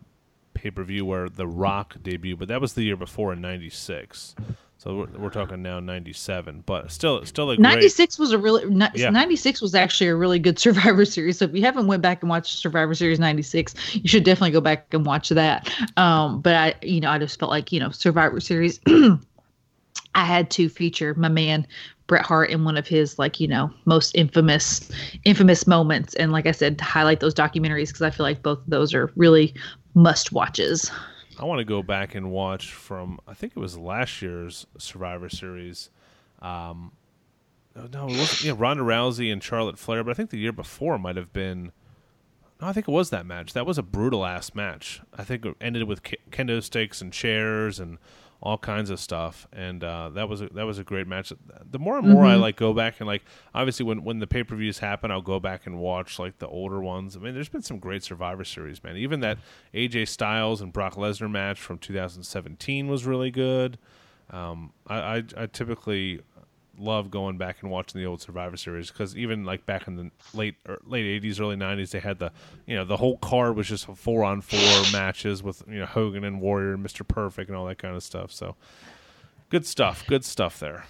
pay 0.53 0.71
per 0.71 0.83
view 0.83 1.05
where 1.05 1.29
The 1.29 1.47
Rock 1.47 1.97
debuted, 2.01 2.39
but 2.39 2.47
that 2.47 2.59
was 2.59 2.73
the 2.73 2.83
year 2.83 2.95
before 2.95 3.33
in 3.33 3.41
'96. 3.41 4.35
So 4.81 4.95
we're, 4.95 5.19
we're 5.19 5.29
talking 5.29 5.61
now 5.61 5.79
'97, 5.79 6.63
but 6.65 6.91
still 6.91 7.23
still 7.23 7.51
a 7.51 7.55
great. 7.55 7.61
96 7.61 8.17
was 8.17 8.31
a 8.31 8.39
really 8.39 8.65
ni- 8.65 8.87
Yeah. 8.95 9.11
96 9.11 9.61
was 9.61 9.75
actually 9.75 10.07
a 10.07 10.15
really 10.15 10.39
good 10.39 10.57
survivor 10.65 11.05
series 11.05 11.37
so 11.37 11.45
if 11.45 11.53
you 11.53 11.61
haven't 11.61 11.85
went 11.85 12.01
back 12.01 12.23
and 12.23 12.31
watched 12.31 12.57
survivor 12.57 12.95
series 12.95 13.19
96 13.19 13.75
you 13.93 14.07
should 14.07 14.23
definitely 14.23 14.49
go 14.49 14.59
back 14.59 14.91
and 14.91 15.05
watch 15.05 15.29
that 15.29 15.71
um 15.97 16.41
but 16.41 16.55
i 16.55 16.73
you 16.81 16.99
know 16.99 17.11
i 17.11 17.19
just 17.19 17.37
felt 17.39 17.51
like 17.51 17.71
you 17.71 17.79
know 17.79 17.91
survivor 17.91 18.39
series 18.39 18.79
i 20.15 20.25
had 20.25 20.49
to 20.49 20.67
feature 20.67 21.13
my 21.13 21.29
man 21.29 21.67
bret 22.07 22.25
hart 22.25 22.49
in 22.49 22.63
one 22.63 22.75
of 22.75 22.87
his 22.87 23.19
like 23.19 23.39
you 23.39 23.47
know 23.47 23.71
most 23.85 24.15
infamous 24.15 24.89
infamous 25.25 25.67
moments 25.67 26.15
and 26.15 26.31
like 26.31 26.47
i 26.47 26.51
said 26.51 26.81
highlight 26.81 27.19
those 27.19 27.35
documentaries 27.35 27.89
because 27.89 28.01
i 28.01 28.09
feel 28.09 28.23
like 28.23 28.41
both 28.41 28.57
of 28.57 28.69
those 28.69 28.95
are 28.95 29.11
really 29.15 29.53
must 29.93 30.31
watches 30.31 30.89
I 31.41 31.45
want 31.45 31.59
to 31.59 31.65
go 31.65 31.81
back 31.81 32.13
and 32.13 32.31
watch 32.31 32.71
from 32.71 33.19
I 33.27 33.33
think 33.33 33.53
it 33.55 33.59
was 33.59 33.77
last 33.77 34.21
year's 34.21 34.67
Survivor 34.77 35.27
Series. 35.27 35.89
Um, 36.41 36.91
no, 37.75 37.87
no, 37.91 38.03
it 38.07 38.17
wasn't. 38.17 38.43
Yeah, 38.43 38.53
Ronda 38.57 38.83
Rousey 38.83 39.31
and 39.31 39.41
Charlotte 39.41 39.79
Flair, 39.79 40.03
but 40.03 40.11
I 40.11 40.13
think 40.13 40.29
the 40.29 40.37
year 40.37 40.51
before 40.51 40.99
might 40.99 41.15
have 41.15 41.33
been. 41.33 41.71
No, 42.61 42.67
I 42.67 42.73
think 42.73 42.87
it 42.87 42.91
was 42.91 43.09
that 43.09 43.25
match. 43.25 43.53
That 43.53 43.65
was 43.65 43.79
a 43.79 43.83
brutal 43.83 44.23
ass 44.25 44.53
match. 44.53 45.01
I 45.17 45.23
think 45.23 45.45
it 45.45 45.55
ended 45.59 45.85
with 45.87 46.03
ke- 46.03 46.29
kendo 46.29 46.61
sticks 46.61 47.01
and 47.01 47.11
chairs 47.11 47.79
and 47.79 47.97
all 48.41 48.57
kinds 48.57 48.89
of 48.89 48.99
stuff, 48.99 49.47
and 49.53 49.83
uh, 49.83 50.09
that 50.09 50.27
was 50.27 50.41
a, 50.41 50.47
that 50.49 50.63
was 50.65 50.79
a 50.79 50.83
great 50.83 51.07
match. 51.07 51.31
The 51.69 51.77
more 51.77 51.99
and 51.99 52.09
more 52.09 52.25
I 52.25 52.35
like 52.35 52.55
go 52.55 52.73
back 52.73 52.99
and 52.99 53.07
like, 53.07 53.23
obviously 53.53 53.85
when 53.85 54.03
when 54.03 54.19
the 54.19 54.25
pay 54.25 54.43
per 54.43 54.55
views 54.55 54.79
happen, 54.79 55.11
I'll 55.11 55.21
go 55.21 55.39
back 55.39 55.67
and 55.67 55.77
watch 55.77 56.17
like 56.17 56.39
the 56.39 56.47
older 56.47 56.81
ones. 56.81 57.15
I 57.15 57.19
mean, 57.19 57.35
there's 57.35 57.49
been 57.49 57.61
some 57.61 57.77
great 57.77 58.03
Survivor 58.03 58.43
Series, 58.43 58.83
man. 58.83 58.97
Even 58.97 59.19
that 59.19 59.37
AJ 59.73 60.07
Styles 60.07 60.59
and 60.61 60.73
Brock 60.73 60.95
Lesnar 60.95 61.29
match 61.29 61.59
from 61.59 61.77
2017 61.77 62.87
was 62.87 63.05
really 63.05 63.29
good. 63.29 63.77
Um, 64.31 64.71
I, 64.87 64.95
I 64.95 65.23
I 65.37 65.45
typically 65.45 66.21
love 66.81 67.11
going 67.11 67.37
back 67.37 67.57
and 67.61 67.69
watching 67.69 68.01
the 68.01 68.07
old 68.07 68.21
Survivor 68.21 68.57
Series 68.57 68.89
because 68.91 69.15
even 69.15 69.45
like 69.45 69.65
back 69.65 69.87
in 69.87 69.95
the 69.95 70.11
late 70.33 70.55
er, 70.67 70.79
late 70.85 71.05
eighties, 71.05 71.39
early 71.39 71.55
nineties, 71.55 71.91
they 71.91 71.99
had 71.99 72.19
the 72.19 72.31
you 72.65 72.75
know 72.75 72.83
the 72.83 72.97
whole 72.97 73.17
card 73.17 73.55
was 73.55 73.67
just 73.67 73.85
four 73.85 74.23
on 74.23 74.41
four 74.41 74.83
matches 74.91 75.41
with 75.43 75.63
you 75.67 75.79
know 75.79 75.85
Hogan 75.85 76.23
and 76.23 76.41
Warrior 76.41 76.73
and 76.73 76.83
Mister 76.83 77.03
Perfect 77.03 77.49
and 77.49 77.57
all 77.57 77.65
that 77.65 77.77
kind 77.77 77.95
of 77.95 78.03
stuff. 78.03 78.31
So 78.31 78.55
good 79.49 79.65
stuff, 79.65 80.05
good 80.07 80.25
stuff 80.25 80.59
there. 80.59 80.85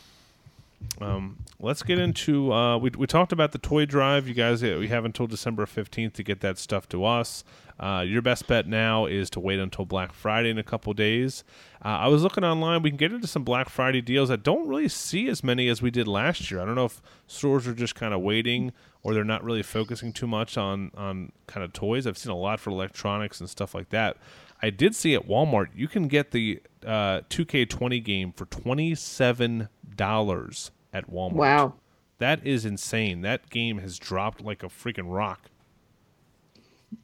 Um, 1.00 1.38
let's 1.60 1.84
get 1.84 2.00
into. 2.00 2.52
Uh, 2.52 2.78
we 2.78 2.90
we 2.92 3.08
talked 3.08 3.32
about 3.32 3.52
the 3.52 3.58
toy 3.58 3.86
drive. 3.86 4.28
You 4.28 4.34
guys, 4.34 4.64
uh, 4.64 4.78
we 4.80 4.88
have 4.88 5.06
until 5.06 5.28
December 5.28 5.66
fifteenth 5.66 6.14
to 6.14 6.24
get 6.24 6.42
that 6.42 6.58
stuff 6.58 6.90
to 6.90 7.06
us. 7.06 7.44
Uh, 7.82 8.02
your 8.02 8.22
best 8.22 8.46
bet 8.46 8.68
now 8.68 9.08
is 9.08 9.28
to 9.32 9.40
wait 9.40 9.60
until 9.60 9.86
Black 9.86 10.14
Friday 10.14 10.52
in 10.52 10.60
a 10.60 10.64
couple 10.64 10.94
days. 10.94 11.44
Uh, 11.84 11.88
I 11.88 12.08
was 12.10 12.22
looking 12.22 12.44
online. 12.44 12.84
We 12.84 12.92
can 12.92 12.98
get 12.98 13.12
into 13.12 13.26
some 13.26 13.44
Black 13.44 13.70
Friday 13.70 14.02
deals. 14.02 14.30
I 14.30 14.36
don't 14.36 14.68
really 14.68 14.88
see 14.88 15.28
as 15.30 15.44
many 15.44 15.68
as 15.68 15.82
we 15.82 15.90
did 15.90 16.08
last 16.08 16.52
year. 16.52 16.62
I 16.62 16.66
don't 16.66 16.76
know 16.76 16.86
if 16.86 17.02
stores 17.26 17.68
are 17.68 17.74
just 17.74 17.96
kind 17.96 18.14
of 18.14 18.22
waiting 18.22 18.72
or 19.02 19.16
they're 19.16 19.24
not 19.24 19.44
really 19.44 19.64
focusing 19.64 20.14
too 20.14 20.28
much 20.28 20.58
on 20.58 20.92
on 20.96 21.32
kind 21.48 21.64
of 21.64 21.74
toys. 21.74 22.06
I've 22.06 22.20
seen 22.20 22.32
a 22.32 22.38
lot 22.38 22.60
for 22.60 22.70
electronics 22.70 23.40
and 23.40 23.50
stuff 23.50 23.74
like 23.74 23.90
that. 23.90 24.18
I 24.62 24.70
did 24.70 24.94
see 24.96 25.16
at 25.16 25.28
Walmart 25.28 25.70
you 25.76 25.88
can 25.88 26.08
get 26.08 26.30
the 26.30 26.62
uh, 26.86 27.22
2K20 27.32 28.04
game 28.04 28.32
for 28.32 28.46
twenty 28.46 28.94
seven 28.94 29.70
dollars 29.96 30.70
at 30.94 31.10
Walmart. 31.10 31.34
Wow. 31.34 31.74
that 32.20 32.46
is 32.46 32.64
insane. 32.66 33.22
That 33.22 33.50
game 33.50 33.80
has 33.80 33.98
dropped 33.98 34.42
like 34.42 34.62
a 34.62 34.68
freaking 34.68 35.12
rock. 35.12 35.50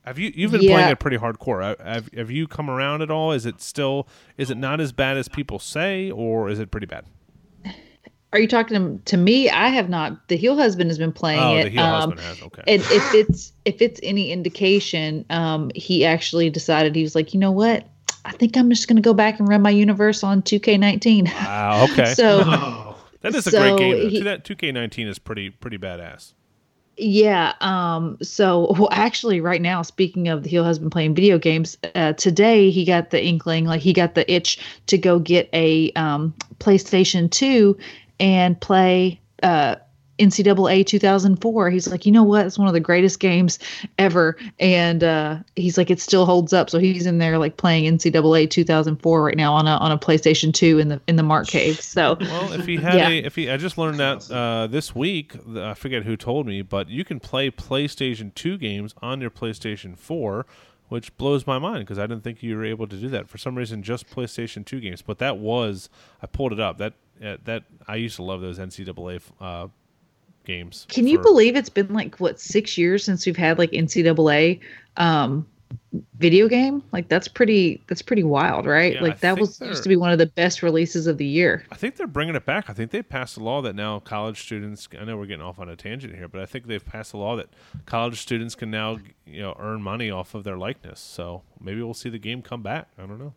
Have 0.06 0.18
you 0.20 0.32
you've 0.36 0.52
been 0.52 0.62
playing 0.62 0.90
it 0.90 1.00
pretty 1.00 1.18
hardcore? 1.18 1.80
Have 1.84 2.10
have 2.14 2.32
you 2.32 2.48
come 2.48 2.70
around 2.70 3.02
at 3.02 3.12
all? 3.12 3.32
Is 3.32 3.46
it 3.46 3.62
still 3.62 4.08
is 4.38 4.50
it 4.50 4.58
not 4.58 4.80
as 4.82 4.92
bad 4.92 5.18
as 5.18 5.28
people 5.28 5.60
say, 5.60 6.12
or 6.12 6.50
is 6.50 6.60
it 6.60 6.72
pretty 6.72 6.88
bad? 6.88 7.06
Are 8.34 8.40
you 8.40 8.48
talking 8.48 8.98
to, 8.98 9.04
to 9.06 9.18
me? 9.18 9.50
I 9.50 9.70
have 9.70 9.90
not. 9.90 10.28
The 10.28 10.36
heel 10.36 10.58
husband 10.58 10.90
has 10.90 10.98
been 10.98 11.14
playing 11.14 11.40
Oh, 11.40 11.56
it. 11.56 11.64
the 11.64 11.70
heel 11.70 11.82
um, 11.82 12.12
husband 12.12 12.20
has 12.20 12.42
okay. 12.42 12.62
and 12.68 12.82
if 12.84 13.14
it's 13.14 13.54
if 13.64 13.82
it's 13.82 14.00
any 14.04 14.32
indication, 14.32 15.26
um, 15.30 15.72
he 15.76 16.04
actually 16.04 16.50
decided 16.50 16.94
he 16.96 17.04
was 17.04 17.16
like, 17.16 17.34
you 17.34 17.40
know 17.40 17.52
what? 17.52 17.88
I 18.26 18.32
think 18.34 18.58
I'm 18.58 18.70
just 18.70 18.90
going 18.90 18.98
to 18.98 19.02
go 19.02 19.14
back 19.14 19.40
and 19.40 19.48
run 19.48 19.62
my 19.62 19.70
universe 19.70 20.22
on 20.22 20.42
2K19. 20.42 21.34
Wow, 21.34 21.88
okay, 21.92 22.14
so 22.14 22.42
Oh, 22.46 22.98
that 23.22 23.34
is 23.34 23.48
a 23.48 23.52
great 23.52 23.78
game. 23.78 23.98
though. 24.04 24.10
he- 24.10 24.22
That 24.22 24.44
2K19 24.44 25.08
is 25.08 25.20
pretty 25.20 25.50
pretty 25.50 25.78
badass. 25.78 26.34
Yeah, 26.98 27.54
um, 27.62 28.18
so 28.22 28.74
well, 28.78 28.90
actually, 28.92 29.40
right 29.40 29.62
now, 29.62 29.82
speaking 29.84 30.28
of 30.28 30.44
the 30.44 30.50
heel 30.50 30.64
husband 30.64 30.92
playing 30.92 31.14
video 31.14 31.38
games, 31.38 31.78
uh, 31.96 32.14
today 32.14 32.72
he 32.72 32.86
got 32.86 33.12
the 33.12 33.24
inkling, 33.24 33.66
like 33.66 33.82
he 33.82 33.94
got 33.94 34.16
the 34.16 34.30
itch 34.32 34.60
to 34.88 34.98
go 34.98 35.20
get 35.20 35.48
a 35.54 35.92
um, 35.92 36.34
PlayStation 36.60 37.30
2 37.30 37.78
and 38.20 38.60
play 38.60 39.20
uh, 39.44 39.76
NCAA 40.20 40.86
2004. 40.86 41.70
He's 41.70 41.88
like, 41.88 42.06
you 42.06 42.12
know 42.12 42.24
what? 42.24 42.46
It's 42.46 42.58
one 42.58 42.68
of 42.68 42.74
the 42.74 42.80
greatest 42.80 43.20
games 43.20 43.60
ever, 43.98 44.36
and 44.60 45.04
uh, 45.04 45.38
he's 45.56 45.78
like, 45.78 45.90
it 45.90 46.00
still 46.00 46.26
holds 46.26 46.54
up. 46.54 46.70
So 46.70 46.80
he's 46.80 47.06
in 47.06 47.18
there 47.18 47.38
like 47.38 47.58
playing 47.58 47.86
NCAA 47.98 48.50
2004 48.50 49.24
right 49.24 49.38
now 49.38 49.54
on 49.54 49.68
a 49.68 49.78
on 49.78 49.92
a 49.92 49.98
PlayStation 49.98 50.54
2 50.54 50.80
in 50.80 50.88
the 50.90 51.02
in 51.08 51.16
the 51.16 51.24
Mark 51.24 51.48
Cave. 51.48 51.82
So 51.82 52.18
Well, 52.20 52.52
if 52.54 52.66
he 52.66 52.78
had 52.78 52.96
Yeah. 52.96 53.10
a, 53.10 53.18
if 53.24 53.36
he, 53.36 53.50
I 53.50 53.58
just 53.58 53.78
learned 53.78 54.00
that 54.00 54.30
uh, 54.32 54.68
this 54.68 54.96
week. 54.96 55.36
I 55.56 55.74
forget 55.74 56.04
who 56.04 56.16
told 56.18 56.48
me, 56.48 56.62
but 56.62 56.90
you 56.90 57.04
can 57.06 57.20
play 57.20 57.50
PlayStation 57.52 58.34
Two 58.34 58.58
games 58.58 58.94
on 59.02 59.22
your 59.22 59.30
PlayStation 59.30 59.98
Four, 59.98 60.46
which 60.90 61.16
blows 61.18 61.46
my 61.46 61.60
mind 61.60 61.80
because 61.80 62.00
I 62.00 62.08
didn't 62.08 62.24
think 62.24 62.42
you 62.42 62.56
were 62.56 62.66
able 62.66 62.88
to 62.88 62.96
do 62.96 63.10
that. 63.10 63.30
For 63.30 63.38
some 63.38 63.56
reason, 63.56 63.84
just 63.84 64.10
PlayStation 64.10 64.66
Two 64.66 64.80
games. 64.80 65.02
But 65.02 65.20
that 65.20 65.38
was 65.38 65.90
I 66.22 66.28
pulled 66.28 66.54
it 66.54 66.60
up. 66.60 66.78
That 66.78 66.94
uh, 67.24 67.38
that 67.46 67.64
I 67.88 67.96
used 67.96 68.16
to 68.18 68.24
love 68.24 68.42
those 68.42 68.60
NCAA 68.60 69.22
uh, 69.42 69.68
games. 70.48 70.88
Can 70.90 71.06
you 71.06 71.20
believe 71.20 71.56
it's 71.56 71.70
been 71.70 71.94
like 71.94 72.20
what 72.20 72.40
six 72.40 72.78
years 72.78 73.04
since 73.04 73.26
we've 73.26 73.38
had 73.38 73.60
like 73.60 73.70
NCAA 73.72 74.60
um, 74.96 75.46
video 76.18 76.48
game? 76.48 76.82
Like 76.92 77.10
that's 77.10 77.28
pretty 77.28 77.84
that's 77.88 78.02
pretty 78.02 78.24
wild, 78.24 78.66
right? 78.66 78.94
Yeah, 78.94 79.00
I 79.00 79.04
like 79.04 79.20
that 79.20 79.38
was 79.38 79.60
they're- 79.60 79.68
used 79.68 79.84
to 79.84 79.90
be 79.90 79.98
one 79.98 80.12
of 80.12 80.18
the 80.18 80.26
best 80.26 80.64
releases 80.64 81.06
of 81.06 81.18
the 81.18 81.26
year. 81.26 81.66
I 81.72 81.76
think 81.76 81.98
they're 81.98 82.08
bringing 82.08 82.36
it 82.36 82.46
back. 82.46 82.70
I 82.70 82.74
think 82.74 82.92
they 82.92 83.04
passed 83.04 83.38
a 83.38 83.44
law 83.44 83.62
that 83.62 83.76
now 83.76 84.00
college 84.00 84.42
students. 84.42 84.88
I 85.00 85.04
know 85.04 85.18
we're 85.18 85.26
getting 85.26 85.46
off 85.46 85.60
on 85.60 85.70
a 85.70 85.76
tangent 85.76 86.16
here, 86.16 86.28
but 86.28 86.42
I 86.42 86.46
think 86.46 86.66
they've 86.66 86.84
passed 86.86 87.14
a 87.14 87.18
law 87.18 87.36
that 87.36 87.50
college 87.86 88.20
students 88.22 88.56
can 88.56 88.72
now, 88.72 88.98
you 89.26 89.42
know, 89.42 89.56
earn 89.60 89.84
money 89.84 90.10
off 90.10 90.34
of 90.34 90.44
their 90.46 90.58
likeness. 90.58 91.00
So 91.00 91.44
maybe 91.60 91.84
we'll 91.84 91.94
see 91.94 92.10
the 92.10 92.20
game 92.20 92.42
come 92.42 92.64
back. 92.64 92.88
I 92.98 93.06
don't 93.06 93.20
know. 93.20 93.34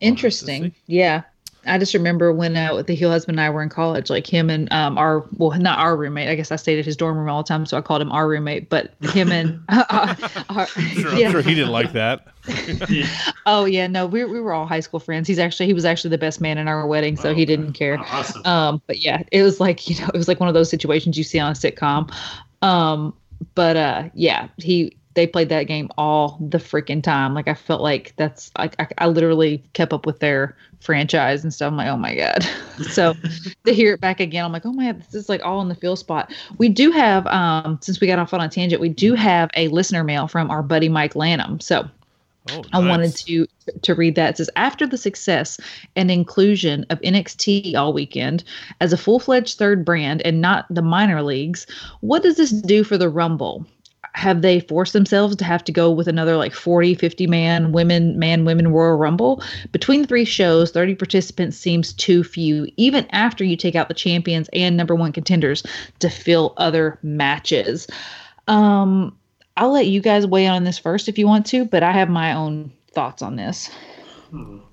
Interesting. 0.00 0.74
Yeah. 0.86 1.22
I 1.66 1.78
just 1.78 1.94
remember 1.94 2.32
when 2.32 2.56
uh, 2.56 2.82
the 2.82 2.94
heel 2.94 3.10
husband 3.10 3.38
and 3.38 3.44
I 3.46 3.50
were 3.50 3.62
in 3.62 3.68
college, 3.68 4.10
like 4.10 4.26
him 4.26 4.50
and 4.50 4.70
um, 4.72 4.98
our 4.98 5.24
well, 5.36 5.58
not 5.58 5.78
our 5.78 5.96
roommate. 5.96 6.28
I 6.28 6.34
guess 6.34 6.50
I 6.52 6.56
stayed 6.56 6.78
at 6.78 6.84
his 6.84 6.96
dorm 6.96 7.16
room 7.18 7.28
all 7.28 7.42
the 7.42 7.46
time, 7.48 7.66
so 7.66 7.76
I 7.76 7.80
called 7.80 8.02
him 8.02 8.12
our 8.12 8.28
roommate. 8.28 8.68
But 8.70 8.94
him 9.02 9.32
and 9.32 9.60
our, 9.68 10.66
Sure, 10.66 11.10
I'm 11.10 11.18
yeah. 11.18 11.30
sure 11.30 11.42
he 11.42 11.54
didn't 11.54 11.70
like 11.72 11.92
that. 11.92 12.28
oh 13.46 13.64
yeah, 13.64 13.86
no, 13.86 14.06
we 14.06 14.24
we 14.24 14.40
were 14.40 14.52
all 14.52 14.66
high 14.66 14.80
school 14.80 15.00
friends. 15.00 15.26
He's 15.28 15.38
actually 15.38 15.66
he 15.66 15.72
was 15.74 15.84
actually 15.84 16.10
the 16.10 16.18
best 16.18 16.40
man 16.40 16.58
in 16.58 16.68
our 16.68 16.86
wedding, 16.86 17.16
so 17.16 17.30
Oh, 17.30 17.34
he 17.34 17.42
okay. 17.42 17.44
didn't 17.46 17.72
care. 17.72 17.98
awesome. 17.98 18.44
Um, 18.44 18.82
but 18.86 18.98
yeah, 19.00 19.22
it 19.32 19.42
was 19.42 19.60
like 19.60 19.88
you 19.88 19.98
know, 20.00 20.08
it 20.12 20.16
was 20.18 20.28
like 20.28 20.40
one 20.40 20.48
of 20.48 20.54
those 20.54 20.68
situations 20.70 21.16
you 21.16 21.24
see 21.24 21.38
on 21.38 21.50
a 21.52 21.54
sitcom. 21.54 22.12
Um, 22.62 23.14
but 23.54 23.76
uh, 23.76 24.04
yeah, 24.14 24.48
he 24.58 24.96
they 25.14 25.26
played 25.26 25.48
that 25.48 25.64
game 25.64 25.88
all 25.96 26.38
the 26.40 26.58
freaking 26.58 27.02
time. 27.02 27.34
Like 27.34 27.48
I 27.48 27.54
felt 27.54 27.80
like 27.80 28.12
that's 28.16 28.50
like 28.58 28.74
I, 28.78 28.88
I 28.98 29.06
literally 29.06 29.62
kept 29.72 29.92
up 29.92 30.06
with 30.06 30.20
their 30.20 30.56
franchise 30.80 31.42
and 31.42 31.54
stuff. 31.54 31.68
I'm 31.68 31.76
like, 31.76 31.88
oh 31.88 31.96
my 31.96 32.14
god. 32.14 32.46
so 32.90 33.14
to 33.64 33.72
hear 33.72 33.94
it 33.94 34.00
back 34.00 34.20
again, 34.20 34.44
I'm 34.44 34.52
like, 34.52 34.66
oh 34.66 34.72
my 34.72 34.86
god, 34.86 35.02
this 35.02 35.14
is 35.14 35.28
like 35.28 35.42
all 35.44 35.60
in 35.60 35.68
the 35.68 35.74
feel 35.74 35.96
spot. 35.96 36.32
We 36.58 36.68
do 36.68 36.90
have, 36.90 37.26
um, 37.28 37.78
since 37.80 38.00
we 38.00 38.06
got 38.06 38.18
off 38.18 38.34
on 38.34 38.40
a 38.40 38.48
tangent, 38.48 38.80
we 38.80 38.88
do 38.88 39.14
have 39.14 39.50
a 39.56 39.68
listener 39.68 40.04
mail 40.04 40.28
from 40.28 40.50
our 40.50 40.62
buddy 40.62 40.88
Mike 40.88 41.16
Lanham. 41.16 41.60
So 41.60 41.88
Oh, 42.50 42.62
I 42.74 42.78
wanted 42.78 43.16
to 43.16 43.46
to 43.80 43.94
read 43.94 44.16
that. 44.16 44.30
It 44.30 44.36
says 44.36 44.50
after 44.54 44.86
the 44.86 44.98
success 44.98 45.58
and 45.96 46.10
inclusion 46.10 46.84
of 46.90 47.00
NXT 47.00 47.74
all 47.74 47.94
weekend 47.94 48.44
as 48.82 48.92
a 48.92 48.98
full 48.98 49.18
fledged 49.18 49.56
third 49.56 49.82
brand 49.82 50.20
and 50.26 50.42
not 50.42 50.66
the 50.68 50.82
minor 50.82 51.22
leagues, 51.22 51.66
what 52.00 52.22
does 52.22 52.36
this 52.36 52.50
do 52.50 52.84
for 52.84 52.98
the 52.98 53.08
Rumble? 53.08 53.66
Have 54.14 54.42
they 54.42 54.60
forced 54.60 54.92
themselves 54.92 55.34
to 55.36 55.44
have 55.44 55.64
to 55.64 55.72
go 55.72 55.90
with 55.90 56.06
another 56.06 56.36
like 56.36 56.54
40, 56.54 56.94
50 56.94 57.26
man 57.26 57.72
women, 57.72 58.18
man, 58.18 58.44
women 58.44 58.68
Royal 58.68 58.96
Rumble? 58.96 59.42
Between 59.72 60.02
the 60.02 60.08
three 60.08 60.24
shows, 60.24 60.70
30 60.70 60.94
participants 60.94 61.56
seems 61.56 61.92
too 61.92 62.22
few, 62.22 62.68
even 62.76 63.06
after 63.10 63.44
you 63.44 63.56
take 63.56 63.74
out 63.74 63.88
the 63.88 63.94
champions 63.94 64.48
and 64.52 64.76
number 64.76 64.94
one 64.94 65.12
contenders 65.12 65.62
to 65.98 66.08
fill 66.08 66.54
other 66.56 66.98
matches. 67.02 67.86
Um, 68.46 69.16
I'll 69.56 69.72
let 69.72 69.86
you 69.86 70.00
guys 70.00 70.26
weigh 70.26 70.46
on 70.46 70.64
this 70.64 70.78
first 70.78 71.08
if 71.08 71.18
you 71.18 71.26
want 71.26 71.46
to, 71.46 71.64
but 71.64 71.82
I 71.82 71.92
have 71.92 72.08
my 72.08 72.32
own 72.32 72.72
thoughts 72.92 73.22
on 73.22 73.36
this. 73.36 73.70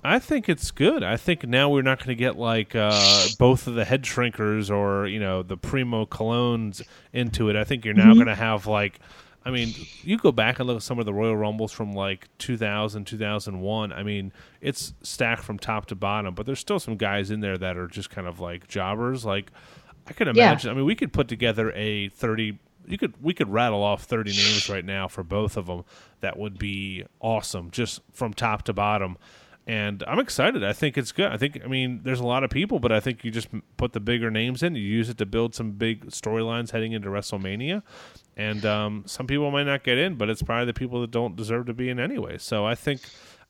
I 0.02 0.18
think 0.18 0.48
it's 0.48 0.70
good. 0.70 1.04
I 1.04 1.16
think 1.16 1.46
now 1.46 1.68
we're 1.68 1.82
not 1.82 1.98
going 1.98 2.08
to 2.08 2.14
get 2.16 2.36
like 2.36 2.74
uh, 2.74 3.26
both 3.38 3.66
of 3.66 3.74
the 3.74 3.84
Headshrinkers 3.84 4.70
or 4.70 5.06
you 5.06 5.20
know 5.20 5.42
the 5.42 5.56
Primo 5.56 6.06
Colons 6.06 6.82
into 7.12 7.48
it. 7.48 7.56
I 7.56 7.64
think 7.64 7.84
you're 7.84 7.94
now 7.94 8.14
going 8.14 8.26
to 8.26 8.34
have 8.34 8.66
like, 8.66 8.98
I 9.44 9.50
mean, 9.50 9.74
you 10.02 10.18
go 10.18 10.30
back 10.32 10.58
and 10.60 10.68
look 10.68 10.76
at 10.76 10.82
some 10.82 10.98
of 10.98 11.06
the 11.06 11.12
Royal 11.12 11.36
Rumbles 11.36 11.72
from 11.72 11.92
like 11.92 12.28
2000, 12.38 13.04
2001. 13.04 13.92
I 13.92 14.02
mean, 14.02 14.32
it's 14.60 14.94
stacked 15.02 15.42
from 15.42 15.58
top 15.58 15.86
to 15.86 15.94
bottom, 15.96 16.34
but 16.34 16.46
there's 16.46 16.60
still 16.60 16.78
some 16.78 16.96
guys 16.96 17.30
in 17.30 17.40
there 17.40 17.58
that 17.58 17.76
are 17.76 17.88
just 17.88 18.10
kind 18.10 18.26
of 18.28 18.38
like 18.40 18.68
jobbers. 18.68 19.24
Like 19.24 19.50
I 20.06 20.12
could 20.12 20.28
Yeah. 20.28 20.50
imagine. 20.50 20.70
I 20.70 20.74
mean, 20.74 20.84
we 20.84 20.94
could 20.94 21.12
put 21.12 21.28
together 21.28 21.72
a 21.74 22.08
30 22.10 22.58
you 22.86 22.98
could 22.98 23.14
we 23.22 23.32
could 23.32 23.48
rattle 23.48 23.80
off 23.82 24.02
30 24.04 24.32
names 24.32 24.68
right 24.68 24.84
now 24.84 25.06
for 25.06 25.22
both 25.22 25.56
of 25.56 25.66
them 25.66 25.84
that 26.20 26.36
would 26.36 26.58
be 26.58 27.04
awesome 27.20 27.70
just 27.70 28.00
from 28.12 28.34
top 28.34 28.64
to 28.64 28.72
bottom 28.72 29.16
and 29.68 30.02
i'm 30.08 30.18
excited 30.18 30.64
i 30.64 30.72
think 30.72 30.98
it's 30.98 31.12
good 31.12 31.30
i 31.30 31.36
think 31.36 31.60
i 31.64 31.68
mean 31.68 32.00
there's 32.02 32.18
a 32.18 32.26
lot 32.26 32.42
of 32.42 32.50
people 32.50 32.80
but 32.80 32.90
i 32.90 32.98
think 32.98 33.22
you 33.24 33.30
just 33.30 33.46
put 33.76 33.92
the 33.92 34.00
bigger 34.00 34.32
names 34.32 34.64
in 34.64 34.74
you 34.74 34.82
use 34.82 35.08
it 35.08 35.16
to 35.16 35.24
build 35.24 35.54
some 35.54 35.70
big 35.70 36.06
storylines 36.06 36.72
heading 36.72 36.90
into 36.90 37.08
wrestlemania 37.08 37.84
and 38.36 38.64
um, 38.64 39.04
some 39.06 39.26
people 39.26 39.50
might 39.50 39.64
not 39.64 39.84
get 39.84 39.98
in 39.98 40.16
but 40.16 40.28
it's 40.28 40.42
probably 40.42 40.66
the 40.66 40.74
people 40.74 41.00
that 41.00 41.10
don't 41.10 41.36
deserve 41.36 41.66
to 41.66 41.74
be 41.74 41.88
in 41.88 41.98
anyway 41.98 42.38
so 42.38 42.64
i 42.64 42.74
think 42.74 43.00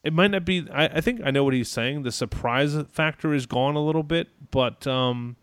it 0.03 0.13
might 0.13 0.31
not 0.31 0.45
be 0.45 0.67
i, 0.71 0.85
I 0.85 1.01
think 1.01 1.21
i 1.23 1.31
know 1.31 1.43
what 1.43 1.53
he's 1.53 1.69
saying 1.69 2.03
the 2.03 2.11
surprise 2.11 2.75
factor 2.91 3.33
is 3.33 3.45
gone 3.45 3.75
a 3.75 3.83
little 3.83 4.03
bit 4.03 4.29
but 4.51 4.85
um, 4.87 5.35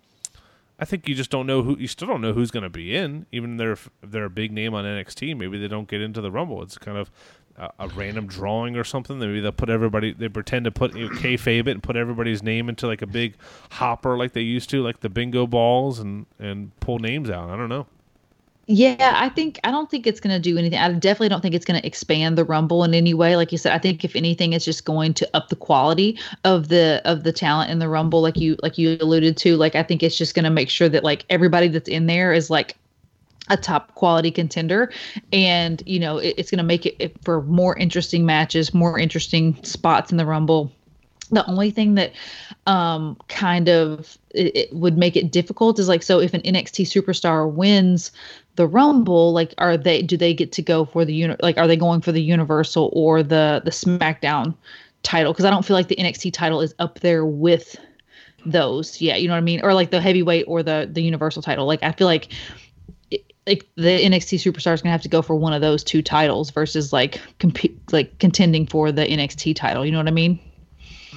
I 0.80 0.86
think 0.86 1.06
you 1.06 1.14
just 1.14 1.30
don't 1.30 1.46
know 1.46 1.62
who 1.62 1.76
you 1.76 1.86
still 1.86 2.08
don't 2.08 2.22
know 2.22 2.32
who's 2.32 2.50
going 2.50 2.62
to 2.62 2.70
be 2.70 2.96
in, 2.96 3.26
even 3.32 3.58
they're 3.58 3.72
if 3.72 3.90
they're 4.02 4.24
a 4.24 4.30
big 4.30 4.50
name 4.50 4.72
on 4.72 4.86
NXT. 4.86 5.36
Maybe 5.36 5.58
they 5.58 5.68
don't 5.68 5.86
get 5.86 6.00
into 6.00 6.22
the 6.22 6.30
Rumble. 6.30 6.62
It's 6.62 6.78
kind 6.78 6.96
of 6.96 7.10
a, 7.56 7.70
a 7.80 7.88
random 7.88 8.26
drawing 8.26 8.76
or 8.76 8.84
something. 8.84 9.18
Maybe 9.18 9.40
they'll 9.40 9.52
put 9.52 9.68
everybody. 9.68 10.14
They 10.14 10.30
pretend 10.30 10.64
to 10.64 10.70
put 10.70 10.96
you 10.96 11.10
know, 11.10 11.14
kayfabe 11.16 11.66
it 11.66 11.68
and 11.68 11.82
put 11.82 11.96
everybody's 11.96 12.42
name 12.42 12.70
into 12.70 12.86
like 12.86 13.02
a 13.02 13.06
big 13.06 13.34
hopper 13.72 14.16
like 14.16 14.32
they 14.32 14.40
used 14.40 14.70
to, 14.70 14.82
like 14.82 15.00
the 15.00 15.10
bingo 15.10 15.46
balls, 15.46 15.98
and 15.98 16.24
and 16.38 16.78
pull 16.80 16.98
names 16.98 17.28
out. 17.28 17.50
I 17.50 17.56
don't 17.58 17.68
know. 17.68 17.86
Yeah, 18.72 19.14
I 19.16 19.28
think 19.30 19.58
I 19.64 19.72
don't 19.72 19.90
think 19.90 20.06
it's 20.06 20.20
going 20.20 20.32
to 20.32 20.38
do 20.38 20.56
anything. 20.56 20.78
I 20.78 20.92
definitely 20.92 21.28
don't 21.28 21.40
think 21.40 21.56
it's 21.56 21.64
going 21.64 21.80
to 21.80 21.84
expand 21.84 22.38
the 22.38 22.44
Rumble 22.44 22.84
in 22.84 22.94
any 22.94 23.14
way. 23.14 23.34
Like 23.34 23.50
you 23.50 23.58
said, 23.58 23.72
I 23.72 23.78
think 23.78 24.04
if 24.04 24.14
anything, 24.14 24.52
it's 24.52 24.64
just 24.64 24.84
going 24.84 25.12
to 25.14 25.28
up 25.34 25.48
the 25.48 25.56
quality 25.56 26.16
of 26.44 26.68
the 26.68 27.02
of 27.04 27.24
the 27.24 27.32
talent 27.32 27.72
in 27.72 27.80
the 27.80 27.88
Rumble, 27.88 28.22
like 28.22 28.36
you 28.36 28.56
like 28.62 28.78
you 28.78 28.96
alluded 29.00 29.36
to. 29.38 29.56
Like 29.56 29.74
I 29.74 29.82
think 29.82 30.04
it's 30.04 30.16
just 30.16 30.36
going 30.36 30.44
to 30.44 30.50
make 30.50 30.70
sure 30.70 30.88
that 30.88 31.02
like 31.02 31.24
everybody 31.28 31.66
that's 31.66 31.88
in 31.88 32.06
there 32.06 32.32
is 32.32 32.48
like 32.48 32.76
a 33.48 33.56
top 33.56 33.92
quality 33.96 34.30
contender 34.30 34.92
and 35.32 35.82
you 35.84 35.98
know 35.98 36.18
it, 36.18 36.34
it's 36.38 36.52
going 36.52 36.58
to 36.58 36.62
make 36.62 36.86
it, 36.86 37.12
for 37.24 37.42
more 37.42 37.76
interesting 37.76 38.24
matches 38.24 38.72
more 38.72 38.96
interesting 38.96 39.60
spots 39.64 40.12
in 40.12 40.18
the 40.18 40.24
rumble 40.24 40.70
the 41.30 41.44
only 41.46 41.70
thing 41.70 41.94
that 41.94 42.12
um 42.66 43.16
kind 43.28 43.68
of 43.68 44.16
it, 44.30 44.54
it 44.54 44.72
would 44.72 44.96
make 44.96 45.16
it 45.16 45.32
difficult 45.32 45.78
is 45.78 45.88
like 45.88 46.02
so 46.02 46.20
if 46.20 46.34
an 46.34 46.42
NXT 46.42 46.86
superstar 46.86 47.50
wins 47.50 48.12
the 48.56 48.66
rumble 48.66 49.32
like 49.32 49.54
are 49.58 49.76
they 49.76 50.02
do 50.02 50.16
they 50.16 50.34
get 50.34 50.52
to 50.52 50.62
go 50.62 50.84
for 50.84 51.04
the 51.04 51.14
uni- 51.14 51.36
like 51.40 51.56
are 51.58 51.66
they 51.66 51.76
going 51.76 52.00
for 52.00 52.12
the 52.12 52.22
universal 52.22 52.90
or 52.92 53.22
the 53.22 53.62
the 53.64 53.70
smackdown 53.70 54.54
title 55.02 55.32
because 55.32 55.44
i 55.44 55.50
don't 55.50 55.64
feel 55.64 55.76
like 55.76 55.88
the 55.88 55.96
NXT 55.96 56.32
title 56.32 56.60
is 56.60 56.74
up 56.78 57.00
there 57.00 57.24
with 57.24 57.76
those 58.46 59.00
yeah 59.00 59.16
you 59.16 59.28
know 59.28 59.34
what 59.34 59.38
i 59.38 59.42
mean 59.42 59.60
or 59.62 59.72
like 59.74 59.90
the 59.90 60.00
heavyweight 60.00 60.44
or 60.48 60.62
the 60.62 60.88
the 60.90 61.02
universal 61.02 61.42
title 61.42 61.66
like 61.66 61.82
i 61.82 61.92
feel 61.92 62.06
like 62.06 62.32
it- 63.10 63.24
like 63.46 63.66
the 63.76 64.04
NXT 64.04 64.38
superstar 64.38 64.74
is 64.74 64.82
gonna 64.82 64.92
have 64.92 65.02
to 65.02 65.08
go 65.08 65.22
for 65.22 65.34
one 65.34 65.52
of 65.52 65.60
those 65.60 65.82
two 65.82 66.02
titles 66.02 66.50
versus 66.50 66.92
like 66.92 67.20
compete 67.38 67.78
like 67.92 68.18
contending 68.18 68.66
for 68.66 68.92
the 68.92 69.04
NXT 69.06 69.56
title. 69.56 69.84
You 69.84 69.90
know 69.92 69.98
what 69.98 70.06
I 70.06 70.12
mean? 70.12 70.38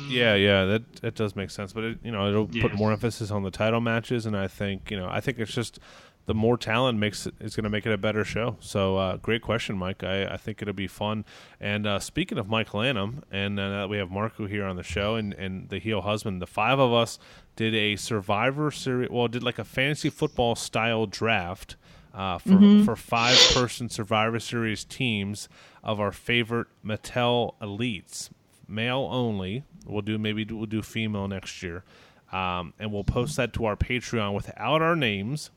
Yeah, 0.08 0.34
yeah, 0.34 0.66
that 0.66 0.96
that 1.02 1.16
does 1.16 1.36
make 1.36 1.52
sense. 1.52 1.74
But 1.74 1.84
it, 1.84 1.98
you 2.04 2.12
know, 2.12 2.28
it'll 2.28 2.48
put 2.48 2.74
more 2.74 2.92
emphasis 2.92 3.30
on 3.30 3.44
the 3.44 3.52
title 3.52 3.82
matches, 3.82 4.26
and 4.26 4.36
I 4.36 4.48
think 4.48 4.90
you 4.90 4.98
know, 4.98 5.08
I 5.08 5.20
think 5.20 5.38
it's 5.38 5.54
just 5.54 5.80
the 6.26 6.34
more 6.34 6.58
talent 6.58 6.98
makes 7.00 7.26
it 7.26 7.34
is 7.40 7.56
going 7.56 7.66
to 7.66 7.70
make 7.70 7.86
it 7.86 7.92
a 7.92 7.98
better 7.98 8.24
show. 8.24 8.56
So, 8.60 8.98
uh, 8.98 9.18
great 9.18 9.42
question, 9.42 9.78
Mike. 9.78 10.04
I, 10.04 10.26
I 10.26 10.38
think 10.38 10.62
it'll 10.62 10.74
be 10.74 10.88
fun. 10.88 11.26
And 11.60 11.86
uh, 11.86 12.00
speaking 12.00 12.38
of 12.38 12.48
Mike 12.48 12.74
Lanham, 12.74 13.24
and 13.32 13.60
uh, 13.60 13.88
we 13.90 13.98
have 13.98 14.10
Marco 14.10 14.48
here 14.48 14.66
on 14.66 14.76
the 14.76 14.84
show, 14.84 15.16
and 15.16 15.34
and 15.34 15.70
the 15.70 15.80
heel 15.80 16.02
husband, 16.02 16.42
the 16.42 16.48
five 16.48 16.80
of 16.80 16.94
us 16.94 17.20
did 17.56 17.76
a 17.76 17.96
Survivor 17.96 18.72
series. 18.72 19.10
Well, 19.10 19.28
did 19.28 19.44
like 19.44 19.60
a 19.60 19.66
fantasy 19.66 20.10
football 20.10 20.56
style 20.56 21.06
draft. 21.06 21.76
Uh, 22.14 22.38
for 22.38 22.84
for 22.86 22.96
five 22.96 23.36
person 23.56 23.90
Survivor 23.90 24.40
Series 24.40 24.84
teams 24.84 25.50
of 25.84 26.00
our 26.00 26.12
favorite 26.12 26.68
Mattel 26.86 27.56
elites, 27.60 28.30
male 28.68 29.10
only. 29.12 29.64
We'll 29.88 30.04
do 30.04 30.20
maybe 30.20 30.46
we'll 30.46 30.68
do 30.68 30.84
female 30.84 31.28
next 31.28 31.64
year, 31.64 31.84
um, 32.32 32.76
and 32.78 32.94
we'll 32.94 33.04
post 33.04 33.36
that 33.38 33.52
to 33.54 33.66
our 33.66 33.76
Patreon 33.76 34.36
without 34.36 34.80
our 34.80 34.96
names. 34.96 35.50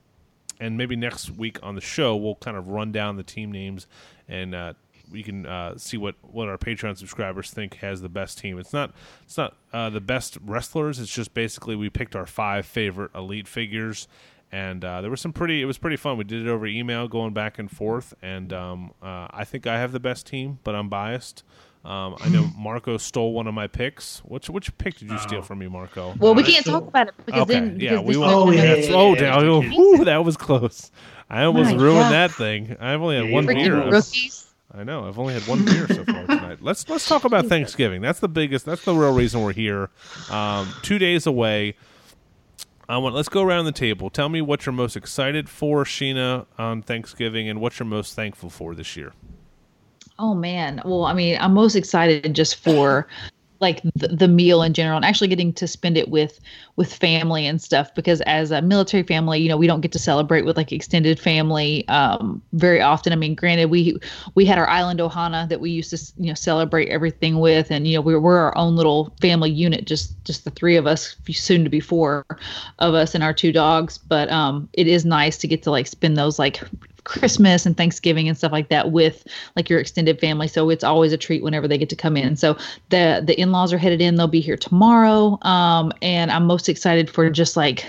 And 0.58 0.78
maybe 0.78 0.96
next 0.96 1.30
week 1.30 1.58
on 1.62 1.74
the 1.74 1.80
show 1.80 2.16
we'll 2.16 2.36
kind 2.36 2.56
of 2.56 2.68
run 2.68 2.92
down 2.92 3.16
the 3.16 3.22
team 3.22 3.52
names, 3.52 3.86
and 4.28 4.54
uh, 4.54 4.72
we 5.10 5.22
can 5.22 5.46
uh, 5.46 5.76
see 5.76 5.96
what, 5.96 6.14
what 6.22 6.48
our 6.48 6.58
Patreon 6.58 6.96
subscribers 6.96 7.50
think 7.50 7.76
has 7.76 8.00
the 8.00 8.08
best 8.08 8.38
team. 8.38 8.58
It's 8.58 8.72
not 8.72 8.92
it's 9.22 9.36
not 9.36 9.56
uh, 9.72 9.90
the 9.90 10.00
best 10.00 10.38
wrestlers. 10.44 10.98
It's 10.98 11.12
just 11.12 11.34
basically 11.34 11.76
we 11.76 11.90
picked 11.90 12.16
our 12.16 12.26
five 12.26 12.66
favorite 12.66 13.10
elite 13.14 13.48
figures. 13.48 14.08
And 14.52 14.84
uh, 14.84 15.00
there 15.00 15.10
was 15.10 15.20
some 15.20 15.32
pretty. 15.32 15.60
It 15.60 15.64
was 15.64 15.76
pretty 15.76 15.96
fun. 15.96 16.16
We 16.16 16.24
did 16.24 16.46
it 16.46 16.48
over 16.48 16.66
email, 16.66 17.08
going 17.08 17.32
back 17.32 17.58
and 17.58 17.68
forth. 17.68 18.14
And 18.22 18.52
um, 18.52 18.92
uh, 19.02 19.26
I 19.30 19.44
think 19.44 19.66
I 19.66 19.80
have 19.80 19.90
the 19.90 20.00
best 20.00 20.24
team, 20.24 20.60
but 20.62 20.74
I'm 20.76 20.88
biased. 20.88 21.42
Um, 21.86 22.16
I 22.20 22.28
know 22.28 22.50
Marco 22.58 22.96
stole 22.96 23.32
one 23.32 23.46
of 23.46 23.54
my 23.54 23.68
picks. 23.68 24.18
Which 24.24 24.50
which 24.50 24.76
pick 24.76 24.98
did 24.98 25.08
you 25.08 25.18
steal 25.20 25.38
Oh. 25.38 25.42
from 25.42 25.60
me, 25.60 25.68
Marco? 25.68 26.14
Well, 26.18 26.34
we 26.34 26.42
can't 26.42 26.66
talk 26.66 26.86
about 26.88 27.06
it 27.08 27.14
because 27.24 27.42
okay, 27.42 27.52
then 27.54 27.78
yeah, 27.78 28.00
we 28.00 28.08
this 28.08 28.16
won't. 28.16 28.32
Oh, 28.34 28.50
yeah, 28.50 28.74
yeah, 28.74 28.92
oh, 28.94 29.14
yeah, 29.14 29.20
damn, 29.20 29.44
yeah. 29.44 29.50
oh, 29.50 29.60
whew, 29.62 30.04
that 30.04 30.24
was 30.24 30.36
close. 30.36 30.90
I 31.30 31.44
almost 31.44 31.70
My 31.70 31.76
ruined 31.82 32.00
God. 32.00 32.12
that 32.12 32.30
thing. 32.32 32.76
I've 32.80 33.00
only 33.00 33.16
had 33.16 33.30
one 33.30 33.44
you 33.44 33.54
beer. 33.54 33.80
I 33.80 33.88
rookies. 33.88 34.52
I 34.74 34.82
know. 34.82 35.06
I've 35.06 35.18
only 35.18 35.34
had 35.34 35.46
one 35.46 35.64
beer 35.64 35.86
so 35.86 36.04
far 36.04 36.26
tonight. 36.26 36.58
Let's 36.60 36.88
let's 36.88 37.06
talk 37.06 37.24
about 37.24 37.46
Thanksgiving. 37.46 38.02
That's 38.02 38.18
the 38.18 38.28
biggest. 38.28 38.66
That's 38.66 38.84
the 38.84 38.92
real 38.92 39.14
reason 39.14 39.42
we're 39.42 39.52
here. 39.52 39.90
Um, 40.28 40.68
two 40.82 40.98
days 40.98 41.24
away. 41.24 41.76
I 42.88 42.98
want. 42.98 43.14
Let's 43.14 43.28
go 43.28 43.42
around 43.42 43.64
the 43.66 43.72
table. 43.72 44.10
Tell 44.10 44.28
me 44.28 44.40
what 44.40 44.66
you're 44.66 44.72
most 44.72 44.96
excited 44.96 45.48
for, 45.48 45.84
Sheena, 45.84 46.46
on 46.58 46.82
Thanksgiving, 46.82 47.48
and 47.48 47.60
what 47.60 47.78
you're 47.78 47.86
most 47.86 48.14
thankful 48.14 48.50
for 48.50 48.74
this 48.74 48.96
year. 48.96 49.12
Oh 50.18 50.34
man. 50.34 50.80
Well, 50.84 51.04
I 51.04 51.12
mean, 51.12 51.36
I'm 51.40 51.54
most 51.54 51.74
excited 51.74 52.34
just 52.34 52.56
for 52.56 53.06
like 53.60 53.80
the, 53.94 54.08
the 54.08 54.28
meal 54.28 54.62
in 54.62 54.74
general 54.74 54.96
and 54.96 55.04
actually 55.04 55.28
getting 55.28 55.52
to 55.52 55.66
spend 55.66 55.96
it 55.96 56.08
with 56.08 56.40
with 56.76 56.92
family 56.92 57.46
and 57.46 57.60
stuff 57.60 57.94
because 57.94 58.20
as 58.22 58.50
a 58.50 58.60
military 58.60 59.02
family 59.02 59.40
you 59.40 59.48
know 59.48 59.56
we 59.56 59.66
don't 59.66 59.80
get 59.80 59.92
to 59.92 59.98
celebrate 59.98 60.44
with 60.44 60.56
like 60.56 60.72
extended 60.72 61.18
family 61.18 61.86
um 61.88 62.42
very 62.52 62.80
often 62.80 63.12
i 63.12 63.16
mean 63.16 63.34
granted 63.34 63.70
we 63.70 63.96
we 64.34 64.44
had 64.44 64.58
our 64.58 64.68
island 64.68 65.00
ohana 65.00 65.48
that 65.48 65.60
we 65.60 65.70
used 65.70 65.90
to 65.90 66.22
you 66.22 66.28
know 66.28 66.34
celebrate 66.34 66.88
everything 66.88 67.38
with 67.40 67.70
and 67.70 67.86
you 67.86 67.94
know 67.94 68.00
we 68.00 68.16
we're, 68.16 68.36
our 68.36 68.56
own 68.58 68.76
little 68.76 69.14
family 69.20 69.50
unit 69.50 69.86
just 69.86 70.22
just 70.24 70.44
the 70.44 70.50
three 70.50 70.76
of 70.76 70.86
us 70.86 71.16
soon 71.30 71.64
to 71.64 71.70
be 71.70 71.80
four 71.80 72.26
of 72.78 72.94
us 72.94 73.14
and 73.14 73.24
our 73.24 73.32
two 73.32 73.52
dogs 73.52 73.96
but 73.96 74.30
um 74.30 74.68
it 74.74 74.86
is 74.86 75.04
nice 75.04 75.38
to 75.38 75.48
get 75.48 75.62
to 75.62 75.70
like 75.70 75.86
spend 75.86 76.16
those 76.16 76.38
like 76.38 76.60
Christmas 77.06 77.64
and 77.64 77.76
Thanksgiving 77.76 78.28
and 78.28 78.36
stuff 78.36 78.50
like 78.50 78.68
that 78.68 78.90
with 78.90 79.26
like 79.54 79.70
your 79.70 79.78
extended 79.78 80.20
family. 80.20 80.48
So 80.48 80.68
it's 80.70 80.84
always 80.84 81.12
a 81.12 81.16
treat 81.16 81.42
whenever 81.42 81.68
they 81.68 81.78
get 81.78 81.88
to 81.90 81.96
come 81.96 82.16
in. 82.16 82.36
So 82.36 82.56
the 82.90 83.22
the 83.24 83.40
in 83.40 83.52
laws 83.52 83.72
are 83.72 83.78
headed 83.78 84.00
in. 84.00 84.16
They'll 84.16 84.26
be 84.26 84.40
here 84.40 84.56
tomorrow. 84.56 85.38
Um, 85.42 85.92
and 86.02 86.32
I'm 86.32 86.46
most 86.46 86.68
excited 86.68 87.08
for 87.08 87.30
just 87.30 87.56
like 87.56 87.86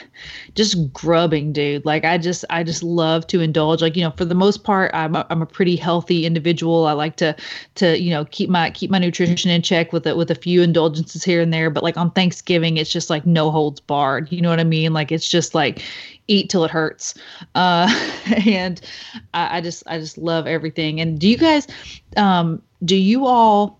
just 0.53 0.93
grubbing, 0.93 1.51
dude. 1.51 1.83
Like 1.83 2.05
I 2.05 2.19
just 2.19 2.45
I 2.51 2.63
just 2.63 2.83
love 2.83 3.25
to 3.27 3.41
indulge. 3.41 3.81
Like 3.81 3.95
you 3.95 4.03
know, 4.03 4.11
for 4.11 4.25
the 4.25 4.35
most 4.35 4.63
part, 4.63 4.91
I'm 4.93 5.15
a, 5.15 5.25
I'm 5.31 5.41
a 5.41 5.47
pretty 5.47 5.75
healthy 5.75 6.25
individual. 6.25 6.85
I 6.85 6.91
like 6.91 7.15
to 7.17 7.35
to 7.75 7.99
you 7.99 8.11
know 8.11 8.25
keep 8.25 8.51
my 8.51 8.69
keep 8.69 8.91
my 8.91 8.99
nutrition 8.99 9.49
in 9.49 9.63
check 9.63 9.91
with 9.91 10.05
a, 10.05 10.15
with 10.15 10.29
a 10.29 10.35
few 10.35 10.61
indulgences 10.61 11.23
here 11.23 11.41
and 11.41 11.51
there. 11.51 11.71
But 11.71 11.81
like 11.81 11.97
on 11.97 12.11
Thanksgiving, 12.11 12.77
it's 12.77 12.91
just 12.91 13.09
like 13.09 13.25
no 13.25 13.49
holds 13.49 13.79
barred. 13.79 14.31
You 14.31 14.41
know 14.41 14.49
what 14.49 14.59
I 14.59 14.63
mean? 14.63 14.93
Like 14.93 15.11
it's 15.11 15.27
just 15.27 15.55
like 15.55 15.81
eat 16.27 16.49
till 16.49 16.63
it 16.63 16.71
hurts. 16.71 17.13
Uh, 17.55 17.87
and 18.45 18.81
I, 19.33 19.57
I 19.57 19.61
just 19.61 19.83
I 19.87 19.99
just 19.99 20.17
love 20.17 20.47
everything. 20.47 20.99
And 20.99 21.19
do 21.19 21.27
you 21.27 21.37
guys 21.37 21.67
um 22.15 22.61
do 22.83 22.95
you 22.95 23.25
all 23.25 23.79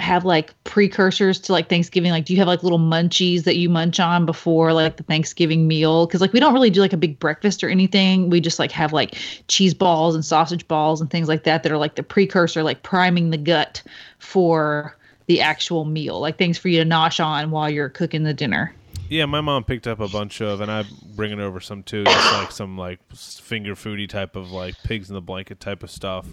have 0.00 0.24
like 0.24 0.52
precursors 0.64 1.38
to 1.40 1.52
like 1.52 1.68
Thanksgiving? 1.68 2.10
Like, 2.10 2.24
do 2.24 2.32
you 2.32 2.38
have 2.40 2.48
like 2.48 2.62
little 2.62 2.78
munchies 2.78 3.44
that 3.44 3.56
you 3.56 3.68
munch 3.68 4.00
on 4.00 4.26
before 4.26 4.72
like 4.72 4.96
the 4.96 5.02
Thanksgiving 5.04 5.68
meal? 5.68 6.06
Because 6.06 6.20
like 6.20 6.32
we 6.32 6.40
don't 6.40 6.52
really 6.52 6.70
do 6.70 6.80
like 6.80 6.92
a 6.92 6.98
big 6.98 7.18
breakfast 7.18 7.62
or 7.62 7.68
anything. 7.68 8.28
We 8.28 8.40
just 8.40 8.58
like 8.58 8.72
have 8.72 8.92
like 8.92 9.16
cheese 9.48 9.74
balls 9.74 10.14
and 10.14 10.24
sausage 10.24 10.66
balls 10.66 11.00
and 11.00 11.10
things 11.10 11.28
like 11.28 11.44
that 11.44 11.62
that 11.62 11.72
are 11.72 11.78
like 11.78 11.94
the 11.94 12.02
precursor, 12.02 12.62
like 12.62 12.82
priming 12.82 13.30
the 13.30 13.38
gut 13.38 13.82
for 14.18 14.96
the 15.26 15.40
actual 15.40 15.84
meal, 15.84 16.20
like 16.20 16.38
things 16.38 16.58
for 16.58 16.68
you 16.68 16.82
to 16.82 16.88
nosh 16.88 17.24
on 17.24 17.50
while 17.50 17.70
you're 17.70 17.88
cooking 17.88 18.24
the 18.24 18.34
dinner. 18.34 18.74
Yeah, 19.10 19.26
my 19.26 19.40
mom 19.40 19.64
picked 19.64 19.86
up 19.86 20.00
a 20.00 20.08
bunch 20.08 20.40
of, 20.40 20.60
and 20.60 20.70
I'm 20.70 20.86
bringing 21.14 21.38
over 21.40 21.60
some 21.60 21.82
too. 21.82 22.04
Just 22.04 22.32
like 22.32 22.50
some 22.52 22.76
like 22.78 23.00
finger 23.14 23.74
foody 23.74 24.08
type 24.08 24.34
of 24.34 24.50
like 24.50 24.74
pigs 24.82 25.08
in 25.10 25.14
the 25.14 25.20
blanket 25.20 25.60
type 25.60 25.82
of 25.82 25.90
stuff. 25.90 26.26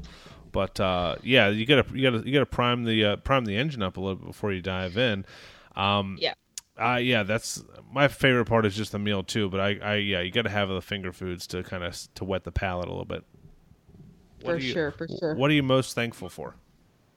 But 0.52 0.80
uh, 0.80 1.16
yeah, 1.24 1.50
you 1.50 1.66
gotta 1.66 1.86
you 1.94 2.10
gotta 2.10 2.26
you 2.26 2.34
gotta 2.34 2.46
prime 2.46 2.84
the 2.86 3.06
uh, 3.06 3.16
prime 3.18 3.46
the 3.46 3.56
engine 3.58 3.84
up 3.84 3.98
a 3.98 4.00
little 4.00 4.16
bit 4.16 4.28
before 4.28 4.52
you 4.54 4.62
dive 4.62 4.98
in. 4.98 5.26
Um, 5.76 6.18
Yeah. 6.20 6.34
uh, 6.82 6.96
yeah, 6.98 7.24
that's 7.24 7.64
my 7.92 8.08
favorite 8.08 8.46
part 8.46 8.66
is 8.66 8.76
just 8.76 8.92
the 8.94 9.00
meal 9.00 9.24
too. 9.24 9.50
But 9.50 9.60
I, 9.60 9.70
I 9.82 9.96
yeah, 9.96 10.22
you 10.22 10.32
got 10.32 10.44
to 10.44 10.50
have 10.50 10.70
the 10.70 10.82
finger 10.82 11.12
foods 11.12 11.48
to 11.48 11.64
kind 11.64 11.84
of 11.84 11.96
to 12.16 12.24
wet 12.26 12.44
the 12.46 12.52
palate 12.52 12.88
a 12.88 12.90
little 12.92 13.06
bit. 13.06 13.24
What 14.42 14.54
For 14.54 14.58
you- 14.58 14.74
sure, 14.74 14.92
for 14.92 15.08
sure. 15.08 15.36
What 15.36 15.52
are 15.52 15.54
you 15.54 15.64
most 15.64 15.94
thankful 15.94 16.30
for? 16.30 16.56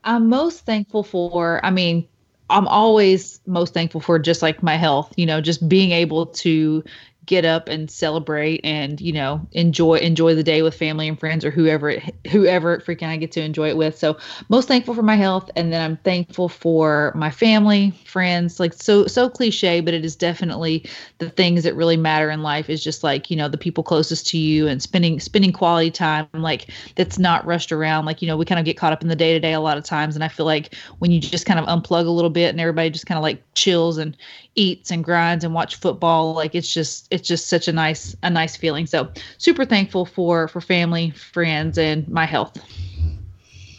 I'm 0.06 0.28
most 0.28 0.66
thankful 0.66 1.02
for, 1.02 1.64
I 1.64 1.70
mean, 1.70 2.06
I'm 2.50 2.68
always 2.68 3.40
most 3.46 3.74
thankful 3.74 4.00
for 4.00 4.18
just 4.18 4.42
like 4.42 4.62
my 4.62 4.76
health, 4.76 5.12
you 5.16 5.26
know, 5.26 5.40
just 5.40 5.68
being 5.68 5.92
able 5.92 6.26
to 6.26 6.84
get 7.26 7.44
up 7.44 7.68
and 7.68 7.90
celebrate 7.90 8.60
and 8.64 9.00
you 9.00 9.12
know 9.12 9.46
enjoy 9.52 9.94
enjoy 9.96 10.34
the 10.34 10.42
day 10.42 10.62
with 10.62 10.74
family 10.74 11.08
and 11.08 11.18
friends 11.18 11.44
or 11.44 11.50
whoever 11.50 11.90
it 11.90 12.14
whoever 12.30 12.78
freaking 12.78 13.08
I 13.08 13.16
get 13.16 13.32
to 13.32 13.42
enjoy 13.42 13.68
it 13.68 13.76
with. 13.76 13.96
So 13.96 14.16
most 14.48 14.68
thankful 14.68 14.94
for 14.94 15.02
my 15.02 15.16
health 15.16 15.50
and 15.56 15.72
then 15.72 15.80
I'm 15.82 15.96
thankful 15.98 16.48
for 16.48 17.12
my 17.14 17.30
family, 17.30 17.92
friends. 18.04 18.58
Like 18.58 18.72
so 18.72 19.06
so 19.06 19.28
cliche, 19.28 19.80
but 19.80 19.94
it 19.94 20.04
is 20.04 20.16
definitely 20.16 20.84
the 21.18 21.30
things 21.30 21.64
that 21.64 21.74
really 21.74 21.96
matter 21.96 22.30
in 22.30 22.42
life 22.42 22.68
is 22.68 22.82
just 22.82 23.04
like, 23.04 23.30
you 23.30 23.36
know, 23.36 23.48
the 23.48 23.58
people 23.58 23.84
closest 23.84 24.26
to 24.28 24.38
you 24.38 24.66
and 24.66 24.82
spending 24.82 25.20
spending 25.20 25.52
quality 25.52 25.90
time 25.90 26.28
like 26.32 26.70
that's 26.96 27.18
not 27.18 27.46
rushed 27.46 27.72
around. 27.72 28.04
Like, 28.04 28.22
you 28.22 28.28
know, 28.28 28.36
we 28.36 28.44
kind 28.44 28.58
of 28.58 28.64
get 28.64 28.76
caught 28.76 28.92
up 28.92 29.02
in 29.02 29.08
the 29.08 29.16
day 29.16 29.32
to 29.32 29.40
day 29.40 29.52
a 29.52 29.60
lot 29.60 29.78
of 29.78 29.84
times 29.84 30.14
and 30.14 30.24
I 30.24 30.28
feel 30.28 30.46
like 30.46 30.74
when 30.98 31.10
you 31.10 31.20
just 31.20 31.46
kind 31.46 31.60
of 31.60 31.66
unplug 31.66 32.06
a 32.06 32.10
little 32.10 32.30
bit 32.30 32.50
and 32.50 32.60
everybody 32.60 32.90
just 32.90 33.06
kind 33.06 33.18
of 33.18 33.22
like 33.22 33.42
chills 33.54 33.98
and 33.98 34.16
eats 34.56 34.90
and 34.90 35.02
grinds 35.02 35.44
and 35.44 35.54
watch 35.54 35.76
football 35.76 36.32
like 36.32 36.54
it's 36.54 36.72
just 36.72 37.08
it's 37.14 37.28
just 37.28 37.48
such 37.48 37.68
a 37.68 37.72
nice 37.72 38.16
a 38.24 38.30
nice 38.30 38.56
feeling 38.56 38.86
so 38.86 39.08
super 39.38 39.64
thankful 39.64 40.04
for 40.04 40.48
for 40.48 40.60
family 40.60 41.10
friends 41.10 41.78
and 41.78 42.08
my 42.08 42.26
health 42.26 42.58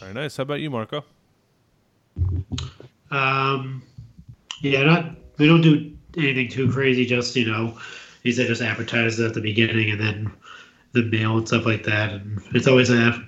Very 0.00 0.14
nice. 0.14 0.36
How 0.36 0.42
about 0.42 0.60
you, 0.60 0.70
Marco? 0.70 1.04
Um, 3.10 3.82
yeah, 4.60 4.84
not 4.84 5.16
we 5.38 5.46
don't 5.46 5.62
do 5.62 5.92
anything 6.16 6.48
too 6.48 6.70
crazy. 6.70 7.04
Just 7.04 7.34
you 7.34 7.44
know, 7.44 7.76
he 8.22 8.32
said 8.32 8.46
just 8.46 8.62
advertise 8.62 9.18
at 9.18 9.34
the 9.34 9.40
beginning 9.40 9.90
and 9.90 10.00
then 10.00 10.32
the 10.92 11.02
meal 11.02 11.36
and 11.36 11.46
stuff 11.46 11.66
like 11.66 11.82
that. 11.84 12.12
And 12.12 12.40
it's 12.54 12.68
always 12.68 12.88
a 12.88 13.20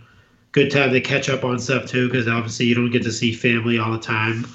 good 0.52 0.70
time 0.70 0.92
to 0.92 1.00
catch 1.00 1.28
up 1.28 1.44
on 1.44 1.58
stuff 1.58 1.86
too, 1.86 2.08
because 2.08 2.28
obviously 2.28 2.66
you 2.66 2.76
don't 2.76 2.90
get 2.90 3.02
to 3.02 3.12
see 3.12 3.32
family 3.32 3.78
all 3.78 3.90
the 3.90 3.98
time. 3.98 4.46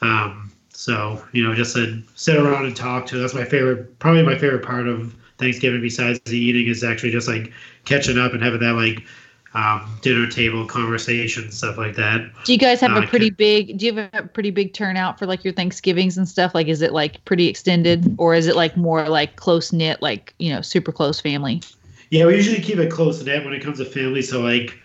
Um, 0.00 0.41
so 0.84 1.22
you 1.32 1.42
know, 1.46 1.54
just 1.54 1.74
to 1.76 2.02
sit 2.14 2.36
around 2.36 2.66
and 2.66 2.76
talk 2.76 3.06
to. 3.06 3.18
That's 3.18 3.34
my 3.34 3.44
favorite, 3.44 3.98
probably 3.98 4.22
my 4.22 4.36
favorite 4.38 4.64
part 4.64 4.86
of 4.88 5.14
Thanksgiving. 5.38 5.80
Besides 5.80 6.20
the 6.24 6.36
eating, 6.38 6.66
is 6.68 6.82
actually 6.84 7.12
just 7.12 7.28
like 7.28 7.52
catching 7.84 8.18
up 8.18 8.32
and 8.32 8.42
having 8.42 8.60
that 8.60 8.72
like 8.74 9.02
um, 9.54 9.98
dinner 10.00 10.26
table 10.26 10.64
conversation 10.66 11.50
stuff 11.50 11.76
like 11.76 11.94
that. 11.96 12.20
do 12.44 12.52
you 12.52 12.58
guys 12.58 12.80
have 12.80 12.92
Uh, 12.96 13.02
a 13.02 13.06
pretty 13.06 13.28
big 13.30 13.76
do 13.78 13.84
you 13.86 13.94
have 13.94 14.10
a 14.14 14.22
pretty 14.26 14.50
big 14.50 14.72
turnout 14.72 15.18
for 15.18 15.26
like 15.26 15.44
your 15.44 15.52
thanksgivings 15.52 16.16
and 16.16 16.26
stuff 16.26 16.54
like 16.54 16.68
is 16.68 16.80
it 16.80 16.92
like 16.92 17.22
pretty 17.26 17.48
extended 17.48 18.14
or 18.18 18.34
is 18.34 18.46
it 18.46 18.56
like 18.56 18.76
more 18.78 19.08
like 19.10 19.36
close 19.36 19.70
knit 19.70 20.00
like 20.00 20.34
you 20.38 20.50
know 20.54 20.62
super 20.62 20.90
close 20.90 21.20
family 21.20 21.60
Yeah, 22.10 22.26
we 22.26 22.36
usually 22.36 22.60
keep 22.60 22.78
it 22.78 22.90
close 22.90 23.22
knit 23.22 23.44
when 23.44 23.52
it 23.54 23.62
comes 23.62 23.78
to 23.78 23.84
family. 23.84 24.22
So 24.22 24.40
like, 24.40 24.78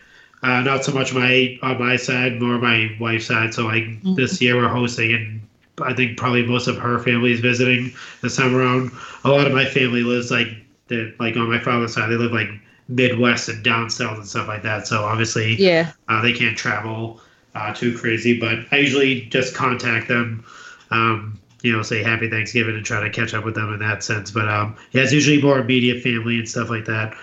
uh, 0.43 0.61
not 0.61 0.83
so 0.85 0.91
much 0.93 1.13
my 1.13 1.57
on 1.61 1.79
my 1.79 1.95
side, 1.97 2.41
more 2.41 2.57
my 2.57 2.95
wife's 2.99 3.25
side. 3.27 3.53
So 3.53 3.65
like 3.65 3.85
this 4.15 4.41
year 4.41 4.55
we're 4.55 4.69
hosting, 4.69 5.13
and 5.13 5.41
I 5.81 5.93
think 5.93 6.17
probably 6.17 6.45
most 6.45 6.67
of 6.67 6.77
her 6.77 6.99
family 6.99 7.31
is 7.31 7.39
visiting 7.39 7.93
this 8.21 8.37
time 8.37 8.55
around. 8.55 8.91
A 9.23 9.29
lot 9.29 9.47
of 9.47 9.53
my 9.53 9.65
family 9.65 10.03
lives 10.03 10.31
like 10.31 10.47
they 10.87 11.13
like 11.19 11.35
on 11.35 11.49
my 11.49 11.59
father's 11.59 11.93
side. 11.93 12.09
They 12.09 12.15
live 12.15 12.31
like 12.31 12.49
Midwest 12.87 13.49
and 13.49 13.63
down 13.63 13.89
south 13.89 14.17
and 14.17 14.27
stuff 14.27 14.47
like 14.47 14.63
that. 14.63 14.87
So 14.87 15.03
obviously, 15.03 15.55
yeah 15.55 15.91
uh, 16.07 16.21
they 16.21 16.33
can't 16.33 16.57
travel 16.57 17.21
uh, 17.55 17.73
too 17.73 17.97
crazy, 17.97 18.39
but 18.39 18.59
I 18.71 18.77
usually 18.77 19.21
just 19.21 19.55
contact 19.55 20.07
them, 20.07 20.45
um, 20.91 21.39
you 21.61 21.75
know, 21.75 21.81
say 21.81 22.03
Happy 22.03 22.29
Thanksgiving 22.29 22.75
and 22.75 22.85
try 22.85 23.01
to 23.01 23.09
catch 23.09 23.33
up 23.33 23.43
with 23.43 23.55
them 23.55 23.73
in 23.73 23.79
that 23.79 24.03
sense. 24.03 24.31
But 24.31 24.47
um, 24.47 24.75
yeah, 24.91 25.03
it's 25.03 25.13
usually 25.13 25.41
more 25.41 25.59
immediate 25.59 26.01
family 26.01 26.37
and 26.37 26.47
stuff 26.47 26.69
like 26.69 26.85
that. 26.85 27.15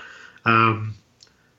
Um, 0.44 0.94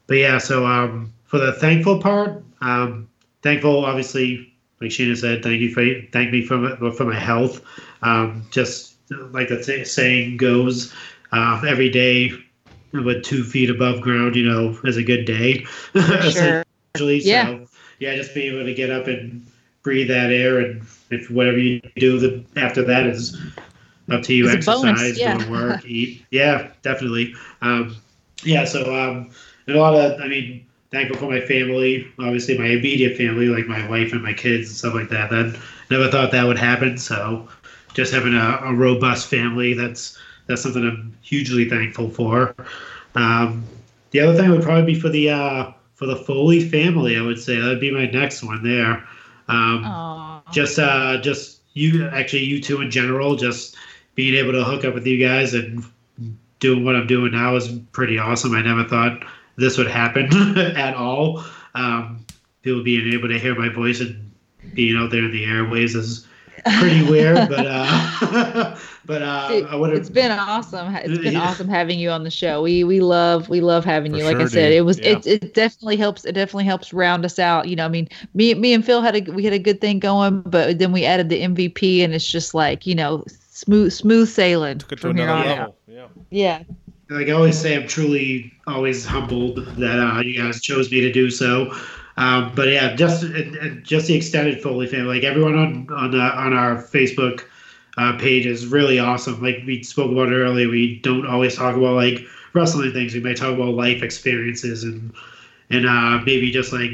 but 0.07 0.15
yeah, 0.15 0.37
so 0.37 0.65
um, 0.65 1.13
for 1.25 1.39
the 1.39 1.53
thankful 1.53 1.99
part, 2.01 2.43
um, 2.61 3.09
thankful 3.41 3.85
obviously, 3.85 4.54
like 4.81 4.91
Sheena 4.91 5.17
said, 5.17 5.43
thank 5.43 5.61
you 5.61 5.73
for 5.73 5.85
thank 6.11 6.31
me 6.31 6.45
for 6.45 6.57
my, 6.57 6.91
for 6.91 7.05
my 7.05 7.19
health. 7.19 7.61
Um, 8.01 8.45
just 8.51 8.95
like 9.09 9.49
the 9.49 9.63
say- 9.63 9.83
saying 9.83 10.37
goes, 10.37 10.93
um, 11.31 11.63
every 11.67 11.89
day 11.89 12.31
with 12.93 13.23
two 13.23 13.43
feet 13.43 13.69
above 13.69 14.01
ground, 14.01 14.35
you 14.35 14.45
know, 14.45 14.77
is 14.83 14.97
a 14.97 15.03
good 15.03 15.25
day. 15.25 15.65
sure 16.31 16.65
essentially. 16.95 17.21
Yeah. 17.23 17.45
So 17.45 17.67
yeah, 17.99 18.15
just 18.15 18.33
being 18.33 18.53
able 18.53 18.65
to 18.65 18.73
get 18.73 18.89
up 18.89 19.07
and 19.07 19.45
breathe 19.83 20.07
that 20.09 20.31
air, 20.31 20.59
and 20.59 20.81
if 21.09 21.29
whatever 21.29 21.57
you 21.57 21.81
do 21.95 22.19
the, 22.19 22.43
after 22.59 22.83
that 22.83 23.05
is 23.05 23.39
up 24.11 24.23
to 24.23 24.33
you. 24.33 24.49
It's 24.49 24.67
Exercise, 24.67 25.19
yeah. 25.19 25.37
go 25.37 25.45
to 25.45 25.51
work, 25.51 25.85
eat. 25.85 26.25
Yeah, 26.31 26.71
definitely. 26.81 27.33
Um, 27.61 27.95
yeah, 28.43 28.65
so 28.65 28.81
um, 28.93 29.31
and 29.67 29.75
a 29.75 29.79
lot 29.79 29.95
of, 29.95 30.19
I 30.19 30.27
mean, 30.27 30.64
thankful 30.91 31.17
for 31.17 31.29
my 31.29 31.41
family, 31.41 32.07
obviously 32.19 32.57
my 32.57 32.67
immediate 32.67 33.17
family, 33.17 33.47
like 33.47 33.67
my 33.67 33.87
wife 33.89 34.13
and 34.13 34.23
my 34.23 34.33
kids 34.33 34.69
and 34.69 34.77
stuff 34.77 34.93
like 34.93 35.09
that. 35.09 35.29
That 35.29 35.59
never 35.89 36.09
thought 36.09 36.31
that 36.31 36.45
would 36.45 36.57
happen. 36.57 36.97
So 36.97 37.47
just 37.93 38.13
having 38.13 38.33
a, 38.33 38.59
a 38.63 38.73
robust 38.73 39.27
family, 39.27 39.73
that's 39.73 40.17
that's 40.47 40.61
something 40.61 40.83
I'm 40.83 41.17
hugely 41.21 41.69
thankful 41.69 42.09
for. 42.09 42.55
Um, 43.15 43.63
the 44.11 44.19
other 44.19 44.37
thing 44.37 44.51
would 44.51 44.63
probably 44.63 44.93
be 44.93 44.99
for 44.99 45.09
the 45.09 45.29
uh, 45.29 45.71
for 45.95 46.05
the 46.05 46.15
Foley 46.15 46.67
family. 46.69 47.17
I 47.17 47.21
would 47.21 47.39
say 47.39 47.59
that'd 47.59 47.79
be 47.79 47.91
my 47.91 48.05
next 48.05 48.43
one 48.43 48.63
there. 48.63 49.05
Um, 49.47 49.83
just 50.51 50.79
uh, 50.79 51.19
just 51.21 51.61
you 51.73 52.07
actually 52.07 52.43
you 52.43 52.61
two 52.61 52.81
in 52.81 52.91
general, 52.91 53.35
just 53.35 53.75
being 54.15 54.35
able 54.35 54.53
to 54.53 54.63
hook 54.63 54.85
up 54.85 54.93
with 54.93 55.05
you 55.05 55.17
guys 55.17 55.53
and 55.53 55.83
doing 56.59 56.85
what 56.85 56.95
I'm 56.95 57.07
doing 57.07 57.33
now 57.33 57.55
is 57.55 57.67
pretty 57.91 58.17
awesome. 58.17 58.53
I 58.53 58.61
never 58.61 58.85
thought 58.85 59.23
this 59.57 59.77
would 59.77 59.87
happen 59.87 60.27
at 60.57 60.95
all. 60.95 61.43
Um, 61.75 62.25
people 62.61 62.83
being 62.83 63.13
able 63.13 63.27
to 63.29 63.37
hear 63.39 63.55
my 63.55 63.69
voice 63.69 64.01
and 64.01 64.31
being 64.73 64.97
out 64.97 65.11
there 65.11 65.23
in 65.23 65.31
the 65.31 65.45
airways 65.45 65.95
is 65.95 66.27
pretty 66.79 67.03
weird, 67.09 67.47
but 67.49 67.65
uh, 67.67 68.75
but 69.05 69.21
uh, 69.21 69.47
Dude, 69.49 69.65
I 69.67 69.75
would 69.75 69.93
it's 69.93 70.09
been 70.09 70.31
awesome. 70.31 70.95
It's 70.95 71.19
been 71.19 71.33
Yeah. 71.33 71.41
awesome 71.41 71.67
having 71.67 71.99
you 71.99 72.09
on 72.09 72.23
the 72.23 72.31
show. 72.31 72.61
We 72.63 72.83
we 72.83 72.99
love 73.01 73.49
we 73.49 73.61
love 73.61 73.85
having 73.85 74.13
For 74.13 74.17
you. 74.19 74.23
Like 74.23 74.37
I 74.37 74.45
said, 74.45 74.69
dude. 74.69 74.77
it 74.77 74.81
was 74.81 74.97
Yeah. 74.99 75.11
it 75.17 75.27
it 75.27 75.53
definitely 75.53 75.97
helps. 75.97 76.25
It 76.25 76.31
definitely 76.31 76.63
helps 76.65 76.91
round 76.93 77.23
us 77.25 77.37
out. 77.37 77.67
You 77.67 77.75
know, 77.75 77.85
I 77.85 77.89
mean, 77.89 78.09
me 78.33 78.53
me 78.55 78.73
and 78.73 78.83
Phil 78.83 79.01
had 79.01 79.15
a 79.15 79.31
we 79.31 79.43
had 79.43 79.53
a 79.53 79.59
good 79.59 79.79
thing 79.79 79.99
going, 79.99 80.41
but 80.41 80.79
then 80.79 80.91
we 80.91 81.05
added 81.05 81.29
the 81.29 81.41
MVP, 81.43 82.03
and 82.03 82.13
it's 82.15 82.29
just 82.29 82.55
like 82.55 82.87
you 82.87 82.95
know 82.95 83.23
smooth 83.51 83.91
smooth 83.93 84.27
sailing 84.27 84.79
Took 84.79 84.93
it 84.93 84.95
to 84.95 85.01
from 85.01 85.17
here 85.17 85.29
on 85.29 85.45
level. 85.45 85.63
out. 85.65 85.75
Yeah. 85.87 86.07
Yeah, 86.31 86.63
like 87.09 87.27
I 87.27 87.31
always 87.31 87.59
say, 87.59 87.75
I'm 87.75 87.87
truly 87.87 88.51
always 88.67 89.05
humbled 89.05 89.57
that 89.57 89.99
uh, 89.99 90.19
you 90.21 90.41
guys 90.41 90.61
chose 90.61 90.91
me 90.91 91.01
to 91.01 91.11
do 91.11 91.29
so. 91.29 91.71
Um, 92.17 92.53
but 92.55 92.69
yeah, 92.69 92.95
just 92.95 93.23
and, 93.23 93.55
and 93.55 93.83
just 93.83 94.07
the 94.07 94.15
extended 94.15 94.61
Foley 94.61 94.87
family, 94.87 95.15
like 95.15 95.23
everyone 95.23 95.55
on 95.55 95.87
on 95.91 96.19
uh, 96.19 96.31
on 96.35 96.53
our 96.53 96.75
Facebook 96.75 97.43
uh, 97.97 98.17
page 98.17 98.45
is 98.45 98.67
really 98.67 98.99
awesome. 98.99 99.41
Like 99.41 99.57
we 99.65 99.83
spoke 99.83 100.11
about 100.11 100.31
earlier, 100.31 100.69
we 100.69 100.99
don't 100.99 101.27
always 101.27 101.55
talk 101.55 101.75
about 101.75 101.95
like 101.95 102.21
wrestling 102.53 102.93
things. 102.93 103.13
We 103.13 103.19
may 103.19 103.33
talk 103.33 103.53
about 103.53 103.73
life 103.73 104.01
experiences 104.01 104.83
and 104.83 105.13
and 105.69 105.85
uh, 105.85 106.21
maybe 106.25 106.51
just 106.51 106.71
like 106.71 106.91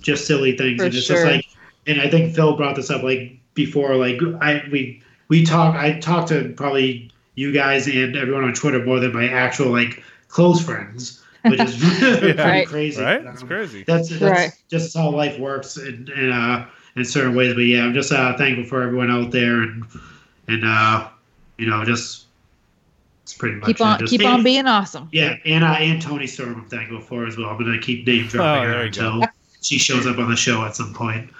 just 0.00 0.26
silly 0.26 0.56
things. 0.56 0.78
For 0.78 0.86
and 0.86 0.94
it's 0.94 1.06
sure. 1.06 1.16
just 1.16 1.26
like, 1.26 1.44
and 1.86 2.00
I 2.00 2.10
think 2.10 2.34
Phil 2.34 2.56
brought 2.56 2.76
this 2.76 2.90
up 2.90 3.02
like 3.02 3.38
before. 3.54 3.94
Like 3.94 4.20
I 4.40 4.64
we 4.72 5.02
we 5.28 5.44
talk. 5.44 5.76
I 5.76 6.00
talked 6.00 6.28
to 6.28 6.52
probably 6.56 7.12
you 7.34 7.52
guys 7.52 7.86
and 7.86 8.16
everyone 8.16 8.44
on 8.44 8.52
Twitter 8.54 8.84
more 8.84 9.00
than 9.00 9.12
my 9.12 9.28
actual 9.28 9.70
like 9.70 10.02
close 10.28 10.62
friends, 10.64 11.22
which 11.42 11.60
is 11.60 11.76
pretty 12.18 12.38
Right. 12.40 12.66
crazy. 12.66 13.02
right? 13.02 13.20
Um, 13.20 13.32
It's 13.32 13.42
crazy. 13.42 13.84
that's 13.86 14.08
that's 14.08 14.22
Right. 14.22 14.50
just 14.70 14.96
how 14.96 15.10
life 15.10 15.38
works 15.38 15.76
in 15.76 16.08
in, 16.16 16.30
uh, 16.30 16.66
in 16.96 17.04
certain 17.04 17.34
ways. 17.34 17.54
But 17.54 17.62
yeah, 17.62 17.84
I'm 17.84 17.94
just 17.94 18.12
uh, 18.12 18.36
thankful 18.36 18.64
for 18.64 18.82
everyone 18.82 19.10
out 19.10 19.30
there 19.30 19.62
and 19.62 19.84
and 20.48 20.64
uh, 20.64 21.08
you 21.58 21.66
know 21.68 21.84
just 21.84 22.22
it's 23.22 23.32
pretty 23.34 23.56
much 23.56 23.66
Keep 23.68 23.80
on 23.80 23.98
Just- 24.00 24.10
keep 24.10 24.20
and- 24.20 24.30
on 24.30 24.42
being 24.42 24.66
awesome. 24.66 25.08
Yeah, 25.12 25.36
and 25.44 25.64
uh, 25.64 25.68
and 25.78 26.00
Toni 26.00 26.26
Storm 26.26 26.54
I'm 26.54 26.68
thankful 26.68 27.00
for 27.00 27.26
as 27.26 27.36
well. 27.36 27.48
I'm 27.48 27.58
gonna 27.58 27.78
keep 27.78 28.06
name 28.06 28.26
dropping 28.28 28.64
Oh, 28.70 28.72
her 28.72 28.80
you 28.80 28.86
until 28.86 29.22
she 29.62 29.78
shows 29.78 30.06
up 30.06 30.18
on 30.18 30.28
the 30.30 30.36
show 30.36 30.62
at 30.64 30.76
some 30.76 30.92
point. 30.94 31.30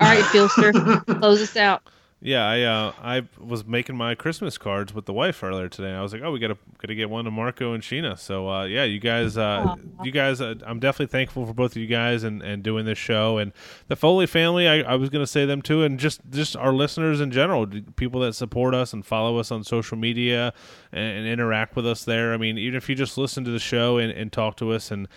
All 0.00 0.08
right, 0.08 0.24
Philster, 0.24 1.04
close 1.20 1.40
us 1.42 1.56
out. 1.56 1.82
Yeah, 2.22 2.46
I 2.46 2.62
uh, 2.62 2.92
I 3.00 3.22
was 3.38 3.64
making 3.64 3.96
my 3.96 4.14
Christmas 4.14 4.58
cards 4.58 4.92
with 4.94 5.06
the 5.06 5.12
wife 5.14 5.42
earlier 5.42 5.70
today. 5.70 5.92
I 5.92 6.02
was 6.02 6.12
like, 6.12 6.20
oh, 6.20 6.30
we 6.30 6.38
gotta 6.38 6.58
gotta 6.76 6.94
get 6.94 7.08
one 7.08 7.24
to 7.24 7.30
Marco 7.30 7.72
and 7.72 7.82
Sheena. 7.82 8.18
So 8.18 8.46
uh, 8.46 8.64
yeah, 8.64 8.84
you 8.84 9.00
guys, 9.00 9.38
uh, 9.38 9.74
you 10.04 10.12
guys, 10.12 10.42
uh, 10.42 10.56
I'm 10.66 10.80
definitely 10.80 11.06
thankful 11.06 11.46
for 11.46 11.54
both 11.54 11.70
of 11.72 11.78
you 11.78 11.86
guys 11.86 12.22
and, 12.22 12.42
and 12.42 12.62
doing 12.62 12.84
this 12.84 12.98
show 12.98 13.38
and 13.38 13.52
the 13.88 13.96
Foley 13.96 14.26
family. 14.26 14.68
I, 14.68 14.80
I 14.80 14.96
was 14.96 15.08
gonna 15.08 15.26
say 15.26 15.46
them 15.46 15.62
too, 15.62 15.82
and 15.82 15.98
just 15.98 16.20
just 16.28 16.56
our 16.56 16.74
listeners 16.74 17.22
in 17.22 17.30
general, 17.30 17.66
people 17.96 18.20
that 18.20 18.34
support 18.34 18.74
us 18.74 18.92
and 18.92 19.04
follow 19.04 19.38
us 19.38 19.50
on 19.50 19.64
social 19.64 19.96
media 19.96 20.52
and, 20.92 21.18
and 21.20 21.26
interact 21.26 21.74
with 21.74 21.86
us 21.86 22.04
there. 22.04 22.34
I 22.34 22.36
mean, 22.36 22.58
even 22.58 22.76
if 22.76 22.90
you 22.90 22.94
just 22.94 23.16
listen 23.16 23.44
to 23.44 23.50
the 23.50 23.58
show 23.58 23.96
and, 23.96 24.12
and 24.12 24.30
talk 24.30 24.58
to 24.58 24.72
us 24.72 24.90
and 24.90 25.08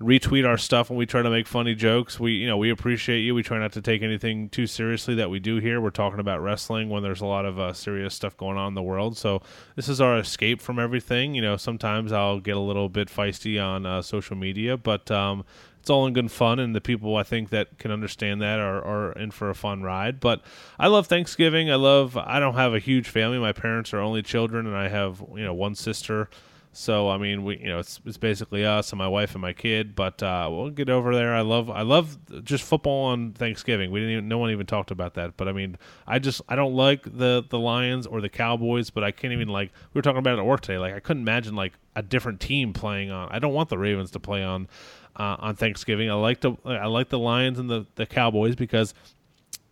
retweet 0.00 0.46
our 0.46 0.56
stuff 0.56 0.90
when 0.90 0.96
we 0.96 1.06
try 1.06 1.22
to 1.22 1.30
make 1.30 1.46
funny 1.46 1.74
jokes. 1.74 2.20
We, 2.20 2.32
you 2.32 2.46
know, 2.46 2.56
we 2.56 2.70
appreciate 2.70 3.20
you. 3.20 3.34
We 3.34 3.42
try 3.42 3.58
not 3.58 3.72
to 3.72 3.82
take 3.82 4.02
anything 4.02 4.48
too 4.48 4.66
seriously 4.66 5.16
that 5.16 5.28
we 5.28 5.40
do 5.40 5.56
here. 5.56 5.80
We're 5.80 5.90
talking 5.90 6.20
about 6.20 6.40
wrestling 6.40 6.88
when 6.88 7.02
there's 7.02 7.20
a 7.20 7.26
lot 7.26 7.44
of 7.44 7.58
uh, 7.58 7.72
serious 7.72 8.14
stuff 8.14 8.36
going 8.36 8.56
on 8.56 8.68
in 8.68 8.74
the 8.74 8.82
world. 8.82 9.16
So 9.16 9.42
this 9.74 9.88
is 9.88 10.00
our 10.00 10.18
escape 10.18 10.60
from 10.60 10.78
everything. 10.78 11.34
You 11.34 11.42
know, 11.42 11.56
sometimes 11.56 12.12
I'll 12.12 12.38
get 12.38 12.56
a 12.56 12.60
little 12.60 12.88
bit 12.88 13.08
feisty 13.08 13.62
on 13.62 13.86
uh, 13.86 14.02
social 14.02 14.36
media, 14.36 14.76
but 14.76 15.10
um, 15.10 15.44
it's 15.80 15.90
all 15.90 16.06
in 16.06 16.12
good 16.12 16.30
fun, 16.30 16.58
and 16.58 16.76
the 16.76 16.80
people 16.80 17.16
I 17.16 17.24
think 17.24 17.50
that 17.50 17.78
can 17.78 17.90
understand 17.90 18.40
that 18.42 18.60
are, 18.60 18.84
are 18.84 19.12
in 19.12 19.30
for 19.32 19.50
a 19.50 19.54
fun 19.54 19.82
ride. 19.82 20.20
But 20.20 20.42
I 20.78 20.86
love 20.86 21.06
Thanksgiving. 21.06 21.70
I 21.70 21.76
love. 21.76 22.16
I 22.16 22.38
don't 22.38 22.54
have 22.54 22.74
a 22.74 22.78
huge 22.78 23.08
family. 23.08 23.38
My 23.38 23.52
parents 23.52 23.92
are 23.94 24.00
only 24.00 24.22
children, 24.22 24.66
and 24.66 24.76
I 24.76 24.88
have 24.88 25.24
you 25.34 25.44
know 25.44 25.54
one 25.54 25.74
sister. 25.74 26.28
So 26.72 27.08
I 27.08 27.18
mean, 27.18 27.44
we 27.44 27.58
you 27.58 27.68
know 27.68 27.78
it's 27.78 28.00
it's 28.04 28.18
basically 28.18 28.64
us 28.64 28.92
and 28.92 28.98
my 28.98 29.08
wife 29.08 29.34
and 29.34 29.42
my 29.42 29.52
kid, 29.52 29.94
but 29.94 30.22
uh, 30.22 30.48
we'll 30.50 30.70
get 30.70 30.88
over 30.88 31.14
there. 31.14 31.34
I 31.34 31.40
love 31.40 31.70
I 31.70 31.82
love 31.82 32.18
just 32.44 32.64
football 32.64 33.06
on 33.06 33.32
Thanksgiving. 33.32 33.90
We 33.90 34.00
didn't 34.00 34.12
even, 34.12 34.28
no 34.28 34.38
one 34.38 34.50
even 34.50 34.66
talked 34.66 34.90
about 34.90 35.14
that, 35.14 35.36
but 35.36 35.48
I 35.48 35.52
mean, 35.52 35.78
I 36.06 36.18
just 36.18 36.42
I 36.48 36.56
don't 36.56 36.74
like 36.74 37.04
the 37.04 37.44
the 37.48 37.58
Lions 37.58 38.06
or 38.06 38.20
the 38.20 38.28
Cowboys, 38.28 38.90
but 38.90 39.02
I 39.02 39.10
can't 39.10 39.32
even 39.32 39.48
like 39.48 39.72
we 39.92 39.98
were 39.98 40.02
talking 40.02 40.18
about 40.18 40.36
it 40.36 40.40
at 40.40 40.46
work 40.46 40.60
today. 40.60 40.78
Like 40.78 40.94
I 40.94 41.00
couldn't 41.00 41.22
imagine 41.22 41.56
like 41.56 41.72
a 41.96 42.02
different 42.02 42.40
team 42.40 42.72
playing 42.72 43.10
on. 43.10 43.28
I 43.30 43.38
don't 43.38 43.54
want 43.54 43.70
the 43.70 43.78
Ravens 43.78 44.10
to 44.12 44.20
play 44.20 44.44
on 44.44 44.68
uh, 45.16 45.36
on 45.38 45.56
Thanksgiving. 45.56 46.10
I 46.10 46.14
like 46.14 46.40
the 46.40 46.52
I 46.64 46.86
like 46.86 47.08
the 47.08 47.18
Lions 47.18 47.58
and 47.58 47.68
the 47.68 47.86
the 47.96 48.06
Cowboys 48.06 48.54
because 48.54 48.94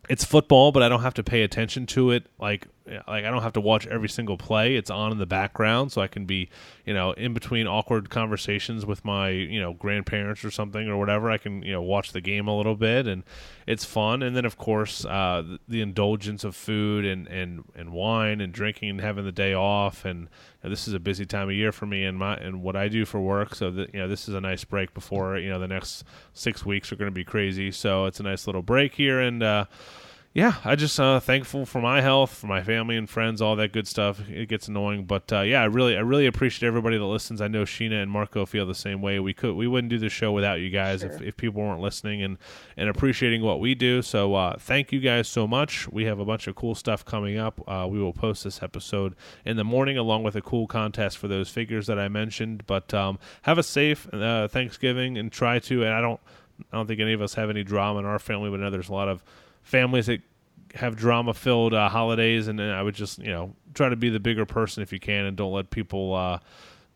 it's 0.09 0.23
football, 0.23 0.71
but 0.71 0.83
I 0.83 0.89
don't 0.89 1.01
have 1.01 1.13
to 1.15 1.23
pay 1.23 1.43
attention 1.43 1.85
to 1.87 2.11
it. 2.11 2.25
Like, 2.39 2.67
like 3.07 3.25
I 3.25 3.29
don't 3.29 3.41
have 3.41 3.53
to 3.53 3.61
watch 3.61 3.85
every 3.87 4.09
single 4.09 4.37
play. 4.37 4.75
It's 4.75 4.89
on 4.89 5.11
in 5.11 5.17
the 5.17 5.25
background, 5.25 5.91
so 5.91 6.01
I 6.01 6.07
can 6.07 6.25
be, 6.25 6.49
you 6.85 6.93
know, 6.93 7.11
in 7.11 7.33
between 7.33 7.67
awkward 7.67 8.09
conversations 8.09 8.85
with 8.85 9.03
my, 9.03 9.29
you 9.29 9.59
know, 9.59 9.73
grandparents 9.73 10.43
or 10.45 10.51
something 10.51 10.87
or 10.87 10.97
whatever. 10.97 11.29
I 11.29 11.37
can, 11.37 11.61
you 11.63 11.71
know, 11.73 11.81
watch 11.81 12.11
the 12.11 12.21
game 12.21 12.47
a 12.47 12.55
little 12.55 12.75
bit, 12.75 13.07
and 13.07 13.23
it's 13.65 13.85
fun. 13.85 14.23
And 14.23 14.35
then, 14.35 14.45
of 14.45 14.57
course, 14.57 15.05
uh, 15.05 15.57
the, 15.67 15.81
indulgence 15.81 16.43
of 16.43 16.55
food 16.55 17.05
and 17.05 17.27
and 17.27 17.63
and 17.75 17.91
wine 17.91 18.41
and 18.41 18.53
drinking 18.53 18.89
and 18.89 19.01
having 19.01 19.25
the 19.25 19.31
day 19.31 19.53
off. 19.53 20.05
And 20.05 20.21
you 20.21 20.27
know, 20.63 20.69
this 20.69 20.87
is 20.87 20.93
a 20.93 20.99
busy 20.99 21.25
time 21.25 21.49
of 21.49 21.55
year 21.55 21.71
for 21.71 21.85
me 21.85 22.03
and 22.05 22.17
my 22.17 22.35
and 22.35 22.61
what 22.61 22.75
I 22.75 22.87
do 22.87 23.05
for 23.05 23.19
work. 23.19 23.55
So 23.55 23.71
that 23.71 23.93
you 23.93 23.99
know, 23.99 24.07
this 24.07 24.27
is 24.27 24.35
a 24.35 24.41
nice 24.41 24.63
break 24.63 24.93
before 24.93 25.37
you 25.37 25.49
know 25.49 25.59
the 25.59 25.67
next 25.67 26.03
six 26.33 26.65
weeks 26.65 26.91
are 26.91 26.95
going 26.95 27.11
to 27.11 27.15
be 27.15 27.23
crazy. 27.23 27.71
So 27.71 28.05
it's 28.05 28.19
a 28.19 28.23
nice 28.23 28.47
little 28.47 28.61
break 28.63 28.95
here 28.95 29.19
and. 29.19 29.43
uh 29.43 29.65
yeah, 30.33 30.53
I 30.63 30.75
just 30.75 30.99
uh, 30.99 31.19
thankful 31.19 31.65
for 31.65 31.81
my 31.81 32.01
health, 32.01 32.31
for 32.31 32.45
my 32.45 32.61
family 32.61 32.95
and 32.95 33.09
friends, 33.09 33.41
all 33.41 33.55
that 33.55 33.71
good 33.71 33.87
stuff. 33.87 34.29
It 34.29 34.47
gets 34.47 34.67
annoying, 34.67 35.05
but 35.05 35.33
uh, 35.33 35.41
yeah, 35.41 35.61
I 35.61 35.65
really, 35.65 35.97
I 35.97 36.01
really 36.01 36.27
appreciate 36.27 36.67
everybody 36.67 36.97
that 36.97 37.05
listens. 37.05 37.41
I 37.41 37.47
know 37.47 37.63
Sheena 37.63 38.03
and 38.03 38.11
Marco 38.11 38.45
feel 38.45 38.67
the 38.67 38.75
same 38.75 39.01
way. 39.01 39.19
We 39.19 39.33
could, 39.33 39.55
we 39.55 39.67
wouldn't 39.67 39.89
do 39.89 39.97
the 39.97 40.09
show 40.09 40.31
without 40.31 40.59
you 40.59 40.69
guys 40.69 41.01
if, 41.01 41.19
if 41.21 41.37
people 41.37 41.63
weren't 41.63 41.81
listening 41.81 42.21
and 42.21 42.37
and 42.75 42.87
appreciating 42.87 43.41
what 43.41 43.59
we 43.59 43.73
do. 43.73 44.03
So 44.03 44.35
uh, 44.35 44.57
thank 44.59 44.91
you 44.91 44.99
guys 44.99 45.27
so 45.27 45.47
much. 45.47 45.87
We 45.89 46.05
have 46.05 46.19
a 46.19 46.25
bunch 46.25 46.45
of 46.45 46.55
cool 46.55 46.75
stuff 46.75 47.03
coming 47.03 47.39
up. 47.39 47.59
Uh, 47.67 47.87
we 47.89 47.99
will 47.99 48.13
post 48.13 48.43
this 48.43 48.61
episode 48.61 49.15
in 49.43 49.57
the 49.57 49.63
morning 49.63 49.97
along 49.97 50.21
with 50.21 50.35
a 50.35 50.41
cool 50.41 50.67
contest 50.67 51.17
for 51.17 51.27
those 51.27 51.49
figures 51.49 51.87
that 51.87 51.97
I 51.97 52.09
mentioned. 52.09 52.67
But 52.67 52.93
um, 52.93 53.17
have 53.41 53.57
a 53.57 53.63
safe 53.63 54.07
uh, 54.13 54.47
Thanksgiving 54.49 55.17
and 55.17 55.31
try 55.31 55.57
to. 55.59 55.83
And 55.83 55.93
I 55.93 56.01
don't, 56.01 56.19
I 56.71 56.77
don't 56.77 56.85
think 56.85 56.99
any 56.99 57.13
of 57.13 57.23
us 57.23 57.33
have 57.33 57.49
any 57.49 57.63
drama 57.63 57.99
in 57.99 58.05
our 58.05 58.19
family, 58.19 58.51
but 58.51 58.59
I 58.59 58.63
know 58.63 58.69
there's 58.69 58.89
a 58.89 58.93
lot 58.93 59.07
of 59.07 59.23
families 59.67 60.05
that 60.05 60.21
have 60.75 60.95
drama 60.95 61.33
filled 61.33 61.73
uh, 61.73 61.89
holidays 61.89 62.47
and, 62.47 62.61
I 62.61 62.81
would 62.81 62.95
just 62.95 63.19
you 63.19 63.31
know 63.31 63.53
try 63.73 63.89
to 63.89 63.95
be 63.95 64.09
the 64.09 64.19
bigger 64.19 64.45
person 64.45 64.81
if 64.81 64.91
you 64.93 64.99
can 64.99 65.25
and 65.25 65.35
don't 65.35 65.51
let 65.51 65.69
people 65.69 66.13
uh, 66.15 66.39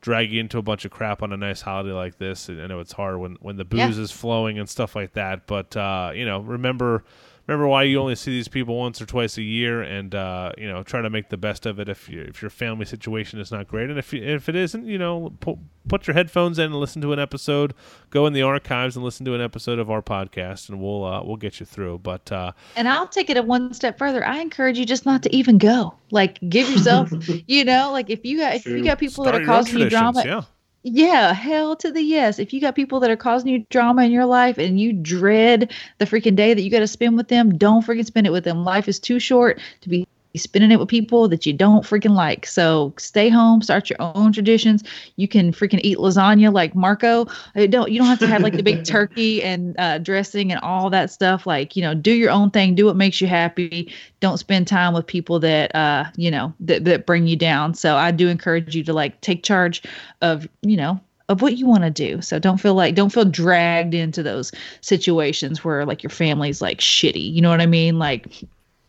drag 0.02 0.32
you 0.32 0.40
into 0.40 0.58
a 0.58 0.62
bunch 0.62 0.86
of 0.86 0.92
crap 0.92 1.22
on 1.22 1.32
a 1.34 1.38
nice 1.38 1.62
holiday 1.62 1.92
like 1.92 2.18
this 2.18 2.50
I 2.50 2.68
know 2.68 2.80
it's 2.80 2.94
hard 2.94 3.18
when 3.20 3.38
when 3.42 3.58
the 3.58 3.66
booze 3.66 3.98
Yeah. 3.98 4.04
is 4.04 4.12
flowing 4.12 4.58
and 4.58 4.70
stuff 4.70 4.96
like 4.96 5.14
that 5.14 5.48
but 5.48 5.76
uh, 5.76 6.12
you 6.16 6.26
know 6.26 6.40
remember 6.40 7.04
remember 7.48 7.68
why 7.68 7.84
you 7.84 8.00
only 8.00 8.16
see 8.16 8.32
these 8.32 8.48
people 8.48 8.78
once 8.78 9.02
or 9.02 9.06
twice 9.06 9.38
a 9.38 9.42
year 9.42 9.82
and 9.82 10.14
uh, 10.16 10.52
you 10.58 10.68
know 10.68 10.84
try 10.84 11.02
to 11.02 11.10
make 11.10 11.30
the 11.30 11.38
best 11.38 11.66
of 11.66 11.80
it 11.80 11.90
if 11.90 12.10
you, 12.10 12.22
if 12.22 12.42
your 12.42 12.50
family 12.52 12.86
situation 12.86 13.40
is 13.40 13.52
not 13.52 13.68
great. 13.68 13.90
And 13.90 13.98
if 14.00 14.14
you, 14.14 14.24
if 14.24 14.50
it 14.50 14.56
isn't 14.56 14.86
you 14.86 14.98
know 14.98 15.34
pu- 15.40 15.60
put 15.88 16.08
your 16.08 16.14
headphones 16.14 16.60
in 16.60 16.66
and 16.66 16.76
listen 16.76 17.02
to 17.02 17.14
an 17.14 17.20
episode. 17.20 17.74
Go 18.10 18.26
in 18.26 18.34
the 18.34 18.42
archives 18.42 18.96
and 18.96 19.04
listen 19.04 19.26
to 19.26 19.34
an 19.34 19.42
episode 19.42 19.80
of 19.80 19.90
our 19.90 20.02
podcast 20.02 20.70
and 20.70 20.82
we'll 20.82 21.04
uh, 21.04 21.24
we'll 21.24 21.38
get 21.38 21.60
you 21.60 21.66
through. 21.66 22.00
But 22.00 22.32
uh, 22.32 22.52
And 22.76 22.88
I'll 22.88 23.08
take 23.08 23.30
it 23.30 23.38
a 23.38 23.42
one 23.42 23.74
step 23.74 23.98
further. 23.98 24.26
I 24.26 24.40
encourage 24.40 24.78
you 24.78 24.86
just 24.86 25.06
not 25.06 25.24
to 25.24 25.36
even 25.36 25.58
go. 25.58 25.96
Like, 26.12 26.40
give 26.50 26.70
yourself, 26.70 27.12
you 27.48 27.64
know, 27.66 27.92
like 27.92 28.10
if 28.10 28.26
you 28.26 28.38
got 28.38 28.56
if 28.56 28.66
you 28.66 28.84
got 28.84 29.00
people 29.00 29.24
start 29.24 29.36
that 29.36 29.42
are 29.44 29.46
causing 29.46 29.80
you 29.80 29.90
drama, 29.90 30.24
yeah 30.26 30.44
Yeah, 30.84 31.34
hell 31.34 31.76
to 31.78 31.92
the 31.92 32.02
yes. 32.02 32.40
If 32.40 32.54
you 32.54 32.62
got 32.62 32.76
people 32.76 33.00
that 33.02 33.12
are 33.12 33.18
causing 33.18 33.50
you 33.50 33.66
drama 33.70 34.04
in 34.04 34.12
your 34.12 34.26
life 34.26 34.58
and 34.58 34.80
you 34.80 34.94
dread 34.94 35.72
the 36.00 36.06
freaking 36.06 36.36
day 36.36 36.54
that 36.56 36.62
you 36.62 36.72
got 36.72 36.80
to 36.80 36.88
spend 36.88 37.18
with 37.18 37.28
them, 37.28 37.58
don't 37.58 37.86
freaking 37.86 38.06
spend 38.06 38.26
it 38.26 38.32
with 38.32 38.44
them. 38.44 38.64
Life 38.64 38.88
is 38.88 39.00
too 39.00 39.20
short 39.20 39.60
to 39.82 39.90
be 39.90 40.08
spending 40.36 40.72
it 40.72 40.80
with 40.80 40.88
people 40.88 41.28
that 41.28 41.46
you 41.46 41.54
don't 41.54 41.84
freaking 41.84 42.16
like. 42.16 42.46
So 42.46 42.94
stay 42.98 43.30
home, 43.30 43.62
start 43.62 43.90
your 43.90 43.98
own 44.00 44.32
traditions. 44.32 44.84
You 45.18 45.28
can 45.28 45.52
freaking 45.52 45.82
eat 45.84 45.98
lasagna 45.98 46.54
like 46.54 46.76
Marco. 46.76 47.26
Don't 47.56 47.92
you 47.92 48.00
don't 48.00 48.08
have 48.08 48.20
to 48.20 48.28
have 48.28 48.42
like 48.42 48.56
the 48.56 48.64
big 48.64 48.84
turkey 48.86 49.44
and 49.44 49.76
uh, 49.80 49.98
dressing 49.98 50.52
and 50.52 50.62
all 50.62 50.90
that 50.90 51.12
stuff. 51.12 51.46
Like 51.46 51.76
you 51.76 51.82
know, 51.82 51.94
do 51.94 52.12
your 52.12 52.32
own 52.32 52.52
thing. 52.52 52.76
Do 52.76 52.86
what 52.86 52.96
makes 52.96 53.22
you 53.22 53.28
happy. 53.28 53.94
Don't 54.20 54.38
spend 54.38 54.68
time 54.68 54.94
with 54.94 55.08
people 55.08 55.40
that 55.40 55.76
uh 55.76 56.06
you 56.16 56.32
know 56.32 56.54
that 56.60 56.86
that 56.86 57.06
bring 57.06 57.28
you 57.28 57.36
down. 57.36 57.74
So 57.74 57.96
I 57.96 58.12
do 58.12 58.28
encourage 58.28 58.76
you 58.76 58.84
to 58.86 58.94
like 58.94 59.20
take 59.22 59.44
charge 59.44 59.84
of 60.22 60.48
you 60.62 60.78
know 60.78 61.00
of 61.32 61.42
what 61.42 61.58
you 61.58 61.66
want 61.66 61.84
to 61.84 61.90
do. 61.90 62.22
So 62.22 62.40
don't 62.40 62.58
feel 62.58 62.74
like 62.74 62.94
don't 62.94 63.12
feel 63.12 63.26
dragged 63.26 63.94
into 63.94 64.22
those 64.22 64.52
situations 64.82 65.64
where 65.64 65.86
like 65.86 66.04
your 66.04 66.10
family's 66.10 66.62
like 66.62 66.80
shitty. 66.80 67.34
You 67.34 67.42
know 67.42 67.50
what 67.50 67.62
I 67.62 67.66
mean? 67.66 67.98
Like 67.98 68.46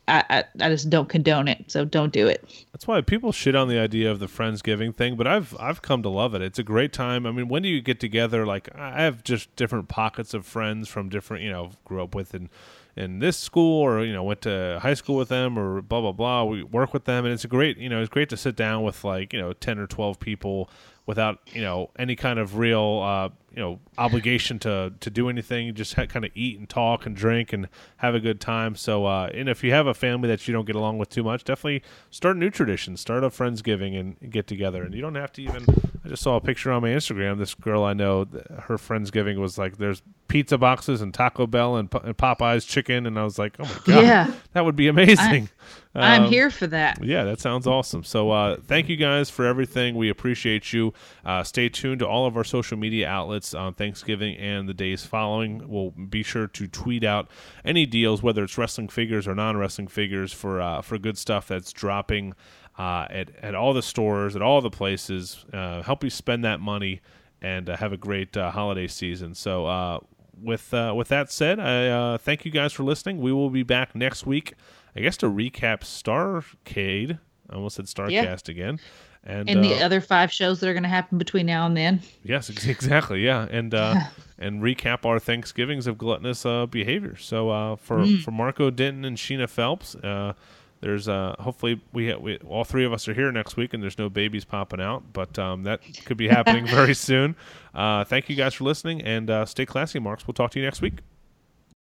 I, 0.08 0.44
I, 0.60 0.68
just 0.68 0.90
don't 0.90 1.08
condone 1.08 1.46
it. 1.46 1.70
So 1.70 1.84
don't 1.84 2.12
do 2.12 2.26
it. 2.26 2.44
That's 2.72 2.88
why 2.88 3.00
people 3.02 3.30
shit 3.30 3.54
on 3.54 3.68
the 3.68 3.78
idea 3.78 4.10
of 4.10 4.18
the 4.18 4.26
friendsgiving 4.26 4.94
thing, 4.94 5.16
but 5.16 5.28
I've 5.28 5.56
I've 5.60 5.80
come 5.80 6.02
to 6.02 6.08
love 6.08 6.34
it. 6.34 6.42
It's 6.42 6.58
a 6.58 6.64
great 6.64 6.92
time. 6.92 7.24
I 7.24 7.30
mean, 7.30 7.48
when 7.48 7.62
do 7.62 7.68
you 7.68 7.80
get 7.80 8.00
together? 8.00 8.44
Like 8.44 8.68
I 8.74 9.02
have 9.02 9.22
just 9.22 9.54
different 9.54 9.88
pockets 9.88 10.34
of 10.34 10.44
friends 10.44 10.88
from 10.88 11.08
different, 11.08 11.44
you 11.44 11.50
know, 11.50 11.70
grew 11.84 12.02
up 12.02 12.14
with 12.14 12.34
in 12.34 12.50
in 12.96 13.20
this 13.20 13.36
school 13.36 13.80
or 13.80 14.04
you 14.04 14.12
know 14.12 14.22
went 14.22 14.42
to 14.42 14.78
high 14.82 14.94
school 14.94 15.16
with 15.16 15.28
them 15.28 15.58
or 15.58 15.80
blah 15.80 16.00
blah 16.00 16.12
blah. 16.12 16.44
We 16.44 16.64
work 16.64 16.92
with 16.92 17.04
them, 17.04 17.24
and 17.24 17.32
it's 17.32 17.44
a 17.44 17.48
great, 17.48 17.78
you 17.78 17.88
know, 17.88 18.00
it's 18.00 18.10
great 18.10 18.28
to 18.30 18.36
sit 18.36 18.56
down 18.56 18.82
with 18.82 19.04
like 19.04 19.32
you 19.32 19.40
know 19.40 19.52
ten 19.52 19.78
or 19.78 19.86
twelve 19.86 20.18
people 20.18 20.68
without 21.06 21.40
you 21.52 21.60
know 21.62 21.90
any 21.98 22.14
kind 22.16 22.38
of 22.38 22.56
real 22.58 23.00
uh, 23.02 23.28
you 23.54 23.60
know 23.62 23.80
obligation 23.98 24.58
to 24.60 24.92
to 25.00 25.10
do 25.10 25.28
anything. 25.28 25.66
You 25.66 25.72
just 25.72 25.94
ha- 25.94 26.06
kind 26.06 26.24
of 26.24 26.30
eat 26.34 26.58
and 26.58 26.68
talk 26.68 27.06
and 27.06 27.14
drink 27.16 27.52
and 27.52 27.68
have 27.98 28.14
a 28.14 28.20
good 28.20 28.40
time. 28.40 28.74
So, 28.76 29.04
uh, 29.06 29.30
and 29.34 29.48
if 29.48 29.62
you 29.64 29.72
have 29.72 29.86
a 29.86 29.94
family 29.94 30.28
that 30.28 30.46
you 30.46 30.52
don't 30.54 30.64
get 30.66 30.76
along 30.76 30.98
with 30.98 31.08
too 31.10 31.22
much, 31.22 31.44
definitely 31.44 31.82
start 32.10 32.36
a 32.36 32.38
new 32.38 32.50
tradition. 32.50 32.96
Start 32.96 33.24
a 33.24 33.28
friendsgiving 33.30 33.98
and 33.98 34.30
get 34.32 34.46
together. 34.46 34.82
And 34.82 34.94
you 34.94 35.00
don't 35.00 35.14
have 35.16 35.32
to 35.34 35.42
even. 35.42 35.64
I 36.04 36.08
just 36.08 36.22
saw 36.22 36.34
a 36.36 36.40
picture 36.40 36.72
on 36.72 36.82
my 36.82 36.88
Instagram. 36.88 37.38
This 37.38 37.54
girl 37.54 37.84
I 37.84 37.92
know, 37.92 38.26
her 38.64 38.76
friendsgiving 38.76 39.36
was 39.38 39.56
like 39.56 39.76
there's 39.78 40.02
pizza 40.26 40.58
boxes 40.58 41.00
and 41.00 41.12
Taco 41.14 41.46
Bell 41.46 41.76
and, 41.76 41.90
P- 41.90 41.98
and 42.02 42.16
Popeyes 42.16 42.66
chicken, 42.66 43.06
and 43.06 43.18
I 43.18 43.22
was 43.24 43.38
like, 43.38 43.54
oh 43.60 43.64
my 43.64 43.70
god, 43.94 44.02
Yeah. 44.04 44.32
that 44.52 44.64
would 44.64 44.74
be 44.76 44.88
amazing. 44.88 45.18
I'm 45.44 45.48
Um, 45.94 46.02
I'm 46.02 46.24
here 46.24 46.50
for 46.50 46.66
that. 46.68 47.04
yeah, 47.04 47.24
that 47.24 47.40
sounds 47.40 47.66
awesome. 47.66 48.02
So, 48.02 48.30
uh, 48.30 48.56
thank 48.66 48.88
you 48.88 48.96
guys 48.96 49.28
for 49.28 49.44
everything. 49.44 49.94
We 49.94 50.08
appreciate 50.08 50.72
you. 50.72 50.94
Uh, 51.24 51.42
stay 51.42 51.68
tuned 51.68 51.98
to 51.98 52.08
all 52.08 52.26
of 52.26 52.36
our 52.36 52.44
social 52.44 52.78
media 52.78 53.06
outlets 53.08 53.52
on 53.52 53.74
Thanksgiving 53.74 54.36
and 54.36 54.66
the 54.68 54.74
days 54.74 55.04
following. 55.04 55.68
We'll 55.68 55.90
be 55.90 56.22
sure 56.22 56.46
to 56.46 56.66
tweet 56.66 57.04
out 57.04 57.28
any 57.64 57.84
deals, 57.84 58.22
whether 58.22 58.44
it's 58.44 58.56
wrestling 58.56 58.88
figures 58.88 59.28
or 59.28 59.34
non-wrestling 59.34 59.88
figures, 59.88 60.32
for 60.32 60.60
uh, 60.62 60.80
for 60.80 60.96
good 60.96 61.18
stuff 61.18 61.46
that's 61.48 61.72
dropping 61.72 62.32
uh, 62.78 63.06
at 63.10 63.30
at 63.42 63.54
all 63.54 63.74
the 63.74 63.82
stores, 63.82 64.34
at 64.34 64.40
all 64.42 64.62
the 64.62 64.70
places. 64.70 65.44
Uh, 65.52 65.82
help 65.82 66.02
you 66.02 66.10
spend 66.10 66.42
that 66.44 66.60
money 66.60 67.02
and 67.42 67.68
uh, 67.68 67.76
have 67.76 67.92
a 67.92 67.98
great 67.98 68.36
uh, 68.36 68.50
holiday 68.50 68.86
season. 68.86 69.34
So. 69.34 69.66
Uh, 69.66 69.98
with 70.40 70.74
uh, 70.74 70.92
with 70.96 71.08
that 71.08 71.30
said, 71.30 71.60
I 71.60 71.88
uh, 71.88 72.18
thank 72.18 72.44
you 72.44 72.50
guys 72.50 72.72
for 72.72 72.82
listening. 72.82 73.20
We 73.20 73.32
will 73.32 73.50
be 73.50 73.62
back 73.62 73.94
next 73.94 74.26
week, 74.26 74.54
I 74.96 75.00
guess, 75.00 75.16
to 75.18 75.26
recap 75.26 75.80
Starrcade. 75.80 77.18
I 77.50 77.54
almost 77.54 77.76
said 77.76 77.86
Starrcast 77.86 78.48
again, 78.48 78.78
and, 79.24 79.48
And 79.48 79.62
the 79.64 79.74
uh, 79.74 79.84
other 79.84 80.00
five 80.00 80.32
shows 80.32 80.60
that 80.60 80.68
are 80.68 80.72
going 80.72 80.82
to 80.84 80.88
happen 80.88 81.18
between 81.18 81.46
now 81.46 81.66
and 81.66 81.76
then. 81.76 82.00
yes, 82.24 82.48
ex- 82.50 82.66
exactly, 82.76 83.24
yeah, 83.24 83.46
and 83.50 83.74
uh, 83.74 84.00
and 84.38 84.62
recap 84.62 85.04
our 85.04 85.18
Thanksgivings 85.18 85.86
of 85.86 85.98
gluttonous 85.98 86.46
uh, 86.46 86.66
behavior. 86.66 87.16
So 87.16 87.50
uh, 87.50 87.76
for 87.76 87.98
Mm. 87.98 88.22
for 88.22 88.30
Marco 88.30 88.70
Denton 88.70 89.04
and 89.04 89.16
Sheena 89.16 89.48
Phelps, 89.48 89.94
uh, 89.96 90.32
there's 90.80 91.08
uh, 91.08 91.36
hopefully 91.38 91.80
we, 91.92 92.10
ha- 92.10 92.18
we 92.18 92.38
all 92.38 92.64
three 92.64 92.84
of 92.84 92.92
us 92.92 93.06
are 93.06 93.14
here 93.14 93.30
next 93.30 93.56
week, 93.56 93.74
and 93.74 93.82
there's 93.82 93.98
no 93.98 94.08
babies 94.08 94.44
popping 94.44 94.80
out, 94.80 95.12
but 95.12 95.38
um, 95.38 95.62
that 95.64 95.80
could 96.06 96.16
be 96.16 96.28
happening 96.36 96.66
very 96.66 96.94
soon. 96.94 97.36
Uh, 97.74 98.02
thank 98.04 98.28
you 98.30 98.34
guys 98.36 98.54
for 98.54 98.64
listening, 98.64 99.02
and 99.02 99.28
uh, 99.30 99.44
stay 99.44 99.66
classy, 99.66 99.98
Marks. 99.98 100.26
We'll 100.26 100.34
talk 100.34 100.50
to 100.52 100.58
you 100.58 100.64
next 100.64 100.80
week. 100.80 100.94